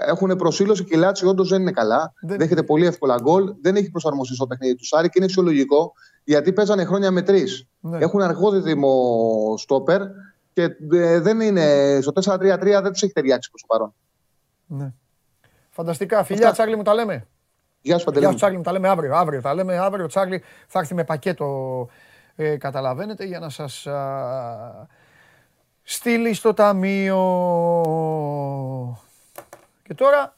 Έχουν 0.06 0.35
προσήλωση 0.35 0.83
και 0.83 0.95
η 0.95 0.99
Λάτσιο 0.99 1.30
όντως 1.30 1.49
δεν 1.49 1.61
είναι 1.61 1.72
καλά. 1.72 2.14
Δέχεται 2.22 2.64
πολύ 2.64 2.85
εύκολα 2.85 3.16
γκολ. 3.22 3.53
Δεν 3.61 3.75
έχει 3.75 3.91
προσαρμοστεί 3.91 4.35
στο 4.35 4.48
παιχνίδι 4.48 4.75
του 4.75 4.85
Σάρη 4.85 5.07
και 5.09 5.14
είναι 5.17 5.27
φυσιολογικό 5.27 5.93
γιατί 6.24 6.53
παίζανε 6.53 6.85
χρόνια 6.85 7.11
με 7.11 7.22
τρεις. 7.22 7.67
Ναι. 7.80 7.98
Έχουν 7.98 8.22
αργό 8.22 8.51
δίδυμο 8.51 9.53
στόπερ 9.57 10.01
και 10.53 10.69
ε, 10.93 11.19
δεν 11.19 11.41
είναι 11.41 11.99
στο 12.01 12.11
4-3-3 12.25 12.59
δεν 12.59 12.91
τους 12.91 13.03
έχει 13.03 13.14
ταιριάξει 13.14 13.49
προς 13.49 13.61
το 13.61 13.67
παρόν. 13.67 13.93
ναι. 14.66 14.93
Φανταστικά. 15.69 16.24
Φιλιά, 16.24 16.51
Τσάρλι 16.51 16.75
μου 16.75 16.83
τα 16.83 16.93
λέμε. 16.93 17.27
Γεια 17.82 17.98
σου, 17.98 18.06
Παντελή. 18.06 18.24
Γεια 18.24 18.32
σου, 18.32 18.38
Τσάρλι 18.38 18.57
μου 18.57 18.64
τα 18.64 18.72
λέμε 18.72 18.88
αύριο. 18.90 19.16
Αύριο 19.16 19.41
τα 19.41 19.53
λέμε. 19.53 19.77
Αύριο 19.77 20.03
ο 20.03 20.07
Τσάρλι 20.07 20.43
θα 20.67 20.80
έρθει 20.80 20.93
με 20.93 21.03
πακέτο. 21.03 21.88
Ε, 22.35 22.57
καταλαβαίνετε 22.57 23.25
για 23.25 23.40
να 23.40 23.49
σας 23.49 23.88
α, 23.88 24.88
στείλει 25.83 26.33
στο 26.33 26.53
ταμείο. 26.53 27.17
Και 29.88 29.93
τώρα 29.93 30.35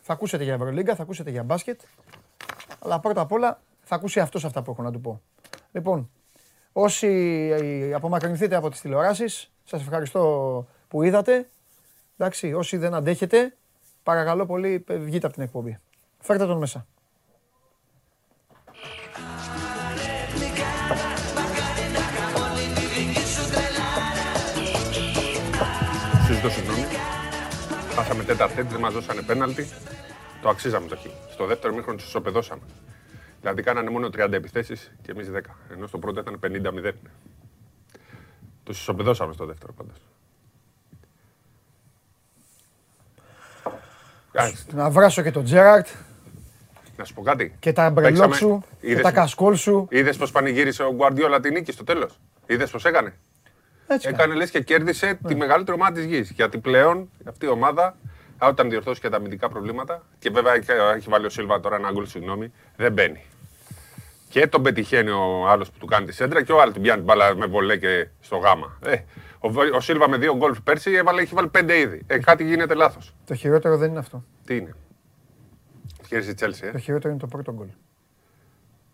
θα 0.00 0.12
ακούσετε 0.12 0.44
για 0.44 0.54
Ευρωλίγκα, 0.54 0.94
θα 0.94 1.02
ακούσετε 1.02 1.30
για 1.30 1.42
μπάσκετ. 1.42 1.80
Αλλά 2.78 3.00
πρώτα 3.00 3.20
απ' 3.20 3.32
όλα 3.32 3.60
θα 3.82 3.94
ακούσει 3.94 4.20
αυτός 4.20 4.44
αυτά 4.44 4.62
που 4.62 4.70
έχω 4.70 4.82
να 4.82 4.92
του 4.92 5.00
πω. 5.00 5.22
Λοιπόν, 5.72 6.10
όσοι 6.72 7.08
ε, 7.52 7.94
απομακρυνθείτε 7.94 8.56
από 8.56 8.70
τις 8.70 8.80
τηλεοράσεις, 8.80 9.52
σας 9.64 9.80
ευχαριστώ 9.80 10.66
που 10.88 11.02
είδατε. 11.02 11.48
Εντάξει, 12.16 12.52
όσοι 12.52 12.76
δεν 12.76 12.94
αντέχετε, 12.94 13.56
παρακαλώ 14.02 14.46
πολύ, 14.46 14.84
ε, 14.88 14.96
βγείτε 14.96 15.26
από 15.26 15.34
την 15.34 15.44
εκπομπή. 15.44 15.78
Φέρτε 16.18 16.46
τον 16.46 16.58
μέσα. 16.58 16.86
Σου 26.26 26.34
ζητώ 26.34 26.50
συγγνώμη. 26.50 26.75
Χάσαμε 27.96 28.24
τέταρτη, 28.24 28.62
δεν 28.62 28.80
μας 28.80 28.92
δώσανε 28.92 29.22
πέναλτι. 29.22 29.68
Το 30.42 30.48
αξίζαμε 30.48 30.88
το 30.88 30.96
χ. 30.96 31.06
Στο 31.30 31.46
δεύτερο 31.46 31.74
μήχρονο 31.74 31.98
του 31.98 32.04
ισοπεδώσαμε. 32.06 32.62
Δηλαδή 33.40 33.62
κάνανε 33.62 33.90
μόνο 33.90 34.06
30 34.06 34.32
επιθέσεις 34.32 34.92
και 35.02 35.10
εμείς 35.10 35.30
10. 35.30 35.40
Ενώ 35.72 35.86
στο 35.86 35.98
πρώτο 35.98 36.20
ήταν 36.20 36.38
50-0. 36.42 36.92
Του 38.64 38.72
ισοπεδώσαμε 38.72 39.32
στο 39.32 39.46
δεύτερο 39.46 39.72
πάντως. 39.72 39.96
Να 44.72 44.90
βράσω 44.90 45.22
και 45.22 45.30
τον 45.30 45.44
Τζέραρτ 45.44 45.86
Να 46.96 47.04
σου 47.04 47.14
πω 47.14 47.22
κάτι. 47.22 47.56
και 47.58 47.72
τα 47.72 47.90
μπρελόκ 47.90 48.34
σου 48.34 48.64
και 48.80 49.00
τα 49.00 49.12
κασκόλ 49.12 49.54
σου. 49.56 49.86
Είδες 49.90 50.16
πώ 50.16 50.26
πανηγύρισε 50.32 50.82
ο 50.82 50.92
Γκουαρδιόλα 50.94 51.40
την 51.40 51.52
νίκη 51.52 51.72
στο 51.72 51.84
τέλος. 51.84 52.18
Είδες 52.46 52.70
πώ 52.70 52.88
έκανε. 52.88 53.14
Έτσι 53.86 54.08
Έκανε 54.08 54.34
λες 54.34 54.50
και 54.50 54.60
κέρδισε 54.62 55.18
τη 55.26 55.34
μεγαλύτερη 55.34 55.76
ομάδα 55.76 55.92
της 55.92 56.04
γης. 56.04 56.30
Γιατί 56.30 56.58
πλέον 56.58 57.10
αυτή 57.24 57.44
η 57.46 57.48
ομάδα, 57.48 57.96
όταν 58.38 58.70
διορθώσει 58.70 59.00
και 59.00 59.08
τα 59.08 59.16
αμυντικά 59.16 59.48
προβλήματα, 59.48 60.02
και 60.18 60.30
βέβαια 60.30 60.54
έχει- 60.54 60.70
έχει 60.96 61.08
βάλει 61.08 61.26
ο 61.26 61.28
Σίλβα 61.28 61.60
τώρα 61.60 61.76
ένα 61.76 61.90
γκολ, 61.92 62.06
συγγνώμη, 62.06 62.52
δεν 62.76 62.92
μπαίνει. 62.92 63.24
Και 64.28 64.46
τον 64.46 64.62
πετυχαίνει 64.62 65.10
ο 65.10 65.48
άλλος 65.48 65.70
που 65.70 65.78
του 65.78 65.86
κάνει 65.86 66.06
τη 66.06 66.12
σέντρα 66.12 66.42
και 66.42 66.52
ο 66.52 66.60
άλλος 66.60 66.72
την 66.74 66.82
πιάνει 66.82 66.96
την 67.02 67.06
μπάλα 67.06 67.36
με 67.36 67.46
βολέ 67.46 67.76
και 67.76 68.08
στο 68.20 68.36
γάμα. 68.36 68.78
Ε, 68.84 68.96
ο, 69.38 69.48
Β- 69.50 69.74
ο 69.74 69.80
Σίλβα 69.80 70.08
με 70.08 70.16
δύο 70.16 70.36
γκολ 70.36 70.54
πέρσι 70.64 70.92
έβαλε, 70.92 71.20
έχει 71.22 71.34
βάλει 71.34 71.48
πέντε 71.48 71.78
ήδη. 71.78 72.02
Ε, 72.06 72.18
κάτι 72.18 72.44
γίνεται 72.44 72.74
λάθος. 72.74 73.14
Το 73.26 73.34
χειρότερο 73.34 73.76
δεν 73.76 73.90
είναι 73.90 73.98
αυτό. 73.98 74.24
Τι 74.44 74.56
είναι; 74.56 74.74
Χαίρεσαι 76.06 76.30
η 76.30 76.34
Τσέλσι, 76.34 76.66
ε; 76.66 76.70
Το 76.70 76.78
χειρότερο 76.78 77.10
είναι 77.10 77.20
το 77.20 77.26
πρώτο 77.26 77.52
γκολ. 77.52 77.66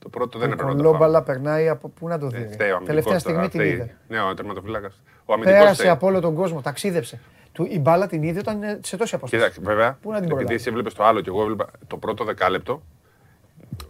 Το 0.03 0.09
πρώτο 0.09 0.39
δεν 0.39 0.49
Η 0.49 0.53
έπρεπε 0.53 0.71
να 0.71 0.77
το 0.77 0.83
φάμε. 0.83 0.89
κολόμπαλα 0.97 1.23
περνάει 1.23 1.69
από 1.69 1.89
πού 1.89 2.09
να 2.09 2.19
το 2.19 2.27
δει. 2.29 2.37
Ε, 2.37 2.41
ρε. 2.41 2.49
φταίει 2.53 2.71
ο 2.71 2.77
αμυντικός 2.77 2.87
Τελευταία 2.87 3.19
στιγμή 3.19 3.37
τώρα, 3.39 3.49
την 3.51 3.61
φταίει. 3.61 3.73
είδε. 3.73 3.97
Ναι, 4.09 4.21
ο 4.31 4.35
τερματοφύλακας. 4.35 5.01
Ο 5.25 5.33
αμυντικός 5.33 5.59
Πέρασε 5.61 5.75
φταίει. 5.81 5.91
από 5.91 6.07
όλο 6.07 6.21
τον 6.21 6.35
κόσμο, 6.35 6.61
ταξίδεψε. 6.61 7.21
Του, 7.53 7.67
η 7.71 7.79
μπάλα 7.79 8.07
την 8.07 8.23
είδε 8.23 8.39
όταν 8.39 8.57
είναι 8.57 8.81
σε 8.83 8.97
τόση 8.97 9.15
απόσταση. 9.15 9.43
Κοίταξε, 9.43 9.61
βέβαια, 9.65 9.99
Πού 10.03 10.11
να 10.11 10.15
την 10.15 10.25
επειδή 10.25 10.29
προλάβει. 10.29 10.55
εσύ 10.55 10.69
έβλεπες 10.69 10.95
το 10.95 11.05
άλλο 11.05 11.21
και 11.21 11.29
εγώ 11.29 11.43
έβλεπα 11.43 11.71
το 11.87 11.97
πρώτο 11.97 12.25
δεκάλεπτο, 12.25 12.83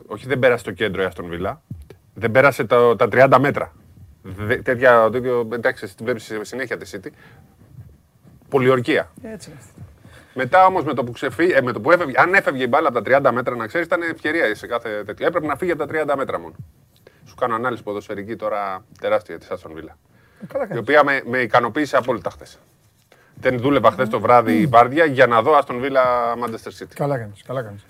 όχι 0.07 0.27
δεν 0.27 0.39
πέρασε 0.39 0.65
το 0.65 0.73
κέντρο 0.73 1.03
η 1.03 1.05
Αστον 1.05 1.27
Βίλα, 1.29 1.63
δεν 2.15 2.31
πέρασε 2.31 2.65
το- 2.65 2.97
τα 2.97 3.09
30 3.09 3.39
μέτρα. 3.39 3.73
Δε, 4.23 4.57
τέτοια, 4.57 5.09
τέτοιο, 5.13 5.49
εντάξει, 5.53 5.97
την 5.97 6.05
βλέπεις 6.05 6.33
συνέχεια 6.41 6.77
της 6.77 6.97
City. 6.97 7.09
Πολιορκία. 8.49 9.11
Έτσι 9.23 9.51
είναι. 9.51 9.59
αυτό. 9.61 9.81
Μετά 10.35 10.67
όμως 10.67 10.85
με 10.85 10.95
το 10.95 11.05
που 11.05 11.13
ξεφύγει, 11.13 11.53
ε, 11.53 11.61
με 11.63 11.73
το 11.73 11.81
που 11.81 11.91
έφευγε, 11.91 12.15
αν 12.21 12.35
έφευγε 12.35 12.63
η 12.63 12.67
μπάλα 12.71 12.89
από 12.89 13.03
τα 13.03 13.19
30 13.31 13.33
μέτρα, 13.33 13.57
να 13.57 13.67
ξέρεις, 13.67 13.87
ήταν 13.87 14.03
ευκαιρία 14.03 14.55
σε 14.55 14.67
κάθε 14.67 15.05
τέτοιο. 15.05 15.27
Έπρεπε 15.27 15.47
να 15.47 15.57
φύγει 15.57 15.71
από 15.71 15.87
τα 15.87 16.13
30 16.15 16.17
μέτρα 16.17 16.39
μόνο. 16.39 16.55
Σου 17.27 17.35
κάνω 17.35 17.55
ανάλυση 17.55 17.83
ποδοσφαιρική 17.83 18.37
τώρα 18.37 18.85
τεράστια 19.01 19.39
της 19.39 19.51
Αστον 19.51 19.73
Βίλα. 19.75 19.97
Καλά 20.49 20.65
Η 20.65 20.67
κάνεις. 20.67 20.83
οποία 20.83 21.05
με, 21.05 21.23
με 21.27 21.39
ικανοποίησε 21.39 21.97
απόλυτα 21.97 22.31
χθες. 22.31 22.59
Δεν 23.35 23.59
δούλευα 23.59 23.91
χθες 23.91 24.09
το 24.09 24.21
βράδυ 24.21 24.61
η 24.61 24.67
Βάρδια 24.67 25.05
για 25.05 25.27
να 25.27 25.43
δω 25.43 25.57
Αστον 25.57 25.81
Βίλα 25.81 26.03
Manchester 26.35 26.83
City. 26.83 26.93
Καλά 26.95 27.19
κάνεις, 27.19 27.43
καλά 27.43 27.63
κάνεις. 27.63 27.85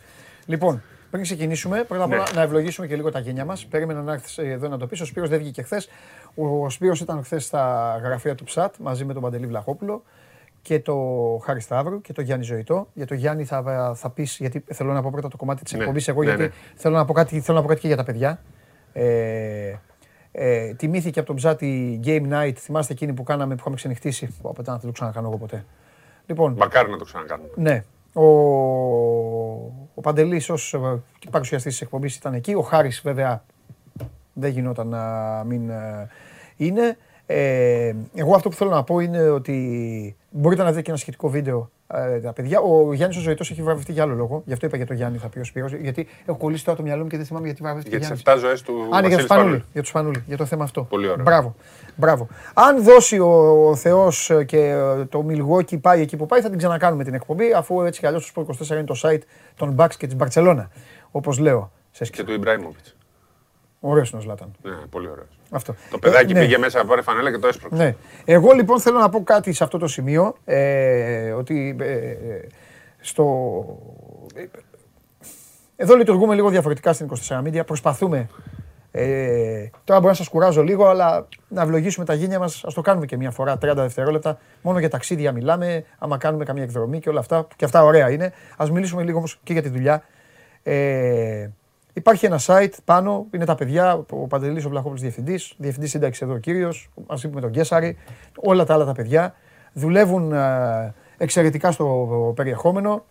Λοιπόν, 0.47 0.83
πριν 1.11 1.23
ξεκινήσουμε, 1.23 1.85
πρώτα 1.85 2.03
απ' 2.05 2.09
Ναι. 2.11 2.17
όλα 2.17 2.27
να 2.35 2.43
ευλογήσουμε 2.43 2.87
και 2.87 2.97
λίγο 2.97 3.11
τα 3.11 3.19
γένια 3.19 3.45
μας. 3.45 3.67
Περίμενα 3.67 4.03
να 4.03 4.13
έρθεις 4.13 4.39
εδώ 4.39 4.69
να 4.69 4.79
το 4.79 4.87
πεις. 4.87 5.01
Ο 5.01 5.05
Σπύρος 5.05 5.29
δεν 5.29 5.39
βγήκε 5.39 5.63
χθες. 5.63 5.89
Ο 6.35 6.71
Σπύρος 6.71 7.01
ήταν 7.01 7.25
χθες 7.25 7.45
στα 7.45 8.01
γραφεία 8.05 8.35
του 8.35 8.45
ΨΑΤ 8.55 8.75
μαζί 8.79 9.05
με 9.05 9.13
τον 9.13 9.23
Παντελή 9.23 9.47
Βλαχόπουλο 9.47 10.03
και 10.63 10.81
το 10.81 10.97
Χάρη 11.45 11.61
Σταύρου 11.61 12.01
και 12.01 12.13
το 12.13 12.21
Γιάννη 12.23 12.45
Ζωητό. 12.45 12.89
Για 12.93 13.07
το 13.07 13.15
Γιάννη 13.15 13.45
θα, 13.45 13.93
θα 13.95 14.11
πεις, 14.11 14.37
γιατί 14.41 14.65
θέλω 14.73 14.93
να 14.93 15.03
πω 15.03 15.09
πρώτα 15.13 15.29
το 15.29 15.37
κομμάτι 15.37 15.63
της 15.63 15.73
Ναι, 15.73 15.79
εκπομπής 15.79 16.09
εγώ, 16.09 16.23
ναι, 16.23 16.27
γιατί 16.29 16.43
ναι. 16.43 16.51
Θέλω, 16.75 16.97
να 16.97 17.05
πω 17.05 17.13
κάτι, 17.13 17.41
θέλω 17.41 17.57
να 17.57 17.63
πω 17.63 17.69
κάτι 17.69 17.81
και 17.81 17.87
για 17.87 17.97
τα 17.97 18.05
παιδιά. 18.05 18.41
Ε, 18.93 19.75
ε, 20.33 20.75
τιμήθηκε 20.75 21.19
από 21.19 21.29
τον 21.29 21.37
Ψάτη 21.37 22.01
Game 22.05 22.33
Night. 22.33 22.53
Θυμάστε 22.57 22.93
εκείνη 22.93 23.13
που 23.13 23.23
κάναμε 23.23 23.55
που 23.55 23.61
είχαμε 23.61 23.77
ξενυχτήσει. 23.77 24.27
Που 24.43 24.49
από 24.49 24.63
να 24.67 24.73
δεν 24.73 24.87
το 24.87 24.93
ξανακάνω 24.93 25.29
εγώ 25.29 25.37
ποτέ. 25.37 25.65
Λοιπόν, 26.27 26.55
Μακάρι 26.59 26.91
να 26.91 26.97
το 26.97 27.05
ξανακάνουμε. 27.05 27.49
ναι. 27.57 27.85
Ο, 28.15 28.25
ο 29.95 30.01
Παντελής 30.03 30.49
ως 30.51 30.75
ε, 30.75 31.03
παρουσιαστής 31.31 31.73
της 31.73 31.81
εκπομπής 31.83 32.17
ήταν 32.17 32.35
εκεί. 32.35 32.55
Ο 32.55 32.61
Χάρης 32.63 33.01
βέβαια 33.05 33.45
δεν 34.33 34.51
γινόταν 34.51 34.89
να 34.89 35.45
μην 35.47 35.71
ε, 35.71 36.09
είναι. 36.57 36.97
Ε, 37.27 37.93
εγώ 38.15 38.35
αυτό 38.35 38.49
που 38.49 38.55
θέλω 38.55 38.71
να 38.71 38.83
πω 38.83 39.01
είναι 39.01 39.29
ότι 39.29 40.17
μπορείτε 40.31 40.63
να 40.63 40.69
δείτε 40.69 40.83
και 40.83 40.91
ένα 40.91 40.99
σχετικό 40.99 41.29
βίντεο 41.29 41.71
ε, 41.95 42.19
τα 42.21 42.33
παιδιά. 42.33 42.61
Ο 42.61 42.93
Γιάννης 42.95 43.19
ο 43.19 43.21
Ζωητός 43.21 43.51
έχει 43.51 43.63
βραβευτεί 43.63 43.93
για 43.93 44.03
άλλο 44.03 44.15
λόγο. 44.15 44.43
Γι' 44.47 44.53
αυτό 44.53 44.67
είπα 44.67 44.77
για 44.77 44.87
τον 44.87 44.97
Γιάννη 44.97 45.19
θα 45.19 45.29
πει 45.29 45.39
ο 45.39 45.45
Σπύρος. 45.45 45.73
Γιατί 45.73 46.09
έχω 46.27 46.37
κολλήσει 46.39 46.65
τώρα 46.65 46.77
το 46.77 46.83
μυαλό 46.83 47.03
μου 47.03 47.09
και 47.09 47.17
δεν 47.17 47.27
θυμάμαι 47.27 47.47
γιατί 47.47 47.63
βραβευτεί 47.63 47.89
Για 47.89 47.99
ο 47.99 48.01
τις 48.01 48.23
Γιάννης. 48.23 48.45
7 48.45 48.47
ζωές 48.49 48.63
του 48.63 48.73
Α, 48.73 48.77
ναι, 48.77 48.89
για 48.89 49.01
Βασίλη 49.01 49.17
τους 49.17 49.25
Σπανούλη. 49.25 49.49
Σπανούλη. 49.49 49.65
Για 49.73 49.81
τους 49.81 49.91
Σπανούλη, 49.91 50.23
για 50.27 50.37
το 50.37 50.45
θέμα 50.45 50.65
αυτό. 50.65 50.83
Πολύ 50.83 51.09
ωραίο. 51.09 51.25
Μπράβο. 51.25 51.55
Μπράβο. 51.97 52.29
Αν 52.55 52.83
δώσει 52.83 53.19
ο, 53.19 53.69
ο 53.69 53.75
Θεός 53.77 54.31
και 54.47 54.59
ε, 54.59 55.05
το 55.05 55.23
Μιλγόκι 55.23 55.79
πάει 55.79 56.01
εκεί 56.01 56.17
που 56.17 56.27
πάει, 56.27 56.41
θα 56.41 56.49
την 56.49 56.59
ξανακάνουμε 56.59 57.05
την 57.05 57.15
εκπομπή, 57.15 57.53
αφού 57.53 57.83
έτσι 57.83 58.01
κι 58.01 58.07
αλλιώς 58.07 58.33
το 58.33 58.47
Sport 58.49 58.67
24 58.67 58.71
είναι 58.71 58.85
το 58.85 59.01
site 59.03 59.23
των 59.57 59.75
Bucks 59.79 59.95
και 59.99 60.07
της 60.07 60.17
Μπαρσελόνα. 60.17 60.71
Όπως 61.11 61.39
λέω. 61.39 61.71
Σε 61.91 62.05
Και 62.05 62.23
του 62.25 62.33
Ιμπραήμοβιτς. 62.33 62.97
Ωραίος 63.81 64.11
είναι 64.11 64.21
ο 64.21 64.23
Ζλάταν. 64.23 64.53
Ναι, 64.63 64.73
πολύ 64.91 65.09
ωραίος. 65.09 65.42
Αυτό. 65.55 65.75
Το 65.91 65.99
παιδάκι 65.99 66.31
Ε, 66.33 66.35
ναι. 66.35 66.41
πήγε 66.41 66.59
μέσα 66.59 66.79
από 66.79 66.89
πάρει 66.89 67.03
φανέλα 67.03 67.31
και 67.31 67.39
το 67.39 67.47
έσπρωξε. 67.49 67.83
Ναι. 67.83 67.95
Εγώ 68.25 68.53
λοιπόν 68.53 68.81
θέλω 68.81 68.99
να 68.99 69.09
πω 69.09 69.23
κάτι 69.23 69.53
σε 69.53 69.65
αυτό 69.65 69.79
το 69.79 69.87
σημείο. 69.87 70.35
Ε, 70.45 71.31
ότι 71.31 71.77
ε, 71.81 71.93
ε, 71.93 72.17
στο... 73.01 73.25
ε, 74.35 74.45
Εδώ 75.77 75.95
λειτουργούμε 75.95 76.35
λίγο 76.35 76.49
διαφορετικά 76.49 76.93
στην 76.93 77.11
24 77.29 77.43
Media. 77.43 77.67
Προσπαθούμε. 77.67 78.29
Ε, 78.95 79.67
τώρα 79.85 80.01
μπορεί 80.01 80.11
να 80.13 80.19
σας 80.19 80.29
κουράζω 80.29 80.63
λίγο, 80.63 80.87
αλλά 80.87 81.29
να 81.49 81.63
ευλογήσουμε 81.63 82.05
τα 82.05 82.15
γένια 82.15 82.39
μας. 82.39 82.65
Α 82.65 82.69
το 82.75 82.81
κάνουμε 82.81 83.07
και 83.07 83.17
μια 83.17 83.31
φορά, 83.31 83.55
30 83.55 83.73
δευτερόλεπτα. 83.75 84.39
Μόνο 84.63 84.79
για 84.79 84.89
ταξίδια 84.91 85.33
μιλάμε. 85.33 85.85
Άμα 85.99 86.17
κάνουμε 86.19 86.45
καμία 86.45 86.63
εκδρομή 86.63 86.99
και 87.01 87.09
όλα 87.09 87.21
αυτά. 87.21 87.47
Και 87.57 87.65
αυτά 87.65 87.85
ωραία 87.85 88.11
είναι. 88.11 88.33
Α 88.57 88.67
μιλήσουμε 88.73 89.03
λίγο 89.03 89.19
όμως 89.19 89.41
και 89.43 89.53
για 89.53 89.63
τη 89.63 89.69
δουλειά. 89.69 90.03
Ε, 90.63 91.49
υπάρχει 91.93 92.27
ένα 92.27 92.41
site 92.47 92.73
πάνω, 92.85 93.27
είναι 93.31 93.45
τα 93.45 93.55
παιδιά, 93.55 94.05
ο 94.11 94.27
Παντελής 94.27 94.65
ο 94.65 94.69
Βλαχόπουλος 94.69 95.01
διευθυντής, 95.01 95.55
διευθυντής 95.57 95.91
σύνταξης 95.91 96.23
εδώ 96.23 96.33
ο 96.33 96.39
κύριος, 96.39 96.91
μαζί 97.09 97.29
με 97.29 97.41
τον 97.41 97.51
Κέσαρη, 97.51 97.97
όλα 98.37 98.65
τα 98.65 98.75
άλλα 98.75 98.85
τα 98.85 98.93
παιδιά. 98.93 99.35
Δουλεύουν 99.73 100.33
ε, 100.33 100.95
εξαιρετικά 101.17 101.71
στο 101.71 102.33
περιεχόμενο. 102.37 103.05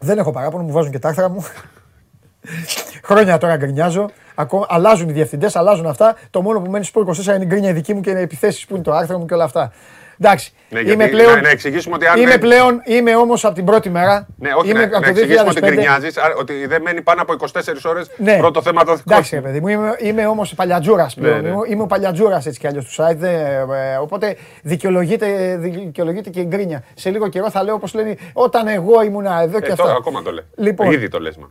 Δεν 0.00 0.18
έχω 0.18 0.30
παράπονο, 0.30 0.62
μου 0.62 0.72
βάζουν 0.72 0.90
και 0.90 0.98
τα 0.98 1.08
άρθρα 1.08 1.28
μου. 1.28 1.44
Χρόνια 3.08 3.38
τώρα 3.38 3.56
γκρινιάζω. 3.56 4.08
Ακόμα, 4.34 4.66
αλλάζουν 4.68 5.08
οι 5.08 5.12
διευθυντές, 5.12 5.56
αλλάζουν 5.56 5.86
αυτά. 5.86 6.16
Το 6.30 6.42
μόνο 6.42 6.60
που 6.60 6.70
μένει 6.70 6.84
στο 6.84 7.04
24 7.06 7.26
είναι 7.26 7.42
η 7.42 7.46
γκρίνια 7.46 7.72
δική 7.72 7.94
μου 7.94 8.00
και 8.00 8.10
οι 8.10 8.20
επιθέσεις 8.20 8.66
που 8.66 8.74
είναι 8.74 8.82
το 8.82 8.92
άρθρο 8.92 9.18
μου 9.18 9.26
και 9.26 9.34
όλα 9.34 9.44
αυτά. 9.44 9.72
Εντάξει. 10.20 10.52
Ναι, 10.68 10.80
είμαι 10.80 10.92
γιατί 10.94 11.10
πλέον, 11.10 11.34
να- 11.34 11.40
να 11.40 11.48
εξηγήσουμε 11.48 11.94
ότι 11.94 12.06
αν 12.06 12.16
είμαι 12.20 12.30
δεν- 12.30 12.38
πλέον, 12.40 12.80
είμαι 12.84 13.16
όμως 13.16 13.44
από 13.44 13.54
την 13.54 13.64
πρώτη 13.64 13.90
μέρα. 13.90 14.26
Ναι, 14.38 14.50
όχι, 14.56 14.70
είμαι 14.70 14.78
να, 14.78 14.84
από 14.84 14.94
να 14.94 15.00
το 15.02 15.08
εξηγήσουμε 15.08 15.48
ότι 15.50 15.60
2005. 15.60 15.72
γκρινιάζει, 15.72 16.08
ότι 16.38 16.66
δεν 16.66 16.82
μένει 16.82 17.02
πάνω 17.02 17.22
από 17.22 17.32
24 17.32 17.84
ώρες 17.84 18.10
Ναι. 18.16 18.36
πρώτο 18.36 18.62
θέμα 18.62 18.84
το 18.84 18.94
δικό 18.94 19.08
Εντάξει, 19.12 19.28
σου. 19.28 19.34
ρε 19.34 19.40
παιδί 19.40 19.60
μου, 19.60 19.68
είμαι, 19.68 19.96
είμαι 19.98 20.26
όμως 20.26 20.54
παλιατζούρας 20.54 21.14
πλέον. 21.14 21.34
Ναι, 21.34 21.40
ναι. 21.40 21.48
Είμαι, 21.48 21.58
είμαι 21.68 21.82
ο 21.82 21.86
παλιατζούρας 21.86 22.46
έτσι 22.46 22.58
κι 22.60 22.66
αλλιώς 22.66 22.84
τους 22.84 22.96
site. 23.00 23.16
δεν, 23.16 23.34
ε, 23.34 23.96
οπότε 24.00 24.36
δικαιολογείται, 24.62 25.56
δικαιολογείται 25.60 26.30
και 26.30 26.40
η 26.40 26.44
γκρίνια. 26.48 26.82
Σε 26.94 27.10
λίγο 27.10 27.28
καιρό 27.28 27.50
θα 27.50 27.62
λέω 27.62 27.74
όπως 27.74 27.94
λένε 27.94 28.16
όταν 28.32 28.68
εγώ 28.68 29.02
ήμουνα 29.02 29.40
εδώ 29.42 29.60
και 29.60 29.68
Ε, 29.68 29.70
αυτά. 29.72 29.82
τώρα 29.82 29.96
ακόμα 29.96 30.22
το 30.22 30.30
λέει. 30.32 30.44
Λοιπόν. 30.56 30.92
Ήδη 30.92 31.08
το 31.08 31.18
λες, 31.20 31.36
μα. 31.36 31.50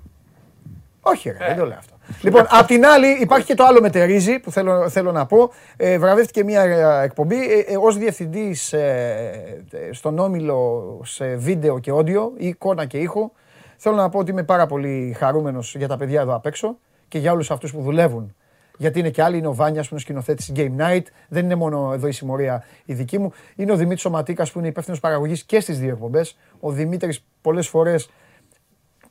Όχι, 1.05 1.29
ρε, 1.29 1.37
δεν 1.47 1.57
το 1.57 1.65
λέω 1.65 1.77
αυτό. 1.77 1.95
Λοιπόν, 2.21 2.45
απ' 2.49 2.67
την 2.67 2.85
άλλη 2.85 3.07
υπάρχει 3.21 3.45
και 3.45 3.53
το 3.53 3.63
άλλο 3.63 3.81
μετερίζει 3.81 4.39
που 4.39 4.51
θέλω, 4.51 4.89
θέλω 4.89 5.11
να 5.11 5.25
πω. 5.25 5.51
Ε, 5.77 5.97
βραβεύτηκε 5.99 6.43
μια 6.43 6.61
ε, 6.61 7.03
εκπομπή 7.03 7.35
ε, 7.35 7.59
ε, 7.59 7.77
ως 7.79 7.97
διευθυντής 7.97 8.73
ε, 8.73 9.63
ε, 9.71 9.93
στον 9.93 10.19
Όμιλο 10.19 11.01
σε 11.03 11.35
βίντεο 11.35 11.79
και 11.79 11.91
όντιο, 11.91 12.33
εικόνα 12.37 12.85
και 12.85 12.97
ήχο. 12.97 13.31
Θέλω 13.77 13.95
να 13.95 14.09
πω 14.09 14.19
ότι 14.19 14.31
είμαι 14.31 14.43
πάρα 14.43 14.65
πολύ 14.65 15.15
χαρούμενος 15.17 15.75
για 15.75 15.87
τα 15.87 15.97
παιδιά 15.97 16.21
εδώ 16.21 16.35
απ' 16.35 16.45
έξω 16.45 16.77
και 17.07 17.19
για 17.19 17.31
όλους 17.31 17.51
αυτούς 17.51 17.71
που 17.71 17.81
δουλεύουν. 17.81 18.35
Γιατί 18.77 18.99
είναι 18.99 19.09
και 19.09 19.23
άλλοι, 19.23 19.37
είναι 19.37 19.47
ο 19.47 19.53
Βάνιας 19.53 19.87
που 19.87 19.93
είναι 19.93 20.03
σκηνοθέτης 20.03 20.51
Game 20.55 20.75
Night, 20.77 21.03
δεν 21.27 21.43
είναι 21.43 21.55
μόνο 21.55 21.91
εδώ 21.93 22.07
η 22.07 22.11
συμμορία 22.11 22.63
η 22.85 22.93
δική 22.93 23.19
μου. 23.19 23.31
Είναι 23.55 23.71
ο 23.71 23.75
Δημήτρης 23.75 24.01
Σωματίκας 24.01 24.51
που 24.51 24.59
είναι 24.59 24.67
υπεύθυνος 24.67 24.99
παραγωγής 24.99 25.43
και 25.43 25.59
στις 25.59 25.79
δύο 25.79 25.89
εκπομπές. 25.89 26.37
Ο 26.59 26.71
Δημήτρης 26.71 27.25
πολλές 27.41 27.67
φορές 27.67 28.09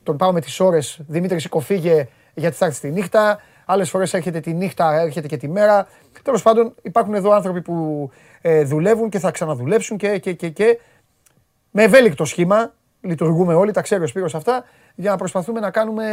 τον 0.03 0.17
πάω 0.17 0.31
με 0.31 0.41
τις 0.41 0.59
ώρες, 0.59 0.99
Δημήτρη 1.07 1.39
σηκώ 1.39 1.59
φύγε 1.59 2.07
γιατί 2.33 2.55
θα 2.55 2.65
έρθεις 2.65 2.79
τη 2.79 2.91
νύχτα. 2.91 3.39
Άλλες 3.65 3.89
φορές 3.89 4.13
έρχεται 4.13 4.39
τη 4.39 4.53
νύχτα, 4.53 4.93
έρχεται 4.93 5.27
και 5.27 5.37
τη 5.37 5.49
μέρα. 5.49 5.87
Τέλος 6.23 6.41
πάντων 6.41 6.73
υπάρχουν 6.81 7.13
εδώ 7.13 7.31
άνθρωποι 7.31 7.61
που 7.61 8.09
ε, 8.41 8.63
δουλεύουν 8.63 9.09
και 9.09 9.19
θα 9.19 9.31
ξαναδουλέψουν 9.31 9.97
και, 9.97 10.17
και, 10.17 10.33
και, 10.33 10.49
και 10.49 10.79
με 11.71 11.83
ευέλικτο 11.83 12.25
σχήμα. 12.25 12.73
Λειτουργούμε 13.01 13.53
όλοι, 13.53 13.71
τα 13.71 13.81
ξέρει 13.81 14.03
ο 14.03 14.07
Σπύρος 14.07 14.35
αυτά, 14.35 14.63
για 14.95 15.11
να 15.11 15.17
προσπαθούμε 15.17 15.59
να 15.59 15.71
κάνουμε, 15.71 16.05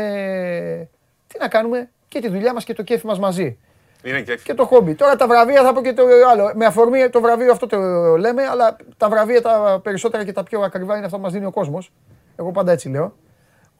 τι 1.27 1.39
να 1.39 1.49
κάνουμε, 1.49 1.91
και 2.09 2.21
τη 2.21 2.29
δουλειά 2.29 2.55
μας 2.55 2.65
και 2.65 2.75
το 2.75 2.83
κέφι 2.83 3.07
μας 3.07 3.19
μαζί. 3.19 3.59
Είναι 4.03 4.21
και 4.21 4.37
Και 4.43 4.55
το 4.55 4.65
χόμπι. 4.65 4.95
Τώρα 4.95 5.17
τα 5.17 5.27
βραβεία 5.27 5.63
θα 5.63 5.73
πω 5.73 5.83
και 5.83 5.93
το 5.93 6.03
άλλο. 6.31 6.53
Με 6.55 6.65
αφορμή 6.65 7.09
το 7.09 7.21
βραβείο 7.21 7.53
αυτό 7.53 7.67
το 7.67 7.79
λέμε, 8.17 8.43
αλλά 8.43 8.77
τα 8.97 9.09
βραβεία 9.09 9.43
τα 9.43 9.81
περισσότερα 9.83 10.25
και 10.25 10.33
τα 10.33 10.43
πιο 10.43 10.61
ακριβά 10.61 10.97
είναι 10.97 11.05
αυτά 11.05 11.17
που 11.17 11.23
μας 11.23 11.33
δίνει 11.33 11.45
ο 11.45 11.51
κόσμος. 11.51 11.93
Εγώ 12.37 12.51
πάντα 12.51 12.73
έτσι 12.73 12.89
λέω. 12.89 13.15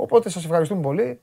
Οπότε 0.03 0.31
σας 0.31 0.45
ευχαριστούμε 0.45 0.81
πολύ 0.81 1.21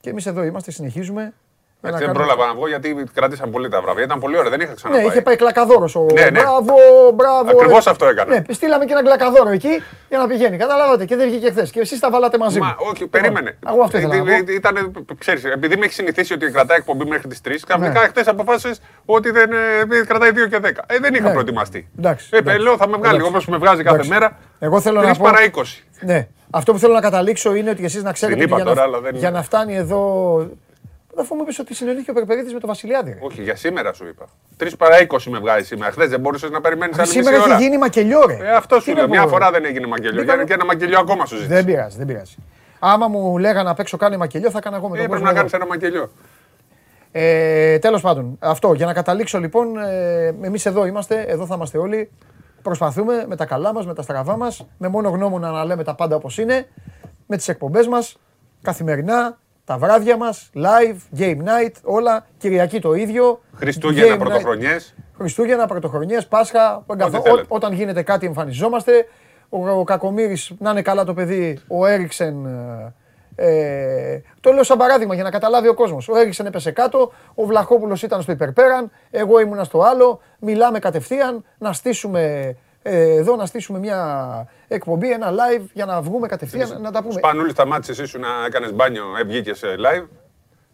και 0.00 0.10
εμείς 0.10 0.26
εδώ 0.26 0.42
είμαστε, 0.42 0.70
συνεχίζουμε. 0.70 1.32
για 1.80 1.90
να 1.90 1.98
Δεν 1.98 2.06
κάνουμε- 2.06 2.26
πρόλαβα 2.26 2.46
να 2.52 2.58
βγω 2.58 2.68
γιατί 2.68 3.04
κράτησαν 3.14 3.50
πολύ 3.50 3.68
τα 3.68 3.80
βραβεία. 3.80 4.04
Ήταν 4.04 4.20
πολύ 4.20 4.36
ωραία, 4.38 4.50
δεν 4.50 4.60
είχα 4.60 4.68
Ναι, 4.68 4.74
ξαναπάει. 4.74 5.06
είχε 5.06 5.22
πάει 5.22 5.36
κλακαδόρος 5.36 5.94
ο. 5.96 6.06
Ναι, 6.12 6.22
ναι. 6.22 6.30
Μπράβο, 6.40 6.74
μπράβο. 7.14 7.50
Ακριβώς 7.50 7.86
αυτό 7.86 8.06
έκανα. 8.06 8.34
Ναι, 8.48 8.54
στείλαμε 8.54 8.84
και 8.84 8.92
ένα 8.92 9.02
κλακαδόρο 9.02 9.48
εκεί 9.50 9.68
για 10.08 10.18
να 10.18 10.26
πηγαίνει. 10.26 10.56
Καταλάβατε 10.56 11.04
και 11.04 11.16
δεν 11.16 11.28
βγήκε 11.28 11.50
χθες. 11.50 11.70
Και 11.70 11.80
εσείς 11.80 11.98
τα 12.00 12.10
βάλατε 12.10 12.38
μαζί. 12.38 12.58
Μα 12.58 12.66
μου. 12.66 12.74
όχι, 12.78 13.02
Λοιπόν, 13.02 13.20
περίμενε. 13.20 13.58
Εγώ 13.68 13.82
αυτό 13.82 13.98
ήθελα 13.98 14.16
να 14.16 14.24
πω. 14.24 14.30
Ε, 14.30 14.54
Ήταν, 14.54 15.04
ξέρεις, 15.18 15.44
επειδή 15.44 15.76
με 15.76 15.84
έχει 15.84 15.94
συνηθίσει 15.94 16.32
ότι 16.32 16.50
κρατάει 16.50 16.76
εκπομπή 16.78 17.04
μέχρι 17.04 17.28
τις 17.28 17.40
3, 17.40 17.64
ξαφνικά 17.66 18.00
Ναι. 18.00 18.06
χθες 18.08 18.26
αποφάσισες 18.28 18.80
ότι 19.04 19.30
δεν 19.30 19.50
ε, 19.52 20.04
κρατάει 20.06 20.30
2 20.30 20.46
και 20.48 20.58
10. 20.58 20.84
Ε, 20.86 20.98
δεν 20.98 21.14
είχα 21.14 21.26
Ναι. 21.26 21.32
προετοιμαστεί. 21.32 21.88
Εντάξει, 21.98 22.28
Ε, 22.32 22.36
εντάξει. 22.38 22.60
λέω 22.60 22.76
θα 22.76 22.88
με 22.88 22.96
βγάλει 22.96 23.14
Εντάξει. 23.16 23.32
όπως 23.32 23.46
με 23.46 23.56
βγάζει 23.56 23.82
κάθε 23.82 23.94
Εντάξει. 23.94 24.10
μέρα. 24.10 24.38
Εγώ 24.58 24.80
θέλω 24.80 25.00
3 25.00 25.06
να 25.08 25.14
πω. 25.14 25.24
παρά 25.24 25.42
20. 25.44 25.84
Ναι. 26.00 26.28
Αυτό 26.50 26.72
που 26.72 26.78
θέλω 26.78 26.94
να 26.94 27.00
καταλήξω 27.00 27.54
είναι 27.54 27.70
ότι 27.70 27.84
εσείς 27.84 28.02
να 28.02 28.12
ξέρετε 28.12 28.38
Την 28.44 28.52
ότι 28.52 28.52
είπα 28.62 28.62
για, 28.62 28.74
τώρα, 28.74 28.86
να, 28.88 28.96
αλλά 28.96 29.00
δεν 29.06 29.14
για 29.18 29.28
είναι. 29.28 29.36
να 29.38 29.42
φτάνει 29.44 29.74
εδώ. 29.76 30.00
Αφού 31.18 31.34
μου 31.34 31.42
είπες 31.42 31.58
ότι 31.58 31.74
συνεννόησε 31.74 32.10
ο 32.10 32.14
Περπερίδης 32.14 32.52
με 32.52 32.58
τον 32.60 32.68
Βασιλιάδη. 32.68 33.10
ρε. 33.10 33.18
Όχι, 33.26 33.42
για 33.42 33.56
σήμερα 33.56 33.92
σου 33.92 34.06
είπα. 34.06 34.24
3 34.58 34.66
παρά 34.78 34.96
20 35.06 35.16
με 35.30 35.38
βγάζει 35.38 35.64
σήμερα. 35.66 35.90
Χθες 35.92 36.08
δεν 36.08 36.20
μπορούσες 36.20 36.50
να 36.50 36.60
περιμένεις 36.60 36.98
άλλη 36.98 37.06
μισή 37.08 37.22
Σήμερα 37.22 37.42
ώρα. 37.42 37.54
έχει 37.54 37.62
γίνει 37.62 37.78
μακελιό, 37.78 38.26
ρε. 38.26 38.34
Ε, 38.42 38.50
αυτό 38.50 38.76
Τι 38.76 38.82
σου 38.82 38.90
να 38.90 38.96
λέω. 38.96 39.04
πω, 39.06 39.10
Μια 39.12 39.22
ρε. 39.22 39.28
φορά 39.28 39.50
δεν 39.50 39.64
έγινε 39.64 39.86
μακελιό. 39.86 40.20
Μπήκαμε- 40.20 40.34
Για- 40.36 40.44
Και 40.44 40.52
ένα 40.52 40.64
μακελιό 40.64 40.98
ακόμα 40.98 41.26
σου 41.26 41.34
ζήτησε. 41.36 41.54
Δεν 41.54 41.64
πειράζει, 41.64 41.96
δεν 41.96 42.06
πειράζει. 42.06 42.34
Άμα 42.78 43.08
μου 43.08 43.38
λέγανε 43.38 43.70
απ' 43.70 43.78
έξω 43.80 43.96
κάνει 43.96 44.16
μακελιό, 44.16 44.50
θα 44.50 44.58
έκανα 44.58 44.76
εγώ 44.76 44.88
με 44.88 44.96
Ε, 44.98 45.00
τον 45.00 45.08
πρέπει 45.10 45.22
κόσμο. 45.22 45.24
να 45.24 45.30
εδώ. 45.30 45.38
κάνεις 45.38 45.52
ένα 45.52 45.66
μακελιό. 45.66 46.10
Ε, 47.12 47.78
Τέλος 47.78 48.00
πάντων, 48.00 48.36
αυτό 48.38 48.72
για 48.72 48.86
να 48.86 48.92
καταλήξω 48.92 49.38
λοιπόν, 49.38 49.76
ε, 49.78 50.34
εμείς 50.42 50.66
εδώ 50.66 50.86
είμαστε, 50.86 51.20
εδώ 51.28 51.46
θα 51.46 51.54
είμαστε 51.54 51.78
όλοι. 51.78 52.10
Προσπαθούμε 52.66 53.24
με 53.28 53.36
τα 53.36 53.46
καλά 53.46 53.72
μας, 53.72 53.86
με 53.86 53.94
τα 53.94 54.02
στραβά 54.02 54.36
μας, 54.36 54.66
με 54.78 54.88
μόνο 54.88 55.08
γνώμονα 55.08 55.50
να 55.50 55.64
λέμε 55.64 55.84
τα 55.84 55.94
πάντα 55.94 56.16
όπως 56.16 56.38
είναι, 56.38 56.66
με 57.26 57.36
τις 57.36 57.48
εκπομπές 57.48 57.86
μας, 57.88 58.16
καθημερινά, 58.62 59.38
τα 59.64 59.78
βράδια 59.78 60.16
μας, 60.16 60.50
live, 60.54 61.18
game 61.18 61.36
night, 61.38 61.72
όλα. 61.82 62.26
Κυριακή 62.38 62.80
το 62.80 62.94
ίδιο. 62.94 63.40
Χριστούγεννα, 63.54 64.12
Game 64.14 64.16
night. 64.16 64.18
πρωτοχρονιές. 64.20 64.94
Χριστούγεννα, 65.16 65.66
Πρωτοχρονιές, 65.66 66.26
Πάσχα. 66.26 66.84
εγκαθ- 66.90 67.10
θέλετε. 67.10 67.30
ό- 67.30 67.44
όταν 67.48 67.72
γίνεται 67.72 68.02
κάτι 68.02 68.26
εμφανιζόμαστε. 68.26 68.92
Ο, 69.48 69.68
ο 69.68 69.84
Κακομήρης, 69.84 70.52
να 70.58 70.70
είναι 70.70 70.82
καλά 70.82 71.04
το 71.04 71.14
παιδί, 71.14 71.58
ο 71.68 71.86
Έριξεν. 71.86 72.46
Ε, 73.36 74.12
ε, 74.12 74.22
το 74.40 74.52
λέω 74.52 74.62
σαν 74.62 74.78
παράδειγμα 74.78 75.14
για 75.14 75.22
να 75.22 75.30
καταλάβει 75.30 75.68
ο 75.68 75.74
κόσμος. 75.74 76.08
Ο 76.08 76.16
Έριξεν 76.16 76.46
έπεσε 76.46 76.70
κάτω, 76.70 77.12
ο 77.34 77.44
Βλαχόπουλος 77.44 78.02
ήταν 78.02 78.22
στο 78.22 78.32
υπερπέραν, 78.32 78.90
εγώ 79.10 79.40
ήμουνα 79.40 79.64
στο 79.64 79.80
άλλο. 79.80 80.20
Μιλάμε 80.38 80.78
κατευθείαν, 80.78 81.44
να 81.58 81.72
στήσουμε 81.72 82.54
ε, 82.82 83.14
εδώ, 83.14 83.36
να 83.36 83.46
στήσουμε 83.46 83.78
μια 83.78 84.48
εκπομπή, 84.68 85.10
ένα 85.10 85.30
live 85.30 85.62
για 85.72 85.84
να 85.84 86.00
βγούμε 86.00 86.26
κατευθείαν 86.26 86.80
να 86.80 86.90
τα 86.90 87.02
πούμε. 87.02 87.12
Σπανούλη, 87.12 87.50
σταμάτησες 87.50 87.98
εσύ 87.98 88.08
σου 88.08 88.18
να 88.18 88.28
έκανες 88.46 88.72
μπάνιο, 88.72 89.04
ε, 89.20 89.24
βγήκε 89.24 89.52
live; 89.62 90.06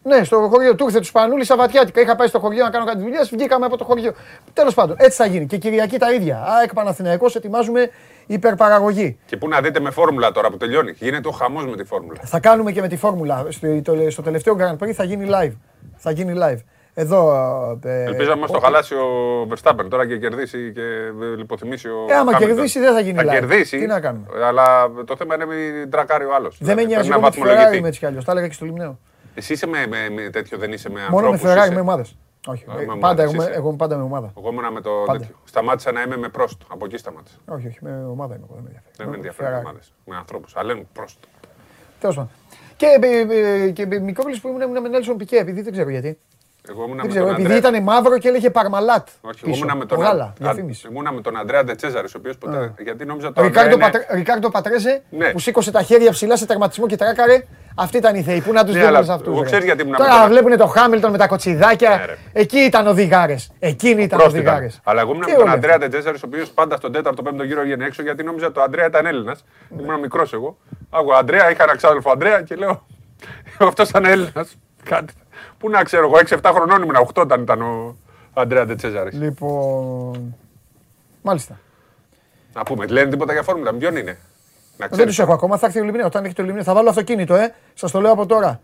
Ναι, 0.02 0.24
στο 0.24 0.48
χωριό 0.52 0.74
του 0.74 0.84
ήρθε 0.84 0.98
του 0.98 1.04
Σπανούλη 1.04 1.44
Σαββατιάτικα. 1.44 2.00
Είχα 2.00 2.16
πάει 2.16 2.26
στο 2.26 2.38
χωριό 2.38 2.64
να 2.64 2.70
κάνω 2.70 2.84
κάτι 2.84 2.98
δουλειές, 2.98 3.30
βγήκαμε 3.30 3.66
από 3.66 3.76
το 3.76 3.84
χωριό. 3.84 4.12
Τέλος 4.52 4.74
πάντων, 4.74 4.96
έτσι 4.98 5.16
θα 5.16 5.26
γίνει. 5.26 5.46
Και 5.46 5.56
Κυριακή 5.56 5.98
τα 5.98 6.12
ίδια. 6.12 6.44
ΑΕΚ 6.46 6.74
Παναθηναϊκός 6.74 7.34
ετοιμάζουμε 7.34 7.90
υπερπαραγωγή. 8.26 9.18
Και 9.26 9.36
πού 9.36 9.48
να 9.48 9.60
δείτε 9.60 9.80
με 9.80 9.90
φόρμουλα 9.90 10.32
τώρα 10.32 10.50
που 10.50 10.56
τελειώνει. 10.56 10.92
Γίνεται 10.98 11.28
ο 11.28 11.30
χαμός 11.30 11.66
με 11.66 11.76
τη 11.76 11.84
φόρμουλα. 11.84 12.20
Θα 12.24 12.40
κάνουμε 12.40 12.72
και 12.72 12.80
με 12.80 12.88
τη 12.88 12.96
φόρμουλα. 12.96 13.46
Στο, 13.48 13.82
το- 13.82 14.10
στο 14.10 14.22
τελευταίο 14.22 14.56
Grand 14.58 14.84
Prix 14.84 14.90
θα 14.92 15.04
γίνει 15.04 15.26
live. 15.30 15.52
Θα 15.96 16.10
γίνει 16.10 16.32
live. 16.36 16.58
Εδώ. 16.94 17.32
Ε, 17.84 18.02
Ελπίζαμε 18.02 18.44
ο- 18.48 18.52
το 18.52 18.58
χαλάσει 18.60 18.94
ο 18.94 19.06
Verstappen 19.50 19.84
τώρα 19.88 20.06
και 20.06 20.18
κερδίσει 20.18 20.72
και 20.74 20.80
ε, 20.80 21.36
λιποθυμήσει 21.36 21.88
ο. 21.88 22.06
Ε, 22.08 22.14
άμα 22.14 22.32
Hamilton. 22.32 22.38
κερδίσει, 22.38 22.78
δεν 22.80 22.92
θα 22.94 23.00
γίνει 23.00 23.16
Θα 23.18 23.24
live. 23.24 23.30
κερδίσει. 23.30 23.78
Τι 23.78 23.86
να 23.86 24.00
κάνουμε; 24.00 24.26
Αλλά 24.46 24.90
το 25.06 25.16
θέμα 25.16 25.34
είναι 25.34 25.46
μην 25.46 25.90
τρακάρει 25.90 26.24
ο 26.24 26.34
άλλος. 26.34 26.56
Δεν 26.60 26.76
με 26.76 26.84
νοιάζει 26.84 27.10
εγώ 27.10 27.20
με 27.20 27.30
τη 27.30 27.40
Ferrari 27.44 27.76
είμαι 27.76 27.88
έτσι 27.88 27.98
κι 28.00 28.06
αλλιώς. 28.06 28.24
Τα 28.24 28.32
έλεγα 28.32 28.46
και 28.48 28.54
στο 28.54 28.64
Λιμνέο. 28.64 28.98
Εσύ 29.34 29.52
είσαι 29.52 29.66
με, 29.66 29.86
με, 29.88 30.22
με 30.22 30.30
τέτοιο, 30.30 30.58
δεν 30.58 30.72
είσαι 30.72 30.90
με 30.90 31.00
Μόνο 31.10 31.26
με 31.26 31.32
ανθρώπους, 31.32 31.56
Ferrari, 31.60 31.64
είσαι. 31.64 31.74
με 31.74 31.80
ομάδες. 31.80 32.16
Όχι. 32.46 32.64
Ε, 32.68 32.72
ε, 32.72 32.76
με 32.76 32.82
ομάδα, 32.82 33.00
πάντα, 33.00 33.22
εσύ 33.22 33.34
εγώ, 33.34 33.42
είσαι. 33.42 33.52
εγώ 33.52 33.68
είμαι 33.68 33.76
πάντα 33.76 33.96
με 33.96 34.02
ομάδα. 34.02 34.32
Εγώ 34.38 34.48
ήμουνα 34.50 34.70
με 34.70 34.80
το 34.80 34.90
Πάντα. 35.06 35.18
τέτοιο. 35.18 35.34
Σταμάτησα 35.44 35.92
να 35.92 36.02
είμαι 36.02 36.16
με 36.16 36.28
πρόστο. 36.28 36.66
Από 36.68 36.84
εκεί 36.84 36.96
σταμάτησα. 36.96 37.36
Όχι, 37.48 37.66
όχι, 37.66 37.78
με 37.80 38.04
ομάδα 38.04 38.34
είμαι 38.34 38.44
εγώ. 38.50 38.54
Δεν 38.54 38.62
με 38.62 38.68
ενδιαφέρει. 38.68 38.94
Δεν 38.96 39.08
με 39.08 39.16
ενδιαφέρουν 39.16 39.52
Ferrari. 39.52 39.60
ομάδες. 39.60 39.92
Με 40.04 40.16
ανθρώπους. 40.16 40.56
Αλλά 40.56 40.72
είναι 40.72 40.86
πρόστο. 40.92 41.28
Τέλος 42.00 42.16
πάντων. 42.16 42.30
Και, 42.76 42.86
ε, 43.02 43.64
ε, 43.64 43.70
και 43.70 43.82
ε, 43.82 43.98
Μικρόβλης 43.98 44.40
που 44.40 44.48
ήμουν, 44.48 44.60
ήμουν 44.60 44.80
με 44.80 44.88
Νέλσον 44.88 45.16
Πικέ, 45.16 45.36
επειδή 45.36 45.62
δεν 45.62 45.72
ξέρω 45.72 45.90
γιατί. 45.90 46.18
Εγώ 46.70 46.82
ήμουνα 46.84 46.94
Δεν 46.96 47.04
με 47.04 47.08
ξέρω, 47.08 47.24
τον 47.24 47.34
επειδή 47.34 47.54
Αντρέα. 47.54 47.70
ήταν 47.70 47.82
μαύρο 47.82 48.18
και 48.18 48.28
έλεγε 48.28 48.50
Παρμαλάτ. 48.50 49.08
Όχι, 49.20 49.38
εγώ 49.42 49.50
πίσω. 49.52 49.56
ήμουνα 49.56 49.74
με 49.76 49.84
τον, 49.86 49.98
Γάλα, 49.98 50.24
Α- 50.24 50.32
διαφήμιση. 50.38 50.88
ήμουνα 50.90 51.12
με 51.12 51.20
τον 51.20 51.36
Αντρέα 51.36 51.64
Ντετσέζαρης, 51.64 52.14
ο 52.14 52.18
οποίος 52.18 52.38
ποτέ. 52.38 52.56
Α. 52.56 52.72
Γιατί 52.82 53.04
νόμιζα 53.04 53.32
το 53.32 53.42
Ρικάρντο, 53.42 53.74
Αντρέα 53.74 53.88
είναι- 53.88 53.98
Πατρέ, 53.98 54.16
Ρικάρντο 54.16 54.50
Πατρέζε 54.50 55.02
Ναι. 55.10 55.28
που 55.30 55.38
σήκωσε 55.38 55.70
τα 55.70 55.82
χέρια 55.82 56.10
ψηλά 56.10 56.36
σε 56.36 56.46
τερματισμό 56.46 56.86
και 56.86 56.96
τράκαρε. 56.96 57.44
Αυτή 57.74 57.96
ήταν 57.96 58.14
η 58.14 58.22
θεή. 58.22 58.40
Πού 58.40 58.52
να 58.52 58.64
τους 58.64 58.74
Ναι, 58.74 58.80
δίνουν 58.80 58.94
αλλά 58.96 59.04
σε 59.04 59.12
αυτούς. 59.12 59.34
εγώ 59.34 59.42
ξέρεις 59.44 59.64
γιατί 59.64 59.80
ήμουν 59.82 59.92
με 59.98 59.98
Τώρα 60.06 60.20
τον- 60.20 60.28
βλέπουν 60.30 60.56
το 60.56 60.66
Χάμιλτον 60.66 61.10
με 61.10 61.18
τα 61.18 61.26
κοτσιδάκια. 61.26 61.90
Ναι, 61.96 62.04
ρε. 62.04 62.16
Εκεί 62.32 62.58
ήταν 62.58 62.86
οδηγάρες. 62.86 63.50
Εκείνοι 63.58 64.02
ήταν 64.02 64.18
Πρόστο 64.18 64.38
ήταν. 64.38 64.46
οδηγάρες. 64.52 64.80
Αλλά 64.84 65.00
εγώ 65.00 65.10
ήμουν 65.10 65.24
Τι 65.24 65.30
με 65.30 65.36
τον 65.36 65.46
όλοι 65.46 65.54
Αντρέα 65.56 65.78
Ντετσέζαρης, 65.78 66.22
ο 66.22 66.26
οποίος 66.26 66.50
πάντα 66.50 66.76
στον 66.76 66.92
4ο-5ο 66.92 67.44
γύρο 67.44 67.62
βγαίνει 67.62 67.84
έξω 67.84 68.02
γιατί 68.02 68.22
νόμιζα 68.22 68.52
το 68.52 68.62
Αντρέα 68.62 68.86
ήταν 68.86 69.06
Έλληνας. 69.06 69.44
Ήμουν 69.80 70.00
μικρός 70.00 70.32
εγώ. 70.32 70.56
Άκουγα 70.90 71.16
Αντρέα, 71.18 71.50
είχα 71.50 71.62
ένα 71.62 71.76
ξάδελφο 71.76 72.10
Αντρέα 72.10 72.42
και 72.42 72.54
λέω 72.54 72.86
αυτός 73.58 73.88
ήταν 73.88 74.04
Έλληνας. 74.04 74.56
Κάτι. 74.84 75.12
Πού 75.62 75.70
να 75.70 75.82
ξέρω, 75.82 76.04
εγώ 76.06 76.16
6-7 76.42 76.50
χρονών 76.54 76.82
ήμουν, 76.82 76.96
8 76.96 77.22
όταν 77.22 77.42
ήταν 77.42 77.62
ο 77.62 77.96
Αντρέα 78.34 78.66
Ντετσέζαρη. 78.66 79.10
Λοιπόν. 79.16 80.34
Μάλιστα. 81.22 81.58
Να 82.54 82.62
πούμε, 82.62 82.86
λένε 82.86 83.10
τίποτα 83.10 83.32
για 83.32 83.42
φόρμουλα, 83.42 83.74
ποιον 83.74 83.96
είναι; 83.96 84.18
Να 84.76 84.86
Δεν 84.86 84.90
ξέρεις. 84.90 85.16
του 85.16 85.22
έχω 85.22 85.32
ακόμα. 85.32 85.56
Θα 85.58 85.66
έρθει 85.66 85.80
ο 85.80 85.84
Λιμνίο. 85.84 86.06
Όταν 86.06 86.24
έχει 86.24 86.34
το 86.34 86.42
Λιμνίο, 86.42 86.62
θα 86.62 86.74
βάλω 86.74 86.88
αυτοκίνητο, 86.88 87.34
ε. 87.34 87.54
Σας 87.74 87.90
το 87.90 88.00
λέω 88.00 88.12
από 88.12 88.26
τώρα. 88.26 88.60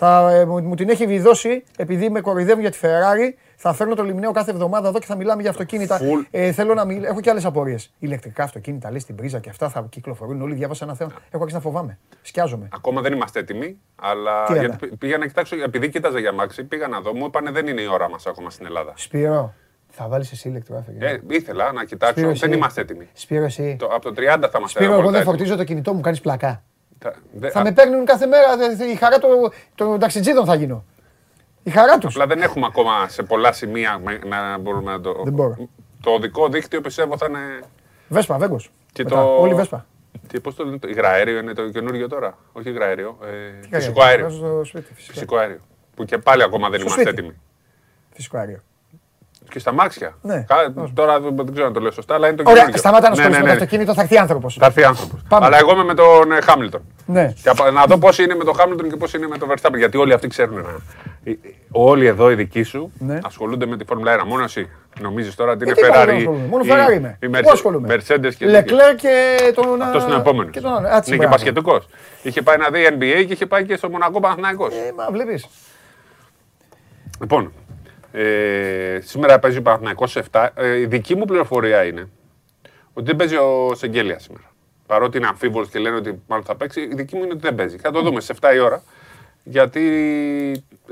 Θα, 0.00 0.30
ε, 0.32 0.44
μου, 0.44 0.62
μου 0.62 0.74
την 0.74 0.88
έχει 0.88 1.06
βιδώσει 1.06 1.64
επειδή 1.76 2.10
με 2.10 2.20
κοροϊδεύουν 2.20 2.60
για 2.60 2.70
τη 2.70 2.78
Ferrari. 2.82 3.34
Θα 3.56 3.72
φέρνω 3.72 3.94
το 3.94 4.02
Λιμνίο 4.02 4.30
κάθε 4.30 4.50
εβδομάδα 4.50 4.88
εδώ 4.88 4.98
και 4.98 5.06
θα 5.06 5.16
μιλάμε 5.16 5.40
για 5.42 5.50
αυτοκίνητα. 5.50 5.98
Full. 6.00 6.26
Ε, 6.30 6.52
θέλω 6.52 6.74
να 6.74 6.84
μιλ... 6.84 7.04
Έχω 7.04 7.20
και 7.20 7.30
άλλες 7.30 7.44
απορίες. 7.44 7.92
Ηλεκτρικά 7.98 8.42
αυτοκίνητα, 8.42 8.90
λέει 8.90 8.98
στην 8.98 9.14
πρίζα 9.14 9.38
και 9.38 9.50
αυτά 9.50 9.68
θα 9.68 9.86
κυκλοφορούν. 9.90 10.42
Όλοι 10.42 10.54
διάβασα 10.54 10.84
ένα 10.84 10.94
θέμα. 10.94 11.10
Έχω 11.30 11.42
αρχίσει 11.42 11.54
να 11.54 11.60
φοβάμαι. 11.60 11.98
Σκιάζομαι. 12.22 12.68
Ακόμα 12.72 13.00
δεν 13.00 13.12
είμαστε 13.12 13.40
έτοιμοι, 13.40 13.78
αλλά 13.96 14.44
Τι 14.44 14.52
γιατί 14.52 14.66
άλλα; 14.66 14.76
πη- 14.76 14.94
πήγα 14.96 15.18
να 15.18 15.26
κοιτάξω, 15.26 15.56
επειδή 15.62 15.88
κοίταζα 15.88 16.18
για 16.18 16.32
μάξι, 16.32 16.64
πήγα 16.64 16.88
να 16.88 17.00
δω, 17.00 17.14
μου 17.14 17.24
είπανε 17.26 17.50
δεν 17.50 17.66
είναι 17.66 17.80
η 17.80 17.86
ώρα 17.92 18.10
μας 18.10 18.26
ακόμα 18.26 18.50
στην 18.50 18.66
Ελλάδα. 18.66 18.92
Σπύρο, 18.96 19.54
θα 19.88 20.08
βάλεις 20.08 20.32
εσύ 20.32 20.48
ηλεκτρικό 20.48 20.84
Ε, 20.98 21.18
ήθελα 21.28 21.72
να 21.72 21.84
κοιτάξω, 21.84 22.12
Σπύρο, 22.12 22.32
δεν 22.32 22.48
εσύ. 22.48 22.58
είμαστε 22.58 22.80
έτοιμοι. 22.80 23.08
Σπύρο, 23.12 23.44
εσύ. 23.44 23.76
Το, 23.78 23.86
από 23.86 24.00
το 24.02 24.10
30 24.10 24.14
θα 24.24 24.32
είμαστε 24.32 24.48
Σπύρο, 24.68 24.84
εγώ 24.84 24.92
απόλυτα 24.92 25.00
δεν 25.00 25.14
έτοιμοι. 25.20 25.24
φορτίζω 25.24 25.56
το 25.56 25.64
κινητό 25.64 25.94
μου, 25.94 26.00
κάνεις 26.00 26.20
πλακά. 26.20 26.62
Θα- 26.98 27.14
δε- 27.32 27.50
Θα 27.50 27.60
α, 27.60 27.62
με 27.62 27.72
παίρνουν 27.72 28.04
κάθε 28.04 28.26
μέρα. 28.26 28.56
δε- 28.56 28.74
δε- 28.74 28.84
Η 28.84 28.94
χαρά 28.94 29.18
των 29.18 29.30
των 29.74 29.98
ταξιτζίδων 29.98 30.44
θα 30.44 30.54
γίνω. 30.54 30.84
Η 31.62 31.70
χαρά 31.70 31.98
τους. 31.98 32.14
Απλά 32.14 32.26
δεν 32.26 32.42
έχουμε 32.42 32.66
ακόμα 32.66 33.08
σε 33.08 33.22
πολλά 33.22 33.52
σημεία 33.52 33.98
με- 33.98 34.18
να 34.26 34.58
μπορούμε 34.58 34.90
να 34.92 35.00
το. 35.00 35.20
Δεν 35.24 35.32
μπορώ. 35.32 35.68
Το 36.02 36.10
οδικό 36.10 36.48
δίκτυο 36.48 36.80
πιστεύω 36.80 37.16
θα 37.16 37.26
είναι. 37.28 37.38
Βέσπα, 38.08 38.38
βέγκος. 38.38 38.70
Και 38.92 39.02
Μετά, 39.02 39.16
το... 39.16 39.36
Όλη 39.40 39.54
Βέσπα. 39.54 39.86
Και 40.26 40.40
πώς 40.40 40.54
το 40.54 40.64
λένε, 40.64 40.78
το 40.78 40.88
υγραέριο 40.88 41.38
είναι 41.38 41.52
το 41.52 41.68
καινούριο 41.68 42.08
τώρα; 42.08 42.38
Όχι 42.52 42.68
υγραέριο. 42.68 43.18
Ε, 43.22 43.60
Τι 43.60 43.68
φυσικό 43.74 44.02
αέριο, 44.02 44.24
αέριο. 44.26 44.40
βάζω 44.40 44.64
στο 44.64 44.78
σπίτι, 44.78 44.94
φυσικό. 44.94 45.12
Φυσικό 45.12 45.36
αέριο. 45.36 45.60
Που 45.94 46.04
και 46.04 46.18
πάλι 46.18 46.42
ακόμα 46.42 46.68
δεν 46.68 46.80
Στο 46.80 46.88
είμαστε 46.88 47.10
σπίτι. 47.10 47.18
έτοιμοι. 47.26 47.40
Φυσικό 48.14 48.36
αέριο. 48.38 48.60
Και 49.50 49.58
στα 49.58 49.72
μάξια. 49.72 50.14
Ναι. 50.22 50.44
Κα- 50.48 50.72
Τώρα 50.94 51.20
δεν 51.20 51.36
δεν 51.36 51.52
ξέρω 51.52 51.66
αν 51.66 51.72
το 51.72 51.80
λέω 51.80 51.90
σωστά, 51.90 52.14
αλλά 52.14 52.26
είναι 52.28 52.36
το 52.36 52.42
Ωραία, 52.46 52.54
καινούριο. 52.56 52.78
σταμάτα 52.78 53.08
να 53.08 53.14
Ναι, 53.14 53.20
ασχολείσαι 53.20 53.40
ναι, 53.40 53.46
με 53.46 53.50
το 53.52 53.54
ναι. 53.58 53.62
αυτοκίνητο, 53.64 53.94
θα 53.94 54.02
έρθει 54.02 54.16
άνθρωπος. 54.18 54.56
Θα 54.60 54.66
έρθει 54.66 54.84
άνθρωπος. 54.84 55.20
Πάμε. 55.28 55.46
Αλλά 55.46 55.58
εγώ 55.58 55.72
είμαι 55.72 55.84
με 55.84 55.94
τον 55.94 56.32
ε, 56.32 56.40
Χάμιλτον. 56.40 56.80
Ναι. 57.06 57.32
Και 57.42 57.48
απα- 57.48 57.70
να 57.70 57.84
δω 57.84 57.98
πώς 57.98 58.18
είναι 58.18 58.34
με 58.34 58.44
τον 58.44 58.54
Χάμιλτον 58.54 58.88
και 58.90 58.96
πώς 58.96 59.14
είναι 59.14 59.26
με 59.26 59.38
τον 59.38 59.48
Verstappen. 59.50 59.76
Γιατί 59.76 59.96
όλοι 59.96 60.12
αυτοί 60.12 60.28
ξέρουν. 60.28 60.54
να- 60.54 60.80
Ε, 61.24 61.30
ε, 61.30 61.36
Όλοι 61.70 62.06
εδώ 62.06 62.30
οι 62.30 62.34
δικοί 62.34 62.62
σου 62.62 62.92
Ναι. 62.98 63.18
ασχολούνται 63.24 63.66
με 63.66 63.76
τη 63.76 63.84
Φόρμουλα 63.84 64.12
1. 64.12 64.24
Μόνος 64.26 64.56
εσύ 64.56 64.70
νομίζεις 65.00 65.34
τώρα 65.34 65.52
ότι 65.52 65.62
είναι 65.64 65.72
Ε, 65.72 65.74
τι 65.74 65.80
πάλι 65.80 65.92
δεν 65.92 66.04
Ferrari. 66.14 66.18
ασχολούμαι; 66.18 66.46
Μόνο 66.46 66.64
η- 66.64 66.68
Ferrari 66.70 66.96
είμαι. 66.96 67.18
η 67.22 67.28
Πού 67.28 67.32
Merce- 67.38 67.52
ασχολούμαι; 67.52 67.94
Mercedes 67.94 68.34
και 68.38 68.46
Λεκλέρ 68.46 68.94
και 68.94 69.36
τον. 69.54 69.82
Αυτό 69.82 69.98
είναι 70.06 70.14
ο 70.14 70.18
επόμενος. 70.18 70.50
Και 70.52 70.60
τον 70.60 70.72
άλλο. 70.76 70.86
Έτσι, 70.86 70.96
Είναι 70.96 71.04
και 71.10 71.16
μπράβο. 71.16 71.30
πασχετικός. 71.34 71.88
Είχε 72.22 72.42
πάει 72.42 72.56
να 72.56 72.68
δει 72.70 72.86
NBA 72.90 73.24
και 73.26 73.32
είχε 73.32 73.46
πάει 73.46 73.64
και 73.64 73.76
στο 73.76 73.88
Μονακό 73.90 74.20
Παναθηναϊκός. 74.20 74.72
Ε, 74.74 74.92
μα 74.96 75.06
βλέπεις. 75.12 75.46
Λοιπόν, 77.20 77.52
ε, 78.12 78.98
σήμερα 79.02 79.38
παίζει 79.38 79.58
ο 79.58 79.62
Παναθηναϊκός 79.62 80.10
σε 80.10 80.24
7. 80.30 80.48
Ε, 80.54 80.78
η 80.78 80.86
δική 80.86 81.14
μου 81.14 81.24
πληροφορία 81.24 81.84
είναι 81.84 82.08
ότι 82.92 83.06
δεν 83.06 83.16
παίζει 83.16 83.36
ο 83.36 83.74
Σεγγέλια 83.74 84.18
σήμερα. 84.18 84.52
Παρότι 84.86 85.16
είναι 85.16 85.26
αμφίβολος 85.26 85.68
και 85.68 85.78
λένε 85.78 85.96
ότι 85.96 86.22
μάλλον 86.26 86.44
θα 86.44 86.56
παίξει, 86.56 86.80
η 86.80 86.94
δική 86.94 87.16
μου 87.16 87.22
είναι 87.22 87.32
ότι 87.32 87.42
δεν 87.42 87.54
παίζει. 87.54 87.76
Θα 87.76 87.90
το 87.90 88.02
δούμε 88.02 88.20
σε 88.20 88.34
7 88.40 88.54
η 88.54 88.58
ώρα. 88.58 88.82
Γιατί 89.44 89.82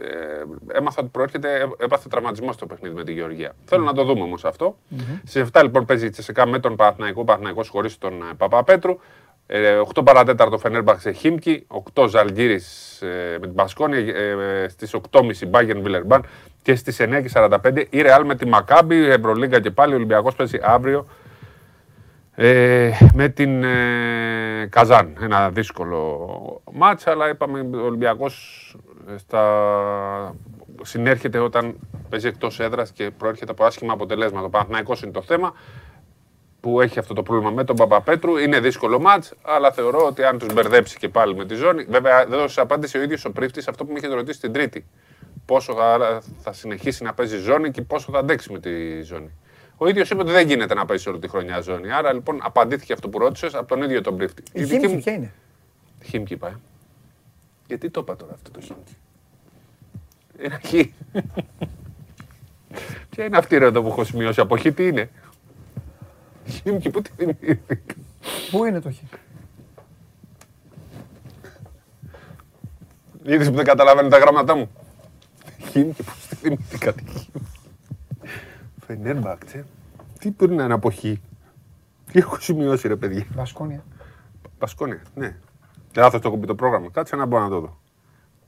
ε, 0.01 0.79
έμαθα 0.79 1.01
ότι 1.01 1.11
προέρχεται, 1.13 1.55
ε, 1.55 1.85
έπαθε 1.85 2.09
τραυματισμό 2.09 2.53
στο 2.53 2.67
παιχνίδι 2.67 2.95
με 2.95 3.05
τη 3.05 3.13
Γεωργία. 3.13 3.53
Θέλω 3.65 3.85
να 3.85 3.93
το 3.93 4.05
δούμε 4.05 4.23
όμως 4.23 4.45
αυτό. 4.45 4.79
Σε 5.25 5.47
7 5.53 5.63
λοιπόν 5.63 5.85
παίζει 5.85 6.07
η 6.07 6.11
Τσεσεκά 6.11 6.47
με 6.47 6.59
τον 6.59 6.77
Παναθηναϊκό, 6.77 7.25
Παναθηναϊκός 7.25 7.69
χωρίς 7.69 7.99
τον 7.99 8.23
ε, 8.23 8.35
Παπαπέτρου. 8.37 8.99
Ε, 9.47 9.81
8 9.95 10.05
παρατέταρτο 10.05 10.59
Φενέρμπαξ 10.59 11.07
Χίμκι, 11.15 11.67
8 11.95 12.09
Ζαλγκύρης 12.09 13.01
ε, 13.03 13.39
με 13.41 13.47
την 13.47 13.55
Πασκόνια, 13.55 13.99
ε, 13.99 14.63
ε, 14.63 14.69
στι 14.69 15.01
8.30 15.11 15.21
Μπάγκεν 15.49 15.83
Βιλερμπάν 15.83 16.25
και 16.63 16.75
στις 16.75 17.01
9.45 17.01 17.85
η 17.91 18.03
Ρεάλ 18.03 18.25
με 18.25 18.35
τη 18.35 18.47
Μακάμπη, 18.47 18.97
Ευρωλίγκα 18.97 19.61
και 19.61 19.71
πάλι. 19.71 19.93
Ο 19.93 19.97
Ολυμπιακός 19.97 20.35
παίζει 20.35 20.59
αύριο 20.63 21.07
ε, 22.39 22.91
με 23.15 23.29
την 23.29 23.65
ε, 23.65 24.67
Καζάν. 24.71 25.17
Ένα 25.21 25.51
δύσκολο 25.51 26.63
μάτς, 26.73 27.07
αλλά 27.07 27.29
είπαμε 27.29 27.79
ο 27.79 27.85
Ολυμπιακός 27.85 28.77
ε, 29.09 29.17
στα... 29.19 30.35
συνέρχεται 30.83 31.39
όταν 31.39 31.77
παίζει 32.09 32.27
εκτός 32.27 32.61
έδρας 32.61 32.91
και 32.93 33.11
προέρχεται 33.19 33.51
από 33.51 33.65
άσχημα 33.65 33.93
αποτελέσματα. 33.93 34.47
Ο 34.47 34.49
Παναθηναϊκός 34.49 35.03
είναι 35.03 35.13
το 35.13 35.23
θέμα 35.23 35.55
που 36.67 36.81
έχει 36.81 36.99
αυτό 36.99 37.15
το 37.15 37.23
πρόβλημα 37.23 37.51
με 37.51 37.65
τον 37.65 37.77
Παπαπέτρου. 37.77 38.37
Είναι 38.37 38.61
δύσκολο 38.61 39.01
μάτς, 39.01 39.35
αλλά 39.43 39.73
θεωρώ 39.73 40.07
ότι 40.07 40.25
αν 40.25 40.39
τους 40.39 40.53
μπερδέψει 40.53 40.99
και 40.99 41.09
πάλι 41.09 41.35
με 41.35 41.47
τη 41.47 41.55
ζώνη. 41.55 41.85
Βέβαια, 41.85 42.25
δεν 42.27 42.39
έδωσε 42.39 42.61
απάντηση 42.61 42.99
ο 42.99 43.03
ίδιος 43.03 43.25
ο 43.25 43.31
πρίφτης 43.33 43.69
αυτό 43.69 43.85
που 43.85 43.93
με 43.93 43.99
είχε 43.99 44.15
ρωτήσει 44.15 44.41
την 44.41 44.53
Τρίτη. 44.53 44.87
Πόσο 45.45 45.75
θα, 45.75 46.23
θα 46.43 46.53
συνεχίσει 46.53 47.03
να 47.03 47.15
παίζει 47.15 47.39
ζώνη 47.39 47.71
και 47.71 47.83
πόσο 47.83 48.13
θα 48.13 48.19
αντέξει 48.19 48.53
με 48.53 48.59
τη 48.59 49.03
ζώνη. 49.03 49.31
Ο 49.77 49.89
ίδιος 49.89 50.11
είπε 50.11 50.21
ότι 50.21 50.31
δεν 50.31 50.47
γίνεται 50.47 50.75
να 50.75 50.85
παίζει 50.87 51.09
όλη 51.09 51.19
τη 51.19 51.29
χρονιά 51.29 51.61
ζώνη. 51.61 51.93
Άρα 51.93 52.13
λοιπόν 52.13 52.39
απαντήθηκε 52.43 52.93
αυτό 52.93 53.09
που 53.09 53.19
ρώτησες 53.19 53.55
από 53.55 53.69
τον 53.69 53.83
ίδιο 53.83 54.01
τον 54.01 54.17
πρίφτη. 54.17 54.43
Η 54.53 54.65
Χίμκι 54.67 54.97
ποια 54.97 55.13
είναι; 55.13 55.33
Χίμκι 56.05 56.33
είπα. 56.33 56.49
ε. 56.49 56.57
Γιατί 57.67 57.91
το 57.91 58.01
είπα 58.01 58.17
τώρα 58.17 58.33
αυτό 58.35 58.51
το 58.51 58.61
Χίμκι; 58.61 58.97
Ένα 60.39 60.61
χι. 60.65 60.93
Ποια 63.11 63.25
είναι 63.25 63.37
αυτή 63.37 63.59
ρε 63.59 63.65
εδώ 63.65 63.83
που 63.83 63.89
έχω 63.89 64.05
σημειώσει; 64.05 64.41
Από 64.41 64.57
χι 64.57 64.73
τι 64.73 64.87
είναι; 64.87 65.11
Χίμκι 66.47 66.91
που 66.91 67.03
τη 67.03 67.11
θυμήθηκα. 67.17 67.95
Πού 68.51 68.65
είναι 68.65 68.81
το 68.81 68.93
χ. 68.93 68.97
Είδες 73.23 73.49
που 73.49 73.55
δεν 73.55 73.65
καταλαβαίνω 73.65 74.09
τα 74.09 74.19
γράμματά 74.19 74.55
μου. 74.55 74.71
Χίμκι 75.71 76.03
που 76.03 76.13
τη 76.29 76.35
θυμήθηκα. 76.35 76.93
τη 76.93 77.05
Χίμκι. 77.05 77.31
Φενέρμπακτσε. 78.87 79.67
Τι 80.19 80.31
μπορεί 80.31 80.55
να 80.55 80.65
είναι 80.65 80.75
από 80.75 80.91
χι. 80.91 81.21
Τι 82.13 82.19
έχω 82.19 82.41
σημειώσει 82.41 82.89
ρε 82.89 82.97
παιδιά. 82.97 83.27
Βασκόνια. 83.35 83.85
Μπασκόνια, 84.59 85.03
ναι. 85.15 85.37
Λάθος 85.97 86.21
το 86.21 86.29
έχω 86.29 86.39
πει 86.39 86.47
το 86.47 86.55
πρόγραμμα. 86.55 86.91
Κάτσε 86.91 87.17
να 87.17 87.27
μπορώ 87.27 87.43
να 87.43 87.49
το 87.49 87.61
δω. 87.61 87.81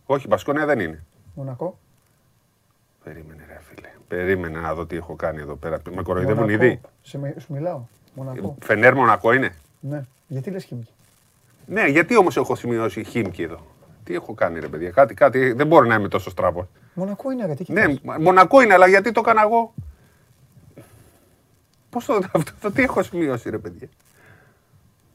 Όχι, 0.07 0.27
Μπασκόνια 0.27 0.67
δεν 0.67 0.81
είναι. 0.81 1.05
Μονακό. 1.35 1.79
Περίμενε 3.05 3.45
ρε 3.47 3.48
φίλε. 3.48 3.48
Περίμενε 4.09 4.59
να 4.61 4.75
δω 4.75 4.87
τι 4.87 4.97
έχω 4.97 5.15
κάνει 5.15 5.41
εδώ 5.41 5.55
πέρα. 5.55 5.81
Με 5.95 6.03
κοροϊδεύουν 6.03 6.43
Μονακό. 6.45 6.65
ήδη; 6.65 6.81
Σε 7.03 7.19
με- 7.19 7.35
Σου 7.39 7.53
μιλάω. 7.53 7.81
Μονακό. 8.15 8.57
Φενέρ 8.61 8.95
Μονακό 8.95 9.33
είναι; 9.33 9.55
Ναι. 9.81 10.03
Γιατί 10.27 10.51
λες 10.51 10.65
Χίμκι; 10.65 10.91
Ναι, 11.67 11.87
γιατί 11.87 12.17
όμως 12.17 12.37
έχω 12.37 12.55
σημειώσει 12.55 13.05
Χίμκι 13.05 13.43
εδώ; 13.43 13.67
Τι 14.05 14.15
έχω 14.15 14.35
κάνει 14.35 14.61
ρε 14.61 14.69
παιδιά; 14.69 14.91
Κάτι, 14.91 15.15
κάτι. 15.15 15.53
Δεν 15.53 15.67
μπορεί 15.67 15.89
να 15.89 15.95
είμαι 15.95 16.09
τόσο 16.09 16.31
στραβός. 16.31 16.67
Μονακό 16.95 17.31
είναι 17.31 17.47
γιατί 17.47 17.73
Ναι, 17.73 17.85
Μονακό 18.21 18.61
είναι, 18.61 18.75
αλλά 18.75 18.87
γιατί 18.87 19.13
το 19.13 19.21
έκανα 19.25 19.43
εγώ; 19.43 19.75
Πώς 21.91 22.05
το, 22.05 22.15
αυτό, 22.33 22.53
το, 22.61 22.71
τι 22.73 22.83
έχω 22.83 23.03
σημειώσει 23.03 23.51
ρε 23.51 23.59
παιδιά; 23.59 23.89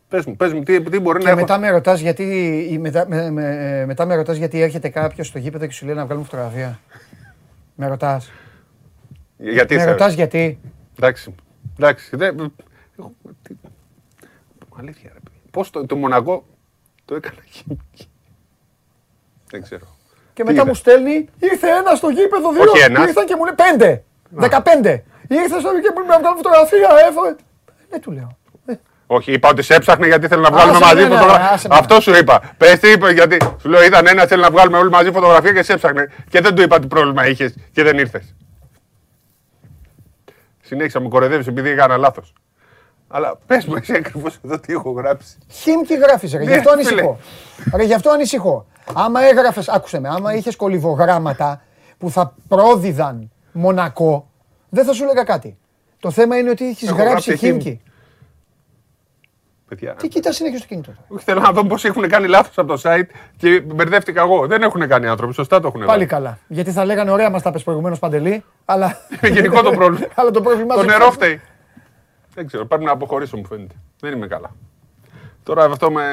Πες 0.09 0.25
μου, 0.25 0.35
πες 0.35 0.53
μου, 0.53 0.63
τι, 0.63 0.81
τι 0.81 0.99
μπορεί 0.99 1.17
να 1.17 1.23
Και 1.23 1.29
έχω. 1.29 1.39
μετά 1.39 1.57
με 1.57 1.69
ρωτάς 1.69 1.99
γιατί, 1.99 2.23
η- 2.71 2.77
μετά, 2.77 3.05
με, 3.07 3.29
με- 3.29 3.85
μετά 3.85 4.05
με 4.05 4.15
ρωτάς 4.15 4.37
γιατί 4.37 4.61
έρχεται 4.61 4.89
κάποιος 4.89 5.27
στο 5.27 5.39
γήπεδο 5.39 5.65
και 5.65 5.71
σου 5.73 5.85
λέει 5.85 5.95
να 5.95 6.05
βγάλουμε 6.05 6.25
φωτογραφία. 6.25 6.79
με 7.75 7.87
ρωτάς. 7.87 8.31
Γιατί 9.51 9.75
με 9.75 9.83
θα- 9.83 9.89
ρωτάς 9.91 10.13
γιατί. 10.13 10.59
Εντάξει. 10.97 11.35
Εντάξει. 11.79 12.15
Δεν... 12.15 12.53
έχω- 12.99 13.13
τι- 13.41 13.55
Αλήθεια 14.79 15.09
ρε 15.13 15.19
παιδιά. 15.23 15.39
Πώς 15.51 15.69
το, 15.69 15.85
το 15.85 15.95
Μονακό 15.95 16.45
το 17.05 17.15
έκανα 17.15 17.37
χίμικη. 17.51 18.07
Δεν 19.49 19.61
ξέρω. 19.61 19.85
Και 20.33 20.41
Τι 20.43 20.47
μετά 20.49 20.53
είδες; 20.61 20.65
μου 20.67 20.73
στέλνει, 20.73 21.29
ήρθε 21.39 21.67
ένας 21.67 21.97
στο 21.97 22.09
γήπεδο, 22.09 22.51
δύο. 22.51 22.61
Όχι 22.61 22.83
ένας. 22.83 23.07
Ήρθαν 23.07 23.25
και 23.25 23.35
μου 23.35 23.43
λέει 23.45 23.53
πέντε. 23.55 24.03
Δεκαπέντε. 24.29 25.03
Ήρθε 25.27 25.59
στο 25.59 25.69
και 25.69 25.91
μου 25.95 25.99
λέει 25.99 26.07
να 26.07 26.19
βγάλω 26.19 26.35
φωτογραφία. 26.35 26.89
Έφαγε. 27.09 27.35
Ναι, 27.91 27.99
του 27.99 28.11
λέω. 28.11 28.37
Όχι, 29.07 29.31
είπα 29.31 29.49
ότι 29.49 29.61
σε 29.61 29.75
έψαχνε 29.75 30.07
γιατί 30.07 30.27
θέλει 30.27 30.41
να 30.41 30.51
βγάλουμε 30.51 30.77
Άσε 30.77 30.85
μαζί 30.85 31.01
με, 31.03 31.07
ναι, 31.07 31.15
φωτογραφία. 31.15 31.49
άσε 31.49 31.67
με. 31.67 31.75
Αυτό 31.77 31.99
σου 32.01 32.15
είπα. 32.15 32.53
Πες 32.57 32.79
τι 32.79 32.91
είπε, 32.91 33.11
γιατί 33.11 33.37
σου 33.59 33.69
λέω 33.69 33.83
ήταν 33.83 34.07
ένα 34.07 34.25
θέλει 34.25 34.41
να 34.41 34.51
βγάλουμε 34.51 34.77
όλοι 34.77 34.89
μαζί 34.89 35.11
φωτογραφία 35.11 35.53
και 35.53 35.63
σε 35.63 35.73
έψαχνε. 35.73 36.11
Και 36.29 36.41
δεν 36.41 36.55
του 36.55 36.61
είπα 36.61 36.79
τι 36.79 36.87
πρόβλημα 36.87 37.27
είχες 37.27 37.55
και 37.71 37.83
δεν 37.83 37.97
ήρθες. 37.97 38.35
Συνέχισα 40.73 40.99
με 40.99 41.07
κοροϊδεύεις 41.07 41.47
επειδή 41.47 41.69
έκανα 41.69 41.97
λάθος. 41.97 42.33
Αλλά 43.07 43.37
πες 43.47 43.65
μου 43.65 43.75
εσύ 43.75 43.93
ακριβώς 43.93 44.39
εδώ 44.45 44.59
τι 44.59 44.73
έχω 44.73 44.91
γράψει. 44.91 45.37
Χίμκι 45.49 45.95
γράφεις, 45.97 46.33
ρε. 46.33 46.43
Γι' 46.43 46.49
Ναι, 46.49 46.55
αυτό 46.55 46.69
φίλε. 46.69 46.81
ανησυχώ. 46.81 47.19
Ρε, 47.75 47.83
γι' 47.83 47.93
αυτό 47.93 48.09
ανησυχώ. 48.09 48.65
Άμα 48.93 49.23
έγραφες, 49.23 49.67
άκουσε 49.69 49.99
με, 49.99 50.09
άμα 50.09 50.33
είχες 50.35 50.55
κολυβογράμματα 50.55 51.61
που 51.97 52.09
θα 52.09 52.35
πρόδιδαν 52.47 53.31
Μονακό, 53.51 54.29
δεν 54.69 54.85
θα 54.85 54.93
σου 54.93 55.03
έλεγα 55.03 55.23
κάτι. 55.23 55.57
Το 55.99 56.11
θέμα 56.11 56.37
είναι 56.37 56.49
ότι 56.49 56.67
έχεις 56.67 56.87
Έχω 56.87 56.95
γράψει 57.01 57.29
γράψει 57.29 57.45
Χίμκι. 57.45 57.81
Χίμκι. 59.77 59.85
Παιδιά. 59.85 59.93
Τι 60.01 60.07
κοιτάς 60.07 60.35
συνέχεια 60.35 60.57
στο 60.57 60.67
κινητό. 60.67 60.91
Όχι, 61.07 61.23
θέλω 61.23 61.39
να 61.39 61.51
δω 61.51 61.65
πώς 61.65 61.85
έχουν 61.85 62.07
κάνει 62.09 62.27
λάθος 62.27 62.57
από 62.57 62.75
το 62.75 62.81
site 62.83 63.07
και 63.37 63.59
μπερδεύτηκα 63.61 64.21
εγώ. 64.21 64.47
Δεν 64.47 64.61
έχουν 64.61 64.87
κάνει 64.87 65.07
άνθρωποι. 65.07 65.33
Σωστά 65.33 65.59
το 65.59 65.67
έχουν 65.67 65.79
Πάλι 65.79 65.91
βάλει. 65.91 66.05
καλά. 66.05 66.37
Γιατί 66.47 66.71
θα 66.71 66.85
λέγανε 66.85 67.11
ωραία, 67.11 67.29
μας 67.29 67.41
τα 67.41 67.51
πες 67.51 67.63
προηγουμένως 67.63 67.99
παντελή, 67.99 68.43
αλλά. 68.65 68.97
Είναι 69.21 69.33
γενικό 69.39 69.61
το 69.61 69.71
πρόβλημα. 69.71 70.07
αλλά 70.15 70.31
το 70.31 70.41
πρόβλημα 70.41 70.73
Το 70.75 70.79
σου- 70.81 70.87
νερό 70.87 71.11
φταίει. 71.11 71.41
Δεν 72.33 72.47
ξέρω, 72.47 72.65
πρέπει 72.65 72.83
να 72.83 72.91
αποχωρήσω 72.91 73.37
μου 73.37 73.45
φαίνεται. 73.45 73.75
Δεν 73.99 74.13
είμαι 74.13 74.27
καλά. 74.27 74.55
Τώρα 75.43 75.63
αυτό 75.65 75.91
με. 75.91 76.03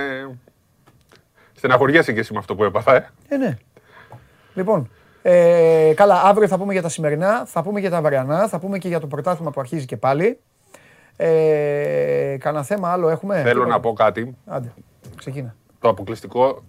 Στεναχωριέσαι 1.56 2.12
και 2.12 2.20
εσύ 2.20 2.32
με 2.32 2.38
αυτό 2.38 2.54
που 2.54 2.64
έπαθα, 2.64 2.94
ε. 2.96 3.10
Ε, 3.28 3.36
ναι. 3.36 3.58
Λοιπόν, 4.54 4.90
ε, 5.22 5.92
καλά, 5.96 6.22
αύριο 6.24 6.48
θα 6.48 6.58
πούμε 6.58 6.72
για 6.72 6.82
τα 6.82 6.88
σημερινά, 6.88 7.44
θα 7.46 7.62
πούμε 7.62 7.80
για 7.80 7.90
τα 7.90 7.96
αυριανά, 7.96 8.48
θα 8.48 8.58
πούμε 8.58 8.78
και 8.78 8.88
για 8.88 9.00
το 9.00 9.06
πρωτάθλημα 9.06 9.50
που 9.50 9.60
αρχίζει 9.60 9.84
και 9.86 9.96
πάλι. 9.96 10.38
Ε, 11.16 12.36
κανένα 12.40 12.64
θέμα 12.64 12.92
άλλο 12.92 13.08
έχουμε; 13.08 13.34
Θέλω 13.36 13.48
Τίποτα. 13.52 13.68
να 13.68 13.80
πω 13.80 13.92
κάτι. 13.92 14.36
Άντε, 14.46 14.72
ξεκίνα. 15.16 15.54
Το 15.80 15.88
αποκλειστικό 15.88 16.62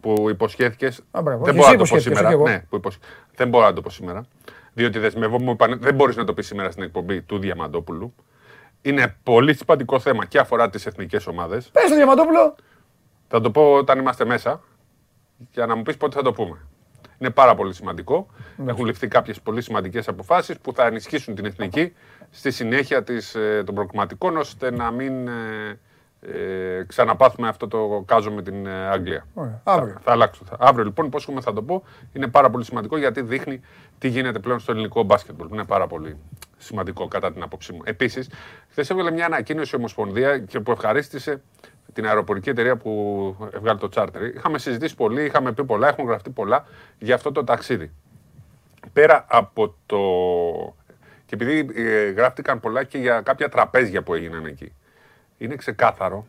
που 0.00 0.26
υποσχέθηκες. 0.30 1.00
μπράβο. 1.22 1.44
Δεν 1.44 1.58
Όχι, 1.58 1.58
μπορώ 1.58 1.68
εσύ 1.68 1.70
να 1.70 1.76
το 1.76 1.76
πω 1.76 1.96
υποσχέθηκες, 1.96 2.02
σήμερα. 2.18 2.26
όχι 2.28 2.34
εγώ. 2.34 2.44
Ναι, 2.48 2.64
που 2.68 2.76
υποσ- 2.76 3.02
Δεν 3.36 3.48
μπορώ 3.48 3.64
να 3.64 3.72
το 3.72 3.80
πω 3.80 3.90
σήμερα. 3.90 4.24
Διότι 4.72 4.98
δεσμευόμαι, 4.98 5.44
μου 5.44 5.50
είπαν, 5.50 5.78
δεν 5.80 5.94
μπορείς 5.94 6.16
να 6.16 6.24
το 6.24 6.34
πεις 6.34 6.46
σήμερα 6.46 6.70
στην 6.70 6.82
εκπομπή 6.82 7.22
του 7.22 7.38
Διαμαντόπουλου. 7.38 8.14
Είναι 8.82 9.16
πολύ 9.22 9.54
σημαντικό 9.54 9.98
θέμα 9.98 10.24
και 10.24 10.38
αφορά 10.38 10.70
τις 10.70 10.86
εθνικές 10.86 11.26
ομάδες. 11.26 11.68
Πες 11.72 11.88
το 11.88 11.94
Διαμαντόπουλο. 11.94 12.54
Θα 13.28 13.40
το 13.40 13.50
πω 13.50 13.72
όταν 13.72 13.98
είμαστε 13.98 14.24
μέσα 14.24 14.60
για 15.52 15.66
να 15.66 15.76
μου 15.76 15.82
πεις 15.82 15.96
πότε 15.96 16.16
θα 16.16 16.22
το 16.22 16.32
πούμε. 16.32 16.58
Είναι 17.18 17.30
πάρα 17.30 17.54
πολύ 17.54 17.74
σημαντικό. 17.74 18.26
Έχουν 18.66 18.84
ληφθεί 18.84 19.08
κάποιες 19.08 19.40
πολύ 19.40 19.62
σημαντικές 19.62 20.08
αποφάσεις 20.08 20.58
που 20.58 20.72
θα 20.74 20.86
ενισχύσουν 20.86 21.34
την 21.34 21.44
εθνική 21.44 21.92
στη 22.36 22.50
συνέχεια 22.50 23.02
της, 23.02 23.34
ε, 23.34 23.62
των 23.66 23.74
προκριματικών 23.74 24.36
ώστε 24.36 24.70
να 24.70 24.90
μην 24.90 25.28
ε, 25.28 25.78
ε, 26.20 26.84
ξαναπάθουμε 26.86 27.48
αυτό 27.48 27.68
το 27.68 28.02
κάζο 28.06 28.30
με 28.32 28.42
την 28.42 28.66
ε, 28.66 28.88
Αγγλία. 28.88 29.26
Ωραία. 29.34 29.60
Αύριο. 29.64 29.92
Θα, 29.94 30.00
θα 30.04 30.12
αλλάξω. 30.12 30.44
Θα- 30.44 30.56
Αύριο 30.60 30.84
λοιπόν, 30.84 31.10
πώ 31.10 31.40
θα 31.40 31.52
το 31.52 31.62
πω, 31.62 31.82
είναι 32.12 32.26
πάρα 32.28 32.50
πολύ 32.50 32.64
σημαντικό 32.64 32.96
γιατί 32.98 33.20
δείχνει 33.22 33.60
τι 33.98 34.08
γίνεται 34.08 34.38
πλέον 34.38 34.58
στο 34.58 34.72
ελληνικό 34.72 35.02
μπάσκετμπολ. 35.02 35.48
Είναι 35.52 35.64
πάρα 35.64 35.86
πολύ 35.86 36.16
σημαντικό 36.58 37.08
κατά 37.08 37.32
την 37.32 37.42
άποψή 37.42 37.72
μου. 37.72 37.80
Επίσης, 37.84 38.30
χθες 38.70 38.90
έβγαλε 38.90 39.10
μια 39.10 39.26
ανακοίνωση 39.26 39.70
η 39.74 39.78
Ομοσπονδία 39.78 40.38
και 40.38 40.60
που 40.60 40.70
ευχαρίστησε 40.70 41.42
την 41.92 42.06
αεροπορική 42.06 42.48
εταιρεία 42.50 42.76
που 42.76 42.90
έβγαλε 43.54 43.78
το 43.78 43.88
τσάρτερ. 43.88 44.22
Είχαμε 44.22 44.58
συζητήσει 44.58 44.94
πολύ, 44.94 45.24
είχαμε 45.24 45.52
πει 45.52 45.64
πολλά, 45.64 45.88
έχουν 45.88 46.06
γραφτεί 46.06 46.30
πολλά 46.30 46.64
για 46.98 47.14
αυτό 47.14 47.32
το 47.32 47.44
ταξίδι. 47.44 47.92
Πέρα 48.92 49.24
από 49.28 49.74
το. 49.86 49.98
Και 51.26 51.34
επειδή 51.34 51.68
ε, 51.74 52.10
γράφτηκαν 52.10 52.60
πολλά 52.60 52.84
και 52.84 52.98
για 52.98 53.20
κάποια 53.20 53.48
τραπέζια 53.48 54.02
που 54.02 54.14
έγιναν 54.14 54.46
εκεί. 54.46 54.72
Είναι 55.38 55.56
ξεκάθαρο. 55.56 56.26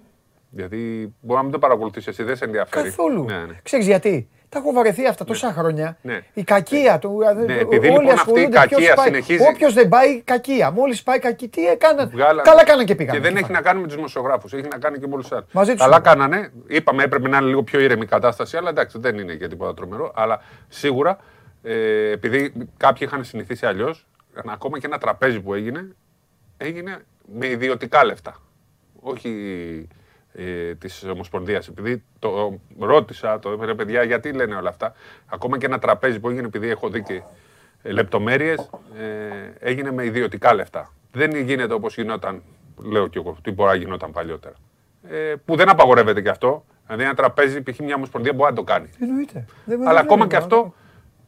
Γιατί 0.49 1.13
μπορεί 1.21 1.37
να 1.37 1.43
μην 1.43 1.51
το 1.51 1.59
παρακολουθήσει 1.59 2.09
εσύ, 2.09 2.23
δεν 2.23 2.35
σε 2.35 2.45
ενδιαφέρει. 2.45 2.83
Καθόλου. 2.89 3.23
Ναι, 3.25 3.37
ναι. 3.37 3.59
Ξέρεις 3.63 3.85
γιατί; 3.85 4.29
Τα 4.49 4.59
έχω 4.59 4.71
βαρεθεί 4.71 5.07
αυτά 5.07 5.23
τόσα 5.25 5.51
χρόνια. 5.53 5.97
Ναι. 6.01 6.19
Η 6.33 6.43
κακία 6.43 6.99
του. 6.99 7.19
Ναι, 7.45 7.53
επειδή 7.53 7.87
λοιπόν 7.89 8.09
αυτή 8.09 8.41
η 8.41 8.49
κακία 8.49 8.97
συνεχίζει- 8.97 9.47
Όποιος 9.53 9.73
δεν 9.73 9.89
πάει, 9.89 10.21
κακία. 10.21 10.71
Μόλις 10.71 11.03
πάει 11.03 11.19
κακία, 11.19 11.49
τι 11.49 11.67
έκαναν. 11.67 12.09
Βγάλανε- 12.09 12.41
Καλά 12.43 12.63
κάναν 12.63 12.85
και 12.85 12.95
πήγαν. 12.95 13.15
Και 13.15 13.21
δεν 13.21 13.35
έχει 13.37 13.51
να 13.51 13.61
κάνει 13.61 13.79
με 13.79 13.85
τους 13.87 13.95
δημοσιογράφους, 13.95 14.53
έχει 14.53 14.67
να 14.71 14.77
κάνει 14.77 14.99
και 14.99 15.07
με 15.07 15.13
όλους 15.13 15.27
τους 15.27 15.37
άλλους. 15.37 15.53
Μαζί 15.53 15.71
τους 15.71 15.79
Καλά 15.81 15.95
είναι. 15.95 16.05
κάνανε. 16.09 16.51
Είπαμε 16.67 17.03
έπρεπε 17.03 17.27
να 17.27 17.37
είναι 17.37 17.45
λίγο 17.47 17.63
πιο 17.63 17.79
ήρεμη 17.79 18.01
η 18.03 18.05
κατάσταση, 18.07 18.57
αλλά 18.57 18.69
εντάξει 18.69 18.97
δεν 18.99 19.17
είναι 19.17 19.35
και 19.35 19.47
τίποτα 19.47 19.73
τρομερό. 19.73 20.11
Αλλά 20.15 20.41
σίγουρα 20.67 21.17
ε, 21.63 22.11
επειδή 22.11 22.53
κάποιοι 22.77 23.07
είχαν 23.11 23.23
συνηθίσει 23.23 23.65
αλλιώς, 23.65 24.07
ακόμα 24.45 24.79
και 24.79 24.85
ένα 24.85 24.97
τραπέζι 24.97 25.39
που 25.41 25.53
έγινε, 25.53 25.95
έγινε 26.57 26.97
με 27.33 27.47
ιδιωτικά 27.47 28.05
λεφτά. 28.05 28.41
Όχι 28.99 29.29
ε, 30.33 30.75
της 30.75 31.03
Ομοσπονδίας. 31.03 31.67
Επειδή 31.67 32.03
το 32.19 32.59
ρώτησα, 32.79 33.39
το 33.39 33.65
ρε 33.65 33.73
παιδιά, 33.73 34.03
γιατί 34.03 34.31
λένε 34.33 34.55
όλα 34.55 34.69
αυτά. 34.69 34.93
Ακόμα 35.25 35.57
και 35.57 35.65
ένα 35.65 35.79
τραπέζι 35.79 36.19
που 36.19 36.29
έγινε, 36.29 36.45
επειδή 36.47 36.69
έχω 36.69 36.89
δει 36.89 37.03
και 37.03 37.21
λεπτομέρειες, 37.83 38.69
ε, 38.97 39.69
έγινε 39.69 39.91
με 39.91 40.05
ιδιωτικά 40.05 40.53
λεφτά. 40.53 40.93
Δεν 41.11 41.35
γίνεται 41.35 41.73
όπως 41.73 41.95
γινόταν, 41.95 42.41
λέω 42.83 43.07
κι 43.07 43.17
εγώ, 43.17 43.37
τι 43.41 43.51
μπορεί 43.51 43.69
να 43.69 43.75
γινόταν 43.75 44.11
παλιότερα. 44.11 44.55
Ε, 45.09 45.33
που 45.45 45.55
δεν 45.55 45.69
απαγορεύεται 45.69 46.21
και 46.21 46.29
αυτό. 46.29 46.65
Δηλαδή, 46.85 47.03
ένα 47.03 47.13
τραπέζι, 47.13 47.61
π.χ. 47.61 47.79
μια 47.79 47.95
ομοσπονδία 47.95 48.33
μπορεί 48.33 48.49
να 48.49 48.55
το 48.55 48.63
κάνει. 48.63 48.89
Εννοείται. 48.99 49.45
Δεν- 49.65 49.79
Αλλά 49.81 49.89
δεν 49.93 49.97
ακόμα 49.97 50.15
βλέπω, 50.25 50.29
και 50.29 50.35
αυτό 50.35 50.73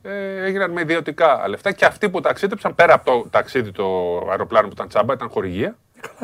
ε, 0.08 0.46
έγιναν 0.46 0.72
με 0.72 0.82
ιδιωτικά 0.82 1.48
λεφτά 1.48 1.72
και 1.72 1.86
αυτοί 1.86 2.10
που 2.10 2.20
ταξίδεψαν 2.22 2.76
πέρα 2.76 2.94
από 2.94 3.06
το 3.06 3.30
ταξίδι 3.30 3.72
το 3.72 3.86
αεροπλάνο 4.30 4.68
που 4.68 4.74
ήταν 4.74 4.88
τσάμπα, 4.88 5.14
ήταν 5.14 5.30
χορηγία. 5.30 5.76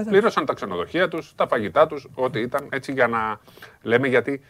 Πλήρωσαν 0.09 0.45
τα 0.45 0.53
ξενοδοχεία 0.53 1.07
τους, 1.07 1.33
τα 1.35 1.47
φαγητά 1.47 1.87
τους, 1.87 2.07
ό,τι 2.13 2.39
ήταν 2.39 2.67
έτσι 2.71 2.91
για 2.91 3.07
να 3.07 3.39
λέμε 3.81 4.07
γιατί 4.07 4.41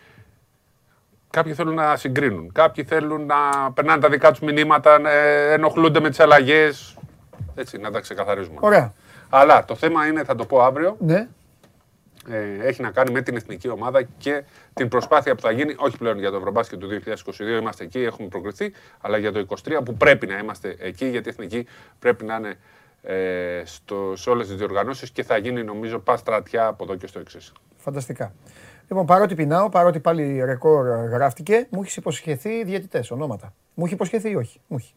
κάποιοι 1.29 1.53
θέλουν 1.53 1.73
να 1.73 1.95
συγκρίνουν. 1.95 2.51
Κάποιοι 2.51 2.83
θέλουν 2.83 3.25
να 3.25 3.71
περνάνε 3.73 4.01
τα 4.01 4.09
δικά 4.09 4.31
τους 4.31 4.39
μηνύματα, 4.39 4.99
να 4.99 5.11
ε, 5.11 5.53
ενοχλούνται 5.53 5.99
με 5.99 6.09
τις 6.09 6.19
αλλαγές. 6.19 6.97
Έτσι, 7.55 7.77
να 7.77 7.91
τα 7.91 7.99
ξεκαθαρίζουμε. 7.99 8.57
Ωραία. 8.59 8.93
Αλλά 9.29 9.65
το 9.65 9.75
θέμα 9.75 10.07
είναι, 10.07 10.23
θα 10.23 10.35
το 10.35 10.45
πω 10.45 10.61
αύριο, 10.61 10.95
Ναι. 10.99 11.27
Ε, 12.29 12.67
έχει 12.67 12.81
να 12.81 12.91
κάνει 12.91 13.11
με 13.11 13.21
την 13.21 13.35
εθνική 13.35 13.69
ομάδα 13.69 14.03
και 14.17 14.43
την 14.73 14.87
προσπάθεια 14.87 15.35
που 15.35 15.41
θα 15.41 15.51
γίνει, 15.51 15.75
όχι 15.77 15.97
πλέον 15.97 16.19
για 16.19 16.31
το 16.31 16.37
Ευρωμπάσκετ 16.37 16.79
του 16.79 17.01
2022, 17.05 17.59
είμαστε 17.59 17.83
εκεί, 17.83 17.99
έχουμε 17.99 18.27
προκριθεί, 18.27 18.73
αλλά 19.01 19.17
για 19.17 19.31
το 19.31 19.45
2023 19.65 19.79
που 19.85 19.93
πρέπει 19.93 20.27
να 20.27 20.37
είμαστε 20.37 20.75
εκεί, 20.79 21.05
γιατί 21.05 21.27
η 21.27 21.31
εθνική 21.31 21.67
πρέπει 21.99 22.25
να 22.25 22.35
είναι 22.35 22.55
ε, 23.01 23.61
στο, 23.65 24.13
σε 24.15 24.29
όλες 24.29 24.47
τις 24.47 24.55
διοργανώσεις 24.55 25.11
και 25.11 25.23
θα 25.23 25.37
γίνει 25.37 25.63
νομίζω 25.63 25.99
πας 25.99 26.19
στρατιά 26.19 26.67
από 26.67 26.83
εδώ 26.83 26.95
και 26.95 27.07
στο 27.07 27.19
εξής. 27.19 27.53
Φανταστικά. 27.77 28.33
Λοιπόν, 28.87 29.05
παρότι 29.05 29.35
πεινάω, 29.35 29.69
παρότι 29.69 29.99
πάλι 29.99 30.43
ρεκόρ 30.45 30.87
γράφτηκε, 30.87 31.67
μου 31.69 31.81
έχεις 31.81 31.95
υποσχεθεί 31.95 32.63
διαιτητές, 32.63 33.11
ονόματα. 33.11 33.53
Μου 33.73 33.85
έχει 33.85 33.93
υποσχεθεί 33.93 34.29
ή 34.29 34.35
όχι; 34.35 34.61
Μου 34.67 34.77
έχει. 34.77 34.93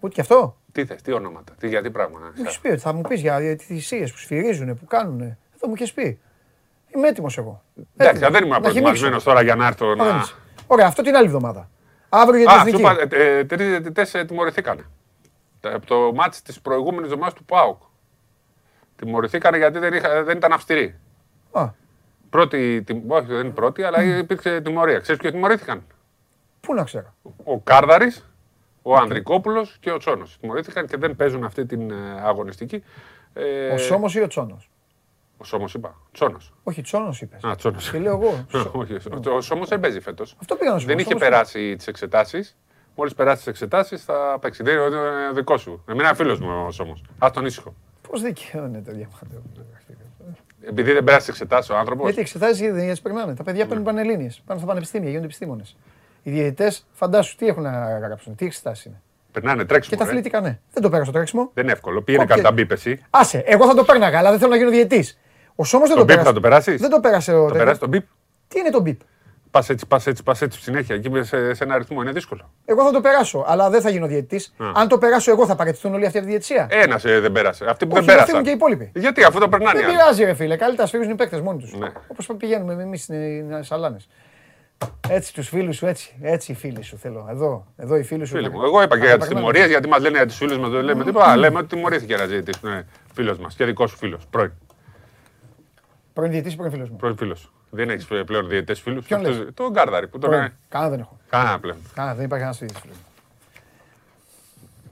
Ούτε 0.00 0.14
και 0.14 0.20
αυτό. 0.20 0.56
Τι 0.72 0.84
θες, 0.84 1.02
τι 1.02 1.12
ονόματα, 1.12 1.54
τι, 1.58 1.68
γιατί 1.68 1.90
πράγμα. 1.90 2.18
Μου 2.18 2.42
έχεις 2.44 2.58
πει 2.58 2.68
ότι 2.68 2.80
θα 2.80 2.92
μου 2.92 3.00
πεις 3.00 3.20
για 3.20 3.56
τι 3.56 3.64
θυσίε 3.64 4.06
που 4.06 4.16
σφυρίζουν, 4.16 4.78
που 4.78 4.84
κάνουν. 4.86 5.36
Αυτό 5.54 5.68
μου 5.68 5.74
έχει 5.78 5.94
πει. 5.94 6.20
Είμαι 6.94 7.08
έτοιμος 7.08 7.38
εγώ. 7.38 7.62
Εντάξει, 7.96 8.20
δεν 8.20 8.34
ήμουν 8.34 8.48
Να 8.48 8.60
προετοιμασμένος 8.60 8.98
χυμίξω. 9.00 9.24
τώρα 9.24 9.42
για 9.42 9.54
να 9.54 9.66
έρθω 9.66 9.86
Α, 9.86 9.94
δεν 9.94 10.06
να... 10.06 10.20
είσαι. 10.22 10.34
Ωραία, 10.66 10.86
αυτό 10.86 11.02
την 11.02 11.16
άλλη 11.16 11.26
εβδομάδα. 11.26 11.70
Αύριο 12.08 12.38
για 12.40 12.48
την 12.48 12.56
Α, 12.56 12.60
σου 12.60 12.66
εθνική. 12.68 12.80
είπα, 12.82 13.16
ε, 13.16 13.38
ε, 13.38 13.44
τρεις 13.44 13.68
διαιτητές 13.68 14.14
ε, 14.14 14.24
τιμωρηθήκανε. 14.24 14.84
Τα- 15.60 15.74
Από 15.74 15.86
το 15.86 16.12
μάτς 16.14 16.42
της 16.42 16.60
προηγούμενης 16.60 17.04
εβδομάδας 17.04 17.34
του 17.34 17.44
ΠΑΟΚ. 17.44 17.82
Τιμωρηθήκανε 18.96 19.56
γιατί 19.56 19.78
δεν, 19.78 19.92
είχα, 19.94 20.22
δεν 20.22 20.36
ήταν 20.36 20.52
αυστηροί. 20.52 20.98
Α. 21.52 21.68
Πρώτη, 22.30 22.82
τιμ- 22.82 23.10
όχι 23.12 23.26
δεν 23.26 23.40
είναι 23.44 23.54
πρώτη, 23.54 23.82
αλλά 23.82 24.02
υπήρξε 24.02 24.60
τιμωρία. 24.60 24.98
Ξέρεις 24.98 25.20
ποιο 25.20 25.30
τιμωρήθηκαν; 25.30 25.82
Πού 26.60 26.74
να 26.74 26.84
ξέρω. 26.84 27.14
Ο 27.44 27.58
Κάρδαρης, 27.60 28.28
ο 28.82 28.96
Ανδρικόπουλος 28.96 29.76
και 29.80 29.90
ο 29.92 29.96
Τσόνος. 29.96 30.38
Τιμωρήθηκαν 30.40 30.86
και 30.86 30.96
δεν 30.96 31.16
παίζουν 31.16 31.44
αυτή 31.44 31.66
την 31.66 31.90
ε, 31.90 31.94
αγωνιστική. 32.24 32.84
Ε, 33.32 33.68
Ο 33.72 33.76
Σόμος 33.78 34.14
ή 34.14 34.20
ο 34.20 34.26
Τσόνος; 34.26 34.70
Ο 35.40 35.44
Σόμος 35.44 35.74
είπα. 35.74 35.96
Τσόνος. 36.12 36.52
Όχι, 36.62 36.82
Τσόνος 36.82 37.20
είπες. 37.20 37.44
Α, 37.44 37.54
Τσόνος. 37.56 37.90
Και 37.90 37.98
λέω 37.98 38.12
εγώ. 38.12 38.46
Όχι, 38.80 38.92
ο- 38.94 39.34
ο 39.36 39.40
Σόμος 39.40 39.68
δεν 39.68 39.80
παίζει 39.80 40.00
φέτος. 40.00 40.36
Αυτό 40.40 40.54
πήγα 40.54 40.72
να 40.72 40.78
σου 40.78 40.84
πω. 40.86 40.90
Δεν 40.90 40.98
είχε 41.00 41.08
Σόμος 41.10 41.22
περάσει 41.28 41.76
τις 41.76 41.86
εξετάσεις. 41.86 42.56
Μόλις 42.94 43.14
περάσει 43.14 43.36
τις 43.36 43.46
εξετάσεις 43.46 44.04
θα 44.04 44.38
παίξει. 44.40 44.62
Δεν 44.62 44.74
είναι 44.74 44.84
ο 45.30 45.32
δικό 45.34 45.56
σου. 45.56 45.84
Εμένα 45.88 46.08
είναι 46.08 46.16
φίλος 46.16 46.40
μου 46.40 46.48
όμω. 46.80 46.92
Α 47.18 47.30
τον 47.32 47.46
ήσυχο. 47.46 47.74
Πώς 48.08 48.22
δικαιώνεται 48.22 48.90
διαμαντό. 48.92 49.42
Επειδή 50.68 50.92
δεν 50.92 51.04
περάσει 51.04 51.20
τις 51.30 51.40
εξετάσεις 51.40 51.70
ο 51.70 51.76
άνθρωπο. 51.76 52.04
Γιατί 52.04 52.20
εξετάζει 52.20 52.70
δεν 52.70 52.90
τις 52.90 53.00
περνάνε. 53.00 53.34
Τα 53.34 53.42
παιδιά 53.42 53.66
παίρνουν 53.66 53.84
πανελλήνιες. 53.84 54.42
Πάνε 54.46 54.58
στα 54.60 54.68
πανεπιστήμια, 54.68 55.08
γίνονται 55.08 55.26
επιστήμονες. 55.26 55.76
Οι 56.22 56.30
διαιτητές, 56.30 56.86
φαντάσου 56.92 57.36
τι 57.36 57.46
έχουν 57.46 57.62
να 57.62 57.98
γράψουν, 57.98 58.34
τι 58.34 58.46
εξετάσεις 58.46 58.84
είναι. 58.84 59.00
Περνάνε 59.32 59.60
Και 59.62 59.68
τρέξιμο. 59.68 59.98
τα 59.98 60.04
ρε. 60.04 60.10
αθλητικά, 60.10 60.40
ναι. 60.40 60.58
Δεν 60.72 60.82
το 60.82 60.88
πέρασα 60.90 61.10
το 61.10 61.16
τρέξιμο. 61.16 61.50
Δεν 61.54 61.64
είναι 61.64 61.72
εύκολο. 61.72 62.02
Πήγαινε 62.02 62.22
Όποια- 62.24 62.36
κατά 62.36 62.48
τα 62.48 62.54
μπίπ 62.54 62.70
εσύ. 62.70 63.04
Άσε, 63.10 63.42
εγώ 63.46 63.66
θα 63.66 63.74
το 63.74 63.84
πέρναγα, 63.84 64.18
αλλά 64.18 64.30
δεν 64.30 64.38
θέλω 64.38 64.50
να 64.50 64.56
γίνω 64.56 64.70
διαιτής. 64.70 65.18
Ο 65.54 65.64
Σόμο 65.64 65.86
δεν 65.86 65.94
Το 65.96 65.98
το 65.98 66.04
μπίπ 66.04 66.08
πέρασε. 66.16 66.28
θα 66.28 66.34
το 66.34 66.40
περάσεις; 66.40 66.80
Δεν 66.80 66.90
το 66.90 67.00
πέρασε 67.00 67.32
ο. 67.34 67.46
Το 67.48 67.54
περάσεις 67.54 67.78
το 67.78 67.86
μπίπ; 67.88 68.06
Τι 68.48 68.58
είναι 68.58 68.70
το 68.70 68.80
μπίπ; 68.80 69.00
Πας 69.50 69.68
έτσι, 69.68 69.86
πας 69.86 70.06
έτσι, 70.06 70.22
πας 70.22 70.42
έτσι 70.42 70.60
συνέχεια. 70.62 70.94
Εκεί 70.94 71.10
σε, 71.22 71.54
σε 71.54 71.64
ένα 71.64 71.74
αριθμό 71.74 72.02
είναι 72.02 72.12
δύσκολο. 72.12 72.50
Εγώ 72.64 72.84
θα 72.84 72.90
το 72.90 73.00
περάσω, 73.00 73.44
αλλά 73.48 73.70
δεν 73.70 73.80
θα 73.80 73.90
γίνω 73.90 74.06
διαιτή. 74.06 74.36
Α. 74.36 74.64
Αν 74.74 74.88
το 74.88 74.98
περάσω 74.98 75.30
εγώ, 75.30 75.46
θα 75.46 75.54
παραιτηθούν 75.54 75.94
όλοι 75.94 76.06
αυτοί 76.06 76.16
από 76.16 76.26
τη 76.26 76.32
διαιτησία. 76.32 76.66
Ένα 76.70 76.96
δεν 76.96 77.32
πέρασε. 77.32 77.64
Αυτοί 77.68 77.86
που 77.86 77.92
Όχι, 77.96 78.04
δεν 78.04 78.16
θα 78.18 78.24
φύγουν 78.24 78.42
πέρασαν. 78.42 78.42
και 78.42 78.50
οι 78.50 78.52
υπόλοιποι. 78.52 79.00
Γιατί 79.00 79.24
αφού 79.24 79.38
το 79.38 79.48
περνάνε. 79.48 79.78
οι 79.78 79.80
Δεν 79.82 79.88
άλλοι. 79.90 79.96
πειράζει, 79.98 80.24
ρε 80.24 80.34
φίλε. 80.34 80.56
Καλύτερα 80.56 80.86
σφίγγουν 80.88 81.10
οι 81.10 81.14
παίκτες 81.14 81.40
μόνοι 81.40 81.58
τους. 81.60 81.74
Ναι. 81.74 81.88
Όπως 82.08 82.30
πηγαίνουμε 82.38 82.82
εμείς 82.82 83.02
στις 83.02 83.18
σαλάνε. 83.60 83.96
Έτσι 85.08 85.34
τους 85.34 85.48
φίλους 85.48 85.76
σου, 85.76 85.86
έτσι. 85.86 86.14
Έτσι 86.22 86.52
οι 86.52 86.54
φίλοι 86.54 86.82
σου 86.82 86.96
θέλω. 86.96 87.26
Εδώ, 87.30 87.66
εδώ 87.76 87.96
οι 87.96 88.02
φίλοι 88.02 88.24
σου. 88.26 88.34
Φίλοι 88.36 88.48
θα- 88.48 88.52
μου. 88.56 88.62
Εγώ 88.64 88.82
είπα 88.82 88.94
και 88.94 89.00
θα 89.00 89.06
για 89.06 89.10
τα 89.10 89.16
τις 89.18 89.26
περνάνε. 89.28 89.46
τιμωρίες, 89.46 89.70
γιατί 89.70 89.88
μας 89.88 90.00
λένε 90.00 90.16
για 90.16 90.26
του 90.26 90.32
φίλου 90.32 90.60
μας, 90.60 90.70
δεν 90.70 90.82
λέμε 90.84 91.04
τίποτα. 91.04 91.36
Λέμε 91.36 91.58
ότι 91.58 91.66
τιμωρήθηκε 91.66 92.14
ένα 92.14 92.26
ζητή. 92.26 92.52
Ναι, 92.62 92.82
φίλος 93.14 93.38
μας 93.38 93.54
και 93.54 93.64
δικός 93.64 93.90
σου 93.90 93.96
φίλος. 93.96 94.26
Πρώην. 94.30 94.52
Πρώην 96.12 96.30
διαιτής, 96.30 96.56
πρώην 96.56 96.70
φίλος 96.72 96.90
μου; 96.90 96.96
Πρώην 96.96 97.16
φίλος. 97.16 97.52
Δεν 97.70 97.90
έχεις 97.90 98.06
πλέον 98.26 98.48
διαιτέ 98.48 98.74
φίλους; 98.74 99.06
Ποιον 99.06 99.20
λες; 99.20 99.46
Τον 99.54 99.70
Γκάρδαρη 99.70 100.08
που 100.08 100.18
τον. 100.18 100.30
Πρώην. 100.30 100.44
ε, 100.44 100.52
Κανένα 100.68 100.90
δεν 100.90 101.00
έχω. 101.00 101.18
Κανένα 101.30 101.58
πλέον. 101.60 101.76
Κανένα, 101.94 102.14
δεν 102.14 102.24
υπάρχει 102.24 102.44
κανένας 102.44 102.58
διαιτής 102.58 102.78
φίλος 102.80 102.96
μου. 102.96 103.02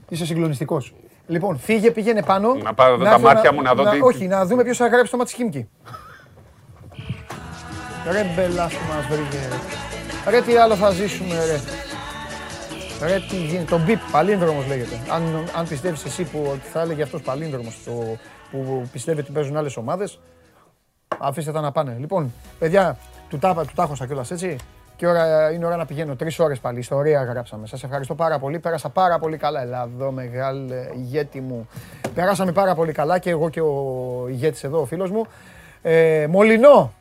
Είσαι 0.09 0.25
συγκλονιστικός. 0.25 0.93
Λοιπόν, 1.27 1.57
φύγε, 1.59 1.91
πήγαινε 1.91 2.23
πάνω. 2.23 2.53
Να 2.53 2.73
πάω 2.73 2.93
εδώ 2.93 3.03
τα 3.03 3.09
έρθω 3.09 3.21
μάτια 3.21 3.53
μου 3.53 3.61
να 3.61 3.73
δω 3.73 3.89
τι- 3.89 3.99
Όχι, 4.01 4.27
να 4.27 4.45
δούμε 4.45 4.63
ποιος 4.63 4.77
θα 4.77 4.87
γράψει 4.87 5.11
το 5.11 5.17
μάτι 5.17 5.33
Χίμκι. 5.33 5.69
Ρε 8.11 8.23
μπελά 8.35 8.69
σου 8.69 8.79
μας 8.87 9.05
βρήκε 9.07 9.37
ρε. 10.25 10.31
Ρε 10.31 10.41
τι 10.41 10.55
άλλο 10.55 10.75
θα 10.75 10.91
ζήσουμε 10.91 11.45
ρε. 11.45 11.59
Ρε 13.07 13.19
τι 13.29 13.35
γίνεται. 13.35 13.65
Το 13.69 13.79
μπιπ, 13.79 13.99
παλίνδρομος 14.11 14.67
λέγεται. 14.67 14.99
Αν, 15.11 15.43
αν 15.55 15.67
πιστεύεις 15.67 16.05
εσύ 16.05 16.23
που 16.23 16.47
ότι 16.51 16.67
θα 16.67 16.81
έλεγε 16.81 17.03
αυτός 17.03 17.21
παλίνδρομος 17.21 17.77
το, 17.85 17.91
που 18.51 18.89
πιστεύει 18.91 19.19
ότι 19.19 19.31
παίζουν 19.31 19.57
άλλες 19.57 19.77
ομάδες, 19.77 20.19
αφήστε 21.17 21.51
τα 21.51 21.61
να 21.61 21.71
πάνε. 21.71 21.95
Λοιπόν, 21.99 22.33
παιδιά, 22.59 22.97
του 23.29 23.37
τα, 23.37 23.53
του 23.53 23.73
τάχωσα 23.75 24.05
κιόλας 24.05 24.31
έτσι. 24.31 24.55
Και 24.95 25.07
ώρα, 25.07 25.51
είναι 25.51 25.65
ώρα 25.65 25.75
να 25.75 25.85
πηγαίνω. 25.85 26.15
Τρεις 26.15 26.39
ώρες 26.39 26.59
πάλι. 26.59 26.79
Ιστορία 26.79 27.23
γράψαμε. 27.23 27.67
Σας 27.67 27.83
ευχαριστώ 27.83 28.15
πάρα 28.15 28.39
πολύ. 28.39 28.59
Πέρασα 28.59 28.89
πάρα 28.89 29.19
πολύ 29.19 29.37
καλά. 29.37 29.61
Ελλάδο, 29.61 30.11
μεγάλε 30.11 30.87
ηγέτη 30.95 31.41
μου. 31.41 31.67
Περάσαμε 32.13 32.51
πάρα 32.51 32.75
πολύ 32.75 32.91
καλά 32.91 33.19
και 33.19 33.29
εγώ 33.29 33.49
και 33.49 33.61
ο 33.61 34.25
ηγέτης 34.29 34.63
εδώ, 34.63 34.81
ο 34.81 34.85
φίλος 34.85 35.11
μου. 35.11 35.25
Ε, 35.81 36.27
Μολυνό. 36.29 36.93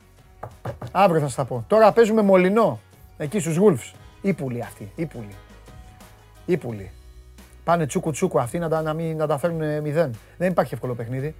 Αύριο 0.92 1.20
θα 1.20 1.26
σας 1.26 1.34
τα 1.34 1.44
πω. 1.44 1.64
Τώρα 1.66 1.92
παίζουμε 1.92 2.22
Μολυνό. 2.22 2.78
Εκεί 3.16 3.38
στους 3.38 3.58
Wolves. 3.60 3.94
Ήπουλοι 4.20 4.62
αυτοί. 4.62 4.92
Ήπουλοι. 4.94 5.34
Ήπουλοι. 6.46 6.90
Πάνε 7.64 7.86
τσούκου 7.86 8.10
τσούκου 8.10 8.40
αυτοί 8.40 8.58
να 8.58 8.68
τα, 8.68 8.82
να 8.82 8.92
μην, 8.92 9.16
να 9.16 9.26
τα 9.26 9.38
φέρουν 9.38 9.80
μηδέν. 9.80 10.14
Δεν 10.36 10.50
υπάρχει 10.50 10.74
εύκολο 10.74 10.94
παιχνίδι. 10.94 11.34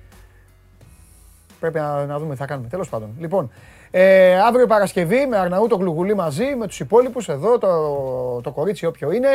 Πρέπει 1.60 1.78
να, 1.78 2.06
να 2.06 2.18
δούμε 2.18 2.32
τι 2.32 2.40
θα 2.40 2.46
κάνουμε. 2.46 2.68
Τέλος 2.68 2.88
πάντων. 2.88 3.14
Λοιπόν, 3.18 3.50
ε, 3.90 4.38
αύριο 4.40 4.66
Παρασκευή 4.66 5.26
με 5.26 5.36
Αρναούτο 5.36 5.76
Γλουγουλή 5.76 6.14
μαζί, 6.14 6.54
με 6.54 6.66
τους 6.66 6.80
υπόλοιπους 6.80 7.28
εδώ, 7.28 7.58
το, 7.58 8.40
το 8.40 8.50
κορίτσι 8.50 8.86
όποιο 8.86 9.12
είναι, 9.12 9.28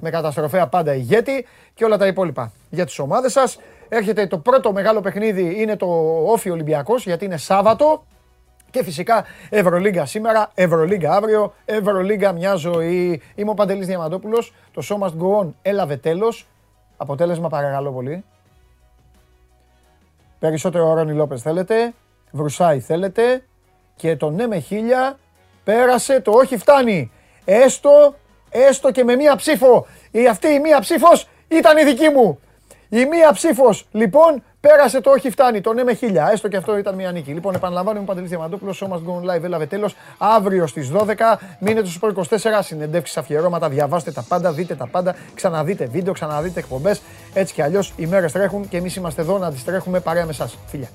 με 0.00 0.10
καταστροφέα 0.10 0.66
πάντα 0.66 0.94
ηγέτη 0.94 1.46
και 1.74 1.84
όλα 1.84 1.96
τα 1.96 2.06
υπόλοιπα 2.06 2.52
για 2.70 2.84
τις 2.84 2.98
ομάδες 2.98 3.32
σας. 3.32 3.58
Έρχεται 3.88 4.26
το 4.26 4.38
πρώτο 4.38 4.72
μεγάλο 4.72 5.00
παιχνίδι, 5.00 5.60
είναι 5.60 5.76
το 5.76 5.86
Όφι 6.26 6.50
Ολυμπιακός, 6.50 7.04
γιατί 7.04 7.24
είναι 7.24 7.36
Σάββατο. 7.36 8.04
Και 8.70 8.82
φυσικά 8.82 9.24
Ευρωλίγκα 9.50 10.06
σήμερα, 10.06 10.50
Ευρωλίγκα 10.54 11.12
αύριο, 11.12 11.54
Ευρωλίγκα 11.64 12.32
μια 12.32 12.54
ζωή. 12.54 13.22
Είμαι 13.34 13.50
ο 13.50 13.54
Παντελής 13.54 13.86
Διαμαντόπουλος, 13.86 14.54
το 14.72 14.82
Show 14.88 15.06
Must 15.06 15.12
Go 15.22 15.42
On 15.42 15.48
έλαβε 15.62 15.96
τέλος. 15.96 16.46
Αποτέλεσμα 16.96 17.48
παρακαλώ 17.48 17.92
πολύ. 17.92 18.24
Περισσότερο 20.44 20.90
ο 20.90 20.94
Ρόνι 20.94 21.12
Λόπες 21.12 21.42
θέλετε, 21.42 21.94
Βρουσάη 22.30 22.80
θέλετε 22.80 23.44
και 23.96 24.16
το 24.16 24.30
ναι 24.30 24.46
με 24.46 24.58
χίλια 24.58 25.18
πέρασε 25.64 26.20
το 26.20 26.30
όχι 26.30 26.56
φτάνει. 26.56 27.12
Έστω, 27.44 28.14
έστω 28.50 28.90
και 28.90 29.04
με 29.04 29.16
μία 29.16 29.36
ψήφο. 29.36 29.86
Η 30.10 30.26
αυτή 30.26 30.48
η 30.48 30.58
μία 30.58 30.80
ψήφος 30.80 31.28
ήταν 31.48 31.78
η 31.78 31.84
δική 31.84 32.08
μου. 32.08 32.40
Η 32.88 33.04
μία 33.04 33.32
ψήφος 33.32 33.88
λοιπόν 33.90 34.42
πέρασε 34.68 35.00
το 35.00 35.10
όχι 35.10 35.30
φτάνει. 35.30 35.60
Το 35.60 35.72
ναι 35.72 35.84
με 35.84 35.94
χίλια. 35.94 36.28
Έστω 36.32 36.48
και 36.48 36.56
αυτό 36.56 36.78
ήταν 36.78 36.94
μία 36.94 37.12
νίκη. 37.12 37.32
Λοιπόν, 37.32 37.54
επαναλαμβάνω, 37.54 37.96
είμαι 37.96 38.04
ο 38.04 38.08
Παντελής 38.08 38.30
Διαμαντόπουλος, 38.30 38.82
Show 38.82 38.92
Must 38.92 38.98
Go 38.98 39.20
On 39.20 39.36
Live 39.36 39.42
έλαβε 39.42 39.66
τέλος. 39.66 39.96
Αύριο 40.18 40.66
στις 40.66 40.90
12, 40.90 41.38
μείνετε 41.58 41.86
στο 41.86 42.08
Sport 42.08 42.14
24, 42.14 42.62
συνεντεύξεις, 42.62 43.16
αφιερώματα, 43.16 43.68
διαβάστε 43.68 44.10
τα 44.10 44.24
πάντα, 44.28 44.52
δείτε 44.52 44.74
τα 44.74 44.86
πάντα, 44.86 45.14
ξαναδείτε 45.34 45.86
βίντεο, 45.86 46.12
ξαναδείτε 46.12 46.60
εκπομπές. 46.60 47.02
Έτσι 47.34 47.54
κι 47.54 47.62
αλλιώς 47.62 47.92
οι 47.96 48.06
μέρες 48.06 48.32
τρέχουν 48.32 48.68
και 48.68 48.76
εμείς 48.76 48.96
είμαστε 48.96 49.22
εδώ 49.22 49.38
να 49.38 49.52
τις 49.52 49.64
τρέχουμε 49.64 50.00
παρέα 50.00 50.24
με 50.24 50.30
εσάς. 50.30 50.58
Φιλιά. 50.66 50.88